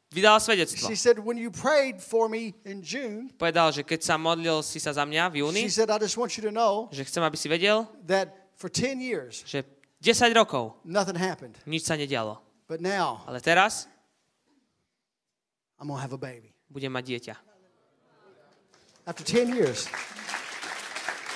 vydala 0.10 0.40
svedectvo. 0.40 0.88
She 0.90 0.98
said, 0.98 1.20
when 1.22 1.38
you 1.38 1.52
prayed 1.52 2.00
for 2.02 2.32
me 2.32 2.56
in 2.66 2.82
June, 2.82 3.30
Povedal, 3.36 3.76
že 3.76 3.84
keď 3.86 4.02
sa 4.02 4.16
modlil 4.18 4.64
si 4.66 4.80
sa 4.80 4.96
za 4.96 5.04
mňa 5.06 5.30
v 5.30 5.36
júni, 5.44 5.62
she 5.68 5.74
said, 5.74 5.92
I 5.92 6.00
just 6.00 6.18
want 6.18 6.34
you 6.40 6.48
to 6.48 6.54
know 6.54 6.90
že 6.90 7.06
chcem, 7.06 7.22
aby 7.22 7.38
si 7.38 7.46
vedel, 7.52 7.86
that 8.08 8.32
for 8.58 8.72
10 8.72 9.04
years, 9.04 9.44
že 9.46 9.62
10 10.02 10.34
rokov 10.34 10.80
nothing 10.82 11.20
happened. 11.20 11.60
nič 11.68 11.86
sa 11.86 11.94
nedialo. 11.94 12.42
But 12.66 12.80
now 12.82 13.22
Ale 13.28 13.44
teraz 13.44 13.86
I'm 15.76 15.92
to 15.92 16.00
have 16.00 16.16
a 16.16 16.22
baby. 16.22 16.53
Budem 16.74 16.90
mať 16.90 17.06
dieťa. 17.06 17.36
After 19.06 19.22
10 19.22 19.54
years. 19.54 19.86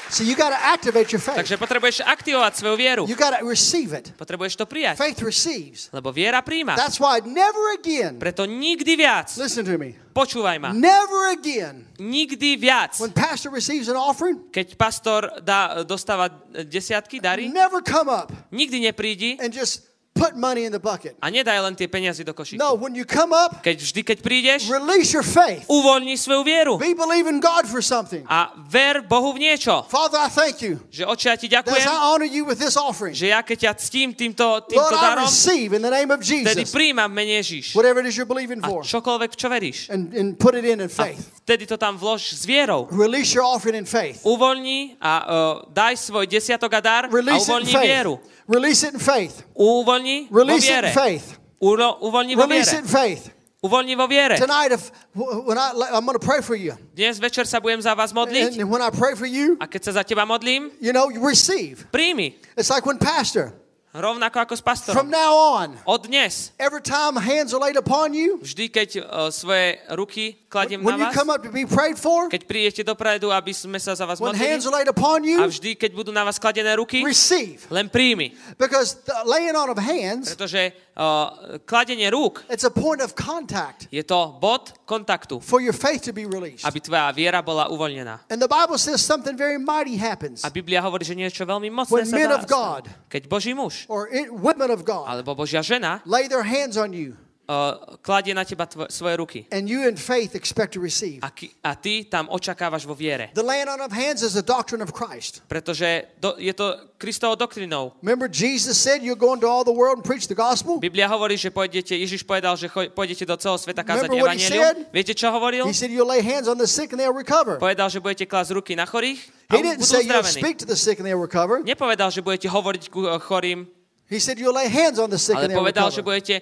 So 0.09 0.23
you 0.23 0.39
got 0.39 0.55
to 0.55 0.59
activate 0.63 1.11
your 1.11 1.19
faith. 1.19 1.35
Takže 1.35 1.59
potrebuješ 1.59 1.99
aktivovať 1.99 2.53
svoju 2.63 2.75
vieru. 2.79 3.03
You 3.11 3.19
got 3.19 3.35
to 3.35 3.43
receive 3.43 3.91
it. 3.91 4.15
Potrebuješ 4.15 4.55
to 4.55 4.63
prijať. 4.63 4.95
Faith 4.95 5.19
receives. 5.19 5.91
Lebo 5.91 6.15
viera 6.15 6.39
príjma. 6.39 6.79
That's 6.79 6.95
why 6.95 7.19
never 7.27 7.75
again, 7.75 8.15
Preto 8.15 8.47
nikdy 8.47 8.95
viac, 8.95 9.35
listen 9.35 9.67
to 9.67 9.75
me, 9.75 9.99
počúvaj 10.15 10.63
ma, 10.63 10.71
never 10.71 11.35
again, 11.35 11.83
nikdy 11.99 12.55
viac, 12.55 12.95
when 13.03 13.11
pastor 13.11 13.51
receives 13.51 13.91
an 13.91 13.99
offering, 13.99 14.47
keď 14.47 14.79
pastor 14.79 15.27
dá, 15.43 15.83
dostáva 15.83 16.31
desiatky, 16.63 17.19
dary, 17.19 17.51
never 17.51 17.83
come 17.83 18.07
up 18.07 18.31
nikdy 18.47 18.87
neprídi 18.87 19.35
and 19.43 19.51
just 19.51 19.83
put 20.17 20.33
money 20.35 20.65
in 20.65 20.73
the 20.73 20.81
bucket. 20.81 21.13
a 21.21 21.29
nedaj 21.29 21.61
len 21.61 21.77
tie 21.77 21.85
peniaze 21.85 22.25
do 22.25 22.33
košíku. 22.33 22.57
No, 22.57 22.73
when 22.73 22.97
you 22.97 23.05
come 23.05 23.29
up, 23.31 23.61
Keď 23.61 23.77
vždy, 23.77 24.01
keď 24.03 24.17
prídeš, 24.25 24.61
release 24.67 25.13
your 25.13 25.21
faith. 25.23 25.63
uvoľni 25.69 26.17
svoju 26.17 26.41
vieru 26.41 26.73
Be 26.81 26.97
believing 26.97 27.37
God 27.37 27.69
for 27.69 27.79
something. 27.79 28.25
a 28.25 28.51
ver 28.65 29.05
Bohu 29.05 29.37
v 29.37 29.45
niečo. 29.45 29.85
Father, 29.85 30.17
I 30.17 30.27
thank 30.27 30.65
you 30.65 30.81
Že 30.89 31.05
oče, 31.05 31.25
ja 31.29 31.35
ti 31.37 31.47
ďakujem, 31.47 31.85
I 31.85 31.97
honor 32.09 32.25
you 32.25 32.43
with 32.43 32.57
this 32.57 32.73
offering. 32.73 33.13
že 33.13 33.29
ja 33.29 33.45
keď 33.45 33.69
ťa 33.69 33.71
ctím 33.77 34.09
týmto, 34.11 34.43
Lord, 34.43 34.67
týmto 34.67 34.95
I 34.97 35.03
darom, 35.05 35.25
receive 35.29 35.71
in 35.71 35.85
the 35.85 35.93
name 35.93 36.09
of 36.09 36.19
Jesus 36.19 36.73
príjmam 36.73 37.07
v 37.11 37.15
mene 37.15 37.33
Ježiš. 37.37 37.77
whatever 37.77 38.01
it 38.01 38.09
is 38.09 38.17
you're 38.17 38.25
believing 38.25 38.57
A 38.63 38.67
for 38.67 38.81
čokoľvek, 38.81 39.31
čo 39.37 39.47
veríš. 39.47 39.93
and, 39.93 40.09
and 40.17 40.39
put 40.41 40.57
it 40.57 40.65
in 40.65 40.81
in 40.81 40.87
A 40.87 40.91
faith. 40.91 41.21
vtedy 41.45 41.67
to 41.67 41.77
tam 41.77 41.95
vlož 41.95 42.33
s 42.33 42.43
vierou. 42.43 42.87
Release 42.89 43.35
your 43.35 43.45
offering 43.45 43.75
in 43.75 43.85
faith. 43.85 44.23
Uvoľni 44.23 44.95
a 44.97 45.11
uh, 45.19 45.25
daj 45.69 45.95
svoj 45.99 46.25
desiatok 46.25 46.71
a 46.73 46.81
dar 46.81 47.03
a 47.05 47.11
Release 47.11 47.43
in 47.43 47.47
uvoľni 47.47 47.71
faith. 47.71 47.85
vieru. 47.85 48.13
Release 48.47 48.83
it 48.83 48.93
in 48.95 48.99
faith. 48.99 49.43
Uvoľni 49.55 50.31
vo 50.31 50.39
Release 50.39 50.67
it 50.71 50.83
in 50.83 50.95
faith. 50.95 51.35
Ulo, 51.59 51.99
uvoľni 51.99 52.33
vo 52.35 52.47
Release 52.47 52.71
it 52.71 52.83
in 52.83 52.89
faith. 52.89 53.31
uvoľni 53.63 53.93
vo 53.99 54.07
viere. 54.07 54.37
Tonight, 54.39 54.71
if 54.71 54.91
when 55.15 55.57
I 55.57 55.75
I'm 55.91 56.05
going 56.05 56.17
to 56.17 56.23
pray 56.23 56.41
for 56.41 56.55
you, 56.55 56.77
Dnes 56.95 57.19
večer 57.19 57.43
sa 57.43 57.59
budem 57.59 57.81
za 57.83 57.91
vás 57.97 58.13
modliť 58.13 58.61
and 58.61 58.69
when 58.71 58.81
I 58.81 58.89
pray 58.93 59.17
for 59.17 59.27
you, 59.27 59.57
a 59.59 59.67
keď 59.67 59.91
sa 59.91 59.91
za 59.99 60.03
teba 60.07 60.23
modlím, 60.23 60.71
you 60.79 60.93
know, 60.95 61.09
you 61.11 61.19
receive. 61.19 61.83
príjmi. 61.91 62.39
It's 62.55 62.71
like 62.71 62.87
when 62.87 62.95
pastor. 63.01 63.51
Rovnako 63.97 64.37
ako 64.45 64.53
s 64.53 64.61
From 64.61 64.69
pastorom. 64.69 65.09
now 65.09 65.33
on, 65.57 65.73
Od 65.89 66.05
dnes, 66.05 66.53
every 66.61 66.85
time 66.85 67.17
hands 67.17 67.49
are 67.49 67.57
laid 67.57 67.73
upon 67.73 68.13
you, 68.13 68.37
vždy, 68.37 68.69
keď 68.69 68.89
uh, 69.01 69.33
svoje 69.33 69.81
ruky 69.89 70.37
kladiem 70.47 70.85
when 70.85 71.01
you 71.01 71.01
na 71.01 71.09
vás, 71.09 71.17
come 71.17 71.33
up 71.33 71.41
to 71.41 71.49
be 71.49 71.65
prayed 71.65 71.97
for, 71.97 72.29
keď 72.29 72.45
prídete 72.45 72.81
dopredu, 72.85 73.33
aby 73.33 73.49
sme 73.57 73.81
sa 73.81 73.97
za 73.97 74.05
vás 74.05 74.21
when 74.21 74.37
modlili, 74.37 74.53
hands 74.53 74.69
are 74.69 74.75
laid 74.77 74.85
upon 74.85 75.25
a 75.25 75.27
you, 75.27 75.41
vždy, 75.49 75.73
keď 75.73 75.91
budú 75.97 76.13
na 76.13 76.21
vás 76.21 76.37
kladené 76.37 76.77
ruky, 76.77 77.01
receive. 77.01 77.65
len 77.73 77.89
príjmi. 77.89 78.37
Because 78.61 79.01
the 79.01 79.17
laying 79.25 79.57
on 79.57 79.73
of 79.73 79.81
hands, 79.81 80.29
Pretože 80.37 80.77
uh, 80.97 81.61
kladenie 81.63 82.09
rúk 82.09 82.41
it's 82.49 82.65
a 82.65 82.73
point 82.73 82.99
of 82.99 83.13
contact 83.13 83.85
je 83.93 84.01
to 84.01 84.35
bod 84.41 84.73
kontaktu, 84.89 85.37
for 85.39 85.61
your 85.61 85.73
faith 85.73 86.01
to 86.01 86.11
be 86.11 86.25
released. 86.25 86.65
aby 86.65 86.81
tvoja 86.81 87.13
viera 87.13 87.39
bola 87.45 87.69
uvoľnená. 87.69 88.25
And 88.33 88.41
the 88.41 88.49
Bible 88.49 88.81
says 88.81 88.99
something 88.99 89.37
very 89.37 89.61
mighty 89.61 89.95
happens. 89.95 90.41
A 90.41 90.49
Biblia 90.49 90.81
hovorí, 90.81 91.05
že 91.05 91.13
niečo 91.13 91.45
veľmi 91.45 91.69
mocné 91.69 92.03
When 92.03 92.09
sa 92.09 92.17
men 92.17 92.29
dá 92.33 92.41
of 92.41 92.43
God. 92.49 92.89
Keď 93.07 93.29
Boží 93.29 93.53
muž 93.53 93.85
or 93.87 94.09
it, 94.09 94.33
women 94.33 94.73
of 94.73 94.81
God 94.81 95.05
alebo 95.05 95.37
Božia 95.37 95.61
žena 95.61 96.01
lay 96.09 96.25
their 96.25 96.43
hands 96.43 96.75
on 96.75 96.91
you, 96.91 97.13
uh, 97.47 97.97
kladie 98.03 98.35
na 98.35 98.43
teba 98.43 98.67
tvo- 98.67 98.91
svoje 98.91 99.15
ruky 99.17 99.39
and 99.51 99.71
you 99.71 99.87
in 99.87 99.95
faith 99.95 100.35
expect 100.35 100.75
to 100.75 100.81
receive. 100.83 101.23
a, 101.23 101.31
ki- 101.31 101.51
a 101.63 101.75
ty 101.75 102.03
tam 102.05 102.27
očakávaš 102.29 102.83
vo 102.85 102.93
viere. 102.93 103.31
The 103.33 103.43
laying 103.43 103.71
on 103.71 103.79
of 103.81 103.91
hands 103.91 104.21
is 104.21 104.35
a 104.35 104.43
doctrine 104.43 104.83
of 104.83 104.91
Christ. 104.91 105.41
Pretože 105.47 106.11
do, 106.19 106.35
je 106.37 106.51
to 106.53 106.75
Kristovo 106.97 107.35
doktrinou. 107.35 107.93
Remember, 108.01 108.27
Jesus 108.27 108.75
said, 108.77 109.01
You'll 109.01 109.19
go 109.19 109.33
into 109.33 109.47
all 109.47 109.63
the 109.63 109.73
world 109.73 110.01
and 110.01 110.05
preach 110.05 110.27
the 110.27 110.35
gospel? 110.35 110.79
Biblia 110.79 111.07
hovorí, 111.07 111.37
že 111.37 111.47
pôjdete, 111.53 111.95
Ježiš 111.95 112.25
povedal, 112.27 112.57
že 112.57 112.67
choj, 112.67 112.89
pôjdete 112.91 113.23
do 113.23 113.37
celého 113.37 113.57
sveta 113.61 113.83
kázať 113.85 114.09
he 114.11 114.39
said? 114.41 114.75
Viete, 114.91 115.13
čo 115.15 115.31
hovoril? 115.31 115.63
He 115.69 115.77
said, 115.77 115.93
You'll 115.93 116.09
lay 116.09 116.19
hands 116.25 116.51
on 116.51 116.57
the 116.57 116.67
sick 116.67 116.91
and 116.91 116.99
they'll 116.99 117.15
recover. 117.15 117.61
Povedal, 117.61 117.87
že 117.87 118.01
budete 118.01 118.25
klásť 118.25 118.51
ruky 118.51 118.73
na 118.75 118.83
chorých 118.89 119.23
He 119.47 119.55
a 119.55 119.63
didn't 119.63 119.85
budú 119.85 119.93
say 119.95 120.03
you'll 120.03 120.27
speak 120.27 120.59
to 120.59 120.67
the 120.67 120.75
sick 120.75 120.99
and 120.99 121.05
they'll 121.07 121.21
recover. 121.21 121.63
Nepovedal, 121.63 122.11
že 122.11 122.19
budete 122.19 122.51
hovoriť 122.51 122.83
ku 122.91 123.07
eh, 123.07 123.15
chorým, 123.21 123.69
He 124.07 124.19
said, 124.23 124.39
You'll 124.39 124.55
lay 124.55 124.71
hands 124.71 124.99
on 124.99 125.11
the 125.11 125.19
sick 125.19 125.35
ale 125.35 125.47
and 125.47 125.49
they'll 125.51 125.59
povedal, 125.61 125.91
že 125.91 125.99
recover. 125.99 126.07
budete 126.15 126.35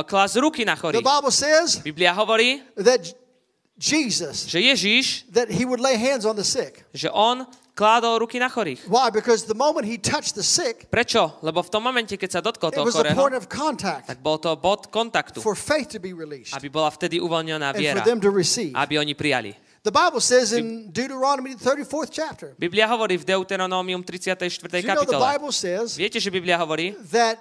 klásť 0.00 0.40
ruky 0.40 0.64
na 0.64 0.72
The 0.72 0.80
chorých. 0.80 1.04
Bible 1.04 1.28
says 1.32 1.76
Biblia 1.84 2.16
hovorí, 2.16 2.64
that 2.80 3.04
Jesus, 3.76 4.48
že 4.48 4.60
Ježiš, 4.64 5.28
that 5.32 5.52
he 5.52 5.68
would 5.68 5.80
lay 5.80 6.00
hands 6.00 6.24
on 6.24 6.32
the 6.32 6.44
sick. 6.44 6.80
že 6.96 7.12
on 7.12 7.44
kládol 7.72 8.24
ruky 8.24 8.36
na 8.36 8.52
chorých. 8.52 8.84
Why? 8.88 9.08
Because 9.08 9.48
the 9.48 9.56
moment 9.56 9.88
he 9.88 9.96
touched 9.96 10.36
the 10.36 10.44
sick, 10.44 10.88
Prečo? 10.92 11.40
Lebo 11.40 11.64
v 11.64 11.70
tom 11.72 11.82
momente, 11.84 12.16
keď 12.20 12.30
sa 12.30 12.40
dotkol 12.44 12.68
it 12.68 12.76
toho 12.76 12.86
chorého, 12.92 13.16
point 13.16 13.36
of 13.36 13.48
contact 13.48 14.08
tak 14.12 14.20
bol 14.20 14.36
to 14.36 14.52
bod 14.60 14.92
kontaktu, 14.92 15.40
for 15.40 15.56
faith 15.56 15.88
to 15.92 16.00
be 16.00 16.12
released 16.12 16.52
aby 16.52 16.68
bola 16.68 16.92
vtedy 16.92 17.16
uvoľnená 17.20 17.72
and 17.72 17.76
for 17.76 17.82
viera, 17.82 18.04
them 18.04 18.20
to 18.20 18.28
receive. 18.28 18.76
aby 18.76 19.00
oni 19.00 19.16
prijali. 19.16 19.56
The 19.82 19.90
Bible 19.90 20.22
says 20.22 20.54
in 20.54 20.94
Deuteronomy 20.94 21.58
34th 21.58 22.14
chapter, 22.14 22.54
Biblia 22.54 22.86
hovorí 22.86 23.18
v 23.18 23.26
Deuteronomium 23.26 23.98
34. 24.06 24.62
do 24.62 24.78
you 24.78 24.86
know 24.86 25.02
the 25.02 25.18
kapitole. 25.18 25.26
Bible 25.26 25.50
says 25.50 25.98
Viete, 25.98 26.22
že 26.22 26.30
Biblia 26.30 26.54
hovorí, 26.54 26.94
that 27.10 27.34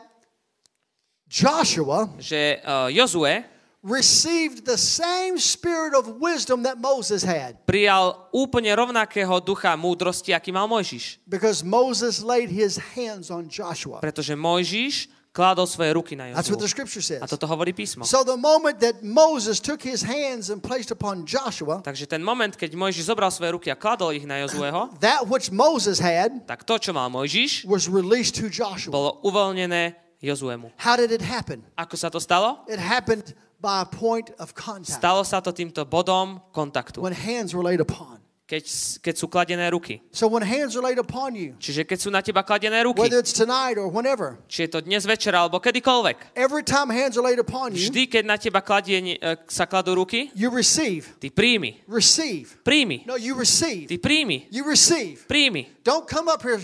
Joshua 1.32 2.12
že 2.20 2.60
uh, 2.60 2.91
Jozue 2.91 3.48
received 3.82 4.68
the 4.68 4.78
same 4.78 5.40
spirit 5.40 5.95
of 5.95 6.20
wisdom 6.20 6.62
that 6.68 6.78
Moses 6.78 7.24
had 7.24 7.56
prijal 7.66 8.30
úplne 8.30 8.70
rovnakého 8.76 9.40
ducha 9.41 9.74
múdrosti, 9.80 10.36
aký 10.36 10.52
mal 10.52 10.68
Mojžiš. 10.68 11.24
because 11.26 11.64
Moses 11.64 12.20
laid 12.22 12.52
his 12.52 12.76
hands 12.94 13.32
on 13.32 13.48
Joshua. 13.48 14.03
Pretože 14.03 14.36
Mojžiš 14.36 15.08
kládol 15.32 15.64
svoje 15.64 15.95
ruky 15.95 16.14
na 16.20 16.28
That's 16.36 16.52
what 16.52 16.60
the 16.60 16.68
Jozue. 16.68 16.76
scripture 16.76 16.99
says. 17.02 17.24
A 17.24 17.28
toto 17.32 17.48
hovorí 17.48 17.72
písmo. 17.72 18.03
So 18.03 18.28
the 18.28 18.36
moment 18.36 18.84
that 18.84 18.99
Moses 18.99 19.64
took 19.64 19.80
his 19.82 20.03
hands 20.03 20.52
and 20.52 20.60
placed 20.60 20.91
upon 20.91 21.24
Joshua, 21.24 21.80
Takže 21.80 22.06
ten 22.06 22.20
moment, 22.20 22.60
keď 22.60 22.76
Mojžiš 22.76 23.08
zobral 23.08 23.32
svoje 23.32 23.56
ruky 23.56 23.72
a 23.72 23.80
kladol 23.80 24.12
ich 24.12 24.28
na 24.28 24.44
Jozueho, 24.44 24.91
that 24.99 25.24
which 25.26 25.48
Moses 25.49 25.98
had 25.98 26.44
tak 26.44 26.68
to, 26.68 26.76
čo 26.78 26.91
mal 26.91 27.08
Mojžiš, 27.08 27.64
was 27.66 27.88
released 27.88 28.36
to 28.38 28.52
Joshua. 28.52 28.91
bolo 28.91 29.24
uvoľnené 29.24 30.01
Jozuemu. 30.22 30.72
How 30.77 30.95
did 30.95 31.11
it 31.11 31.22
happen? 31.22 31.65
Ako 31.77 31.98
sa 31.98 32.10
to 32.14 32.22
stalo? 32.22 32.61
It 32.69 32.77
happened 32.77 33.34
by 33.61 33.81
a 33.81 33.89
point 33.89 34.30
of 34.38 34.53
contact 34.53 35.02
Stalo 35.02 35.26
sa 35.26 35.41
to 35.41 35.49
týmto 35.49 35.81
bodom 35.85 36.41
kontaktu, 36.53 37.02
when 37.02 37.14
hands 37.14 37.53
were 37.53 37.65
laid 37.65 37.81
upon. 37.81 38.22
keď, 38.52 38.68
keď 38.99 39.15
sú 39.15 39.31
kladené 39.31 39.64
ruky. 39.72 40.03
So 40.11 40.27
when 40.27 40.43
hands 40.43 40.76
are 40.76 40.84
laid 40.84 40.99
upon 40.99 41.39
you, 41.39 41.56
Čiže 41.56 41.88
keď 41.88 41.98
sú 42.03 42.10
na 42.11 42.19
teba 42.19 42.43
kladené 42.43 42.84
ruky, 42.84 42.99
whether 42.99 43.15
it's 43.15 43.31
tonight 43.31 43.80
or 43.80 43.88
whenever, 43.88 44.35
či 44.52 44.68
je 44.68 44.76
to 44.76 44.84
dnes 44.84 45.07
večer 45.07 45.31
alebo 45.31 45.56
kedykoľvek, 45.64 46.35
every 46.35 46.60
time 46.60 46.91
hands 46.91 47.15
are 47.15 47.23
laid 47.23 47.39
upon 47.39 47.72
you, 47.72 47.80
vždy, 47.88 48.11
keď 48.11 48.23
na 48.27 48.35
teba 48.35 48.60
kladie, 48.60 48.99
e, 48.99 49.15
sa 49.48 49.64
kladú 49.64 49.95
ruky, 49.95 50.27
you 50.35 50.52
receive. 50.52 51.15
ty 51.23 51.31
príjmi. 51.31 51.80
Receive. 51.88 52.60
Príjmi. 52.68 53.07
No, 53.07 53.15
you 53.15 53.39
receive. 53.39 53.88
Ty 53.88 53.98
príjmi. 54.03 54.52
You 54.52 54.68
receive. 54.68 55.23
Príjmi. 55.31 55.72
Don't 55.88 56.03
come 56.03 56.27
up 56.27 56.43
here. 56.43 56.60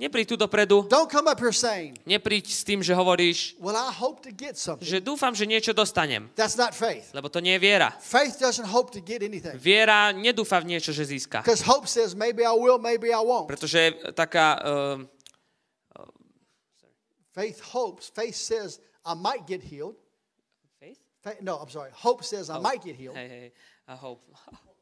Nepríď 0.00 0.32
tu 0.32 0.36
dopredu. 0.40 0.88
Don't 0.88 1.12
come 1.12 1.28
up 1.28 1.36
here 1.36 1.52
saying, 1.52 2.00
Nepríď 2.08 2.48
s 2.48 2.64
tým, 2.64 2.80
že 2.80 2.96
hovoríš, 2.96 3.60
"Well, 3.60 3.76
I 3.76 3.92
hope 3.92 4.24
to 4.24 4.32
get 4.32 4.56
something." 4.56 4.88
že 4.88 4.96
dúfam, 5.04 5.36
že 5.36 5.44
niečo 5.44 5.76
dostanem. 5.76 6.32
That's 6.32 6.56
not 6.56 6.72
faith. 6.72 7.12
Lebo 7.12 7.28
to 7.28 7.44
nie 7.44 7.60
je 7.60 7.60
viera. 7.60 7.92
Faith 8.00 8.40
doesn't 8.40 8.64
hope 8.64 8.96
to 8.96 9.04
get 9.04 9.20
anything. 9.20 9.60
Viera 9.60 10.08
nedúfa 10.16 10.56
v 10.64 10.72
niečo, 10.72 10.96
že 10.96 11.04
získa. 11.04 11.44
Because 11.44 11.60
hope 11.68 11.84
says 11.84 12.16
maybe 12.16 12.40
I 12.40 12.56
will, 12.56 12.80
maybe 12.80 13.12
I 13.12 13.20
won't. 13.20 13.44
Pretože 13.44 13.92
taká... 14.16 14.56
Uh, 14.64 15.04
Faith 17.30 17.60
hopes. 17.60 18.10
Faith 18.10 18.34
says 18.34 18.80
I 19.04 19.14
might 19.14 19.46
get 19.46 19.62
healed. 19.62 19.94
faith? 20.80 20.98
Fa- 21.22 21.36
no, 21.40 21.56
I'm 21.58 21.70
sorry. 21.70 21.90
Hope 21.94 22.24
says 22.24 22.50
I 22.50 22.58
might 22.58 22.82
get 22.82 22.96
healed. 22.96 23.16
Hej, 23.16 23.28
hej, 23.28 23.52
a 23.86 23.96
hope. 23.96 24.24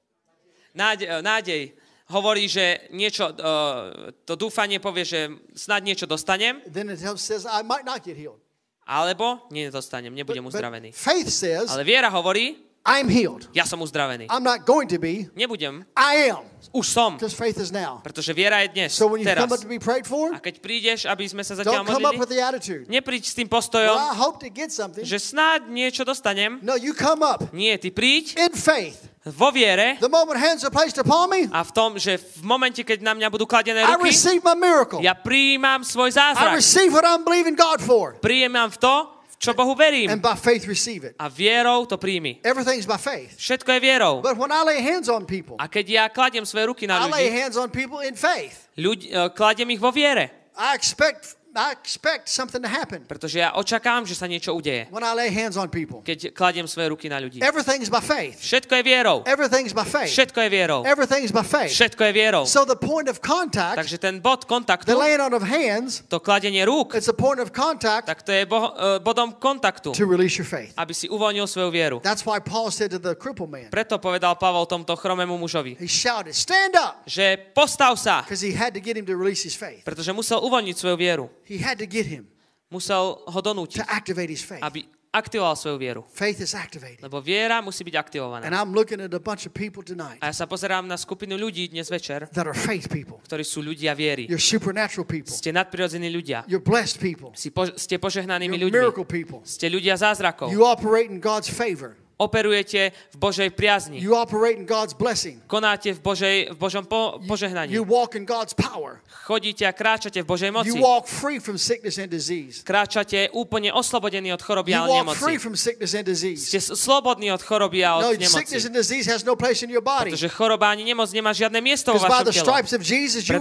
Nádej, 0.75 1.09
eh, 1.09 1.23
nádej 1.23 1.73
hovorí, 2.09 2.49
že 2.49 2.89
niečo, 2.91 3.33
uh, 3.33 4.13
to 4.25 4.35
dúfanie 4.37 4.81
povie, 4.81 5.05
že 5.05 5.21
snad 5.55 5.85
niečo 5.85 6.09
dostanem, 6.09 6.61
Then 6.69 6.89
it 6.93 7.01
says 7.21 7.45
I 7.45 7.63
might 7.63 7.85
not 7.85 8.05
get 8.05 8.17
healed. 8.17 8.41
alebo 8.89 9.45
nedostanem, 9.53 10.17
nebudem 10.17 10.45
but 10.45 10.57
uzdravený. 10.57 10.97
faith 10.97 11.29
says 11.29 11.69
Ale 11.69 11.85
viera 11.85 12.09
hovorí, 12.09 12.68
I'm 12.89 13.05
healed. 13.07 13.45
ja 13.53 13.69
som 13.69 13.77
uzdravený. 13.85 14.33
I'm 14.33 14.41
not 14.41 14.65
going 14.65 14.89
to 14.89 14.97
be. 14.97 15.29
Nebudem, 15.37 15.85
I 15.93 16.33
am. 16.33 16.49
už 16.73 16.89
som, 16.89 17.15
Because 17.21 17.37
faith 17.37 17.61
is 17.61 17.69
now. 17.71 18.01
pretože 18.03 18.33
viera 18.33 18.65
je 18.65 18.73
dnes, 18.73 18.91
So 18.91 19.07
when 19.07 19.21
you 19.21 19.29
teraz. 19.29 19.45
come 19.45 19.53
up 19.55 19.61
to 19.63 19.69
be 19.69 19.77
prayed 19.79 20.09
for, 20.09 20.33
A 20.33 20.41
keď 20.41 20.59
prídeš, 20.59 21.05
aby 21.05 21.29
sme 21.29 21.45
sa 21.45 21.55
za 21.55 21.63
teba 21.63 21.85
don't 21.85 21.87
come 21.87 22.03
up 22.03 22.17
modlili, 22.17 22.19
with 22.19 22.31
the 22.33 22.41
attitude. 22.41 22.89
nepríď 22.89 23.23
s 23.29 23.37
tým 23.37 23.47
Well, 23.47 23.61
postojom, 23.61 23.95
I 23.95 24.17
hope 24.17 24.41
to 24.41 24.49
get 24.49 24.73
something. 24.73 25.05
že 25.05 25.21
snáď 25.21 25.69
niečo 25.69 26.03
dostanem. 26.03 26.59
No, 26.65 26.75
you 26.75 26.97
come 26.97 27.21
up 27.21 27.45
Nie, 27.53 27.77
ty 27.77 27.93
príď 27.93 28.35
in 28.41 28.57
faith. 28.57 29.07
vo 29.29 29.53
viere 29.53 30.01
The 30.01 30.09
moment 30.09 30.41
hands 30.41 30.65
are 30.65 30.73
placed 30.73 30.97
upon 30.97 31.29
me, 31.29 31.47
a 31.53 31.61
v 31.63 31.71
tom, 31.71 31.95
že 32.01 32.17
v 32.17 32.43
momente, 32.43 32.81
keď 32.81 33.05
na 33.05 33.13
mňa 33.13 33.29
budú 33.29 33.45
kladené 33.45 33.85
I 33.85 33.95
ruky, 33.95 34.09
receive 34.11 34.41
my 34.43 34.57
miracle. 34.57 34.99
ja 35.05 35.13
prijímam 35.15 35.85
svoj 35.85 36.11
I 36.11 36.17
zázrak. 36.17 36.57
receive 36.57 36.91
what 36.91 37.05
I'm 37.05 37.23
believing 37.23 37.53
God 37.55 37.79
for. 37.79 38.17
Prijímam 38.19 38.73
v 38.73 38.79
to, 38.81 38.95
čo 39.39 39.55
Bohu 39.55 39.79
verím. 39.79 40.11
And 40.11 40.19
by 40.19 40.35
faith 40.35 40.67
receive 40.67 41.07
it. 41.07 41.15
A 41.15 41.31
vierou 41.31 41.87
to 41.87 41.95
príjmi. 41.95 42.43
Everything's 42.43 42.85
by 42.91 42.99
faith. 42.99 43.39
Všetko 43.39 43.71
je 43.79 43.81
vierou. 43.81 44.15
But 44.19 44.35
when 44.35 44.51
I 44.51 44.67
lay 44.67 44.83
hands 44.83 45.07
on 45.07 45.23
people, 45.25 45.55
A 45.63 45.71
keď 45.71 45.87
ja 45.87 46.05
kladiem 46.11 46.43
svoje 46.43 46.67
ruky 46.67 46.91
na 46.91 47.07
I 47.07 47.07
lay 47.07 47.27
ľudí, 47.31 47.39
hands 47.39 47.57
on 47.57 47.71
people 47.71 48.03
in 48.03 48.19
faith. 48.19 48.67
ľudí 48.75 49.15
eh, 49.15 49.31
kladiem 49.31 49.71
ich 49.71 49.79
vo 49.79 49.95
viere. 49.95 50.35
I 50.59 50.75
expect 50.75 51.38
I 51.59 51.75
expect 51.75 52.31
something 52.31 52.63
to 52.63 52.71
happen 52.71 53.03
Pretože 53.03 53.43
ja 53.43 53.51
očakávam, 53.59 54.07
že 54.07 54.15
sa 54.15 54.31
niečo 54.31 54.55
udeje. 54.55 54.87
when 54.95 55.03
I 55.03 55.11
lay 55.11 55.27
hands 55.27 55.59
on 55.59 55.67
people. 55.67 56.07
Keď 56.07 56.31
kladiem 56.31 56.71
svoje 56.71 56.95
ruky 56.95 57.11
na 57.11 57.19
ľudí. 57.19 57.43
Everything's 57.43 57.91
by 57.91 57.99
faith. 57.99 58.39
Všetko 58.39 58.79
je 58.79 58.83
vierou. 58.87 59.17
Everything's 59.27 59.75
by 59.75 59.83
faith. 59.83 60.15
Všetko 60.15 60.39
je 60.47 60.51
vierou. 60.55 60.81
Everything's 60.87 61.35
by 61.35 61.43
faith. 61.43 61.75
Všetko 61.75 62.03
je 62.07 62.13
vierou. 62.15 62.43
So 62.47 62.63
the 62.63 62.79
point 62.79 63.11
of 63.11 63.19
contact, 63.19 63.75
Takže 63.75 63.99
ten 63.99 64.23
bod 64.23 64.47
kontaktu, 64.47 64.87
the 64.87 64.95
laying 64.95 65.19
on 65.19 65.35
of 65.35 65.43
hands, 65.43 66.07
to 66.07 66.23
kladenie 66.23 66.63
rúk, 66.63 66.95
it's 66.95 67.11
a 67.11 67.17
point 67.17 67.43
of 67.43 67.51
contact 67.51 68.07
tak 68.07 68.23
to 68.23 68.31
je 68.31 68.47
bo- 68.47 68.71
eh, 68.79 69.03
bodom 69.03 69.35
kontaktu, 69.35 69.91
to 69.91 70.07
release 70.07 70.39
your 70.39 70.47
faith. 70.47 70.71
aby 70.79 70.95
si 70.95 71.11
uvoľnil 71.11 71.51
svoju 71.51 71.75
vieru. 71.75 71.97
That's 71.99 72.23
why 72.23 72.39
Paul 72.39 72.71
said 72.71 72.95
to 72.95 73.03
the 73.03 73.19
crippled 73.19 73.51
man, 73.51 73.67
Preto 73.75 73.99
povedal 73.99 74.39
Pavol 74.39 74.71
tomto 74.71 74.95
chromému 74.95 75.35
mužovi, 75.35 75.75
he 75.83 75.91
shouted, 75.91 76.37
Stand 76.37 76.79
up! 76.79 77.03
že 77.09 77.35
postav 77.51 77.99
sa, 77.99 78.23
Because 78.23 78.45
he 78.45 78.55
had 78.55 78.77
to 78.77 78.81
get 78.85 78.95
him 78.95 79.03
to 79.09 79.17
release 79.19 79.43
his 79.43 79.59
faith. 79.59 79.83
pretože 79.83 80.13
musel 80.13 80.39
uvoľniť 80.45 80.77
svoju 80.77 80.97
vieru. 81.01 81.25
He 81.49 81.57
had 81.59 81.81
to 81.81 81.89
get 81.89 82.05
him 82.05 82.29
Musel 82.69 83.25
ho 83.25 83.41
donútiť, 83.41 83.81
to 83.81 83.89
activate 83.89 84.29
his 84.29 84.45
faith. 84.45 84.61
aby 84.61 84.85
aktivoval 85.09 85.57
svoju 85.57 85.81
vieru. 85.81 86.01
Faith 86.13 86.37
is 86.45 86.53
activated. 86.53 87.01
Lebo 87.01 87.17
viera 87.25 87.65
musí 87.65 87.81
byť 87.81 87.97
aktivovaná. 87.97 88.45
And 88.45 88.53
I'm 88.53 88.77
looking 88.77 89.01
at 89.01 89.09
a 89.09 89.17
bunch 89.17 89.49
of 89.49 89.57
people 89.57 89.81
tonight 89.81 90.21
A 90.21 90.29
ja 90.29 90.35
sa 90.37 90.45
pozerám 90.45 90.85
na 90.85 91.01
skupinu 91.01 91.41
ľudí 91.41 91.73
dnes 91.73 91.89
večer, 91.89 92.29
that 92.37 92.45
are 92.45 92.53
faith 92.53 92.93
people. 92.93 93.17
ktorí 93.25 93.41
sú 93.41 93.65
ľudia 93.65 93.97
viery. 93.97 94.29
You're 94.29 94.37
supernatural 94.37 95.09
people. 95.09 95.33
Ste 95.33 95.57
nadprirodzení 95.57 96.13
ľudia. 96.13 96.45
You're 96.45 96.61
blessed 96.61 97.01
people. 97.01 97.33
Si 97.33 97.49
po, 97.49 97.65
ste 97.73 97.97
požehnanými 97.97 98.53
You're 98.61 98.69
ľuďmi. 98.69 98.77
miracle 98.85 99.09
people. 99.09 99.41
Ste 99.49 99.73
ľudia 99.73 99.97
zázrakov. 99.97 100.53
You 100.53 100.69
operate 100.69 101.09
in 101.09 101.25
God's 101.25 101.49
favor. 101.49 101.97
Operujete 102.19 102.91
v 103.15 103.17
Božej 103.17 103.55
priazni. 103.55 104.03
You 104.03 104.19
operate 104.19 104.59
in 104.59 104.67
God's 104.67 104.91
blessing. 104.91 105.39
Konáte 105.47 105.95
v, 105.95 106.03
Božej, 106.03 106.37
v 106.51 106.57
Božom 106.59 106.83
po, 106.83 107.23
You 107.23 107.31
požehnaní. 107.31 107.79
walk 107.87 108.19
in 108.19 108.27
God's 108.27 108.51
power. 108.59 108.99
Chodíte 109.23 109.63
a 109.63 109.71
kráčate 109.71 110.19
v 110.23 110.27
Božej 110.27 110.51
moci. 110.51 110.75
You 110.75 110.83
walk 110.83 111.07
free 111.07 111.39
from 111.39 111.55
sickness 111.63 111.95
and 111.95 112.11
disease. 112.11 112.67
Kráčate 112.67 113.31
úplne 113.31 113.71
oslobodení 113.71 114.35
od 114.35 114.43
choroby 114.43 114.75
You 114.75 114.83
a 114.83 114.91
walk 114.91 115.07
nemoci. 115.07 115.23
free 115.23 115.39
from 115.39 115.55
sickness 115.55 115.95
and 115.95 116.11
disease. 116.11 116.51
Ste 116.51 116.59
slobodní 116.75 117.31
od 117.31 117.39
choroby 117.39 117.87
a 117.87 118.03
No, 118.03 118.11
od 118.11 118.19
sickness 118.19 118.35
nemoci. 118.35 118.67
and 118.67 118.75
disease 118.75 119.07
has 119.07 119.23
no 119.23 119.39
place 119.39 119.63
in 119.63 119.71
your 119.71 119.85
body. 119.85 120.11
Pretože 120.11 120.27
choroba 120.35 120.75
ani 120.75 120.83
nemoc 120.83 121.07
nemá 121.15 121.31
žiadne 121.31 121.63
miesto 121.63 121.95
vo 121.95 122.03
vašom 122.03 122.35
tele. 122.35 122.35
you 122.35 122.43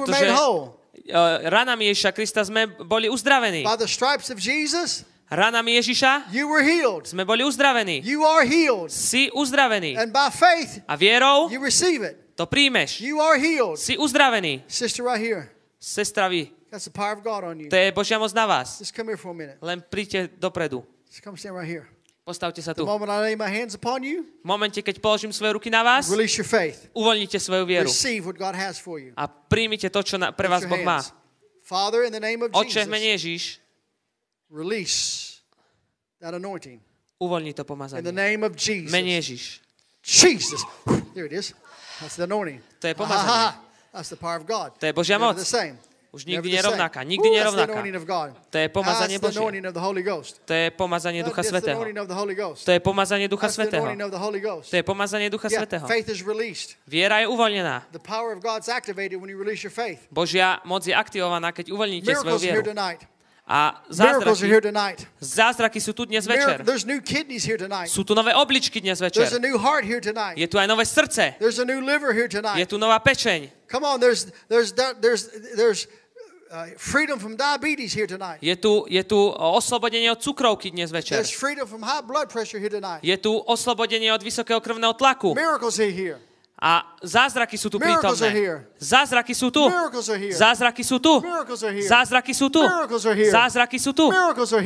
Pretože 0.05 0.29
e, 1.07 1.49
ranami 1.49 1.89
Ježiša 1.89 2.11
Krista 2.11 2.43
sme 2.45 2.67
boli 2.83 3.09
uzdravení. 3.09 3.63
By 3.65 3.79
the 3.79 3.89
stripes 3.89 4.29
of 4.29 4.37
Jesus, 4.37 5.01
Ranami 5.27 5.75
Ježiša 5.83 6.31
you 6.31 6.47
were 6.47 6.63
healed. 6.63 7.03
sme 7.03 7.27
boli 7.27 7.43
uzdravení. 7.43 7.99
You 8.03 8.23
are 8.23 8.47
healed. 8.47 8.87
Si 8.87 9.27
uzdravený. 9.35 9.99
And 9.99 10.15
by 10.15 10.31
faith, 10.31 10.79
A 10.87 10.95
vierou 10.95 11.51
you 11.51 11.59
receive 11.59 11.99
it. 12.03 12.15
to 12.39 12.47
príjmeš. 12.47 13.03
You 13.03 13.19
are 13.19 13.35
healed. 13.35 13.75
Si 13.75 13.99
uzdravený. 13.99 14.63
Sister, 14.71 15.03
right 15.03 15.19
here. 15.19 15.51
Sestra, 15.83 16.31
vy. 16.31 16.51
That's 16.71 16.87
the 16.87 16.95
power 16.95 17.15
of 17.15 17.23
God 17.23 17.43
on 17.43 17.59
you. 17.59 17.67
To 17.67 17.75
je 17.75 17.91
Božia 17.91 18.15
moc 18.19 18.31
na 18.31 18.47
vás. 18.47 18.79
Just 18.79 18.95
come 18.95 19.07
here 19.11 19.19
for 19.19 19.31
a 19.31 19.37
minute. 19.37 19.59
Len 19.59 19.83
príďte 19.83 20.31
dopredu. 20.39 20.83
Just 21.11 21.23
come 21.23 21.35
stand 21.35 21.55
right 21.55 21.67
here. 21.67 21.87
Postavte 22.27 22.59
sa 22.59 22.75
The 22.75 22.83
tu. 22.83 22.87
moment 22.87 23.07
I 23.07 23.31
lay 23.31 23.35
my 23.39 23.47
hands 23.47 23.71
upon 23.71 24.03
you, 24.03 24.27
V 24.43 24.47
momente, 24.47 24.83
keď 24.83 24.99
položím 24.99 25.31
svoje 25.31 25.55
ruky 25.55 25.71
na 25.71 25.79
vás, 25.79 26.11
release 26.11 26.35
your 26.35 26.43
faith. 26.43 26.91
uvoľnite 26.91 27.39
svoju 27.39 27.63
vieru. 27.63 27.87
Receive 27.87 28.27
what 28.27 28.35
God 28.35 28.51
has 28.51 28.75
for 28.75 28.99
you. 28.99 29.15
A 29.15 29.31
príjmite 29.31 29.87
to, 29.87 29.99
čo 30.03 30.19
na, 30.19 30.35
pre 30.35 30.51
vás 30.51 30.67
Boh 30.67 30.83
má. 30.83 30.99
Father, 31.63 32.03
in 32.03 32.11
the 32.11 32.19
name 32.19 32.43
of 32.43 32.51
Oče, 32.51 32.83
v 32.83 32.91
mene 32.91 33.15
Ježiš, 33.15 33.63
release 34.49 35.39
that 36.21 36.33
anointing. 36.33 36.79
uvoľni 37.21 37.53
to 37.53 37.61
In 37.61 37.65
the 37.65 37.73
pomazanie. 37.73 38.13
name 38.13 38.41
of 38.45 38.53
Jesus. 38.55 38.91
mene 38.91 39.17
Ježiš. 39.17 39.59
Jesus. 40.03 40.61
There 41.13 41.25
it 41.25 41.33
is. 41.33 41.53
That's 41.99 42.15
the 42.15 42.23
anointing. 42.23 42.61
To 42.79 42.87
je 42.87 42.95
pomazanie. 42.95 43.27
ha. 43.27 43.61
That's 43.93 44.09
the 44.13 44.19
power 44.19 44.37
of 44.37 44.45
God. 44.45 44.77
To 44.79 44.85
je 44.85 44.93
Božia 44.93 45.17
moc. 45.17 45.35
the 45.35 45.45
same. 45.45 45.75
Už 46.17 46.25
nikdy 46.25 46.49
nerovnaká. 46.49 47.03
Nikdy 47.03 47.29
nerovnaká. 47.29 47.83
To 48.49 48.57
je 48.57 48.67
pomazanie 48.71 49.19
Božie. 49.19 49.61
To 50.47 50.53
je 50.55 50.67
pomazanie 50.71 51.21
Ducha 51.21 51.43
Svetého. 51.43 51.77
To 52.63 52.71
je 52.71 52.79
pomazanie 52.79 53.27
Ducha 53.27 53.49
Svetého. 53.51 53.83
To 54.63 54.75
je 54.75 54.83
pomazanie 54.83 55.27
Ducha 55.29 55.49
Svetého. 55.51 55.85
Viera 56.87 57.15
je 57.21 57.27
uvoľnená. 57.27 57.75
Božia 60.09 60.47
moc 60.63 60.81
je 60.87 60.95
aktivovaná, 60.95 61.51
keď 61.51 61.65
uvoľníte 61.75 62.11
svoju 62.15 62.37
vieru. 62.39 62.61
A 63.47 63.79
zázraky, 63.87 64.43
zázraky 65.23 65.79
sú 65.79 65.95
tu 65.95 66.03
dnes 66.03 66.27
večer. 66.27 66.67
Sú 67.87 68.03
tu 68.03 68.11
nové 68.11 68.35
obličky 68.35 68.83
dnes 68.83 68.99
večer. 68.99 69.23
Je 70.35 70.47
tu 70.51 70.59
aj 70.59 70.67
nové 70.67 70.83
srdce. 70.83 71.39
Je 72.59 72.67
tu 72.67 72.75
nová 72.75 72.99
pečeň. 72.99 73.47
Come 73.71 73.87
on, 73.87 73.99
there's 73.99 74.31
there's 74.47 74.71
there's 74.99 75.27
there's 75.55 75.87
uh, 76.51 76.71
freedom 76.79 77.19
from 77.19 77.35
diabetes 77.35 77.91
here 77.91 78.07
tonight. 78.07 78.39
Je 78.39 78.55
tu, 78.55 78.87
je 78.87 79.03
tu 79.03 79.19
oslobodenie 79.35 80.11
od 80.11 80.23
cukrovky 80.23 80.71
dnes 80.71 80.91
večer. 80.91 81.19
There's 81.19 81.35
freedom 81.35 81.67
from 81.67 81.83
high 81.83 82.03
blood 82.03 82.31
pressure 82.31 82.59
here 82.59 82.71
tonight. 82.71 83.03
Je 83.03 83.15
tu 83.19 83.35
oslobodenie 83.35 84.11
od 84.11 84.23
vysokého 84.23 84.63
krvného 84.63 84.95
tlaku. 84.95 85.35
Miracles 85.35 85.79
are 85.79 85.91
here. 85.91 86.19
A 86.57 86.97
zázraky 87.05 87.53
sú 87.53 87.69
tu 87.69 87.77
prítomné. 87.77 88.65
Zázraky 88.81 89.37
sú 89.37 89.53
tu. 89.53 89.69
Zázraky 90.33 90.81
sú 90.81 90.97
tu. 90.97 91.21
Zázraky 91.85 92.33
sú 92.33 92.49
tu. 92.49 92.61
Zázraky 93.29 93.77
sú 93.77 93.93
tu. 93.93 94.05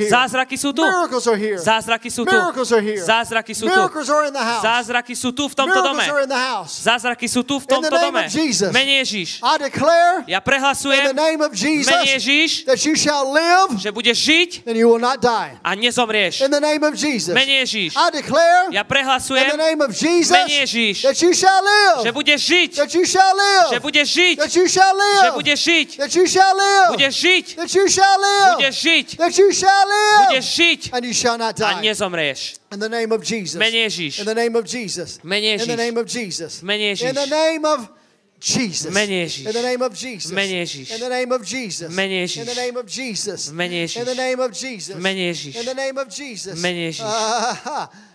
Zázraky 0.07 0.55
sú 0.55 0.71
tu. 0.71 0.83
Zázraky 1.59 2.07
sú 2.07 2.23
tu. 2.23 2.35
Zázraky 3.03 3.53
sú 3.53 3.67
tu. 3.67 3.75
Miracles 3.75 4.07
are 4.07 4.23
in 4.23 4.31
the 4.31 4.39
house. 4.39 4.63
Zázraky 4.63 5.15
sú 5.19 5.29
tu 5.35 5.51
v 5.51 5.55
tomto 5.55 5.79
dome. 5.83 6.05
Zázraky 6.63 7.27
sú 7.27 7.43
tu 7.43 7.59
v 7.59 7.65
tomto 7.67 7.91
dome. 7.91 8.23
Mene 8.71 8.93
Ježiš. 9.03 9.43
I 9.43 9.59
declare 9.59 10.23
Ja 10.31 10.39
prehlasujem 10.39 11.11
mene 11.11 11.51
Ježiš, 12.07 12.71
that 12.71 12.79
you 12.87 12.95
shall 12.95 13.27
live 13.35 13.75
že 13.75 13.91
budeš 13.91 14.15
žiť 14.15 14.49
and 14.63 14.79
you 14.79 14.87
will 14.87 15.01
not 15.01 15.19
die. 15.19 15.59
a 15.59 15.75
nezomrieš. 15.75 16.39
In 16.47 16.51
the 16.55 16.63
name 16.63 16.87
of 16.87 16.95
Jesus. 16.95 17.35
Mene 17.35 17.67
Ježiš. 17.67 17.99
I 17.99 18.07
declare 18.15 18.71
Ja 18.71 18.83
in 18.83 18.87
the 18.87 18.91
prehlasujem 18.91 19.57
name 19.59 19.81
of 19.83 19.91
Jesus 19.91 20.31
mene 20.31 20.63
Ježiš, 20.63 21.03
that 21.81 22.05
you 22.05 22.05
shall 22.05 22.05
že 22.05 22.05
live. 22.05 22.13
budeš 22.13 22.41
žiť. 22.47 22.71
That 22.75 22.93
you 22.95 23.05
shall 23.05 23.35
Že 23.35 23.73
live. 23.73 23.81
budeš 23.81 24.07
žiť. 24.17 24.35
That 24.37 24.55
you 24.55 24.67
shall 24.67 24.93
Že 24.93 25.01
live. 25.01 25.33
budeš 25.35 25.59
žiť. 25.67 25.87
That 25.97 26.15
you 26.15 26.25
shall 26.27 26.55
live. 26.57 26.89
Budeš 26.91 27.15
žiť. 27.21 27.45
That 27.57 27.73
you 27.75 27.87
shall 27.89 28.17
live. 28.21 28.55
Budeš 28.57 28.75
žiť. 28.85 29.07
That 29.17 29.37
you 29.37 29.51
shall 29.51 29.85
Budeš 29.85 30.45
live. 30.45 30.57
žiť 30.57 30.81
And 30.93 31.05
you 31.05 31.13
shall 31.13 31.37
not 31.37 31.55
a 31.59 31.73
die. 31.73 31.81
nezomrieš. 31.81 32.55
In 32.71 32.79
the 32.79 32.89
name 32.89 33.11
of 33.11 33.23
Jesus. 33.23 33.55
Mene 33.59 33.77
Ježiš. 33.85 34.19
In 34.19 34.25
the 34.25 34.35
name 34.35 34.55
of 34.55 34.65
Jesus. 34.65 35.19
Mene 35.23 35.43
In 35.53 35.57
the 35.59 35.65
Ježiš. 35.65 35.77
name 35.77 35.97
of 35.97 36.07
Jesus. 36.07 36.61
Mene 36.63 36.83
Ježiš. 36.91 37.09
In 37.09 37.15
the 37.15 37.25
name 37.27 37.65
of 37.65 37.89
Jesus. 38.41 38.91
Mene 38.91 39.11
Ježiš. 39.11 39.45
In 39.45 39.53
the 39.53 39.61
name 39.61 39.81
of 39.83 39.93
Jesus. 39.93 40.31
Mene 40.31 40.53
Ježiš. 40.65 40.91
In 40.91 40.99
the 40.99 41.09
name 41.09 41.31
of 41.31 41.45
Jesus. 41.45 41.91
Mene 41.91 42.13
Ježiš. 42.25 42.37
In 42.41 42.45
the 42.47 42.55
name 42.55 42.77
of 42.77 42.87
Jesus. 42.89 43.51
Mene 43.51 43.73
Ježiš. 43.75 43.97
In 44.01 44.05
the 44.05 44.15
name 44.15 44.39
of 44.39 44.51
Jesus. 44.51 44.95
Mene 44.97 45.19
Ježiš. 45.29 45.55
In 45.59 45.65
the 45.65 45.73
name 45.75 45.97
of 45.97 46.07
Jesus. 46.09 46.59
Mene 46.61 46.79
Ježiš. 46.89 47.05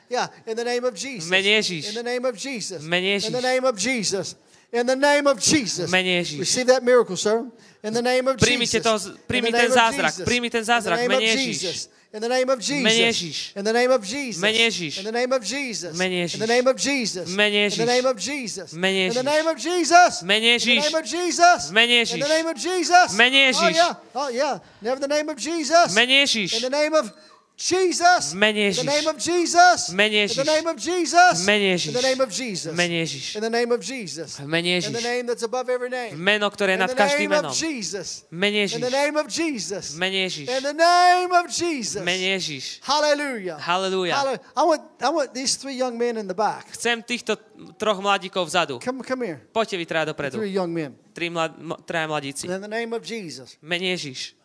Ah, 0.07 0.31
yeah, 0.47 0.53
in 0.53 0.57
the 0.57 0.65
name 0.65 0.85
of 0.85 0.95
Jesus. 0.95 1.31
Mene 1.31 1.45
Ježiš. 1.45 1.89
In 1.89 1.95
the 1.95 2.03
name 2.03 2.25
of 2.25 2.37
Jesus. 2.37 2.83
Mene 2.83 3.17
In 3.25 3.33
the 3.33 3.41
name 3.41 3.65
of 3.65 3.77
Jesus. 3.77 4.35
In 4.73 4.87
the 4.87 4.97
name 4.97 5.27
of 5.27 5.41
Jesus. 5.41 5.91
Mene 5.91 6.23
Ježiš. 6.23 6.39
Receive 6.39 6.67
that 6.69 6.83
miracle, 6.83 7.17
sir. 7.17 7.47
In 7.83 7.93
the 7.93 8.03
name 8.03 8.29
of 8.29 8.37
Príjmite 8.37 8.71
Jesus. 8.71 9.05
to- 9.05 9.11
the 9.11 9.41
ten 9.41 9.43
name 9.43 9.71
zázrak. 9.71 10.15
Príjmi 10.25 10.51
ten 10.51 10.65
zázrak. 10.65 11.09
Mene 11.09 11.21
Jesus. 11.21 11.63
Ježiš. 11.63 11.89
In 12.13 12.21
the 12.21 12.29
name 12.29 12.49
of 12.49 12.61
Jesus. 12.61 13.53
In 13.57 13.65
the 13.65 13.73
name 13.73 13.91
of 13.91 14.05
Jesus. 14.05 14.99
In 14.99 15.05
the 15.05 15.13
name 15.13 15.33
of 15.33 15.45
Jesus. 15.45 15.99
In 15.99 16.41
the 16.41 16.47
name 16.47 16.67
of 16.67 16.77
Jesus. 16.77 17.31
In 17.31 17.87
the 17.87 17.87
name 17.93 18.07
of 18.07 18.17
Jesus. 18.17 18.73
In 18.73 19.17
the 19.17 19.23
name 19.23 19.47
of 19.47 19.57
Jesus. 19.59 20.23
In 20.23 20.29
the 20.29 20.33
name 20.33 20.95
of 20.95 21.05
Jesus. 21.05 21.69
In 21.69 22.21
the 22.21 22.29
name 22.29 22.47
of 22.47 22.57
Jesus. 22.57 23.19
Oh 23.19 23.69
yeah. 23.69 23.95
Oh 24.15 24.29
yeah. 24.29 24.59
Never 24.81 25.01
the 25.01 25.09
name 25.09 25.29
of 25.29 25.37
Jesus. 25.37 25.97
In 25.97 26.63
the 26.63 26.71
name 26.71 26.95
of 26.95 27.05
Jesus. 27.05 27.23
Mene 27.57 28.69
In 28.69 28.73
the 28.75 28.83
Ježiš. 28.83 28.85
name 28.85 29.07
of 29.09 29.17
Jesus. 29.17 29.89
Mene 29.89 30.13
In 30.13 30.29
Ježiš. 30.29 30.37
the 30.37 30.45
name 30.45 30.67
of 30.69 30.77
Jesus. 30.77 31.47
Mene 31.47 31.65
In 31.65 31.73
Ježiš. 31.73 31.93
the 31.97 32.03
name 32.03 32.21
of 32.21 32.31
Jesus. 32.31 32.75
Mene 32.77 32.93
Ježiš. 33.01 33.37
In 33.37 33.41
the 33.41 33.49
name 33.51 33.73
of 33.73 33.81
Jesus. 33.81 34.39
Mene 34.41 34.69
In 34.77 34.81
the 34.83 34.89
Ježiš. 34.93 35.03
name 35.03 35.25
that's 35.27 35.43
above 35.43 35.71
every 35.73 35.89
name. 35.89 36.13
Meno, 36.21 36.51
ktoré 36.53 36.77
je 36.77 36.77
In 36.77 36.81
nad 36.85 36.91
the 36.93 37.01
každým 37.01 37.31
name 37.33 37.41
menom. 37.41 37.51
of 37.51 37.57
Jesus. 37.57 38.25
Mene 38.31 38.61
In 38.61 38.69
the 38.69 38.77
Ježiš. 38.77 38.93
name 38.93 39.17
of 39.17 39.27
Jesus. 39.33 39.85
Mene 39.97 40.17
Ježiš. 40.29 40.47
In 40.53 40.63
the 40.69 40.77
name 40.77 41.33
of 41.33 41.47
Jesus. 41.49 42.03
mene 42.05 42.27
Ježiš. 42.37 42.65
Hallelujah. 42.85 43.57
Halelúja. 43.57 44.15
Halle- 44.21 44.41
I 44.53 44.63
want, 44.63 44.83
I 45.01 45.09
want 45.09 45.33
these 45.33 45.57
three 45.57 45.81
young 45.81 45.97
men 45.97 46.19
in 46.21 46.29
the 46.29 46.37
back. 46.37 46.69
Chcem 46.77 47.01
týchto 47.01 47.41
troch 47.81 47.97
mladíkov 48.05 48.45
vzadu. 48.53 48.85
Come, 48.85 49.01
come 49.01 49.25
here. 49.25 49.41
Poďte 49.49 49.81
vy 49.81 49.87
traja 49.89 50.05
dopredu. 50.13 50.37
Three 50.37 50.53
young 50.53 50.69
men. 50.69 50.93
Tri 51.17 51.33
mlad, 51.33 51.57
traja 51.89 52.05
mladíci. 52.05 52.45
In 52.53 52.61
the 52.61 52.69
name 52.69 52.93
of 52.93 53.01
Jesus. 53.01 53.57
Mene 53.65 53.97
Ježiš. 53.97 54.37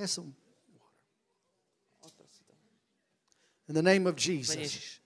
Here's 0.00 0.12
some 0.12 0.32
water. 2.00 2.14
In 3.68 3.74
the 3.74 3.82
name 3.82 4.06
of 4.06 4.16
Jesus. 4.16 4.98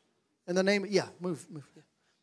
In 0.46 0.54
the 0.54 0.62
name, 0.62 0.86
yeah, 0.88 1.08
move, 1.18 1.44
move. 1.50 1.66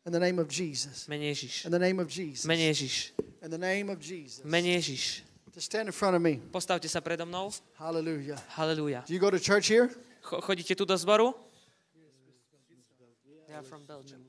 In 0.06 0.12
the 0.12 0.18
name 0.18 0.38
of 0.38 0.48
Jesus. 0.48 1.04
V 1.04 1.10
mene 1.10 1.34
Ježiš. 1.34 1.66
In 1.66 1.70
the 1.70 1.78
name 1.78 2.00
of 2.00 2.08
Jesus. 2.08 2.44
V 2.44 2.48
mene 2.48 2.72
Ježiš. 2.72 3.10
In 3.42 3.50
the 3.50 3.58
name 3.58 3.90
of 3.90 4.00
Jesus. 4.00 4.40
V 4.40 4.48
mene 4.48 4.68
Ježiš. 4.78 5.20
Just 5.52 5.66
stand 5.66 5.86
in 5.88 5.92
front 5.92 6.16
of 6.16 6.22
me. 6.22 6.40
Postavte 6.50 6.88
sa 6.88 7.04
predo 7.04 7.28
mnou. 7.28 7.52
Hallelujah. 7.76 8.40
Halelúja. 8.56 9.04
Do 9.04 9.12
you 9.12 9.20
go 9.20 9.28
to 9.28 9.38
church 9.38 9.68
here? 9.68 9.92
Cho- 10.24 10.40
Chodíte 10.40 10.72
tu 10.74 10.86
do 10.86 10.96
zboru? 10.96 11.34
They 13.48 13.54
are 13.54 13.62
from 13.62 13.84
Belgium. 13.84 14.24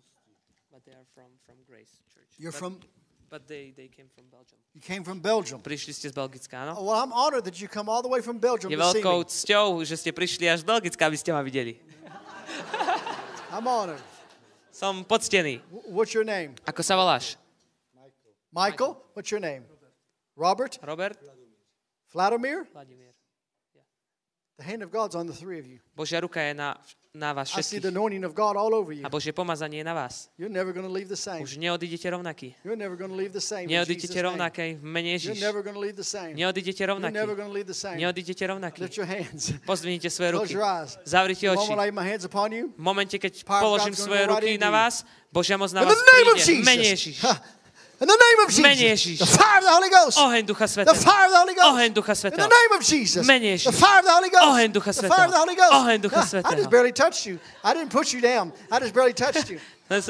But 0.69 0.83
they 0.83 0.91
are 0.91 1.07
from, 1.15 1.31
from 1.47 1.55
Grace 1.63 2.03
Church. 2.11 2.27
You're 2.35 2.51
but, 2.51 2.59
from, 2.59 2.79
But 3.29 3.47
they, 3.47 3.71
they 3.71 3.87
came 3.87 4.11
from 4.11 4.27
Belgium. 4.27 4.59
Came 4.83 5.03
from 5.03 5.23
Belgium. 5.23 5.63
Prišli 5.63 5.95
ste 5.95 6.11
z 6.11 6.13
Belgicka, 6.13 6.67
áno? 6.67 6.75
Oh, 6.75 6.91
well, 6.91 6.99
I'm 6.99 7.15
honored 7.15 7.47
that 7.47 7.55
you 7.57 7.71
come 7.71 7.87
all 7.87 8.03
the 8.03 8.11
way 8.11 8.19
from 8.19 8.35
Belgium 8.35 8.67
Je 8.67 8.75
veľkou 8.75 9.23
cťou, 9.23 9.81
že 9.87 9.95
ste 9.95 10.11
prišli 10.11 10.51
až 10.51 10.61
z 10.61 10.65
Belgicka, 10.67 11.07
aby 11.07 11.15
ste 11.15 11.31
ma 11.31 11.39
videli. 11.39 11.79
I'm 13.55 13.63
honored. 13.63 14.03
Som 14.75 15.07
poctený. 15.07 15.63
What's 15.87 16.11
your 16.11 16.27
name? 16.27 16.59
Ako 16.67 16.83
sa 16.83 16.99
voláš? 16.99 17.39
Michael? 18.51 18.99
What's 19.15 19.31
your 19.31 19.39
name? 19.41 19.63
Robert? 20.35 20.77
Robert? 20.83 21.17
Vladimir? 22.11 22.67
Vladimír. 22.69 23.13
The 24.57 24.65
hand 24.65 24.83
of 24.83 24.91
God's 24.91 25.15
on 25.15 25.25
the 25.25 25.33
three 25.33 25.57
of 25.57 25.65
you. 25.65 25.81
Božia 25.97 26.21
ruka 26.21 26.37
je 26.37 26.53
na, 26.53 26.77
na 27.13 27.33
vás 27.33 27.53
I 27.53 27.61
see 27.61 27.77
the 27.77 27.93
všetkých. 27.93 27.93
anointing 27.93 28.25
of 28.25 28.33
God 28.33 28.57
all 28.57 28.73
over 28.73 28.89
you. 28.89 29.05
A 29.05 29.09
Božie 29.09 29.29
pomazanie 29.29 29.77
je 29.77 29.85
na 29.85 29.93
vás. 29.93 30.33
You're 30.33 30.49
never 30.49 30.73
going 30.73 30.81
to 30.81 30.89
leave 30.93 31.05
the 31.05 31.15
same. 31.15 31.45
Už 31.45 31.61
neodídete 31.61 32.09
rovnaký. 32.09 32.57
You're 32.65 32.73
never 32.73 32.97
going 32.97 33.13
to 33.13 33.17
leave 33.17 33.29
the 33.29 33.41
same. 33.41 33.69
Neodídete 33.69 34.17
rovnaký 34.17 34.81
v 34.81 34.83
mene 34.83 35.13
You're 35.13 35.37
Ježiš. 35.37 35.37
never 35.37 35.61
going 35.61 35.77
to 35.77 35.83
leave 35.85 35.93
the 35.93 36.01
same. 36.01 36.33
Neodídete 36.33 36.81
You're 36.81 36.89
rovnaký. 36.97 37.13
never 37.13 37.35
going 37.37 37.49
to 37.49 37.53
leave 37.53 37.69
the 37.69 37.77
same. 37.77 38.01
Neodídete 38.01 38.41
rovnaký. 38.49 38.81
Lift 38.81 38.97
your 38.97 39.05
hands. 39.05 39.53
Pozdvihnite 39.69 40.09
svoje 40.09 40.33
Close 40.33 40.49
ruky. 40.49 40.57
your 40.57 40.65
eyes. 40.65 40.97
Zavrite 41.05 41.45
oči. 41.53 41.69
V 41.69 42.81
momente, 42.81 43.21
keď 43.21 43.33
položím 43.45 43.93
svoje 43.93 44.25
ruky 44.25 44.57
na 44.57 44.73
vás, 44.73 45.05
Božia 45.29 45.53
moc 45.53 45.69
na 45.69 45.85
vás 45.85 45.93
príde. 45.93 46.65
Mene. 46.65 46.97
Ježiš. 46.97 47.21
In 48.03 48.07
the 48.07 48.19
name 48.19 48.45
of 48.45 48.51
Jesus. 48.51 49.19
The 49.19 49.25
fire 49.25 49.59
of 49.59 49.63
the 49.63 49.69
Holy 49.71 49.89
Ghost. 49.89 50.17
Oheň 50.17 50.43
Ducha 50.43 50.85
The 50.85 50.93
fire 50.93 51.25
of 51.25 51.31
the 51.31 51.37
Holy 51.37 51.55
Ghost. 51.55 51.67
Oheň 51.67 51.93
Ducha 51.93 52.25
In 52.25 52.37
the 52.37 52.47
name 52.47 52.77
of 52.77 52.83
Jesus. 52.83 53.25
Mene 53.25 53.57
The 53.57 53.71
fire 53.71 53.99
of 53.99 54.05
the 54.05 54.11
Holy 54.11 54.29
Ghost. 54.29 54.43
Oheň 54.43 54.73
Ducha 54.73 55.01
The 55.01 55.07
fire 55.07 55.25
of 55.25 55.31
the 55.31 55.37
Holy 55.37 55.55
Ghost. 55.55 55.71
Oheň 55.71 56.01
Ducha 56.01 56.33
Yeah, 56.33 56.41
I 56.43 56.55
just 56.55 56.69
barely 56.69 56.91
touched 56.91 57.25
you. 57.25 57.39
I 57.63 57.73
didn't 57.73 57.91
push 57.91 58.11
you 58.11 58.19
down. 58.19 58.51
I 58.69 58.79
just 58.79 58.93
barely 58.93 59.13
touched 59.13 59.49
you. 59.49 59.59
That's- 59.87 60.09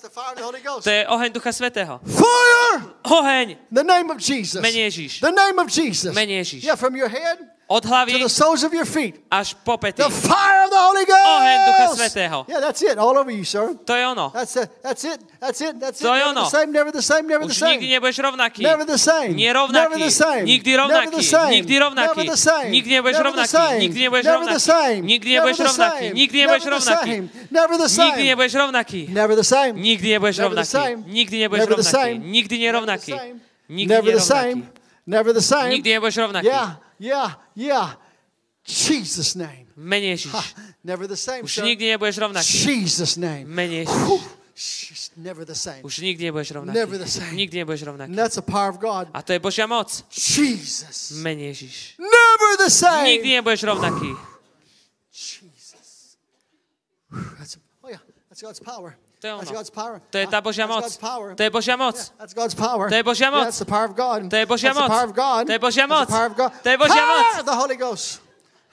the 0.00 0.08
fire 0.08 0.32
of 0.32 0.38
the 0.38 0.44
Holy 0.44 0.60
Ghost. 0.60 0.84
To 0.84 0.90
je 0.90 1.04
oheň 1.06 1.30
Ducha 1.32 1.52
Svetého. 1.52 2.00
Fire! 2.08 2.88
Oheň! 3.04 3.50
In 3.50 3.74
the 3.74 3.84
name 3.84 4.08
of 4.10 4.16
Jesus. 4.16 4.62
Mene 4.62 4.88
Ježiš. 4.88 5.20
The 5.20 5.30
name 5.30 5.58
of 5.58 5.68
Jesus. 5.68 6.14
Mene 6.14 6.40
Ježiš. 6.40 6.64
Yeah, 6.64 6.76
from 6.76 6.96
your 6.96 7.08
head 7.08 7.36
Od 7.68 7.82
to 7.82 8.18
the 8.18 8.28
soles 8.28 8.64
of 8.64 8.72
your 8.74 8.84
feet. 8.84 9.22
až 9.30 9.54
po 9.54 9.78
pety. 9.78 10.02
The 10.02 10.10
fire 10.10 10.59
Holy 10.80 11.04
Ghost. 11.04 11.28
Oheň 11.36 11.58
Ducha 11.66 11.86
Svetého. 11.96 12.38
Yeah, 12.48 12.60
that's 12.60 12.82
it. 12.82 12.96
All 12.98 13.16
over 13.18 13.30
you, 13.30 13.44
sir. 13.44 13.74
To 13.84 13.92
je 13.94 14.04
ono. 14.06 14.30
That's 14.32 14.56
it. 14.56 14.68
That's 14.82 15.04
it. 15.04 15.20
That's 15.40 15.60
it. 15.60 15.74
That's 15.80 16.00
it. 16.00 16.04
To 16.06 16.14
je 16.14 16.20
Never 16.24 16.30
ono. 16.32 16.44
the 16.44 16.50
same. 16.50 16.68
Never 16.72 16.90
the 16.92 17.02
same. 17.02 17.24
Never 17.28 17.44
the 17.46 17.52
Už 17.52 17.58
same. 17.58 17.70
nikdy 17.76 17.86
nebudeš 17.92 18.18
rovnaký. 18.18 18.62
Never 18.62 18.84
the 18.86 18.98
same. 18.98 19.32
Nie 19.36 19.52
Never 19.52 19.60
rovnaký. 19.68 20.00
the 20.04 20.10
same. 20.10 20.44
Nikdy 20.44 20.70
Never 20.70 20.82
rovnaký. 20.82 21.16
the 21.16 21.22
same. 21.22 21.50
Nikdy 21.50 21.74
rovnaký. 21.78 22.16
Never 22.16 22.24
the 22.30 22.36
same. 22.36 22.68
Nikdy 22.70 22.90
nebudeš 22.94 23.14
Never 23.16 23.24
the 23.24 23.30
rovnaký. 23.30 23.78
Nikdy 23.80 24.00
nebudeš 24.00 24.24
Never 24.24 24.38
the 24.40 24.52
rovnaký. 24.52 24.60
same. 24.60 25.00
Nikdy 25.00 25.28
Never 25.30 25.40
nebudeš 25.40 25.56
the 25.56 25.64
rovnaký. 25.64 26.00
same. 26.00 26.14
Nikdy 26.14 26.38
nebudeš 26.40 26.64
Never 26.64 26.70
the 26.70 26.70
rovnaký. 26.70 27.10
same. 27.10 27.30
Never 27.50 27.76
the 27.76 27.88
Nikdy 27.88 27.96
same. 27.96 28.24
nebudeš 28.30 28.54
rovnaký. 28.54 29.00
Never 29.10 29.34
the 29.36 29.44
same. 29.44 29.72
Nikdy 29.80 30.08
nebudeš 30.10 30.36
Never 30.38 30.54
the 30.54 30.62
rovnaký. 30.62 31.04
Nikdy 31.10 31.36
nebudeš 31.38 31.60
Never 31.60 31.76
the 31.76 31.82
rovnaký. 31.82 31.90
same. 31.90 32.18
Nikdy 32.30 32.56
Never 32.58 32.60
the 32.60 32.66
nerovnaký. 32.66 33.12
same. 33.12 33.40
Nikdy 33.68 33.94
Never 33.94 34.10
the 34.12 34.18
nerovnaký. 34.18 34.62
Never 35.06 35.32
the 35.32 35.40
same. 35.42 35.68
Nikdy 35.70 35.88
nebudeš 35.92 36.16
rovnaký. 36.16 36.46
Yeah, 36.46 36.68
yeah, 36.98 37.28
yeah. 37.56 37.88
Jesus' 38.66 39.34
name. 39.34 39.66
Mene 39.80 40.06
Ježiš. 40.12 40.32
Ha, 40.32 40.44
never 40.84 41.08
the 41.08 41.16
same. 41.16 41.40
Už 41.40 41.64
nikdy 41.64 41.96
nebudeš 41.96 42.20
rovnaký. 42.20 42.52
Jesus' 42.52 43.16
name. 43.16 43.48
Mene 43.48 43.88
Whew. 43.88 44.20
Ježiš. 44.20 44.40
Sheesh, 44.60 45.16
Never 45.16 45.48
the 45.48 45.56
same. 45.56 45.80
Už 45.80 46.04
nikdy 46.04 46.28
nebudeš 46.28 46.52
rovnaký. 46.52 46.76
Never 46.76 47.00
the 47.00 47.08
same. 47.08 47.32
Nikdy 47.32 47.64
nebudeš 47.64 47.82
rovnaký. 47.88 48.12
That's 48.12 48.36
the 48.36 48.44
power 48.44 48.68
of 48.68 48.76
God. 48.76 49.08
A 49.16 49.24
to 49.24 49.32
je 49.32 49.40
Božia 49.40 49.64
moc. 49.64 49.88
Jesus. 50.12 51.16
Mene 51.16 51.48
Ježiš. 51.48 51.96
Never 51.96 52.50
the 52.60 52.68
same. 52.68 53.08
Nikdy 53.08 53.40
nebudeš 53.40 53.64
rovnaký. 53.64 54.12
Jesus. 55.16 56.20
That's, 57.40 57.56
oh 57.80 57.88
yeah, 57.88 58.04
that's 58.28 58.44
God's 58.44 58.60
power. 58.60 59.00
To 59.20 59.26
je 59.28 59.32
That's 59.32 59.48
ono. 59.48 59.56
God's 59.56 59.72
power. 59.72 60.00
To 60.12 60.16
je 60.18 60.26
tá 60.28 60.40
Božia 60.44 60.68
moc. 60.68 60.84
To 61.36 61.42
je 61.42 61.50
Božia 61.50 61.76
moc. 61.76 61.96
To 61.96 62.94
je 62.96 63.02
Božia 63.04 63.30
moc. 63.32 63.44
that's 63.48 63.60
the 63.60 63.68
power 63.68 63.88
of 63.88 63.96
God. 63.96 64.28
To 64.28 64.36
je 64.36 64.44
Božia 64.44 64.68
that's 64.72 64.80
moc. 64.80 64.88
the 64.88 64.92
power 64.92 65.08
of 65.08 65.16
God. 65.16 65.40
To 65.48 65.52
je 65.52 65.58
Božia 65.58 65.84
moc. 65.88 66.08
the 66.08 66.12
power 66.12 66.28
of 66.28 66.36
God. 66.36 66.52
To 66.52 66.68
je 66.68 66.76
Božia 66.76 67.04
moc. 67.08 67.24
Of 67.40 67.46
the 67.48 67.56
Holy 67.56 67.76
Ghost. 67.76 68.20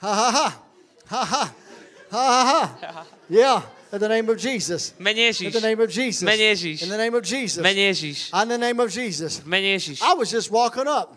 Ha 0.04 0.12
ha 0.12 0.28
ha. 0.30 0.67
Ha 1.08 1.24
ha. 1.24 1.54
Ha 2.10 2.24
ha 2.26 2.76
ha. 2.80 3.06
Yeah. 3.28 3.62
In 3.92 4.00
the 4.00 4.08
name 4.08 4.28
of 4.28 4.36
Jesus. 4.36 4.94
Mene 4.98 5.32
In 5.40 5.52
the 5.52 5.60
name 5.60 5.80
of 5.80 5.90
Jesus. 5.90 6.22
Mene 6.22 6.52
Ježiš. 6.52 6.82
In 6.82 6.88
the 6.88 6.96
name 6.98 7.14
of 7.14 7.22
Jesus. 7.24 7.62
Mene 7.62 7.90
Ježiš. 7.90 8.42
In 8.42 8.48
the 8.48 8.58
name 8.58 8.80
of 8.80 8.90
Jesus. 8.90 9.44
Mene 9.46 9.76
Ježiš. 9.76 10.02
I 10.02 10.14
was 10.14 10.30
just 10.30 10.50
walking 10.50 10.86
up. 10.86 11.16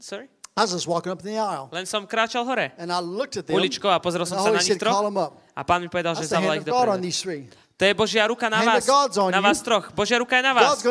Sorry? 0.00 0.28
I 0.56 0.62
was 0.62 0.72
just 0.72 0.88
walking 0.88 1.12
up 1.12 1.22
the 1.22 1.38
aisle. 1.38 1.68
Len 1.70 1.86
som 1.86 2.06
kráčal 2.06 2.44
hore 2.44 2.72
And 2.78 2.90
I 2.90 3.00
looked 3.00 3.36
at 3.36 3.46
them. 3.46 3.56
uličkou 3.56 3.88
a 3.92 4.00
pozrel 4.00 4.26
som 4.26 4.38
sa 4.40 4.50
na 4.50 4.58
nich 4.58 4.78
troch. 4.78 5.04
A 5.58 5.66
pán 5.66 5.82
mi 5.82 5.90
povedal, 5.90 6.14
že 6.14 6.30
zavolá 6.30 6.54
ich 6.54 6.62
three. 6.62 7.50
To 7.78 7.86
je 7.86 7.94
Božia 7.94 8.26
ruka 8.26 8.50
na 8.50 8.58
vás, 8.62 8.82
na 9.30 9.38
vás 9.38 9.62
troch. 9.62 9.94
Božia 9.94 10.18
ruka 10.18 10.34
je 10.34 10.42
na 10.42 10.50
vás. 10.50 10.82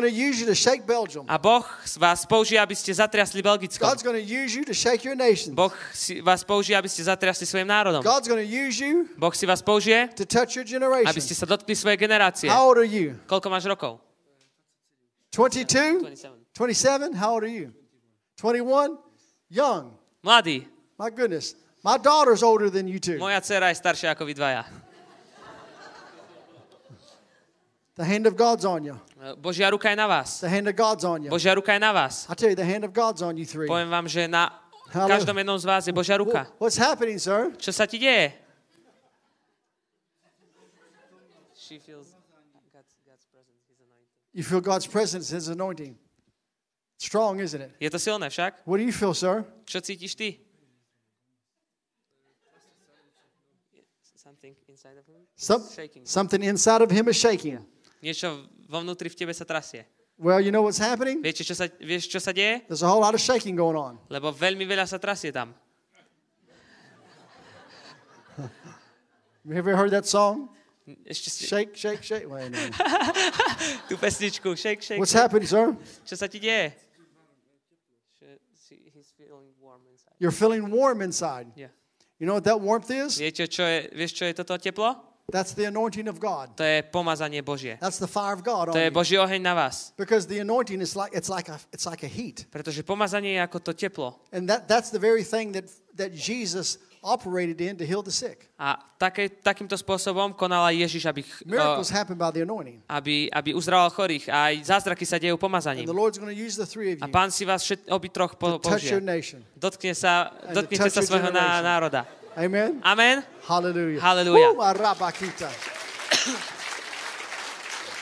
A 1.27 1.35
Boh 1.35 1.65
vás 1.99 2.19
použije, 2.23 2.59
aby 2.63 2.75
ste 2.79 2.95
zatriasli 2.95 3.43
Belgicko. 3.43 3.83
Boh 5.51 5.75
si 5.91 6.23
vás 6.23 6.47
použije, 6.47 6.79
aby 6.79 6.87
ste 6.87 7.03
zatriasli 7.03 7.43
svojim 7.43 7.67
národom. 7.67 7.99
Boh 9.19 9.33
si 9.35 9.43
vás 9.43 9.59
použije, 9.59 10.15
to 10.15 10.23
touch 10.23 10.55
your 10.55 10.63
aby 10.63 10.79
generation. 10.79 11.21
ste 11.23 11.35
sa 11.35 11.43
dotkli 11.43 11.75
svojej 11.75 11.99
generácie. 11.99 12.47
How 12.47 12.71
old 12.71 12.79
are 12.79 12.87
you? 12.87 13.19
Koľko 13.27 13.47
máš 13.51 13.67
rokov? 13.67 13.99
22? 15.35 16.07
27. 16.07 16.39
27? 16.55 17.19
How 17.19 17.35
old 17.35 17.43
are 17.43 17.51
you? 17.51 17.75
21? 18.39 18.95
Young. 19.51 19.91
Mladý. 20.23 20.63
My 20.95 21.11
goodness. 21.11 21.66
My 21.87 21.95
daughter's 21.95 22.43
older 22.43 22.69
than 22.69 22.85
you 22.91 22.99
two. 22.99 23.15
Moja 23.15 23.39
dcera 23.39 23.71
je 23.71 23.79
staršia 23.79 24.11
ako 24.11 24.27
vy 24.27 24.35
dvaja. 24.35 24.67
The 27.95 28.03
hand 28.03 28.27
of 28.27 28.35
God's 28.35 28.67
on 28.67 28.83
you. 28.83 28.99
Božia 29.39 29.71
ruka 29.71 29.87
je 29.89 29.95
na 29.95 30.03
vás. 30.03 30.43
The 30.43 30.51
hand 30.51 30.67
of 30.67 30.75
God's 30.75 31.07
on 31.07 31.23
you. 31.23 31.31
Božia 31.31 31.55
ruka 31.55 31.71
je 31.71 31.79
na 31.79 31.95
vás. 31.95 32.27
I 32.27 32.35
tell 32.35 32.51
you, 32.51 32.59
the 32.59 32.67
hand 32.67 32.83
of 32.83 32.91
God's 32.91 33.23
on 33.23 33.39
you 33.39 33.47
three. 33.47 33.71
Poviem 33.71 33.87
vám, 33.87 34.03
že 34.03 34.27
na 34.27 34.51
Halleluja. 34.91 35.15
každom 35.15 35.37
jednom 35.39 35.55
z 35.55 35.65
vás 35.65 35.87
je 35.87 35.93
Božia 35.95 36.19
ruka. 36.19 36.51
What's 36.59 36.75
happening, 36.75 37.23
sir? 37.23 37.55
Čo 37.55 37.71
sa 37.71 37.87
ti 37.87 38.03
deje? 38.03 38.35
She 41.55 41.79
feels 41.79 42.11
God's, 42.75 42.99
God's 43.07 43.23
presence, 43.31 43.63
His 43.63 43.79
anointing. 43.79 44.35
You 44.35 44.43
feel 44.43 44.59
God's 44.59 44.87
presence, 44.91 45.25
His 45.31 45.47
anointing. 45.47 45.95
Strong, 46.99 47.39
isn't 47.39 47.63
it? 47.63 47.71
Je 47.79 47.87
to 47.87 47.95
silné 47.95 48.27
však? 48.27 48.67
What 48.67 48.75
do 48.75 48.83
you 48.83 48.91
feel, 48.91 49.15
sir? 49.15 49.47
Čo 49.63 49.79
cítiš 49.79 50.19
ty? 50.19 50.43
Something 54.27 54.59
inside 54.77 54.97
of 55.01 55.05
him? 55.09 55.25
Some, 55.35 55.63
Shaking. 55.73 56.05
something 56.05 56.43
inside 56.45 56.81
of 56.85 56.91
him 56.93 57.07
is 57.09 57.17
shaking. 57.17 57.57
Niečo 57.97 58.45
vo 58.69 58.77
vnútri 58.85 59.09
v 59.09 59.15
tebe 59.17 59.33
sa 59.33 59.41
trasie. 59.41 59.89
Well, 60.21 60.37
you 60.41 60.53
know 60.53 60.61
what's 60.61 60.77
happening? 60.77 61.21
Viete, 61.21 61.41
čo 61.41 61.57
sa, 61.57 61.65
vieš, 61.81 62.05
čo 62.09 62.21
sa 62.21 62.29
deje? 62.29 62.61
There's 62.69 62.85
a 62.85 62.89
whole 62.89 63.01
lot 63.01 63.17
of 63.17 63.21
shaking 63.21 63.57
going 63.57 63.73
on. 63.77 63.97
Lebo 64.09 64.29
veľmi 64.29 64.65
veľa 64.69 64.85
sa 64.85 65.01
trasie 65.01 65.33
tam. 65.33 65.53
Have 68.37 69.49
you 69.49 69.57
ever 69.57 69.73
heard 69.73 69.89
that 69.97 70.05
song? 70.05 70.49
Ešte 71.09 71.27
si, 71.33 71.49
Shake, 71.49 71.73
shake, 71.75 72.01
shake. 72.05 72.25
Wait 72.29 72.47
a 72.47 72.49
minute. 72.53 72.73
tú 73.89 73.97
pesničku. 73.97 74.53
Shake, 74.53 74.81
shake, 74.85 75.01
What's 75.01 75.13
happening, 75.17 75.49
sir? 75.49 75.73
Čo 76.05 76.13
sa 76.15 76.29
ti 76.29 76.37
deje? 76.37 76.73
He's 78.93 79.09
feeling 79.17 79.49
warm 79.57 79.81
inside. 79.89 80.13
You're 80.21 80.33
feeling 80.33 80.69
warm 80.69 81.01
inside. 81.01 81.49
Yeah. 81.57 81.73
You 82.19 82.25
know 82.25 82.33
what 82.33 82.45
that 82.45 82.59
warmth 82.59 82.89
is? 82.89 83.21
Viete, 83.21 83.45
čo 83.45 83.61
je, 83.61 83.93
vieš, 83.93 84.17
čo 84.17 84.25
je 84.25 84.33
toto 84.33 84.57
teplo? 84.57 84.97
That's 85.29 85.53
the 85.53 85.67
anointing 85.67 86.07
of 86.07 86.23
God. 86.23 86.55
To 86.55 86.63
je 86.63 86.87
pomazanie 86.87 87.43
Božie. 87.43 87.75
That's 87.83 87.99
the 87.99 88.07
fire 88.07 88.31
of 88.31 88.47
God 88.47 88.71
To 88.71 88.79
je. 88.79 88.87
Boží 88.89 89.19
oheň 89.19 89.43
na 89.43 89.53
vás. 89.53 89.91
Because 89.99 90.25
the 90.25 90.39
anointing 90.39 90.79
is 90.79 90.95
like 90.95 91.11
it's 91.11 91.27
like 91.27 91.51
a 91.51 91.59
it's 91.75 91.85
like 91.85 92.01
a 92.01 92.09
heat. 92.09 92.47
Pretože 92.47 92.81
pomazanie 92.81 93.35
je 93.35 93.41
ako 93.43 93.59
to 93.59 93.71
teplo. 93.75 94.15
And 94.31 94.47
that, 94.47 94.71
that's 94.71 94.89
the 94.89 94.97
very 95.03 95.27
thing 95.27 95.51
that 95.51 95.67
that 95.99 96.15
Jesus 96.15 96.79
operated 97.03 97.61
in 97.61 97.77
to 97.77 97.85
heal 97.85 98.01
the 98.01 98.11
sick. 98.11 98.49
A 98.57 98.77
také, 98.97 99.29
takýmto 99.29 99.77
spôsobom 99.77 100.33
konal 100.33 100.65
aj 100.69 100.75
Ježiš, 100.87 101.03
aby, 101.05 101.21
ch- 101.23 101.45
Miracles 101.45 101.89
o, 101.89 101.93
happen 101.93 102.17
by 102.17 102.31
the 102.33 102.41
anointing. 102.41 102.81
aby, 102.89 103.29
aby 103.29 103.53
uzdraval 103.53 103.89
chorých. 103.93 104.27
A 104.27 104.49
aj 104.51 104.65
zázraky 104.65 105.05
sa 105.05 105.17
dejú 105.17 105.37
And 105.37 105.43
pomazaním. 105.43 105.85
the 105.85 105.93
Lord's 105.93 106.17
going 106.17 106.29
to 106.29 106.35
use 106.35 106.57
the 106.57 106.65
three 106.65 106.93
of 106.93 107.01
A 107.01 107.07
you 107.07 107.13
pán 107.13 107.29
si 107.29 107.45
vás 107.45 107.61
všet, 107.61 107.87
obi 107.89 108.09
troch 108.09 108.33
po, 108.35 108.57
to 108.57 108.69
touch 108.73 108.87
your 108.89 108.99
použije. 108.99 109.05
nation. 109.05 109.39
Dotkne 109.55 109.93
sa, 109.93 110.33
And 110.47 110.53
to 110.57 110.65
dotknete 110.65 110.83
touch 110.89 110.93
sa 110.93 111.01
your 111.01 111.09
svojho 111.13 111.29
ná, 111.29 111.41
generation. 111.61 111.63
národa. 111.63 112.01
Amen. 112.37 112.71
Amen. 112.85 113.17
Hallelujah. 113.47 113.97
Hallelujah. 114.01 114.51
Woo. 114.53 114.61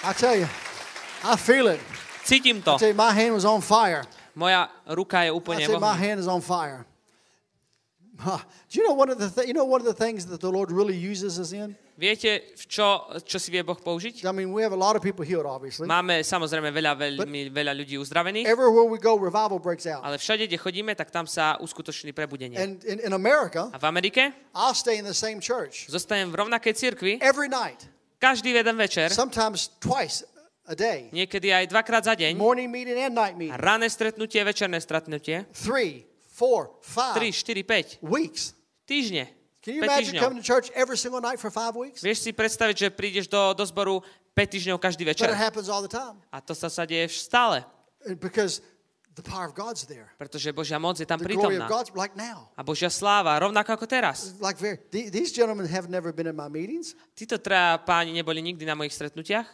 I 0.04 0.14
tell 0.14 0.36
you, 0.36 0.48
I 1.24 1.36
feel 1.36 1.68
it. 1.68 1.80
Cítim 2.24 2.62
to. 2.62 2.76
I 2.76 2.78
tell 2.78 2.90
you, 2.90 2.98
my 2.98 3.14
hand 3.14 3.34
was 3.34 3.46
on 3.46 3.62
fire. 3.62 4.04
Moja 4.36 4.68
ruka 4.86 5.24
je 5.24 5.32
I 5.32 5.34
úplne 5.34 5.64
tell 5.66 5.72
you, 5.74 5.80
my 5.80 5.96
hand 5.96 6.20
is 6.20 6.28
on 6.28 6.42
fire. 6.42 6.86
Huh. 8.16 8.40
Do 8.72 8.80
you 8.80 8.88
know 8.88 8.96
one 8.96 9.12
of 9.12 9.20
the 9.20 9.28
th- 9.28 9.44
you 9.44 9.52
know 9.52 9.68
one 9.68 9.84
of 9.84 9.88
the 9.88 9.94
things 9.94 10.24
that 10.32 10.40
the 10.40 10.48
Lord 10.48 10.72
really 10.72 10.96
uses 10.96 11.36
us 11.36 11.52
in? 11.52 11.76
Viete, 12.00 12.48
v 12.56 12.64
čo, 12.68 13.08
čo 13.24 13.40
si 13.40 13.52
vie 13.52 13.64
Boh 13.64 13.76
použiť? 13.76 14.24
I 14.24 14.32
mean, 14.32 14.52
we 14.56 14.64
have 14.64 14.72
a 14.72 14.80
lot 14.80 14.96
of 14.96 15.04
people 15.04 15.24
healed, 15.24 15.44
obviously. 15.48 15.88
Máme 15.88 16.24
samozrejme 16.24 16.72
veľa, 16.72 16.96
veľmi, 16.96 17.52
veľa 17.52 17.72
ľudí 17.76 17.96
uzdravených, 18.00 18.48
Everywhere 18.48 18.88
we 18.88 19.00
go, 19.00 19.16
revival 19.16 19.60
breaks 19.60 19.84
out. 19.88 20.04
ale 20.04 20.16
všade, 20.16 20.48
kde 20.48 20.56
chodíme, 20.60 20.92
tak 20.96 21.12
tam 21.12 21.24
sa 21.28 21.60
uskutoční 21.60 22.12
prebudenie. 22.12 22.56
And 22.56 22.84
in, 22.84 23.00
in 23.04 23.12
America, 23.12 23.68
A 23.72 23.80
v 23.80 23.86
Amerike 23.88 24.32
I'll 24.56 24.76
stay 24.76 24.96
in 24.96 25.04
the 25.08 25.16
same 25.16 25.40
church 25.44 25.88
zostanem 25.88 26.32
v 26.32 26.40
rovnakej 26.40 26.72
cirkvi 26.76 27.12
every 27.20 27.48
night, 27.48 27.84
každý 28.20 28.56
jeden 28.56 28.76
večer, 28.76 29.12
sometimes 29.12 29.72
twice 29.80 30.24
a 30.68 30.76
day. 30.76 31.12
niekedy 31.12 31.52
aj 31.52 31.68
dvakrát 31.72 32.04
za 32.04 32.16
deň, 32.16 32.36
Morning 32.36 32.68
meeting 32.72 32.96
and 32.96 33.16
night 33.16 33.36
meeting. 33.36 33.56
ranné 33.56 33.88
stretnutie, 33.88 34.40
večerné 34.44 34.80
stretnutie, 34.84 35.48
Three, 35.56 36.04
four, 36.36 36.76
3, 36.84 37.32
five 37.32 37.32
4, 37.32 37.64
5 37.64 38.04
weeks. 38.04 38.52
týždne. 38.84 39.32
Can 39.64 39.74
you 39.74 39.82
5 39.82 39.88
imagine 39.88 40.12
týždňov. 40.14 40.22
coming 40.22 40.40
to 40.44 40.46
church 40.46 40.68
every 40.76 41.00
single 41.00 41.24
night 41.24 41.40
for 41.40 41.48
five 41.50 41.74
weeks? 41.74 42.04
Vieš 42.04 42.20
si 42.22 42.32
predstaviť, 42.36 42.76
že 42.76 42.88
prídeš 42.92 43.26
do, 43.26 43.56
do 43.56 43.64
zboru 43.64 44.04
5 44.36 44.52
týždňov 44.52 44.78
každý 44.78 45.08
But 45.08 45.16
večer. 45.16 45.32
it 45.32 45.40
happens 45.40 45.72
all 45.72 45.80
the 45.82 45.90
time 45.90 46.20
A 46.30 46.44
to 46.44 46.52
sa, 46.52 46.68
sa 46.68 46.84
deje 46.84 47.08
stále, 47.10 47.64
And 48.06 48.20
because 48.20 48.62
the 49.16 49.24
power 49.24 49.48
of 49.48 49.56
God's 49.56 49.88
there. 49.88 50.12
pretože 50.20 50.52
Božia 50.52 50.76
moc 50.78 51.00
je 51.00 51.08
tam 51.08 51.18
The 51.18 51.32
glory 51.34 51.56
of 51.58 51.66
prítomná. 51.66 51.72
God's 51.72 51.90
like 51.96 52.14
now. 52.14 52.52
A 52.54 52.62
Božia 52.62 52.92
sláva, 52.92 53.40
rovnako 53.40 53.74
ako 53.74 53.88
teraz. 53.88 54.36
Like 54.38 54.60
very, 54.60 54.78
the- 54.92 55.08
these 55.10 55.32
gentlemen 55.34 55.66
have 55.66 55.88
never 55.90 56.12
been 56.14 56.28
in 56.30 56.36
my 56.38 56.46
meetings. 56.46 56.94
Títo 57.18 57.40
traja 57.40 57.80
páni 57.82 58.12
neboli 58.14 58.44
nikdy 58.44 58.68
na 58.68 58.76
mojich 58.76 58.94
stretnutiach. 58.94 59.48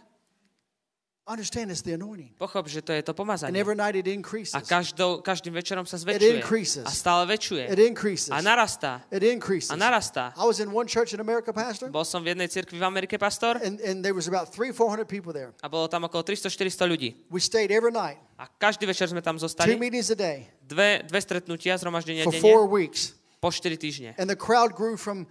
Understand 1.28 1.70
it's 1.70 1.86
the 1.86 1.94
anointing. 1.94 2.34
Pochop, 2.42 2.66
že 2.68 2.82
to 2.82 2.92
je 2.92 3.02
to 3.06 3.14
And 3.14 3.18
pomazanie. 3.18 3.54
every 3.62 3.78
night 3.78 3.94
it 3.96 4.08
increases. 4.10 4.58
A 4.58 4.62
každou, 4.66 5.22
každým 5.22 5.54
večerom 5.54 5.86
sa 5.86 5.96
It 5.96 6.02
zväčšuje. 6.02 6.34
increases. 6.42 6.86
A 6.86 6.90
stále 6.90 7.30
väčšuje. 7.30 7.70
It 7.72 7.78
increases. 7.80 8.34
A 8.34 8.42
narastá. 8.42 9.06
It 9.14 9.22
increases. 9.22 9.70
A 9.70 9.78
narastá. 9.78 10.34
I 10.34 10.44
was 10.50 10.58
in 10.60 10.74
one 10.74 10.90
church 10.90 11.14
in 11.14 11.22
America, 11.22 11.54
Pastor, 11.54 11.94
Bol 11.94 12.04
som 12.10 12.26
v 12.26 12.34
jednej 12.34 12.50
cirkvi 12.50 12.82
v 12.82 12.84
Amerike, 12.84 13.22
pastor, 13.22 13.62
and, 13.62 13.78
and 13.86 14.02
there 14.02 14.18
was 14.18 14.26
about 14.26 14.50
three, 14.50 14.74
four 14.74 14.90
hundred 14.90 15.06
people 15.06 15.30
there. 15.30 15.54
a 15.62 15.70
bolo 15.70 15.86
tam 15.86 16.10
okolo 16.10 16.26
300-400 16.26 16.90
ľudí. 16.90 17.14
We 17.30 17.38
stayed 17.38 17.70
every 17.70 17.94
night, 17.94 18.18
A 18.42 18.50
každý 18.50 18.90
večer 18.90 19.06
sme 19.06 19.22
tam 19.22 19.38
two 19.38 19.46
zostali. 19.46 19.78
meetings 19.78 20.10
a 20.10 20.18
day 20.18 20.50
Dve, 20.66 21.06
dve 21.06 21.22
stretnutia, 21.22 21.78
zhromaždenia 21.78 22.26
for 22.26 22.34
four 22.42 22.66
denne, 22.66 22.74
weeks. 22.74 23.14
po 23.38 23.54
4 23.54 23.78
týždne. 23.78 24.10
And 24.18 24.26
the 24.26 24.36
crowd 24.36 24.74
grew 24.74 24.98
from 24.98 25.30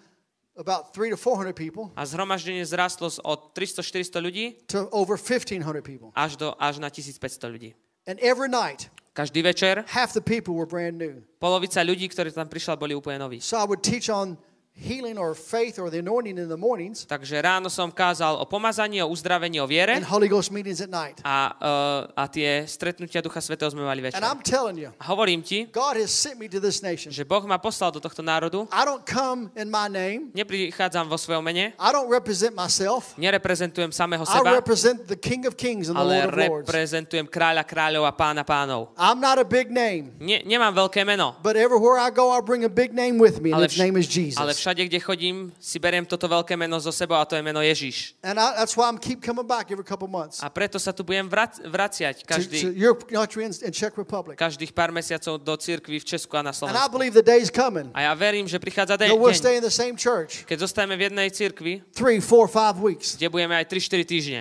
about 0.60 0.92
three 0.92 1.08
to 1.08 1.16
four 1.16 1.34
hundred 1.40 1.56
people 1.56 1.88
A 1.96 2.04
zhromaždenie 2.04 2.60
zrastlo 2.62 3.08
od 3.24 3.56
300-400 3.56 4.20
ľudí 4.20 4.44
to 4.68 4.86
over 4.92 5.16
fifteen 5.16 5.64
hundred 5.64 5.82
people. 5.82 6.12
až, 6.12 6.36
do, 6.36 6.52
až 6.60 6.76
na 6.78 6.92
1500 6.92 7.16
ľudí. 7.48 7.72
And 8.04 8.20
every 8.20 8.46
night, 8.52 8.92
Každý 9.10 9.42
večer 9.42 9.82
half 9.90 10.14
the 10.14 10.22
people 10.22 10.54
were 10.54 10.68
brand 10.68 10.94
new. 11.00 11.18
polovica 11.42 11.82
ľudí, 11.82 12.06
ktorí 12.06 12.30
tam 12.30 12.46
prišla, 12.46 12.78
boli 12.78 12.94
úplne 12.94 13.18
noví. 13.18 13.42
So 13.42 13.58
I 13.58 13.66
would 13.66 13.82
teach 13.82 14.06
on 14.06 14.38
healing 14.74 15.18
or 15.18 15.34
faith 15.34 15.76
or 15.78 15.90
the 15.90 15.98
anointing 16.00 16.38
in 16.38 16.48
the 16.48 16.56
mornings 16.56 17.04
Takže 17.04 17.36
ráno 17.36 17.68
som 17.68 17.92
kázal 17.92 18.40
o 18.40 18.44
pomazaní, 18.48 19.02
o 19.04 19.08
uzdravení, 19.12 19.60
o 19.60 19.66
viere 19.68 19.92
and 19.92 20.08
Holy 20.08 20.24
Ghost 20.24 20.48
meetings 20.48 20.80
at 20.80 20.88
night. 20.88 21.20
a, 21.20 21.52
uh, 21.60 22.00
a 22.16 22.24
tie 22.24 22.64
stretnutia 22.64 23.20
Ducha 23.20 23.44
Svetého 23.44 23.68
sme 23.68 23.84
mali 23.84 24.00
večer. 24.00 24.16
And 24.16 24.24
I'm 24.24 24.40
telling 24.40 24.80
you, 24.80 24.88
A 24.96 25.04
hovorím 25.12 25.44
ti, 25.44 25.68
God 25.68 26.00
has 26.00 26.08
sent 26.08 26.40
me 26.40 26.48
to 26.48 26.56
this 26.64 26.80
nation. 26.80 27.12
že 27.12 27.28
Boh 27.28 27.44
ma 27.44 27.60
poslal 27.60 27.92
do 27.92 28.00
tohto 28.00 28.24
národu. 28.24 28.64
I 28.72 28.88
don't 28.88 29.04
come 29.04 29.52
in 29.52 29.68
my 29.68 29.84
name. 29.84 30.32
Neprichádzam 30.32 31.12
vo 31.12 31.20
svojom 31.20 31.44
mene, 31.44 31.76
I 31.76 31.88
don't 31.92 32.08
represent 32.08 32.56
myself. 32.56 33.12
nereprezentujem 33.20 33.92
samého 33.92 34.24
I 34.24 34.32
seba, 34.32 34.48
represent 34.56 35.04
the 35.04 35.18
King 35.18 35.44
of 35.44 35.60
Kings 35.60 35.92
and 35.92 35.98
the 35.98 36.00
ale 36.00 36.24
Lord 36.24 36.32
of 36.32 36.40
Lords. 36.40 36.64
reprezentujem 36.72 37.28
kráľa 37.28 37.68
kráľov 37.68 38.08
a 38.08 38.12
pána 38.16 38.48
pánov. 38.48 38.96
I'm 38.96 39.20
not 39.20 39.36
a 39.36 39.44
big 39.44 39.68
name, 39.68 40.16
Ne, 40.16 40.40
nemám 40.40 40.72
veľké 40.88 41.04
meno, 41.04 41.36
but 41.44 41.52
everywhere 41.52 42.00
I 42.00 42.08
go, 42.08 42.32
I 42.32 42.40
bring 42.40 42.64
a 42.64 42.72
big 42.72 42.96
name 42.96 43.20
with 43.20 43.44
me, 43.44 43.52
and 43.52 43.60
ale, 43.60 43.68
its 43.68 43.76
name 43.76 44.00
is 44.00 44.08
Jesus. 44.08 44.40
Všade, 44.60 44.84
kde 44.84 45.00
chodím, 45.00 45.48
si 45.56 45.80
beriem 45.80 46.04
toto 46.04 46.28
veľké 46.28 46.52
meno 46.54 46.76
zo 46.76 46.92
sebou 46.92 47.16
a 47.16 47.24
to 47.24 47.32
je 47.32 47.40
meno 47.40 47.64
Ježiš. 47.64 48.12
And 48.20 48.36
I, 48.36 48.60
that's 48.60 48.76
why 48.76 48.84
I'm 48.92 49.00
keep 49.00 49.24
coming 49.24 49.48
back 49.48 49.72
every 49.72 49.82
couple 49.82 50.04
months 50.04 50.44
A 50.44 50.52
preto 50.52 50.76
sa 50.76 50.92
tu 50.92 51.00
budem 51.00 51.24
vrac- 51.24 51.56
vraciať 51.64 52.22
to, 52.22 52.24
to 52.24 52.28
každý, 52.28 52.56
your 52.76 52.92
country 52.92 53.48
in 53.48 53.72
Czech 53.72 53.96
Republic. 53.96 54.36
každých 54.36 54.76
pár 54.76 54.92
mesiacov 54.92 55.40
do 55.40 55.54
cirkvi 55.56 55.96
v 55.96 56.04
Česku 56.04 56.36
a 56.36 56.44
na 56.44 56.52
And 56.52 56.56
I 56.56 56.58
Slovensku. 56.60 56.92
believe 56.92 57.16
the 57.16 57.24
day's 57.24 57.48
coming 57.48 57.88
A 57.96 58.04
ja 58.04 58.12
verím, 58.12 58.44
že 58.44 58.60
prichádza 58.60 59.00
deň, 59.00 59.16
we'll 59.16 59.32
stay 59.32 59.56
in 59.56 59.64
the 59.64 59.72
same 59.72 59.96
church 59.96 60.44
keď 60.44 60.68
zostajeme 60.68 61.00
v 61.00 61.08
jednej 61.08 61.28
cirkvi, 61.32 61.80
three, 61.96 62.20
four, 62.20 62.44
five 62.44 62.76
weeks, 62.76 63.16
kde 63.16 63.32
budeme 63.32 63.56
aj 63.56 63.64
3-4 63.72 64.04
týždne. 64.04 64.40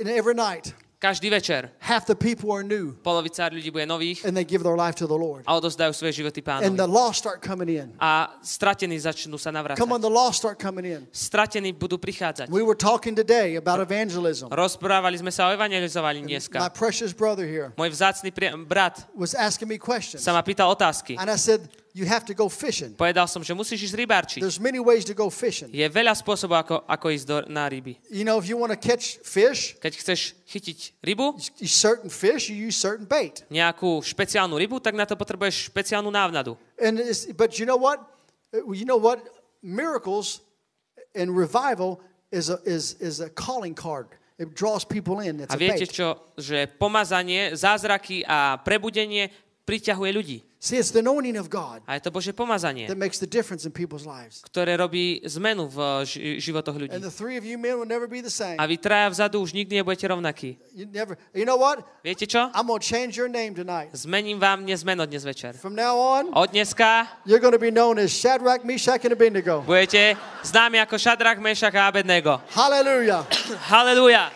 and 0.00 0.08
every 0.08 0.32
night 0.32 0.72
Každý 1.00 1.32
večer 1.32 1.72
half 1.80 2.04
the 2.04 2.12
people 2.12 2.52
are 2.52 2.60
new 2.60 2.92
polovica 3.00 3.48
ľudí 3.48 3.72
bude 3.72 3.88
nových 3.88 4.20
and 4.20 4.36
they 4.36 4.44
give 4.44 4.60
their 4.60 4.76
life 4.76 4.92
to 5.00 5.08
the 5.08 5.16
Lord, 5.16 5.40
a 5.48 5.56
odozdajú 5.56 5.96
svoje 5.96 6.20
životy 6.20 6.44
and 6.44 6.76
pánovi. 6.76 6.76
the 6.76 6.84
lost 6.84 7.24
start 7.24 7.40
coming 7.40 7.72
in. 7.72 7.88
A 7.96 8.28
stratení 8.44 9.00
začnú 9.00 9.40
sa 9.40 9.48
navrácať. 9.48 9.80
Come 9.80 9.96
on, 9.96 10.04
the 10.04 10.12
lost 10.12 10.44
start 10.44 10.60
coming 10.60 10.84
in. 10.84 11.08
Stratení 11.08 11.72
budú 11.72 11.96
prichádzať. 11.96 12.52
We 12.52 12.60
were 12.60 12.76
talking 12.76 13.16
today 13.16 13.56
about 13.56 13.80
evangelism. 13.80 14.52
Rozprávali 14.52 15.16
sme 15.16 15.32
sa 15.32 15.48
o 15.48 15.56
evangelizovaní 15.56 16.20
My 16.20 16.36
dneska. 16.36 16.68
precious 16.76 17.16
brother 17.16 17.48
here 17.48 17.72
Môj 17.80 17.96
vzácný 17.96 18.28
pri- 18.28 18.52
brat 18.68 19.08
was 19.16 19.32
asking 19.32 19.72
me 19.72 19.80
questions, 19.80 20.20
sa 20.20 20.36
ma 20.36 20.44
pýtal 20.44 20.68
otázky. 20.68 21.16
and 21.16 21.32
I 21.32 21.40
said, 21.40 21.64
"You 21.92 22.06
have 22.06 22.22
to 22.30 22.34
go 22.34 22.46
fishing. 22.46 22.94
Povedal 22.94 23.26
som, 23.26 23.42
že 23.42 23.50
musíš 23.50 23.90
ísť 23.90 23.96
rybárčiť. 23.98 24.40
There's 24.42 24.62
many 24.62 24.78
ways 24.78 25.02
to 25.06 25.14
go 25.14 25.26
fishing. 25.26 25.74
Je 25.74 25.82
veľa 25.90 26.14
spôsobov, 26.14 26.62
ako, 26.62 26.76
ako 26.86 27.06
ísť 27.10 27.24
do, 27.26 27.36
na 27.50 27.66
ryby. 27.66 27.98
You 28.14 28.22
know, 28.22 28.38
if 28.38 28.46
you 28.46 28.54
want 28.54 28.70
to 28.70 28.78
catch 28.78 29.18
fish, 29.26 29.74
Keď 29.82 29.92
chceš 29.98 30.20
chytiť 30.46 30.78
rybu, 31.02 31.34
certain 31.66 32.06
fish, 32.10 32.46
you 32.46 32.70
use 32.70 32.78
certain 32.78 33.06
bait. 33.06 33.42
nejakú 33.50 33.98
špeciálnu 34.06 34.54
rybu, 34.54 34.78
tak 34.78 34.94
na 34.94 35.02
to 35.02 35.18
potrebuješ 35.18 35.74
špeciálnu 35.74 36.10
návnadu. 36.14 36.54
And 36.78 37.02
but 37.34 37.58
you 37.58 37.66
know 37.66 37.78
what? 37.78 37.98
Uh, 38.54 38.62
You 38.70 38.86
know 38.86 38.98
what? 38.98 39.22
Miracles 39.62 40.40
and 41.14 41.34
revival 41.34 42.00
is 42.30 42.48
a, 42.50 42.58
is, 42.64 42.94
is 43.02 43.20
a 43.20 43.28
calling 43.30 43.74
card. 43.74 44.08
It 44.40 44.54
draws 44.56 44.86
people 44.88 45.20
in. 45.20 45.42
It's 45.44 45.52
A 45.52 45.58
viete 45.60 45.84
čo? 45.84 46.16
Že 46.40 46.70
pomazanie, 46.80 47.52
zázraky 47.52 48.24
a 48.24 48.56
prebudenie 48.56 49.28
priťahuje 49.68 50.10
ľudí. 50.16 50.38
See, 50.60 50.76
it's 50.76 50.92
the 50.92 51.00
anointing 51.00 51.40
of 51.40 51.48
God 51.48 51.80
A 51.88 51.96
je 51.96 52.04
to 52.04 52.10
Bože 52.12 52.36
pomazanie, 52.36 52.84
that 52.84 53.00
makes 53.00 53.16
the 53.16 53.24
difference 53.24 53.64
in 53.64 53.72
people's 53.72 54.04
lives. 54.04 54.44
ktoré 54.44 54.76
robí 54.76 55.24
zmenu 55.24 55.64
v 55.72 56.04
ži- 56.04 56.36
životoch 56.36 56.76
ľudí. 56.76 56.92
And 56.92 57.00
the 57.00 57.08
three 57.08 57.40
of 57.40 57.48
you 57.48 57.56
men 57.56 57.80
will 57.80 57.88
never 57.88 58.04
be 58.04 58.20
the 58.20 58.28
same. 58.28 58.60
A 58.60 58.68
vy 58.68 58.76
traja 58.76 59.08
vzadu 59.08 59.40
už 59.40 59.56
nikdy 59.56 59.80
nebudete 59.80 60.04
rovnakí. 60.04 60.60
You 60.76 60.84
never. 60.92 61.16
You 61.32 61.48
know 61.48 61.56
what? 61.56 61.80
Viete 62.04 62.28
čo? 62.28 62.52
I'm 62.52 62.68
gonna 62.68 62.76
change 62.76 63.16
your 63.16 63.32
name 63.32 63.56
tonight. 63.56 63.88
Zmením 63.96 64.36
vám 64.36 64.60
dnes 64.68 64.84
meno 64.84 65.08
dnes 65.08 65.24
večer. 65.24 65.56
From 65.56 65.72
now 65.72 65.96
on, 65.96 66.28
Od 66.36 66.52
dneska 66.52 67.08
you're 67.24 67.40
to 67.40 67.56
be 67.56 67.72
known 67.72 67.96
as 67.96 68.12
Shadrach, 68.12 68.60
Meshach, 68.60 69.00
and 69.08 69.16
Abednego. 69.16 69.64
budete 69.64 70.12
známi 70.44 70.76
ako 70.84 71.00
Šadrach, 71.00 71.40
Mešach 71.40 71.72
a 71.72 71.88
Abednego. 71.88 72.36
Hallelujah. 72.52 73.24
Halelúja. 73.72 74.28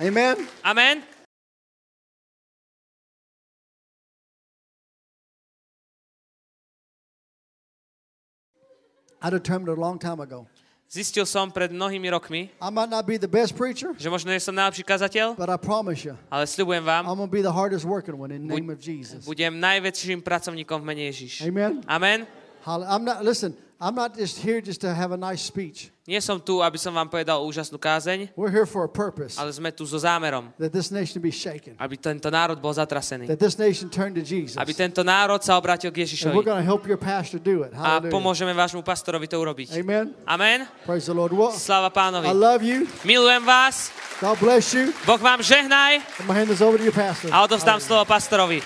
Amen. 0.00 0.48
Amen. 0.64 1.11
I 9.22 9.30
determined 9.30 9.70
a 9.70 9.78
long 9.78 10.02
time 10.02 10.18
ago. 10.18 10.50
Zistil 10.92 11.24
som 11.24 11.48
pred 11.48 11.72
mnohými 11.72 12.04
rokmi, 12.12 12.52
I 12.60 12.68
might 12.68 12.92
not 12.92 13.08
be 13.08 13.16
the 13.16 13.30
best 13.30 13.56
preacher, 13.56 13.96
že 13.96 14.12
možno 14.12 14.28
nie 14.28 14.36
som 14.36 14.52
najlepší 14.52 14.84
kazateľ, 14.84 15.40
but 15.40 15.48
I 15.48 15.56
promise 15.56 16.04
you, 16.04 16.12
ale 16.28 16.44
sľubujem 16.44 16.84
vám, 16.84 17.08
I'm 17.08 17.16
be 17.32 17.40
the 17.40 17.54
hardest 17.54 17.88
working 17.88 18.20
one 18.20 18.28
in 18.28 18.44
the 18.44 18.52
name 18.52 18.68
of 18.68 18.76
Jesus. 18.76 19.24
budem 19.24 19.56
najväčším 19.56 20.20
pracovníkom 20.20 20.82
v 20.82 20.84
mene 20.84 21.02
Ježiš. 21.08 21.48
Amen. 21.48 21.80
Amen. 21.88 22.28
I'm 22.66 23.04
not. 23.04 23.24
Listen. 23.24 23.54
I'm 23.82 23.98
not 23.98 24.14
just 24.14 24.38
here 24.38 24.62
just 24.62 24.78
to 24.86 24.94
have 24.94 25.10
a 25.10 25.18
nice 25.18 25.42
speech. 25.42 25.90
Nie 26.06 26.22
som 26.22 26.38
tu, 26.38 26.62
aby 26.62 26.78
som 26.78 26.94
vám 26.94 27.10
povedal 27.10 27.42
úžasnú 27.42 27.82
kázeň, 27.82 28.30
We're 28.38 28.54
here 28.54 28.62
for 28.62 28.86
a 28.86 28.90
purpose 28.90 29.34
ale 29.34 29.50
sme 29.50 29.74
tu 29.74 29.82
so 29.82 29.98
zámerom, 29.98 30.54
that 30.62 30.70
this 30.70 30.94
nation 30.94 31.18
be 31.18 31.34
shaken, 31.34 31.74
aby 31.82 31.98
tento 31.98 32.30
národ 32.30 32.62
bol 32.62 32.70
zatrasený. 32.70 33.26
that 33.26 33.42
this 33.42 33.58
nation 33.58 33.90
turn 33.90 34.14
to 34.14 34.22
Jesus, 34.22 34.54
Aby 34.54 34.70
tento 34.70 35.02
národ 35.02 35.42
sa 35.42 35.58
obrátil 35.58 35.90
k 35.90 35.98
and 35.98 36.06
we're 36.06 36.06
Ježišovi. 36.06 36.46
going 36.46 36.62
to 36.62 36.66
help 36.66 36.86
your 36.86 36.94
pastor 36.94 37.42
do 37.42 37.66
it. 37.66 37.74
A 37.74 37.98
Hallelujah. 37.98 38.14
pomôžeme 38.14 38.54
vášmu 38.54 38.86
pastorovi 38.86 39.26
to 39.26 39.34
urobiť. 39.42 39.74
Amen. 39.82 40.14
Amen. 40.30 40.70
Praise 40.86 41.10
the 41.10 41.14
Lord. 41.18 41.34
Well, 41.34 41.50
Sláva 41.50 41.90
I 41.90 41.94
pánovi. 41.98 42.30
love 42.30 42.62
you. 42.62 42.86
Milujem 43.02 43.42
vás. 43.42 43.90
God 44.22 44.38
bless 44.38 44.70
you. 44.78 44.94
Boh 45.02 45.18
vám 45.18 45.42
žehnaj 45.42 46.06
to 46.22 46.30
hand 46.30 46.46
this 46.46 46.62
over 46.62 46.78
to 46.78 46.86
your 46.86 46.94
pastor. 46.94 47.34
a 47.34 47.42
odovzdám 47.42 47.82
slovo 47.82 48.06
pastorovi. 48.06 48.62